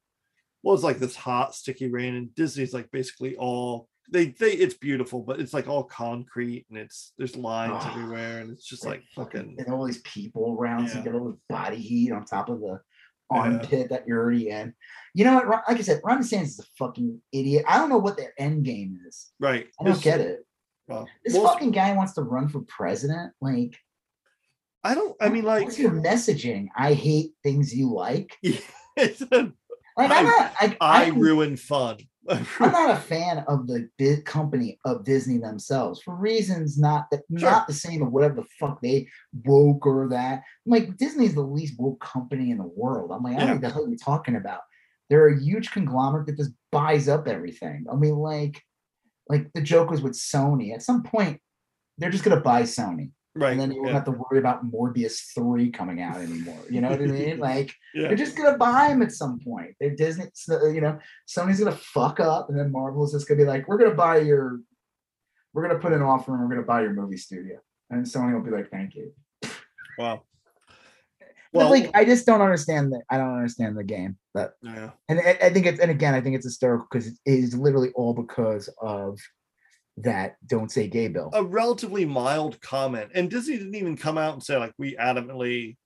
well, 0.64 0.74
it's 0.74 0.84
like 0.84 0.98
this 0.98 1.16
hot, 1.16 1.54
sticky 1.54 1.90
rain, 1.92 2.16
and 2.16 2.34
Disney's 2.34 2.74
like 2.74 2.90
basically 2.90 3.36
all 3.38 3.88
they 4.12 4.26
they 4.40 4.52
it's 4.54 4.74
beautiful, 4.74 5.22
but 5.22 5.40
it's 5.40 5.54
like 5.54 5.68
all 5.70 5.84
concrete 5.84 6.66
and 6.70 6.78
it's 6.80 7.14
there's 7.18 7.36
lines 7.38 7.84
Oh. 7.86 7.92
everywhere, 7.92 8.40
and 8.40 8.50
it's 8.52 8.66
just 8.66 8.86
like 8.86 9.04
fucking 9.16 9.56
and 9.60 9.68
all 9.74 9.86
these 9.86 10.02
people 10.02 10.58
around, 10.60 10.90
so 10.90 10.98
you 10.98 11.04
get 11.04 11.14
all 11.16 11.26
the 11.30 11.38
body 11.50 11.78
heat 11.78 12.12
on 12.12 12.26
top 12.26 12.50
of 12.50 12.60
the 12.60 12.80
Yeah. 13.34 13.42
armpit 13.42 13.90
that 13.90 14.08
you're 14.08 14.22
already 14.22 14.50
in. 14.50 14.74
You 15.14 15.26
know 15.26 15.36
what? 15.36 15.64
Like 15.68 15.78
I 15.78 15.82
said, 15.82 16.02
Ron 16.04 16.20
DeSantis 16.22 16.44
is 16.44 16.60
a 16.60 16.64
fucking 16.78 17.22
idiot. 17.32 17.66
I 17.68 17.78
don't 17.78 17.90
know 17.90 17.98
what 18.00 18.18
their 18.18 18.34
end 18.38 18.64
game 18.66 19.00
is. 19.08 19.32
right. 19.40 19.68
I 19.80 19.84
don't 19.84 20.02
get 20.02 20.20
it. 20.22 20.46
well, 20.88 21.08
This 21.24 21.34
well, 21.36 21.48
fucking 21.48 21.72
guy 21.72 21.94
wants 21.96 22.14
to 22.14 22.22
run 22.22 22.48
for 22.50 22.62
president. 22.62 23.34
Like, 23.42 23.76
I 24.84 24.96
don't. 24.96 25.16
I 25.22 25.30
mean, 25.30 25.44
like 25.46 25.64
what's 25.66 25.80
your 25.80 25.92
messaging? 25.92 26.68
I 26.76 26.94
hate 26.94 27.32
things 27.44 27.74
you 27.74 27.94
like. 27.94 28.36
a, 28.44 28.52
Like, 29.96 30.12
I- 30.12 30.18
I'm 30.18 30.26
not. 30.26 30.54
I, 30.60 30.78
I 30.82 31.04
I'm, 31.06 31.20
ruin 31.20 31.56
fun. 31.58 31.98
I'm 32.30 32.46
not 32.60 32.92
a 32.92 32.96
fan 32.96 33.44
of 33.48 33.68
the 33.68 33.90
big 33.98 34.26
company 34.26 34.80
of 34.86 35.04
Disney 35.04 35.38
themselves 35.38 36.02
for 36.02 36.16
reasons 36.16 36.78
not 36.78 37.10
that 37.12 37.22
Sure. 37.38 37.52
not 37.52 37.68
the 37.68 37.74
same 37.74 38.02
of 38.02 38.12
whatever 38.12 38.36
the 38.36 38.48
fuck 38.60 38.82
they 38.82 39.08
woke 39.44 39.86
or 39.86 40.08
that. 40.10 40.44
I'm 40.66 40.72
like 40.72 40.98
Disney's 40.98 41.36
the 41.36 41.42
least 41.42 41.80
woke 41.80 42.00
company 42.00 42.52
in 42.52 42.58
the 42.58 42.64
world. 42.76 43.12
I'm 43.12 43.24
like, 43.24 43.36
I 43.36 43.40
don't 43.40 43.48
know 43.48 43.54
what 43.56 43.62
the 43.62 43.70
hell 43.70 43.88
you're 43.88 43.98
talking 43.98 44.36
about. 44.36 44.62
They're 45.10 45.28
a 45.28 45.40
huge 45.40 45.72
conglomerate 45.72 46.28
that 46.28 46.38
just 46.38 46.52
buys 46.72 47.08
up 47.10 47.28
everything. 47.28 47.86
I 47.92 47.96
mean, 47.96 48.16
like, 48.16 48.62
like 49.30 49.52
the 49.54 49.62
joke 49.62 49.90
was 49.90 50.02
with 50.02 50.14
Sony. 50.14 50.74
At 50.74 50.82
some 50.82 51.04
point, 51.04 51.40
they're 51.98 52.10
just 52.10 52.24
gonna 52.24 52.40
buy 52.42 52.64
Sony, 52.64 53.12
right. 53.36 53.52
and 53.52 53.60
then 53.60 53.72
you 53.72 53.78
won't 53.78 53.90
yeah, 53.90 53.96
have 53.96 54.06
to 54.06 54.12
worry 54.12 54.40
about 54.40 54.70
Morbius 54.70 55.34
three 55.34 55.70
coming 55.72 56.02
out 56.02 56.18
anymore. 56.18 56.60
You 56.70 56.82
know 56.82 56.90
what 56.90 57.02
I 57.02 57.06
mean? 57.08 57.40
Like. 57.40 57.74
yeah. 57.94 58.08
They're 58.08 58.18
just 58.18 58.36
gonna 58.36 58.58
buy 58.58 58.90
them 58.90 59.02
at 59.02 59.12
some 59.12 59.40
point. 59.40 59.76
They're 59.80 59.96
Disney, 59.96 60.26
so, 60.34 60.58
uh, 60.58 60.70
you 60.70 60.82
know, 60.82 61.00
Sony's 61.28 61.60
gonna 61.60 61.72
fuck 61.76 62.20
up, 62.20 62.50
and 62.50 62.58
then 62.58 62.72
Marvel's 62.72 63.14
just 63.14 63.28
gonna 63.28 63.40
be 63.40 63.46
like, 63.46 63.68
"We're 63.68 63.78
gonna 63.78 63.96
buy 63.96 64.20
your, 64.20 64.60
we're 65.54 65.68
gonna 65.68 65.80
put 65.80 65.94
an 65.94 66.02
offer, 66.02 66.34
and 66.34 66.44
we're 66.44 66.56
gonna 66.56 66.68
buy 66.68 66.82
your 66.82 66.94
movie 66.94 67.18
studio." 67.18 67.60
And 67.90 68.06
Sony 68.06 68.34
will 68.34 68.42
be 68.42 68.52
like, 68.52 68.70
"Thank 68.70 68.96
you." 68.96 69.14
Wow. 69.98 70.24
Well, 71.54 71.70
like, 71.70 71.92
I 71.94 72.04
just 72.04 72.26
don't 72.26 72.42
understand 72.42 72.92
the, 72.92 73.02
I 73.10 73.18
don't 73.18 73.36
understand 73.36 73.78
the 73.78 73.84
game. 73.84 74.18
But 74.34 74.56
yeah. 74.64 74.90
and 75.08 75.20
I, 75.20 75.38
I 75.44 75.50
think 75.52 75.68
it's, 75.68 75.80
and 75.80 75.92
again, 75.92 76.16
I 76.16 76.22
think 76.22 76.36
it's 76.36 76.46
hysterical 76.46 76.88
because 76.92 77.08
it 77.08 77.20
is 77.26 77.56
literally 77.56 77.92
all 77.92 78.14
because 78.14 78.70
of 78.82 79.20
that 79.98 80.36
"Don't 80.46 80.72
Say 80.72 80.88
Gay" 80.88 81.08
bill. 81.08 81.30
a 81.34 81.44
relatively 81.44 82.06
mild 82.06 82.60
comment, 82.62 83.12
and 83.14 83.30
Disney 83.30 83.58
didn't 83.58 83.76
even 83.76 83.98
come 83.98 84.18
out 84.18 84.34
and 84.34 84.44
say 84.44 84.58
like 84.58 84.74
we 84.78 84.96
adamantly. 84.96 85.78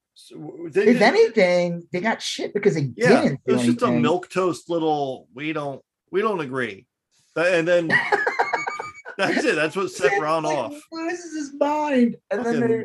They 0.71 0.87
if 0.87 1.01
anything, 1.01 1.87
they 1.91 2.01
got 2.01 2.21
shit 2.21 2.53
because 2.53 2.75
they 2.75 2.91
yeah, 2.95 3.21
didn't. 3.21 3.41
it 3.45 3.51
was 3.53 3.63
just 3.63 3.81
a 3.83 3.91
milk 3.91 4.29
toast 4.29 4.69
little. 4.69 5.27
We 5.33 5.53
don't. 5.53 5.81
We 6.11 6.21
don't 6.21 6.39
agree. 6.39 6.87
And 7.35 7.67
then 7.67 7.87
that's 9.17 9.43
it. 9.43 9.55
That's 9.55 9.75
what 9.75 9.91
set 9.91 10.19
Ron 10.19 10.43
like, 10.43 10.57
off. 10.57 10.81
Loses 10.91 11.35
his 11.35 11.53
mind, 11.59 12.15
and 12.31 12.45
then 12.45 12.61
they 12.61 12.83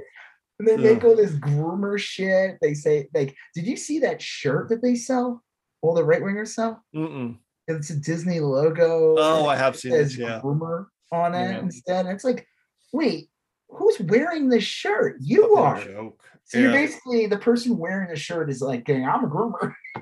and 0.58 0.68
they 0.68 0.76
make 0.76 1.04
all 1.04 1.16
this 1.16 1.32
groomer 1.32 1.98
shit. 1.98 2.58
They 2.60 2.74
say 2.74 3.08
like, 3.14 3.34
did 3.54 3.66
you 3.66 3.76
see 3.76 4.00
that 4.00 4.20
shirt 4.20 4.68
that 4.68 4.82
they 4.82 4.94
sell? 4.94 5.42
All 5.80 5.94
the 5.94 6.04
right 6.04 6.22
wingers 6.22 6.48
sell. 6.48 6.84
Mm-mm. 6.94 7.38
It's 7.66 7.90
a 7.90 7.96
Disney 7.96 8.40
logo. 8.40 9.16
Oh, 9.18 9.46
I 9.46 9.56
have 9.56 9.74
it 9.74 9.78
seen 9.78 9.92
this. 9.92 10.16
Yeah. 10.16 10.40
groomer 10.42 10.86
on 11.12 11.34
it 11.34 11.50
Yeah. 11.52 11.58
instead. 11.60 12.06
And 12.06 12.14
it's 12.14 12.24
like, 12.24 12.46
wait, 12.92 13.28
who's 13.68 14.00
wearing 14.00 14.48
this 14.48 14.64
shirt? 14.64 15.16
You 15.20 15.54
are. 15.56 15.82
joke. 15.82 16.22
So 16.44 16.58
you're 16.58 16.72
basically 16.72 17.26
the 17.26 17.38
person 17.38 17.78
wearing 17.78 18.08
the 18.08 18.16
shirt 18.16 18.50
is 18.50 18.60
like, 18.60 18.84
going, 18.84 19.04
I'm 19.06 19.24
a 19.24 19.28
groomer. 19.28 19.72
I 19.96 20.00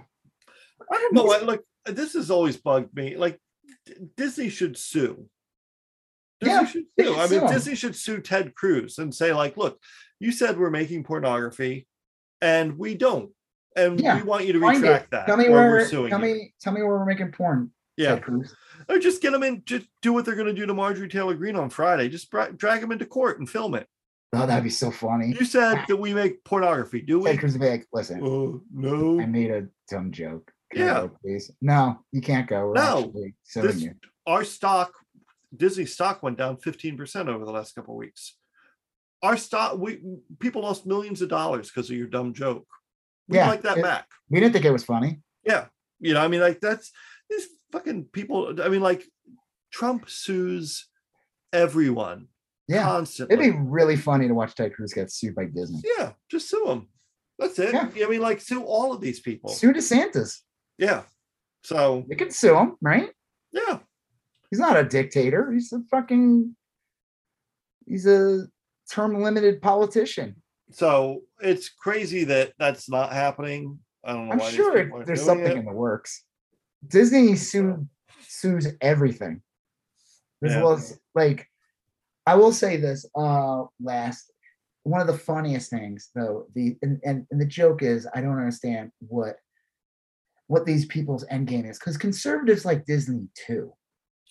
don't 0.90 1.14
know. 1.14 1.26
No, 1.26 1.32
I, 1.32 1.40
look, 1.42 1.62
this 1.84 2.14
has 2.14 2.30
always 2.30 2.56
bugged 2.56 2.94
me. 2.96 3.16
Like 3.16 3.38
Disney 4.16 4.48
should 4.48 4.76
sue. 4.76 5.26
Disney 6.40 6.54
Yeah, 6.54 6.64
should 6.64 6.84
sue. 6.98 7.14
I 7.16 7.26
mean, 7.28 7.40
sue. 7.46 7.48
Disney 7.54 7.74
should 7.74 7.94
sue 7.96 8.20
Ted 8.20 8.54
Cruz 8.54 8.98
and 8.98 9.14
say, 9.14 9.32
like, 9.32 9.56
look, 9.56 9.78
you 10.18 10.32
said 10.32 10.58
we're 10.58 10.70
making 10.70 11.04
pornography, 11.04 11.86
and 12.40 12.78
we 12.78 12.94
don't, 12.94 13.30
and 13.76 14.00
Yeah, 14.00 14.16
we 14.16 14.22
want 14.22 14.46
you 14.46 14.54
to 14.54 14.60
Find 14.60 14.78
it. 14.78 14.80
retract 14.80 15.10
that. 15.12 15.26
Tell 15.26 15.36
me 15.36 15.48
where. 15.48 15.68
we're 15.70 15.84
suing 15.86 16.10
Tell 16.10 16.18
you. 16.26 16.34
me. 16.34 16.54
Tell 16.60 16.72
me 16.72 16.80
where 16.82 16.90
we're 16.98 17.04
making 17.04 17.32
porn. 17.32 17.70
Yeah, 18.00 18.18
or 18.88 18.98
just 18.98 19.22
get 19.22 19.32
them 19.32 19.42
in. 19.42 19.62
Just 19.64 19.86
do 20.02 20.12
what 20.12 20.24
they're 20.24 20.34
going 20.34 20.46
to 20.46 20.54
do 20.54 20.66
to 20.66 20.74
Marjorie 20.74 21.08
Taylor 21.08 21.34
Greene 21.34 21.56
on 21.56 21.70
Friday. 21.70 22.08
Just 22.08 22.30
drag 22.30 22.80
them 22.80 22.92
into 22.92 23.06
court 23.06 23.38
and 23.38 23.48
film 23.48 23.74
it. 23.74 23.86
Oh, 24.32 24.46
that'd 24.46 24.62
be 24.64 24.70
so 24.70 24.90
funny. 24.90 25.34
You 25.38 25.44
said 25.44 25.84
that 25.88 25.96
we 25.96 26.14
make 26.14 26.42
pornography, 26.44 27.00
do 27.02 27.18
we? 27.18 27.30
Would 27.36 27.40
be 27.60 27.68
like, 27.68 27.86
listen, 27.92 28.20
Oh 28.22 28.62
no. 28.72 29.20
I 29.20 29.26
made 29.26 29.50
a 29.50 29.66
dumb 29.90 30.12
joke. 30.12 30.52
Can 30.72 30.82
Yeah. 30.86 30.94
go, 30.94 31.10
please. 31.20 31.50
No, 31.60 31.98
you 32.12 32.20
can't 32.20 32.48
go. 32.48 32.68
We're 32.68 32.74
No, 32.74 33.12
this- 33.54 33.86
our 34.26 34.44
stock 34.44 34.92
disney 35.56 35.84
stock 35.86 36.22
went 36.22 36.38
down 36.38 36.56
15% 36.58 37.26
over 37.28 37.44
the 37.44 37.50
last 37.50 37.74
couple 37.74 37.94
of 37.94 37.98
weeks 37.98 38.36
our 39.20 39.36
stock 39.36 39.76
we 39.78 40.00
people 40.38 40.62
lost 40.62 40.86
millions 40.86 41.20
of 41.22 41.28
dollars 41.28 41.68
because 41.68 41.90
of 41.90 41.96
your 41.96 42.06
dumb 42.06 42.32
joke 42.32 42.64
we 43.28 43.36
Yeah, 43.36 43.48
like 43.48 43.62
that 43.62 43.78
it- 43.78 43.82
back 43.82 44.06
We 44.30 44.38
didn't 44.38 44.52
think 44.52 44.64
it 44.64 44.70
was 44.70 44.84
funny. 44.84 45.20
yeah 45.44 45.66
you 45.98 46.14
know 46.14 46.20
i 46.20 46.28
mean 46.28 46.40
like 46.40 46.60
that's 46.60 46.92
these 47.28 47.48
fucking 47.72 48.04
people 48.12 48.54
i 48.62 48.68
mean 48.68 48.80
like 48.80 49.04
trump 49.72 50.08
sues 50.10 50.88
everyone 51.52 52.28
Yeah. 52.68 52.84
constantly 52.84 53.34
It'd 53.36 53.52
be 53.54 53.58
really 53.60 53.96
funny 53.96 54.28
to 54.28 54.34
watch 54.34 54.54
Ted 54.54 54.74
Cruz 54.74 54.92
get 54.92 55.10
sued 55.12 55.34
by 55.34 55.44
Disney. 55.46 55.80
yeah 55.98 56.12
just 56.30 56.48
sue 56.48 56.64
them 56.66 56.88
that's 57.38 57.58
it 57.58 57.72
Yeah. 57.72 58.06
i 58.06 58.08
mean 58.08 58.20
like 58.20 58.40
sue 58.40 58.62
all 58.62 58.92
of 58.92 59.00
these 59.00 59.20
people 59.20 59.50
Sue 59.50 59.72
DeSantis. 59.72 60.38
Yeah. 60.78 61.02
So 61.62 62.04
you 62.08 62.16
can 62.16 62.30
sue 62.30 62.56
him, 62.56 62.76
right? 62.80 63.10
Yeah. 63.52 63.80
He's 64.50 64.58
not 64.58 64.78
a 64.78 64.84
dictator. 64.84 65.52
He's 65.52 65.70
a 65.74 65.80
fucking 65.90 66.56
he's 67.86 68.06
a 68.06 68.46
term 68.90 69.22
limited 69.22 69.60
politician. 69.60 70.36
So 70.70 71.20
it's 71.40 71.68
crazy 71.68 72.24
that 72.24 72.52
that's 72.58 72.88
not 72.88 73.12
happening. 73.12 73.78
I 74.04 74.12
don't 74.14 74.28
know. 74.28 74.32
I'm 74.32 74.40
sure 74.40 75.04
there's 75.04 75.22
something 75.22 75.50
it. 75.50 75.58
in 75.58 75.64
the 75.66 75.72
works. 75.72 76.24
Disney 76.86 77.36
sue, 77.36 77.86
sues 78.26 78.68
everything. 78.80 79.42
As 80.44 80.52
yeah. 80.52 80.62
well 80.62 80.72
as 80.72 80.98
like, 81.14 81.46
I 82.26 82.34
will 82.36 82.52
say 82.52 82.76
this. 82.76 83.06
Uh, 83.14 83.64
last 83.82 84.30
one 84.84 85.00
of 85.00 85.06
the 85.06 85.18
funniest 85.18 85.70
things 85.70 86.10
though. 86.14 86.46
The 86.54 86.76
and, 86.82 87.00
and, 87.04 87.26
and 87.30 87.40
the 87.40 87.46
joke 87.46 87.82
is 87.82 88.06
I 88.14 88.20
don't 88.20 88.38
understand 88.38 88.90
what 88.98 89.36
what 90.46 90.66
these 90.66 90.86
people's 90.86 91.24
end 91.30 91.46
game 91.46 91.64
is 91.64 91.78
because 91.78 91.96
conservatives 91.96 92.64
like 92.64 92.86
Disney 92.86 93.28
too. 93.34 93.72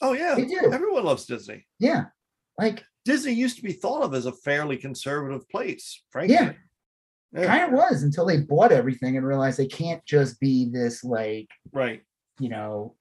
Oh 0.01 0.13
yeah, 0.13 0.35
they 0.35 0.45
do. 0.45 0.71
Everyone 0.71 1.05
loves 1.05 1.25
Disney. 1.25 1.65
Yeah, 1.79 2.05
like 2.57 2.83
Disney 3.05 3.33
used 3.33 3.57
to 3.57 3.63
be 3.63 3.73
thought 3.73 4.03
of 4.03 4.13
as 4.13 4.25
a 4.25 4.31
fairly 4.31 4.77
conservative 4.77 5.47
place, 5.49 6.03
frankly. 6.11 6.35
Yeah, 6.35 6.53
yeah. 7.33 7.45
kind 7.45 7.63
of 7.63 7.71
was 7.71 8.03
until 8.03 8.25
they 8.25 8.37
bought 8.37 8.71
everything 8.71 9.17
and 9.17 9.25
realized 9.25 9.59
they 9.59 9.67
can't 9.67 10.03
just 10.05 10.39
be 10.39 10.69
this 10.71 11.03
like 11.03 11.47
right. 11.71 12.01
You 12.39 12.49
know, 12.49 12.95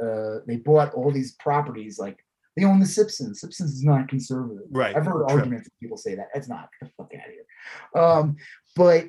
uh, 0.00 0.38
they 0.46 0.56
bought 0.56 0.94
all 0.94 1.10
these 1.10 1.34
properties 1.40 1.98
like 1.98 2.18
they 2.56 2.64
own 2.64 2.80
the 2.80 2.86
Simpsons. 2.86 3.40
Simpsons 3.40 3.72
is 3.72 3.84
not 3.84 4.08
conservative. 4.08 4.66
Right. 4.70 4.94
I've 4.94 5.06
heard 5.06 5.26
True. 5.28 5.38
arguments 5.38 5.68
people 5.80 5.96
say 5.96 6.14
that. 6.14 6.28
It's 6.34 6.48
not. 6.48 6.68
Get 6.80 6.90
the 6.90 7.02
fuck 7.02 7.12
out 7.14 7.28
of 7.28 7.32
here. 7.32 8.02
Um, 8.02 8.36
but 8.76 9.06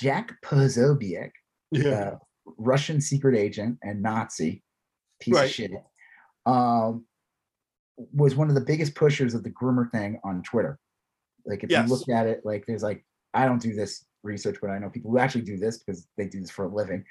Jack 0.00 0.34
Posobiec, 0.44 1.30
yeah. 1.70 1.90
Uh, 1.90 2.16
Russian 2.58 3.00
secret 3.00 3.36
agent 3.36 3.78
and 3.82 4.02
Nazi 4.02 4.62
piece 5.20 5.34
right. 5.34 5.44
of 5.44 5.50
shit, 5.50 5.70
um, 6.46 7.04
was 8.12 8.34
one 8.34 8.48
of 8.48 8.54
the 8.54 8.60
biggest 8.60 8.94
pushers 8.94 9.34
of 9.34 9.44
the 9.44 9.50
groomer 9.50 9.90
thing 9.92 10.18
on 10.24 10.42
Twitter. 10.42 10.78
Like 11.46 11.62
if 11.62 11.70
yes. 11.70 11.88
you 11.88 11.94
look 11.94 12.08
at 12.08 12.26
it, 12.26 12.40
like 12.44 12.64
there's 12.66 12.82
like 12.82 13.04
I 13.34 13.44
don't 13.44 13.62
do 13.62 13.74
this 13.74 14.04
research, 14.22 14.56
but 14.60 14.70
I 14.70 14.78
know 14.78 14.90
people 14.90 15.10
who 15.10 15.18
actually 15.18 15.42
do 15.42 15.58
this 15.58 15.78
because 15.78 16.08
they 16.16 16.26
do 16.26 16.40
this 16.40 16.50
for 16.50 16.64
a 16.64 16.74
living, 16.74 17.04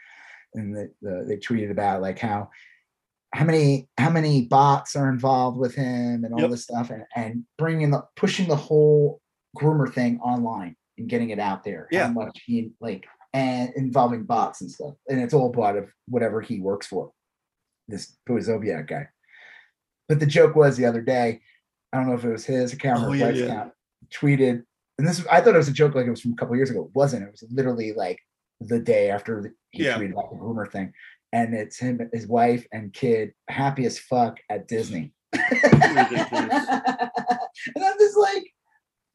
and 0.54 0.76
the, 0.76 0.92
the, 1.02 1.26
they 1.28 1.38
tweeted 1.38 1.72
about 1.72 2.02
like 2.02 2.20
how 2.20 2.50
how 3.34 3.46
many 3.46 3.88
how 3.98 4.10
many 4.10 4.44
bots 4.44 4.96
are 4.96 5.10
involved 5.10 5.58
with 5.58 5.76
him 5.76 6.24
and 6.24 6.34
all 6.34 6.42
yep. 6.42 6.50
this 6.50 6.64
stuff, 6.64 6.90
and 6.90 7.04
and 7.16 7.44
bringing 7.58 7.92
the 7.92 8.04
pushing 8.16 8.48
the 8.48 8.56
whole 8.56 9.22
groomer 9.58 9.92
thing 9.92 10.20
online 10.20 10.76
and 10.98 11.10
getting 11.10 11.30
it 11.30 11.40
out 11.40 11.64
there. 11.64 11.88
Yeah, 11.92 12.08
how 12.08 12.14
much 12.14 12.42
he 12.46 12.72
like 12.80 13.06
and 13.34 13.72
involving 13.76 14.24
bots 14.24 14.62
and 14.62 14.72
stuff, 14.72 14.96
and 15.08 15.22
it's 15.22 15.34
all 15.34 15.52
part 15.52 15.78
of 15.78 15.90
whatever 16.08 16.42
he 16.42 16.60
works 16.60 16.88
for. 16.88 17.12
This 17.88 18.18
Posobiec 18.28 18.88
guy. 18.88 19.08
But 20.08 20.20
the 20.20 20.26
joke 20.26 20.56
was 20.56 20.76
the 20.76 20.86
other 20.86 21.02
day, 21.02 21.42
I 21.94 21.98
don't 21.98 22.08
know 22.08 22.16
if 22.16 22.24
it 22.24 22.32
was 22.32 22.46
his 22.46 22.74
account 22.74 23.04
or 23.04 23.10
oh, 23.10 23.14
yeah, 23.14 23.30
yeah. 23.30 23.46
account, 23.46 23.72
tweeted, 24.12 24.64
and 24.98 25.08
this 25.08 25.26
I 25.32 25.42
thought 25.42 25.56
it 25.56 25.60
was 25.60 25.70
a 25.70 25.74
joke 25.74 25.96
like 25.96 26.08
it 26.08 26.12
was 26.12 26.22
from 26.22 26.34
a 26.34 26.36
couple 26.36 26.56
years 26.56 26.70
ago. 26.70 26.86
It 26.86 26.96
wasn't. 26.96 27.24
It 27.24 27.32
was 27.32 27.46
literally 27.52 27.94
like 27.94 28.20
the 28.62 28.80
day 28.80 29.10
after 29.10 29.54
he 29.72 29.84
yeah. 29.84 29.98
tweeted 29.98 30.12
about 30.12 30.32
the 30.32 30.38
groomer 30.38 30.70
thing. 30.70 30.94
And 31.32 31.54
it's 31.54 31.78
him, 31.78 32.00
his 32.12 32.28
wife, 32.28 32.66
and 32.72 32.92
kid 32.92 33.34
happy 33.50 33.86
as 33.86 34.00
fuck 34.00 34.40
at 34.50 34.68
Disney. 34.68 35.14
and 35.34 35.44
I'm 35.94 36.12
just 38.00 38.18
like, 38.18 38.44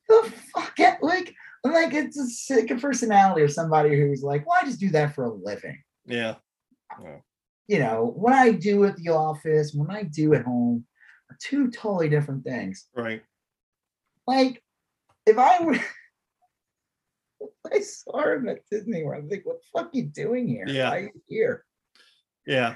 the 0.08 0.32
fuck, 0.54 0.78
like, 1.02 1.34
like 1.64 1.92
it's 1.92 2.16
a 2.16 2.26
sick 2.26 2.68
personality 2.80 3.42
of 3.42 3.52
somebody 3.52 3.96
who's 3.96 4.22
like, 4.22 4.46
well, 4.46 4.58
I 4.60 4.64
just 4.64 4.80
do 4.80 4.90
that 4.90 5.14
for 5.14 5.24
a 5.24 5.32
living. 5.32 5.82
Yeah. 6.06 6.36
yeah 7.02 7.16
you 7.66 7.78
know, 7.78 8.12
what 8.16 8.32
I 8.32 8.52
do 8.52 8.84
at 8.84 8.96
the 8.96 9.10
office, 9.10 9.72
what 9.72 9.90
I 9.90 10.02
do 10.04 10.34
at 10.34 10.44
home 10.44 10.84
are 11.30 11.36
two 11.40 11.70
totally 11.70 12.08
different 12.08 12.44
things. 12.44 12.86
Right. 12.94 13.22
Like, 14.26 14.62
if 15.26 15.38
I 15.38 15.62
were, 15.62 15.78
I 17.72 17.80
saw 17.80 18.32
him 18.32 18.48
at 18.48 18.60
Disney 18.70 19.02
World, 19.02 19.24
I'm 19.24 19.30
like, 19.30 19.44
what 19.44 19.58
the 19.60 19.78
fuck 19.78 19.86
are 19.86 19.96
you 19.96 20.04
doing 20.04 20.48
here? 20.48 20.64
Yeah. 20.66 20.90
Why 20.90 20.96
are 20.96 21.00
you 21.00 21.22
here? 21.26 21.64
Yeah. 22.46 22.74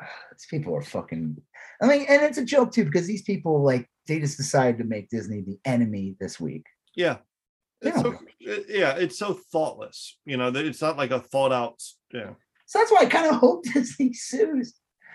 These 0.32 0.46
people 0.50 0.74
are 0.76 0.82
fucking. 0.82 1.36
I 1.82 1.86
mean, 1.86 2.06
and 2.08 2.22
it's 2.22 2.38
a 2.38 2.44
joke 2.44 2.72
too 2.72 2.84
because 2.84 3.06
these 3.06 3.22
people 3.22 3.62
like 3.62 3.88
they 4.06 4.18
just 4.18 4.36
decided 4.36 4.78
to 4.78 4.84
make 4.84 5.10
Disney 5.10 5.42
the 5.42 5.58
enemy 5.64 6.16
this 6.18 6.40
week. 6.40 6.66
Yeah. 6.96 7.18
It's 7.80 8.00
so, 8.00 8.14
uh, 8.14 8.54
yeah, 8.68 8.96
it's 8.96 9.18
so 9.18 9.34
thoughtless. 9.52 10.18
You 10.24 10.36
know, 10.36 10.48
it's 10.48 10.82
not 10.82 10.96
like 10.96 11.12
a 11.12 11.20
thought 11.20 11.52
out. 11.52 11.80
Yeah. 12.12 12.30
So 12.66 12.78
that's 12.78 12.90
why 12.90 13.00
I 13.02 13.06
kind 13.06 13.26
of 13.26 13.36
hope 13.36 13.64
Disney 13.74 14.12
sues 14.12 14.74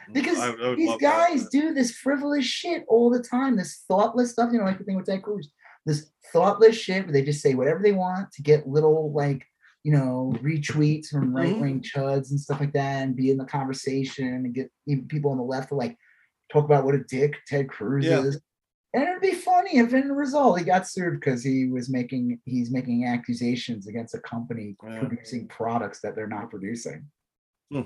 mm, 0.09 0.13
because 0.13 0.39
I, 0.39 0.51
I 0.51 0.75
these 0.75 0.95
guys 0.97 1.43
that. 1.43 1.51
do 1.51 1.73
this 1.73 1.91
frivolous 1.91 2.45
shit 2.45 2.85
all 2.87 3.09
the 3.09 3.21
time, 3.21 3.57
this 3.57 3.83
thoughtless 3.87 4.31
stuff. 4.31 4.51
You 4.53 4.59
know, 4.59 4.65
like 4.65 4.77
the 4.77 4.85
thing 4.85 4.95
with 4.95 5.05
Ted 5.05 5.23
Cruz, 5.23 5.51
this 5.85 6.11
thoughtless 6.31 6.75
shit 6.75 7.05
where 7.05 7.13
they 7.13 7.23
just 7.23 7.41
say 7.41 7.53
whatever 7.53 7.81
they 7.81 7.91
want 7.91 8.31
to 8.31 8.41
get 8.41 8.67
little 8.67 9.11
like 9.13 9.45
you 9.83 9.91
know 9.91 10.33
retweets 10.41 11.07
from 11.07 11.35
right 11.35 11.57
wing 11.59 11.81
mm-hmm. 11.81 11.99
chuds 11.99 12.31
and 12.31 12.39
stuff 12.39 12.59
like 12.59 12.73
that, 12.73 13.03
and 13.03 13.15
be 13.15 13.29
in 13.29 13.37
the 13.37 13.45
conversation 13.45 14.27
and 14.27 14.53
get 14.53 14.71
even 14.87 15.07
people 15.07 15.31
on 15.31 15.37
the 15.37 15.43
left 15.43 15.69
to 15.69 15.75
like 15.75 15.97
talk 16.51 16.65
about 16.65 16.85
what 16.85 16.95
a 16.95 17.03
dick 17.09 17.35
Ted 17.47 17.69
Cruz 17.69 18.05
yeah. 18.05 18.21
is. 18.21 18.41
And 18.95 19.03
it'd 19.03 19.21
be 19.21 19.33
funny 19.33 19.79
if 19.79 19.91
in 19.93 20.07
the 20.07 20.13
result 20.13 20.59
he 20.59 20.65
got 20.65 20.87
sued 20.87 21.19
because 21.19 21.43
he 21.43 21.67
was 21.67 21.89
making 21.89 22.39
he's 22.45 22.71
making 22.71 23.05
accusations 23.05 23.87
against 23.87 24.13
a 24.13 24.19
company 24.19 24.75
yeah. 24.87 24.99
producing 24.99 25.47
products 25.47 25.99
that 26.01 26.15
they're 26.15 26.27
not 26.27 26.51
producing. 26.51 27.07
Hmm. 27.71 27.81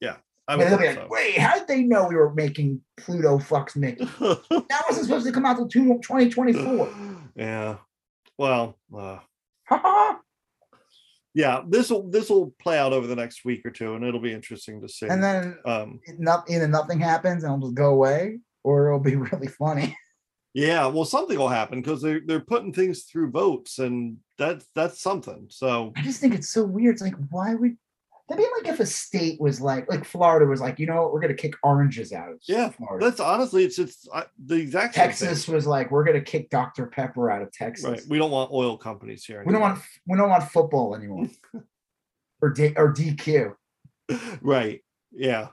Yeah. 0.00 0.16
I 0.48 0.56
they'll 0.56 0.78
be 0.78 0.86
like, 0.86 0.96
so. 0.96 1.06
wait, 1.10 1.36
how 1.36 1.58
did 1.58 1.68
they 1.68 1.82
know 1.82 2.08
we 2.08 2.16
were 2.16 2.32
making 2.32 2.80
Pluto 2.96 3.38
fucks 3.38 3.76
Mickey? 3.76 4.04
that 4.18 4.84
wasn't 4.88 5.06
supposed 5.06 5.26
to 5.26 5.32
come 5.32 5.44
out 5.44 5.56
till 5.56 5.68
2024. 5.68 6.88
Yeah. 7.36 7.76
Well, 8.38 8.78
uh, 8.96 9.18
yeah, 11.34 11.62
this 11.68 11.90
will 11.90 12.08
this 12.08 12.30
will 12.30 12.54
play 12.60 12.78
out 12.78 12.92
over 12.92 13.06
the 13.06 13.16
next 13.16 13.44
week 13.44 13.64
or 13.64 13.70
two, 13.70 13.94
and 13.94 14.04
it'll 14.04 14.20
be 14.20 14.32
interesting 14.32 14.80
to 14.80 14.88
see. 14.88 15.06
And 15.06 15.22
then 15.22 15.58
um, 15.66 16.00
not, 16.18 16.48
either 16.50 16.66
nothing 16.66 16.98
happens 16.98 17.44
and 17.44 17.52
it'll 17.52 17.68
just 17.68 17.76
go 17.76 17.90
away, 17.90 18.38
or 18.64 18.88
it'll 18.88 19.00
be 19.00 19.16
really 19.32 19.48
funny. 19.48 19.96
Yeah, 20.54 20.86
well, 20.86 21.04
something 21.04 21.38
will 21.38 21.48
happen 21.48 21.80
because 21.82 22.00
they're 22.00 22.22
they're 22.24 22.40
putting 22.40 22.72
things 22.72 23.04
through 23.04 23.30
votes, 23.30 23.78
and 23.78 24.16
that's 24.38 24.66
that's 24.74 25.00
something. 25.00 25.46
So 25.50 25.92
I 25.94 26.02
just 26.02 26.20
think 26.20 26.34
it's 26.34 26.48
so 26.48 26.64
weird. 26.64 26.94
It's 26.94 27.02
like, 27.02 27.14
why 27.30 27.54
would 27.54 27.76
That'd 28.28 28.44
be 28.44 28.50
like 28.58 28.74
if 28.74 28.80
a 28.80 28.86
state 28.86 29.40
was 29.40 29.58
like, 29.58 29.88
like 29.90 30.04
Florida 30.04 30.44
was 30.44 30.60
like, 30.60 30.78
you 30.78 30.86
know 30.86 31.02
what, 31.02 31.14
we're 31.14 31.20
gonna 31.20 31.32
kick 31.32 31.54
oranges 31.62 32.12
out. 32.12 32.30
Of 32.30 32.38
yeah, 32.46 32.68
Florida. 32.68 33.06
that's 33.06 33.20
honestly, 33.20 33.64
it's 33.64 33.78
it's 33.78 34.06
uh, 34.12 34.24
the 34.44 34.56
exact. 34.56 34.94
Texas 34.94 35.48
was 35.48 35.66
like, 35.66 35.90
we're 35.90 36.04
gonna 36.04 36.20
kick 36.20 36.50
Dr 36.50 36.86
Pepper 36.86 37.30
out 37.30 37.40
of 37.40 37.50
Texas. 37.52 37.86
Right. 37.88 38.02
We 38.06 38.18
don't 38.18 38.30
want 38.30 38.52
oil 38.52 38.76
companies 38.76 39.24
here. 39.24 39.40
Anymore. 39.40 39.46
We 39.46 39.52
don't 39.52 39.62
want 39.62 39.82
we 40.06 40.18
don't 40.18 40.28
want 40.28 40.44
football 40.44 40.94
anymore, 40.94 41.28
or 42.42 42.50
D, 42.50 42.74
or 42.76 42.92
DQ. 42.92 43.54
Right. 44.42 44.82
Yeah. 45.10 45.48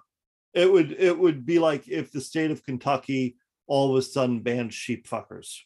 It 0.53 0.69
would 0.69 0.91
it 0.91 1.17
would 1.17 1.45
be 1.45 1.59
like 1.59 1.87
if 1.87 2.11
the 2.11 2.21
state 2.21 2.51
of 2.51 2.63
Kentucky 2.65 3.37
all 3.67 3.91
of 3.91 3.97
a 3.97 4.01
sudden 4.01 4.41
banned 4.41 4.73
sheep 4.73 5.07
fuckers. 5.07 5.59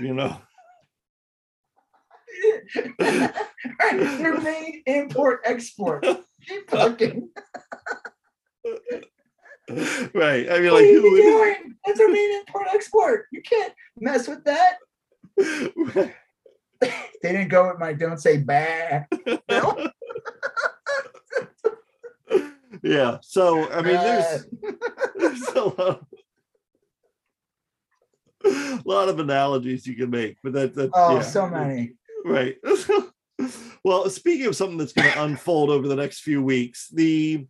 You 0.00 0.14
know. 0.14 0.40
Their 3.90 4.40
main 4.40 4.82
import 4.86 5.40
export. 5.44 6.04
Keep 6.46 6.68
talking. 6.68 7.28
right. 10.14 10.50
I 10.50 10.60
mean, 10.60 10.72
what 10.72 10.74
like, 10.74 10.82
are 10.82 10.86
you 10.86 11.00
who 11.00 11.16
doing? 11.16 11.74
That's 11.84 12.00
our 12.00 12.08
main 12.08 12.40
import 12.40 12.66
export. 12.72 13.26
You 13.32 13.42
can't 13.42 13.72
mess 13.98 14.28
with 14.28 14.44
that. 14.44 14.78
they 15.36 16.12
didn't 17.22 17.48
go 17.48 17.68
with 17.68 17.78
my 17.78 17.92
don't 17.92 18.20
say 18.20 18.38
bad. 18.38 19.06
yeah. 22.82 23.18
So 23.22 23.70
I 23.70 23.82
mean, 23.82 23.94
there's, 23.94 24.44
uh. 24.44 24.72
there's 25.16 25.48
a 25.48 25.64
lot, 25.64 26.06
a 28.44 28.82
lot 28.84 29.08
of 29.08 29.18
analogies 29.20 29.86
you 29.86 29.94
can 29.94 30.10
make, 30.10 30.36
but 30.42 30.52
that, 30.52 30.74
that 30.74 30.90
oh, 30.94 31.16
yeah. 31.16 31.22
so 31.22 31.48
many. 31.48 31.92
Right. 32.24 32.56
well, 33.84 34.08
speaking 34.10 34.46
of 34.46 34.56
something 34.56 34.78
that's 34.78 34.92
going 34.92 35.10
to 35.10 35.22
unfold 35.22 35.70
over 35.70 35.88
the 35.88 35.96
next 35.96 36.20
few 36.20 36.42
weeks, 36.42 36.88
the 36.88 37.46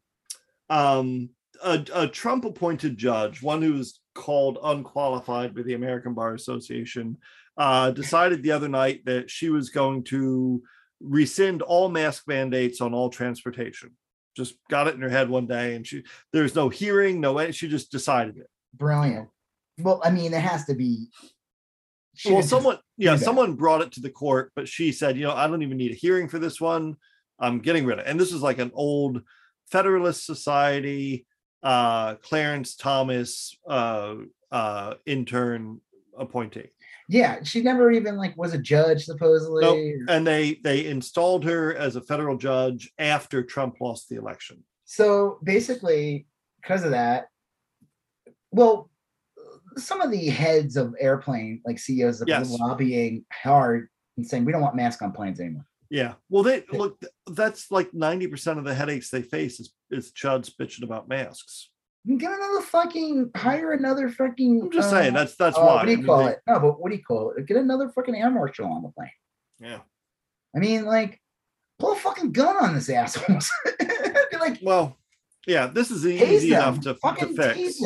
um, 0.68 1.30
a, 1.62 1.84
a 1.94 2.08
Trump 2.08 2.44
appointed 2.44 2.96
judge, 2.96 3.42
one 3.42 3.62
who's 3.62 4.00
called 4.14 4.58
unqualified 4.62 5.54
by 5.54 5.62
the 5.62 5.74
American 5.74 6.14
Bar 6.14 6.34
Association, 6.34 7.18
uh, 7.56 7.90
decided 7.90 8.42
the 8.42 8.52
other 8.52 8.68
night 8.68 9.04
that 9.06 9.30
she 9.30 9.48
was 9.48 9.70
going 9.70 10.04
to 10.04 10.62
rescind 11.00 11.62
all 11.62 11.88
mask 11.88 12.24
mandates 12.26 12.80
on 12.80 12.94
all 12.94 13.10
transportation. 13.10 13.92
Just 14.36 14.56
got 14.68 14.86
it 14.86 14.94
in 14.94 15.00
her 15.00 15.08
head 15.08 15.30
one 15.30 15.46
day, 15.46 15.74
and 15.74 15.86
she 15.86 16.02
there's 16.32 16.54
no 16.54 16.68
hearing, 16.68 17.20
no 17.20 17.50
she 17.52 17.68
just 17.68 17.90
decided 17.90 18.36
it. 18.36 18.48
Brilliant. 18.74 19.28
Well, 19.78 20.00
I 20.04 20.10
mean, 20.10 20.34
it 20.34 20.40
has 20.40 20.64
to 20.66 20.74
be 20.74 21.08
well, 22.24 22.42
someone, 22.42 22.78
yeah, 22.96 23.16
someone 23.16 23.54
brought 23.54 23.82
it 23.82 23.92
to 23.92 24.00
the 24.00 24.10
court, 24.10 24.52
but 24.56 24.68
she 24.68 24.92
said, 24.92 25.16
you 25.16 25.24
know, 25.24 25.32
I 25.32 25.46
don't 25.46 25.62
even 25.62 25.76
need 25.76 25.92
a 25.92 25.94
hearing 25.94 26.28
for 26.28 26.38
this 26.38 26.60
one. 26.60 26.96
I'm 27.38 27.60
getting 27.60 27.84
rid 27.84 27.98
of. 27.98 28.06
it. 28.06 28.10
And 28.10 28.18
this 28.18 28.32
is 28.32 28.42
like 28.42 28.58
an 28.58 28.70
old 28.74 29.22
Federalist 29.70 30.24
Society, 30.24 31.26
uh, 31.62 32.14
Clarence 32.16 32.76
Thomas 32.76 33.56
uh, 33.68 34.14
uh, 34.50 34.94
intern 35.04 35.80
appointee. 36.16 36.70
Yeah, 37.08 37.42
she 37.44 37.62
never 37.62 37.90
even 37.92 38.16
like 38.16 38.36
was 38.36 38.52
a 38.52 38.58
judge 38.58 39.04
supposedly. 39.04 39.62
Nope. 39.62 40.08
And 40.08 40.26
they 40.26 40.54
they 40.64 40.86
installed 40.86 41.44
her 41.44 41.74
as 41.74 41.94
a 41.94 42.00
federal 42.00 42.36
judge 42.36 42.90
after 42.98 43.42
Trump 43.42 43.76
lost 43.80 44.08
the 44.08 44.16
election. 44.16 44.64
So 44.84 45.38
basically, 45.44 46.26
because 46.60 46.82
of 46.84 46.90
that, 46.90 47.26
well, 48.50 48.90
some 49.76 50.00
of 50.00 50.10
the 50.10 50.28
heads 50.28 50.76
of 50.76 50.94
airplane, 50.98 51.60
like 51.64 51.78
CEOs, 51.78 52.20
have 52.20 52.28
Yes. 52.28 52.48
been 52.50 52.58
lobbying 52.58 53.24
hard 53.32 53.88
and 54.16 54.26
saying 54.26 54.44
we 54.44 54.52
don't 54.52 54.62
want 54.62 54.74
masks 54.76 55.02
on 55.02 55.12
planes 55.12 55.40
anymore. 55.40 55.66
Yeah. 55.90 56.14
Well, 56.30 56.42
they 56.42 56.64
look. 56.72 57.00
That's 57.30 57.70
like 57.70 57.94
ninety 57.94 58.26
percent 58.26 58.58
of 58.58 58.64
the 58.64 58.74
headaches 58.74 59.10
they 59.10 59.22
face 59.22 59.60
is 59.60 59.72
is 59.90 60.12
chuds 60.12 60.50
bitching 60.60 60.82
about 60.82 61.08
masks. 61.08 61.70
Get 62.06 62.30
another 62.30 62.60
fucking 62.60 63.30
hire 63.36 63.72
another 63.72 64.08
fucking. 64.08 64.62
I'm 64.62 64.70
just 64.70 64.88
uh, 64.88 65.00
saying 65.00 65.14
that's 65.14 65.36
that's 65.36 65.56
uh, 65.56 65.60
why. 65.60 65.74
What 65.76 65.82
do 65.84 65.88
I 65.88 65.90
you 65.92 65.96
mean, 65.98 66.06
call 66.06 66.24
they- 66.24 66.30
it? 66.32 66.38
No, 66.46 66.60
but 66.60 66.80
what 66.80 66.90
do 66.90 66.96
you 66.96 67.02
call 67.04 67.32
it? 67.36 67.46
Get 67.46 67.56
another 67.56 67.88
fucking 67.88 68.14
air 68.16 68.30
marshal 68.30 68.66
on 68.66 68.82
the 68.82 68.88
plane. 68.90 69.10
Yeah. 69.60 69.80
I 70.54 70.58
mean, 70.58 70.84
like, 70.86 71.20
pull 71.78 71.92
a 71.92 71.96
fucking 71.96 72.32
gun 72.32 72.56
on 72.56 72.74
this 72.74 72.88
assholes. 72.90 73.50
Be 73.78 74.36
like, 74.38 74.58
Well, 74.62 74.96
yeah. 75.46 75.66
This 75.66 75.90
is 75.90 76.06
easy 76.06 76.50
them. 76.50 76.74
enough 76.74 76.80
to, 76.82 76.94
to 76.94 77.26
fix. 77.34 77.80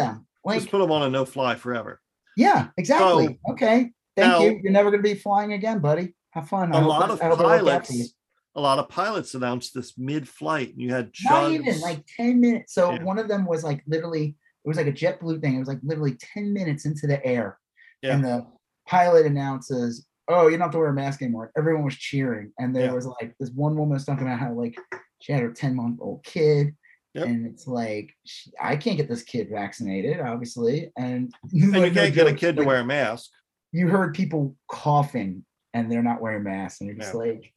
Like, 0.45 0.59
Just 0.61 0.71
put 0.71 0.79
them 0.79 0.91
on 0.93 1.03
a 1.03 1.11
no 1.11 1.25
fly 1.25 1.55
forever. 1.55 2.01
yeah, 2.37 2.69
exactly. 2.79 3.27
So- 3.47 3.53
okay, 3.55 3.91
thank 4.17 4.33
Now- 4.33 4.41
you. 4.41 4.61
You're 4.63 4.73
never 4.73 4.91
gonna 4.91 5.03
be 5.03 5.15
flying 5.15 5.53
again, 5.53 5.81
buddy. 5.81 6.15
Have 6.31 6.49
fun. 6.49 6.75
I 6.75 6.81
A 6.81 6.87
lot 6.87 7.01
that- 7.09 7.11
of 7.11 7.23
I 7.23 7.27
hope 7.29 7.41
it 7.41 7.45
worked 7.45 7.69
out 7.69 7.87
for 7.87 7.93
you. 7.93 7.99
pilots. 8.01 8.15
A 8.57 8.61
lot 8.61 8.79
of 8.79 8.89
pilots 8.89 9.35
announced 9.35 9.75
this 9.75 9.97
mid-flight, 9.99 10.71
and 10.73 10.81
you 10.81 10.91
had 10.93 11.11
Not 11.25 11.53
even 11.53 11.81
like 11.81 12.05
10 12.17 12.41
minutes. 12.41 12.75
So 12.75 12.93
Yeah. 12.93 13.03
one 13.05 13.19
of 13.19 13.29
them 13.29 13.45
was 13.47 13.63
like 13.63 13.83
literally, 13.87 14.37
it 14.65 14.69
was 14.69 14.77
like 14.77 14.87
a 14.89 14.93
JetBlue 14.93 15.41
thing. 15.41 15.55
It 15.57 15.59
was 15.61 15.69
like 15.69 15.79
literally 15.83 16.17
10 16.35 16.53
minutes 16.53 16.85
into 16.85 17.07
the 17.07 17.25
air. 17.25 17.59
Yeah. 18.03 18.15
And 18.15 18.25
the 18.25 18.47
pilot 18.89 19.27
announces, 19.27 20.07
Oh, 20.33 20.45
you 20.47 20.53
don't 20.53 20.61
have 20.61 20.71
to 20.73 20.79
wear 20.79 20.87
a 20.89 20.93
mask 20.95 21.23
anymore. 21.23 21.51
Everyone 21.57 21.85
was 21.85 21.97
cheering. 21.97 22.53
And 22.59 22.75
there 22.75 22.85
Yeah. 22.87 22.93
was 22.93 23.05
like 23.05 23.35
this 23.41 23.51
one 23.51 23.75
woman 23.75 23.95
was 23.95 24.05
talking 24.05 24.27
about 24.29 24.39
how 24.39 24.53
like 24.53 24.77
she 25.21 25.33
had 25.33 25.43
her 25.43 25.51
10 25.53 25.75
month 25.75 25.99
old 26.01 26.23
kid. 26.25 26.77
Yep. 27.15 27.27
And 27.27 27.47
it's 27.47 27.67
like, 27.67 28.15
I 28.61 28.77
can't 28.77 28.97
get 28.97 29.09
this 29.09 29.23
kid 29.23 29.49
vaccinated, 29.51 30.21
obviously. 30.21 30.93
And, 30.97 31.33
and 31.43 31.53
you 31.53 31.73
like, 31.73 31.93
no 31.93 32.03
can't 32.03 32.15
get 32.15 32.27
a 32.29 32.35
kid 32.35 32.57
to 32.57 32.63
like, 32.63 32.69
wear 32.69 32.81
a 32.81 32.85
mask. 32.85 33.31
you 33.73 33.89
heard 33.89 34.15
people 34.15 34.55
coughing 34.71 35.45
and 35.75 35.91
they're 35.91 36.03
not 36.03 36.21
wearing 36.21 36.43
masks, 36.45 36.81
and 36.81 36.89
you're 36.89 36.97
just 36.99 37.15
like, 37.15 37.53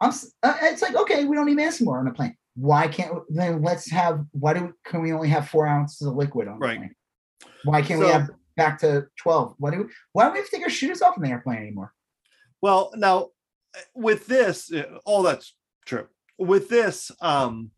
I'm. 0.00 0.10
uh, 0.42 0.56
It's 0.62 0.80
like 0.82 0.94
okay, 0.96 1.24
we 1.26 1.36
don't 1.36 1.46
need 1.46 1.56
masks 1.56 1.80
anymore 1.80 1.98
on 2.00 2.08
a 2.08 2.12
plane. 2.12 2.34
Why 2.56 2.88
can't 2.88 3.14
we- 3.14 3.20
then 3.36 3.62
let's 3.62 3.90
have? 3.90 4.24
Why 4.32 4.54
do 4.54 4.64
we, 4.64 4.68
can 4.86 5.02
we 5.02 5.12
only 5.12 5.28
have 5.28 5.48
four 5.48 5.66
ounces 5.66 6.06
of 6.06 6.14
liquid 6.14 6.48
on 6.48 6.58
the 6.58 6.66
Right. 6.66 6.78
plane? 6.78 6.94
Why 7.64 7.82
can't 7.82 8.00
we 8.00 8.06
have 8.06 8.30
back 8.56 8.78
to 8.80 9.06
twelve? 9.20 9.54
Why 9.58 9.70
do 9.72 9.78
we, 9.78 9.84
why 10.12 10.24
don't 10.24 10.32
we 10.32 10.38
have 10.38 10.48
to 10.48 10.56
take 10.56 10.62
our 10.64 10.70
shoes 10.70 11.02
off 11.02 11.16
in 11.18 11.22
the 11.22 11.28
airplane 11.30 11.58
anymore? 11.58 11.92
Well, 12.62 12.90
now 12.96 13.28
eh, 13.76 13.80
with 13.94 14.26
this, 14.26 14.72
uh, 14.72 14.84
all 15.04 15.22
that's 15.22 15.54
true. 15.84 16.06
With 16.38 16.68
this, 16.70 17.10
um, 17.20 17.70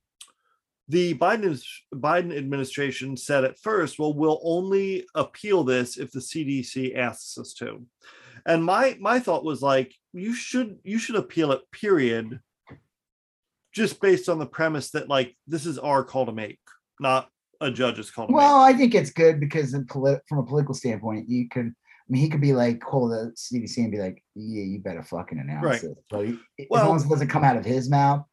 the 0.89 1.15
Biden 1.15 1.61
Biden 1.95 2.37
administration 2.37 3.17
said 3.17 3.45
at 3.45 3.59
first, 3.59 3.99
"Well, 3.99 4.15
we'll 4.15 4.41
only 4.45 5.05
appeal 5.15 5.65
this 5.65 5.97
if 5.99 6.13
the 6.13 6.21
CDC 6.21 6.95
asks 6.97 7.37
us 7.39 7.53
to." 7.55 7.85
And 8.47 8.65
my 8.65 8.97
my 9.01 9.19
thought 9.19 9.45
was 9.45 9.63
like, 9.63 9.93
you 10.13 10.33
should 10.35 10.79
you 10.85 10.99
should 10.99 11.17
appeal 11.17 11.51
it. 11.53 11.63
Period. 11.73 12.41
Just 13.73 14.01
based 14.01 14.29
on 14.29 14.39
the 14.39 14.47
premise 14.47 14.91
that 14.93 15.09
like 15.09 15.37
this 15.47 15.67
is 15.67 15.79
our 15.79 16.03
call 16.05 16.27
to 16.27 16.33
make, 16.33 16.61
not 17.01 17.29
a 17.61 17.71
judge's 17.71 18.11
call 18.11 18.27
to 18.29 18.33
Well, 18.33 18.61
I 18.61 18.73
think 18.73 18.95
it's 18.95 19.11
good 19.11 19.41
because 19.41 19.75
polit- 19.89 20.23
from 20.29 20.39
a 20.39 20.43
political 20.45 20.75
standpoint, 20.75 21.29
you 21.29 21.49
could. 21.49 21.67
I 21.67 22.09
mean, 22.13 22.23
he 22.23 22.29
could 22.31 22.41
be 22.41 22.53
like, 22.53 22.81
call 22.81 23.09
the 23.09 23.33
CDC 23.37 23.79
and 23.79 23.91
be 23.91 23.99
like, 23.99 24.23
"Yeah, 24.37 24.63
you 24.63 24.79
better 24.79 25.03
fucking 25.03 25.41
announce 25.41 25.65
Right. 25.65 25.82
it." 25.82 25.98
But 26.09 26.27
he- 26.27 26.39
as 26.61 26.69
long 26.71 26.95
as 26.97 27.05
it 27.05 27.09
doesn't 27.09 27.29
come 27.29 27.43
out 27.43 27.56
of 27.56 27.65
his 27.65 27.90
mouth, 27.90 28.24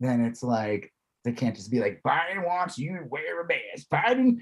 then 0.00 0.20
it's 0.20 0.42
like 0.42 0.92
they 1.24 1.32
can't 1.32 1.56
just 1.56 1.70
be 1.70 1.80
like, 1.80 2.00
"Biden 2.06 2.46
wants 2.46 2.78
you 2.78 2.98
to 2.98 3.04
wear 3.04 3.42
a 3.42 3.46
mask." 3.46 3.88
Biden, 3.92 4.38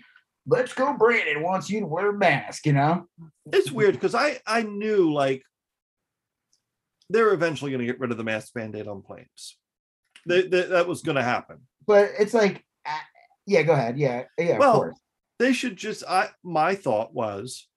let's 0.46 0.72
go. 0.72 0.94
Brandon 0.94 1.42
wants 1.42 1.70
you 1.70 1.80
to 1.80 1.86
wear 1.86 2.10
a 2.10 2.18
mask. 2.18 2.66
You 2.66 2.72
know? 2.74 3.06
It's 3.52 3.70
weird 3.72 3.94
because 3.94 4.14
I 4.14 4.40
I 4.46 4.62
knew 4.62 5.12
like 5.12 5.42
they're 7.08 7.32
eventually 7.32 7.70
going 7.70 7.80
to 7.80 7.86
get 7.86 8.00
rid 8.00 8.10
of 8.10 8.16
the 8.16 8.24
mask 8.24 8.52
mandate 8.54 8.88
on 8.88 9.02
planes. 9.02 9.56
They, 10.26 10.42
they, 10.42 10.62
that 10.62 10.88
was 10.88 11.02
going 11.02 11.14
to 11.16 11.22
happen. 11.22 11.58
But 11.86 12.10
it's 12.18 12.34
like, 12.34 12.64
uh, 12.84 12.98
yeah, 13.46 13.62
go 13.62 13.74
ahead. 13.74 13.96
Yeah, 13.96 14.24
yeah, 14.36 14.58
Well, 14.58 14.72
of 14.72 14.76
course. 14.76 15.00
they 15.38 15.52
should 15.52 15.76
just 15.76 16.02
i 16.08 16.28
my 16.42 16.74
thought 16.74 17.14
was 17.14 17.68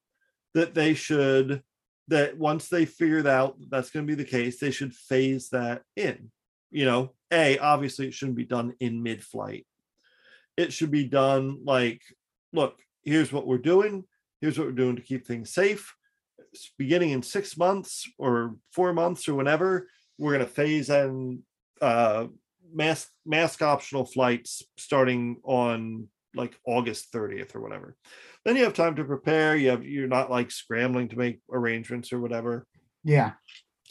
that 0.55 0.73
they 0.73 0.95
should 0.95 1.61
that 2.07 2.37
once 2.39 2.69
they 2.69 2.85
figured 2.85 3.27
out 3.27 3.55
that's 3.69 3.91
going 3.91 4.05
to 4.05 4.15
be 4.15 4.21
the 4.21 4.27
case 4.27 4.59
they 4.59 4.71
should 4.71 4.95
phase 4.95 5.49
that 5.49 5.83
in 5.95 6.31
you 6.71 6.85
know 6.85 7.11
a 7.31 7.57
obviously 7.59 8.07
it 8.07 8.13
shouldn't 8.13 8.37
be 8.37 8.45
done 8.45 8.73
in 8.79 9.03
mid-flight 9.03 9.65
it 10.57 10.73
should 10.73 10.91
be 10.91 11.05
done 11.05 11.59
like 11.63 12.01
look 12.53 12.75
here's 13.03 13.31
what 13.31 13.47
we're 13.47 13.57
doing 13.57 14.03
here's 14.41 14.57
what 14.57 14.67
we're 14.67 14.73
doing 14.73 14.95
to 14.95 15.01
keep 15.01 15.25
things 15.25 15.53
safe 15.53 15.93
It's 16.53 16.71
beginning 16.77 17.11
in 17.11 17.21
six 17.23 17.57
months 17.57 18.09
or 18.17 18.55
four 18.71 18.93
months 18.93 19.27
or 19.27 19.35
whenever 19.35 19.87
we're 20.17 20.33
going 20.33 20.45
to 20.45 20.51
phase 20.51 20.89
in 20.89 21.43
uh 21.81 22.27
mask 22.73 23.09
mask 23.25 23.61
optional 23.61 24.05
flights 24.05 24.63
starting 24.77 25.37
on 25.43 26.07
like 26.35 26.57
August 26.65 27.11
30th 27.11 27.55
or 27.55 27.61
whatever. 27.61 27.95
Then 28.45 28.55
you 28.55 28.63
have 28.63 28.73
time 28.73 28.95
to 28.95 29.03
prepare. 29.03 29.55
You 29.55 29.69
have 29.71 29.85
you're 29.85 30.07
not 30.07 30.29
like 30.29 30.51
scrambling 30.51 31.09
to 31.09 31.17
make 31.17 31.39
arrangements 31.51 32.13
or 32.13 32.19
whatever. 32.19 32.65
Yeah, 33.03 33.33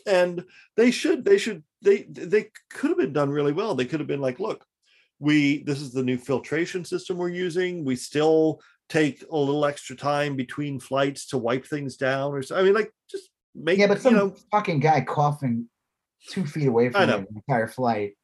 And 0.09 0.45
they 0.77 0.91
should 0.91 1.25
they 1.25 1.39
should 1.39 1.63
they 1.83 2.03
they 2.03 2.51
could 2.71 2.91
have 2.91 2.99
been 2.99 3.13
done 3.13 3.31
really 3.31 3.53
well. 3.53 3.75
They 3.75 3.85
could 3.85 4.01
have 4.01 4.07
been 4.07 4.21
like, 4.21 4.41
look, 4.41 4.65
we 5.19 5.63
this 5.65 5.81
is 5.81 5.93
the 5.93 6.03
new 6.03 6.17
filtration 6.17 6.85
system 6.85 7.17
we're 7.17 7.29
using. 7.29 7.85
We 7.85 7.97
still 7.97 8.61
take 8.89 9.25
a 9.31 9.37
little 9.37 9.65
extra 9.67 9.95
time 9.95 10.37
between 10.37 10.81
flights 10.81 11.27
to 11.29 11.39
wipe 11.39 11.67
things 11.67 11.97
down 11.97 12.33
or 12.33 12.43
so. 12.43 12.57
I 12.57 12.63
mean, 12.63 12.75
like 12.75 12.93
just 13.11 13.31
make 13.55 13.79
yeah, 13.79 13.87
but 13.87 14.01
some 14.01 14.15
you 14.15 14.19
know 14.19 14.37
fucking 14.51 14.81
guy 14.81 15.03
coughing 15.03 15.69
two 16.31 16.47
feet 16.47 16.69
away 16.69 16.91
from 16.91 17.07
the 17.07 17.27
entire 17.37 17.69
flight 17.69 18.17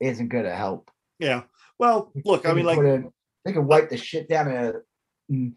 isn't 0.00 0.28
going 0.28 0.44
to 0.44 0.54
help. 0.54 0.90
yeah. 1.18 1.42
Well, 1.78 2.12
look, 2.24 2.46
I 2.46 2.52
mean, 2.52 2.66
like 2.66 2.78
in- 2.78 3.10
they 3.44 3.52
can 3.52 3.66
wipe 3.66 3.90
the 3.90 3.96
shit 3.96 4.28
down 4.28 4.48
a 4.48 4.72
mm, 5.30 5.52
I 5.52 5.54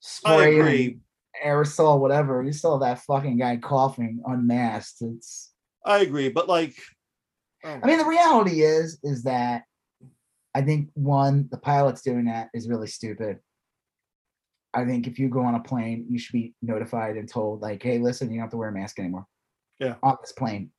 spray 0.00 0.58
and 0.58 0.60
agree. 0.60 0.98
Aerosol, 1.44 2.00
whatever. 2.00 2.42
You 2.42 2.52
still 2.52 2.72
have 2.72 2.80
that 2.80 3.04
fucking 3.04 3.38
guy 3.38 3.56
coughing 3.56 4.22
unmasked. 4.26 5.02
It's. 5.02 5.52
I 5.84 6.00
agree, 6.00 6.28
but 6.28 6.48
like 6.48 6.74
I 7.64 7.86
mean, 7.86 7.98
the 7.98 8.06
reality 8.06 8.62
is, 8.62 8.98
is 9.02 9.22
that 9.24 9.64
I 10.54 10.62
think 10.62 10.90
one, 10.94 11.48
the 11.50 11.58
pilot's 11.58 12.02
doing 12.02 12.24
that 12.24 12.48
is 12.54 12.68
really 12.68 12.86
stupid. 12.86 13.38
I 14.72 14.84
think 14.84 15.06
if 15.06 15.18
you 15.18 15.28
go 15.28 15.40
on 15.40 15.54
a 15.54 15.60
plane, 15.60 16.06
you 16.08 16.18
should 16.18 16.32
be 16.32 16.54
notified 16.62 17.16
and 17.16 17.28
told, 17.28 17.60
like, 17.60 17.82
hey, 17.82 17.98
listen, 17.98 18.30
you 18.30 18.36
don't 18.36 18.42
have 18.42 18.50
to 18.52 18.56
wear 18.56 18.68
a 18.68 18.72
mask 18.72 18.98
anymore. 18.98 19.26
Yeah. 19.78 19.96
On 20.02 20.16
this 20.20 20.32
plane, 20.32 20.70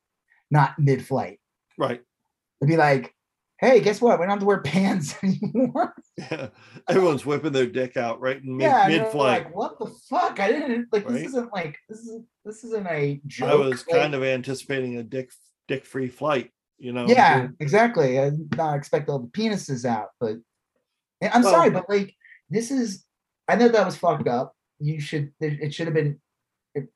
not 0.49 0.77
mid-flight. 0.80 1.40
right. 1.77 2.01
It'd 2.61 2.69
be 2.69 2.77
like, 2.77 3.14
hey, 3.61 3.80
guess 3.80 4.01
what? 4.01 4.19
We 4.19 4.23
don't 4.23 4.31
have 4.31 4.40
to 4.40 4.45
wear 4.45 4.61
pants 4.61 5.15
anymore. 5.23 5.93
Yeah. 6.17 6.48
Everyone's 6.90 7.25
whipping 7.25 7.53
their 7.53 7.67
dick 7.67 7.95
out 7.95 8.19
right 8.19 8.41
in 8.41 8.57
mid, 8.57 8.65
yeah, 8.65 8.88
mid-flight. 8.88 9.45
Like, 9.45 9.56
what 9.56 9.80
the 9.80 9.85
fuck? 10.09 10.40
I 10.40 10.51
didn't 10.51 10.88
like 10.91 11.06
Right? 11.06 11.14
this 11.14 11.27
isn't 11.27 11.53
like 11.53 11.77
this 11.88 11.99
is 11.99 12.22
this 12.43 12.64
isn't 12.64 12.88
a 12.88 13.22
joke. 13.27 13.49
I 13.51 13.56
was 13.56 13.83
kind 13.83 14.14
of 14.15 14.23
anticipating 14.23 14.98
a 14.98 15.03
dick 15.03 15.31
dick 15.67 15.85
free 15.85 16.09
flight, 16.09 16.49
you 16.80 16.91
know. 16.91 17.06
yeah, 17.07 17.48
exactly. 17.59 18.19
I 18.19 18.31
did 18.31 18.57
not 18.57 18.75
expect 18.77 19.09
all 19.09 19.19
the 19.19 19.27
penises 19.27 19.85
out, 19.85 20.09
but 20.19 20.38
I'm 21.22 21.43
Well- 21.43 21.53
sorry, 21.53 21.69
but 21.69 21.88
like 21.90 22.14
this 22.49 22.72
is 22.72 23.06
I 23.48 23.56
know 23.56 23.67
that 23.69 23.85
was 23.85 23.95
fucked 23.95 24.27
up. 24.27 24.53
You 24.80 24.99
should 24.99 25.31
it 25.40 25.73
should 25.73 25.85
have 25.88 25.93
been 25.93 26.19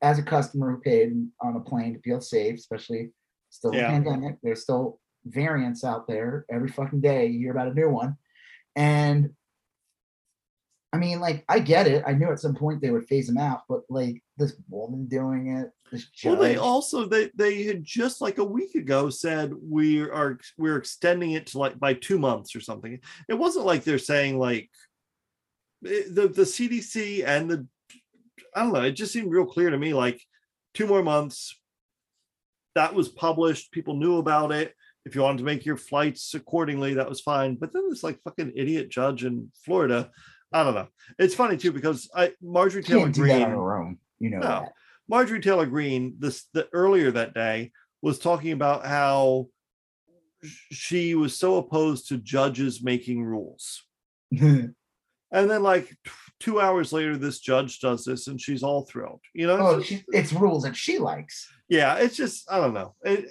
as 0.02 0.18
a 0.18 0.22
customer 0.22 0.70
who 0.72 0.80
paid 0.80 1.12
on 1.40 1.54
a 1.56 1.60
plane 1.60 1.94
to 1.94 2.00
feel 2.00 2.20
safe, 2.20 2.56
especially 2.56 3.10
still 3.50 3.74
Yeah. 3.74 3.88
pandemic. 3.90 4.36
There's 4.42 4.62
still 4.62 4.98
variants 5.26 5.84
out 5.84 6.06
there 6.06 6.46
every 6.50 6.68
fucking 6.68 7.00
day. 7.00 7.26
You 7.26 7.40
hear 7.40 7.52
about 7.52 7.68
a 7.68 7.74
new 7.74 7.90
one, 7.90 8.16
and 8.74 9.30
I 10.92 10.98
mean, 10.98 11.20
like 11.20 11.44
I 11.48 11.58
get 11.58 11.86
it. 11.86 12.04
I 12.06 12.12
knew 12.12 12.30
at 12.30 12.40
some 12.40 12.54
point 12.54 12.80
they 12.80 12.90
would 12.90 13.06
phase 13.06 13.26
them 13.26 13.36
out, 13.36 13.62
but 13.68 13.82
like 13.90 14.22
this 14.38 14.54
woman 14.68 15.06
doing 15.06 15.48
it, 15.48 15.70
this 15.92 16.06
Well, 16.24 16.36
they 16.36 16.56
also 16.56 17.06
they 17.06 17.30
they 17.34 17.64
had 17.64 17.84
just 17.84 18.20
like 18.20 18.38
a 18.38 18.44
week 18.44 18.74
ago 18.74 19.10
said 19.10 19.52
we 19.60 20.00
are 20.00 20.38
we're 20.56 20.78
extending 20.78 21.32
it 21.32 21.48
to 21.48 21.58
like 21.58 21.78
by 21.78 21.94
two 21.94 22.18
months 22.18 22.56
or 22.56 22.60
something. 22.60 22.98
It 23.28 23.34
wasn't 23.34 23.66
like 23.66 23.84
they're 23.84 23.98
saying 23.98 24.38
like 24.38 24.70
eh, 25.84 26.04
the 26.10 26.28
the 26.28 26.42
CDC 26.42 27.26
and 27.26 27.50
the 27.50 27.66
I 28.54 28.62
don't 28.62 28.72
know. 28.72 28.82
It 28.82 28.92
just 28.92 29.12
seemed 29.12 29.30
real 29.30 29.44
clear 29.44 29.68
to 29.68 29.78
me 29.78 29.92
like 29.92 30.22
two 30.72 30.86
more 30.86 31.02
months. 31.02 31.60
That 32.74 32.94
was 32.94 33.08
published. 33.08 33.70
People 33.70 33.96
knew 33.96 34.16
about 34.16 34.50
it. 34.50 34.74
If 35.06 35.14
you 35.14 35.22
wanted 35.22 35.38
to 35.38 35.44
make 35.44 35.64
your 35.64 35.76
flights 35.76 36.34
accordingly, 36.34 36.94
that 36.94 37.08
was 37.08 37.20
fine. 37.20 37.54
But 37.54 37.72
then 37.72 37.88
this 37.88 38.02
like 38.02 38.20
fucking 38.24 38.52
idiot 38.56 38.90
judge 38.90 39.24
in 39.24 39.50
Florida, 39.64 40.10
I 40.52 40.64
don't 40.64 40.74
know. 40.74 40.88
It's 41.18 41.34
funny 41.34 41.56
too 41.56 41.72
because 41.72 42.10
I 42.14 42.32
Marjorie 42.42 42.82
Taylor 42.82 43.04
can't 43.04 43.14
do 43.14 43.30
on 43.30 43.50
her 43.50 43.78
own. 43.78 43.98
You 44.18 44.30
know 44.30 44.38
No. 44.40 44.68
Marjorie 45.08 45.40
Taylor 45.40 45.66
Greene 45.66 46.16
this 46.18 46.46
the 46.52 46.68
earlier 46.72 47.12
that 47.12 47.34
day 47.34 47.70
was 48.02 48.18
talking 48.18 48.50
about 48.52 48.84
how 48.84 49.46
she 50.72 51.14
was 51.14 51.36
so 51.36 51.56
opposed 51.56 52.08
to 52.08 52.18
judges 52.18 52.82
making 52.82 53.22
rules. 53.24 53.84
And 55.32 55.50
then 55.50 55.62
like 55.62 55.88
t- 55.88 56.10
two 56.38 56.60
hours 56.60 56.92
later, 56.92 57.16
this 57.16 57.40
judge 57.40 57.80
does 57.80 58.04
this 58.04 58.28
and 58.28 58.40
she's 58.40 58.62
all 58.62 58.82
thrilled. 58.86 59.20
You 59.34 59.48
know, 59.48 59.58
oh, 59.58 59.78
it's, 59.78 59.86
she, 59.86 60.04
it's 60.12 60.32
rules 60.32 60.62
that 60.62 60.76
she 60.76 60.98
likes. 60.98 61.48
yeah, 61.68 61.96
it's 61.96 62.16
just 62.16 62.50
I 62.50 62.58
don't 62.60 62.74
know. 62.74 62.94
It, 63.02 63.30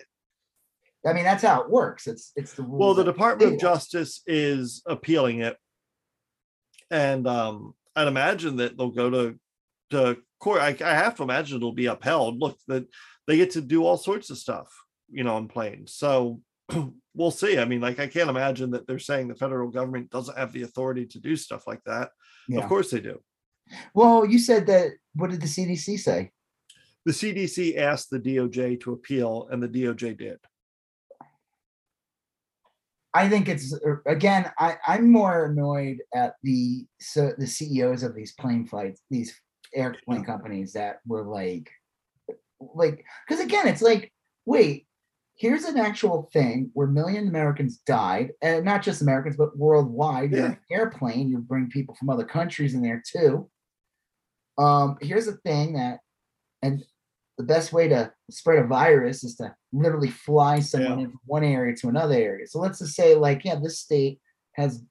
I 1.06 1.14
mean, 1.14 1.24
that's 1.24 1.43
how 1.43 1.61
it 1.61 1.69
works. 1.69 2.08
It's 2.08 2.32
it's 2.35 2.53
the 2.53 2.64
well, 2.64 2.93
the 2.93 3.03
Department 3.03 3.53
of. 3.53 3.59
Justice 3.59 4.22
is 4.25 4.82
appealing 4.88 5.42
it, 5.42 5.56
and 6.90 7.27
um, 7.27 7.74
I'd 7.95 8.08
imagine 8.08 8.58
that 8.58 8.77
they'll 8.77 8.90
go 8.90 9.09
to 9.09 9.40
to 9.92 10.17
court. 10.40 10.61
I, 10.61 10.75
I 10.84 10.93
have 10.95 11.16
to 11.16 11.24
imagine 11.24 11.58
it'll 11.58 11.74
be 11.74 11.85
upheld. 11.85 12.40
Look, 12.40 12.58
that 12.67 12.88
they 13.27 13.38
get 13.38 13.51
to 13.51 13.61
do 13.61 13.85
all 13.85 13.98
sorts 13.98 14.30
of 14.30 14.38
stuff, 14.38 14.67
you 15.09 15.24
know, 15.24 15.35
on 15.35 15.48
planes. 15.48 15.93
So 15.93 16.42
we'll 17.14 17.32
see. 17.32 17.59
I 17.59 17.66
mean, 17.66 17.82
like 17.82 18.00
I 18.00 18.08
can't 18.08 18.30
imagine 18.30 18.72
that 18.72 18.88
they're 18.88 19.00
saying 19.00 19.27
the 19.27 19.35
federal 19.35 19.69
government 19.69 20.09
doesn't 20.09 20.38
have 20.38 20.53
the 20.53 20.64
authority 20.64 21.06
to 21.08 21.19
do 21.19 21.35
stuff 21.35 21.67
like 21.67 21.84
that. 21.85 22.09
Yeah. 22.48 22.61
Of 22.61 22.69
course 22.69 22.92
they 22.92 23.00
do. 23.00 23.19
Well, 23.93 24.25
you 24.25 24.40
said 24.40 24.67
that. 24.67 24.92
What 25.14 25.32
did 25.32 25.42
the 25.42 25.48
CDC 25.48 26.00
say? 26.00 26.32
The 27.06 27.11
CDC 27.11 27.77
asked 27.77 28.09
the 28.09 28.19
DOJ 28.19 28.82
to 28.82 28.93
appeal, 28.93 29.48
and 29.51 29.61
the 29.61 29.69
DOJ 29.69 30.17
did. 30.17 30.38
I 33.16 33.30
think 33.30 33.48
it's 33.48 33.74
uh, 33.74 33.95
again. 34.06 34.52
I 34.60 34.76
I'm 34.85 35.10
more 35.10 35.45
annoyed 35.45 36.00
at 36.14 36.35
the 36.44 36.85
so 37.00 37.32
the 37.38 37.48
CEOs 37.48 38.03
of 38.03 38.14
these 38.14 38.34
plane 38.34 38.68
flights, 38.68 39.02
these 39.10 39.34
airplane 39.74 40.26
companies 40.26 40.74
that 40.74 41.00
were 41.08 41.24
like, 41.24 41.72
like 42.60 43.06
because 43.26 43.42
again, 43.44 43.69
it's 43.69 43.82
like, 43.82 44.11
wait, 44.45 44.85
here's 45.38 45.64
an 45.64 45.77
actual 45.77 46.30
thing 46.34 46.72
where 46.74 46.88
million 46.88 47.30
Americans 47.30 47.77
died, 47.88 48.32
and 48.42 48.66
not 48.66 48.84
just 48.84 49.02
Americans 49.02 49.38
but 49.38 49.58
worldwide. 49.58 50.34
You're 50.34 50.48
an 50.48 50.60
airplane. 50.69 51.30
You 51.30 51.38
bring 51.38 51.69
people 51.69 51.95
from 51.95 52.10
other 52.10 52.26
countries 52.26 52.74
in 52.74 52.82
there 52.82 53.02
too. 53.10 53.50
Um, 54.58 54.98
here's 55.00 55.27
a 55.27 55.38
thing 55.38 55.76
that, 55.76 56.00
and 56.61 56.84
the 57.38 57.44
best 57.44 57.74
way 57.74 57.88
to 57.90 58.12
spread 58.30 58.64
a 58.64 58.68
virus 58.68 59.24
is 59.24 59.36
to 59.36 59.54
literally 59.74 60.10
fly 60.10 60.60
someone 60.60 61.00
Yeah. 61.00 61.06
in 61.06 61.12
from 61.12 61.20
one 61.26 61.44
area 61.44 61.76
to 61.78 61.90
another 61.90 62.16
area. 62.16 62.48
So 62.48 62.60
let's 62.60 62.80
just 62.80 62.96
say, 62.96 63.16
like, 63.16 63.44
yeah, 63.44 63.56
this 63.62 63.80
state 63.80 64.20
has 64.54 64.84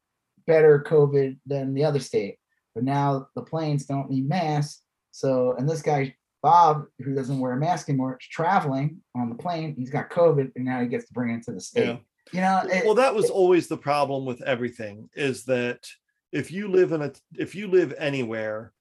better 0.47 0.85
COVID 0.87 1.39
than 1.47 1.73
the 1.73 1.85
other 1.85 2.01
state, 2.01 2.37
but 2.75 2.85
now 2.85 3.29
the 3.35 3.43
planes 3.43 3.87
don't 3.87 4.11
need 4.11 4.29
masks. 4.29 4.83
So, 5.11 5.55
and 5.57 5.69
this 5.69 5.81
guy, 5.81 6.15
Bob, 6.43 6.85
who 7.03 7.15
doesn't 7.15 7.39
wear 7.41 7.53
a 7.53 7.57
mask 7.57 7.89
anymore, 7.89 8.19
is 8.21 8.27
traveling 8.27 9.01
on 9.15 9.31
the 9.31 9.37
plane. 9.37 9.75
He's 9.79 9.89
got 9.91 10.11
COVID, 10.11 10.53
and 10.55 10.65
now 10.67 10.81
he 10.83 10.87
gets 10.89 11.07
to 11.07 11.15
bring 11.15 11.31
it 11.31 11.35
into 11.35 11.53
the 11.53 11.61
state. 11.61 11.99
You 12.33 12.41
know, 12.41 12.63
it- 12.71 12.85
well 12.85 12.95
that 12.95 13.15
was 13.15 13.31
always 13.31 13.69
the 13.69 13.77
problem 13.77 14.25
with 14.27 14.43
everything 14.43 15.09
is 15.15 15.45
that 15.45 15.87
if 16.33 16.51
you 16.51 16.69
live 16.69 16.93
in 16.93 17.03
a 17.03 17.13
if 17.39 17.55
you 17.55 17.69
live 17.69 17.95
anywhere 17.99 18.73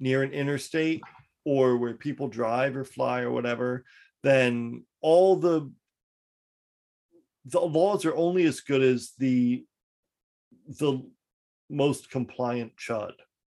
near 0.00 0.22
an 0.22 0.32
interstate 0.32 1.02
or 1.48 1.78
where 1.78 1.94
people 1.94 2.28
drive 2.28 2.76
or 2.76 2.84
fly 2.84 3.22
or 3.22 3.30
whatever 3.30 3.84
then 4.22 4.84
all 5.00 5.36
the 5.36 5.70
the 7.46 7.60
laws 7.60 8.04
are 8.04 8.14
only 8.14 8.44
as 8.44 8.60
good 8.60 8.82
as 8.82 9.12
the 9.18 9.64
the 10.78 11.02
most 11.70 12.10
compliant 12.10 12.72
chud 12.76 13.12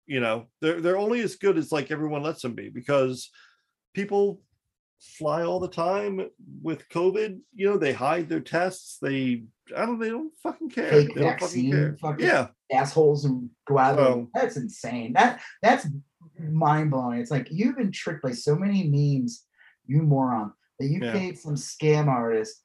you 0.07 0.20
know 0.20 0.47
they're 0.60 0.81
they're 0.83 0.99
only 0.99 1.20
as 1.20 1.36
good 1.36 1.57
as 1.57 1.73
like 1.73 1.91
everyone 1.91 2.23
lets 2.23 2.42
them 2.42 2.55
be 2.55 2.68
because 2.68 3.31
people 3.94 4.42
fly 5.00 5.42
all 5.42 5.60
the 5.60 5.68
time 5.68 6.28
with 6.62 6.89
COVID. 6.89 7.39
You 7.55 7.70
know, 7.70 7.78
they 7.78 7.92
hide 7.92 8.28
their 8.28 8.41
tests. 8.41 8.99
They, 9.00 9.44
I 9.76 9.86
don't, 9.86 9.99
they 9.99 10.10
don't 10.10 10.33
fucking 10.42 10.70
care. 10.70 10.91
Fake 10.91 11.15
they 11.15 11.20
don't 11.23 11.41
vaccine, 11.41 11.97
fucking 12.00 12.26
care. 12.26 12.52
Yeah, 12.70 12.78
assholes 12.78 13.25
and 13.25 13.50
go 13.67 13.78
out. 13.78 14.28
That's 14.34 14.57
insane. 14.57 15.12
That 15.12 15.41
that's 15.62 15.86
mind 16.41 16.91
blowing. 16.91 17.20
It's 17.20 17.31
like 17.31 17.49
you've 17.50 17.76
been 17.76 17.92
tricked 17.92 18.23
by 18.23 18.33
so 18.33 18.55
many 18.57 18.84
memes, 18.89 19.44
you 19.86 20.02
moron, 20.02 20.52
that 20.78 20.86
you 20.89 21.00
Yeah. 21.02 21.12
paid 21.12 21.39
some 21.39 21.55
scam 21.55 22.08
artist 22.08 22.62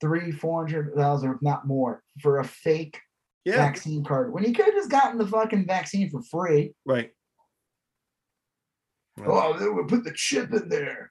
three, 0.00 0.30
four 0.32 0.66
hundred 0.66 0.94
thousand, 0.94 1.32
if 1.32 1.42
not 1.42 1.66
more, 1.66 2.02
for 2.20 2.38
a 2.40 2.44
fake 2.44 3.00
yeah, 3.44 3.56
vaccine 3.56 4.04
card 4.04 4.32
when 4.32 4.44
you 4.44 4.52
could 4.52 4.64
have 4.66 4.74
just 4.74 4.90
gotten 4.90 5.18
the 5.18 5.26
fucking 5.26 5.66
vaccine 5.66 6.10
for 6.10 6.22
free. 6.22 6.74
right. 6.84 7.10
Oh, 9.24 9.58
they 9.58 9.68
would 9.68 9.88
put 9.88 10.04
the 10.04 10.12
chip 10.14 10.52
in 10.52 10.68
there. 10.68 11.10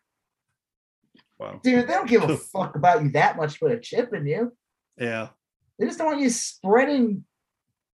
Wow. 1.39 1.59
Dude, 1.63 1.87
they 1.87 1.93
don't 1.93 2.07
give 2.09 2.23
a 2.23 2.37
fuck 2.53 2.75
about 2.75 3.03
you 3.03 3.09
that 3.11 3.35
much 3.35 3.53
to 3.53 3.59
put 3.59 3.71
a 3.71 3.79
chip 3.79 4.13
in 4.13 4.25
you. 4.27 4.53
Yeah, 4.97 5.29
They 5.79 5.85
just 5.87 5.97
don't 5.97 6.07
want 6.07 6.21
you 6.21 6.29
spreading 6.29 7.25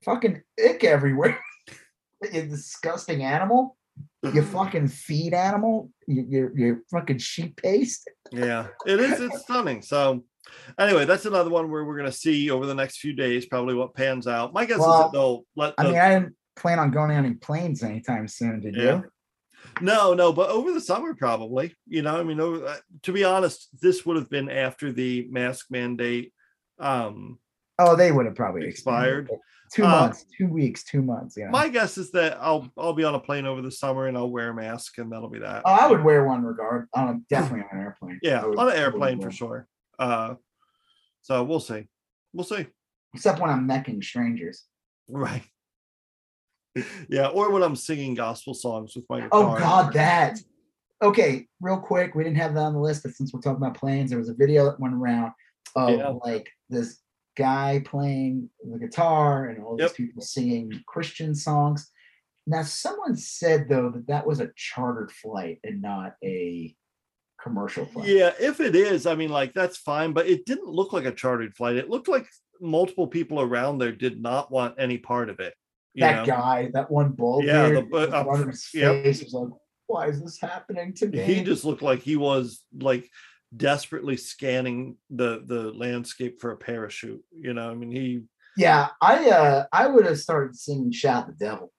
fucking 0.04 0.42
ick 0.64 0.84
everywhere. 0.84 1.40
you 2.34 2.42
disgusting 2.44 3.22
animal. 3.24 3.77
You 4.24 4.42
fucking 4.42 4.88
feed 4.88 5.34
animal. 5.34 5.92
You, 6.08 6.26
you, 6.28 6.52
you 6.56 6.86
fucking 6.92 7.20
sheep 7.20 7.62
paste. 7.62 8.10
yeah. 8.32 8.68
It 8.86 9.00
is. 9.00 9.20
It's 9.20 9.42
stunning. 9.42 9.82
So, 9.82 10.24
anyway, 10.80 11.06
that's 11.06 11.26
another 11.26 11.50
one 11.50 11.70
where 11.70 11.86
we're 11.86 11.98
gonna 11.98 12.12
see 12.12 12.50
over 12.50 12.66
the 12.66 12.76
next 12.76 12.98
few 12.98 13.14
days 13.14 13.46
probably 13.46 13.76
what 13.76 13.94
pans 13.94 14.28
out. 14.28 14.54
My 14.54 14.66
guess 14.66 14.80
is 14.80 14.86
that 14.86 15.12
they'll 15.14 15.46
let. 15.56 15.76
I 15.78 15.84
mean, 15.84 15.98
I 15.98 16.10
didn't 16.10 16.36
plan 16.56 16.80
on 16.80 16.92
going 16.92 17.12
on 17.12 17.26
any 17.26 17.36
planes 17.36 17.84
anytime 17.84 18.28
soon, 18.28 18.60
did 18.60 18.76
Yeah. 18.76 18.84
you? 18.84 19.04
No, 19.82 20.14
no, 20.14 20.34
but 20.34 20.50
over 20.50 20.72
the 20.72 20.82
summer, 20.82 21.14
probably. 21.14 21.76
You 21.88 22.02
know, 22.02 22.20
I 22.20 22.24
mean, 22.24 22.40
over, 22.40 22.66
uh, 22.66 22.78
to 23.04 23.12
be 23.12 23.24
honest, 23.24 23.70
this 23.80 24.06
would 24.06 24.16
have 24.18 24.30
been 24.30 24.50
after 24.50 24.92
the 24.92 25.28
mask 25.30 25.68
mandate. 25.70 26.34
Um, 26.80 27.40
Oh, 27.80 27.96
they 27.96 28.12
would 28.12 28.26
have 28.26 28.36
probably 28.36 28.66
Expired. 28.68 29.26
expired. 29.26 29.42
Two 29.74 29.84
Uh, 29.84 29.90
months, 29.90 30.26
two 30.38 30.48
weeks, 30.48 30.84
two 30.86 31.02
months. 31.02 31.36
Yeah. 31.38 31.50
my 31.50 31.68
guess 31.68 31.98
is 31.98 32.12
that 32.12 32.38
I'll 32.40 32.72
I'll 32.78 32.94
be 32.94 33.04
on 33.04 33.16
a 33.16 33.20
plane 33.20 33.46
over 33.46 33.62
the 33.62 33.70
summer 33.72 34.08
and 34.08 34.18
I'll 34.18 34.30
wear 34.30 34.50
a 34.52 34.54
mask 34.54 34.98
and 34.98 35.12
that'll 35.12 35.30
be 35.30 35.40
that. 35.40 35.64
oh, 35.66 35.72
I 35.74 35.88
would 35.88 36.04
wear 36.04 36.26
one 36.26 36.44
regard. 36.44 36.88
Um, 36.96 37.26
definitely 37.30 37.66
on 37.72 37.78
an 37.78 37.84
airplane. 37.84 38.20
yeah, 38.24 38.42
I 38.44 38.46
would- 38.48 38.58
on 38.58 38.70
an 38.70 38.78
airplane 38.78 39.22
for 39.22 39.30
sure. 39.30 39.68
Uh, 40.00 40.36
so 41.22 41.44
we'll 41.44 41.60
see, 41.60 41.88
we'll 42.34 42.46
see. 42.46 42.68
Except 43.14 43.40
when 43.42 43.50
I'm 43.50 43.68
necking 43.68 44.02
strangers. 44.02 44.64
Right. 45.10 45.44
Yeah, 47.10 47.28
or 47.30 47.52
when 47.52 47.64
I'm 47.64 47.76
singing 47.76 48.14
gospel 48.14 48.54
songs 48.54 48.96
with 48.96 49.06
my 49.10 49.28
Oh. 49.32 49.58
God, 49.58 49.94
that. 49.94 50.38
Okay, 51.02 51.48
real 51.60 51.78
quick, 51.80 52.14
we 52.16 52.24
didn't 52.24 52.38
have 52.38 52.54
that 52.54 52.62
on 52.62 52.74
the 52.74 52.80
list, 52.80 53.04
but 53.04 53.14
since 53.14 53.34
we're 53.34 53.42
talking 53.42 53.58
about 53.64 53.76
planes, 53.78 54.10
there 54.12 54.20
was 54.20 54.30
a 54.30 54.34
video 54.34 54.66
that 54.66 54.80
went 54.80 54.94
around 54.94 55.32
of 55.76 55.90
Yeah. 55.90 56.10
like 56.24 56.48
this 56.70 57.02
guy 57.38 57.82
playing 57.86 58.50
the 58.70 58.80
guitar 58.80 59.46
and 59.46 59.64
all 59.64 59.76
these 59.78 59.86
Yep. 59.90 59.96
people 59.96 60.22
singing 60.24 60.84
Christian 60.88 61.36
songs. 61.36 61.92
Now, 62.48 62.64
someone 62.64 63.16
said 63.16 63.70
though 63.70 63.90
that 63.92 64.08
that 64.08 64.26
was 64.26 64.40
a 64.40 64.52
chartered 64.56 65.12
flight 65.12 65.60
and 65.64 65.82
not 65.82 66.16
a 66.24 66.76
commercial 67.42 67.86
flight. 67.86 68.08
Yeah, 68.08 68.32
if 68.40 68.60
it 68.60 68.76
is, 68.76 69.06
I 69.06 69.16
mean, 69.16 69.30
like 69.30 69.54
that's 69.54 69.78
fine, 69.78 70.14
but 70.14 70.28
it 70.28 70.46
didn't 70.46 70.68
look 70.70 70.94
like 70.94 71.06
a 71.06 71.12
chartered 71.12 71.56
flight. 71.56 71.76
It 71.76 71.90
looked 71.90 72.08
like 72.08 72.28
multiple 72.60 73.08
people 73.08 73.40
around 73.40 73.78
there 73.78 73.92
did 73.92 74.20
not 74.22 74.52
want 74.52 74.76
any 74.80 74.98
part 74.98 75.30
of 75.30 75.40
it. 75.40 75.54
You 75.94 76.02
that 76.02 76.26
know? 76.28 76.34
guy, 76.34 76.72
that 76.74 76.90
one 76.90 77.12
bald 77.12 77.44
Yeah, 77.46 77.70
the- 77.70 78.12
uh, 78.16 78.24
of 78.26 78.48
his 78.48 78.68
yep. 78.74 79.04
face 79.04 79.24
was 79.24 79.34
like, 79.34 79.50
"Why 79.88 80.08
is 80.08 80.22
this 80.22 80.40
happening 80.40 80.94
to 80.96 81.08
me?" 81.08 81.20
he 81.20 81.44
just 81.44 81.66
looked 81.66 81.82
like 81.82 82.00
he 82.02 82.16
was 82.16 82.64
like 82.80 83.10
desperately 83.56 84.18
scanning 84.18 84.98
the 85.10 85.44
the 85.46 85.72
landscape 85.74 86.40
for 86.42 86.52
a 86.52 86.58
parachute. 86.58 87.24
You 87.32 87.54
know, 87.54 87.70
I 87.70 87.74
mean, 87.74 87.92
he 87.92 88.22
yeah, 88.58 88.90
I 89.02 89.30
uh, 89.30 89.66
I 89.72 89.88
would 89.88 90.06
have 90.06 90.20
started 90.20 90.56
singing 90.56 90.92
"Shout 90.92 91.28
the 91.28 91.34
Devil." 91.34 91.72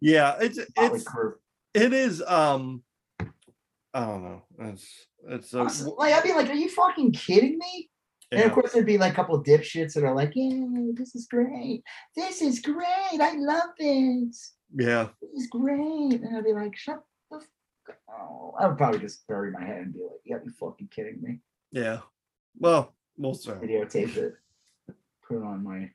yeah, 0.00 0.36
it's 0.40 0.58
it's 0.76 1.04
it 1.74 1.92
is 1.92 2.22
um 2.22 2.82
I 3.92 4.00
don't 4.06 4.22
know. 4.22 4.42
It's 4.60 5.06
it's 5.28 5.52
like 5.52 6.14
I'd 6.14 6.22
be 6.22 6.32
like, 6.32 6.48
"Are 6.48 6.54
you 6.54 6.68
fucking 6.68 7.12
kidding 7.12 7.58
me?" 7.58 7.90
And 8.32 8.44
of 8.44 8.52
course, 8.52 8.72
there'd 8.72 8.86
be 8.86 8.98
like 8.98 9.12
a 9.12 9.16
couple 9.16 9.34
of 9.34 9.44
dipshits 9.44 9.94
that 9.94 10.04
are 10.04 10.14
like, 10.14 10.32
"Yeah, 10.34 10.66
this 10.94 11.14
is 11.14 11.26
great. 11.26 11.82
This 12.16 12.40
is 12.40 12.60
great. 12.60 13.20
I 13.20 13.34
love 13.36 13.70
this. 13.78 14.54
yeah. 14.76 15.08
This 15.20 15.42
is 15.42 15.46
great." 15.48 16.20
And 16.22 16.36
I'd 16.36 16.44
be 16.44 16.52
like, 16.52 16.76
"Shut 16.76 16.96
the." 16.96 17.00
F- 17.00 17.09
oh, 18.08 18.54
I 18.58 18.66
would 18.66 18.76
probably 18.76 19.00
just 19.00 19.26
bury 19.26 19.50
my 19.50 19.64
head 19.64 19.82
and 19.82 19.92
be 19.92 20.00
like, 20.00 20.10
yeah, 20.24 20.34
"You 20.36 20.38
gotta 20.38 20.50
be 20.50 20.52
fucking 20.52 20.88
kidding 20.88 21.20
me." 21.22 21.38
Yeah. 21.72 22.00
Well, 22.58 22.94
we'll. 23.16 23.34
Videotape 23.34 24.16
it. 24.16 24.34
Put 25.26 25.38
it 25.38 25.42
on 25.42 25.62
my. 25.64 25.90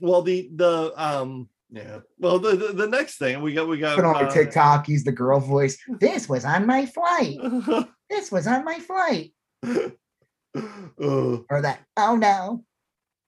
Well, 0.00 0.22
the 0.22 0.50
the 0.54 0.92
um 0.96 1.48
yeah. 1.70 2.00
Well, 2.18 2.38
the 2.38 2.56
the, 2.56 2.72
the 2.72 2.88
next 2.88 3.18
thing 3.18 3.42
we 3.42 3.52
got 3.52 3.68
we 3.68 3.78
got 3.78 3.96
Put 3.96 4.04
on 4.04 4.14
my 4.14 4.24
uh, 4.24 4.30
TikTok. 4.30 4.86
He's 4.86 5.04
the 5.04 5.12
girl 5.12 5.40
voice. 5.40 5.78
This 6.00 6.28
was 6.28 6.44
on 6.44 6.66
my 6.66 6.86
flight. 6.86 7.38
This 8.10 8.32
was 8.32 8.48
on 8.48 8.64
my 8.64 8.80
flight. 8.80 9.32
Uh, 11.00 11.38
or 11.48 11.62
that 11.62 11.78
oh 11.96 12.16
no, 12.16 12.64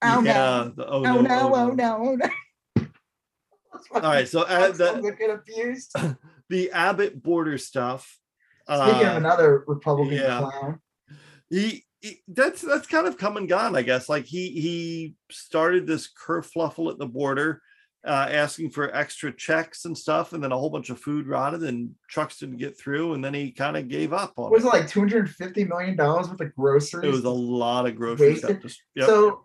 oh 0.02 0.22
yeah, 0.24 0.32
no, 0.32 0.72
the- 0.74 0.86
oh, 0.88 0.96
oh 0.98 1.02
no, 1.02 1.20
no, 1.20 1.54
oh, 1.54 1.54
oh 1.54 1.70
no, 1.70 1.96
oh 2.00 2.14
no. 2.16 2.26
All 3.94 4.00
right, 4.00 4.28
so 4.28 4.42
uh, 4.42 4.72
the, 4.72 5.14
get 5.18 5.30
abused. 5.30 5.94
the 6.48 6.70
Abbott 6.72 7.22
border 7.22 7.58
stuff. 7.58 8.18
Speaking 8.64 9.06
of 9.06 9.14
uh, 9.14 9.16
another 9.16 9.64
Republican 9.66 10.18
yeah. 10.18 10.38
clown, 10.38 10.80
he, 11.50 11.84
he 12.00 12.22
that's 12.28 12.62
that's 12.62 12.86
kind 12.86 13.06
of 13.06 13.18
come 13.18 13.36
and 13.36 13.48
gone, 13.48 13.74
I 13.74 13.82
guess. 13.82 14.08
Like 14.08 14.24
he 14.24 14.50
he 14.50 15.14
started 15.30 15.86
this 15.86 16.08
kerfluffle 16.12 16.90
at 16.90 16.98
the 16.98 17.06
border, 17.06 17.60
uh, 18.06 18.28
asking 18.30 18.70
for 18.70 18.94
extra 18.94 19.34
checks 19.34 19.84
and 19.84 19.96
stuff, 19.98 20.32
and 20.32 20.42
then 20.42 20.52
a 20.52 20.58
whole 20.58 20.70
bunch 20.70 20.90
of 20.90 21.00
food 21.00 21.26
rotted 21.26 21.62
and 21.64 21.90
trucks 22.08 22.38
didn't 22.38 22.58
get 22.58 22.78
through, 22.78 23.14
and 23.14 23.24
then 23.24 23.34
he 23.34 23.50
kind 23.50 23.76
of 23.76 23.88
gave 23.88 24.12
up 24.12 24.32
on 24.36 24.50
was 24.50 24.64
it. 24.64 24.68
it 24.68 24.70
like 24.70 24.88
two 24.88 25.00
hundred 25.00 25.28
fifty 25.30 25.64
million 25.64 25.96
dollars 25.96 26.28
worth 26.28 26.40
of 26.40 26.54
groceries? 26.54 27.04
It 27.04 27.10
was 27.10 27.24
a 27.24 27.30
lot 27.30 27.86
of 27.86 27.96
groceries. 27.96 28.44
Yep. 28.94 29.06
So 29.06 29.44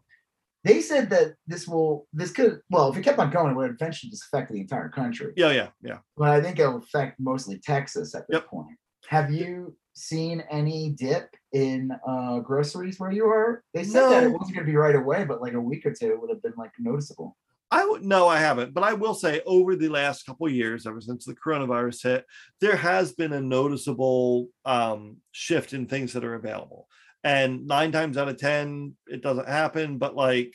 they 0.68 0.82
said 0.82 1.10
that 1.10 1.36
this 1.48 1.68
will 1.68 2.08
this 2.14 2.32
could 2.32 2.60
well 2.70 2.90
if 2.92 2.98
it 2.98 3.04
kept 3.04 3.20
on 3.20 3.32
going, 3.32 3.52
it 3.52 3.56
would 3.58 3.72
eventually 3.72 4.10
just 4.10 4.26
affect 4.32 4.52
the 4.52 4.60
entire 4.60 4.90
country. 4.90 5.34
yeah, 5.36 5.52
yeah, 5.52 5.70
yeah. 5.82 6.00
But 6.16 6.30
I 6.30 6.42
think 6.42 6.60
it'll 6.60 6.78
affect 6.78 7.20
mostly 7.20 7.60
Texas 7.60 8.14
at 8.16 8.28
this 8.28 8.36
Yep. 8.36 8.48
point. 8.48 8.78
Have 9.08 9.32
you 9.32 9.76
seen 9.94 10.44
any 10.52 10.92
dip 10.92 11.30
in 11.54 11.92
uh 12.08 12.40
groceries 12.40 13.00
where 13.00 13.12
you 13.12 13.26
are? 13.26 13.64
They 13.74 13.84
said 13.84 14.10
that 14.10 14.24
it 14.24 14.32
wasn't 14.32 14.56
gonna 14.56 14.68
be 14.68 14.76
right 14.76 14.96
away, 14.96 15.26
but 15.26 15.42
like 15.42 15.54
a 15.54 15.62
week 15.62 15.86
or 15.86 15.94
two 15.94 16.12
it 16.12 16.22
would 16.22 16.30
have 16.30 16.42
been 16.44 16.54
like 16.58 16.72
noticeable. 16.80 17.36
I 17.70 17.86
would 17.86 18.04
no, 18.06 18.28
I 18.28 18.40
haven't, 18.40 18.74
but 18.74 18.84
I 18.84 18.94
will 18.94 19.14
say 19.14 19.42
over 19.46 19.76
the 19.76 19.90
last 19.90 20.26
couple 20.26 20.48
of 20.48 20.54
years, 20.54 20.86
ever 20.88 21.02
since 21.02 21.26
the 21.26 21.36
coronavirus 21.36 22.04
hit, 22.04 22.26
there 22.62 22.78
has 22.78 23.12
been 23.12 23.34
a 23.34 23.42
noticeable 23.42 24.48
um, 24.64 25.18
shift 25.32 25.74
in 25.74 25.86
things 25.86 26.14
that 26.14 26.24
are 26.24 26.36
available. 26.36 26.88
And 27.28 27.68
nine 27.68 27.92
times 27.92 28.18
out 28.18 28.30
of 28.30 28.38
ten, 28.38 28.96
it 29.06 29.22
doesn't 29.22 29.50
happen. 29.50 29.98
But 29.98 30.16
like, 30.16 30.54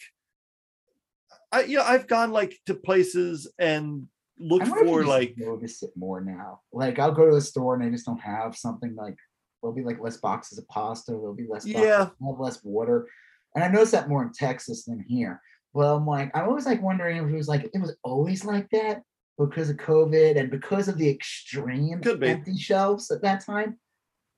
I 1.52 1.65
you 1.65 1.76
know, 1.76 1.84
I've 1.84 2.09
gone 2.09 2.33
like 2.33 2.59
to 2.65 2.75
places 2.75 3.47
and 3.59 4.07
looked 4.39 4.65
I 4.67 4.70
wonder 4.70 4.84
if 4.84 4.91
you 4.91 5.02
for 5.02 5.07
like 5.07 5.34
notice 5.36 5.83
it 5.83 5.91
more 5.97 6.23
now. 6.23 6.60
Like 6.73 6.99
I'll 6.99 7.12
go 7.12 7.26
to 7.28 7.34
the 7.34 7.42
store 7.42 7.75
and 7.75 7.84
they 7.84 7.91
just 7.91 8.07
don't 8.07 8.20
have 8.23 8.57
something 8.57 8.94
like 8.97 9.17
there'll 9.60 9.76
be 9.76 9.83
like 9.84 10.01
less 10.01 10.17
boxes 10.17 10.57
of 10.57 10.67
pasta, 10.68 11.10
there'll 11.12 11.34
be 11.34 11.47
less 11.47 11.67
boxes, 11.67 11.83
Yeah. 11.83 12.09
less 12.20 12.65
water. 12.65 13.07
And 13.55 13.62
I 13.62 13.68
noticed 13.68 13.92
that 13.92 14.09
more 14.09 14.23
in 14.23 14.33
Texas 14.33 14.86
than 14.86 15.05
here. 15.07 15.42
Well, 15.75 15.97
I'm 15.97 16.07
like, 16.07 16.31
I'm 16.34 16.49
always 16.49 16.65
like 16.65 16.81
wondering 16.81 17.18
if 17.18 17.28
it 17.28 17.36
was 17.36 17.49
like 17.49 17.65
it 17.65 17.81
was 17.83 17.94
always 18.02 18.47
like 18.47 18.70
that 18.70 19.02
because 19.39 19.68
of 19.68 19.76
COVID 19.76 20.39
and 20.39 20.51
because 20.51 20.89
of 20.89 20.97
the 20.97 21.10
extreme 21.10 22.01
empty 22.23 22.57
shelves 22.57 23.10
at 23.10 23.20
that 23.20 23.44
time, 23.44 23.78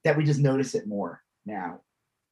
that 0.02 0.16
we 0.16 0.24
just 0.24 0.40
notice 0.40 0.74
it 0.74 0.88
more 0.88 1.20
now. 1.46 1.80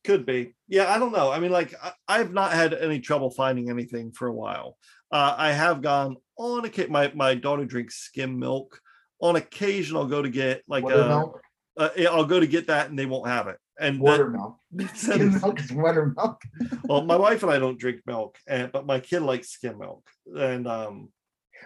Could 0.04 0.26
be. 0.26 0.54
Yeah, 0.68 0.92
I 0.92 0.98
don't 0.98 1.12
know. 1.12 1.30
I 1.30 1.38
mean, 1.38 1.52
like, 1.52 1.74
I, 1.82 1.92
I've 2.08 2.32
not 2.32 2.52
had 2.52 2.74
any 2.74 2.98
trouble 2.98 3.30
finding 3.30 3.70
anything 3.70 4.10
for 4.12 4.26
a 4.26 4.32
while. 4.32 4.76
Uh, 5.12 5.34
I 5.36 5.52
have 5.52 5.80
gone 5.82 6.16
on 6.36 6.64
a 6.64 6.86
my 6.88 7.12
my 7.14 7.34
daughter 7.34 7.64
drinks 7.64 7.96
skim 7.96 8.38
milk. 8.38 8.80
On 9.20 9.36
occasion, 9.36 9.96
I'll 9.96 10.06
go 10.06 10.22
to 10.22 10.28
get 10.30 10.62
like 10.66 10.84
uh, 10.84 11.88
yeah, 11.96 12.08
I'll 12.10 12.24
go 12.24 12.40
to 12.40 12.46
get 12.46 12.66
that, 12.66 12.90
and 12.90 12.98
they 12.98 13.06
won't 13.06 13.28
have 13.28 13.46
it. 13.48 13.58
And 13.80 13.98
that- 13.98 14.02
watermilk. 14.02 14.58
that 14.72 14.96
Skim 14.96 15.34
is- 15.34 15.42
milk 15.42 15.60
is 15.60 15.70
buttermilk. 15.70 16.40
well, 16.84 17.02
my 17.04 17.16
wife 17.16 17.42
and 17.42 17.52
I 17.52 17.58
don't 17.58 17.78
drink 17.78 18.00
milk, 18.06 18.36
and 18.48 18.72
but 18.72 18.86
my 18.86 19.00
kid 19.00 19.20
likes 19.20 19.50
skim 19.50 19.78
milk 19.78 20.04
and 20.36 20.66
um, 20.66 21.10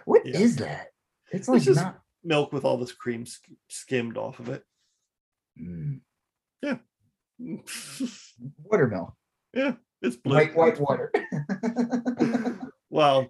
What 0.05 0.25
is 0.25 0.59
Yeah. 0.59 0.65
that? 0.67 0.87
It's 1.31 1.47
like 1.47 1.61
just- 1.63 1.81
not. 1.81 1.99
milk 2.23 2.53
with 2.53 2.63
all 2.65 2.77
this 2.77 2.91
cream 2.93 3.25
sk- 3.25 3.49
skimmed 3.69 4.17
off 4.17 4.39
of 4.39 4.49
it. 4.49 4.63
Mm, 5.59 6.01
it's 7.39 8.33
Buttermilk. 8.69 9.13
blue. 9.53 10.35
White 10.35 10.55
white 10.55 10.79
water. 10.79 11.11
Well, 12.89 13.27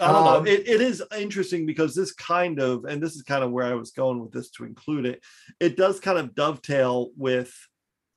I 0.00 0.06
don't 0.12 0.16
Um, 0.16 0.44
know. 0.44 0.50
It, 0.50 0.66
it 0.68 0.80
is 0.80 1.02
interesting 1.16 1.66
because 1.66 1.94
this 1.94 2.12
kind 2.12 2.58
of, 2.60 2.84
and 2.84 3.00
this 3.00 3.14
is 3.14 3.22
kind 3.22 3.44
of 3.44 3.52
where 3.52 3.64
I 3.64 3.74
was 3.74 3.92
going 3.92 4.20
with 4.20 4.32
this 4.32 4.50
to 4.52 4.64
include 4.64 5.06
it, 5.06 5.22
it 5.60 5.76
does 5.76 6.00
kind 6.00 6.18
of 6.18 6.34
dovetail 6.34 7.10
with 7.16 7.54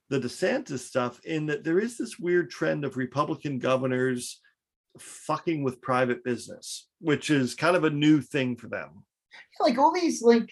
the 0.10 0.20
DeSantis 0.20 0.80
stuff 0.80 1.20
in 1.24 1.46
that 1.46 1.64
there 1.64 1.80
is 1.80 1.98
this 1.98 2.18
weird 2.18 2.50
trend 2.50 2.84
of 2.84 2.98
Republican 2.98 3.60
governors 3.60 4.42
fucking 5.00 5.64
with 5.64 5.82
private 5.82 6.24
business, 6.24 6.88
which 7.00 7.30
is 7.30 7.54
kind 7.54 7.76
of 7.76 7.84
a 7.84 7.90
new 7.90 8.22
thing 8.22 8.56
for 8.56 8.68
them. 8.68 9.04
like 9.60 9.78
all 9.78 9.94
these 9.94 10.22
like 10.22 10.52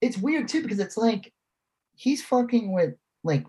it's 0.00 0.18
weird 0.18 0.48
too 0.48 0.62
because 0.62 0.80
it's 0.80 0.96
like 0.96 1.32
he's 1.94 2.22
fucking 2.22 2.72
with 2.72 2.94
like 3.24 3.44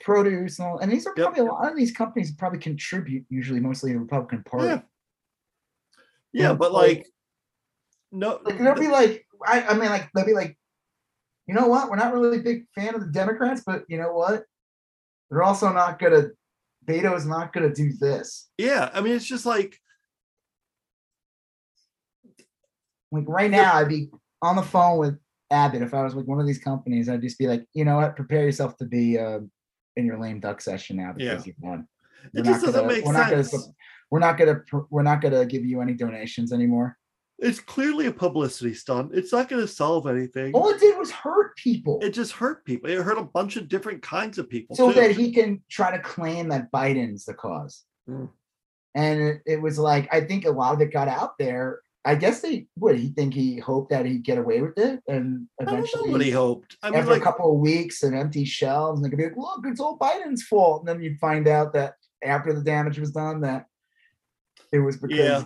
produce 0.00 0.58
and 0.58 0.68
all 0.68 0.78
and 0.78 0.92
these 0.92 1.06
are 1.06 1.14
Yep. 1.16 1.24
probably 1.34 1.40
a 1.40 1.52
lot 1.52 1.70
of 1.70 1.76
these 1.76 1.92
companies 1.92 2.32
probably 2.32 2.58
contribute 2.58 3.24
usually 3.30 3.60
mostly 3.60 3.90
to 3.90 3.94
the 3.94 4.00
Republican 4.00 4.42
Party. 4.44 4.66
Yeah. 4.66 4.80
Yeah, 6.32 6.52
but 6.54 6.72
like- 6.72 6.98
like, 6.98 7.06
no, 8.12 8.40
Like 8.44 8.58
they'll 8.58 8.74
be 8.74 8.88
like, 8.88 9.26
I, 9.46 9.62
I 9.62 9.74
mean 9.74 9.88
like 9.88 10.10
they'll 10.14 10.26
be 10.26 10.34
like, 10.34 10.56
you 11.46 11.54
know 11.54 11.66
what? 11.66 11.88
We're 11.90 11.96
not 11.96 12.12
really 12.12 12.38
a 12.38 12.42
big 12.42 12.66
fan 12.74 12.94
of 12.94 13.00
the 13.00 13.06
Democrats, 13.12 13.62
but 13.64 13.84
you 13.88 13.98
know 13.98 14.12
what? 14.12 14.44
They're 15.30 15.42
also 15.42 15.72
not 15.72 15.98
gonna 15.98 16.28
Beto's 16.84 17.26
not 17.26 17.52
gonna 17.52 17.72
do 17.72 17.92
this. 17.94 18.48
yeah, 18.58 18.90
I 18.94 19.00
mean, 19.00 19.14
it's 19.14 19.24
just 19.26 19.46
like, 19.46 19.80
Like 23.12 23.24
right 23.28 23.50
now, 23.50 23.74
I'd 23.74 23.88
be 23.88 24.10
on 24.42 24.56
the 24.56 24.62
phone 24.62 24.98
with 24.98 25.18
Abbott 25.50 25.82
if 25.82 25.94
I 25.94 26.02
was 26.02 26.14
with 26.14 26.26
one 26.26 26.40
of 26.40 26.46
these 26.46 26.58
companies. 26.58 27.08
I'd 27.08 27.22
just 27.22 27.38
be 27.38 27.46
like, 27.46 27.64
you 27.72 27.84
know 27.84 27.96
what? 27.96 28.16
Prepare 28.16 28.42
yourself 28.42 28.76
to 28.78 28.84
be 28.84 29.18
uh, 29.18 29.40
in 29.96 30.04
your 30.06 30.18
lame 30.18 30.40
duck 30.40 30.60
session 30.60 30.96
now 30.96 31.14
Yeah. 31.16 31.30
because 31.32 31.46
you've 31.46 31.56
won. 31.60 31.86
it 32.24 32.38
We're 32.38 32.42
just 32.44 32.62
not 32.64 32.66
doesn't 32.66 32.80
gonna- 32.82 32.92
make 32.94 33.04
we're 33.04 33.12
not 33.12 33.30
gonna 33.30 33.44
sense. 33.44 33.68
We're 34.10 34.18
not 34.20 34.38
gonna. 34.38 34.60
We're 34.90 35.02
not 35.02 35.20
gonna 35.20 35.44
give 35.46 35.64
you 35.64 35.80
any 35.80 35.94
donations 35.94 36.52
anymore. 36.52 36.96
It's 37.38 37.60
clearly 37.60 38.06
a 38.06 38.12
publicity 38.12 38.72
stunt. 38.72 39.10
It's 39.14 39.30
not 39.30 39.50
going 39.50 39.60
to 39.60 39.68
solve 39.68 40.06
anything. 40.06 40.54
All 40.54 40.70
it 40.70 40.80
did 40.80 40.96
was 40.96 41.10
hurt 41.10 41.54
people, 41.56 41.98
It 42.02 42.12
just 42.14 42.32
hurt 42.32 42.64
people. 42.64 42.88
It 42.88 43.02
hurt 43.02 43.18
a 43.18 43.24
bunch 43.24 43.56
of 43.56 43.68
different 43.68 44.00
kinds 44.00 44.38
of 44.38 44.48
people. 44.48 44.74
so 44.74 44.90
too. 44.90 44.98
that 44.98 45.10
he 45.10 45.30
can 45.32 45.62
try 45.70 45.94
to 45.94 46.02
claim 46.02 46.48
that 46.48 46.72
Biden's 46.72 47.26
the 47.26 47.34
cause. 47.34 47.84
Mm. 48.08 48.30
And 48.94 49.20
it, 49.20 49.42
it 49.44 49.60
was 49.60 49.78
like 49.78 50.08
I 50.14 50.22
think 50.22 50.46
a 50.46 50.50
lot 50.50 50.72
of 50.74 50.80
it 50.80 50.90
got 50.92 51.08
out 51.08 51.36
there. 51.38 51.80
I 52.06 52.14
guess 52.14 52.40
they 52.40 52.66
would. 52.78 52.98
He 52.98 53.08
think 53.08 53.34
he 53.34 53.58
hoped 53.58 53.90
that 53.90 54.06
he'd 54.06 54.22
get 54.22 54.38
away 54.38 54.62
with 54.62 54.78
it, 54.78 55.02
and 55.08 55.48
I 55.60 55.64
don't 55.64 55.74
know 55.74 55.78
eventually, 55.80 56.10
what 56.10 56.20
he 56.20 56.30
hoped. 56.30 56.76
I 56.80 56.90
mean, 56.90 57.00
after 57.00 57.10
like, 57.10 57.20
a 57.20 57.24
couple 57.24 57.52
of 57.52 57.58
weeks 57.58 58.04
and 58.04 58.16
empty 58.16 58.44
shelves, 58.44 58.98
and 58.98 59.04
they 59.04 59.10
could 59.10 59.18
be 59.18 59.24
like, 59.24 59.36
"Look, 59.36 59.64
it's 59.64 59.80
all 59.80 59.98
Biden's 59.98 60.44
fault." 60.44 60.82
And 60.82 60.88
then 60.88 61.02
you'd 61.02 61.18
find 61.18 61.48
out 61.48 61.72
that 61.72 61.94
after 62.22 62.52
the 62.52 62.62
damage 62.62 63.00
was 63.00 63.10
done, 63.10 63.40
that 63.40 63.66
it 64.72 64.78
was 64.78 64.98
because. 64.98 65.18
Yeah. 65.18 65.44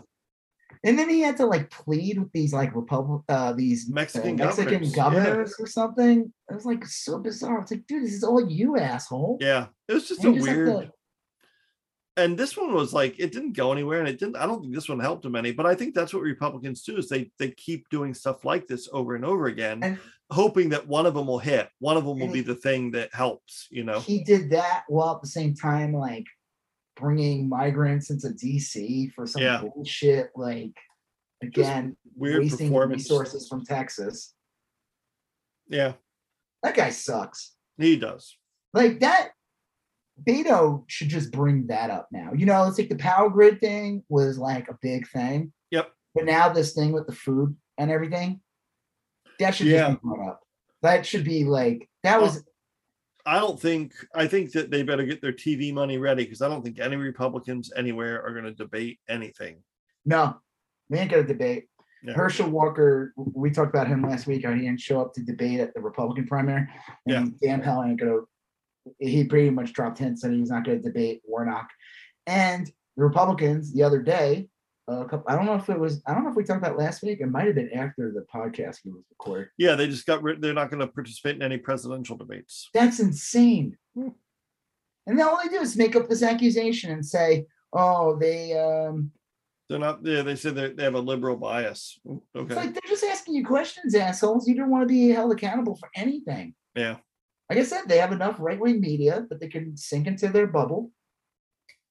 And 0.84 0.98
then 0.98 1.08
he 1.08 1.20
had 1.20 1.36
to 1.38 1.46
like 1.46 1.70
plead 1.70 2.18
with 2.18 2.32
these 2.32 2.52
like 2.52 2.74
republic, 2.74 3.22
uh, 3.28 3.52
these 3.54 3.88
uh, 3.90 3.94
Mexican 3.94 4.36
Mexican 4.36 4.82
governors, 4.90 4.94
governors, 4.94 5.54
yeah. 5.58 5.64
or 5.64 5.66
something. 5.66 6.32
It 6.50 6.54
was 6.54 6.66
like 6.66 6.86
so 6.86 7.18
bizarre. 7.18 7.60
It's 7.60 7.70
like, 7.70 7.86
dude, 7.86 8.04
this 8.04 8.12
is 8.12 8.22
all 8.22 8.48
you, 8.48 8.78
asshole. 8.78 9.38
yeah, 9.40 9.66
it 9.88 9.94
was 9.94 10.08
just 10.08 10.24
And 10.24 10.34
a 10.34 10.36
you 10.36 10.44
just 10.44 10.48
have 10.48 10.56
weird. 10.58 10.90
And 12.20 12.38
this 12.38 12.56
one 12.56 12.72
was 12.74 12.92
like 12.92 13.18
it 13.18 13.32
didn't 13.32 13.52
go 13.54 13.72
anywhere, 13.72 13.98
and 14.00 14.08
it 14.08 14.18
didn't. 14.18 14.36
I 14.36 14.46
don't 14.46 14.60
think 14.62 14.74
this 14.74 14.88
one 14.88 15.00
helped 15.00 15.24
him 15.24 15.36
any. 15.36 15.52
But 15.52 15.66
I 15.66 15.74
think 15.74 15.94
that's 15.94 16.12
what 16.14 16.22
Republicans 16.22 16.82
do 16.82 16.96
is 16.96 17.08
they 17.08 17.30
they 17.38 17.50
keep 17.50 17.88
doing 17.88 18.14
stuff 18.14 18.44
like 18.44 18.66
this 18.66 18.88
over 18.92 19.14
and 19.14 19.24
over 19.24 19.46
again, 19.46 19.82
And- 19.82 19.98
hoping 20.30 20.68
that 20.68 20.86
one 20.86 21.06
of 21.06 21.14
them 21.14 21.26
will 21.26 21.38
hit. 21.40 21.68
One 21.80 21.96
of 21.96 22.04
them 22.04 22.18
will 22.20 22.30
be 22.32 22.40
the 22.42 22.54
thing 22.54 22.92
that 22.92 23.12
helps. 23.14 23.66
You 23.70 23.84
know. 23.84 24.00
he 24.00 24.22
did 24.22 24.50
that 24.50 24.84
while 24.88 25.16
at 25.16 25.22
the 25.22 25.28
same 25.28 25.54
time 25.54 25.92
like 25.92 26.26
bringing 26.96 27.48
migrants 27.48 28.10
into 28.10 28.28
DC 28.28 29.12
for 29.14 29.26
some 29.26 29.42
Yeah. 29.42 29.62
bullshit. 29.62 30.30
Like 30.36 30.76
again, 31.42 31.96
Weird 32.14 32.42
wasting 32.42 32.72
resources 32.74 33.48
from 33.48 33.64
Texas. 33.64 34.34
Yeah, 35.68 35.94
That 36.62 36.74
guy 36.76 36.90
sucks. 36.90 37.54
he 37.78 37.96
does. 37.96 38.36
Like 38.74 39.00
that. 39.00 39.30
Beto 40.24 40.84
should 40.88 41.08
just 41.08 41.32
bring 41.32 41.66
that 41.68 41.90
up 41.90 42.08
now. 42.12 42.32
You 42.34 42.46
know, 42.46 42.66
it's 42.66 42.78
like 42.78 42.88
the 42.88 42.96
power 42.96 43.30
grid 43.30 43.60
thing 43.60 44.02
was 44.08 44.38
like 44.38 44.68
a 44.68 44.78
big 44.82 45.08
thing. 45.08 45.52
Yep. 45.70 45.90
But 46.14 46.24
now 46.24 46.48
this 46.48 46.72
thing 46.74 46.92
with 46.92 47.06
the 47.06 47.14
food 47.14 47.56
and 47.78 47.90
everything, 47.90 48.40
that 49.38 49.54
should 49.54 49.66
Yeah. 49.68 49.88
just 49.90 50.02
be 50.02 50.08
brought 50.08 50.28
up. 50.28 50.40
That 50.82 51.06
should 51.06 51.24
be 51.24 51.44
like 51.44 51.88
that 52.02 52.20
was 52.20 52.44
I 53.26 53.38
don't 53.38 53.60
think. 53.60 53.92
I 54.14 54.26
think 54.26 54.52
that 54.52 54.70
they 54.70 54.82
better 54.82 55.04
get 55.04 55.20
their 55.20 55.32
TV 55.32 55.74
money 55.74 55.98
ready 55.98 56.24
because 56.24 56.40
I 56.40 56.48
don't 56.48 56.64
think 56.64 56.78
any 56.78 56.96
Republicans 56.96 57.70
anywhere 57.76 58.24
are 58.24 58.32
going 58.32 58.46
to 58.46 58.52
debate 58.54 58.98
anything. 59.10 59.62
no, 60.06 60.36
we 60.88 60.98
ain't 60.98 61.10
gonna 61.10 61.22
debate. 61.24 61.66
Yeah. 62.02 62.14
Herschel 62.14 62.48
Walker, 62.48 63.12
we 63.16 63.50
talked 63.50 63.68
about 63.74 63.88
him 63.88 64.02
last 64.02 64.26
week. 64.26 64.44
How 64.46 64.54
he 64.54 64.62
didn't 64.62 64.80
show 64.80 65.02
up 65.02 65.12
to 65.14 65.22
debate 65.22 65.60
at 65.60 65.74
the 65.74 65.80
Republican 65.82 66.26
primary, 66.26 66.66
and 67.06 67.38
Dan 67.40 67.60
Pell 67.60 67.84
ain't 67.84 68.00
gonna. 68.00 68.20
He 68.98 69.24
pretty 69.24 69.50
much 69.50 69.72
dropped 69.72 69.98
hints 69.98 70.22
that 70.22 70.32
he 70.32 70.40
was 70.40 70.50
not 70.50 70.64
going 70.64 70.82
to 70.82 70.88
debate 70.88 71.22
Warnock, 71.24 71.68
and 72.26 72.66
the 72.66 73.02
Republicans 73.02 73.72
the 73.72 73.82
other 73.82 74.00
day. 74.02 74.48
A 74.88 75.04
couple, 75.04 75.24
I 75.28 75.36
don't 75.36 75.46
know 75.46 75.54
if 75.54 75.68
it 75.68 75.78
was. 75.78 76.02
I 76.06 76.14
don't 76.14 76.24
know 76.24 76.30
if 76.30 76.36
we 76.36 76.42
talked 76.42 76.58
about 76.58 76.76
last 76.76 77.02
week. 77.02 77.20
It 77.20 77.30
might 77.30 77.46
have 77.46 77.54
been 77.54 77.72
after 77.72 78.10
the 78.10 78.26
podcast 78.34 78.78
we 78.84 78.90
was 78.90 79.04
recorded. 79.10 79.48
Yeah, 79.56 79.76
they 79.76 79.86
just 79.86 80.04
got 80.04 80.20
rid. 80.20 80.42
They're 80.42 80.52
not 80.52 80.70
going 80.70 80.80
to 80.80 80.88
participate 80.88 81.36
in 81.36 81.42
any 81.42 81.58
presidential 81.58 82.16
debates. 82.16 82.68
That's 82.74 82.98
insane. 82.98 83.76
And 83.94 85.18
then 85.18 85.20
all 85.20 85.38
they 85.40 85.48
do 85.48 85.60
is 85.60 85.76
make 85.76 85.94
up 85.94 86.08
this 86.08 86.24
accusation 86.24 86.90
and 86.90 87.06
say, 87.06 87.46
"Oh, 87.72 88.18
they 88.18 88.58
um, 88.58 89.12
they're 89.70 89.78
not. 89.78 90.00
Yeah, 90.04 90.22
they 90.22 90.34
said 90.34 90.56
they 90.56 90.82
have 90.82 90.94
a 90.94 91.00
liberal 91.00 91.36
bias. 91.36 92.00
Okay. 92.04 92.20
It's 92.34 92.56
like 92.56 92.72
they're 92.72 92.88
just 92.88 93.04
asking 93.04 93.36
you 93.36 93.46
questions, 93.46 93.94
assholes. 93.94 94.48
You 94.48 94.56
don't 94.56 94.68
want 94.68 94.82
to 94.82 94.92
be 94.92 95.10
held 95.10 95.30
accountable 95.30 95.76
for 95.76 95.88
anything. 95.94 96.54
Yeah. 96.74 96.96
Like 97.50 97.58
I 97.58 97.62
said, 97.64 97.82
they 97.88 97.98
have 97.98 98.12
enough 98.12 98.36
right 98.38 98.60
wing 98.60 98.80
media 98.80 99.26
that 99.28 99.40
they 99.40 99.48
can 99.48 99.76
sink 99.76 100.06
into 100.06 100.28
their 100.28 100.46
bubble, 100.46 100.92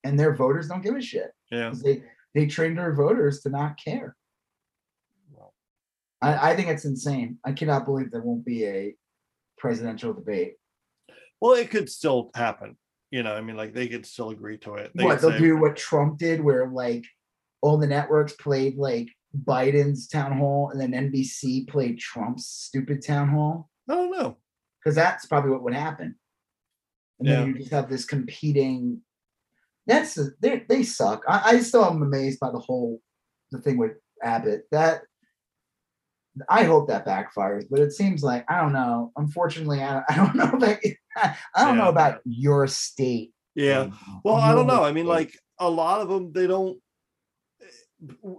and 0.05 0.17
their 0.17 0.33
voters 0.33 0.69
don't 0.69 0.81
give 0.81 0.95
a 0.95 1.01
shit. 1.01 1.31
Yeah. 1.51 1.73
They 1.75 2.03
they 2.33 2.47
train 2.47 2.75
their 2.75 2.95
voters 2.95 3.41
to 3.41 3.49
not 3.49 3.77
care. 3.77 4.15
I, 6.21 6.51
I 6.51 6.55
think 6.55 6.69
it's 6.69 6.85
insane. 6.85 7.37
I 7.45 7.51
cannot 7.51 7.85
believe 7.85 8.11
there 8.11 8.21
won't 8.21 8.45
be 8.45 8.65
a 8.65 8.95
presidential 9.57 10.13
debate. 10.13 10.53
Well, 11.41 11.53
it 11.53 11.69
could 11.69 11.89
still 11.89 12.31
happen. 12.35 12.77
You 13.11 13.23
know, 13.23 13.33
I 13.33 13.41
mean, 13.41 13.57
like 13.57 13.73
they 13.73 13.87
could 13.87 14.05
still 14.05 14.29
agree 14.29 14.57
to 14.59 14.75
it. 14.75 14.91
They 14.95 15.03
what 15.03 15.19
they'll 15.21 15.31
say, 15.31 15.39
do 15.39 15.57
what 15.57 15.75
Trump 15.75 16.19
did, 16.19 16.41
where 16.41 16.67
like 16.67 17.03
all 17.61 17.77
the 17.77 17.87
networks 17.87 18.33
played 18.33 18.77
like 18.77 19.09
Biden's 19.45 20.07
town 20.07 20.37
hall, 20.37 20.69
and 20.69 20.79
then 20.79 21.11
NBC 21.11 21.67
played 21.67 21.99
Trump's 21.99 22.47
stupid 22.47 23.03
town 23.05 23.29
hall. 23.29 23.69
I 23.89 23.95
don't 23.95 24.11
know, 24.11 24.37
because 24.83 24.95
that's 24.95 25.25
probably 25.25 25.51
what 25.51 25.63
would 25.63 25.73
happen. 25.73 26.15
And 27.19 27.27
yeah. 27.27 27.35
then 27.35 27.47
you 27.47 27.53
just 27.55 27.71
have 27.71 27.89
this 27.89 28.05
competing. 28.05 29.01
That's 29.87 30.17
they 30.39 30.63
they 30.69 30.83
suck. 30.83 31.23
I, 31.27 31.41
I 31.45 31.59
still 31.59 31.85
am 31.85 32.01
amazed 32.01 32.39
by 32.39 32.51
the 32.51 32.59
whole 32.59 33.01
the 33.51 33.59
thing 33.59 33.77
with 33.77 33.93
Abbott. 34.23 34.63
That 34.71 35.01
I 36.47 36.63
hope 36.63 36.87
that 36.87 37.05
backfires, 37.05 37.65
but 37.69 37.79
it 37.79 37.91
seems 37.91 38.23
like 38.23 38.45
I 38.49 38.61
don't 38.61 38.73
know. 38.73 39.11
Unfortunately, 39.17 39.81
I, 39.81 40.03
I 40.09 40.15
don't 40.15 40.35
know 40.35 40.51
about 40.51 40.79
I 41.17 41.65
don't 41.65 41.77
yeah. 41.77 41.83
know 41.83 41.89
about 41.89 42.19
your 42.25 42.67
state. 42.67 43.31
Yeah. 43.55 43.89
Well, 44.23 44.35
I 44.35 44.53
don't 44.53 44.67
know. 44.67 44.83
I 44.83 44.91
mean, 44.91 45.05
like 45.05 45.33
a 45.59 45.69
lot 45.69 46.01
of 46.01 46.09
them, 46.09 46.31
they 46.31 46.47
don't. 46.47 46.77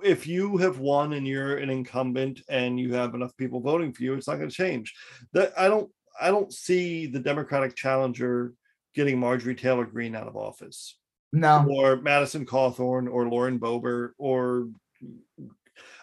If 0.03 0.27
you 0.27 0.57
have 0.57 0.79
won 0.79 1.13
and 1.13 1.27
you're 1.27 1.59
an 1.59 1.69
incumbent 1.69 2.41
and 2.49 2.81
you 2.81 2.95
have 2.95 3.15
enough 3.15 3.37
people 3.37 3.61
voting 3.61 3.93
for 3.93 4.03
you, 4.03 4.15
it's 4.15 4.27
not 4.27 4.37
going 4.37 4.49
to 4.49 4.55
change. 4.55 4.95
That 5.35 5.53
I 5.59 5.69
don't. 5.69 5.91
I 6.21 6.31
don't 6.31 6.53
see 6.53 7.07
the 7.07 7.19
Democratic 7.19 7.75
challenger 7.75 8.55
getting 8.95 9.19
Marjorie 9.19 9.55
Taylor 9.55 9.85
Greene 9.85 10.15
out 10.15 10.29
of 10.29 10.37
office. 10.37 10.97
No. 11.33 11.67
Or 11.69 11.97
Madison 11.97 12.45
Cawthorn 12.45 13.11
or 13.11 13.29
Lauren 13.29 13.59
Boebert 13.59 14.11
or 14.19 14.69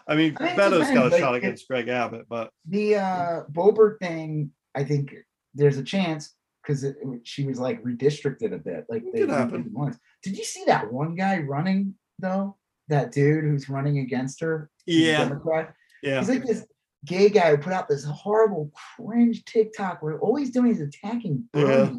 I 0.06 0.16
mean, 0.16 0.36
I 0.40 0.56
Beto's 0.56 0.90
got 0.90 1.06
a 1.06 1.08
like, 1.10 1.20
shot 1.20 1.34
against 1.34 1.68
Greg 1.68 1.88
Abbott, 1.88 2.26
but 2.28 2.50
the 2.66 2.96
uh 2.96 3.42
Boebert 3.52 3.98
thing, 3.98 4.50
I 4.74 4.84
think 4.84 5.14
there's 5.54 5.76
a 5.76 5.82
chance 5.84 6.34
because 6.62 6.86
she 7.24 7.44
was 7.44 7.58
like 7.58 7.82
redistricted 7.82 8.54
a 8.54 8.58
bit. 8.58 8.86
Like 8.88 9.04
they 9.12 9.26
did 9.26 9.74
once. 9.74 9.98
Did 10.22 10.36
you 10.36 10.44
see 10.44 10.64
that 10.66 10.90
one 10.90 11.14
guy 11.14 11.38
running 11.38 11.94
though? 12.18 12.56
That 12.88 13.12
dude 13.12 13.44
who's 13.44 13.68
running 13.68 13.98
against 13.98 14.40
her? 14.40 14.70
Yeah. 14.86 15.18
Democrat. 15.18 15.74
Yeah. 16.02 16.20
He's 16.20 16.30
like 16.30 16.44
this 16.44 16.64
gay 17.04 17.28
guy 17.28 17.50
who 17.50 17.58
put 17.58 17.72
out 17.72 17.88
this 17.88 18.04
horrible 18.04 18.72
cringe 18.96 19.44
TikTok 19.44 20.02
where 20.02 20.18
all 20.18 20.36
he's 20.36 20.50
doing 20.50 20.72
is 20.72 20.80
attacking 20.80 21.48
Bernie. 21.52 21.66
Yeah. 21.66 21.92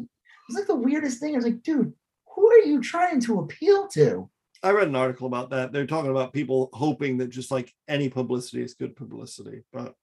It's 0.48 0.58
like 0.58 0.66
the 0.66 0.74
weirdest 0.74 1.20
thing. 1.20 1.34
I 1.34 1.36
was 1.36 1.44
like, 1.44 1.62
dude, 1.62 1.92
who 2.34 2.50
are 2.50 2.58
you 2.58 2.80
trying 2.80 3.20
to 3.22 3.40
appeal 3.40 3.88
to? 3.88 4.28
I 4.62 4.70
read 4.72 4.88
an 4.88 4.96
article 4.96 5.26
about 5.26 5.50
that. 5.50 5.72
They're 5.72 5.86
talking 5.86 6.10
about 6.10 6.32
people 6.32 6.68
hoping 6.72 7.18
that 7.18 7.30
just 7.30 7.50
like 7.50 7.72
any 7.88 8.08
publicity 8.08 8.62
is 8.62 8.74
good 8.74 8.94
publicity. 8.94 9.62
But 9.72 9.94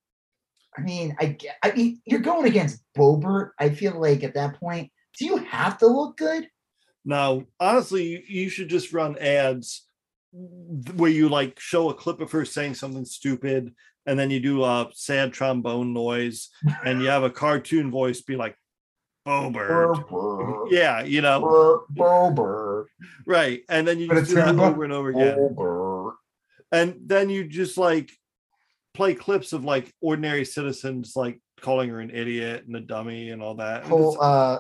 I 0.77 0.81
mean, 0.81 1.15
I 1.19 1.37
I 1.63 1.71
mean, 1.71 2.01
you're 2.05 2.19
going 2.19 2.47
against 2.47 2.83
Boebert. 2.97 3.51
I 3.59 3.69
feel 3.69 3.99
like 3.99 4.23
at 4.23 4.33
that 4.33 4.59
point, 4.59 4.91
do 5.17 5.25
you 5.25 5.37
have 5.37 5.77
to 5.79 5.87
look 5.87 6.17
good? 6.17 6.47
No, 7.05 7.45
honestly, 7.59 8.23
you 8.27 8.49
should 8.49 8.69
just 8.69 8.93
run 8.93 9.17
ads 9.17 9.87
where 10.31 11.11
you 11.11 11.29
like 11.29 11.59
show 11.59 11.89
a 11.89 11.93
clip 11.93 12.19
of 12.19 12.31
her 12.31 12.45
saying 12.45 12.75
something 12.75 13.05
stupid, 13.05 13.73
and 14.07 14.17
then 14.17 14.31
you 14.31 14.39
do 14.39 14.63
a 14.63 14.89
sad 14.93 15.33
trombone 15.33 15.93
noise, 15.93 16.49
and 16.83 17.01
you 17.01 17.09
have 17.09 17.23
a 17.23 17.29
cartoon 17.29 17.91
voice 17.91 18.21
be 18.21 18.35
like, 18.35 18.55
Boebert. 19.27 20.71
Yeah, 20.71 21.03
you 21.03 21.21
know. 21.21 21.83
Boebert. 21.93 22.85
Right. 23.25 23.61
And 23.67 23.85
then 23.85 23.99
you 23.99 24.07
just 24.07 24.29
do 24.29 24.35
that 24.35 24.57
over 24.57 24.85
and 24.85 24.93
over 24.93 25.09
again. 25.09 26.13
And 26.71 26.95
then 27.05 27.29
you 27.29 27.45
just 27.45 27.77
like 27.77 28.09
play 28.93 29.13
clips 29.13 29.51
of 29.51 29.65
like 29.65 29.93
ordinary 30.01 30.45
citizens 30.45 31.13
like 31.15 31.41
calling 31.61 31.89
her 31.89 31.99
an 31.99 32.09
idiot 32.09 32.63
and 32.67 32.75
a 32.77 32.79
dummy 32.79 33.31
and 33.31 33.41
all 33.43 33.55
that. 33.55 33.83
Pull 33.83 34.17
uh 34.21 34.59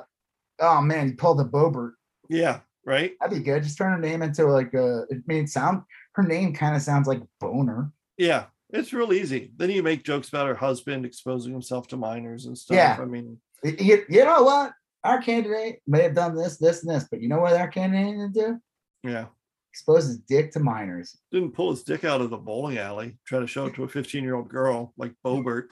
oh 0.59 0.81
man, 0.81 1.07
you 1.09 1.15
pull 1.15 1.35
the 1.35 1.45
Boebert. 1.45 1.93
Yeah, 2.29 2.59
right. 2.85 3.13
That'd 3.21 3.37
be 3.37 3.43
good. 3.43 3.63
Just 3.63 3.77
turn 3.77 3.93
her 3.93 3.99
name 3.99 4.21
into 4.21 4.45
like 4.45 4.73
a 4.73 5.03
it 5.09 5.25
means 5.27 5.53
sound 5.53 5.83
her 6.13 6.23
name 6.23 6.53
kind 6.53 6.75
of 6.75 6.81
sounds 6.81 7.07
like 7.07 7.21
boner. 7.39 7.91
Yeah, 8.17 8.45
it's 8.69 8.93
real 8.93 9.13
easy. 9.13 9.51
Then 9.55 9.69
you 9.69 9.83
make 9.83 10.03
jokes 10.03 10.29
about 10.29 10.47
her 10.47 10.55
husband 10.55 11.05
exposing 11.05 11.53
himself 11.53 11.87
to 11.89 11.97
minors 11.97 12.45
and 12.45 12.57
stuff. 12.57 12.75
Yeah. 12.75 12.97
I 12.99 13.05
mean 13.05 13.39
you, 13.63 14.03
you 14.09 14.23
know 14.23 14.43
what? 14.43 14.73
Our 15.03 15.21
candidate 15.21 15.81
may 15.87 16.03
have 16.03 16.15
done 16.15 16.35
this, 16.35 16.57
this, 16.57 16.83
and 16.83 16.93
this, 16.93 17.07
but 17.09 17.21
you 17.21 17.29
know 17.29 17.39
what 17.39 17.53
our 17.53 17.67
candidate 17.67 18.15
didn't 18.15 18.33
do? 18.33 18.59
Yeah. 19.03 19.25
Expose 19.71 20.07
his 20.07 20.17
dick 20.17 20.51
to 20.51 20.59
minors. 20.59 21.17
Didn't 21.31 21.53
pull 21.53 21.71
his 21.71 21.83
dick 21.83 22.03
out 22.03 22.21
of 22.21 22.29
the 22.29 22.37
bowling 22.37 22.77
alley, 22.77 23.17
try 23.25 23.39
to 23.39 23.47
show 23.47 23.67
it 23.67 23.75
to 23.75 23.83
a 23.83 23.87
15 23.87 24.23
year 24.23 24.35
old 24.35 24.49
girl 24.49 24.93
like 24.97 25.13
Boebert. 25.25 25.67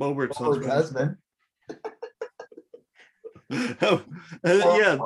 Boebert's, 0.00 0.38
Boebert's 0.38 0.66
husband. 0.66 1.16
husband. 1.70 1.76
yeah. 4.44 4.98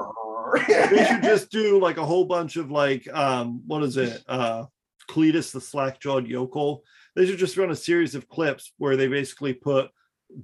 they 0.69 1.07
should 1.07 1.23
just 1.23 1.51
do 1.51 1.81
like 1.81 1.97
a 1.97 2.07
whole 2.07 2.25
bunch 2.25 2.57
of 2.57 2.71
like 2.71 3.07
um 3.13 3.63
what 3.67 3.83
is 3.83 3.97
it? 3.97 4.23
Uh 4.29 4.65
Cletus 5.11 5.53
the 5.53 5.61
slack 5.61 6.01
jawed 6.01 6.27
yokel. 6.27 6.85
They 7.19 7.27
should 7.27 7.39
just 7.41 7.57
run 7.57 7.73
a 7.73 7.77
series 7.77 8.15
of 8.15 8.29
clips 8.29 8.73
where 8.79 8.97
they 8.97 9.09
basically 9.09 9.53
put 9.53 9.91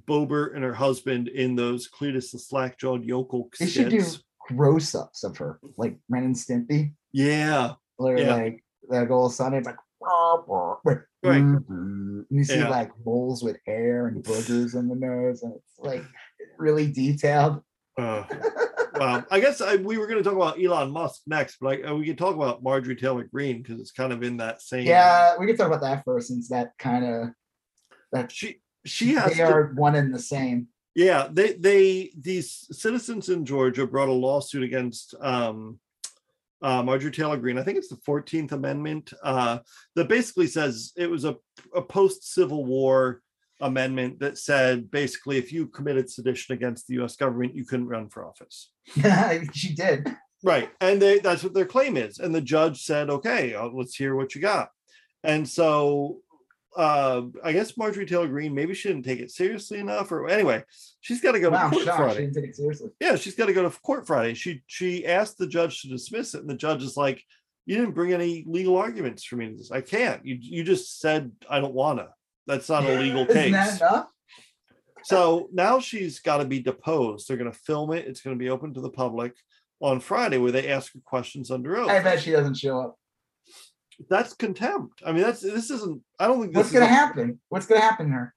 Boebert 0.09 0.55
and 0.55 0.63
her 0.65 0.73
husband 0.73 1.29
in 1.29 1.55
those 1.55 1.87
Cletus 1.89 2.31
the 2.31 2.39
slack 2.39 2.77
jawed 2.77 3.05
yokel. 3.05 3.49
They 3.57 3.67
should 3.67 3.87
do 3.91 4.03
gross 4.49 4.93
ups 4.93 5.23
of 5.23 5.37
her, 5.37 5.57
like 5.77 5.95
Ren 6.09 6.25
and 6.25 6.35
Stimpy. 6.35 6.91
Yeah. 7.13 7.75
Or 7.97 8.17
yeah. 8.17 8.35
like 8.35 8.61
that 8.89 9.09
old 9.09 9.31
it's 9.31 9.39
like 9.39 9.77
right. 11.23 11.37
And 11.37 12.25
you 12.29 12.43
see 12.43 12.57
yeah. 12.57 12.67
like 12.67 12.91
moles 13.05 13.41
with 13.41 13.55
hair 13.65 14.07
and 14.07 14.21
boogers 14.21 14.75
in 14.75 14.89
the 14.89 14.95
nose, 14.95 15.43
and 15.43 15.53
it's 15.55 15.79
like 15.79 16.03
really 16.57 16.91
detailed. 16.91 17.61
Uh, 17.97 18.25
well, 18.97 19.25
I 19.29 19.39
guess 19.39 19.61
I, 19.61 19.75
we 19.75 19.97
were 19.97 20.07
going 20.07 20.21
to 20.21 20.23
talk 20.23 20.35
about 20.35 20.63
Elon 20.63 20.91
Musk 20.91 21.21
next, 21.27 21.57
but 21.59 21.85
I, 21.85 21.93
we 21.93 22.05
could 22.05 22.17
talk 22.17 22.35
about 22.35 22.63
Marjorie 22.63 22.95
Taylor 22.95 23.23
Greene 23.23 23.61
because 23.61 23.79
it's 23.79 23.91
kind 23.91 24.13
of 24.13 24.23
in 24.23 24.37
that 24.37 24.61
same. 24.61 24.85
Yeah, 24.85 25.37
we 25.37 25.45
could 25.45 25.57
talk 25.57 25.67
about 25.67 25.81
that 25.81 26.03
first, 26.05 26.27
since 26.27 26.49
that 26.49 26.71
kind 26.77 27.05
of 27.05 27.29
that 28.11 28.31
she 28.31 28.61
she 28.85 29.13
has 29.13 29.35
they 29.35 29.41
are 29.41 29.73
one 29.75 29.95
and 29.95 30.13
the 30.13 30.19
same 30.19 30.67
yeah 30.93 31.27
they 31.31 31.53
they 31.53 32.11
these 32.19 32.67
citizens 32.71 33.29
in 33.29 33.45
georgia 33.45 33.85
brought 33.85 34.09
a 34.09 34.13
lawsuit 34.13 34.63
against 34.63 35.15
um 35.21 35.79
uh, 36.61 36.81
Marjorie 36.81 37.11
Taylor 37.11 37.37
Greene, 37.37 37.59
I 37.59 37.63
think 37.63 37.77
it's 37.77 37.89
the 37.89 37.97
14th 37.97 38.53
Amendment, 38.53 39.13
uh, 39.21 39.59
that 39.95 40.07
basically 40.07 40.47
says 40.47 40.93
it 40.95 41.07
was 41.07 41.23
a, 41.23 41.35
a 41.75 41.81
post 41.81 42.33
Civil 42.33 42.65
War 42.65 43.21
amendment 43.61 44.19
that 44.19 44.37
said 44.37 44.91
basically 44.91 45.37
if 45.37 45.51
you 45.51 45.67
committed 45.67 46.09
sedition 46.09 46.53
against 46.53 46.87
the 46.87 47.03
US 47.03 47.15
government, 47.15 47.55
you 47.55 47.65
couldn't 47.65 47.87
run 47.87 48.09
for 48.09 48.25
office. 48.25 48.71
she 49.53 49.73
did. 49.73 50.15
Right. 50.43 50.69
And 50.81 51.01
they, 51.01 51.19
that's 51.19 51.43
what 51.43 51.53
their 51.53 51.65
claim 51.65 51.97
is. 51.97 52.19
And 52.19 52.33
the 52.33 52.41
judge 52.41 52.83
said, 52.83 53.09
okay, 53.09 53.53
uh, 53.55 53.67
let's 53.67 53.95
hear 53.95 54.15
what 54.15 54.35
you 54.35 54.41
got. 54.41 54.69
And 55.23 55.47
so 55.47 56.19
uh, 56.75 57.23
I 57.43 57.53
guess 57.53 57.77
Marjorie 57.77 58.05
Taylor 58.05 58.27
Greene 58.27 58.53
maybe 58.53 58.73
she 58.73 58.89
didn't 58.89 59.05
take 59.05 59.19
it 59.19 59.31
seriously 59.31 59.79
enough, 59.79 60.11
or 60.11 60.27
anyway, 60.27 60.63
she's 60.99 61.21
got 61.21 61.31
to 61.31 61.39
go 61.39 61.49
wow, 61.49 61.69
to 61.69 61.75
court 61.75 61.85
Friday. 61.85 62.13
She 62.13 62.21
didn't 62.21 62.35
take 62.35 62.45
it 62.45 62.55
seriously. 62.55 62.89
Yeah, 62.99 63.15
she's 63.15 63.35
got 63.35 63.45
to 63.45 63.53
go 63.53 63.67
to 63.67 63.79
court 63.79 64.05
Friday. 64.05 64.33
She 64.33 64.61
she 64.67 65.05
asked 65.05 65.37
the 65.37 65.47
judge 65.47 65.81
to 65.81 65.87
dismiss 65.87 66.33
it, 66.33 66.41
and 66.41 66.49
the 66.49 66.55
judge 66.55 66.83
is 66.83 66.97
like, 66.97 67.23
"You 67.65 67.77
didn't 67.77 67.95
bring 67.95 68.13
any 68.13 68.43
legal 68.45 68.77
arguments 68.77 69.23
for 69.23 69.37
me 69.37 69.49
to 69.49 69.55
this. 69.55 69.71
I 69.71 69.81
can't. 69.81 70.25
You 70.25 70.37
you 70.39 70.63
just 70.63 70.99
said 70.99 71.31
I 71.49 71.59
don't 71.59 71.73
wanna. 71.73 72.09
That's 72.47 72.69
not 72.69 72.85
a 72.85 72.99
legal 72.99 73.25
case." 73.27 73.81
so 75.03 75.49
now 75.51 75.79
she's 75.79 76.19
got 76.19 76.37
to 76.37 76.45
be 76.45 76.59
deposed. 76.59 77.27
They're 77.27 77.37
going 77.37 77.51
to 77.51 77.57
film 77.57 77.93
it. 77.93 78.07
It's 78.07 78.21
going 78.21 78.37
to 78.37 78.43
be 78.43 78.49
open 78.49 78.73
to 78.73 78.81
the 78.81 78.89
public 78.89 79.33
on 79.79 79.99
Friday, 79.99 80.37
where 80.37 80.51
they 80.51 80.71
ask 80.71 80.93
her 80.93 81.01
questions 81.05 81.51
under 81.51 81.77
oath. 81.77 81.89
I 81.89 81.99
bet 82.01 82.21
she 82.21 82.31
doesn't 82.31 82.57
show 82.57 82.79
up 82.79 82.97
that's 84.09 84.33
contempt. 84.33 85.01
I 85.05 85.11
mean, 85.11 85.21
that's 85.23 85.41
this 85.41 85.69
isn't. 85.69 86.01
I 86.19 86.27
don't 86.27 86.41
think. 86.41 86.55
What's 86.55 86.71
going 86.71 86.85
to 86.85 86.93
happen? 86.93 87.39
What's 87.49 87.65
going 87.65 87.81
to 87.81 87.85
happen 87.85 88.07
to 88.07 88.13
her? 88.13 88.35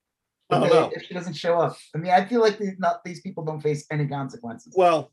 I 0.50 0.68
don't. 0.68 0.92
If 0.94 1.04
she 1.04 1.14
doesn't 1.14 1.34
show 1.34 1.60
up, 1.60 1.76
I 1.94 1.98
mean, 1.98 2.12
I 2.12 2.24
feel 2.24 2.40
like 2.40 2.58
these 2.58 2.78
not 2.78 3.04
these 3.04 3.20
people 3.20 3.44
don't 3.44 3.60
face 3.60 3.86
any 3.90 4.06
consequences. 4.06 4.74
Well, 4.76 5.12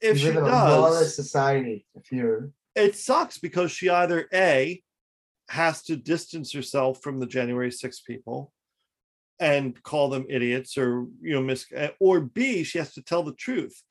if 0.00 0.20
you 0.20 0.28
she 0.28 0.32
does, 0.32 0.46
a 0.46 0.50
lawless 0.50 1.16
society. 1.16 1.86
If 1.94 2.10
you're, 2.10 2.50
it 2.74 2.96
sucks 2.96 3.38
because 3.38 3.70
she 3.70 3.90
either 3.90 4.26
a 4.32 4.82
has 5.50 5.82
to 5.82 5.96
distance 5.96 6.52
herself 6.52 7.02
from 7.02 7.18
the 7.20 7.26
January 7.26 7.70
6 7.70 8.00
people 8.00 8.52
and 9.38 9.82
call 9.82 10.08
them 10.08 10.26
idiots 10.28 10.76
or 10.78 11.06
you 11.20 11.32
know 11.34 11.40
mis 11.42 11.66
eh, 11.74 11.88
or 11.98 12.20
b 12.20 12.62
she 12.62 12.78
has 12.78 12.92
to 12.92 13.02
tell 13.02 13.22
the 13.22 13.32
truth 13.34 13.82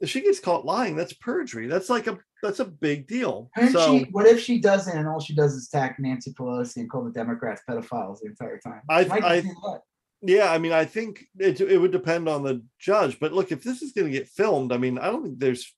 if 0.00 0.08
she 0.08 0.22
gets 0.22 0.40
caught 0.40 0.64
lying, 0.64 0.96
that's 0.96 1.12
perjury. 1.12 1.66
That's 1.66 1.90
like 1.90 2.06
a 2.06 2.18
that's 2.42 2.60
a 2.60 2.64
big 2.64 3.06
deal. 3.06 3.50
And 3.56 3.70
so 3.70 3.98
she, 3.98 4.04
what 4.10 4.26
if 4.26 4.40
she 4.40 4.58
doesn't, 4.58 4.96
and 4.96 5.06
all 5.06 5.20
she 5.20 5.34
does 5.34 5.52
is 5.54 5.68
attack 5.68 5.96
Nancy 5.98 6.32
Pelosi 6.32 6.76
and 6.76 6.90
call 6.90 7.04
the 7.04 7.10
Democrats 7.10 7.60
pedophiles 7.68 8.20
the 8.20 8.28
entire 8.28 8.58
time? 8.58 8.80
I- 8.88 9.04
I- 9.04 9.78
yeah, 10.22 10.52
I 10.52 10.58
mean, 10.58 10.72
I 10.72 10.84
think 10.84 11.24
it 11.38 11.60
it 11.62 11.78
would 11.78 11.92
depend 11.92 12.28
on 12.28 12.42
the 12.42 12.62
judge. 12.78 13.18
But 13.20 13.32
look, 13.32 13.52
if 13.52 13.62
this 13.62 13.80
is 13.80 13.92
going 13.92 14.06
to 14.06 14.12
get 14.12 14.28
filmed, 14.28 14.70
I 14.72 14.76
mean, 14.76 14.98
I 14.98 15.06
don't 15.06 15.22
think 15.22 15.38
there's, 15.38 15.74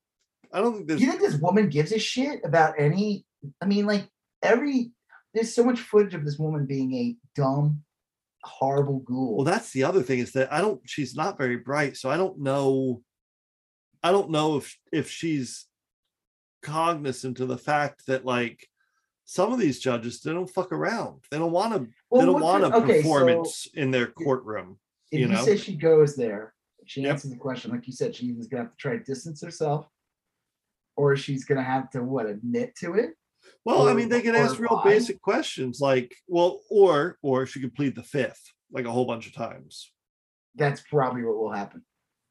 I 0.52 0.61
don't 0.61 0.75
think 0.75 0.89
there's. 0.89 1.01
You 1.01 1.11
think 1.11 1.20
this 1.20 1.41
woman 1.41 1.69
gives 1.69 1.93
a 1.93 1.99
shit 1.99 2.41
about 2.44 2.75
any? 2.78 3.25
I 3.61 3.67
mean, 3.67 3.86
like 3.86 4.09
every 4.43 4.91
there's 5.35 5.55
so 5.55 5.65
much 5.65 5.81
footage 5.81 6.15
of 6.15 6.25
this 6.25 6.39
woman 6.39 6.67
being 6.67 6.94
a 6.94 7.17
dumb, 7.35 7.83
horrible 8.44 9.01
ghoul. 9.01 9.36
Well, 9.36 9.44
that's 9.44 9.70
the 9.73 9.85
other 9.85 10.02
thing 10.02 10.19
is 10.19 10.33
that 10.33 10.52
I 10.52 10.61
don't. 10.61 10.81
She's 10.85 11.15
not 11.15 11.39
very 11.39 11.57
bright, 11.57 11.97
so 11.97 12.11
I 12.11 12.17
don't 12.17 12.39
know. 12.41 13.02
I 14.02 14.11
don't 14.12 14.31
know 14.31 14.57
if 14.57 14.77
if 14.93 15.11
she's 15.11 15.67
cognizant 16.62 17.41
of 17.41 17.49
the 17.49 17.59
fact 17.59 18.07
that 18.07 18.25
like 18.25 18.67
some 19.25 19.52
of 19.52 19.59
these 19.59 19.81
judges 19.81 20.20
they 20.20 20.33
don't 20.33 20.51
fuck 20.51 20.73
around. 20.73 21.20
They 21.31 21.39
don't 21.39 21.52
want 21.52 21.73
to. 21.73 21.89
Well, 22.11 22.20
they 22.20 22.27
don't 22.27 22.43
want 22.43 22.65
a 22.65 22.77
okay, 22.77 23.02
so 23.02 23.44
in 23.75 23.91
their 23.91 24.09
courtroom. 24.09 24.78
if 25.11 25.20
you 25.20 25.27
you, 25.27 25.33
know? 25.33 25.44
say 25.44 25.57
she 25.57 25.77
goes 25.77 26.17
there, 26.17 26.55
she 26.85 27.02
Yep. 27.02 27.12
answers 27.12 27.31
the 27.31 27.36
question 27.36 27.70
like 27.70 27.86
you 27.86 27.93
said. 27.93 28.15
She's 28.15 28.47
gonna 28.49 28.65
have 28.65 28.73
to 28.73 28.77
try 28.77 28.97
to 28.97 29.05
distance 29.05 29.41
herself, 29.43 29.89
or 30.97 31.17
she's 31.17 31.44
gonna 31.44 31.62
have 31.62 31.91
to 31.91 32.02
what 32.02 32.27
admit 32.27 32.75
to 32.77 32.94
it. 32.94 33.11
Well, 33.65 33.89
I 33.89 33.95
mean, 33.95 34.09
they 34.09 34.23
can 34.23 34.35
ask 34.35 34.59
real 34.59 34.75
lie. 34.85 34.85
basic 34.85 35.21
questions 35.21 35.81
like, 35.81 36.15
well, 36.27 36.61
or 36.71 37.17
or 37.23 37.47
she 37.47 37.61
could 37.61 37.75
plead 37.75 37.95
the 37.95 38.03
fifth 38.03 38.43
like 38.73 38.87
a 38.87 38.91
whole 38.91 39.05
bunch 39.05 39.27
of 39.27 39.35
times. 39.35 39.93
That's 40.55 40.81
probably 40.81 41.23
what 41.23 41.37
will 41.37 41.53
happen. 41.53 41.85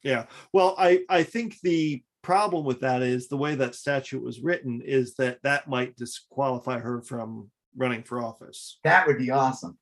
Yeah. 0.03 0.25
Well, 0.53 0.75
I 0.77 1.03
I 1.09 1.23
think 1.23 1.59
the 1.61 2.03
problem 2.21 2.65
with 2.65 2.81
that 2.81 3.01
is 3.01 3.27
the 3.27 3.37
way 3.37 3.55
that 3.55 3.75
statute 3.75 4.21
was 4.23 4.41
written 4.41 4.81
is 4.83 5.15
that 5.15 5.39
that 5.43 5.67
might 5.67 5.95
disqualify 5.95 6.77
her 6.79 7.01
from 7.01 7.49
running 7.75 8.03
for 8.03 8.21
office 8.21 8.77
That 8.83 9.07
would 9.07 9.17
be 9.17 9.31
awesome. 9.31 9.77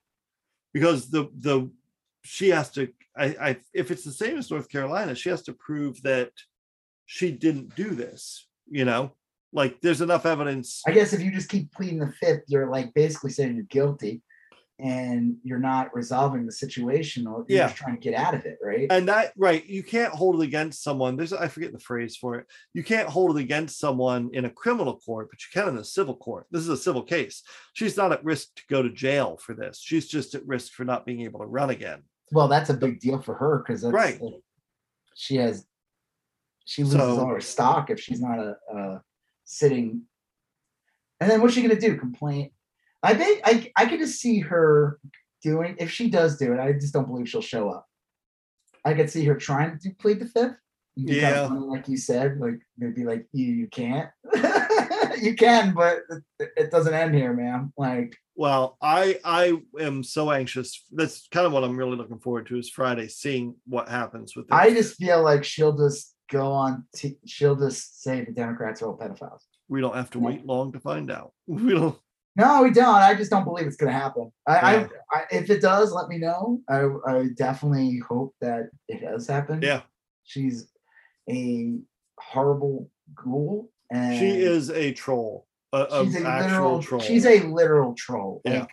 because 0.74 1.10
the 1.10 1.30
the 1.36 1.70
she 2.24 2.50
has 2.50 2.70
to 2.72 2.90
I, 3.18 3.26
I 3.42 3.58
if 3.74 3.92
it's 3.92 4.04
the 4.04 4.12
same 4.12 4.38
as 4.38 4.52
North 4.52 4.70
Carolina, 4.70 5.16
she 5.16 5.30
has 5.30 5.42
to 5.44 5.54
prove 5.54 6.02
that 6.04 6.32
she 7.08 7.32
didn't 7.32 7.76
do 7.76 7.90
this, 7.90 8.48
you 8.70 8.86
know? 8.86 9.16
Like 9.52 9.82
there's 9.82 10.02
enough 10.02 10.26
evidence. 10.26 10.82
I 10.86 10.92
guess 10.92 11.14
if 11.14 11.22
you 11.22 11.32
just 11.32 11.50
keep 11.50 11.72
pleading 11.72 12.00
the 12.00 12.12
fifth, 12.12 12.44
you're 12.48 12.70
like 12.70 12.94
basically 12.94 13.32
saying 13.32 13.56
you're 13.56 13.66
guilty, 13.66 14.22
and 14.78 15.38
you're 15.44 15.58
not 15.60 15.94
resolving 15.96 16.46
the 16.46 16.52
situation, 16.52 17.26
or 17.26 17.46
you're 17.48 17.58
Yeah. 17.58 17.68
just 17.68 17.78
trying 17.78 17.96
to 17.96 18.00
get 18.02 18.14
out 18.14 18.36
of 18.36 18.46
it, 18.46 18.60
right? 18.64 18.88
and 18.92 19.08
that 19.10 19.34
right 19.36 19.66
you 19.66 19.82
can't 19.84 20.14
hold 20.14 20.40
it 20.42 20.46
against 20.46 20.82
someone 20.84 21.18
there's 21.18 21.34
i 21.34 21.48
forget 21.48 21.74
the 21.74 21.80
phrase 21.80 22.16
for 22.16 22.36
it 22.36 22.46
you 22.74 22.84
can't 22.84 23.10
hold 23.10 23.38
it 23.38 23.42
against 23.42 23.78
someone 23.78 24.30
in 24.34 24.46
a 24.46 24.50
criminal 24.50 24.98
court 24.98 25.28
but 25.30 25.40
you 25.42 25.48
can 25.54 25.68
in 25.74 25.78
a 25.78 25.84
civil 25.84 26.16
court 26.16 26.46
this 26.50 26.62
is 26.62 26.70
a 26.70 26.78
civil 26.78 27.04
case 27.04 27.44
she's 27.74 27.98
not 27.98 28.12
at 28.14 28.24
risk 28.24 28.48
to 28.56 28.64
go 28.70 28.82
to 28.82 28.90
jail 28.90 29.38
for 29.38 29.54
this 29.54 29.80
she's 29.82 30.08
just 30.08 30.34
at 30.34 30.48
risk 30.48 30.72
for 30.74 30.86
not 30.86 31.06
being 31.06 31.22
able 31.22 31.40
to 31.42 31.46
run 31.46 31.70
again 31.72 32.02
well, 32.32 32.48
that's 32.48 32.70
a 32.70 32.74
big 32.76 33.00
deal 33.00 33.20
for 33.20 33.34
her 33.34 33.58
because 33.66 33.82
that's 33.82 33.92
Right. 33.94 34.22
like, 34.22 34.34
she 35.16 35.36
has 35.38 35.66
she 36.66 36.84
loses 36.84 37.00
So- 37.00 37.20
all 37.20 37.26
her 37.28 37.42
stock 37.42 37.90
if 37.90 38.00
she's 38.00 38.22
not 38.22 38.40
a, 38.40 38.56
a 38.74 39.02
sitting. 39.50 40.04
And 41.20 41.30
then 41.30 41.42
what's 41.42 41.54
she 41.56 41.62
gonna 41.62 41.80
do? 41.80 41.98
Complain? 41.98 42.52
I 43.04 43.14
think 43.16 43.42
I 43.44 43.72
I 43.76 43.86
could 43.88 44.00
just 44.00 44.22
see 44.22 44.40
her 44.40 45.00
doing 45.42 45.76
if 45.80 45.92
she 45.92 46.10
does 46.10 46.38
do 46.38 46.54
it. 46.54 46.60
I 46.60 46.74
just 46.74 46.94
don't 46.94 47.08
believe 47.08 47.28
she'll 47.28 47.42
show 47.42 47.70
up. 47.70 47.86
I 48.86 48.94
could 48.94 49.10
see 49.10 49.26
her 49.26 49.36
trying 49.36 49.80
to 49.80 49.90
plead 50.00 50.20
the 50.20 50.26
fifth. 50.28 50.56
It'd 50.98 51.10
kinda 51.10 51.18
Yeah. 51.20 51.48
like 51.48 51.88
you 51.88 51.98
said, 51.98 52.40
like 52.40 52.60
maybe 52.78 53.04
like 53.04 53.28
you 53.34 53.46
you 53.54 53.68
can't. 53.68 54.10
you 55.22 55.36
can, 55.36 55.74
but 55.74 56.02
it, 56.40 56.52
it 56.56 56.72
doesn't 56.72 56.94
end 56.94 57.16
here, 57.16 57.34
man. 57.34 57.74
Like 57.78 58.16
well 58.36 58.78
i 58.82 59.20
i 59.26 59.54
am 59.82 60.02
so 60.02 60.32
anxious 60.32 60.86
that's 60.94 61.28
kind 61.28 61.46
of 61.46 61.52
what 61.52 61.62
i'm 61.62 61.76
really 61.76 61.98
looking 61.98 62.20
forward 62.20 62.48
to 62.48 62.58
is 62.58 62.70
friday 62.70 63.06
seeing 63.06 63.54
what 63.68 63.90
happens 63.90 64.34
with 64.34 64.48
this. 64.48 64.58
I 64.58 64.74
just 64.74 64.96
feel 64.96 65.22
like 65.22 65.44
she'll 65.44 65.76
just 65.76 66.16
go 66.30 66.52
on. 66.52 66.86
T- 66.96 67.18
she'll 67.26 67.56
just 67.56 68.02
say 68.04 68.24
the 68.24 68.32
Democrats 68.32 68.82
are 68.82 68.88
all 68.88 68.98
pedophiles. 68.98 69.42
we 69.68 69.82
don't 69.82 69.96
have 69.96 70.10
to 70.12 70.20
wait 70.20 70.46
long 70.46 70.72
to 70.72 70.80
find 70.80 71.12
out 71.12 71.34
we 71.48 71.72
don't 71.74 71.98
No, 72.36 72.64
we 72.64 72.72
don't. 72.72 72.96
I 72.96 73.14
just 73.16 73.32
don't 73.32 73.44
believe 73.46 73.68
it's 73.68 73.76
going 73.76 73.92
to 73.92 73.98
happen. 74.00 74.32
I, 74.48 74.54
Yeah. 74.54 74.88
I, 75.12 75.18
I, 75.18 75.24
if 75.32 75.50
it 75.50 75.62
does, 75.62 75.92
let 75.92 76.08
me 76.08 76.18
know. 76.18 76.62
I, 76.70 76.88
I 77.08 77.28
definitely 77.36 78.00
hope 78.08 78.34
that 78.42 78.70
it 78.88 79.02
does 79.02 79.28
happen. 79.28 79.62
yeah 79.62 79.82
she's 80.24 80.70
a 81.30 81.78
horrible 82.20 82.90
ghoul, 83.16 83.72
and 83.92 84.18
she 84.20 84.30
is 84.30 84.70
a 84.70 84.92
troll 84.94 85.48
a, 85.74 86.04
She's 86.06 86.16
a 86.22 86.28
actual 86.28 86.50
literal. 86.50 86.82
troll 86.82 87.02
She's 87.02 87.26
a 87.26 87.40
literal 87.44 87.94
troll. 87.96 88.42
Yeah. 88.46 88.60
Like, 88.62 88.70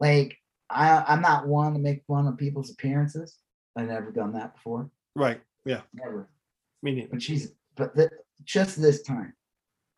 like 0.00 0.38
I, 0.70 1.04
I'm 1.08 1.20
not 1.20 1.46
one 1.46 1.74
to 1.74 1.78
make 1.78 2.02
fun 2.06 2.26
of 2.26 2.38
people's 2.38 2.70
appearances. 2.70 3.36
I've 3.76 3.88
never 3.88 4.10
done 4.10 4.32
that 4.34 4.54
before. 4.54 4.90
right 5.14 5.40
yeah 5.64 5.80
Never. 5.94 6.28
Me 6.82 6.92
neither. 6.94 7.08
But 7.10 7.22
she's. 7.22 7.52
But 7.76 7.94
th- 7.96 8.10
just 8.44 8.80
this 8.80 9.02
time, 9.02 9.32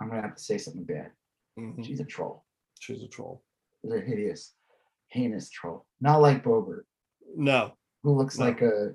I'm 0.00 0.08
gonna 0.10 0.22
have 0.22 0.36
to 0.36 0.42
say 0.42 0.58
something 0.58 0.84
bad. 0.84 1.10
Mhm. 1.58 1.84
She's 1.84 2.00
a 2.00 2.04
troll. 2.04 2.44
she's 2.80 3.02
a 3.02 3.08
troll 3.08 3.42
She's 3.80 3.92
a 3.92 4.00
hideous, 4.00 4.52
heinous 5.08 5.48
troll. 5.48 5.86
Not 6.00 6.20
like 6.20 6.42
Boebert, 6.44 6.82
no 7.36 7.72
who 8.02 8.12
looks 8.14 8.38
No. 8.38 8.44
like 8.46 8.60
a 8.60 8.94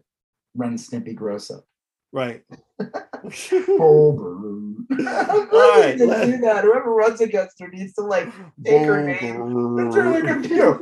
Ren 0.56 0.70
and 0.72 0.78
Stimpy 0.80 1.16
gross 1.16 1.50
up. 1.50 1.66
right 2.12 2.44
Boebert. 2.80 4.76
All 5.54 5.82
right, 5.82 5.98
to 5.98 6.06
let- 6.06 6.26
do 6.26 6.38
that. 6.40 6.64
Whoever 6.64 6.94
runs 6.94 7.22
against 7.22 7.60
her 7.60 7.68
needs 7.70 7.94
to 7.94 8.02
like 8.02 8.26
take 8.64 8.86
her 8.86 9.02
name. 9.04 9.80
It's 9.88 9.96
really 9.96 10.22
confused. 10.22 10.82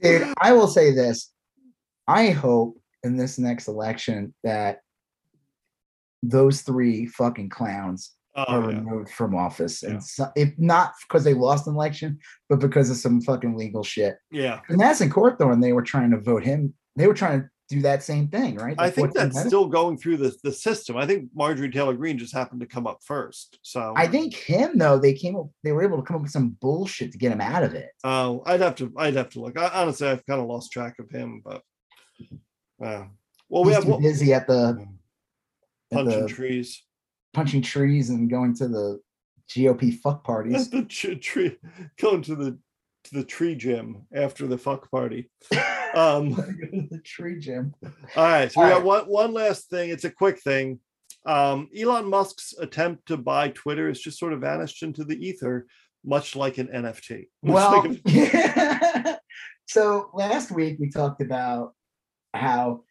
Dude, 0.00 0.32
I 0.40 0.52
will 0.52 0.68
say 0.68 0.92
this. 0.92 1.32
I 2.06 2.30
hope 2.30 2.76
in 3.08 3.16
this 3.16 3.38
next 3.38 3.66
election 3.66 4.32
that 4.44 4.80
those 6.22 6.60
three 6.62 7.06
fucking 7.06 7.48
clowns 7.48 8.12
oh, 8.36 8.42
are 8.42 8.64
Oh, 8.64 8.68
yeah. 8.70 8.76
removed 8.76 9.10
from 9.10 9.34
office. 9.34 9.82
Yeah. 9.82 9.90
And 9.90 10.04
so, 10.04 10.30
if 10.36 10.50
not 10.58 10.92
because 11.08 11.24
they 11.24 11.34
lost 11.34 11.66
an 11.66 11.74
election, 11.74 12.18
but 12.48 12.60
because 12.60 12.90
of 12.90 12.96
some 12.96 13.20
fucking 13.20 13.56
legal 13.56 13.82
shit. 13.82 14.18
yeah. 14.30 14.60
And 14.68 14.80
that's 14.80 15.00
in 15.00 15.10
court 15.10 15.38
though, 15.38 15.50
and 15.50 15.62
they 15.62 15.72
were 15.72 15.82
trying 15.82 16.10
to 16.12 16.18
vote 16.18 16.44
him. 16.44 16.74
They 16.96 17.06
were 17.06 17.14
trying 17.14 17.42
to 17.42 17.48
do 17.68 17.82
that 17.82 18.02
same 18.02 18.28
thing, 18.28 18.56
right? 18.56 18.74
I 18.78 18.88
think 18.90 19.12
that's 19.12 19.38
still 19.46 19.66
going 19.68 19.98
through 19.98 20.16
the, 20.16 20.34
the 20.42 20.52
system. 20.52 20.96
I 20.96 21.06
think 21.06 21.28
Marjorie 21.34 21.70
Taylor 21.70 21.92
Greene 21.94 22.16
just 22.16 22.34
happened 22.34 22.60
to 22.62 22.66
come 22.66 22.86
up 22.86 23.00
first. 23.04 23.58
So 23.62 23.92
I 23.94 24.06
think 24.06 24.34
him 24.34 24.78
though, 24.78 24.98
they 24.98 25.12
came 25.12 25.36
up, 25.36 25.48
they 25.62 25.72
were 25.72 25.82
able 25.82 25.98
to 25.98 26.02
come 26.02 26.16
up 26.16 26.22
with 26.22 26.32
some 26.32 26.56
bullshit 26.62 27.12
to 27.12 27.18
get 27.18 27.30
him 27.30 27.42
out 27.42 27.62
of 27.62 27.74
it. 27.74 27.90
Oh, 28.04 28.42
I'd 28.46 28.62
have 28.62 28.74
to 28.76 28.92
I'd 28.96 29.16
have 29.16 29.28
to 29.30 29.40
look. 29.40 29.58
I, 29.58 29.68
honestly, 29.68 30.08
I've 30.08 30.24
kind 30.26 30.40
of 30.40 30.48
lost 30.48 30.72
track 30.72 30.94
of 30.98 31.10
him, 31.10 31.42
but 31.44 31.62
uh, 32.82 33.04
well, 33.48 33.64
we 33.64 33.72
He's 33.72 33.76
have 33.82 33.84
too 33.84 34.00
busy 34.00 34.32
at 34.34 34.46
the, 34.46 34.86
at 35.92 35.96
punching 35.96 36.22
the 36.22 36.28
trees 36.28 36.82
punching 37.34 37.62
trees 37.62 38.10
and 38.10 38.28
going 38.30 38.54
to 38.54 38.66
the 38.68 39.00
GOP 39.50 39.94
fuck 39.98 40.24
parties. 40.24 40.66
at 40.66 40.70
the 40.72 40.84
ch- 40.84 41.20
tree, 41.20 41.56
going 42.00 42.22
to 42.22 42.34
the 42.34 42.58
to 43.04 43.14
the 43.14 43.24
tree 43.24 43.54
gym 43.54 44.06
after 44.12 44.46
the 44.46 44.58
fuck 44.58 44.90
party. 44.90 45.30
Um, 45.94 46.32
the 46.90 47.00
tree 47.02 47.38
gym. 47.40 47.74
all 48.14 48.22
right, 48.22 48.52
so 48.52 48.60
we 48.60 48.66
All 48.66 48.74
got 48.74 48.84
one 48.84 49.04
one 49.06 49.32
last 49.32 49.70
thing. 49.70 49.88
It's 49.88 50.04
a 50.04 50.10
quick 50.10 50.38
thing. 50.38 50.80
Um, 51.24 51.70
Elon 51.76 52.10
Musk's 52.10 52.52
attempt 52.60 53.06
to 53.08 53.16
buy 53.16 53.48
Twitter 53.48 53.88
has 53.88 53.98
just 53.98 54.18
sort 54.18 54.34
of 54.34 54.42
vanished 54.42 54.82
into 54.82 55.02
the 55.02 55.16
ether, 55.16 55.66
much 56.04 56.36
like 56.36 56.58
an 56.58 56.66
NFT. 56.68 57.28
Much 57.42 57.54
Well, 57.54 57.82
like 57.88 58.00
a- 58.06 59.18
so 59.66 60.10
last 60.12 60.50
week 60.50 60.76
we 60.78 60.90
talked 60.90 61.22
about 61.22 61.72
how 62.34 62.82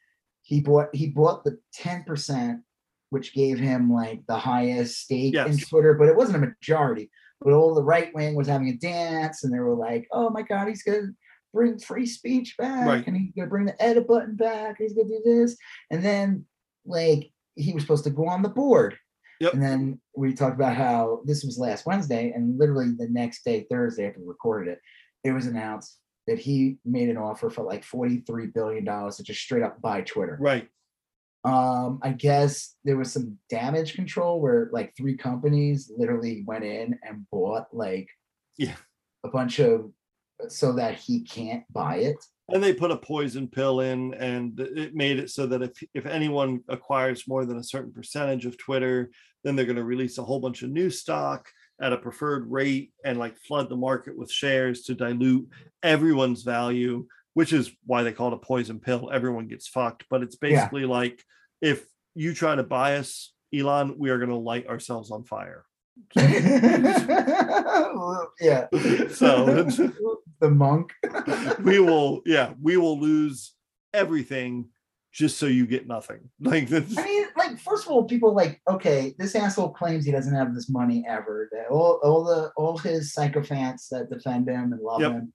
he 0.41 0.61
bought 0.61 0.95
he 0.95 1.07
bought 1.07 1.43
the 1.43 1.59
10%, 1.77 2.61
which 3.09 3.33
gave 3.33 3.59
him 3.59 3.91
like 3.91 4.25
the 4.27 4.37
highest 4.37 5.01
stake 5.01 5.35
in 5.35 5.57
Twitter, 5.57 5.93
but 5.93 6.07
it 6.07 6.15
wasn't 6.15 6.37
a 6.37 6.47
majority. 6.47 7.09
But 7.41 7.53
all 7.53 7.75
the 7.75 7.83
right 7.83 8.13
wing 8.15 8.35
was 8.35 8.47
having 8.47 8.69
a 8.69 8.77
dance, 8.77 9.43
and 9.43 9.53
they 9.53 9.59
were 9.59 9.75
like, 9.75 10.07
"Oh 10.11 10.29
my 10.29 10.41
God, 10.41 10.67
he's 10.67 10.83
gonna 10.83 11.13
bring 11.53 11.77
free 11.79 12.05
speech 12.05 12.55
back, 12.57 12.87
Right. 12.87 13.07
and 13.07 13.15
he's 13.15 13.33
gonna 13.35 13.49
bring 13.49 13.65
the 13.65 13.81
edit 13.81 14.07
button 14.07 14.35
back. 14.35 14.77
He's 14.79 14.93
gonna 14.93 15.07
do 15.07 15.21
this." 15.23 15.55
And 15.91 16.03
then, 16.03 16.45
like, 16.85 17.31
he 17.55 17.73
was 17.73 17.83
supposed 17.83 18.05
to 18.05 18.09
go 18.09 18.27
on 18.27 18.41
the 18.41 18.49
board. 18.49 18.97
Yep. 19.39 19.53
And 19.53 19.61
then 19.61 20.01
we 20.15 20.33
talked 20.33 20.55
about 20.55 20.75
how 20.75 21.21
this 21.25 21.43
was 21.43 21.59
last 21.59 21.85
Wednesday, 21.85 22.31
and 22.31 22.57
literally 22.57 22.91
the 22.97 23.09
next 23.09 23.43
day, 23.43 23.67
Thursday, 23.69 24.07
after 24.07 24.19
we 24.19 24.25
recorded 24.27 24.71
it, 24.71 24.79
it 25.23 25.31
was 25.31 25.45
announced 25.45 25.99
that 26.27 26.37
he 26.39 26.77
made 26.85 27.09
an 27.09 27.17
offer 27.17 27.49
for 27.49 27.63
like 27.63 27.83
$43 27.85 28.53
billion 28.53 28.85
to 28.85 29.23
just 29.23 29.41
straight 29.41 29.63
up 29.63 29.81
buy 29.81 30.01
Twitter. 30.01 30.37
right. 30.39 30.67
Um, 31.43 31.99
I 32.03 32.09
guess 32.09 32.75
there 32.83 32.97
was 32.97 33.13
some 33.13 33.37
damage 33.49 33.93
control 33.93 34.41
where 34.41 34.69
like 34.73 34.93
three 34.97 35.15
companies 35.15 35.89
literally 35.95 36.43
went 36.45 36.65
in 36.65 36.99
and 37.03 37.25
bought 37.31 37.67
like 37.71 38.09
Yeah. 38.57 38.75
a 39.23 39.29
bunch 39.29 39.59
of 39.59 39.91
so 40.49 40.73
that 40.73 40.95
he 40.95 41.21
can't 41.21 41.63
buy 41.71 41.97
it. 41.97 42.17
And 42.49 42.61
they 42.63 42.73
put 42.73 42.91
a 42.91 42.97
poison 42.97 43.47
pill 43.47 43.79
in, 43.81 44.13
and 44.15 44.59
it 44.59 44.93
made 44.95 45.19
it 45.19 45.29
so 45.29 45.45
that 45.47 45.61
if 45.61 45.71
if 45.93 46.05
anyone 46.05 46.61
acquires 46.69 47.27
more 47.27 47.45
than 47.45 47.57
a 47.57 47.63
certain 47.63 47.91
percentage 47.91 48.45
of 48.45 48.57
Twitter, 48.57 49.09
then 49.43 49.55
they're 49.55 49.65
going 49.65 49.75
to 49.77 49.83
release 49.83 50.17
a 50.17 50.23
whole 50.23 50.39
bunch 50.39 50.63
of 50.63 50.69
new 50.69 50.89
stock 50.89 51.47
at 51.81 51.93
a 51.93 51.97
preferred 51.97 52.51
rate 52.51 52.91
and 53.05 53.19
like 53.19 53.37
flood 53.37 53.69
the 53.69 53.75
market 53.75 54.17
with 54.17 54.31
shares 54.31 54.83
to 54.83 54.95
dilute 54.95 55.47
everyone's 55.83 56.43
value, 56.43 57.05
which 57.33 57.53
is 57.53 57.71
why 57.85 58.03
they 58.03 58.11
call 58.11 58.29
it 58.29 58.33
a 58.33 58.37
poison 58.37 58.79
pill. 58.79 59.09
Everyone 59.11 59.47
gets 59.47 59.67
fucked, 59.67 60.05
but 60.09 60.23
it's 60.23 60.35
basically 60.35 60.81
yeah. 60.81 60.87
like 60.87 61.23
if 61.61 61.85
you 62.15 62.33
try 62.33 62.55
to 62.55 62.63
buy 62.63 62.97
us, 62.97 63.33
Elon, 63.53 63.95
we 63.97 64.09
are 64.09 64.17
going 64.17 64.29
to 64.29 64.35
light 64.35 64.67
ourselves 64.67 65.11
on 65.11 65.23
fire. 65.23 65.63
yeah. 66.15 66.97
So 69.09 69.67
the 70.39 70.49
monk. 70.49 70.93
we 71.63 71.79
will, 71.79 72.21
yeah, 72.25 72.53
we 72.61 72.77
will 72.77 72.99
lose 72.99 73.53
everything 73.93 74.69
just 75.17 75.37
so 75.37 75.47
you 75.47 75.65
get 75.65 75.87
nothing. 75.87 76.29
Like 76.39 76.69
this. 76.69 76.97
I 76.97 77.03
mean, 77.03 77.25
like 77.35 77.59
first 77.59 77.85
of 77.85 77.91
all, 77.91 78.05
people 78.05 78.33
like, 78.33 78.61
okay, 78.69 79.15
this 79.17 79.35
asshole 79.35 79.69
claims 79.69 80.05
he 80.05 80.11
doesn't 80.11 80.33
have 80.33 80.53
this 80.53 80.69
money 80.69 81.03
ever. 81.09 81.49
That 81.51 81.67
all, 81.69 81.99
all 82.03 82.23
the 82.23 82.51
all 82.55 82.77
his 82.77 83.13
sycophants 83.13 83.89
that 83.89 84.09
defend 84.09 84.47
him 84.47 84.71
and 84.71 84.81
love 84.81 85.01
yep. 85.01 85.11
him 85.11 85.33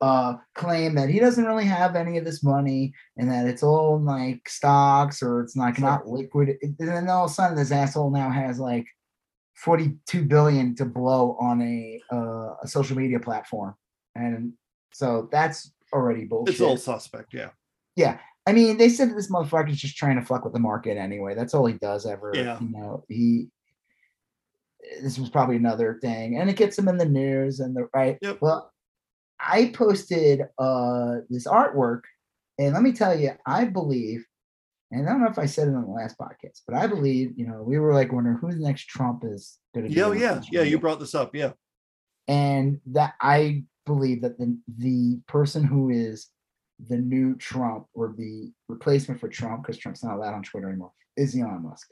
uh 0.00 0.36
claim 0.54 0.94
that 0.94 1.10
he 1.10 1.20
doesn't 1.20 1.44
really 1.44 1.66
have 1.66 1.94
any 1.94 2.16
of 2.16 2.24
this 2.24 2.42
money 2.42 2.90
and 3.18 3.30
that 3.30 3.46
it's 3.46 3.62
all 3.62 4.00
like 4.02 4.48
stocks 4.48 5.22
or 5.22 5.42
it's 5.42 5.54
like 5.54 5.78
not 5.78 6.08
liquid. 6.08 6.56
And 6.62 6.74
then 6.78 7.08
all 7.08 7.26
of 7.26 7.30
a 7.30 7.34
sudden 7.34 7.56
this 7.56 7.70
asshole 7.70 8.10
now 8.10 8.30
has 8.30 8.58
like 8.58 8.86
42 9.56 10.24
billion 10.24 10.74
to 10.76 10.86
blow 10.86 11.36
on 11.38 11.60
a 11.60 12.00
uh, 12.10 12.54
a 12.62 12.66
social 12.66 12.96
media 12.96 13.20
platform. 13.20 13.74
And 14.14 14.54
so 14.92 15.28
that's 15.30 15.70
already 15.92 16.24
bullshit. 16.24 16.54
It's 16.54 16.62
all 16.62 16.78
suspect, 16.78 17.34
yeah. 17.34 17.50
Yeah. 17.94 18.18
I 18.46 18.52
mean, 18.52 18.78
they 18.78 18.88
said 18.88 19.10
that 19.10 19.14
this 19.14 19.30
motherfucker 19.30 19.70
is 19.70 19.80
just 19.80 19.96
trying 19.96 20.18
to 20.18 20.24
fuck 20.24 20.44
with 20.44 20.54
the 20.54 20.60
market 20.60 20.96
anyway. 20.96 21.34
That's 21.34 21.54
all 21.54 21.66
he 21.66 21.74
does 21.74 22.06
ever. 22.06 22.32
Yeah. 22.34 22.58
You 22.60 22.70
know, 22.70 23.04
he 23.08 23.48
this 25.02 25.18
was 25.18 25.30
probably 25.30 25.56
another 25.56 25.98
thing. 26.00 26.38
And 26.38 26.48
it 26.48 26.56
gets 26.56 26.78
him 26.78 26.88
in 26.88 26.96
the 26.96 27.04
news 27.04 27.60
and 27.60 27.76
the 27.76 27.88
right. 27.94 28.18
Yep. 28.22 28.38
Well, 28.40 28.72
I 29.38 29.72
posted 29.74 30.42
uh 30.58 31.16
this 31.28 31.46
artwork, 31.46 32.02
and 32.58 32.74
let 32.74 32.82
me 32.82 32.92
tell 32.92 33.18
you, 33.18 33.32
I 33.46 33.66
believe, 33.66 34.24
and 34.90 35.08
I 35.08 35.12
don't 35.12 35.22
know 35.22 35.30
if 35.30 35.38
I 35.38 35.46
said 35.46 35.68
it 35.68 35.74
on 35.74 35.84
the 35.84 35.90
last 35.90 36.16
podcast, 36.18 36.62
but 36.66 36.76
I 36.76 36.86
believe, 36.86 37.32
you 37.36 37.46
know, 37.46 37.62
we 37.62 37.78
were 37.78 37.94
like 37.94 38.12
wondering 38.12 38.38
who 38.38 38.50
the 38.50 38.58
next 38.58 38.86
Trump 38.88 39.22
is 39.24 39.58
gonna 39.74 39.88
be. 39.88 39.94
Yeah, 39.94 40.12
yeah, 40.12 40.40
yeah. 40.50 40.62
You 40.62 40.78
brought 40.78 41.00
this 41.00 41.14
up, 41.14 41.34
yeah. 41.34 41.52
And 42.26 42.80
that 42.86 43.14
I 43.20 43.64
believe 43.86 44.22
that 44.22 44.38
the 44.38 44.58
the 44.78 45.20
person 45.26 45.64
who 45.64 45.90
is 45.90 46.28
the 46.88 46.96
new 46.96 47.36
Trump 47.36 47.86
or 47.94 48.14
the 48.16 48.52
replacement 48.68 49.20
for 49.20 49.28
Trump, 49.28 49.62
because 49.62 49.78
Trump's 49.78 50.04
not 50.04 50.16
allowed 50.16 50.34
on 50.34 50.42
Twitter 50.42 50.68
anymore, 50.68 50.92
is 51.16 51.36
Elon 51.36 51.62
Musk. 51.62 51.88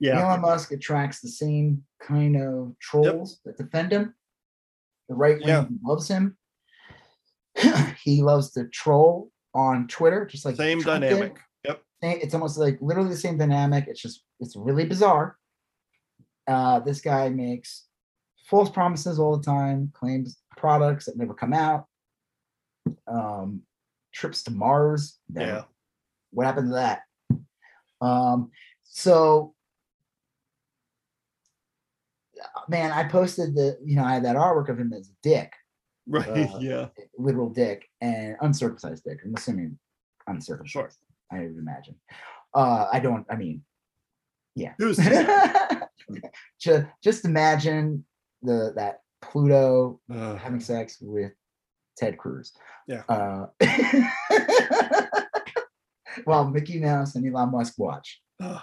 Yeah. 0.00 0.20
Elon 0.20 0.40
Musk 0.40 0.72
attracts 0.72 1.20
the 1.20 1.28
same 1.28 1.82
kind 2.02 2.36
of 2.36 2.74
trolls 2.80 3.40
yep. 3.44 3.56
that 3.56 3.64
defend 3.64 3.92
him. 3.92 4.14
The 5.08 5.14
right 5.14 5.38
wing 5.38 5.48
yeah. 5.48 5.64
loves 5.82 6.08
him. 6.08 6.36
he 8.02 8.22
loves 8.22 8.52
to 8.52 8.68
troll 8.68 9.30
on 9.54 9.88
Twitter, 9.88 10.26
just 10.26 10.44
like 10.44 10.56
same 10.56 10.80
Trump 10.80 11.02
dynamic. 11.02 11.34
Did. 11.64 11.80
Yep. 12.02 12.22
It's 12.22 12.34
almost 12.34 12.58
like 12.58 12.78
literally 12.80 13.10
the 13.10 13.16
same 13.16 13.38
dynamic. 13.38 13.86
It's 13.88 14.00
just 14.00 14.22
it's 14.40 14.54
really 14.54 14.84
bizarre. 14.84 15.36
Uh, 16.46 16.80
this 16.80 17.00
guy 17.00 17.28
makes 17.28 17.86
false 18.48 18.70
promises 18.70 19.18
all 19.18 19.36
the 19.36 19.44
time, 19.44 19.90
claims 19.94 20.38
products 20.56 21.06
that 21.06 21.16
never 21.16 21.34
come 21.34 21.52
out. 21.52 21.86
Um, 23.06 23.62
trips 24.18 24.42
to 24.44 24.50
Mars. 24.50 25.18
Yeah. 25.32 25.62
What 26.30 26.46
happened 26.46 26.70
to 26.70 26.74
that? 26.74 27.02
Um, 28.00 28.50
so 28.84 29.54
man, 32.68 32.92
I 32.92 33.04
posted 33.04 33.54
the, 33.54 33.78
you 33.84 33.96
know, 33.96 34.04
I 34.04 34.14
had 34.14 34.24
that 34.24 34.36
artwork 34.36 34.68
of 34.68 34.78
him 34.78 34.92
as 34.92 35.08
a 35.08 35.12
dick. 35.22 35.52
Right. 36.06 36.28
Uh, 36.28 36.58
yeah. 36.60 36.86
Literal 37.16 37.50
dick 37.50 37.88
and 38.00 38.36
uncircumcised 38.40 39.04
dick. 39.04 39.18
I'm 39.24 39.34
assuming 39.36 39.78
uncircumcised. 40.26 40.72
Sure. 40.72 40.90
I 41.30 41.40
would 41.40 41.58
imagine. 41.58 41.94
Uh, 42.54 42.86
I 42.92 43.00
don't, 43.00 43.26
I 43.30 43.36
mean, 43.36 43.62
yeah. 44.54 44.72
just, 46.60 46.86
just 47.02 47.24
imagine 47.24 48.04
the 48.42 48.72
that 48.76 49.00
Pluto 49.20 50.00
uh, 50.12 50.36
having 50.36 50.60
sex 50.60 50.98
with 51.00 51.32
Ted 51.98 52.16
Cruz. 52.18 52.52
Yeah. 52.86 53.02
Uh, 53.08 53.46
well, 56.26 56.48
Mickey 56.48 56.80
Mouse 56.80 57.14
and 57.14 57.26
Elon 57.26 57.50
Musk 57.50 57.74
watch. 57.78 58.20
Uh. 58.40 58.60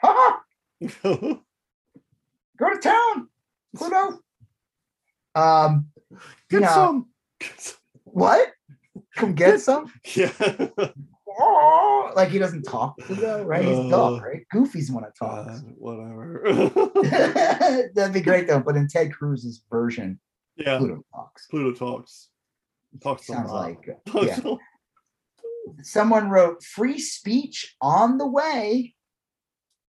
Go 2.56 2.70
to 2.70 2.78
town, 2.80 3.28
Pluto. 3.76 4.20
Um, 5.34 5.88
get 6.50 6.56
you 6.56 6.60
know, 6.60 6.66
some. 6.68 7.06
What? 8.04 8.52
Come 9.16 9.34
get 9.34 9.60
some. 9.60 9.92
Yeah. 10.14 10.30
Oh, 11.38 12.12
like 12.16 12.28
he 12.28 12.38
doesn't 12.38 12.62
talk 12.62 12.96
Pluto, 12.98 13.42
right? 13.44 13.64
He's 13.64 13.76
uh, 13.76 13.88
dog, 13.88 14.22
right? 14.22 14.46
Goofy's 14.52 14.90
one 14.90 15.02
that 15.02 15.16
talks. 15.18 15.58
Uh, 15.58 15.60
whatever. 15.76 16.42
That'd 17.94 18.14
be 18.14 18.20
great 18.20 18.46
though. 18.46 18.60
But 18.60 18.76
in 18.76 18.88
Ted 18.88 19.12
Cruz's 19.12 19.62
version, 19.70 20.20
yeah, 20.56 20.78
Pluto 20.78 21.04
talks. 21.12 21.46
Pluto 21.48 21.72
talks. 21.72 22.28
Talks 23.02 23.26
Sounds 23.26 23.50
like 23.50 23.88
yeah. 24.14 24.38
Someone 25.82 26.28
wrote 26.28 26.62
free 26.62 26.98
speech 26.98 27.74
on 27.80 28.18
the 28.18 28.26
way. 28.26 28.94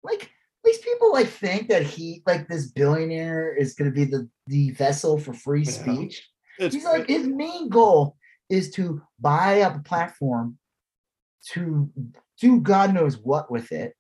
Like 0.04 0.30
these 0.64 0.78
people 0.80 1.12
like 1.12 1.28
think 1.28 1.70
that 1.70 1.84
he 1.84 2.24
like 2.26 2.48
this 2.48 2.68
billionaire 2.68 3.56
is 3.56 3.74
going 3.74 3.92
to 3.92 3.96
be 3.96 4.06
the 4.06 4.30
the 4.48 4.72
vessel 4.72 5.18
for 5.20 5.34
free 5.34 5.64
yeah. 5.64 5.72
speech. 5.72 6.30
It's, 6.58 6.74
He's 6.74 6.86
like 6.86 7.08
his 7.08 7.28
main 7.28 7.70
goal 7.70 8.16
is 8.50 8.72
to 8.72 9.02
buy 9.20 9.62
up 9.62 9.76
a 9.76 9.84
platform 9.84 10.58
to 11.52 11.90
do 12.40 12.60
God 12.60 12.94
knows 12.94 13.18
what 13.18 13.52
with 13.52 13.72
it. 13.72 13.94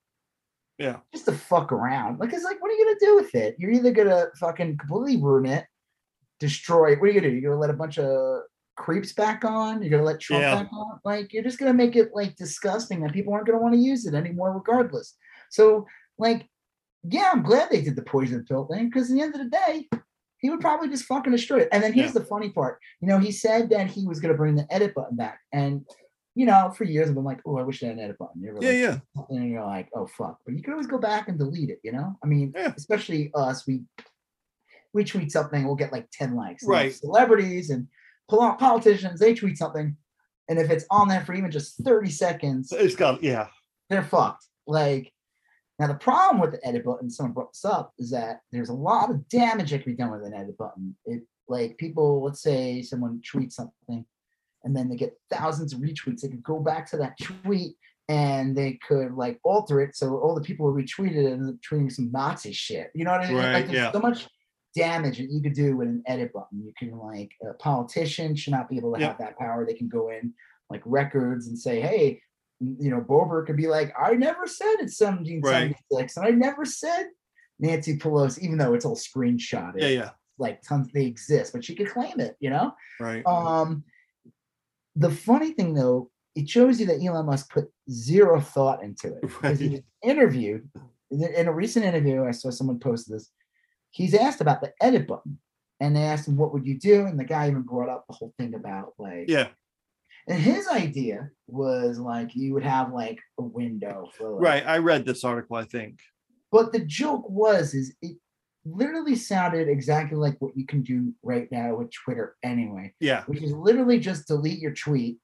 Yeah. 0.77 0.97
Just 1.13 1.25
to 1.25 1.31
fuck 1.31 1.71
around. 1.71 2.19
Like 2.19 2.33
it's 2.33 2.43
like, 2.43 2.61
what 2.61 2.69
are 2.69 2.73
you 2.73 2.85
gonna 2.85 2.97
do 2.99 3.15
with 3.15 3.35
it? 3.35 3.55
You're 3.59 3.71
either 3.71 3.91
gonna 3.91 4.27
fucking 4.39 4.77
completely 4.77 5.21
ruin 5.21 5.45
it, 5.45 5.65
destroy 6.39 6.93
it. 6.93 6.99
What 6.99 7.09
are 7.09 7.11
you 7.11 7.19
gonna 7.19 7.31
do? 7.31 7.37
You're 7.37 7.51
gonna 7.51 7.61
let 7.61 7.69
a 7.69 7.73
bunch 7.77 7.97
of 7.97 8.41
creeps 8.75 9.13
back 9.13 9.43
on. 9.45 9.81
You're 9.81 9.91
gonna 9.91 10.03
let 10.03 10.19
Trump 10.19 10.41
yeah. 10.41 10.55
back 10.55 10.73
on. 10.73 10.99
Like 11.03 11.33
you're 11.33 11.43
just 11.43 11.59
gonna 11.59 11.73
make 11.73 11.95
it 11.95 12.11
like 12.13 12.35
disgusting, 12.35 13.03
and 13.03 13.13
people 13.13 13.33
aren't 13.33 13.47
gonna 13.47 13.61
want 13.61 13.73
to 13.73 13.79
use 13.79 14.05
it 14.05 14.13
anymore, 14.13 14.53
regardless. 14.53 15.15
So 15.49 15.85
like, 16.17 16.47
yeah, 17.03 17.29
I'm 17.31 17.43
glad 17.43 17.69
they 17.69 17.81
did 17.81 17.95
the 17.95 18.01
poison 18.01 18.45
pill 18.47 18.65
thing 18.65 18.89
because 18.89 19.09
at 19.09 19.15
the 19.15 19.21
end 19.21 19.35
of 19.35 19.41
the 19.41 19.49
day, 19.49 19.89
he 20.39 20.49
would 20.49 20.61
probably 20.61 20.89
just 20.89 21.05
fucking 21.05 21.31
destroy 21.31 21.61
it. 21.61 21.69
And 21.71 21.81
then 21.81 21.93
here's 21.93 22.13
yeah. 22.13 22.19
the 22.19 22.25
funny 22.25 22.49
part. 22.49 22.79
You 23.01 23.07
know, 23.07 23.19
he 23.19 23.31
said 23.31 23.69
that 23.69 23.87
he 23.87 24.05
was 24.05 24.19
gonna 24.19 24.33
bring 24.33 24.55
the 24.55 24.67
edit 24.71 24.93
button 24.93 25.15
back, 25.15 25.39
and 25.51 25.85
you 26.35 26.45
know, 26.45 26.69
for 26.77 26.83
years 26.83 27.07
I've 27.07 27.15
been 27.15 27.23
like, 27.23 27.39
oh, 27.45 27.57
I 27.57 27.63
wish 27.63 27.79
they 27.79 27.87
had 27.87 27.95
an 27.95 28.03
edit 28.03 28.17
button. 28.17 28.41
yeah, 28.43 28.51
like, 28.51 28.63
yeah. 28.63 28.97
And 29.29 29.49
you're 29.49 29.65
like, 29.65 29.89
oh 29.95 30.05
fuck. 30.05 30.37
But 30.45 30.55
you 30.55 30.61
can 30.61 30.73
always 30.73 30.87
go 30.87 30.97
back 30.97 31.29
and 31.29 31.39
delete 31.39 31.69
it, 31.69 31.79
you 31.81 31.93
know? 31.93 32.17
I 32.21 32.27
mean, 32.27 32.53
yeah. 32.53 32.73
especially 32.75 33.31
us, 33.33 33.65
we 33.65 33.83
we 34.93 35.03
tweet 35.03 35.31
something, 35.31 35.65
we'll 35.65 35.75
get 35.75 35.91
like 35.91 36.07
10 36.11 36.35
likes. 36.35 36.63
Right. 36.65 36.93
celebrities 36.93 37.69
and 37.69 37.87
politicians, 38.27 39.19
they 39.19 39.33
tweet 39.33 39.57
something, 39.57 39.95
and 40.49 40.59
if 40.59 40.69
it's 40.69 40.85
on 40.91 41.07
there 41.07 41.21
for 41.21 41.33
even 41.33 41.51
just 41.51 41.83
30 41.83 42.09
seconds, 42.09 42.71
it's 42.71 42.95
got 42.95 43.23
yeah, 43.23 43.47
they're 43.89 44.03
fucked. 44.03 44.45
Like 44.67 45.11
now, 45.79 45.87
the 45.87 45.95
problem 45.95 46.39
with 46.39 46.51
the 46.51 46.65
edit 46.65 46.85
button, 46.85 47.09
someone 47.09 47.33
brought 47.33 47.51
this 47.51 47.65
up, 47.65 47.93
is 47.97 48.11
that 48.11 48.41
there's 48.51 48.69
a 48.69 48.73
lot 48.73 49.09
of 49.09 49.27
damage 49.27 49.71
that 49.71 49.83
can 49.83 49.91
be 49.91 49.97
done 49.97 50.11
with 50.11 50.23
an 50.23 50.33
edit 50.33 50.57
button. 50.57 50.95
It 51.05 51.23
like 51.47 51.77
people, 51.77 52.23
let's 52.23 52.41
say 52.41 52.81
someone 52.81 53.21
tweets 53.21 53.53
something, 53.53 54.05
and 54.63 54.75
then 54.75 54.89
they 54.89 54.95
get 54.95 55.17
thousands 55.29 55.73
of 55.73 55.79
retweets. 55.79 56.21
They 56.21 56.29
could 56.29 56.43
go 56.43 56.59
back 56.59 56.89
to 56.91 56.97
that 56.97 57.17
tweet 57.19 57.75
and 58.07 58.55
they 58.55 58.79
could 58.87 59.13
like 59.13 59.39
alter 59.43 59.81
it 59.81 59.95
so 59.95 60.17
all 60.17 60.35
the 60.35 60.41
people 60.41 60.71
who 60.71 60.79
retweeted 60.79 61.25
it 61.25 61.33
and 61.33 61.59
tweeting 61.61 61.91
some 61.91 62.11
Nazi 62.11 62.51
shit. 62.51 62.91
You 62.93 63.03
know 63.03 63.11
what 63.11 63.21
I 63.21 63.27
mean? 63.27 63.37
Right, 63.37 63.53
like 63.53 63.65
there's 63.65 63.77
yeah. 63.77 63.91
so 63.91 63.99
much 63.99 64.27
damage 64.75 65.17
that 65.17 65.31
you 65.31 65.41
could 65.41 65.53
do 65.53 65.77
with 65.77 65.87
an 65.87 66.03
edit 66.07 66.33
button. 66.33 66.63
You 66.63 66.73
can 66.77 66.97
like 66.97 67.31
a 67.47 67.53
politician 67.55 68.35
should 68.35 68.51
not 68.51 68.69
be 68.69 68.77
able 68.77 68.93
to 68.93 69.05
have 69.05 69.17
that 69.19 69.37
power. 69.37 69.65
They 69.65 69.73
can 69.73 69.87
go 69.87 70.09
in 70.09 70.33
like 70.69 70.81
records 70.85 71.47
and 71.47 71.57
say, 71.57 71.79
hey, 71.79 72.21
you 72.59 72.89
know, 72.89 73.01
Boebert 73.01 73.47
could 73.47 73.57
be 73.57 73.67
like, 73.67 73.93
I 73.99 74.13
never 74.13 74.47
said 74.47 74.75
it's 74.79 74.99
1776, 74.99 75.83
right. 75.91 76.11
and 76.17 76.25
I 76.25 76.37
never 76.37 76.65
said 76.65 77.07
Nancy 77.59 77.97
Pelosi, 77.97 78.39
even 78.39 78.57
though 78.57 78.73
it's 78.73 78.85
all 78.85 78.95
screenshotted. 78.95 79.81
Yeah, 79.81 79.87
yeah. 79.87 80.09
Like 80.37 80.61
tons 80.61 80.89
they 80.93 81.05
exist, 81.05 81.53
but 81.53 81.63
she 81.63 81.75
could 81.75 81.89
claim 81.89 82.19
it, 82.19 82.35
you 82.39 82.49
know? 82.49 82.73
Right. 82.99 83.25
Um 83.25 83.83
the 84.95 85.11
funny 85.11 85.51
thing 85.51 85.73
though, 85.73 86.09
it 86.35 86.49
shows 86.49 86.79
you 86.79 86.85
that 86.87 87.03
Elon 87.03 87.25
Musk 87.25 87.51
put 87.51 87.69
zero 87.89 88.39
thought 88.39 88.83
into 88.83 89.07
it. 89.07 89.21
Because 89.21 89.43
right. 89.43 89.59
he 89.59 89.69
was 89.69 89.81
interviewed 90.03 90.69
in 91.11 91.47
a 91.47 91.53
recent 91.53 91.85
interview, 91.85 92.25
I 92.25 92.31
saw 92.31 92.49
someone 92.49 92.79
post 92.79 93.09
this 93.09 93.31
he's 93.95 94.13
asked 94.13 94.41
about 94.41 94.61
the 94.61 94.73
edit 94.81 95.07
button. 95.07 95.39
and 95.81 95.93
they 95.95 96.03
asked 96.03 96.27
him, 96.27 96.37
"What 96.37 96.53
would 96.53 96.65
you 96.65 96.77
do?" 96.79 97.05
And 97.05 97.19
the 97.19 97.25
guy 97.25 97.49
even 97.49 97.63
brought 97.63 97.89
up 97.89 98.05
the 98.07 98.13
whole 98.15 98.33
thing 98.37 98.53
about 98.55 98.93
like, 98.97 99.25
Yeah. 99.29 99.49
And 100.27 100.39
his 100.41 100.67
idea 100.67 101.29
was 101.47 101.99
like 101.99 102.35
you 102.35 102.53
would 102.53 102.63
have 102.63 102.93
like 102.93 103.19
a 103.37 103.43
window 103.43 104.09
for 104.17 104.31
like, 104.31 104.41
Right. 104.41 104.65
I 104.65 104.77
read 104.79 105.05
this 105.05 105.23
article, 105.23 105.55
I 105.57 105.65
think. 105.65 105.99
But 106.51 106.71
the 106.71 106.79
joke 106.79 107.29
was 107.29 107.73
is 107.73 107.93
it 108.01 108.17
literally 108.63 109.15
sounded 109.15 109.67
exactly 109.67 110.17
like 110.17 110.37
what 110.39 110.55
you 110.57 110.65
can 110.65 110.81
do 110.81 111.13
right 111.23 111.47
now 111.51 111.75
with 111.75 111.91
Twitter 111.91 112.35
anyway, 112.41 112.93
Yeah. 112.99 113.23
which 113.25 113.43
is 113.43 113.51
literally 113.51 113.99
just 113.99 114.27
delete 114.27 114.59
your 114.59 114.73
tweet, 114.73 115.19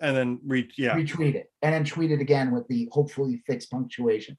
And 0.00 0.16
then 0.16 0.38
read 0.46 0.70
yeah. 0.78 0.94
retweet 0.96 1.34
it, 1.34 1.50
and 1.62 1.74
then 1.74 1.84
tweet 1.84 2.10
it 2.12 2.20
again 2.20 2.52
with 2.52 2.66
the 2.68 2.88
hopefully 2.92 3.42
fixed 3.46 3.70
punctuation. 3.72 4.38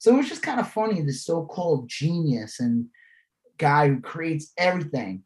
So 0.00 0.12
it 0.12 0.16
was 0.18 0.28
just 0.28 0.42
kind 0.42 0.58
of 0.60 0.68
funny, 0.70 1.00
this 1.02 1.24
so-called 1.24 1.88
genius 1.88 2.58
and 2.60 2.86
guy 3.58 3.88
who 3.88 4.00
creates 4.00 4.52
everything 4.58 5.22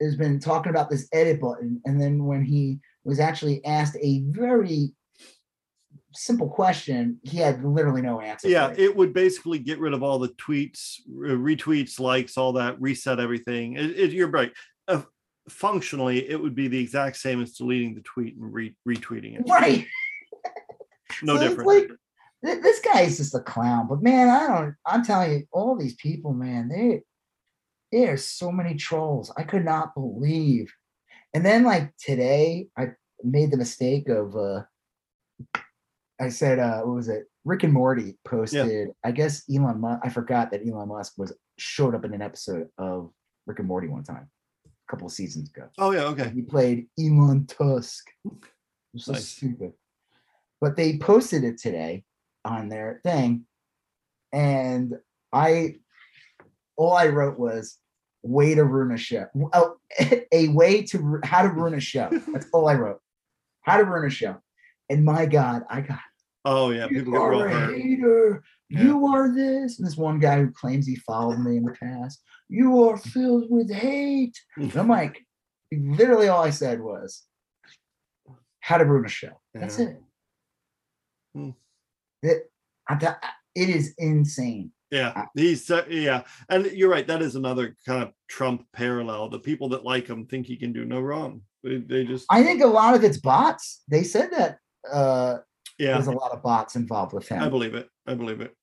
has 0.00 0.16
been 0.16 0.38
talking 0.40 0.70
about 0.70 0.90
this 0.90 1.08
edit 1.12 1.40
button. 1.40 1.80
And 1.86 2.00
then 2.00 2.24
when 2.24 2.44
he 2.44 2.78
was 3.04 3.18
actually 3.20 3.64
asked 3.64 3.96
a 4.00 4.22
very 4.26 4.92
simple 6.12 6.48
question, 6.48 7.18
he 7.22 7.38
had 7.38 7.64
literally 7.64 8.02
no 8.02 8.20
answer. 8.20 8.48
Yeah, 8.48 8.70
it. 8.70 8.78
it 8.78 8.96
would 8.96 9.12
basically 9.12 9.58
get 9.58 9.78
rid 9.78 9.92
of 9.94 10.02
all 10.02 10.18
the 10.18 10.28
tweets, 10.30 11.00
retweets, 11.10 11.98
likes, 12.00 12.36
all 12.36 12.52
that, 12.54 12.80
reset 12.80 13.20
everything. 13.20 13.74
It, 13.76 13.98
it- 13.98 14.12
you're 14.12 14.28
right. 14.30 14.52
Uh, 14.88 15.02
functionally, 15.48 16.28
it 16.28 16.40
would 16.40 16.54
be 16.54 16.68
the 16.68 16.78
exact 16.78 17.16
same 17.16 17.40
as 17.42 17.52
deleting 17.52 17.94
the 17.94 18.00
tweet 18.02 18.36
and 18.36 18.52
re- 18.52 18.76
retweeting 18.88 19.38
it. 19.38 19.48
right. 19.48 19.86
No 21.22 21.36
So 21.36 21.42
different. 21.48 21.68
like 21.68 21.88
th- 22.44 22.62
this 22.62 22.80
guy 22.80 23.02
is 23.02 23.16
just 23.18 23.34
a 23.34 23.40
clown. 23.40 23.86
But 23.88 24.02
man, 24.02 24.28
I 24.28 24.46
don't. 24.48 24.74
I'm 24.84 25.04
telling 25.04 25.32
you, 25.32 25.44
all 25.52 25.76
these 25.76 25.94
people, 25.94 26.32
man, 26.34 26.68
they 26.68 27.02
there's 27.92 28.24
so 28.26 28.50
many 28.52 28.74
trolls. 28.74 29.32
I 29.36 29.42
could 29.44 29.64
not 29.64 29.94
believe. 29.94 30.72
And 31.34 31.44
then 31.44 31.64
like 31.64 31.92
today, 31.96 32.68
I 32.76 32.88
made 33.22 33.50
the 33.50 33.56
mistake 33.56 34.08
of 34.08 34.36
uh 34.36 34.62
I 36.20 36.28
said 36.30 36.58
uh 36.58 36.80
what 36.82 36.94
was 36.96 37.08
it? 37.08 37.24
Rick 37.44 37.62
and 37.62 37.72
Morty 37.72 38.16
posted. 38.24 38.88
I 39.04 39.12
guess 39.12 39.44
Elon 39.54 39.80
Musk. 39.80 40.00
I 40.04 40.08
forgot 40.08 40.50
that 40.50 40.66
Elon 40.66 40.88
Musk 40.88 41.14
was 41.16 41.32
showed 41.58 41.94
up 41.94 42.04
in 42.04 42.12
an 42.14 42.22
episode 42.22 42.68
of 42.78 43.10
Rick 43.46 43.60
and 43.60 43.68
Morty 43.68 43.86
one 43.88 44.02
time, 44.02 44.28
a 44.66 44.90
couple 44.90 45.06
of 45.06 45.12
seasons 45.12 45.50
ago. 45.50 45.68
oh 45.78 45.92
yeah, 45.92 46.04
okay. 46.04 46.30
He 46.30 46.42
played 46.42 46.86
Elon 46.98 47.46
Tusk. 47.46 48.04
So 48.96 49.12
Nice. 49.12 49.28
stupid. 49.28 49.72
But 50.60 50.74
they 50.76 50.96
posted 50.98 51.44
it 51.44 51.58
today 51.58 52.04
on 52.44 52.68
their 52.70 53.00
thing. 53.04 53.44
And 54.32 54.94
I 55.32 55.76
all 56.76 56.92
I 56.94 57.08
wrote 57.08 57.38
was 57.38 57.78
way 58.22 58.54
to 58.54 58.64
ruin 58.64 58.92
a 58.92 58.98
show. 58.98 59.26
Oh, 59.52 59.76
a 60.32 60.48
way 60.48 60.82
to 60.84 61.20
how 61.24 61.42
to 61.42 61.48
ruin 61.48 61.74
a 61.74 61.80
show. 61.80 62.08
That's 62.32 62.46
all 62.52 62.68
I 62.68 62.74
wrote. 62.74 63.00
How 63.62 63.76
to 63.78 63.84
ruin 63.84 64.06
a 64.06 64.10
show. 64.10 64.36
And 64.88 65.04
my 65.04 65.26
God, 65.26 65.62
I 65.68 65.80
got 65.80 66.00
Oh 66.44 66.70
yeah, 66.70 66.86
people 66.86 67.12
get 67.12 67.18
real 67.18 67.42
are 67.42 67.46
a 67.46 67.50
hurt. 67.52 67.76
hater. 67.76 68.42
Yeah. 68.70 68.82
You 68.84 69.06
are 69.08 69.34
this. 69.34 69.78
And 69.78 69.86
this 69.86 69.96
one 69.96 70.20
guy 70.20 70.38
who 70.40 70.50
claims 70.52 70.86
he 70.86 70.94
followed 70.96 71.38
me 71.38 71.56
in 71.56 71.64
the 71.64 71.72
past. 71.72 72.22
You 72.48 72.84
are 72.84 72.96
filled 72.96 73.50
with 73.50 73.72
hate. 73.72 74.36
And 74.56 74.74
I'm 74.76 74.86
like, 75.00 75.24
literally 75.72 76.28
all 76.28 76.42
I 76.44 76.50
said 76.50 76.80
was, 76.80 77.24
how 78.60 78.78
to 78.78 78.84
ruin 78.84 79.04
a 79.04 79.08
show. 79.08 79.40
That's 79.54 79.78
Yeah. 79.78 79.86
it. 79.86 80.02
Hmm. 81.34 81.50
It, 82.22 82.50
I, 82.88 83.16
it 83.56 83.68
is 83.68 83.94
insane. 83.98 84.70
Yeah, 84.90 85.24
he's 85.34 85.68
uh, 85.70 85.84
yeah, 85.88 86.22
and 86.48 86.66
you're 86.66 86.90
right. 86.90 87.06
That 87.06 87.20
is 87.20 87.34
another 87.34 87.76
kind 87.84 88.02
of 88.04 88.12
Trump 88.28 88.64
parallel. 88.72 89.28
The 89.28 89.38
people 89.40 89.68
that 89.70 89.84
like 89.84 90.06
him 90.06 90.26
think 90.26 90.46
he 90.46 90.56
can 90.56 90.72
do 90.72 90.84
no 90.84 91.00
wrong. 91.00 91.42
They, 91.64 91.78
they 91.78 92.04
just 92.04 92.26
I 92.30 92.44
think 92.44 92.62
a 92.62 92.66
lot 92.68 92.94
of 92.94 93.02
it's 93.02 93.18
bots. 93.18 93.82
They 93.88 94.04
said 94.04 94.30
that 94.30 94.58
uh, 94.90 95.38
yeah. 95.78 95.94
there's 95.94 96.06
a 96.06 96.12
lot 96.12 96.30
of 96.30 96.42
bots 96.42 96.76
involved 96.76 97.12
with 97.12 97.26
him. 97.28 97.42
I 97.42 97.48
believe 97.48 97.74
it. 97.74 97.88
I 98.06 98.14
believe 98.14 98.40
it. 98.40 98.54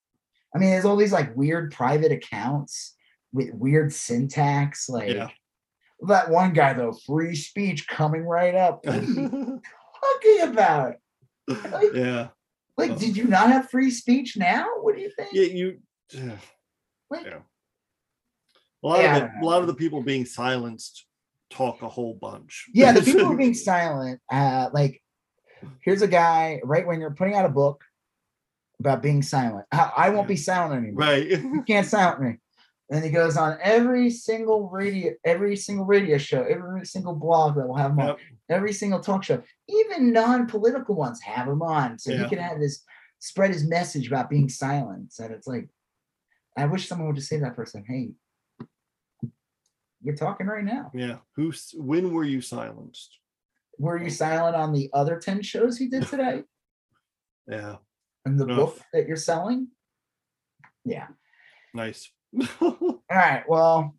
I 0.55 0.59
mean, 0.59 0.69
there's 0.69 0.85
all 0.85 0.95
these 0.95 1.11
like 1.11 1.35
weird 1.35 1.73
private 1.73 2.11
accounts 2.13 2.95
with 3.33 3.49
weird 3.53 3.91
syntax. 3.91 4.87
Like 4.87 5.09
Yeah. 5.09 5.29
that 6.07 6.29
one 6.29 6.53
guy 6.53 6.71
though, 6.73 6.93
free 7.05 7.35
speech 7.35 7.85
coming 7.87 8.23
right 8.23 8.55
up. 8.55 8.85
What 8.85 8.95
are 8.95 9.03
you 9.03 9.61
talking 10.23 10.53
about? 10.53 10.93
yeah, 11.93 12.27
Like, 12.77 12.91
Oh. 12.91 12.95
did 12.97 13.17
you 13.17 13.25
not 13.25 13.49
have 13.49 13.69
free 13.69 13.91
speech 13.91 14.37
now? 14.37 14.65
What 14.79 14.95
do 14.95 15.01
you 15.01 15.11
think? 15.17 15.33
yeah. 15.33 15.47
You. 15.47 15.79
Like, 17.09 17.25
yeah. 17.25 17.39
A 18.83 18.87
lot 18.87 18.99
Yeah, 18.99 19.17
of 19.17 19.23
it, 19.23 19.29
a 19.41 19.45
lot 19.45 19.61
of 19.61 19.67
the 19.67 19.73
people 19.73 20.01
being 20.03 20.25
silenced 20.25 21.05
talk 21.49 21.81
a 21.81 21.89
whole 21.89 22.15
bunch. 22.15 22.65
yeah, 22.73 22.91
the 22.91 23.01
people 23.01 23.25
who 23.25 23.31
are 23.33 23.37
being 23.37 23.53
silent. 23.53 24.19
Uh, 24.31 24.69
like, 24.73 25.01
here's 25.81 26.01
a 26.01 26.07
guy, 26.07 26.59
right 26.63 26.85
when 26.85 26.99
you're 26.99 27.11
putting 27.15 27.35
out 27.35 27.45
a 27.45 27.49
book 27.49 27.83
about 28.79 29.01
being 29.01 29.21
silent. 29.21 29.65
I, 29.71 29.91
I 29.97 30.09
won't 30.09 30.27
be 30.27 30.35
silent 30.35 30.83
anymore. 30.83 31.05
right. 31.07 31.27
You 31.27 31.63
can't 31.65 31.85
silence 31.87 32.19
me. 32.21 32.37
And 32.91 33.03
he 33.03 33.11
goes 33.11 33.37
on 33.37 33.57
every 33.63 34.09
single 34.09 34.67
radio, 34.69 35.13
every 35.23 35.55
single 35.55 35.85
radio 35.85 36.17
show, 36.17 36.43
every 36.43 36.85
single 36.85 37.15
blog 37.15 37.55
that 37.55 37.65
will 37.67 37.77
have 37.77 37.91
him 37.91 37.99
on, 37.99 38.17
every 38.49 38.73
single 38.73 38.99
talk 38.99 39.23
show, 39.23 39.41
even 39.69 40.11
non-political 40.11 40.93
ones 40.95 41.21
have 41.21 41.47
him 41.47 41.61
on, 41.61 41.97
so 41.97 42.11
Yeah. 42.11 42.23
he 42.23 42.29
can 42.29 42.39
have 42.39 42.57
his 42.57 42.83
spread 43.19 43.51
his 43.51 43.63
message 43.67 44.07
about 44.07 44.29
being 44.29 44.49
silent. 44.49 45.13
And 45.19 45.31
it's 45.33 45.47
like, 45.47 45.69
I 46.57 46.65
wish 46.65 46.87
someone 46.87 47.07
would 47.07 47.15
just 47.15 47.29
say 47.29 47.37
to 47.37 47.43
that 47.45 47.55
person, 47.55 47.83
"Hey, 47.87 48.11
you're 50.01 50.15
talking 50.15 50.47
right 50.47 50.63
now. 50.63 50.91
Yeah. 50.93 51.17
Who's 51.35 51.73
when 51.77 52.13
were 52.13 52.23
you 52.23 52.41
silenced? 52.41 53.19
Were 53.79 53.97
you 54.01 54.09
silent 54.09 54.55
on 54.55 54.71
the 54.73 54.89
other 54.93 55.17
ten 55.19 55.41
shows 55.41 55.79
you 55.79 55.89
did 55.89 56.03
today, 56.07 56.43
Yeah. 57.47 57.77
and 58.25 58.39
the 58.39 58.45
Ugh. 58.45 58.55
book 58.55 58.79
that 58.93 59.07
you're 59.07 59.15
selling?" 59.17 59.69
Yeah. 60.85 61.07
Nice. 61.73 62.11
All 62.61 62.99
right. 63.09 63.43
Well, 63.47 63.95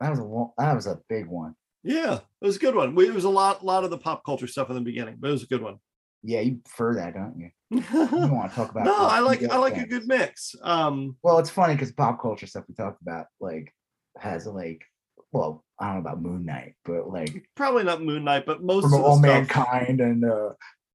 that 0.00 0.10
was 0.10 0.18
a 0.20 0.44
that 0.62 0.74
was 0.74 0.86
a 0.86 1.00
big 1.08 1.26
one. 1.26 1.54
yeah, 1.82 2.14
it 2.40 2.46
was 2.46 2.56
a 2.56 2.60
good 2.60 2.74
one. 2.74 2.96
It 2.98 3.12
was 3.14 3.24
a 3.24 3.28
lot, 3.28 3.64
lot 3.64 3.84
of 3.84 3.90
the 3.90 3.98
pop 3.98 4.24
culture 4.24 4.46
stuff 4.46 4.68
in 4.70 4.76
the 4.76 4.80
beginning, 4.80 5.16
but 5.18 5.28
it 5.28 5.32
was 5.32 5.42
a 5.42 5.46
good 5.48 5.62
one. 5.62 5.78
Yeah, 6.22 6.40
you 6.40 6.56
prefer 6.64 6.94
that, 6.96 7.14
don't 7.14 7.36
you? 7.38 7.50
You 7.70 7.80
don't 7.90 8.30
want 8.30 8.50
to 8.50 8.56
talk 8.56 8.70
about. 8.70 8.84
No, 8.84 8.94
I 8.96 9.20
like 9.20 9.42
I 9.42 9.56
like 9.56 9.76
a 9.76 9.86
good 9.86 10.06
mix. 10.06 10.54
Um, 10.62 11.16
Well, 11.22 11.38
it's 11.38 11.50
funny 11.50 11.74
because 11.74 11.92
pop 11.92 12.20
culture 12.20 12.46
stuff 12.46 12.64
we 12.68 12.74
talked 12.74 13.02
about 13.02 13.26
like 13.40 13.74
has 14.18 14.46
like, 14.46 14.82
well, 15.32 15.64
I 15.80 15.86
don't 15.86 15.94
know 15.94 16.00
about 16.10 16.22
Moon 16.22 16.44
Knight, 16.44 16.74
but 16.84 17.08
like 17.08 17.44
probably 17.56 17.84
not 17.84 18.02
Moon 18.02 18.24
Knight, 18.24 18.46
but 18.46 18.62
most 18.62 18.84
of 18.84 18.90
the 18.92 18.98
All 18.98 19.16
stuff. 19.16 19.22
Mankind 19.22 20.00
and 20.00 20.24
uh, 20.24 20.50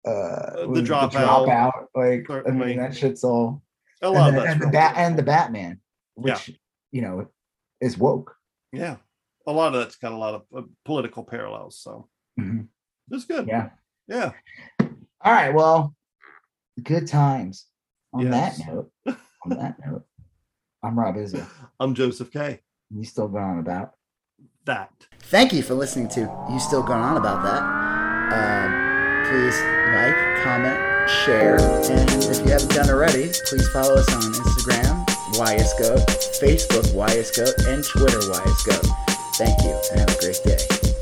uh, 0.08 0.56
The 0.62 0.68
what 0.68 0.70
was 0.70 0.80
it, 0.80 0.86
Dropout, 0.92 1.12
Dropout, 1.12 1.86
Like, 1.96 2.48
I 2.48 2.52
mean, 2.52 2.78
that 2.78 2.96
shit's 2.96 3.24
all. 3.24 3.62
A 4.02 4.10
lot 4.10 4.30
And, 4.30 4.38
of 4.38 4.44
the, 4.44 4.50
and 4.52 4.62
the 4.62 4.68
bat 4.68 4.94
and 4.96 5.18
the 5.18 5.24
Batman, 5.24 5.82
Yeah. 6.24 6.34
which 6.36 6.52
you 6.92 7.02
know 7.02 7.28
is 7.82 7.98
woke. 7.98 8.36
yeah, 8.72 8.98
a 9.48 9.52
lot 9.52 9.74
of 9.74 9.80
that's 9.82 9.96
got 9.98 10.12
a 10.12 10.16
lot 10.18 10.36
of 10.36 10.44
uh, 10.56 10.62
political 10.86 11.24
parallels. 11.24 11.80
So 11.80 12.08
Mhm. 12.40 12.68
it's 13.12 13.26
good. 13.26 13.48
Yeah. 13.48 13.70
yeah. 14.08 14.32
All 15.22 15.32
right. 15.34 15.54
Well, 15.54 15.96
good 16.82 17.08
times. 17.08 17.66
On 18.14 18.22
Yes. 18.26 18.58
that 18.60 18.68
note, 18.74 18.92
on 19.44 19.50
that 19.50 19.76
note, 19.86 20.06
I'm 20.84 20.98
Rob 20.98 21.16
Izzo. 21.16 21.46
I'm 21.80 21.94
Joseph 21.94 22.32
K. 22.32 22.62
You 22.90 23.04
still 23.04 23.28
going 23.28 23.44
on 23.44 23.60
about? 23.60 23.94
That. 24.66 24.92
Thank 25.24 25.54
you 25.54 25.62
for 25.64 25.74
listening 25.76 26.08
to 26.10 26.22
You 26.50 26.60
Still 26.60 26.84
Going 26.84 27.00
On 27.02 27.16
About 27.18 27.42
That. 27.44 27.64
Um, 28.34 29.26
please 29.30 29.56
like, 29.94 30.44
comment, 30.44 31.10
share, 31.10 31.58
and 31.90 32.10
if 32.24 32.40
you 32.46 32.52
haven't 32.52 32.72
done 32.74 32.90
already, 32.90 33.30
please 33.46 33.68
follow 33.70 33.96
us 33.96 34.10
on 34.14 34.22
Instagram, 34.22 35.06
YSGoat, 35.36 36.06
Facebook, 36.42 36.84
YSGoat, 36.94 37.68
and 37.68 37.84
Twitter, 37.84 38.20
YSGoat. 38.20 38.88
Thank 39.36 39.64
you, 39.64 39.80
and 39.92 40.00
have 40.02 40.18
a 40.18 40.20
great 40.20 40.42
day. 40.44 40.96